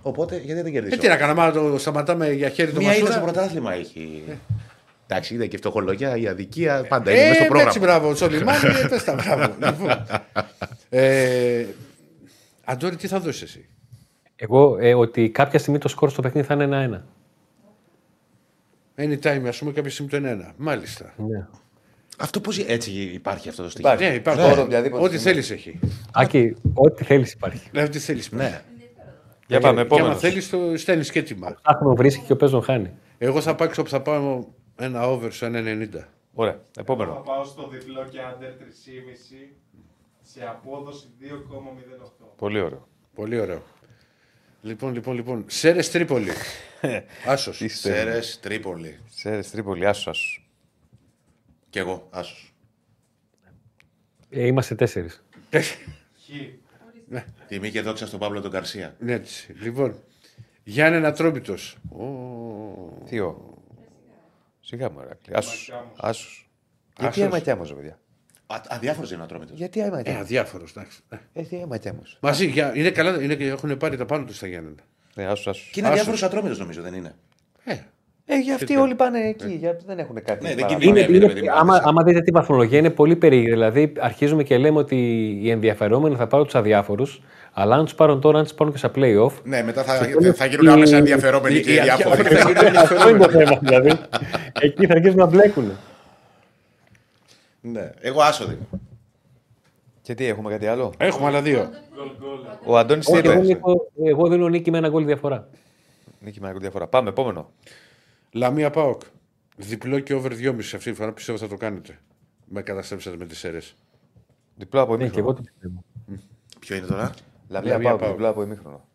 Οπότε 0.01 0.35
γιατί 0.45 0.61
δεν 0.61 0.65
Ε, 0.65 0.69
κερδίσει. 0.69 0.97
τι 0.97 1.07
να 1.07 1.15
κάνουμε, 1.15 1.41
άμα 1.41 1.51
το 1.51 1.77
σταματάμε 1.77 2.31
για 2.31 2.49
χέρι 2.49 2.71
το 2.71 2.79
Μία 2.79 2.87
ήττα 2.89 2.97
στο 2.97 3.05
Μασούρα. 3.05 3.31
πρωτάθλημα 3.31 3.73
έχει. 3.73 4.23
Εντάξει, 5.07 5.33
είδα 5.33 5.45
και 5.45 5.57
φτωχολογιά, 5.57 6.17
η 6.17 6.27
αδικία, 6.27 6.85
πάντα 6.87 7.11
Ε, 7.11 7.13
είναι 7.19 7.27
μέσα 7.27 7.43
στο 7.43 7.57
εντάξει, 7.57 7.79
πρόγραμμα. 7.79 7.99
μπράβο, 7.99 8.13
Τσολιμάνι, 8.13 8.59
ε, 8.83 8.87
πες 8.87 9.03
τα 9.03 9.13
μπράβο. 9.13 9.55
Λοιπόν. 9.71 10.05
Ε, 10.89 11.65
Αντώνη, 12.65 12.95
τι 12.95 13.07
θα 13.07 13.19
δώσεις 13.19 13.41
εσύ; 13.41 13.69
Εγώ 14.35 14.77
ε, 14.79 14.93
ότι 14.93 15.29
κάποια 15.29 15.59
στιγμή 15.59 15.77
το 15.79 15.87
σκορ 15.87 16.09
στο 16.09 16.21
παιχνίδι 16.21 16.47
θα 16.47 16.53
είναι 16.53 16.63
ένα-ένα. 16.63 17.05
Anytime, 18.97 19.43
ας 19.47 19.57
πούμε, 19.57 19.71
κάποια 19.71 19.91
στιγμή 19.91 20.11
το 20.11 20.17
1-1. 20.49 20.53
Μάλιστα. 20.57 21.13
Ναι. 21.17 21.47
Αυτό 22.17 22.39
πώς 22.41 22.57
έτσι 22.59 22.91
υπάρχει 22.91 23.49
αυτό 23.49 23.63
το 23.63 23.69
στοιχείο; 23.69 23.89
Υπάρχει. 23.91 24.09
Ναι, 24.09 24.15
υπάρχει. 24.17 24.41
Σκορ 24.41 24.59
οποιαδήποτε 24.59 25.03
Ό,τι 25.03 25.17
στιγμή. 25.17 25.31
θέλεις 25.43 25.51
έχει. 25.51 25.79
Άκη, 26.13 26.55
ό,τι 26.73 27.03
θέλεις 27.03 27.33
υπάρχει. 27.33 27.69
Ναι, 27.71 27.81
ό,τι 27.83 27.99
θέλεις. 27.99 28.31
Ναι. 28.31 28.61
Για 29.47 29.59
πάμε, 29.59 29.75
Και 29.75 29.81
επόμενος. 29.81 30.09
άμα 30.09 30.19
θέλεις, 30.19 30.49
το 30.49 30.57
στέλνεις 30.77 31.11
και 31.11 31.19
έτοιμα. 31.19 31.55
Άχουμε 31.61 31.93
βρίσκει 31.93 32.23
και 32.25 32.31
ο 32.31 32.35
παίζον 32.35 32.61
χάνει. 32.63 32.91
Εγώ 33.17 33.41
θα 33.41 33.55
πάξω 33.55 33.83
που 33.83 33.89
θα 33.89 34.01
πάω 34.01 34.43
ένα 34.79 35.01
over 35.07 35.27
στο 35.31 35.47
1,90. 35.47 35.87
Ωραία. 36.33 36.53
Θα 36.71 36.81
Επόμενο. 36.81 37.13
πάω 37.25 37.43
στο 37.43 37.67
διπλό 37.67 38.05
και 38.09 38.19
under 38.19 38.43
3,5 38.43 39.55
σε 40.21 40.45
απόδοση 40.47 41.07
2,08. 41.21 42.25
Πολύ 42.37 42.59
ωραίο. 42.59 42.87
Πολύ 43.13 43.39
ωραίο. 43.39 43.61
Λοιπόν, 44.61 44.93
λοιπόν, 44.93 45.15
λοιπόν. 45.15 45.43
Σέρες 45.47 45.91
Τρίπολη. 45.91 46.31
Άσος. 47.25 47.61
Σέρες, 47.67 48.39
Τρίπολη. 48.39 48.99
Σε 49.09 49.39
Τρίπολη, 49.51 49.85
άσου, 49.85 50.09
άσου. 50.09 50.41
Κι 51.69 51.79
εγώ, 51.79 52.07
άσος. 52.09 52.53
Ε, 54.29 54.45
είμαστε 54.45 54.75
τέσσερις. 54.75 55.23
Χ. 55.55 55.75
Τιμή 57.47 57.71
και 57.71 57.81
δόξα 57.81 58.07
στον 58.07 58.19
Παύλο 58.19 58.41
τον 58.41 58.51
Καρσία. 58.51 58.95
Ναι, 58.99 59.13
έτσι. 59.13 59.53
Λοιπόν. 59.53 60.03
Γιάννη 60.63 60.97
Ανατρόπιτο. 60.97 61.53
Τι 63.05 63.19
ο. 63.19 63.56
Σιγά 64.67 64.89
μου, 64.91 64.99
Ερακλή. 64.99 65.33
Άσους. 65.35 65.71
Άσους. 65.97 66.49
Γιατί 66.99 67.21
Άσος. 67.21 67.23
αίματιά 67.33 67.55
μου, 67.55 67.63
παιδιά; 67.75 67.99
Αδιάφορος 68.67 69.11
είναι 69.11 69.21
ο 69.21 69.23
Ατρόμητος. 69.23 69.57
Γιατί 69.57 69.79
Ε, 69.79 69.83
αίματιά 69.85 70.13
μου. 70.13 70.19
αδιάφορος, 70.19 70.71
εντάξει. 70.71 70.99
Ε, 71.09 71.15
Ε, 71.33 71.41
τι 71.43 71.55
αίματιά 71.55 71.93
μου. 71.93 72.01
Μαζί, 72.19 72.47
για, 72.47 72.75
είναι 72.75 72.89
καλά, 72.91 73.21
είναι, 73.23 73.35
και 73.35 73.47
έχουν 73.47 73.77
πάρει 73.77 73.97
τα 73.97 74.05
πάνω 74.05 74.25
τους 74.25 74.35
στα 74.35 74.47
Γιάννενα. 74.47 74.75
Ναι, 75.15 75.25
άσους, 75.25 75.47
άσους. 75.47 75.69
Και 75.69 75.79
είναι 75.79 75.87
Άσος. 75.87 75.99
αδιάφορος 75.99 76.23
Ατρόμητος 76.23 76.59
νομίζω, 76.59 76.81
δεν 76.81 76.93
είναι. 76.93 77.15
Ε, 77.63 77.77
Ε, 78.29 78.37
για 78.39 78.55
αυτοί 78.55 78.75
όλοι 78.75 78.95
πάνε 78.95 79.19
εκεί. 79.19 79.53
για- 79.59 79.77
Δεν 79.85 79.99
έχουν 79.99 80.15
κάτι. 80.23 80.43
Ναι, 80.43 80.49
δεν 80.49 80.57
παραπάνω. 80.57 80.79
κινδυνεύει. 80.79 81.11
Είναι, 81.13 81.19
ρε 81.19 81.25
είναι, 81.25 81.33
παιδί 81.33 81.47
μου, 81.47 81.51
άμα, 81.53 81.59
άμεσα. 81.73 81.83
άμα 81.87 82.03
δείτε 82.03 82.21
τη 82.21 82.31
βαθμολογία 82.31 82.77
είναι 82.77 82.89
πολύ 82.89 83.15
περίεργη. 83.15 83.49
Δηλαδή, 83.49 83.93
αρχίζουμε 83.99 84.43
και 84.43 84.57
λέμε 84.57 84.77
ότι 84.79 84.95
οι 85.41 85.49
ενδιαφερόμενοι 85.49 86.15
θα 86.15 86.27
πάρουν 86.27 86.47
του 86.47 86.57
αδιάφορου, 86.57 87.05
αλλά 87.53 87.75
αν 87.75 87.85
του 87.85 87.95
πάρουν 87.95 88.21
τώρα, 88.21 88.39
αν 88.39 88.45
του 88.47 88.55
πάρουν 88.55 88.73
και 88.73 88.79
στα 88.79 88.91
playoff. 88.95 89.31
Ναι, 89.43 89.63
μετά 89.63 89.83
θα, 89.83 90.05
τέλος, 90.05 90.35
θα 90.37 90.45
γίνουν 90.45 90.67
άμεσα 90.67 90.95
η- 90.95 90.99
ενδιαφερόμενοι 90.99 91.59
και 91.59 91.71
οι 91.71 91.73
οι 91.73 91.79
διάφοροι. 91.81 92.19
αδιάφοροι 92.21 92.35
θα 92.35 92.61
γίνουν 92.61 92.77
Αυτό 92.77 93.09
είναι 93.09 93.17
το 93.25 93.29
θέμα, 93.29 93.57
δηλαδή. 93.61 93.91
Εκεί 94.61 94.85
θα 94.85 94.93
αρχίσουν 94.93 95.17
να 95.17 95.25
μπλέκουν. 95.25 95.71
Ναι, 97.61 97.91
εγώ 97.99 98.21
άσο 98.21 98.45
δίνω. 98.45 98.67
Και 100.01 100.13
τι, 100.15 100.25
έχουμε 100.25 100.49
κάτι 100.49 100.67
άλλο. 100.67 100.93
έχουμε 100.97 101.27
άλλα 101.27 101.41
δύο. 101.41 101.69
Ο 102.65 102.77
Αντώνη 102.77 103.01
τι 103.01 103.11
Όχι, 103.11 103.21
εγώ, 103.27 103.33
είπε. 103.33 103.45
νίκω- 103.45 103.91
εγώ 104.05 104.27
δίνω 104.27 104.47
νίκη 104.47 104.71
με 104.71 104.77
ένα 104.77 104.89
γκολ 104.89 105.05
διαφορά. 105.05 105.47
Νίκη 106.19 106.41
με 106.41 106.53
διαφορά. 106.59 106.87
Πάμε, 106.87 107.09
επόμενο. 107.09 107.49
Λαμία 108.37 108.69
Πάοκ. 108.69 109.01
Διπλό 109.57 109.99
και 109.99 110.13
over 110.13 110.31
2,5 110.31 110.59
αυτή 110.59 110.77
τη 110.77 110.93
φορά 110.93 111.13
πιστεύω 111.13 111.37
θα 111.37 111.47
το 111.47 111.57
κάνετε. 111.57 111.99
Με 112.45 112.61
καταστρέψατε 112.61 113.17
με 113.17 113.25
τις 113.25 113.43
αίρες. 113.43 113.75
Διπλό 114.55 114.81
από 114.81 114.97
Ναι, 114.97 115.09
και 115.09 115.19
εγώ 115.19 115.29
ημίχρονο. 115.29 115.33
το 115.33 115.41
πιστεύω. 115.41 115.83
Ποιο 116.59 116.75
είναι 116.75 116.85
τώρα; 116.85 117.13
Λαμία 117.47 117.71
Λαμία 117.71 117.89
πάω, 117.89 117.97
Πάοκ. 117.97 118.11
διπλό 118.11 118.27
από 118.29 118.41
ημίχρονο. 118.43 118.87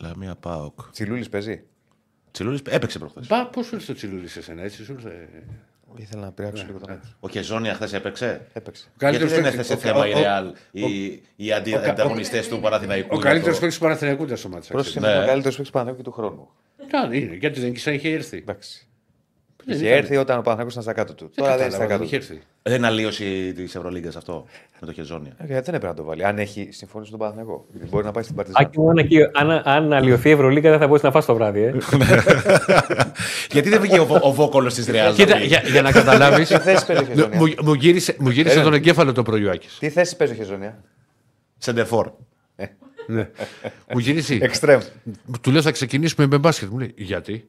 Λαμία 0.00 0.34
Πάοκ. 0.36 0.80
Τσιλούλης 0.90 1.28
παίζει; 1.28 1.62
Τσιλούλης 2.30 2.60
έπαιξε 2.60 2.98
προχθές. 2.98 3.26
Μπα, 3.26 3.46
πώς 3.46 3.72
ήρθε 3.72 3.86
το 3.86 3.94
τσιλούλι 3.94 4.28
σε 4.28 4.42
σένα, 4.42 4.62
έτσι 4.62 4.84
σου 4.84 4.92
ήρθε; 4.92 5.28
Ήθελα 5.96 6.22
να 6.24 6.32
πειράξω 6.32 6.64
λίγο 6.66 6.78
το 6.78 6.86
μάτι. 6.88 7.08
Ο 7.20 7.28
Χεζόνια 7.28 7.74
χθες 7.74 7.92
έπαιξε; 7.92 8.46
Έπαιξε. 8.52 8.82
Γιατί 8.82 8.98
Καλύτερος 8.98 9.32
δεν 9.32 9.42
παίκτης- 9.42 9.60
έθεσε 9.60 9.74
ο- 9.86 9.90
θέμα 9.90 10.00
ο- 10.04 10.06
η 10.08 10.12
ο- 10.12 10.18
Ρεάλ, 10.18 10.52
οι, 10.70 11.22
οι 11.36 11.52
αντι- 11.52 11.74
ανταγωνιστές 11.74 12.48
του 12.48 12.60
Παναθηναϊκού. 12.60 13.08
Ο 13.10 13.14
για 13.14 13.24
καλύτερος 13.24 13.54
το- 13.54 13.60
παίκτης 13.60 13.78
του 13.78 13.84
Παναθηναϊκού 13.84 14.24
ήταν 14.24 14.36
στο 14.36 14.48
μάτι. 14.48 14.66
Πρόσεχε 14.68 15.00
Ναι. 15.00 15.08
είναι 15.08 15.16
ο 15.22 15.26
καλύτερος 15.26 15.54
παίκτης 15.56 15.70
Παναγιώτη 15.72 15.98
και 16.02 16.08
του 16.08 16.12
χρόνου. 16.14 16.48
Κάνε, 16.88 17.16
είναι, 17.16 17.34
γιατί 17.34 17.60
δεν 17.60 17.74
ξέρω, 17.74 17.96
είχε 17.96 18.08
έρθει. 18.12 18.36
Εντάξει. 18.36 18.87
Δεν 19.68 19.76
Είχε 19.76 19.86
ήταν. 19.86 19.98
έρθει 19.98 20.16
όταν 20.16 20.38
ο 20.38 20.42
Παναγιώτη 20.42 20.70
ήταν 20.70 20.82
στα 20.82 20.92
κάτω 20.92 21.14
του. 21.14 21.24
Δεν 21.34 21.44
Τώρα 21.44 21.56
δεν 21.56 21.66
είναι 21.66 21.76
κατάλαβα, 21.76 21.84
στα 21.84 21.92
κάτω 21.94 22.04
είχε 22.04 22.18
του. 22.18 22.32
έρθει. 22.32 22.46
Δεν 22.62 22.76
είναι 22.76 22.86
αλλίωση 22.86 23.52
της 23.56 23.74
Ευρωλίγκας 23.74 24.16
αυτό 24.16 24.44
με 24.80 24.86
το 24.86 24.92
Χεζόνια. 24.92 25.32
Ε, 25.38 25.44
Γιατί 25.46 25.64
δεν 25.64 25.74
έπρεπε 25.74 25.86
να 25.86 25.94
το 25.94 26.04
βάλει. 26.04 26.24
Αν 26.24 26.38
έχει 26.38 26.68
συμφωνήσει 26.72 27.12
με 27.12 27.18
τον 27.18 27.28
Παναγιώτη. 27.28 27.64
Γιατί 27.72 27.88
μπορεί 27.90 28.04
να 28.04 28.10
πάει 28.10 28.22
στην 28.22 28.34
Παρτιζάν. 28.34 28.64
Άκη 28.64 28.80
μου, 28.80 28.90
αν, 28.90 28.98
εκεί- 28.98 29.18
αν, 29.32 29.50
αν 29.64 29.92
αλλοιωθεί 29.92 30.28
η 30.28 30.32
Ευρωλίγα, 30.32 30.70
δεν 30.70 30.78
θα 30.78 30.86
μπορείς 30.86 31.02
να 31.02 31.10
φας 31.10 31.24
το 31.24 31.34
βράδυ. 31.34 31.62
Ε. 31.62 31.72
Γιατί 33.50 33.68
δεν 33.68 33.80
βγήκε 33.80 33.98
ο, 34.00 34.06
Βο- 34.06 34.20
ο 34.22 34.32
Βόκολος 34.32 34.74
της 34.74 34.86
Ρεάλ. 34.86 35.14
Κοίτα, 35.14 35.38
για, 35.38 35.62
για 35.66 35.82
να 35.82 35.92
καταλάβεις. 35.92 36.48
Τι 36.48 36.58
θέση 36.58 36.86
παίζει 36.86 37.02
ο 37.02 37.06
Χεζόνια; 37.06 37.36
μου, 37.38 37.52
μου 37.62 37.72
γύρισε, 37.74 38.16
μου 38.18 38.28
γύρισε 38.30 38.54
Έλα. 38.54 38.62
τον 38.64 38.72
εγκέφαλο 38.74 39.12
το 39.12 39.22
πρωιουάκι. 39.22 39.68
Τι 39.78 39.88
θέση 39.88 40.16
παίζει 40.16 40.32
ο 40.32 40.36
Χεζόνια; 40.36 40.78
Σεντερφόρ. 41.58 42.10
ναι. 43.06 43.28
μου 43.92 43.98
γύρισε. 43.98 44.38
Εξτρέμ. 44.40 44.80
Του 45.40 45.50
λέω 45.50 45.62
θα 45.62 45.70
ξεκινήσουμε 45.70 46.26
με 46.26 46.38
μπάσκετ. 46.38 46.68
Μου 46.70 46.78
λέει 46.78 46.94
γιατί; 46.96 47.48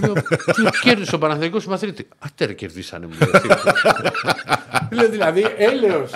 Λέω, 0.00 0.12
του 0.54 0.62
λέω, 0.62 0.70
Κέρδισε 0.82 1.14
ο 1.14 1.18
Παναθηναϊκός 1.18 1.60
στη 1.62 1.70
Μαθήτη. 1.70 2.08
Ατέρε 2.18 2.52
κερδίσανε 2.52 3.06
μου. 3.06 3.12
λέει, 3.18 3.30
αυτοί. 3.32 3.48
Λέω 4.94 5.08
δηλαδή 5.08 5.46
έλεος. 5.58 6.10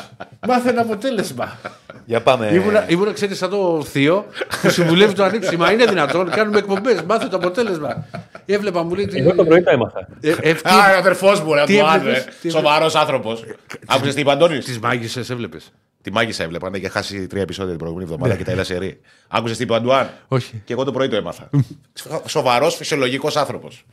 Μάθε 0.47 0.69
ένα 0.71 0.81
αποτέλεσμα. 0.81 1.59
Για 2.05 2.21
πάμε. 2.23 2.47
Ήμουνα, 2.53 2.85
ήμουνα 2.89 3.13
ξέρεις 3.13 3.39
σαν 3.39 3.51
το 3.51 3.85
θείο 3.91 4.27
που 4.63 4.71
συμβουλεύει 4.71 5.13
το 5.15 5.25
ανήψιμα. 5.25 5.73
Είναι 5.73 5.85
δυνατόν, 5.87 6.31
κάνουμε 6.31 6.59
εκπομπές. 6.59 7.03
Μάθε 7.03 7.27
το 7.29 7.37
αποτέλεσμα. 7.37 8.05
Έβλεπα, 8.47 8.83
μου 8.83 8.95
λέει. 8.95 9.07
τι- 9.07 9.19
Εγώ 9.19 9.35
το 9.35 9.45
πρωί 9.45 9.63
το 9.63 9.71
έμαθα. 9.71 10.09
Ε, 10.21 10.35
ευτύ- 10.41 10.67
Α, 10.67 10.97
αδερφός 10.99 11.41
μου, 11.41 11.55
ρε, 11.55 11.65
Τι 11.65 11.79
του 11.79 11.87
έβλεπες, 11.95 12.19
άντρε. 12.21 12.33
τι 12.41 12.51
Σοβαρός 12.51 12.95
άνθρωπος. 12.95 13.45
Άκουσε 13.87 14.13
τι 14.15 14.21
είπε 14.21 14.31
Αντώνης; 14.31 14.65
Τις 14.65 14.79
μάγισσες 14.79 15.31
έβλεπες. 15.31 15.73
Τη 16.03 16.13
μάγισσα 16.13 16.43
έβλεπα. 16.43 16.67
Αν 16.67 16.75
είχε 16.75 16.89
χάσει 16.89 17.27
τρία 17.27 17.43
επεισόδια 17.43 17.71
την 17.71 17.79
προηγούμενη 17.79 18.11
εβδομάδα 18.11 18.37
και 18.37 18.45
τα 18.45 18.51
έλα 18.51 18.65
σε 18.65 18.79
ρί. 18.79 19.01
Άκουσες 19.29 19.57
τι 19.57 19.63
είπε 19.63 19.73
ο 19.73 19.77
Αντουάν; 19.77 20.11
Όχι. 20.29 20.63
Και 20.65 20.73
εγώ 20.73 20.85
το 20.85 20.93
πρωί 20.93 21.09
το 21.09 21.17
έμαθα. 21.17 21.51
Σοβαρός 22.27 22.75
φυσιολογικός 22.77 23.37
άνθρωπος. 23.37 23.85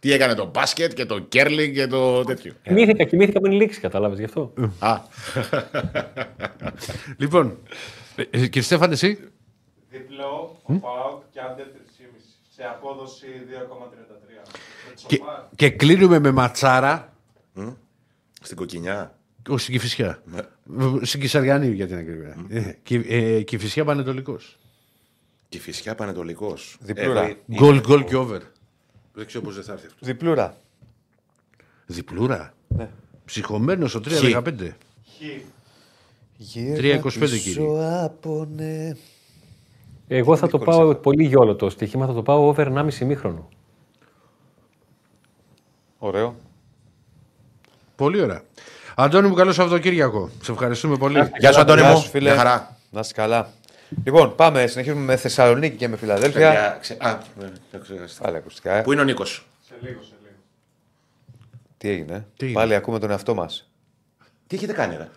Τι 0.00 0.12
έκανε 0.12 0.34
το 0.34 0.46
μπάσκετ 0.54 0.92
και 0.92 1.06
το 1.06 1.18
κέρλινγκ 1.18 1.74
και 1.74 1.86
το 1.86 2.24
τέτοιο. 2.24 2.52
Κοιμήθηκα, 2.62 3.04
κοιμήθηκα 3.04 3.40
πριν 3.40 3.52
λήξει, 3.52 3.80
κατάλαβες 3.80 4.18
γι' 4.18 4.24
αυτό; 4.24 4.52
Α, 4.78 4.98
Λοιπόν, 7.16 7.58
ε, 8.16 8.22
ε, 8.30 8.38
κύριε 8.46 8.62
Στέφαν, 8.62 8.92
εσύ; 8.92 9.18
Διπλό, 9.90 10.58
ο 10.62 10.72
ΠΑΟΚ 10.72 11.22
και 11.30 11.40
under 11.48 11.60
3,5 11.60 12.18
σε 12.54 12.62
απόδοση 12.64 13.26
2,33. 13.48 14.48
Με 14.88 14.94
Και, 15.06 15.16
τσοπάρ. 15.16 15.40
και 15.56 15.70
κλείνουμε 15.70 16.18
με 16.18 16.30
ματσάρα. 16.30 17.12
στην 18.40 18.56
κοκκινιά. 18.56 19.18
Όχι 19.48 19.60
στην 19.60 19.74
Κηφισιά. 19.74 20.22
Στην 21.02 21.20
Κυσαριανή 21.20 21.68
για 21.68 21.86
την 21.86 21.96
ακρίβεια. 21.96 22.36
Ε, 22.48 22.72
Κυ- 22.82 23.10
ε, 23.10 23.42
Κηφισιά 23.42 23.84
Πανετολικός. 23.84 24.58
Και 25.48 25.58
φυσικά 25.58 25.94
πανετολικός. 25.94 26.76
Διπλούρα. 26.80 27.36
Γκολ, 27.54 27.80
γκολ 27.80 28.04
και 28.04 28.16
over. 28.16 28.40
Δεν 29.12 29.26
ξέρω 29.26 29.44
πώς 29.44 29.54
δεν 29.54 29.64
θα 29.64 29.72
έρθει 29.72 29.86
αυτός. 29.86 30.06
Διπλούρα. 30.08 30.56
Διπλούρα. 31.86 32.54
Ναι. 32.68 32.90
Ψυχωμένος 33.24 33.90
στο 33.90 34.00
3-15. 34.00 34.76
Χ. 35.06 35.22
3,25 36.76 37.38
κύριε. 37.42 38.02
από 38.04 38.48
ναι. 38.56 38.92
Εγώ 40.08 40.36
θα 40.36 40.46
το 40.48 40.58
πάω 40.58 40.94
πολύ 40.94 41.24
γιόλο 41.24 41.56
το 41.56 41.70
στοίχημα, 41.70 42.06
θα 42.06 42.12
το 42.12 42.22
πάω 42.22 42.46
over 42.48 42.66
1,5 42.72 43.04
μήχρονο. 43.06 43.48
Ωραίο. 45.98 46.36
Πολύ 47.96 48.20
ωραία. 48.20 48.42
Αντώνη 48.96 49.28
μου, 49.28 49.34
καλό 49.34 49.52
Σαββατοκύριακο. 49.52 50.30
Σε 50.42 50.52
ευχαριστούμε 50.52 50.96
πολύ. 50.96 51.30
Γεια 51.38 51.52
σου, 51.52 51.60
Αντώνη 51.60 51.80
Γεια 51.80 51.90
μου. 51.90 51.98
σου, 51.98 52.08
φίλε. 52.08 52.28
Μια 52.28 52.38
χαρά. 52.38 52.76
Να 52.90 53.00
είσαι 53.00 53.12
καλά. 53.12 53.50
Λοιπόν, 54.04 54.34
πάμε. 54.34 54.66
Συνεχίζουμε 54.66 55.00
με 55.04 55.16
Θεσσαλονίκη 55.16 55.76
και 55.76 55.88
με 55.88 55.96
Φιλαδέλφια. 55.96 56.48
Παιδιά, 56.50 56.78
ξε- 56.80 57.02
Α, 57.04 57.18
ναι, 57.38 57.46
το 57.72 57.78
ξεχάστηκα. 57.78 58.28
Άλλα 58.28 58.36
ακουστικά. 58.36 58.72
ε. 58.74 58.82
Πού 58.82 58.92
είναι 58.92 59.00
ο 59.00 59.04
Νίκος; 59.04 59.46
Σε 59.68 59.74
λίγο, 59.80 60.02
σε 60.02 60.12
λίγο. 60.22 60.34
Τι 61.78 61.88
έγινε; 61.88 62.26
Τι 62.36 62.44
έγινε; 62.46 62.60
Πάλι 62.60 62.74
ακούμε 62.74 62.98
τον 62.98 63.10
εαυτό 63.10 63.34
μας. 63.34 63.70
Τι 64.46 64.56
έχετε 64.56 64.72
κάνει, 64.72 64.96
ρε; 64.96 65.08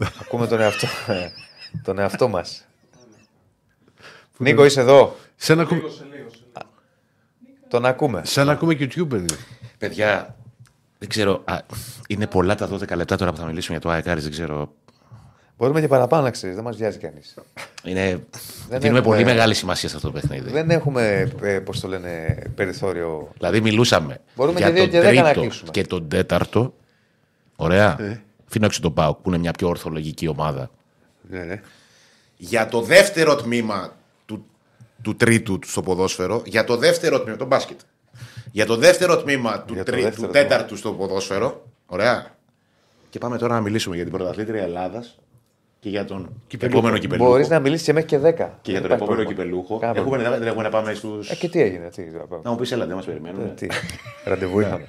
ακούμε 0.20 0.46
τον 0.46 0.60
εαυτό, 0.60 0.86
τον 1.82 1.98
εαυτό 1.98 2.28
μας. 2.28 2.66
Νίκο, 4.36 4.64
είσαι 4.64 4.80
εδώ; 4.80 5.16
Σε 5.36 5.52
ένα, 5.52 5.64
κου- 5.64 5.72
Λίγο, 5.76 5.88
σε 5.88 6.04
λίγο, 6.12 6.28
σε 6.30 6.36
λίγο. 6.54 6.68
Τον 7.68 7.86
ακούμε. 7.86 8.22
Σαν 8.24 8.46
να 8.46 8.52
ακούμε 8.52 8.74
και 8.74 8.84
YouTube. 8.84 9.10
είναι. 9.12 9.36
Παιδιά, 9.78 10.33
δεν 11.04 11.08
ξέρω. 11.08 11.42
Α, 11.44 11.58
είναι 12.08 12.26
πολλά 12.26 12.54
τα 12.54 12.68
12 12.72 12.96
λεπτά 12.96 13.16
τώρα 13.16 13.30
που 13.32 13.36
θα 13.36 13.44
μιλήσουμε 13.46 13.76
για 13.78 13.86
το 13.88 13.94
ΑΕΚ 13.94 14.08
Άρης, 14.08 14.22
δεν 14.22 14.32
ξέρω. 14.32 14.72
Μπορούμε 15.56 15.80
και 15.80 15.88
παραπάνω 15.88 16.22
να 16.22 16.30
ξέρεις, 16.30 16.54
δεν 16.54 16.64
μας 16.64 16.76
βιάζει 16.76 16.98
κανείς. 16.98 17.34
Είναι... 17.84 18.02
Δεν 18.68 18.80
Δίνουμε 18.80 18.98
έχουμε- 18.98 19.00
πολύ 19.02 19.24
μεγάλη 19.24 19.54
σημασία 19.54 19.88
σε 19.88 19.96
αυτό 19.96 20.10
το 20.10 20.14
παιχνίδι. 20.20 20.50
Δεν 20.50 20.70
έχουμε, 20.70 21.32
ε, 21.42 21.58
πώς 21.58 21.80
το 21.80 21.88
λένε, 21.88 22.42
περιθώριο. 22.54 23.28
Δηλαδή, 23.38 23.60
μιλούσαμε 23.60 24.20
Μπορούμε 24.34 24.58
για 24.58 24.66
και 24.66 24.72
δύο 24.74 24.82
τον 24.82 24.90
και 24.92 25.00
δέκα 25.00 25.22
να 25.22 25.26
τρίτο 25.28 25.40
κλείσουμε. 25.40 25.70
και 25.70 25.82
τον 25.84 26.08
τέταρτο. 26.08 26.74
Ωραία. 27.56 27.96
Αφήνω 28.48 28.66
έξω 28.66 28.80
τον 28.80 28.94
Πάοκ 28.94 29.16
που 29.18 29.28
είναι 29.28 29.38
μια 29.38 29.50
πιο 29.52 29.68
ορθολογική 29.68 30.28
ομάδα. 30.28 30.70
Ναι, 31.30 31.42
ναι. 31.42 31.60
Για 32.36 32.68
το 32.68 32.80
δεύτερο 32.82 33.36
τμήμα 33.36 33.96
του, 34.26 34.46
του 35.02 35.16
τρίτου 35.16 35.58
στο 35.66 35.82
ποδόσφαιρο, 35.82 36.42
για 36.46 36.64
το 36.64 36.76
δεύτερο 36.76 37.20
τμήμα, 37.20 37.36
το 37.36 37.46
μπάσκετ. 37.46 37.80
Για 38.54 38.66
το 38.66 38.76
δεύτερο 38.76 39.22
τμήμα 39.22 39.62
του, 39.62 39.74
Για 39.74 39.84
το 39.84 39.90
τρί, 39.90 40.02
δεύτερο 40.02 40.26
του 40.26 40.32
τέταρτου 40.32 40.76
στο 40.76 40.92
ποδόσφαιρο. 40.92 41.62
Ωραία. 41.86 42.26
Και 43.10 43.18
πάμε 43.18 43.38
τώρα 43.38 43.54
να 43.54 43.60
μιλήσουμε 43.60 43.94
για 43.94 44.04
την 44.04 44.12
πρωταθλήτρια 44.12 44.62
Ελλάδας 44.62 45.18
και 45.80 45.88
για 45.88 46.04
τον 46.04 46.42
επόμενο 46.58 46.98
κυπελούχο. 46.98 47.30
Μπορείς 47.30 47.48
να 47.48 47.58
μιλήσεις 47.58 47.86
και 47.86 47.92
μέχρι 47.92 48.08
και 48.08 48.18
10. 48.18 48.20
Και 48.22 48.26
για 48.32 48.36
τον 48.36 48.52
Δεν 48.62 48.70
υπάρχει 48.70 48.92
επόμενο 48.92 49.06
πρόβλημα. 49.06 49.32
κυπελούχο. 49.32 49.78
Κανένα 49.78 50.00
Έχουμε, 50.00 50.18
δεν 50.38 50.46
έχουμε 50.46 50.62
να 50.62 50.68
πάμε 50.68 50.94
στου. 50.94 51.20
Ε, 51.28 51.34
και 51.34 51.48
τι 51.48 51.60
έγινε, 51.60 51.88
τι, 51.88 52.02
να 52.02 52.18
πάμε. 52.18 52.42
Να 52.44 52.50
μου 52.50 52.56
πεις, 52.56 52.72
έλα, 52.72 52.86
δεν 52.86 52.96
μας 52.96 53.04
περιμένουμε. 53.04 53.44
Ε, 53.44 53.48
τι. 53.48 53.66
Ραντεβού 54.24 54.60
είχαμε. 54.60 54.88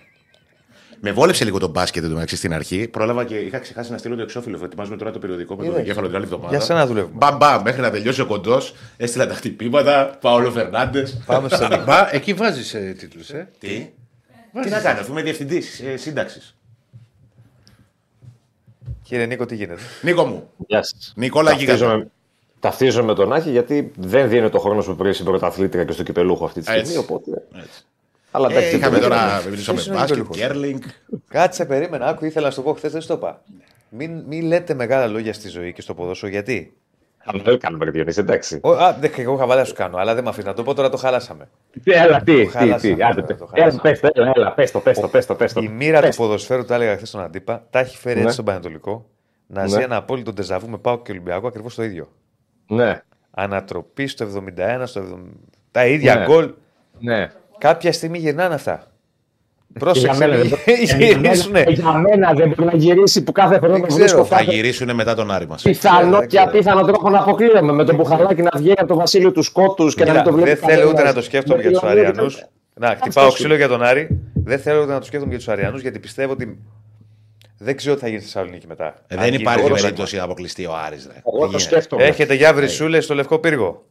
Με 1.07 1.11
βόλεψε 1.11 1.43
λίγο 1.43 1.59
το 1.59 1.67
μπάσκετ 1.67 2.03
εντωμεταξύ 2.03 2.35
στην 2.35 2.53
αρχή. 2.53 2.87
Πρόλαβα 2.87 3.23
και 3.25 3.35
είχα 3.35 3.59
ξεχάσει 3.59 3.91
να 3.91 3.97
στείλω 3.97 4.15
το 4.15 4.21
εξώφυλλο. 4.21 4.59
Ετοιμάζουμε 4.63 4.97
τώρα 4.97 5.11
το 5.11 5.19
περιοδικό 5.19 5.55
με 5.55 5.61
τον 5.63 5.71
Είδες. 5.71 5.81
εγκέφαλο 5.83 6.07
την 6.07 6.15
άλλη 6.15 6.25
εβδομάδα. 6.25 6.49
Για 6.49 6.59
σένα 6.65 6.87
δουλεύουμε. 6.87 7.13
Μπαμ, 7.17 7.37
μπαμ, 7.37 7.61
μέχρι 7.63 7.81
να 7.81 7.91
τελειώσει 7.91 8.21
ο 8.21 8.25
κοντός. 8.25 8.73
Έστειλα 8.97 9.27
τα 9.27 9.33
χτυπήματα. 9.33 10.17
Παόλο 10.21 10.51
Φερνάντες. 10.51 11.17
Πάμε 11.25 11.49
στο 11.49 11.67
Μπα, 11.85 12.15
εκεί 12.15 12.33
βάζεις 12.33 12.73
ε, 12.73 12.95
τίτλους. 12.97 13.29
Ε. 13.29 13.49
Τι; 13.59 13.89
Τι 14.63 14.69
να 14.69 14.79
κάνω, 14.79 14.99
αφού 14.99 15.11
είμαι 15.11 15.21
διευθυντής 15.21 15.79
ε, 15.79 15.97
σύνταξης. 15.97 16.55
Κύριε 19.03 19.25
Νίκο, 19.25 19.45
τι 19.45 19.55
γίνεται; 19.55 19.81
Νίκο 20.01 20.25
μου. 20.25 20.49
Γεια 20.67 20.83
σας. 20.83 21.13
Νικόλα 21.15 21.51
Γίγαντα. 21.51 21.77
Ταυτίζομαι- 21.79 22.07
Ταυτίζομαι 22.59 23.05
με 23.07 23.13
τον 23.13 23.33
Άκη 23.33 23.49
γιατί 23.49 23.91
δεν 23.97 24.29
δίνει 24.29 24.49
το 24.49 24.59
χρόνο 24.59 24.81
που 24.81 24.95
πρέπει 24.95 25.13
στην 25.13 25.25
πρωταθλήτρια 25.25 25.83
και 25.83 25.91
στο 25.91 26.03
κυπελούχο 26.03 26.45
αυτή 26.45 26.59
τη 26.59 26.65
στιγμή. 26.65 26.81
Έτσι. 26.81 26.97
Οπότε... 26.97 27.31
Έτσι. 27.55 27.83
Αλλά 28.35 28.47
εντάξει, 28.49 28.67
Ε, 28.67 28.69
δεν 28.71 28.79
είχαμε 28.79 28.97
το 28.99 29.07
τώρα, 29.07 29.21
δίνουμε. 29.25 29.49
μιλήσαμε 29.49 29.75
Ποιος 29.77 29.87
είναι 29.87 29.95
ο 29.95 29.99
μπάσκετ, 29.99 30.17
Νικολούχος; 30.17 30.47
κέρλινγκ. 30.47 30.81
Κάτσε, 31.27 31.65
περίμενα. 31.65 32.05
Άκου, 32.05 32.25
ήθελα 32.25 32.45
να 32.45 32.51
σου 32.51 32.57
το 32.61 32.63
πω 32.69 32.73
χθες, 32.73 32.91
δεν 32.91 33.01
σου 33.01 33.07
το 33.07 33.13
είπα. 33.13 33.41
Μην, 33.89 34.23
μην 34.27 34.45
λέτε 34.45 34.73
μεγάλα 34.73 35.07
λόγια 35.07 35.33
στη 35.33 35.49
ζωή 35.49 35.73
και 35.73 35.81
στο 35.81 35.93
ποδόσφαιρο. 35.93 36.31
Γιατί; 36.31 36.73
Αλλά 37.25 37.41
δεν 37.43 37.59
κάνουμε 37.59 37.91
Διονύση, 37.91 38.19
εντάξει. 38.19 38.59
Ο, 38.63 38.71
α, 38.71 38.93
δεν, 38.99 39.11
εγώ 39.17 39.35
χαβάλα 39.35 39.63
σου 39.65 39.73
κάνω, 39.73 39.97
αλλά 39.97 40.13
δεν 40.13 40.23
με 40.23 40.29
αφήνεις 40.29 40.47
να 40.47 40.53
το 40.53 40.63
πω 40.63 40.73
τώρα 40.73 40.89
το 40.89 40.97
χαλάσαμε. 40.97 41.49
Έλα, 41.83 42.21
τι, 42.21 42.35
τι, 42.35 42.45
χάλασα, 42.45 42.79
τι. 42.95 43.03
Άντε, 43.03 43.21
το 43.21 43.35
πες. 43.35 43.49
χάλασα. 43.49 43.67
Έλα, 43.71 43.81
πες 43.81 43.99
το, 43.99 44.09
έλα, 44.13 44.31
έλα, 44.35 44.51
πες 44.53 44.71
το, 44.71 44.79
πες 44.79 44.99
το, 44.99 45.07
πες 45.07 45.25
το, 45.25 45.35
πες 45.35 45.53
το. 45.53 45.61
Η 45.61 45.67
μοίρα 45.67 45.99
του 45.99 46.05
Πες. 46.05 46.15
ποδοσφαίρου, 46.15 46.65
τα 46.65 46.75
έλεγα 46.75 46.95
χθες 46.95 47.07
στον 47.09 47.21
Αντίπα, 47.21 47.65
τα 47.69 47.79
έχει 47.79 47.97
φέρει 47.97 48.15
Ναι. 48.15 48.21
έτσι 48.21 48.33
στον 48.33 48.45
Πανατολικό 48.45 49.09
να 49.47 49.61
Ναι. 49.61 49.67
ζει 49.67 49.81
ένα 49.81 49.95
απόλυτο 49.95 50.33
ντεζαβού 50.33 50.69
με 50.69 50.77
Πάο 50.77 51.01
και 51.01 51.11
Ολυμπιακό 51.11 51.47
ακριβώς 51.47 51.75
το 51.75 51.83
ίδιο. 51.83 52.07
Ναι, 52.67 53.01
Ανατροπή 53.31 54.07
στο 54.07 54.25
71, 54.25 54.81
στο 54.85 54.99
70. 54.99 55.31
Τα 55.71 55.85
ίδια 55.85 56.15
Ναι. 56.15 56.25
γκολ. 56.25 56.51
ναι. 56.99 57.31
Κάποια 57.57 57.91
στιγμή 57.91 58.17
γυρνάνε 58.17 58.53
αυτά. 58.55 58.87
Για 59.67 59.79
Πρόσεξε, 59.79 60.17
μένα 60.17 60.35
μην 60.37 60.49
δεν 60.49 60.59
μπορεί- 60.65 60.83
για 60.83 60.95
μένα- 60.97 61.17
γυρίσουνε. 61.21 61.63
Για 61.67 61.91
μένα 61.93 62.33
δεν 62.33 62.47
μπορεί 62.47 62.63
να 62.69 62.75
γυρίσει 62.75 63.23
που 63.23 63.31
κάθε 63.31 63.57
χρόνο 63.57 63.73
Δεν 63.73 63.81
θα 63.89 63.95
βρίσκω 63.95 64.05
ξέρω, 64.05 64.25
Θα 64.25 64.35
κάθε 64.37 64.51
γυρίσουν 64.51 64.95
μετά 64.95 65.15
τον 65.15 65.31
Άρη 65.31 65.47
μα. 65.47 65.55
πιθανό 65.63 66.09
δεν 66.11 66.19
και 66.19 66.25
ξέρω. 66.37 66.43
απίθανο 66.49 66.81
τρόπο 66.85 67.09
να 67.09 67.19
αποκλείομαι 67.19 67.71
με 67.73 67.83
τον 67.85 67.95
Μπουχαλάκι 67.95 68.41
να 68.41 68.49
βγαίνει 68.55 68.75
από 68.77 68.87
το 68.87 68.95
βασίλειο 68.95 69.31
του 69.31 69.41
σκότου 69.41 69.87
και 69.87 70.03
να 70.03 70.05
Κοίτα, 70.05 70.13
μην 70.13 70.23
το 70.23 70.31
βλέπει. 70.31 70.49
δεν 70.49 70.57
θέλω 70.69 70.81
ούτε 70.81 70.87
κανένας. 70.87 71.13
να 71.13 71.13
το 71.13 71.21
σκέφτομαι 71.25 71.61
για 71.61 71.69
Με 71.69 71.75
του 71.75 71.79
τη 71.79 71.85
Λαμία 71.85 72.07
Αριανού. 72.09 72.29
δεν- 72.29 72.47
Να, 72.79 72.87
Αυτό 72.87 73.03
χτυπάω 73.05 73.29
σου 73.29 73.35
ξύλο 73.35 73.55
για 73.55 73.67
τον 73.67 73.83
Άρη. 73.83 74.21
Δεν 74.33 74.59
θέλω 74.59 74.81
ούτε 74.81 74.91
να 74.91 74.99
το 74.99 75.05
σκέφτομαι 75.05 75.35
για 75.35 75.45
του 75.45 75.51
Αριανού 75.51 75.77
γιατί 75.77 75.99
πιστεύω 75.99 76.31
ότι 76.31 76.59
δεν 77.57 77.75
ξέρω 77.75 77.95
τι 77.95 78.01
θα 78.01 78.07
γίνει 78.07 78.19
στη 78.21 78.29
Θεσσαλονίκη 78.31 78.67
μετά. 78.67 78.85
Ε, 78.85 78.89
Αν 79.15 79.19
δεν 79.21 79.29
γίνει 79.29 79.41
υπάρχει 79.41 79.67
το 79.67 79.73
περίπτωση 79.73 80.15
να 80.17 80.23
αποκλειστεί 80.23 80.65
ο 80.65 80.73
Άρης. 80.85 81.05
Ρε. 81.05 81.13
Εγώ 81.25 81.31
Δεν 81.31 81.39
το 81.39 81.45
γίνεται. 81.45 81.63
σκέφτομαι. 81.63 82.03
Έχετε 82.03 82.33
για 82.33 82.53
βρυσούλε 82.53 82.99
στο 82.99 83.13
λευκό 83.15 83.39
πύργο. 83.39 83.83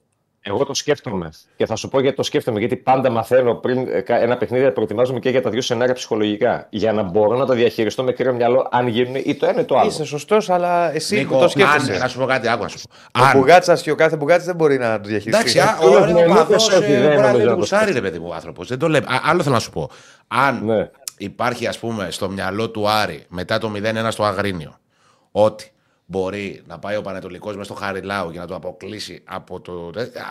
Εγώ 0.47 0.65
το 0.65 0.75
σκέφτομαι. 0.75 1.31
Και 1.57 1.66
θα 1.66 1.77
σου 1.77 1.89
πω 1.89 2.01
γιατί 2.01 2.16
το 2.16 2.23
σκέφτομαι. 2.23 2.59
Γιατί 2.59 2.77
πάντα 2.77 3.11
μαθαίνω 3.11 3.55
πριν 3.55 3.89
ε, 3.91 4.01
κα- 4.01 4.16
ένα 4.21 4.37
παιχνίδι, 4.37 4.71
προετοιμάζομαι 4.73 5.19
και 5.19 5.31
για 5.31 5.43
τα 5.43 5.51
δύο 5.51 5.61
σενάρια 5.61 5.95
ψυχολογικά. 5.95 6.66
Για 6.71 6.93
να 6.93 7.03
μπορώ 7.03 7.37
να 7.37 7.47
το 7.47 7.53
διαχειριστώ 7.53 8.03
με 8.03 8.12
κρύο 8.12 8.33
μυαλό 8.35 8.69
αν 8.71 8.87
γίνουν 8.87 9.15
ή 9.25 9.35
το 9.35 9.47
ένα 9.47 9.61
ή 9.61 9.65
το 9.65 9.79
άλλο. 9.79 9.89
Είσαι 9.89 10.05
σωστός, 10.05 10.51
αλλά 10.51 10.95
εσύ 10.95 11.16
Νίκο, 11.16 11.29
που 11.33 11.39
το 11.39 11.43
αν, 11.45 11.51
σκέφτεσαι. 11.51 11.99
να 11.99 12.09
σου 12.09 12.19
πω 12.19 12.25
κάτι, 12.25 12.49
άκου 12.49 12.62
να 12.62 12.69
σου 12.69 12.79
πω. 13.12 13.21
Ο 13.21 13.25
Αν, 13.25 13.39
Μπουγάτσας 13.39 13.83
και 13.83 13.91
ο 13.91 13.95
κάθε 13.95 14.16
Μπουγάτσας 14.16 14.47
δεν 14.47 14.57
μπορεί 14.57 14.79
να 14.79 15.01
το 15.01 15.09
διαχειριστεί. 15.09 15.31
εντάξει, 15.41 15.59
α, 15.59 15.77
Φίλος 15.81 15.95
ο 15.95 16.05
μου, 16.07 16.16
ο 16.19 16.31
ο 16.31 16.35
παδός, 16.35 16.69
Νίκος, 16.69 16.69
όχι, 16.69 16.93
ε, 16.93 17.01
δεν 17.01 17.03
μπορεί 17.03 17.16
να 17.16 17.21
νομίζω 17.23 17.37
δεν 17.37 17.45
να 17.47 17.51
το 17.53 17.59
γουσάρει, 17.59 17.93
ρε 17.93 18.01
παιδί 18.01 18.19
μου, 18.19 18.27
ο 18.31 18.35
άνθρωπος. 18.35 18.69
Δεν 18.69 18.79
το 18.79 18.89
λέει. 18.89 19.01
Α, 19.01 19.21
Άλλο 19.25 19.43
θέλω 19.43 19.55
να 19.55 19.61
σου 19.61 19.71
πω. 19.71 19.91
Αν 20.29 20.65
Ναι. 20.65 20.91
υπάρχει, 21.19 21.66
ας 21.66 21.79
πούμε, 21.79 22.09
στο 22.11 22.29
μυαλό 22.29 22.71
του 22.71 22.89
Άρη 22.89 23.25
μετά 23.29 23.59
το 23.59 23.69
0-1 23.75 24.11
στο 24.11 24.25
Αγρίνιο, 24.25 24.79
ότι 25.33 25.73
μπορεί 26.06 26.62
να 26.66 26.78
πάει 26.78 26.97
ο 26.97 27.02
Πανετολικός 27.02 27.52
μέσα 27.56 27.64
στο 27.74 27.74
Χαριλάου 27.85 28.31
και 28.31 28.39
να 28.39 28.47
το 28.47 28.55
αποκλείσει 28.55 29.20
από 29.24 29.60
το. 29.60 29.72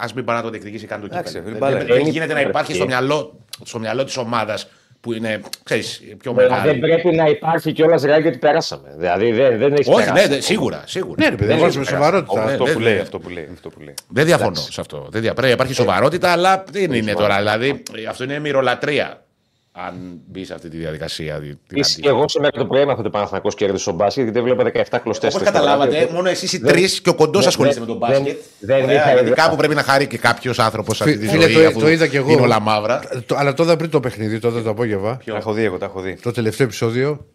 Α 0.02 0.06
μην 0.16 0.26
πάει 0.26 0.36
να 0.36 0.42
το 0.44 0.50
διεκδικήσει 0.50 0.86
καν 0.86 1.00
το 1.00 1.06
Εντάξει, 1.12 1.34
κύπελο. 1.34 1.44
φίλε, 1.56 1.60
Δεν- 1.60 1.70
μπάλα 1.76 1.86
Δεν 1.86 2.00
είναι. 2.00 2.10
γίνεται 2.10 2.34
να 2.34 2.42
υπάρχει 2.42 2.72
Είναι 2.72 2.80
στο 2.80 2.88
μυαλό, 2.90 3.40
στο 3.64 3.80
μυαλό 3.80 4.04
της 4.04 4.18
ομάδας 4.18 4.68
που 5.00 5.14
είναι, 5.14 5.42
ξέρεις, 5.64 6.02
πιο 6.20 6.32
Αλλά 6.38 6.48
δεν 6.50 6.60
μεγάλη. 6.60 6.80
πρέπει 6.80 7.16
να 7.16 7.26
υπάρχει 7.26 7.72
κιόλας 7.72 8.02
ρεάλι 8.04 8.28
ότι 8.28 8.38
περάσαμε. 8.38 8.94
Δηλαδή 8.98 9.32
δεν, 9.32 9.58
δεν 9.58 9.74
έχει 9.74 9.90
Όχι, 9.94 10.04
περάσει. 10.06 10.28
ναι, 10.30 10.36
ναι, 10.36 10.42
σίγουρα. 10.42 10.84
σίγουρα. 10.86 11.16
Ναι, 11.24 11.30
ρε 11.30 11.36
παιδί, 11.36 11.48
Δεν 11.52 11.60
βάζουμε 11.60 11.84
έχει 11.84 11.94
σοβαρότητα. 11.94 12.34
περάσει. 12.34 12.52
Αυτό 12.54 12.64
Ναι, 12.66 12.72
που 12.74 12.80
ναι, 12.80 12.86
λέει, 12.86 12.94
ναι. 12.96 13.02
αυτό 13.02 13.20
που 13.20 13.30
λέει. 13.30 13.50
Αυτό 13.54 13.70
που 13.70 13.80
λέει. 13.82 13.94
Δεν 14.08 14.26
διαφωνώ 14.26 14.56
σε 14.56 14.82
αυτό. 14.82 15.08
Δεν 15.12 15.22
δια... 15.22 15.32
Πρέπει 15.34 15.48
να 15.48 15.54
υπάρχει 15.54 15.74
σοβαρότητα, 15.74 16.32
αλλά 16.32 16.64
δεν 16.72 16.94
είναι 16.94 17.14
τώρα. 17.14 17.38
Δηλαδή, 17.38 17.84
αυτό 18.10 18.24
είναι 18.24 18.40
μυρολατρεία. 18.40 19.24
Αν 19.76 20.22
μπει 20.28 20.46
σε 20.46 20.54
αυτή 20.54 20.70
τη 20.70 20.78
διαδικασία. 20.78 21.34
τη- 21.40 21.40
την 21.42 21.52
Είσαι 21.54 21.60
και 21.68 21.80
αντίθετη. 21.80 22.08
εγώ 22.08 22.28
σήμερα 22.30 22.52
το 22.58 22.66
πρωί 22.66 22.82
έμαθα 22.82 23.00
ότι 23.00 23.08
ο 23.08 23.12
Παναθανικό 23.12 23.50
κέρδισε 23.50 23.90
ο 23.90 23.94
μπάσκετ 23.94 24.24
γιατί 24.24 24.40
δεν 24.40 24.44
βλέπω 24.56 24.64
17 24.64 25.00
κλωστές. 25.00 25.34
Όπως 25.34 25.46
καταλάβατε, 25.48 26.10
μόνο 26.14 26.30
εσείς 26.30 26.54
οι 26.54 26.60
τρεις 26.60 27.02
και 27.02 27.10
ο 27.10 27.16
κοντός 27.16 27.40
δεν- 27.40 27.48
ασχολείστε 27.50 27.80
με 27.80 27.86
δεν- 27.86 28.00
τον 28.00 28.10
μπάσκετ. 28.10 28.38
δεν 28.60 28.84
Ωραία, 28.84 28.96
είχα 28.96 29.12
γιατί 29.12 29.22
ιδέα. 29.30 29.34
κάπου 29.46 29.56
πρέπει 29.56 29.76
να 29.76 29.84
χάρει 29.84 30.08
και 30.08 30.18
κάποιος 30.18 30.60
άνθρωπος 30.60 30.98
σε 30.98 31.04
αυτή 31.04 31.18
τη 31.18 31.28
Φίλε, 31.28 31.50
ζωή. 31.50 31.62
το- 31.64 31.68
αφού 31.70 31.80
το 31.80 31.90
είδα 31.90 32.08
κι 32.08 32.16
εγώ. 32.16 32.32
Είναι 32.32 32.42
όλα 32.42 32.60
μαύρα. 32.60 33.00
Το- 33.26 33.36
αλλά 33.36 33.54
το 33.54 33.64
είδα 33.64 33.76
πριν 33.78 33.90
το 33.90 34.00
παιχνίδι, 34.00 34.40
τότε 34.40 34.62
το 34.62 34.70
απόγευμα. 34.70 35.20
Τα 35.26 35.36
έχω 35.36 35.54
δει 35.54 35.64
εγώ, 35.64 35.78
τα 35.78 35.86
έχω 35.86 36.00
δει. 36.02 36.18
Το 36.22 36.32
τελευταίο 36.32 36.66
επεισόδιο. 36.66 37.26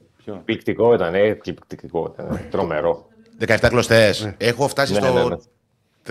Πληκτικό 0.44 0.94
ήταν, 0.94 1.14
ε, 1.14 1.38
πληκτικό 1.66 2.14
ήταν. 2.14 2.40
Τρομερό. 2.50 3.06
17 3.38 3.68
κλωστές. 3.68 4.34
Έχω 4.36 4.68
φτάσει 4.68 4.92
Ναι, 4.92 5.00
ναι, 5.00 5.06
ναι. 5.12 5.20
στο 5.20 5.40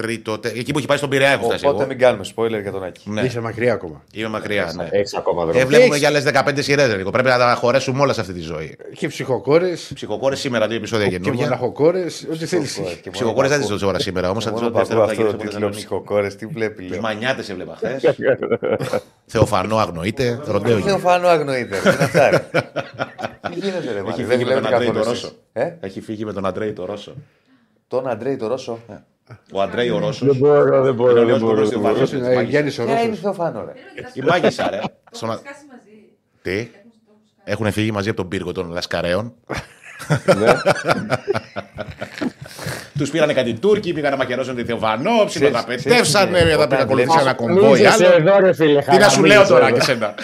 τρίτο. 0.01 0.37
τε- 0.39 0.57
Εκεί 0.57 0.71
που 0.71 0.77
έχει 0.77 0.87
πάει 0.87 0.97
στον 0.97 1.09
Πειραιά, 1.09 1.29
έχω 1.31 1.43
φτάσει. 1.45 1.65
Οπότε 1.65 1.79
εγώ. 1.79 1.87
μην 1.89 1.97
κάνουμε 1.99 2.23
spoiler 2.35 2.61
για 2.61 2.71
τον 2.71 2.83
Άκη. 2.83 3.09
Ναι, 3.09 3.21
Είσαι 3.21 3.39
μακριά 3.39 3.73
ακόμα. 3.73 4.03
είμαι 4.13 4.27
μακριά. 4.27 4.73
Ναι. 4.75 4.87
Έχει 4.91 5.17
ακόμα 5.17 5.41
Ε, 5.41 5.45
δρόμο. 5.45 5.65
βλέπουμε 5.65 5.77
Έχεις- 5.87 5.97
για 5.97 6.07
άλλες 6.07 6.23
15 6.23 6.61
σειρές. 6.61 6.87
Πρέπει 7.11 7.27
να 7.29 7.37
τα 7.37 7.55
χωρέσουμε 7.59 8.01
όλα 8.01 8.13
σε 8.13 8.21
αυτή 8.21 8.33
τη 8.33 8.39
ζωή. 8.41 8.77
Και 8.93 9.07
ψυχοκόρες 9.07 9.91
Ψυχοκόρες 9.93 10.39
σήμερα, 10.39 10.67
δύο 10.67 10.77
επεισόδια 10.77 11.07
και 11.07 11.17
καινούργια. 11.17 11.43
μοναχοκόρες. 11.45 12.27
Ό,τι 12.31 12.45
θέλεις. 12.45 12.81
Ψυχοκόρες 13.11 13.49
δεν 13.49 13.59
τις 13.59 13.69
δω 13.69 13.87
ώρα 13.87 13.99
σήμερα 13.99 14.29
όμως. 14.29 14.43
Θα 14.43 14.51
τις 14.51 14.61
Μόνο 14.61 14.73
δω 14.73 14.79
που 14.79 14.87
ακούω 14.87 14.95
δεύτερα 14.95 14.99
που 14.99 15.05
θα 15.05 15.11
αυτό 15.11 15.21
γυρίσω 15.21 15.37
το 15.37 15.43
από 15.43 15.43
τίτλο 15.43 15.69
Θεσσαλονίκη. 15.69 15.77
ψυχοκόρε, 15.77 16.27
τι 16.27 16.45
βλέπει. 16.45 16.83
Του 16.83 16.89
λέω. 16.91 17.01
μανιάτες 17.01 17.49
έβλεπα 17.49 17.75
χθες. 17.75 18.03
Θεοφανό 19.25 19.77
αγνοείται. 19.77 20.39
Ροντέο 20.45 20.79
Δεν 20.79 20.99
φάνω 20.99 21.27
αγνοείται. 21.27 21.75
ρε, 21.83 21.89
Τι 21.89 21.95
είναι 21.95 22.03
αυτά, 22.03 22.29
ρε. 22.29 22.37
Τι 23.49 23.59
γίνεται, 23.59 23.91
ρε, 23.93 23.99
Έχει 23.99 24.03
μάνα, 24.03 24.15
δεν 24.15 24.25
φύγει 24.27 24.43
με 24.45 24.51
τον 24.53 24.61
βλέπετε 24.61 24.75
Αντρέη 24.75 24.87
καθόλου 24.87 25.03
το 25.03 25.09
εσείς. 25.09 25.21
Ρώσο. 25.23 25.35
Ε, 25.53 25.71
Έχει 25.79 26.01
φύγει 26.01 26.25
με 26.25 26.33
τον 26.33 26.45
Αντρέη 26.45 26.73
το 26.73 26.85
Ρώσο. 28.47 28.77
Τον 29.51 29.61
Αντρέη 29.61 29.89
το 29.89 29.97
Ρώσο. 29.97 30.25
Ο 30.25 30.27
Αντρέη 30.27 30.27
ο 30.27 30.27
Ρώσος. 30.27 30.27
Δεν 30.27 30.35
μπορώ, 30.37 30.81
δεν 30.83 30.93
μπορώ. 30.93 31.11
Είναι 31.11 31.19
ο 31.19 31.23
Δεν 31.23 31.25
νέος 31.27 31.39
μπορώ. 31.39 31.53
κομμουνιστής 31.53 31.69
δεν 31.69 31.79
μπορώ. 31.79 31.93
Βαρός. 31.93 32.13
Ε, 32.13 32.49
Γιάννη 32.49 32.69
ο 32.69 32.73
Ποια 32.73 32.83
είναι 32.83 33.01
η 33.03 33.07
Ρώσο. 33.09 33.21
Θεοφάνο, 33.21 33.65
ρε. 33.65 33.71
Η 34.19 34.21
μάγισσα, 34.21 34.69
ρε. 34.69 34.79
Στον- 35.11 35.29
σκάσει 35.37 35.65
μαζί. 35.71 36.07
Τι; 36.41 36.69
Έχουν 37.43 37.71
φύγει 37.71 37.91
μαζί 37.91 38.09
από 38.09 38.17
τον 38.17 38.27
πύργο 38.27 38.51
των 38.51 38.71
Λασκαρέων. 38.71 39.33
Ναι. 40.37 40.51
Τους 42.97 43.09
πήρανε 43.09 43.33
κάτι 43.33 43.53
Τούρκοι, 43.53 43.93
πήγαν 43.93 44.11
να 44.11 44.17
μακερώσουν 44.17 44.55
τη 44.55 44.63
Θεοφανό, 44.65 45.11
ξέρεις 45.11 45.31
ψιλοταπετεύσανε, 45.33 46.37
τι 46.37 46.43
είναι, 46.43 46.49
μετά 46.49 46.55
όταν 46.57 46.69
πήγαν 46.69 46.83
ακολουθήσαν 46.83 47.19
ένα 47.27 47.35
βλέπεις- 47.39 47.59
κομπόι 47.61 47.79
Χαραμίζεσαι 47.83 48.05
άλλο. 48.05 48.15
εδώ, 48.29 48.39
ρε 48.39 48.53
φίλε. 48.53 48.81
Τι 48.81 48.97
να 48.97 49.09
σου 49.09 49.23
λέω 49.23 49.43
χαραμίζεσαι 49.43 49.53
τώρα 49.53 49.67
εδώ. 49.67 49.77
και 49.77 49.83
σένα. 49.83 50.15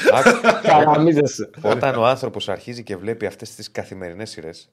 Χαραμίζεσαι. 0.66 1.50
Όταν 1.62 1.96
ο 1.96 2.06
άνθρωπος 2.06 2.50
αρχίζει 2.50 2.84
και 2.84 2.96
βλέπει 2.98 3.26
αυτές 3.26 3.56
τις 3.56 3.72
καθημερινές 3.72 4.30
σειρές. 4.30 4.70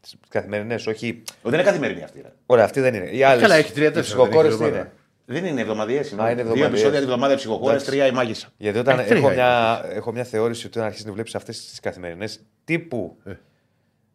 Τις 0.00 0.16
καθημερινές, 0.28 0.86
όχι. 0.86 1.22
Δεν 1.42 1.52
είναι 1.52 1.62
καθημερινή 1.62 2.02
αυτή. 2.02 2.20
ρε. 2.20 2.32
Ωραία, 2.46 2.64
αυτή 2.64 2.80
δεν 2.80 2.94
είναι. 2.94 3.10
Οι 3.10 3.22
άλλες, 3.22 3.42
Καλά, 3.42 3.54
έχει 3.54 3.72
τρία-τέσσερα, 3.72 4.00
οι 4.00 4.02
ψυχοκόρες 4.26 4.56
δεν 4.56 4.58
τι 4.70 4.74
έχει 4.74 4.74
είναι; 4.82 4.92
Δεν 5.24 5.44
είναι 5.44 5.60
εβδομαδιαίε. 5.60 5.98
Α, 6.00 6.02
είναι 6.02 6.14
Δύο 6.16 6.28
εβδομαδιαίες. 6.30 6.68
επεισόδια 6.68 6.98
την 6.98 7.08
εβδομάδα 7.08 7.34
ψυχοκόρες, 7.34 7.70
Εντάξει. 7.74 7.90
τρία 7.90 8.06
η 8.06 8.10
μάγισσα. 8.12 8.48
Γιατί 8.56 8.78
όταν 8.78 8.98
Ε, 8.98 9.02
τρία 9.04 9.16
έχω, 9.16 9.26
είναι. 9.26 9.34
μια, 9.34 9.82
έχω 9.92 10.12
μια 10.12 10.24
θεώρηση 10.24 10.66
ότι 10.66 10.76
όταν 10.78 10.88
αρχίζει 10.88 11.06
να 11.06 11.12
βλέπεις 11.12 11.34
αυτές 11.34 11.66
τις 11.66 11.80
καθημερινές 11.80 12.40
τύπου 12.64 13.16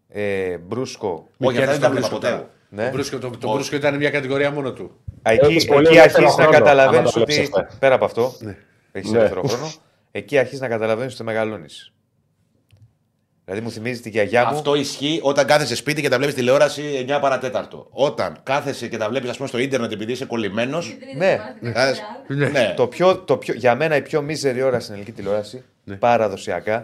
ε, 0.09 0.57
μπρούσκο. 0.57 1.27
Όχι, 1.37 1.57
αυτά 1.57 1.71
δεν 1.71 1.81
τα 1.81 1.89
βλέπα 1.89 2.07
Μπρούσκο 2.07 2.15
ποτέ. 2.15 2.29
τώρα. 2.29 2.49
Ναι. 2.69 2.85
Το 2.85 2.91
Μπρούσκο- 2.91 3.17
Το 3.17 3.29
το 3.29 3.51
Μπρούσκο 3.51 3.75
ήταν 3.75 3.95
μια 3.97 4.09
κατηγορία 4.09 4.51
μόνο 4.51 4.73
του. 4.73 4.91
Εκεί, 5.21 5.45
Έχεις 5.45 5.65
πολύ 5.65 5.87
εκεί 5.87 5.95
ελεύθερο 5.97 6.23
αρχίζεις 6.25 6.37
να 6.37 6.43
χρόνο, 6.43 6.57
καταλαβαίνεις 6.57 6.99
άμα 6.99 7.11
τα 7.11 7.21
ότι. 7.21 7.31
βλέπεις 7.33 7.53
αυτά. 7.55 7.77
Πέρα 7.79 7.95
από 7.95 8.05
αυτό, 8.05 8.33
έχεις 8.91 9.11
Ναι. 9.11 9.17
ελεύθερο 9.17 9.41
χρόνο. 9.43 9.71
Εκεί 10.11 10.37
αρχίζεις 10.37 10.59
να 10.59 10.67
καταλαβαίνεις 10.67 11.13
ότι 11.13 11.23
μεγαλώνεις. 11.23 11.93
Δηλαδή 13.45 13.63
μου 13.63 13.71
θυμίζει 13.71 13.99
τη 14.01 14.09
γιαγιά 14.09 14.41
μου. 14.45 14.55
Αυτό 14.55 14.75
ισχύει 14.75 15.19
όταν 15.23 15.45
κάθεσαι 15.45 15.75
σπίτι 15.75 16.01
και 16.01 16.09
τα 16.09 16.17
βλέπεις 16.17 16.35
τηλεόραση 16.35 17.05
9 17.09 17.17
παρατέταρτο. 17.21 17.87
Όταν 17.91 18.39
κάθεσαι 18.43 18.87
και 18.87 18.97
τα 18.97 19.09
βλέπεις, 19.09 19.29
ας 19.29 19.35
πούμε, 19.35 19.47
στο 19.47 19.57
ίντερνετ 19.57 19.91
επειδή 19.91 20.11
είσαι 20.11 20.25
κολλημένος. 20.25 20.97
Ναι. 21.17 21.39
Ναι. 22.27 22.49
Ναι. 22.49 22.73
Το 22.75 22.87
πιο, 22.87 23.17
το 23.17 23.37
πιο, 23.37 23.53
για 23.53 23.75
μένα 23.75 23.95
η 23.95 24.01
πιο 24.01 24.21
μίζερη 24.21 24.61
ώρα 24.61 24.79
στην 24.79 24.93
ελληνική 24.93 25.15
τηλεόραση, 25.15 25.63
παραδοσιακά, 25.99 26.83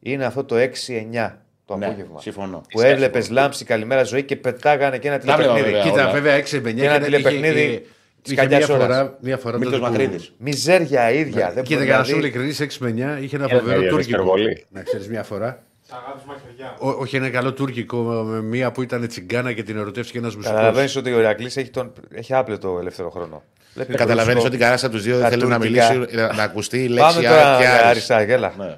είναι 0.00 0.24
αυτό 0.24 0.44
το 0.44 0.56
6-9 0.56 1.38
το 1.66 1.76
Ναι, 1.76 1.86
απόγευμα. 1.86 2.20
συμφωνώ. 2.20 2.60
Που 2.72 2.80
έβλεπες 2.80 3.30
λάμψη 3.30 3.64
καλημέρα 3.64 4.02
ζωή 4.02 4.22
και 4.22 4.36
πετάγανε 4.36 4.98
και 4.98 5.08
ένα 5.08 5.18
Τα 5.18 5.22
βλέπα, 5.36 5.38
τηλεπαιχνίδι. 5.38 5.70
βέβαια. 5.76 5.90
Κοίτα, 5.90 6.02
όλα. 6.02 6.12
βέβαια 6.12 6.34
6 6.34 6.60
με 6.60 6.70
9 6.70 6.74
Και 6.74 6.84
ένα 6.84 6.98
τηλεπαιχνίδι 7.00 7.86
της 8.22 8.32
Είχε 8.32 8.40
μια 8.40 8.50
καλιάς 8.50 8.68
ώρας. 8.68 8.82
φορά, 8.86 9.18
μια 9.20 9.36
φορά 9.36 9.58
Μίλτος 9.58 9.78
τότε 9.80 9.90
που- 9.90 9.98
Μαθρίδης. 9.98 10.32
Μιζέρια 10.38 11.10
ίδια. 11.10 11.52
Δεν 11.54 11.62
Κοίτα, 11.64 11.74
μπορεί 11.76 11.84
για 11.84 11.92
να 11.92 11.98
να 11.98 12.04
σου 12.04 12.10
είμαι 12.10 12.20
δεις. 12.20 12.28
ειλικρινής, 12.30 12.60
6 12.60 12.78
με 12.80 12.88
9 12.88 13.18
είχε 13.22 13.36
ένα 13.36 13.46
Ε, 13.50 13.58
φοβερό 13.58 13.80
ναι, 13.80 13.88
τουρκικό. 13.88 14.10
υπερβολή. 14.22 14.64
Να 14.70 14.82
ξέρεις 14.82 15.08
μια 15.08 15.22
φορά. 15.22 15.62
Αγάπη 16.02 16.22
μαχαιριά. 16.26 16.76
Ό, 16.78 16.88
όχι 16.88 17.16
ένα 17.16 17.30
καλό 17.30 17.52
τουρκικό 17.52 17.96
με 18.02 18.42
μία 18.42 18.72
που 18.72 18.82
ήταν 18.82 19.08
τσιγκάνα 19.08 19.52
και 19.52 19.62
την 19.62 19.76
ερωτεύτηκε 19.76 20.18
ένας 20.18 20.34
μουσικός. 20.36 20.56
Καταλαβαίνεις 20.56 20.96
ότι 20.96 21.12
ο 21.12 21.18
Ηρακλής 21.18 21.56
έχει, 21.56 21.70
τον... 21.70 21.92
έχει 22.14 22.34
άπλετο 22.34 22.76
ελεύθερο 22.80 23.10
χρόνο. 23.10 23.42
Βλέπει 23.74 23.92
Καταλαβαίνεις 23.94 24.26
ρუსικό. 24.34 24.46
ότι 24.46 24.56
κανένας 24.56 24.84
από 24.84 24.92
τους 24.92 25.02
δύο 25.02 25.14
τα 25.14 25.20
δεν 25.20 25.30
θέλει 25.38 25.50
να 25.50 25.58
τουρκικά. 25.58 25.92
μιλήσει, 25.92 26.16
να 26.36 26.42
ακουστεί 26.42 26.82
η 26.84 26.88
λέξη 26.88 27.14
Πάμε 27.14 27.28
τώρα 27.28 27.56
και 27.56 27.62
για 27.62 27.72
άλλη. 27.72 27.86
Άρισα, 27.86 28.22
γέλα. 28.22 28.52
Ναι. 28.58 28.76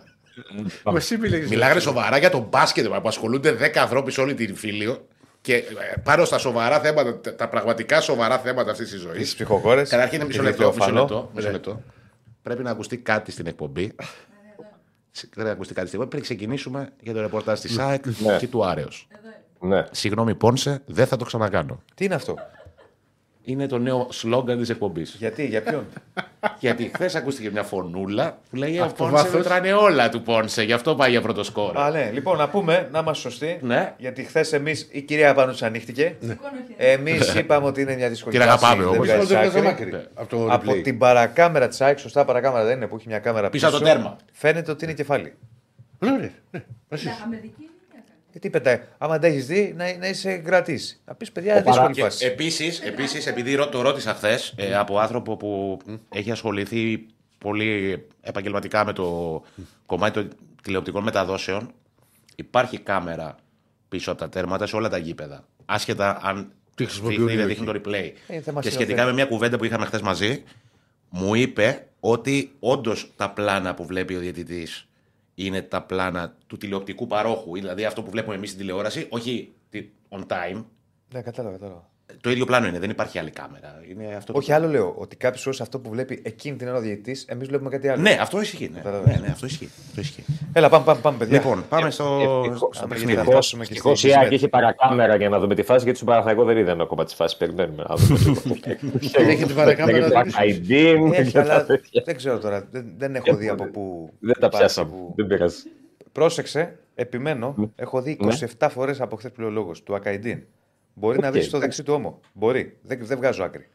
Μα 0.85 0.93
εσύ 0.97 1.17
μιλάγες- 1.19 1.49
Μιλάγανε 1.49 1.81
σοβαρά 1.81 2.19
για 2.19 2.31
τον 2.31 2.47
μπάσκετ 2.51 2.87
που 2.89 3.09
ασχολούνται 3.09 3.53
10 3.61 3.77
ανθρώποι 3.79 4.11
σε 4.11 4.21
όλη 4.21 4.35
την 4.35 4.57
φίλιο 4.57 5.07
και 5.41 5.55
ε, 5.55 5.63
πάνω 6.05 6.25
στα 6.25 6.39
σοβαρά 6.39 6.81
θέματα, 6.81 7.21
τα- 7.21 7.35
τα 7.35 7.49
πραγματικά 7.49 8.01
σοβαρά 8.01 8.39
θέματα 8.39 8.71
αυτής 8.71 8.91
της 8.91 9.01
ζωής. 9.01 9.19
Τις 9.19 9.35
ψυχοκόρες. 9.35 9.89
Καταρχήν, 9.91 10.25
μισό 10.27 10.43
λεπτό, 10.43 10.73
μισό 10.77 10.91
λεπτό, 10.93 11.31
μισό 11.35 11.51
λεπτό. 11.51 11.83
Πρέπει 12.43 12.63
να 12.63 12.71
ακουστεί 12.71 12.97
κάτι 12.97 13.31
στην 13.31 13.47
εκπομπή. 13.47 13.95
Πρέπει 15.21 15.47
να 15.47 15.51
ακουστεί 15.51 15.75
κάτι 15.75 15.87
στην 15.87 16.01
εκπομπή. 16.01 16.11
Πριν 16.11 16.23
ξεκινήσουμε 16.23 16.93
για 17.01 17.13
το 17.15 17.21
ρεπορτάζ 17.21 17.61
της 17.61 17.73
ΑΕΚ 17.73 18.05
Ναι. 18.07 18.37
και 18.39 18.49
του 18.49 18.65
Άρεος. 18.65 19.09
Ναι. 19.61 19.85
Συγγνώμη, 19.91 20.35
Πόνσε, 20.35 20.83
δεν 20.87 21.07
θα 21.07 21.17
το 21.17 21.25
ξανακάνω. 21.25 21.83
Τι 21.95 22.05
είναι 22.05 22.15
αυτό; 22.15 22.35
Είναι 23.49 23.67
το 23.67 23.79
νέο 23.79 24.07
σλόγκαν 24.11 24.59
της 24.59 24.69
εκπομπής. 24.69 25.15
Γιατί, 25.19 25.47
για 25.47 25.63
ποιον; 25.63 25.87
Γιατί 26.61 26.91
χθες 26.95 27.15
ακούστηκε 27.15 27.51
μια 27.51 27.63
φωνούλα 27.63 28.39
που 28.51 28.57
λέει 28.57 28.79
Από 28.81 28.91
Ο 28.91 28.95
Πόνσε 28.97 29.13
βάθος. 29.15 29.33
μετράνε 29.35 29.73
όλα 29.73 30.09
του 30.09 30.23
Πόνσε, 30.23 30.63
γι' 30.63 30.73
αυτό 30.73 30.95
πάει 30.95 31.11
για 31.11 31.21
πρώτο 31.21 31.43
σκόρ. 31.45 31.79
Α, 31.79 31.91
ναι. 31.91 32.11
Λοιπόν, 32.13 32.37
να 32.39 32.49
πούμε, 32.49 32.89
να 32.93 32.99
είμαστε 32.99 33.29
σωστοί. 33.29 33.59
Ναι. 33.63 33.95
Γιατί 33.99 34.23
χθες 34.23 34.53
εμείς, 34.53 34.89
η 34.93 35.01
κυρία 35.03 35.35
Πανούτσα 35.35 35.67
ανοίχτηκε. 35.67 36.17
Εμείς 36.77 37.35
είπαμε 37.39 37.67
ότι 37.67 37.81
είναι 37.81 37.95
μια 37.95 38.09
δύσκολη 38.09 38.39
Την 38.39 38.47
φάση, 38.49 38.65
αγαπάμε 38.65 38.83
δεν 38.85 38.93
όμως. 38.93 39.07
βγάζει 39.07 39.21
Μισό 39.21 39.43
λεπτό, 39.43 39.59
άκρη. 39.69 39.87
άκρη. 39.87 40.07
Από 40.15 40.29
το 40.29 40.47
Από 40.53 40.71
replay. 40.73 40.83
την 40.83 40.99
παρακάμερα 40.99 41.69
της 41.69 41.81
ΑΕΚ, 41.81 41.99
σωστά 41.99 42.25
παρακάμερα 42.25 42.65
δεν 42.65 42.77
είναι 42.77 42.87
που 42.87 42.97
έχει 42.97 43.09
μια 43.09 43.19
κάμερα 43.19 43.51
Πίσω 43.51 43.69
από 43.69 43.79
το 43.79 43.85
τέρμα. 43.85 44.17
Φαίνεται 44.33 44.71
ότι 44.71 44.85
είναι 44.85 44.95
κεφάλι. 44.95 45.35
Ναι, 45.99 46.11
ναι, 46.11 46.31
ναι. 46.51 46.63
Μαζί 48.37 48.43
σου. 48.43 48.43
Και 48.43 48.49
τι 48.49 48.51
πετάει. 48.51 48.81
Άμα 48.99 49.19
τα 49.19 49.27
έχεις 49.27 49.47
δει, 49.47 49.75
να, 49.77 49.97
να 49.97 50.09
είσαι 50.09 50.37
κρατής. 50.37 51.03
Να 51.07 51.15
πεις 51.15 51.33
παιδιά, 51.33 51.55
δύσκολη 51.63 51.77
παρά- 51.95 51.95
φάση. 51.95 52.27
Επίσης, 52.27 52.81
επίσης, 52.81 53.27
επειδή 53.27 53.55
ρω- 53.55 53.69
το 53.69 53.81
ρώτησα 53.81 54.15
χθες 54.15 54.55
από 54.79 54.99
άνθρωπο 54.99 55.37
που 55.37 55.79
έχει 56.15 56.31
ασχοληθεί 56.31 57.07
πολύ 57.39 58.03
επαγγελματικά 58.21 58.85
με 58.85 58.93
το 58.93 59.43
κομμάτι 59.87 60.13
των 60.13 60.31
τηλεοπτικών 60.63 61.03
μεταδόσεων, 61.03 61.71
υπάρχει 62.37 62.79
κάμερα 62.79 63.37
πίσω 63.89 64.11
από 64.11 64.21
τα 64.21 64.29
τέρματα 64.29 64.67
σε 64.67 64.77
όλα 64.77 64.89
τα 64.89 64.97
γήπεδα. 64.99 65.45
Άσχετα 65.65 66.19
αν 66.23 66.53
Τι 66.75 66.85
χρησιμοποιούν 66.85 67.27
δείχνει 67.27 67.33
ή 67.33 67.37
δεν 67.37 67.45
ή 67.45 67.49
δείχνει 67.55 67.67
το 67.67 67.81
replay. 67.85 68.11
Ε, 68.27 68.41
θέμα 68.41 68.61
και 68.61 68.69
σε 68.69 68.75
σχετικά 68.75 68.97
δεν. 68.97 69.07
με 69.07 69.13
μια 69.13 69.25
κουβέντα 69.27 69.57
που 69.59 69.65
είχαμε 69.65 69.85
χθες 69.87 70.01
μαζί, 70.01 70.43
μου 71.09 71.35
είπε 71.35 71.87
ότι 72.01 72.53
όντως 72.59 73.13
τα 73.17 73.31
πλάνα 73.31 73.75
που 73.75 73.87
βλέπει 73.87 74.15
ο 74.15 74.19
διαιτητής 74.19 74.89
είναι 75.39 75.63
τα 75.63 75.83
πλάνα 75.83 76.37
του 76.47 76.57
τηλεοπτικού 76.57 77.07
παρόχου. 77.07 77.55
Δηλαδή 77.55 77.85
αυτό 77.85 78.03
που 78.03 78.11
βλέπουμε 78.11 78.35
εμείς 78.35 78.49
στην 78.49 78.61
τηλεόραση, 78.61 79.07
όχι 79.11 79.55
τη- 79.69 79.89
on 80.09 80.27
time. 80.27 80.65
Ναι, 81.13 81.23
κατάλαβα, 81.23 81.57
κατάλαβα. 81.57 81.91
Το 82.21 82.31
ίδιο 82.31 82.45
πλάνο 82.45 82.67
είναι, 82.67 82.79
δεν 82.79 82.91
υπάρχει 82.91 83.19
άλλη 83.19 83.31
κάμερα. 83.31 83.81
Είναι 83.91 84.15
αυτό 84.17 84.33
το 84.33 84.39
Όχι, 84.39 84.53
άλλο 84.53 84.69
λέω. 84.69 84.95
Ότι 84.97 85.17
κάποιο 85.17 85.43
ώρε 85.47 85.57
αυτό 85.61 85.79
που 85.79 85.91
βλέπει 85.91 86.21
εκείνη 86.25 86.57
την 86.57 86.69
ώρα 86.69 86.77
ο 86.77 86.81
διαιτητή, 86.81 87.21
εμεί 87.27 87.45
βλέπουμε 87.45 87.71
κάτι 87.71 87.89
άλλο. 87.89 88.03
Ναι, 88.03 88.17
αυτό 88.21 88.41
ισχύει. 88.41 88.69
Ναι, 88.73 88.79
Κατάλαβες. 88.81 89.15
ναι, 89.15 89.21
ναι, 89.27 89.33
αυτό 89.33 89.47
ισχύει. 89.47 89.69
Αυτό 89.89 90.01
ισχύει. 90.01 90.25
Έλα, 90.53 90.69
πάμε, 90.69 90.85
πάμε, 90.85 91.01
πάμε 91.01 91.19
παιδιά. 91.19 91.37
Λοιπόν, 91.39 91.65
πάμε 91.69 91.91
στο, 91.91 92.05
ευτυχώς- 92.05 92.57
στο 92.59 92.69
άμα 92.79 92.89
παιχνίδι. 92.89 92.97
γίνεται 93.11 93.21
Ευτυχώ 93.21 93.31
φτάσουμε 93.31 93.65
και 93.65 93.71
ευτυχώς 93.73 93.99
στη 93.99 94.09
η 94.09 94.11
ΑΕΚ 94.13 94.21
Σμέτ. 94.21 94.33
έχει 94.33 94.49
παρακάμερα 94.49 95.17
για 95.17 95.29
να 95.29 95.39
δούμε 95.39 95.55
τη 95.55 95.63
φάση 95.63 95.83
γιατί 95.85 95.97
στον 95.99 96.09
Παναθηναϊκό 96.09 96.45
δεν 96.45 96.57
είδαμε 96.57 96.83
ακόμα 96.83 97.05
τη 97.05 97.15
φάση. 97.15 97.37
Περιμένουμε 97.37 97.85
να 97.89 97.97
δούμε. 97.97 98.25
λίγο. 98.25 98.91
Έχει 99.31 99.45
την 99.45 99.55
παρακάμερα, 99.55 99.99
Για 99.99 100.07
το 100.09 100.13
δεν 100.15 100.29
Ακαϊντίν, 100.29 101.13
Έχει, 101.13 101.23
για 101.31 101.45
τα 101.45 101.53
αλλά 101.53 101.65
τέτοια. 101.65 102.03
δεν 102.05 102.17
ξέρω 102.17 102.39
τώρα. 102.39 102.67
Δεν, 102.71 102.93
δεν 102.97 103.15
έχω 103.15 103.35
δει 103.37 103.49
από 103.49 103.65
πού. 103.65 104.11
Δεν 104.21 104.33
τα 104.33 104.47
υπάρχει 104.47 104.59
πιάσαμε. 104.59 104.91
που- 104.91 105.13
Δεν 105.17 105.27
πειράζει. 105.27 105.57
Πρόσεξε, 106.13 106.79
επιμένω. 106.95 107.71
Έχω 107.77 108.03
δει 108.03 108.19
27 108.59 108.69
φορέ 108.71 108.93
από 108.99 109.17
χθε 109.17 109.29
που 109.29 109.41
λέει 109.41 109.51
ο 109.51 109.53
λόγο 109.53 109.73
του 109.85 109.95
Ακαϊντίν. 109.95 110.43
Μπορεί 110.99 111.19
να 111.19 111.27
Οκ, 111.27 111.33
βρει 111.33 111.43
στο 111.43 111.57
εντάξει. 111.57 111.77
δεξί 111.77 111.83
του 111.83 111.95
ώμο. 111.95 112.21
Μπορεί. 112.33 112.77
Δεν, 112.83 112.99
δεν 113.03 113.17
βγάζω 113.17 113.45
άκρη. 113.45 113.69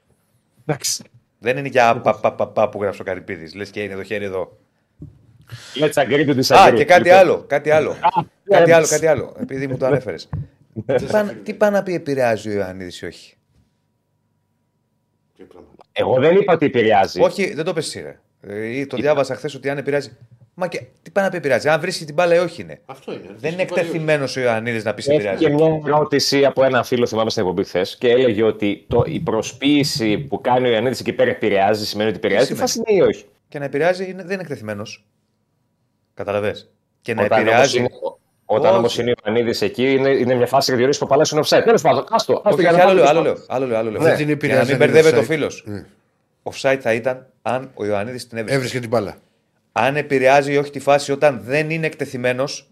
Εντάξει. 0.65 1.03
Δεν 1.39 1.57
είναι 1.57 1.67
για 1.67 2.01
πα, 2.01 2.19
πα, 2.19 2.33
πα, 2.33 2.47
πα, 2.47 2.69
που 2.69 2.81
γράψει 2.81 3.01
ο 3.01 3.03
Καρυπίδης. 3.03 3.55
Λες 3.55 3.69
και 3.69 3.83
είναι 3.83 3.95
το 3.95 4.03
χέρι 4.03 4.25
εδώ. 4.25 4.57
Let's 5.75 5.93
agree 5.93 6.27
to 6.27 6.39
disagree. 6.41 6.57
Α, 6.57 6.73
και 6.73 6.85
κάτι 6.85 7.03
Λοιπόν, 7.03 7.19
άλλο. 7.19 7.43
Κάτι 7.47 7.71
άλλο. 7.71 7.89
ναι, 8.43 8.57
κάτι 8.57 8.71
άλλο, 8.71 8.81
ναι. 8.81 8.87
κάτι 8.87 9.07
άλλο. 9.07 9.35
Επειδή 9.39 9.67
μου 9.67 9.77
το 9.77 9.85
ανέφερες. 9.85 10.29
τι, 10.85 11.05
πάνε, 11.05 11.33
τι 11.33 11.53
πάει 11.53 11.71
να 11.71 11.83
πει 11.83 11.93
επηρεάζει 11.93 12.49
ο 12.49 12.51
Ιωαννίδης 12.51 13.01
ή 13.01 13.05
όχι; 13.05 13.35
Εγώ 15.91 16.19
δεν 16.19 16.35
είπα 16.35 16.53
ότι 16.53 16.65
επηρεάζει. 16.65 17.21
Όχι, 17.21 17.53
δεν 17.53 17.65
το 17.65 17.73
πες 17.73 17.87
εσύ, 17.87 18.01
ρε. 18.01 18.19
Ε, 18.41 18.77
ή 18.79 18.87
το 18.87 18.97
διάβασα 18.97 19.35
χθες 19.35 19.55
ότι 19.55 19.69
αν 19.69 19.77
επηρεάζει. 19.77 20.17
Μα 20.61 20.67
και 20.67 20.83
τι 21.01 21.11
πάει 21.11 21.23
να 21.25 21.29
πει 21.31 21.37
επηρεάζει. 21.37 21.69
Αν 21.69 21.79
βρίσκει 21.79 22.05
την 22.05 22.13
μπάλα 22.13 22.35
ή 22.35 22.37
όχι 22.37 22.61
είναι. 22.61 22.79
Αυτό 22.85 23.11
είναι. 23.11 23.21
Δεν 23.37 23.51
είναι 23.53 23.61
εκτεθειμένος 23.61 24.35
ο 24.37 24.39
Ιωαννίδης 24.41 24.83
να 24.83 24.93
πει 24.93 25.01
Έχει 25.01 25.11
επηρεάζει. 25.15 25.43
και 25.45 25.49
μια 25.49 25.81
ερώτηση 25.85 26.45
από 26.45 26.63
ένα 26.63 26.83
φίλο, 26.83 27.05
θυμάμαι 27.05 27.29
στην 27.29 27.41
εκπομπή 27.43 27.63
χθες, 27.63 27.97
και 27.97 28.09
έλεγε 28.09 28.43
ότι 28.43 28.85
το, 28.87 29.03
η 29.07 29.19
προσποίηση 29.19 30.17
που 30.17 30.41
κάνει 30.41 30.67
ο 30.67 30.71
Ιωαννίδης 30.71 30.99
εκεί 30.99 31.13
πέρα 31.13 31.29
επηρεάζει, 31.29 31.85
σημαίνει 31.85 32.09
ότι 32.09 32.17
επηρεάζει. 32.17 32.45
Τι 32.47 32.53
σημαίνει; 32.53 32.67
φάση 32.67 32.81
είναι 32.87 32.97
ή 33.03 33.07
όχι; 33.07 33.25
Και 33.49 33.59
να 33.59 33.65
επηρεάζει 33.65 34.03
είναι, 34.09 34.21
δεν 34.23 34.31
είναι 34.31 34.41
εκτεθειμένος. 34.41 35.05
Καταλαβέ. 36.13 36.55
Και 37.01 37.13
να 37.13 37.23
Όταν 37.23 37.37
όμως 37.39 37.47
επηρεάζει. 37.51 37.77
είναι, 37.79 37.89
όταν 38.45 38.69
Όχι. 38.71 38.77
όμω 38.77 38.87
είναι 38.99 39.11
ο 39.11 39.13
Ιωαννίδης 39.25 39.61
εκεί, 39.61 39.91
είναι, 39.91 40.09
είναι 40.09 40.33
μια 40.35 40.47
φάση 40.47 40.69
για 40.69 40.77
διορίσει 40.79 40.99
που 40.99 41.07
παλάσει 41.07 41.35
είναι 41.35 41.43
offside. 41.47 41.61
Τέλος 41.63 41.81
πάντων, 41.81 42.05
άστο. 42.09 42.33
άστο 42.33 42.49
Όχι, 42.49 42.61
για 42.61 42.69
όχι, 42.69 42.77
να 42.79 42.83
άλλο 42.85 42.93
λέω, 42.93 43.03
πάμε 43.05 43.19
άλλο 43.19 43.27
στο- 43.35 43.35
λέω. 43.37 43.45
Άλλο 43.55 43.65
λέω, 43.67 43.77
άλλο 43.77 43.91
λέω. 43.91 44.01
Δεν 44.01 44.15
την 44.15 44.25
Για 44.25 44.25
να 44.25 44.31
επηρεάζει 44.31 44.71
μην 44.73 44.81
αν 44.81 44.81
είναι 44.81 44.91
μπερδεύεται 44.91 45.17
ο 45.17 45.21
offside. 45.21 45.25
φίλο. 45.25 45.51
Ναι. 45.63 45.85
Offside 46.43 46.77
θα 46.81 46.93
ήταν 46.93 47.27
αν 47.41 47.71
ο 47.73 47.85
Ιωαννίδης 47.85 48.27
την 48.27 48.37
έβρισκε. 48.37 48.55
Έβρισκε 48.57 48.79
την 48.79 48.89
μπάλα. 48.89 49.17
Αν 49.71 49.95
επηρεάζει 49.95 50.53
ή 50.53 50.57
όχι 50.57 50.71
τη 50.71 50.79
φάση 50.79 51.11
όταν 51.11 51.41
δεν 51.43 51.69
είναι 51.69 51.85
εκτεθειμένος, 51.85 52.69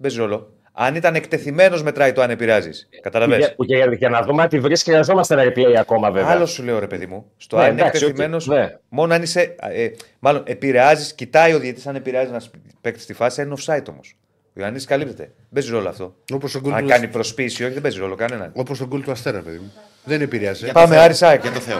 παίζει 0.00 0.18
ρόλο. 0.18 0.50
Αν 0.78 0.94
ήταν 0.94 1.14
εκτεθειμένος, 1.14 1.82
μετράει 1.82 2.12
το 2.12 2.22
αν 2.22 2.30
επηρεάζεις. 2.30 2.88
Καταλαβέ. 3.02 3.36
Για, 3.36 3.54
για, 3.58 3.94
για 3.94 4.08
να 4.08 4.22
δούμε 4.22 4.42
αν 4.42 4.48
τη 4.48 4.60
βρίσκει, 4.60 4.90
χρειαζόμαστε 4.90 5.34
ένα 5.34 5.52
replay 5.52 5.74
ακόμα 5.78 6.10
βέβαια. 6.10 6.30
Άλλο 6.30 6.46
σου 6.46 6.62
λέω 6.62 6.78
ρε 6.78 6.86
παιδί 6.86 7.06
μου. 7.06 7.30
Στο 7.36 7.56
Ναι, 7.56 7.62
αν 7.62 7.70
είναι 7.70 7.80
εντάξει, 7.80 8.04
εκτεθειμένος, 8.04 8.48
οκ, 8.48 8.54
ναι. 8.54 8.76
μόνο 8.88 9.14
αν 9.14 9.22
είσαι. 9.22 9.54
Ε, 9.60 9.88
μάλλον 10.18 10.42
επηρεάζεις, 10.46 11.14
κοιτάει 11.14 11.52
ο 11.54 11.58
διαιτητής 11.58 11.86
αν 11.86 11.94
επηρεάζει 11.94 12.30
να 12.30 12.40
παίξει 12.80 13.06
τη 13.06 13.12
φάση, 13.12 13.40
αν 13.40 13.46
είναι 13.46 13.56
offside 13.64 13.84
όμως. 13.90 14.16
Ο 14.56 14.60
Ιωαννίδη 14.60 14.84
καλύπτεται. 14.84 15.22
Δεν 15.22 15.32
παίζει 15.54 15.70
ρόλο 15.70 15.88
αυτό. 15.88 16.14
Όπως 16.32 16.52
τον 16.52 16.60
γκολ 16.60 16.72
Αν 16.72 16.82
του, 16.82 16.88
κάνει 16.88 17.08
προσποίηση 17.08 17.62
ή 17.62 17.64
όχι, 17.64 17.72
δεν 17.74 17.82
παίζει 17.82 17.98
ρόλο 17.98 18.14
κανέναν. 18.14 18.52
όπως 18.54 18.78
τον 18.78 18.86
γκολ 18.86 19.02
του 19.02 19.10
Αστέρα, 19.10 19.40
παιδί 19.40 19.58
μου. 19.58 19.72
Δεν 20.06 20.20
επηρεάζει. 20.20 20.72
Πάμε, 20.72 20.98
Άρη 20.98 21.14
Σάικ. 21.14 21.42
Για 21.42 21.52
το 21.52 21.60
Θεό. 21.60 21.78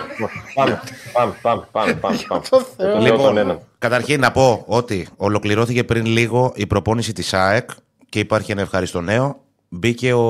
Πάμε, 0.55 0.81
πάμε, 1.13 1.35
πάμε, 1.43 1.67
πάμε, 1.71 1.95
πάμε. 1.95 2.19
πάμε. 2.29 2.45
Το 2.77 2.99
λέω 3.01 3.17
τον 3.17 3.37
έναν. 3.37 3.61
Καταρχήν 3.79 4.21
να 4.21 4.33
πω 4.33 4.65
ότι 4.67 5.09
ολοκληρώθηκε 5.17 5.85
πριν 5.85 6.07
λίγο 6.07 6.53
η 6.55 6.67
προπόνηση 6.67 7.13
της 7.13 7.35
ΑΕΚ 7.35 7.71
και 8.09 8.19
υπάρχει 8.19 8.53
ένα 8.53 8.61
ευχαριστώ 8.61 9.01
νέο. 9.01 9.41
Μπήκε 9.69 10.13
ο 10.13 10.23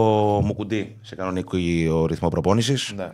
Μουκουντή 0.45 0.97
σε 1.03 1.15
κανονικό 1.15 1.57
ρυθμό 2.07 2.29
προπόνησης. 2.29 2.93
Ναι. 2.97 3.11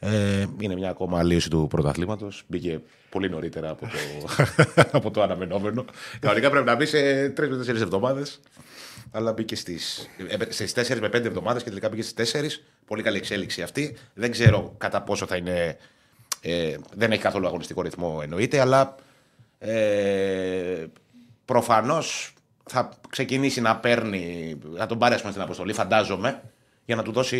Ε, 0.00 0.46
είναι 0.58 0.74
μια 0.74 0.90
ακόμα 0.90 1.18
αλλίωση 1.18 1.50
του 1.50 1.66
πρωταθλήματος. 1.70 2.44
Μπήκε 2.46 2.80
πολύ 3.10 3.30
νωρίτερα 3.30 3.70
από 3.70 3.86
το, 3.86 4.44
από 4.98 5.10
το 5.10 5.22
αναμενόμενο. 5.22 5.84
Κανονικά 6.20 6.50
πρέπει 6.50 6.66
να 6.66 6.74
μπει 6.74 6.86
σε 6.86 7.28
τρεις 7.28 7.48
με 7.48 7.56
τέσσερις 7.56 7.80
εβδομάδες. 7.80 8.40
Αλλά 9.10 9.32
μπήκε 9.32 9.56
στις 9.56 10.08
στις 10.48 10.72
4 10.72 10.98
με 11.00 11.08
5 11.08 11.12
εβδομάδες 11.12 11.62
και 11.62 11.68
τελικά 11.68 11.88
μπήκε 11.88 12.02
στις 12.02 12.32
4. 12.32 12.62
Πολύ 12.86 13.02
καλή 13.02 13.16
εξέλιξη 13.16 13.62
αυτή. 13.62 13.96
Δεν 14.14 14.30
ξέρω 14.30 14.74
κατά 14.78 15.02
πόσο 15.02 15.26
θα 15.26 15.36
είναι. 15.36 15.76
Ε, 16.40 16.76
δεν 16.94 17.12
έχει 17.12 17.22
καθόλου 17.22 17.46
αγωνιστικό 17.46 17.82
ρυθμό 17.82 18.20
εννοείται, 18.22 18.60
αλλά 18.60 18.94
ε, 19.58 20.86
προφανώς 21.44 22.34
θα 22.64 22.92
ξεκινήσει 23.08 23.60
να 23.60 23.76
παίρνει, 23.76 24.56
να 24.64 24.86
τον 24.86 24.98
πάρει 24.98 25.14
ας 25.14 25.20
πούμε, 25.20 25.32
στην 25.32 25.44
αποστολή, 25.44 25.72
φαντάζομαι, 25.72 26.42
για 26.86 26.96
να 26.96 27.02
του 27.02 27.12
δώσει, 27.12 27.38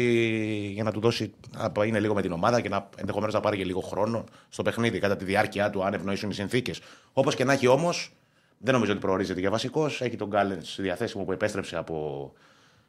για 0.74 0.82
να 0.82 0.92
του 0.92 1.00
δώσει 1.00 1.34
να 1.74 1.84
είναι 1.84 2.00
λίγο 2.00 2.14
με 2.14 2.22
την 2.22 2.32
ομάδα 2.32 2.60
και 2.60 2.68
να 2.68 2.88
ενδεχομένως 2.96 3.34
να 3.34 3.40
πάρει 3.40 3.56
και 3.56 3.64
λίγο 3.64 3.80
χρόνο 3.80 4.24
στο 4.48 4.62
παιχνίδι 4.62 4.98
κατά 4.98 5.16
τη 5.16 5.24
διάρκεια 5.24 5.70
του, 5.70 5.84
αν 5.84 5.94
ευνοήσουν 5.94 6.30
οι 6.30 6.34
συνθήκες. 6.34 6.80
Όπως 7.12 7.34
και 7.34 7.44
να 7.44 7.52
έχει 7.52 7.66
όμως, 7.66 8.12
δεν 8.58 8.74
νομίζω 8.74 8.92
ότι 8.92 9.00
προορίζεται 9.00 9.40
για 9.40 9.50
βασικός. 9.50 10.00
Έχει 10.00 10.16
τον 10.16 10.28
Γκάλεν 10.28 10.60
διαθέσιμο 10.76 11.24
που 11.24 11.32
επέστρεψε 11.32 11.76
από. 11.76 12.32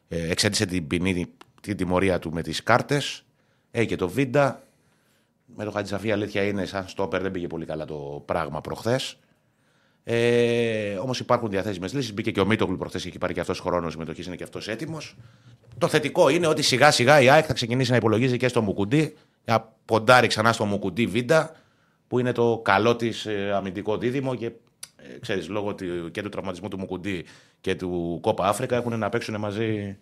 Ε, 0.08 0.30
εξέτησε 0.32 0.66
την 0.66 0.88
ποινή, 0.88 1.26
την 1.62 1.78
τιμωρία 1.78 2.20
του 2.20 2.32
με 2.34 2.42
τις 2.42 2.64
κάρτες. 2.64 3.24
Έχει 3.72 3.88
και 3.88 3.96
το 3.96 4.10
Βίντα. 4.10 4.62
Με 5.56 5.64
το 5.64 5.72
Χατζησαφή 5.72 6.12
αλήθεια 6.12 6.44
είναι 6.44 6.66
σαν 6.66 6.88
στόπερ 6.88 7.22
δεν 7.22 7.32
πήγε 7.32 7.48
πολύ 7.48 7.66
καλά 7.66 7.86
το 7.86 8.24
πράγμα 8.26 8.62
προχθές. 8.62 9.18
Ε, 10.04 10.96
Όμως 10.96 11.20
υπάρχουν 11.20 11.50
διαθέσιμες 11.50 11.94
λύσεις. 11.94 12.14
Μπήκε 12.14 12.32
και 12.32 12.40
ο 12.40 12.46
Μίτογλου 12.46 12.78
προχθές 12.78 13.02
και 13.02 13.08
έχει 13.08 13.18
πάρει 13.18 13.34
και 13.34 13.40
αυτός 13.40 13.60
χρόνος 13.60 13.92
συμμετοχής, 13.92 14.26
είναι 14.26 14.36
και 14.36 14.44
αυτός 14.44 14.68
έτοιμος. 14.68 15.16
Το 15.78 15.88
θετικό 15.88 16.30
είναι 16.30 16.48
ότι 16.48 16.62
σιγά 16.62 16.92
σιγά 16.92 17.22
η 17.22 17.30
ΑΕΚ 17.30 17.44
θα 17.48 17.54
ξεκινήσει 17.54 17.92
να 17.92 17.98
υπολογίζει 17.98 18.38
και 18.38 18.48
στο 18.48 18.62
Μουκουντή. 18.62 19.16
Να 19.46 19.74
ποντάρει 19.86 20.28
ξανά 20.28 20.54
στο 20.54 20.66
Μουκουντή 20.66 21.06
Βίντα, 21.06 21.56
που 22.08 22.20
είναι 22.20 22.32
το 22.32 22.62
καλό 22.64 22.96
της 22.96 23.28
αμυντικό 23.54 23.98
δίδυμο 23.98 24.36
και 24.36 24.52
ε, 24.98 25.20
ξέρεις, 25.20 25.48
λόγω 25.50 25.76
του- 25.76 26.12
και 26.12 26.22
του 26.22 26.30
τραυματισμού 26.30 26.68
του 26.68 26.78
Μουκουντή 26.78 27.26
και 27.62 27.76
του 27.76 28.20
Κόπα 28.22 28.48
Αφρικα 28.48 28.76
έχουν 28.76 29.00
να 29.00 29.10
παίξουν 29.10 29.40
μαζί 29.40 29.98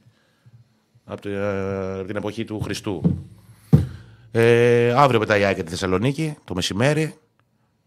από 1.06 1.22
τη- 1.22 1.30
ε, 1.32 2.04
την 2.06 2.16
εποχή 2.16 2.46
του 2.46 2.60
Χριστού. 2.60 3.02
Ε, 4.32 4.94
αύριο 4.94 5.20
πετάει 5.20 5.42
η 5.42 5.44
ΑΕΚ 5.44 5.56
για 5.56 5.64
τη 5.64 5.70
Θεσσαλονίκη 5.70 6.36
το 6.44 6.54
μεσημέρι. 6.56 7.14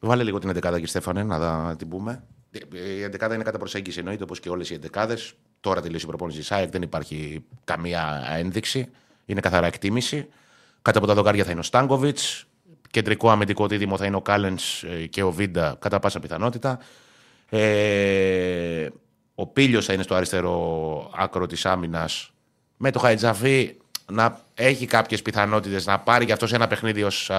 Βάλε 0.01 0.22
λίγο 0.22 0.39
την 0.39 0.48
11 0.48 0.70
κύριε 0.70 0.86
Στέφανε, 0.86 1.22
να 1.22 1.39
δα- 1.39 1.74
την 1.78 1.89
πούμε. 1.89 2.22
Ε, 2.51 2.59
Η 2.98 3.02
11 3.02 3.35
είναι 3.35 3.43
κατά 3.44 3.59
προσέγγιση 3.59 3.98
εννοείται 3.98 4.22
όπως 4.22 4.40
και 4.40 4.48
όλες 4.48 4.70
οι 4.70 4.74
11. 4.74 5.35
Τώρα 5.60 5.80
τελείωσε 5.80 6.05
η 6.05 6.09
προπόνηση 6.09 6.39
της 6.39 6.52
ΑΕΚ, 6.52 6.70
δεν 6.70 6.82
υπάρχει 6.82 7.44
καμία 7.64 8.22
ένδειξη. 8.39 8.89
Είναι 9.26 9.40
καθαρά 9.40 9.66
εκτίμηση. 9.66 10.28
Κάτω 10.82 10.98
από 10.98 11.06
τα 11.06 11.14
δοκάρια 11.14 11.44
θα 11.44 11.51
είναι 11.51 11.60
ο 11.60 11.62
Στάνκοβιτς. 11.62 12.47
Κεντρικό 12.90 13.31
αμυντικό 13.31 13.66
δίδυμο 13.66 13.97
θα 13.97 14.06
είναι 14.06 14.16
ο 14.16 14.20
Κάλενς 14.20 14.85
και 15.10 15.23
ο 15.23 15.31
Βίντα 15.31 15.77
κατά 15.78 15.98
πάσα 15.98 16.20
πιθανότητα. 16.20 16.78
Ε, 17.48 18.89
ο 19.35 19.47
Πίλιος 19.47 19.85
θα 19.85 19.93
είναι 19.93 20.02
στο 20.02 20.15
αριστερό 20.15 21.10
άκρο 21.15 21.47
της 21.47 21.66
άμυνας. 21.66 22.31
Με 22.77 22.90
το 22.90 22.98
Χαϊτζαφή 22.98 23.77
να 24.12 24.40
έχει 24.55 24.86
κάποιες 24.86 25.23
πιθανότητες 25.23 25.86
να 25.86 25.98
πάρει 25.98 26.24
και 26.24 26.32
αυτό 26.32 26.47
σε 26.47 26.55
ένα 26.55 26.66
παιχνίδι 26.66 27.02
ως 27.02 27.31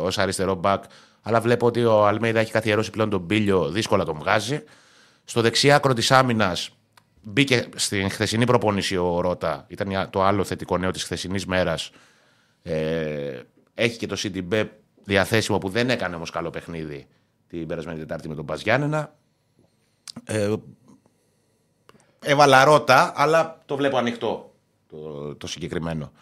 ως 0.00 0.18
αριστερό 0.18 0.54
μπακ. 0.54 0.84
Αλλά 1.22 1.40
βλέπω 1.40 1.66
ότι 1.66 1.84
ο 1.84 2.06
Αλμέιδα 2.06 2.40
έχει 2.40 2.52
καθιερώσει 2.52 2.90
πλέον 2.90 3.10
τον 3.10 3.26
Πίλιο, 3.26 3.68
δύσκολα 3.70 4.04
τον 4.04 4.18
βγάζει. 4.18 4.62
Στο 5.24 5.40
δεξί 5.40 5.72
άκρο 5.72 5.92
της 5.92 6.10
άμυνας 6.10 6.70
μπήκε 7.22 7.68
στην 7.74 8.10
χθεσινή 8.10 8.44
προπόνηση 8.44 8.96
ο 8.96 9.20
Ρότα. 9.20 9.64
Ήταν 9.68 10.08
το 10.10 10.22
άλλο 10.22 10.44
θετικό 10.44 10.78
νέο 10.78 10.90
της 10.90 11.02
χθεσινής 11.02 11.46
μέρας. 11.46 11.90
Ε, 12.62 13.40
έχει 13.74 13.96
και 13.96 14.06
το 14.06 14.16
CDB 14.18 14.66
διαθέσιμο 15.04 15.58
που 15.58 15.68
δεν 15.68 15.90
έκανε 15.90 16.16
όμως 16.16 16.30
καλό 16.30 16.50
παιχνίδι 16.50 17.06
την 17.48 17.66
περασμένη 17.66 17.98
Τετάρτη 17.98 18.28
με 18.28 18.34
τον 18.34 18.46
Πας 18.46 18.62
Γιάννενα. 18.62 19.14
Ε, 20.24 20.52
έβαλα 22.20 22.64
Ρότα, 22.64 23.12
αλλά 23.16 23.62
το 23.66 23.76
βλέπω 23.76 23.96
ανοιχτό 23.96 24.54
το, 24.90 25.34
το 25.34 25.46
συγκεκριμένο. 25.46 26.12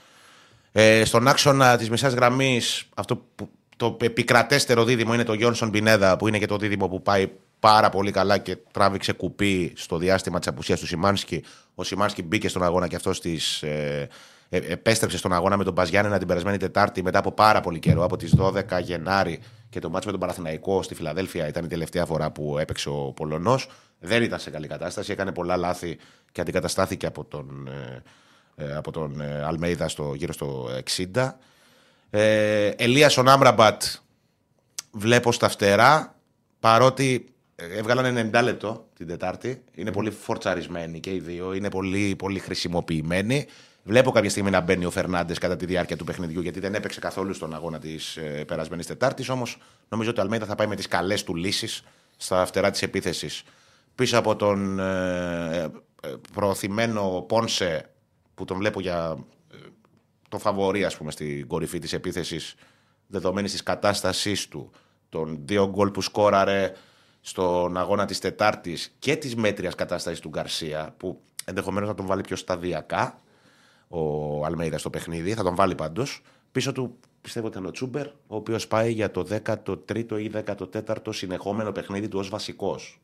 Ε, 0.73 1.05
στον 1.05 1.29
άξονα 1.29 1.77
της 1.77 1.91
μεσαία 1.91 2.11
γραμμής, 2.11 2.89
αυτό 2.95 3.17
που 3.35 3.51
το 3.77 3.97
επικρατέστερο 4.01 4.85
δίδυμο 4.85 5.15
είναι 5.15 5.25
το 5.25 5.33
Γιόνσον 5.33 5.71
Πινέδα, 5.71 6.17
που 6.17 6.29
είναι 6.29 6.39
και 6.39 6.47
το 6.47 6.57
δίδυμο 6.57 6.89
που 6.89 7.03
πάει 7.03 7.31
πάρα 7.61 7.89
πολύ 7.89 8.11
καλά 8.11 8.39
και 8.39 8.57
τράβηξε 8.71 9.13
κουπί 9.13 9.73
στο 9.77 9.99
διάστημα 9.99 10.39
της 10.39 10.49
απουσίας 10.49 10.81
του 10.81 10.87
Σιμάνσκι. 10.87 11.45
Ο 11.75 11.85
Σιμάνσκι 11.85 12.23
μπήκε 12.23 12.49
στον 12.49 12.63
αγώνα 12.63 12.89
και 12.89 12.97
αυτός 12.97 13.21
της, 13.21 13.63
ε, 13.63 13.69
ε, 13.69 14.09
επέστρεψε 14.57 15.19
στον 15.19 15.33
αγώνα 15.33 15.57
με 15.57 15.65
τον 15.65 15.75
Παζιάννενα 15.75 16.19
την 16.19 16.27
περασμένη 16.27 16.57
Τετάρτη 16.57 17.03
μετά 17.03 17.19
από 17.19 17.33
πάρα 17.33 17.61
πολύ 17.61 17.79
καιρό, 17.79 18.05
από 18.05 18.17
τις 18.17 18.35
12 18.39 18.63
Γενάρη 18.83 19.41
και 19.71 19.81
το 19.81 19.91
μάτσο 19.91 20.07
με 20.07 20.13
τον 20.13 20.21
Παναθηναϊκό 20.21 20.83
στη 20.83 20.95
Φιλαδέλφια 20.95 21.49
ήταν 21.49 21.65
η 21.65 21.69
τελευταία 21.69 22.05
φορά 22.07 22.31
που 22.31 22.59
έπαιξε 22.59 22.89
ο 22.89 23.13
Πολωνός. 23.17 23.69
Δεν 24.01 24.23
ήταν 24.23 24.39
σε 24.39 24.51
καλή 24.51 24.67
κατάσταση, 24.67 25.13
έκανε 25.13 25.33
πολλά 25.33 25.57
λάθη 25.57 25.99
και 26.33 26.41
αντικαταστάθηκε 26.41 27.07
από 27.07 27.25
τον, 27.25 27.69
ε, 27.69 28.03
ε, 28.65 28.75
από 28.75 28.91
τον 28.91 29.21
ε, 29.21 29.43
Αλμέιδα 29.45 29.89
στο, 29.89 30.15
γύρω 30.15 30.33
στο 30.33 30.69
60. 31.15 31.31
Ε, 32.11 32.67
Ελίας 32.67 33.17
ο 33.17 33.23
Νάμραμπατ 33.23 33.83
βλέπω 34.91 35.33
στα 35.33 35.49
φτερά 35.49 36.17
παρότι 36.61 37.35
ε, 37.55 37.79
έβγαλαν 37.79 38.31
90 38.35 38.43
λεπτό 38.43 38.89
την 38.97 39.07
Τετάρτη. 39.07 39.63
Είναι 39.75 39.93
πολύ 39.93 40.11
φορτσαρισμένοι 40.11 41.01
και 41.01 41.15
οι 41.15 41.19
δύο. 41.19 41.55
Είναι 41.55 41.71
πολύ, 41.71 42.17
πολύ 42.17 42.39
χρησιμοποιημένοι. 42.39 43.47
Βλέπω 43.85 44.11
κάποια 44.11 44.31
στιγμή 44.31 44.51
να 44.51 44.61
μπαίνει 44.61 44.85
ο 44.85 44.91
Φερνάντες 44.91 45.39
κατά 45.39 45.57
τη 45.57 45.67
διάρκεια 45.67 45.97
του 45.97 46.05
παιχνιδιού 46.05 46.41
γιατί 46.41 46.61
δεν 46.61 46.75
έπαιξε 46.75 47.01
καθόλου 47.01 47.35
στον 47.35 47.55
αγώνα 47.55 47.79
της 47.79 48.17
ε, 48.17 48.45
περασμένης 48.45 48.87
Τετάρτης. 48.87 49.29
Όμως 49.29 49.59
νομίζω 49.89 50.11
ότι 50.11 50.19
ο 50.21 50.23
Αλμέιδα 50.23 50.47
θα 50.47 50.55
πάει 50.55 50.67
με 50.67 50.77
τις 50.77 50.89
καλές 50.89 51.25
του 51.25 51.35
λύσεις 51.35 51.83
στα 52.17 52.47
φτερά 52.47 52.71
της 52.71 52.83
επίθεσης. 52.83 53.43
Πίσω 53.95 54.19
από 54.19 54.37
τον 54.37 54.79
ε, 54.79 55.71
ε, 56.03 56.15
προωθημένο 56.33 57.25
Πόνσε 57.29 57.91
που 58.35 58.45
τον 58.45 58.57
βλέπω 58.57 58.81
για 58.81 59.25
ε, 59.53 59.57
το 60.29 60.39
φαβορή, 60.39 60.85
ας 60.85 60.97
πούμε, 60.97 61.11
στην 61.11 61.47
κορυφή 61.47 61.79
της 61.79 61.93
επίθεσης 61.93 62.55
δεδομένης 63.07 63.51
της 63.51 63.63
κατάστασής 63.63 64.49
του, 64.49 64.71
των 65.09 65.39
δύο 65.45 65.69
γκολ 65.69 65.91
που 65.91 66.01
σκόραρε 66.01 66.73
στον 67.21 67.77
αγώνα 67.77 68.05
της 68.05 68.19
Τετάρτης 68.19 68.95
και 68.99 69.17
της 69.17 69.35
μέτριας 69.35 69.75
κατάστασης 69.75 70.21
του 70.21 70.29
Γκαρσία, 70.29 70.95
που 70.97 71.21
ενδεχομένως 71.45 71.89
να 71.89 71.95
τον 71.95 72.07
βάλει 72.07 72.21
πιο 72.21 72.37
σταδιακά 72.37 73.19
ο 73.95 74.45
Αλμέιδας 74.45 74.81
στο 74.81 74.91
παιχνίδι, 74.91 75.35
θα 75.35 75.43
τον 75.43 75.55
βάλει 75.55 75.75
πάντως. 75.75 76.23
Πίσω 76.53 76.73
του 76.73 76.99
πιστεύω 77.21 77.47
ήταν 77.47 77.67
ο 77.67 77.71
Τσούμπερ, 77.71 78.07
ο 78.07 78.37
οποίος 78.37 78.67
πάει 78.67 78.93
για 78.93 79.11
το 79.11 79.27
13ο 79.31 80.21
ή 80.21 80.31
14ο 80.47 81.09
συνεχόμενο 81.09 81.73
παιχνίδι 81.73 82.09
του 82.09 82.19
ως 82.19 82.29
βασικός. 82.29 83.01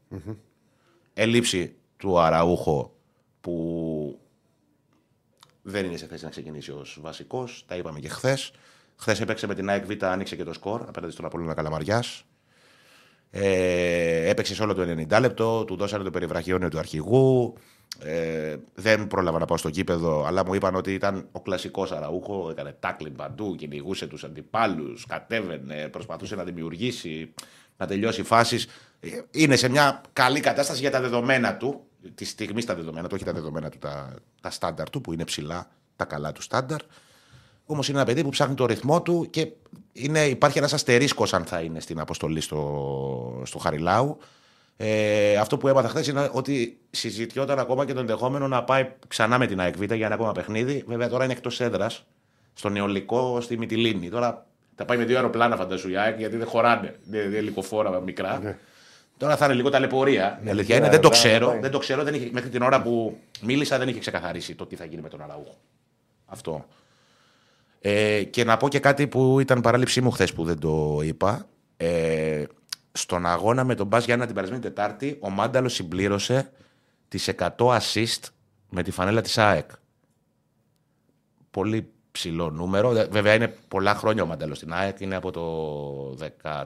Έλλειψη 1.15 1.75
του 1.97 2.19
Αραούχο 2.19 2.93
που 3.41 4.19
δεν 5.63 5.85
είναι 5.85 5.97
σε 5.97 6.07
θέση 6.07 6.25
να 6.25 6.31
ξεκινήσει 6.31 6.71
ως 6.71 6.99
βασικός. 7.01 7.65
Τα 7.67 7.77
είπαμε 7.77 8.01
και 8.01 8.09
χθες. 8.09 8.53
Χθες 8.97 9.21
έπαιξε 9.21 9.47
με 9.47 9.55
την 9.55 9.69
ΑΕΚ 9.69 9.87
Β, 9.87 10.05
άνοιξε 10.05 10.37
και 10.37 10.45
το 10.45 10.53
σκορ 10.53 10.83
απέναντι 10.89 11.13
στον 11.13 11.25
Απόλλωνα 11.25 11.55
Καλαμαριάς. 11.55 12.25
Ε, 13.31 14.29
έπαιξε 14.29 14.55
σε 14.55 14.63
όλο 14.63 14.75
το 14.75 14.83
90 14.83 15.21
λεπτό, 15.21 15.65
του 15.65 15.77
δώσανε 15.77 16.05
το 16.05 16.11
περιβραχιόνιο 16.11 16.69
του 16.69 16.79
αρχηγού. 16.79 17.55
Ε, 18.01 18.57
δεν 18.75 19.07
πρόλαβα 19.07 19.39
να 19.39 19.45
πάω 19.45 19.57
στο 19.57 19.69
γήπεδο, 19.69 20.25
αλλά 20.25 20.47
μου 20.47 20.55
είπαν 20.55 20.75
ότι 20.75 20.93
ήταν 20.93 21.29
ο 21.33 21.41
κλασικός 21.41 21.93
Αραούχο. 21.93 22.51
Έκανε 22.51 22.77
τάκλιν 22.81 23.17
παντού, 23.17 23.55
κυνηγούσε 23.55 24.07
τους 24.07 24.25
αντιπάλους, 24.25 25.07
κατέβαινε, 25.07 25.89
προσπαθούσε 25.89 26.35
να 26.35 26.45
δημιουργήσει, 26.45 27.35
να 27.77 27.87
τελειώσει 27.87 28.23
φάσεις. 28.23 28.67
Είναι 29.31 29.57
σε 29.57 29.69
μια 29.69 30.01
καλή 30.13 30.41
κατάσταση 30.41 30.81
για 30.81 30.91
τα 30.91 31.01
δεδομένα 31.01 31.57
του. 31.57 31.83
Τη 32.15 32.25
στιγμή 32.25 32.61
στα 32.61 32.75
δεδομένα 32.75 33.09
του, 33.09 33.15
όχι 33.15 33.25
τα 33.25 33.33
δεδομένα 33.33 33.69
του, 33.69 33.79
τα, 33.79 34.15
τα 34.41 34.51
στάνταρ 34.51 34.91
του, 34.91 35.01
που 35.01 35.13
είναι 35.13 35.25
ψηλά, 35.25 35.71
τα 35.97 36.05
καλά 36.05 36.33
του 36.33 36.43
στάνταρ. 36.43 36.81
Όμως 37.67 37.89
είναι 37.89 37.99
ένα 37.99 38.07
παιδί 38.07 38.23
που 38.23 38.29
ψάχνει 38.29 38.55
το 38.55 38.67
ρυθμό 38.67 39.03
του 39.03 39.27
και 39.31 39.53
είναι, 39.93 40.25
υπάρχει 40.25 40.59
ένας 40.59 40.73
αστερίσκος 40.73 41.35
αν 41.35 41.45
θα 41.45 41.61
είναι 41.61 41.81
στην 41.81 42.01
αποστολή 42.01 42.41
στο, 42.41 43.43
στο 43.45 43.59
Χαριλάου. 43.59 44.19
Ε, 44.81 45.37
αυτό 45.37 45.57
που 45.57 45.69
έμαθα 45.69 45.89
χθες 45.89 46.07
είναι 46.07 46.29
ότι 46.33 46.79
συζητιόταν 46.91 47.59
ακόμα 47.59 47.85
και 47.85 47.93
το 47.93 48.01
ενδεχόμενο 48.01 48.49
να 48.49 48.65
πάει 48.65 48.89
ξανά 49.09 49.39
με 49.39 49.47
την 49.47 49.61
ΑΕΚ 49.61 49.77
Β 49.77 49.83
για 49.83 50.07
ένα 50.07 50.15
ακόμα 50.15 50.33
παιχνίδι. 50.33 50.85
Βέβαια 50.87 51.09
τώρα 51.09 51.25
είναι 51.25 51.33
εκτός 51.33 51.61
έδρας, 51.61 52.05
στο 52.55 52.69
νεολικό 52.69 53.41
στη 53.41 53.59
Μυτιλίνη. 53.59 54.09
Τώρα 54.09 54.47
θα 54.75 54.85
πάει 54.85 54.99
με 54.99 55.05
δύο 55.05 55.17
αεροπλάνα, 55.17 55.57
φαντασού 55.57 55.89
η 55.91 55.97
ΑΕΚ, 55.97 56.19
γιατί 56.19 56.37
δεν 56.37 56.47
χωράνε. 56.47 56.99
Είναι 57.07 57.19
είναι 57.19 57.37
ελικοφόρα 57.37 58.01
μικρά. 58.01 58.59
Τώρα 59.17 59.37
θα 59.37 59.45
είναι 59.45 59.55
λίγο 59.55 59.71
ταλαιπωρία. 59.71 60.41
Η 60.45 60.49
αλήθεια 60.49 60.77
είναι, 60.77 60.89
δεν 60.89 61.01
το 61.01 61.09
ξέρω. 61.09 61.59
Δεν 61.61 61.71
το 61.71 61.79
ξέρω 61.79 62.03
δεν 62.03 62.15
είχε, 62.15 62.29
μέχρι 62.33 62.51
την 62.51 62.63
ώρα 62.63 62.83
που 62.83 63.19
μίλησα 63.41 63.79
δεν 63.79 63.89
είχε 63.89 63.99
ξεκαθαρίσει 63.99 64.55
το 64.55 64.67
τι 64.67 64.77
θα 64.77 64.85
γίνει 64.85 65.03
με 65.03 65.09
τον 65.09 65.23
Αραούχο. 65.23 65.57
Αυτό. 66.27 66.65
Ε, 67.81 68.23
και 68.23 68.45
να 68.45 68.57
πω 68.57 68.69
και 68.69 68.79
κάτι 68.79 69.07
που 69.07 69.41
ήταν 69.41 69.61
παράληψή 69.61 70.01
μου 70.01 70.11
χθες 70.11 70.33
που 70.33 70.45
δεν 70.45 70.59
το 70.59 71.01
είπα. 71.03 71.47
Ε, 71.77 72.45
στον 72.93 73.27
αγώνα 73.27 73.65
με 73.65 73.75
τον 73.75 73.87
Μπα 73.87 73.99
Γιάννα 73.99 74.27
την 74.27 74.35
περασμένη 74.35 74.63
Τετάρτη, 74.63 75.19
ο 75.21 75.31
Μάνταλος 75.31 75.73
συμπλήρωσε 75.75 76.51
τις 77.09 77.29
100 77.29 77.49
assist 77.57 78.21
με 78.71 78.83
τη 78.83 78.91
φανέλα 78.91 79.21
της 79.21 79.39
ΑΕΚ. 79.39 79.71
Πολύ 81.51 81.91
ψηλό 82.13 82.51
νούμερο. 82.51 82.93
Δε- 82.93 83.07
Βέβαια 83.07 83.35
είναι 83.35 83.49
πολλά 83.69 83.95
χρόνια 83.95 84.23
ο 84.23 84.27
Μάνταλος 84.27 84.57
στην 84.57 84.73
ΑΕΚ. 84.73 85.01
Είναι 85.01 85.15
από 85.17 85.31
το 85.31 85.45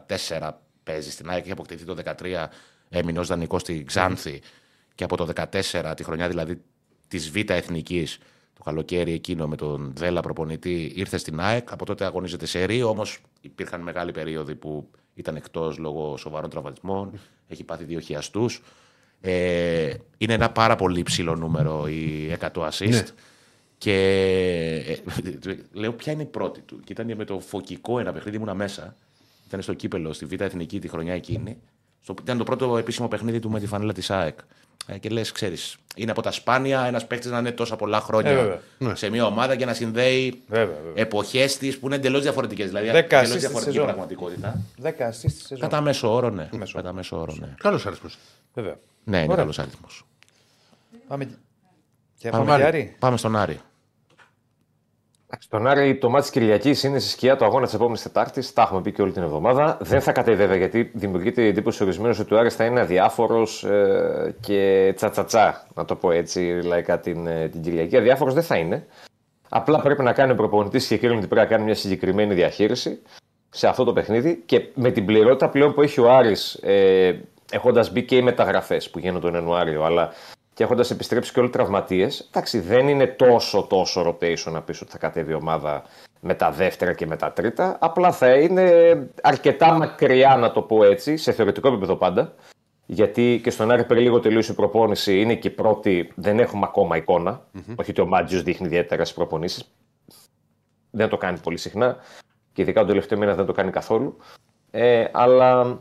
14 0.09 0.51
παίζει 0.82 1.11
στην 1.11 1.31
ΑΕΚ. 1.31 1.43
Έχει 1.43 1.53
αποκτηθεί 1.53 1.85
το 1.85 1.94
13. 1.94 2.49
Έμεινε 2.89 3.19
ως 3.19 3.27
δανεικό 3.28 3.59
στη 3.59 3.85
Ξάνθη. 3.85 4.40
Και 4.94 5.05
από 5.05 5.16
το 5.16 5.24
14, 5.27 5.94
τη 5.97 6.05
χρονιά 6.05 6.28
δηλαδή 6.28 6.62
της 7.09 7.31
Β' 7.31 7.51
Εθνικής, 7.51 8.19
το 8.55 8.62
καλοκαίρι 8.62 9.12
εκείνο 9.12 9.49
με 9.49 9.57
τον 9.57 9.93
Δέλα 9.97 10.20
προπονητή, 10.20 10.93
ήρθε 10.94 11.16
στην 11.16 11.40
ΑΕΚ. 11.40 11.73
Από 11.73 11.85
τότε 11.85 12.05
αγωνίζεται 12.05 12.47
σε 12.47 12.65
Ρή, 12.65 12.82
όμως 12.82 13.20
υπήρχαν 13.40 13.81
μεγάλοι 13.81 14.12
περίοδοι 14.12 14.55
που 14.55 14.90
ήταν 15.15 15.37
εκτός 15.37 15.79
λόγω 15.79 16.17
σοβαρών 16.17 16.51
τραυματισμών. 16.51 17.13
Έχει 17.49 17.65
πάθει 17.65 17.85
δύο 17.85 18.01
χιαστούς. 18.01 18.63
Ε, 19.21 19.95
είναι 20.19 20.33
ένα 20.33 20.51
πάρα 20.51 20.77
πολύ 20.77 21.03
ψηλό 21.03 21.35
νούμερο 21.35 21.89
οι 21.89 22.37
100 22.41 22.69
assist. 22.69 23.07
Και 23.79 23.95
ε, 24.87 24.97
λέω 25.73 25.93
ποια 25.93 26.13
είναι 26.13 26.23
η 26.23 26.27
πρώτη 26.27 26.61
του. 26.61 26.81
Και 26.85 26.93
ήταν 26.93 27.17
με 27.17 27.25
το 27.25 27.41
φωκικό 27.41 27.99
ένα 27.99 28.13
παιχνίδι, 28.13 28.37
ήμουνα 28.37 28.55
μέσα. 28.55 28.97
Ήταν 29.47 29.63
στο 29.63 29.75
κύπελο, 29.75 30.13
στη 30.13 30.25
Β' 30.25 30.41
Εθνική 30.41 30.81
τη 30.81 30.89
χρονιά 30.89 31.15
εκείνη. 31.15 31.59
Στο, 32.03 32.15
ήταν 32.23 32.39
το 32.39 32.45
πρώτο 32.45 32.77
επίσημο 32.77 33.09
παιχνίδι 33.09 33.39
του 33.39 33.51
με 33.51 33.61
τη 33.61 33.67
φανέλα 33.67 33.93
της 33.93 34.11
ΑΕΚ. 34.11 34.39
Ε, 34.87 34.99
και 34.99 35.09
λες, 35.09 35.33
ξέρεις, 35.33 35.77
είναι 35.97 36.11
από 36.11 36.23
τα 36.23 36.31
σπάνια 36.31 36.85
ένας 36.87 37.07
παίκτης 37.07 37.31
να 37.31 37.39
είναι 37.39 37.51
τόσα 37.53 37.77
πολλά 37.77 38.01
χρόνια 38.01 38.31
Ε, 38.31 38.35
βέβαια. 38.35 38.95
σε 38.97 39.11
μια 39.11 39.27
ομάδα 39.27 39.57
και 39.57 39.65
να 39.65 39.75
συνδέει 39.75 40.43
Βέβαια, 40.49 40.67
βέβαια. 40.85 41.03
εποχές 41.03 41.59
της 41.59 41.79
που 41.79 41.87
είναι 41.87 41.95
εντελώς 41.95 42.23
διαφορετικές. 42.23 42.67
Δηλαδή, 42.67 42.91
Δέκα 42.91 43.17
εντελώς 43.19 43.23
assists 43.23 43.29
στη 43.31 43.39
διαφορετική 43.39 43.71
σεζόν. 43.77 43.87
πραγματικότητα. 43.87 44.61
10 44.83 45.09
assist 45.09 45.13
στη 45.13 45.29
σεζόν. 45.31 45.59
Κατά 45.59 45.81
μέσο 45.81 46.15
όρο, 46.15 46.31
ναι. 46.31 46.49
Κατά 46.73 46.93
μέσο 46.93 47.21
όρο, 47.21 47.35
ναι. 47.41 47.55
Καλός 47.59 47.87
αριθμό. 47.87 48.09
Βέβαια. 48.55 48.77
Ναι, 49.05 49.17
είναι 49.17 49.25
Ωραία. 49.25 49.37
καλός 49.37 49.59
αριθμό. 49.59 49.87
Πάμε... 51.09 51.29
Και 52.19 52.29
πάμε 52.31 52.57
και 52.57 52.65
Άρη. 52.65 52.97
Πάμε 52.99 53.17
στον 53.17 53.37
Άρη. 53.37 53.61
Στον 55.39 55.67
Άρη 55.67 55.97
το 55.97 56.09
μάτι 56.09 56.23
της 56.23 56.31
Κυριακής 56.31 56.83
είναι 56.83 56.99
στη 56.99 57.11
σκιά 57.11 57.37
του 57.37 57.45
αγώνα 57.45 57.65
της 57.65 57.75
επόμενης 57.75 58.03
Τετάρτης. 58.03 58.53
Τα 58.53 58.63
έχουμε 58.63 58.81
πει 58.81 58.93
και 58.93 59.03
όλη 59.03 59.13
την 59.13 59.23
εβδομάδα. 59.23 59.79
Δεν 59.81 60.01
θα 60.01 60.13
κατέβει 60.13 60.37
βέβαια 60.37 60.57
γιατί 60.57 60.91
δημιουργείται 60.95 61.43
η 61.43 61.47
εντύπωση 61.47 61.83
ορισμένου 61.83 62.17
ότι 62.21 62.35
ο 62.35 62.39
Άρης 62.39 62.55
θα 62.55 62.65
είναι 62.65 62.81
αδιάφορος 62.81 63.65
ε, 63.65 64.35
και 64.41 64.93
τσατσατσά, 64.97 65.67
να 65.75 65.85
το 65.85 65.97
πω 65.97 66.11
έτσι 66.11 66.61
λαϊκά 66.65 67.01
την, 67.01 67.27
ε, 67.27 67.49
την 67.49 67.63
Κυριακή. 67.63 67.97
Αδιάφορος 67.97 68.35
δεν 68.35 68.43
θα 68.43 68.57
είναι. 68.57 68.87
Απλά 69.49 69.81
πρέπει 69.81 70.03
να 70.03 70.13
κάνει 70.13 70.33
ο 70.33 70.35
προπονητής 70.35 70.87
και 70.87 70.99
κρίνει 70.99 71.17
ότι 71.17 71.27
πρέπει 71.27 71.45
να 71.49 71.51
κάνει 71.51 71.65
μια 71.65 71.75
συγκεκριμένη 71.75 72.35
διαχείριση 72.35 73.03
σε 73.51 73.69
αυτό 73.69 73.85
το 73.85 73.93
παιχνίδι 73.93 74.43
και 74.47 74.69
με 74.75 74.91
την 74.91 75.05
πληρότητα 75.05 75.49
πλέον 75.49 75.75
που 75.75 75.83
έχει 75.83 76.01
ο 76.01 76.11
Άρης 76.11 76.55
ε, 76.55 77.21
έχοντας 77.53 77.93
μπει 77.93 78.03
και 78.03 78.17
οι 78.17 78.23
μεταγραφές 78.23 78.91
που 78.91 78.99
γίνονται 78.99 79.27
τον 79.27 79.35
Ιανουάριο, 79.35 79.85
αλλά 79.85 80.13
και 80.63 80.69
έχοντας 80.69 80.91
επιστρέψει 80.91 81.33
και 81.33 81.39
όλοι 81.39 81.49
οι 81.49 81.53
τραυματίες, 81.53 82.29
εντάξει, 82.31 82.61
δεν 82.61 82.89
είναι 82.89 83.07
τόσο 83.07 83.67
τόσο 83.69 84.09
rotation 84.09 84.53
να 84.53 84.63
πεις 84.63 84.81
ότι 84.81 84.91
θα 84.91 84.99
κατέβει 84.99 85.31
η 85.31 85.35
ομάδα 85.35 85.83
με 86.21 86.35
τα 86.35 86.51
δεύτερα 86.51 86.93
και 86.93 87.07
με 87.07 87.17
τα 87.17 87.33
τρίτα. 87.33 87.77
Απλά 87.81 88.13
θα 88.13 88.35
είναι 88.35 88.97
αρκετά 89.23 89.73
μακριά, 89.73 90.37
να 90.37 90.53
το 90.53 90.63
πω 90.63 90.85
έτσι, 90.85 91.17
σε 91.17 91.33
θεωρητικό 91.33 91.69
επίπεδο 91.69 91.97
πάντα. 91.97 92.35
Γιατί 92.87 93.41
και 93.43 93.51
στον 93.51 93.71
Άρη 93.71 93.85
πριν 93.85 94.03
λίγο 94.03 94.21
τελείωσε 94.21 94.53
η 94.53 94.55
προπόνηση, 94.55 95.21
είναι 95.21 95.35
και 95.35 95.49
η 95.49 95.51
πρώτη, 95.51 96.13
δεν 96.15 96.39
έχουμε 96.39 96.65
ακόμα 96.65 96.97
εικόνα. 96.97 97.47
Όχι 97.77 97.91
ότι 97.91 98.01
ο 98.01 98.07
Μάτζιος 98.07 98.43
δείχνει 98.43 98.67
ιδιαίτερα 98.67 99.05
στις 99.05 99.17
προπονήσεις. 99.17 99.73
Δεν 100.91 101.09
το 101.09 101.17
κάνει 101.17 101.39
πολύ 101.39 101.57
συχνά. 101.57 101.97
Και 102.53 102.63
ειδικά 102.63 102.81
τον 102.81 102.89
τελευταίο 102.89 103.19
μήνα 103.19 103.35
δεν 103.35 103.47
το 103.47 103.53
κάνει 103.53 103.71
καθόλου. 103.71 104.17
Ε, 104.71 105.05
αλλά 105.13 105.81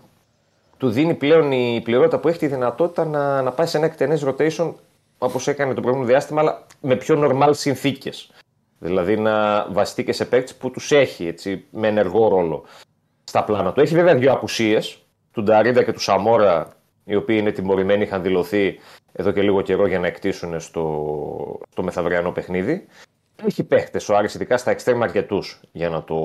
του 0.81 0.89
δίνει 0.89 1.13
πλέον 1.13 1.51
η 1.51 1.81
πληρότητα 1.83 2.19
που 2.19 2.27
έχει 2.27 2.37
τη 2.37 2.47
δυνατότητα 2.47 3.05
να, 3.05 3.41
να 3.41 3.51
πάει 3.51 3.67
σε 3.67 3.77
ένα 3.77 3.85
εκτενές 3.85 4.25
rotation 4.25 4.73
όπως 5.17 5.47
έκανε 5.47 5.73
το 5.73 5.81
προηγούμενο 5.81 6.11
διάστημα, 6.11 6.41
αλλά 6.41 6.65
με 6.81 6.95
πιο 6.95 7.21
normal 7.23 7.49
συνθήκες. 7.51 8.31
Δηλαδή 8.79 9.17
να 9.17 9.65
βασιστεί 9.71 10.03
και 10.03 10.11
σε 10.11 10.25
παίκτες 10.25 10.55
που 10.55 10.71
τους 10.71 10.91
έχει 10.91 11.27
έτσι, 11.27 11.65
με 11.71 11.87
ενεργό 11.87 12.27
ρόλο 12.27 12.63
στα 13.23 13.43
πλάνα 13.43 13.73
του. 13.73 13.81
Έχει 13.81 13.95
βέβαια 13.95 14.15
δύο 14.15 14.31
απουσίες, 14.31 14.97
του 15.31 15.43
Νταρίντα 15.43 15.83
και 15.83 15.93
του 15.93 15.99
Σαμόρα, 15.99 16.67
οι 17.03 17.15
οποίοι 17.15 17.37
είναι 17.39 17.51
τιμωρημένοι, 17.51 18.03
είχαν 18.03 18.21
δηλωθεί 18.21 18.79
εδώ 19.11 19.31
και 19.31 19.41
λίγο 19.41 19.61
καιρό 19.61 19.87
για 19.87 19.99
να 19.99 20.07
εκτίσουν 20.07 20.59
στο, 20.59 21.59
στο 21.71 21.83
μεθαυριανό 21.83 22.31
παιχνίδι. 22.31 22.85
Έχει 23.45 23.63
παίχτες 23.63 24.09
ο 24.09 24.15
Άρης, 24.15 24.33
ειδικά 24.33 24.57
στα 24.57 24.71
εξτρέμμα 24.71 25.03
αρκετούς 25.03 25.59
για, 25.71 25.89
να 25.89 26.03
το, 26.03 26.17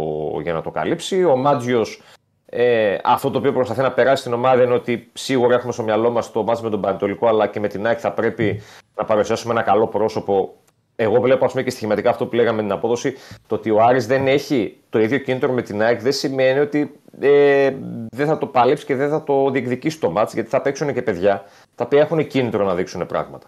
για 0.42 0.52
να 0.52 0.62
το 0.62 0.70
καλύψει. 0.70 1.24
Ο 1.24 1.36
Μάτζιος, 1.36 2.02
ε, 2.46 2.96
αυτό 3.04 3.30
το 3.30 3.38
οποίο 3.38 3.52
προσπαθεί 3.52 3.80
να 3.80 3.92
περάσει 3.92 4.20
στην 4.20 4.32
ομάδα 4.32 4.62
είναι 4.62 4.74
ότι 4.74 5.10
σίγουρα 5.12 5.54
έχουμε 5.54 5.72
στο 5.72 5.82
μυαλό 5.82 6.10
μας 6.10 6.32
το 6.32 6.42
μάτς 6.42 6.62
με 6.62 6.70
τον 6.70 6.80
Πανετολικό, 6.80 7.26
αλλά 7.26 7.46
και 7.46 7.60
με 7.60 7.68
την 7.68 7.86
ΑΕΚ 7.86 7.98
θα 8.00 8.12
πρέπει 8.12 8.60
να 8.94 9.04
παρουσιάσουμε 9.04 9.52
ένα 9.52 9.62
καλό 9.62 9.86
πρόσωπο. 9.86 10.54
Εγώ 10.98 11.20
βλέπω, 11.20 11.44
ας 11.44 11.50
πούμε, 11.50 11.62
και 11.62 11.70
στοιχηματικά 11.70 12.10
αυτό 12.10 12.26
που 12.26 12.34
λέγαμε 12.34 12.56
με 12.56 12.62
την 12.62 12.72
απόδοση, 12.72 13.14
το 13.46 13.54
ότι 13.54 13.70
ο 13.70 13.82
Άρης 13.82 14.06
δεν 14.06 14.26
έχει 14.26 14.76
το 14.88 15.00
ίδιο 15.00 15.18
κίνητρο 15.18 15.52
με 15.52 15.62
την 15.62 15.82
ΑΕΚ 15.82 16.00
δεν 16.00 16.12
σημαίνει 16.12 16.58
ότι 16.58 17.00
ε, 17.20 17.70
δεν 18.10 18.26
θα 18.26 18.38
το 18.38 18.46
παλέψει 18.46 18.84
και 18.84 18.94
δεν 18.94 19.08
θα 19.08 19.24
το 19.24 19.50
διεκδικήσει 19.50 20.00
το 20.00 20.10
μάτς, 20.10 20.34
γιατί 20.34 20.48
θα 20.48 20.62
παίξουν 20.62 20.92
και 20.92 21.02
παιδιά 21.02 21.44
τα 21.74 21.84
οποία 21.84 22.00
έχουν 22.00 22.26
κίνητρο 22.26 22.64
να 22.64 22.74
δείξουν 22.74 23.06
πράγματα 23.06 23.46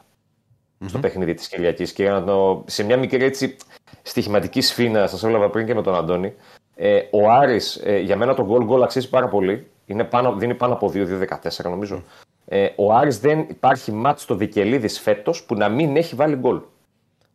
στο 0.86 0.98
παιχνίδι 0.98 1.34
της 1.34 1.48
Κυριακής. 1.48 1.92
Και 1.92 2.02
για 2.02 2.12
να 2.12 2.24
το, 2.24 2.64
σε 2.66 2.84
μια 2.84 2.96
μικρή 2.96 3.24
έτσι 3.24 3.56
στοιχηματική 4.02 4.60
σφίνα, 4.60 5.06
σας 5.06 5.24
έβλεπα 5.24 5.50
πριν 5.50 5.66
και 5.66 5.74
με 5.74 5.82
τον 5.82 5.94
Αντώνη, 5.94 6.34
ε, 6.80 7.00
ο 7.10 7.30
Άρης 7.30 7.80
ε, 7.84 7.98
για 7.98 8.16
μένα 8.16 8.34
το 8.34 8.46
goal 8.50 8.70
goal 8.70 8.82
αξίζει 8.82 9.08
πάρα 9.08 9.28
πολύ. 9.28 9.66
Είναι 9.86 10.04
πάνω, 10.04 10.32
δίνει 10.32 10.54
πάνω 10.54 10.72
από 10.72 10.92
2-2-14 10.94 11.62
νομίζω. 11.62 12.02
Ε, 12.44 12.68
ο 12.76 12.92
Άρης 12.94 13.18
δεν 13.20 13.38
υπάρχει 13.48 13.92
μάτς 13.92 14.22
στο 14.22 14.36
Βικελίδης 14.36 15.00
φέτος 15.00 15.44
που 15.44 15.54
να 15.54 15.68
μην 15.68 15.96
έχει 15.96 16.14
βάλει 16.14 16.36
γκολ. 16.36 16.60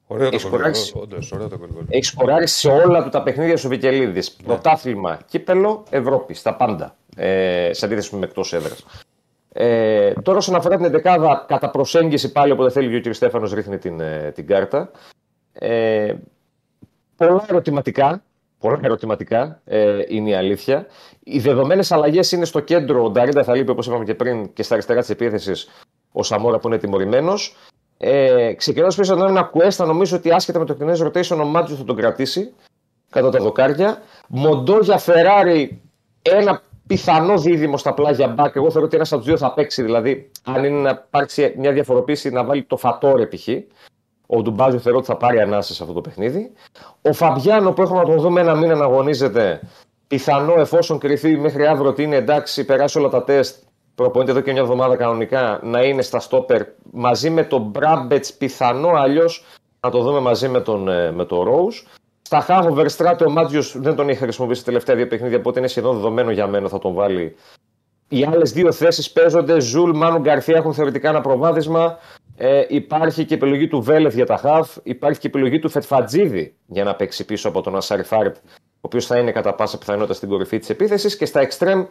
Ωραίο 0.07 0.29
το 0.29 0.35
Έχεις 0.35 0.47
κολ. 0.47 0.59
κοράξει. 0.59 0.93
Όντως, 0.95 1.31
ωραίο 1.31 1.47
το 1.47 1.57
κολ. 1.57 1.69
Έχει 1.89 2.03
σκοράρει 2.03 2.47
σε 2.47 2.69
όλα 2.69 3.03
του 3.03 3.09
τα 3.09 3.23
παιχνίδια 3.23 3.57
στο 3.57 3.67
Βικελίδης. 3.69 4.31
Πρωτάθλημα, 4.31 5.19
κύπελο, 5.25 5.83
Ευρώπη, 5.89 6.33
στα 6.33 6.55
πάντα. 6.55 6.95
Ε, 7.15 7.69
σε 7.73 7.85
αντίθεση 7.85 8.15
με 8.15 8.25
εκτός 8.25 8.53
έδρας. 8.53 8.85
Ε, 9.53 10.13
τώρα, 10.13 10.37
όσον 10.37 10.55
αφορά 10.55 10.77
την 10.77 10.85
11 10.85 11.45
κατά 11.47 11.69
προσέγγιση 11.69 12.31
πάλι 12.31 12.51
όποτε 12.51 12.69
θέλει 12.69 13.01
και 13.01 13.09
ο 13.09 13.11
κ. 13.11 13.15
Στέφανος 13.15 13.53
ρίχνει 13.53 13.77
την, 13.77 13.99
ε, 13.99 14.31
την 14.35 14.47
κάρτα. 14.47 14.91
Ε, 15.53 16.13
πολλά 17.15 17.45
ερωτηματικά. 17.49 18.23
Πολλά 18.63 18.79
ερωτηματικά 18.81 19.61
ε, 19.65 20.01
είναι 20.07 20.29
η 20.29 20.35
αλήθεια. 20.35 20.85
Οι 21.23 21.39
δεδομένες 21.39 21.91
αλλαγές 21.91 22.31
είναι 22.31 22.45
στο 22.45 22.59
κέντρο. 22.59 23.03
Ο 23.03 23.09
Νταρίντα 23.09 23.43
θα 23.43 23.55
λείπει, 23.55 23.71
όπως 23.71 23.87
είπαμε 23.87 24.03
και 24.03 24.13
πριν, 24.13 24.53
και 24.53 24.63
στα 24.63 24.73
αριστερά 24.73 24.99
της 24.99 25.09
επίθεσης 25.09 25.69
ο 26.11 26.23
Σαμόρα 26.23 26.59
που 26.59 26.67
είναι 26.67 26.77
τιμωρημένος. 26.77 27.55
Ε, 27.97 28.53
Ξεκινώντας 28.53 28.95
πίσω 28.95 29.13
από 29.13 29.25
ένα 29.25 29.43
κουέστα, 29.43 29.85
νομίζω 29.85 30.17
ότι 30.17 30.31
άσχετα 30.31 30.59
με 30.59 30.65
το 30.65 30.73
εκτενές 30.73 31.03
rotation, 31.03 31.41
ο 31.41 31.45
Μάτζιο 31.45 31.75
θα 31.75 31.83
τον 31.83 31.95
κρατήσει 31.95 32.53
κατά 33.09 33.29
τα 33.29 33.39
δοκάρια. 33.39 34.01
Μοντό 34.27 34.79
για 34.79 34.97
Φεράρι, 34.97 35.81
ένα 36.21 36.61
πιθανό 36.87 37.37
δίδυμο 37.37 37.77
στα 37.77 37.93
πλάγια 37.93 38.27
μπακ. 38.27 38.55
Εγώ 38.55 38.71
θεωρώ 38.71 38.85
ότι 38.85 38.95
ένας 38.95 39.11
από 39.11 39.21
τους 39.21 39.29
δύο 39.29 39.37
θα 39.37 39.53
παίξει. 39.53 39.81
Δηλαδή, 39.81 40.31
αν 40.43 40.63
είναι 40.63 40.79
να 40.79 41.03
υπάρξει 41.07 41.53
μια 41.57 41.71
διαφοροποίηση, 41.71 42.29
να 42.29 42.43
βάλει 42.43 42.63
το 42.63 42.77
Φατόρε 42.77 43.25
π.χ. 43.25 43.47
Ο 44.35 44.41
Ντουμπάζιο 44.41 44.79
θεωρώ 44.79 44.97
ότι 44.97 45.07
θα 45.07 45.17
πάρει 45.17 45.39
ανάσα 45.39 45.73
σε 45.73 45.83
αυτό 45.83 45.95
το 45.95 46.01
παιχνίδι. 46.01 46.51
Ο 47.01 47.13
Φαμπιάνο 47.13 47.71
που 47.71 47.81
έχουμε 47.81 47.99
να 47.99 48.05
τον 48.05 48.19
δούμε 48.19 48.41
ένα 48.41 48.55
μήνα 48.55 48.75
να 48.75 48.83
αγωνίζεται, 48.83 49.61
πιθανό 50.07 50.53
εφόσον 50.53 50.97
κριθεί 50.97 51.37
μέχρι 51.37 51.67
αύριο 51.67 51.89
ότι 51.89 52.03
είναι 52.03 52.15
εντάξει, 52.15 52.65
περάσει 52.65 52.97
όλα 52.97 53.09
τα 53.09 53.23
τεστ, 53.23 53.63
προπονείται 53.95 54.31
εδώ 54.31 54.41
και 54.41 54.51
μια 54.51 54.61
εβδομάδα 54.61 54.95
κανονικά, 54.95 55.59
να 55.63 55.83
είναι 55.83 56.01
στα 56.01 56.19
στόπερ 56.19 56.61
μαζί 56.91 57.29
με 57.29 57.43
τον 57.43 57.61
Μπράμπετς, 57.61 58.33
πιθανό 58.33 58.89
αλλιώς 58.89 59.43
να 59.79 59.89
το 59.89 60.01
δούμε 60.01 60.19
μαζί 60.19 60.47
με 60.47 60.61
τον, 60.61 60.87
ε, 60.87 61.11
με 61.11 61.25
τον 61.25 61.43
Ρόουζ. 61.43 61.75
Στα 62.21 62.39
Χάγο 62.39 62.73
Βερστράτε 62.73 63.25
ο 63.25 63.29
Μάτζιος 63.29 63.75
δεν 63.79 63.95
τον 63.95 64.09
είχε 64.09 64.19
χρησιμοποιήσει 64.19 64.59
τα 64.59 64.65
τελευταία 64.65 64.95
δύο 64.95 65.07
παιχνίδια, 65.07 65.37
οπότε 65.37 65.59
είναι 65.59 65.67
σχεδόν 65.67 65.95
δεδομένο 65.95 66.31
για 66.31 66.47
μένα 66.47 66.67
θα 66.67 66.79
τον 66.79 66.93
βάλει. 66.93 67.35
Οι 68.07 68.25
άλλες 68.25 68.51
δύο 68.51 68.71
θέσεις 68.71 69.11
παίζονται. 69.11 69.59
Ζουλ, 69.59 69.91
Μάνου 69.91 70.19
Γκαρθία 70.19 70.57
έχουν 70.57 70.73
θεωρητικά 70.73 71.09
ένα 71.09 71.21
προβάδισμα. 71.21 71.97
Ε, 72.37 72.65
υπάρχει 72.67 73.25
και 73.25 73.33
η 73.33 73.37
επιλογή 73.37 73.67
του 73.67 73.81
Βέλεθ 73.81 74.15
για 74.15 74.25
τα 74.25 74.37
Χαβ. 74.37 74.69
Υπάρχει 74.83 75.19
και 75.19 75.27
η 75.27 75.29
επιλογή 75.33 75.59
του 75.59 75.69
Φετφατζίδη 75.69 76.55
για 76.65 76.83
να 76.83 76.95
παίξει 76.95 77.25
πίσω 77.25 77.47
από 77.47 77.61
τον 77.61 77.75
Ασαριφάρτ, 77.75 78.35
ο 78.35 78.79
οποίος 78.81 79.05
θα 79.05 79.17
είναι 79.17 79.31
κατά 79.31 79.53
πάσα 79.53 79.77
πιθανότητα 79.77 80.13
στην 80.13 80.29
κορυφή 80.29 80.59
της 80.59 80.69
επίθεσης. 80.69 81.17
Και 81.17 81.25
στα 81.25 81.39
εξτρέμ 81.39 81.85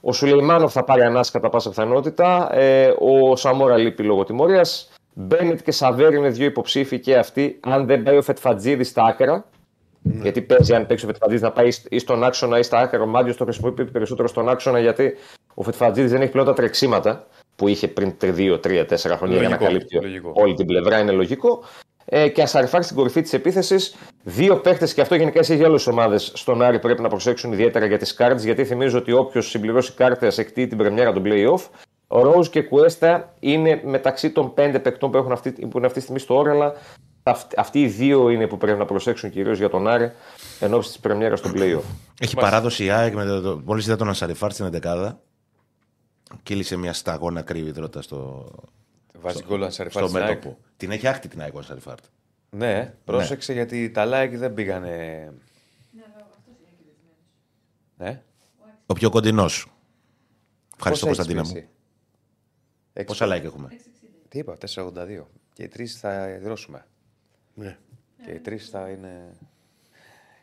ο 0.00 0.12
Σουλεϊμάνοφ 0.12 0.72
θα 0.72 0.84
πάρει 0.84 1.02
ανάση 1.02 1.32
κατά 1.32 1.48
πάσα 1.48 1.68
πιθανότητα. 1.68 2.54
Ε, 2.54 2.94
ο 2.98 3.36
Σαμόρα 3.36 3.76
λείπει 3.76 4.02
λόγω 4.02 4.24
τιμωρίας. 4.24 4.92
Μπένετ 5.14 5.60
και 5.62 5.70
Σαβέρ 5.70 6.12
είναι 6.12 6.28
δύο 6.28 6.46
υποψήφοι 6.46 7.00
και 7.00 7.16
αυτοί. 7.16 7.60
Αν 7.62 7.86
δεν 7.86 8.02
πάει 8.02 8.16
ο 8.16 8.22
Φετφατζίδη 8.22 8.84
στα 8.84 9.04
άκρα, 9.04 9.44
γιατί 10.02 10.42
παίζει 10.42 10.74
αν 10.74 10.86
παίξει 10.86 11.04
ο 11.04 11.08
Φετφατζίδη 11.08 11.42
να 11.42 11.50
πάει 11.50 11.68
ή 11.88 11.98
στον 11.98 12.24
άξονα 12.24 12.58
ή 12.58 12.62
στα 12.62 12.78
άκρα. 12.78 13.02
Ο 13.02 13.06
Μάντιος 13.06 13.36
το 13.36 13.44
χρησιμοποιεί 13.44 13.84
περισσότερο 13.84 14.28
στον 14.28 14.48
άξονα 14.48 14.80
γιατί 14.80 15.14
ο 15.54 15.62
Φετφατζίδη 15.62 16.08
δεν 16.08 16.20
έχει 16.20 16.30
πλέον 16.30 16.46
τα 16.46 16.52
τρεξίματα 16.52 17.26
που 17.56 17.68
είχε 17.68 17.88
πριν 17.88 18.14
2, 18.20 18.58
3, 18.60 18.84
4 18.84 19.16
χρόνια 19.16 19.38
για 19.38 19.48
να 19.48 19.56
Λογικό, 19.56 19.64
καλύπτει 19.64 19.94
λογικό. 20.00 20.32
όλη 20.34 20.54
την 20.54 20.66
πλευρά. 20.66 20.98
Είναι 20.98 21.12
λογικό. 21.12 21.62
Ε, 22.04 22.28
και 22.28 22.42
Ασαριφάρ 22.42 22.82
στην 22.82 22.96
κορυφή 22.96 23.22
της 23.22 23.32
επίθεσης. 23.32 23.94
Δύο 24.22 24.56
παίχτες 24.56 24.94
και 24.94 25.00
αυτό 25.00 25.14
γενικά 25.14 25.40
ισχύει 25.40 25.56
για 25.56 25.66
όλε 25.68 25.76
τι 25.76 25.90
ομάδες 25.90 26.32
στον 26.34 26.62
Άρη 26.62 26.78
πρέπει 26.78 27.02
να 27.02 27.08
προσέξουν 27.08 27.52
ιδιαίτερα 27.52 27.86
για 27.86 27.98
τις 27.98 28.14
κάρτες. 28.14 28.44
Γιατί 28.44 28.64
θυμίζω 28.64 28.98
ότι 28.98 29.12
όποιος 29.12 29.48
συμπληρώσει 29.50 29.92
κάρτες 29.92 30.38
εκτεί 30.38 30.66
την 30.66 30.78
πρεμιέρα 30.78 31.12
των 31.12 31.22
playoff. 31.26 31.60
Ο 32.06 32.22
Ρόουζ 32.22 32.48
και 32.48 32.62
Κουέστα 32.62 33.34
είναι 33.40 33.80
μεταξύ 33.84 34.30
των 34.30 34.54
πέντε 34.54 34.78
παικτών 34.78 35.10
που, 35.10 35.16
έχουν 35.18 35.32
αυτή, 35.32 35.50
που 35.52 35.76
είναι 35.76 35.86
αυτή 35.86 35.98
τη 35.98 36.00
στιγμή 36.04 36.20
στο 36.20 36.36
όρο, 36.36 36.50
αλλά 36.50 36.74
αυ- 37.22 37.52
αυτοί 37.58 37.80
οι 37.80 37.86
δύο 37.86 38.28
είναι 38.30 38.46
που 38.46 38.56
πρέπει 38.58 38.78
να 38.78 38.84
προσέξουν 38.84 39.30
κυρίως 39.30 39.58
για 39.58 39.68
τον 39.70 39.88
Άρη 39.88 40.12
εν 40.60 40.74
ώψη 40.74 40.88
της 40.88 40.98
πρεμιέρας 40.98 41.40
των 41.40 41.52
playoff. 41.56 41.80
Έχει 42.20 42.34
παράδοση 42.36 42.84
η 42.84 42.90
ΑΕΚ 42.90 43.14
με 43.14 43.24
το, 43.24 43.40
το, 43.40 43.60
μόλις 43.64 43.86
είδα 43.86 43.96
τον 43.96 44.08
Ασαριφάρτ 44.08 44.52
στην 44.54 44.70
11 44.82 45.12
κύλησε 46.42 46.76
μια 46.76 46.92
σταγόνα 46.92 47.42
κρύβη 47.42 47.72
τρώτα 47.72 48.02
στο, 48.02 48.50
Βάζει 49.12 49.42
γκολ 49.46 49.60
ο 49.60 49.64
Ανσαριφάρ 49.64 50.02
στο 50.02 50.10
στην 50.10 50.22
ΑΕΚ. 50.22 50.34
μέτωπο. 50.36 50.58
Την 50.76 50.90
έχει 50.90 51.06
άκτη 51.08 51.28
την 51.28 51.40
ΑΕΚ 51.42 51.54
ο 51.54 51.58
Ασαριφάρτ. 51.58 52.04
Ναι, 52.50 52.94
πρόσεξε 53.04 53.52
γιατί 53.52 53.90
τα 53.90 54.04
like 54.06 54.32
δεν 54.34 54.54
πήγανε. 54.54 55.32
Ναι. 57.96 58.22
Ο 58.86 58.94
πιο 58.94 59.10
κοντινός 59.10 59.52
σου. 59.52 59.70
Ευχαριστώ 60.76 61.06
Πόσα 61.06 61.22
έχεις 61.22 61.34
Κωνσταντίνα 61.34 61.42
πει 61.42 61.48
μου. 61.48 61.56
εσύ; 61.56 61.68
Έξι. 62.92 63.06
Πόσα 63.06 63.26
like 63.26 63.44
έχουμε; 63.44 63.68
Τι 64.28 64.38
είπα, 64.38 64.56
482. 64.56 65.24
Και 65.52 65.62
οι 65.62 65.68
τρεις 65.68 65.98
θα 65.98 66.38
δρόσουμε. 66.42 66.86
Ναι. 67.54 67.78
Και 68.24 68.30
οι 68.30 68.38
τρεις 68.40 68.68
θα 68.68 68.88
είναι. 68.88 69.36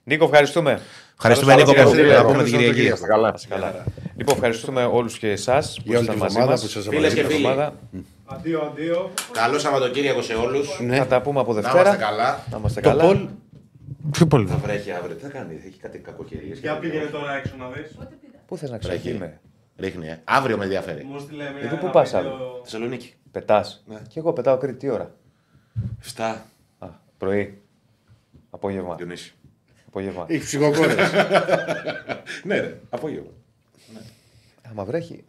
Νίκο, 0.03 0.23
ευχαριστούμε. 0.25 0.79
Ευχαριστούμε 1.15 1.51
Καλώς 1.53 1.67
Νίκο. 1.69 1.81
ήρθατε. 1.81 2.13
Να 2.17 2.21
πούμε 2.25 2.43
την 2.43 2.53
Ευχαριστώ, 2.53 2.73
Κυριακή. 2.73 3.01
Καλά. 3.07 3.27
Να 3.29 3.33
είστε 3.35 3.47
καλά. 3.47 3.83
Λοιπόν, 4.17 4.35
ευχαριστούμε 4.35 4.83
όλους 4.83 5.17
και 5.17 5.29
εσάς 5.31 5.75
που 5.77 5.83
Για 5.85 5.97
όλη 5.97 6.01
ήσταν 6.01 6.15
τη 6.15 6.21
μαζί 6.21 6.35
εβδομάδα 6.35 6.51
μας. 6.51 6.61
που 6.61 6.67
σας 6.67 6.87
Φίλες 6.87 7.13
και 7.13 7.19
Όλη 7.19 7.27
τη 7.27 7.33
φίλοι. 7.33 7.45
εβδομάδα. 7.47 7.73
Αντίο, 8.25 8.61
αντίο. 8.61 9.11
Καλό 9.31 9.59
Σαββατοκύριακο 9.59 10.21
σε 10.21 10.33
όλους. 10.33 10.79
Ναι. 10.79 10.97
Θα 10.97 11.05
τα 11.07 11.21
πούμε 11.21 11.39
από 11.39 11.53
Να 11.53 11.61
Δευτέρα. 11.61 11.81
είμαστε 11.81 12.03
καλά. 12.03 12.43
Να 12.51 12.57
είμαστε 12.57 12.81
Το 12.81 12.89
καλά. 12.89 13.03
Πολ. 13.03 13.27
Ποιο 14.11 14.27
Πολ. 14.27 14.45
Θα 14.49 14.55
βρέχει 14.57 14.91
αύριο. 14.91 15.15
Τι 15.15 15.21
θα 15.21 15.29
κάνει, 15.29 15.61
έχει 15.67 15.79
κάτι 15.79 15.97
κακοκαιρίες. 15.97 16.59
Για 16.59 16.77
πήγαινε 16.77 17.05
τώρα 17.05 17.35
έξω 17.35 17.53
να 17.59 17.67
δεις. 17.69 17.97
Πού 18.45 18.57
θε 18.57 18.69
να 18.69 18.77
Βρέχει. 18.77 18.87
ξεκινήσουμε. 18.97 19.39
Ρίχνει, 19.77 20.07
ε. 20.07 20.19
Αύριο 20.23 20.57
με 20.57 20.63
ενδιαφέρει. 20.63 21.03
Μου 21.03 21.19
στείλε 21.19 21.43
μια 21.43 21.61
Εδώ 21.61 21.75
πού 21.75 21.81
ένα 21.85 21.91
πας 21.91 22.11
βίντεο- 22.11 22.59
Θεσσαλονίκη. 22.63 23.13
Πετάς. 23.31 23.83
Ναι. 23.87 23.99
Και 24.07 24.19
εγώ 24.19 24.33
πετάω 24.33 24.57
Κρήτη 24.57 24.77
τι 24.77 24.89
ώρα; 24.89 25.11
7. 26.15 26.45
Α, 26.79 26.87
πρωί. 27.17 27.61
Απόγευμα. 28.49 28.95
Διονύση. 28.95 29.33
Απόγευμα. 29.93 30.25
Έχει 30.27 30.43
ψυχοκόρε. 30.45 30.95
Ναι, 32.43 32.59
ρε, 32.59 32.77
απόγευμα. 32.89 33.29
Άμα 34.71 34.83
βρέχει. 34.83 35.23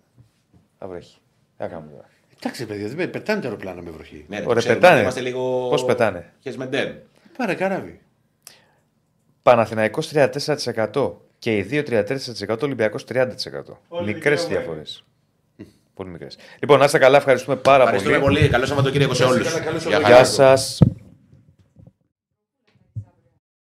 Θα 0.78 0.86
βρέχει. 0.86 1.14
Τι 1.56 1.62
θα 1.62 1.66
κάνουμε 1.66 1.90
τώρα. 1.90 2.08
Εντάξει, 2.40 2.66
παιδιά, 2.66 2.88
δεν 2.88 3.10
πετάνε 3.10 3.40
το 3.40 3.46
αεροπλάνο 3.46 3.82
με 3.82 3.90
βροχή. 3.90 4.24
Ναι, 4.28 4.38
ρε, 4.38 4.44
Ωραία, 4.46 4.58
ξέρουμε, 4.58 4.80
πετάνε. 4.80 5.00
Είμαστε 5.00 5.20
λίγο. 5.20 5.68
Πώς 5.68 5.84
πετάνε; 5.84 6.32
Χεσμεντέν. 6.42 6.94
Πάρε 7.36 7.54
καράβι. 7.54 8.00
Παναθηναϊκός 9.42 10.10
34% 10.14 11.12
και 11.38 11.56
οι 11.56 11.62
δύο 11.62 11.82
34% 11.86 12.58
Ολυμπιακός 12.62 13.04
30%. 13.12 13.26
Όλοι 13.88 14.14
Μικρές 14.14 14.40
δικαιωμένοι. 14.40 14.48
διαφορές. 14.64 15.04
Πολύ 15.94 16.10
μικρές. 16.10 16.36
Λοιπόν, 16.60 16.78
να 16.78 16.84
είστε 16.84 16.98
καλά, 16.98 17.16
ευχαριστούμε 17.16 17.56
πάρα 17.56 17.82
Ευχαριστούμε 17.82 18.18
πολύ. 18.18 18.36
πολύ. 18.38 18.48
Καλό 18.48 18.66
Σαββατοκύριακο 18.66 19.14
σε 19.14 19.24
όλους. 19.24 19.52
καλά, 19.52 19.78
καλό 19.88 20.06
Γεια 20.06 20.24
σας. 20.24 20.78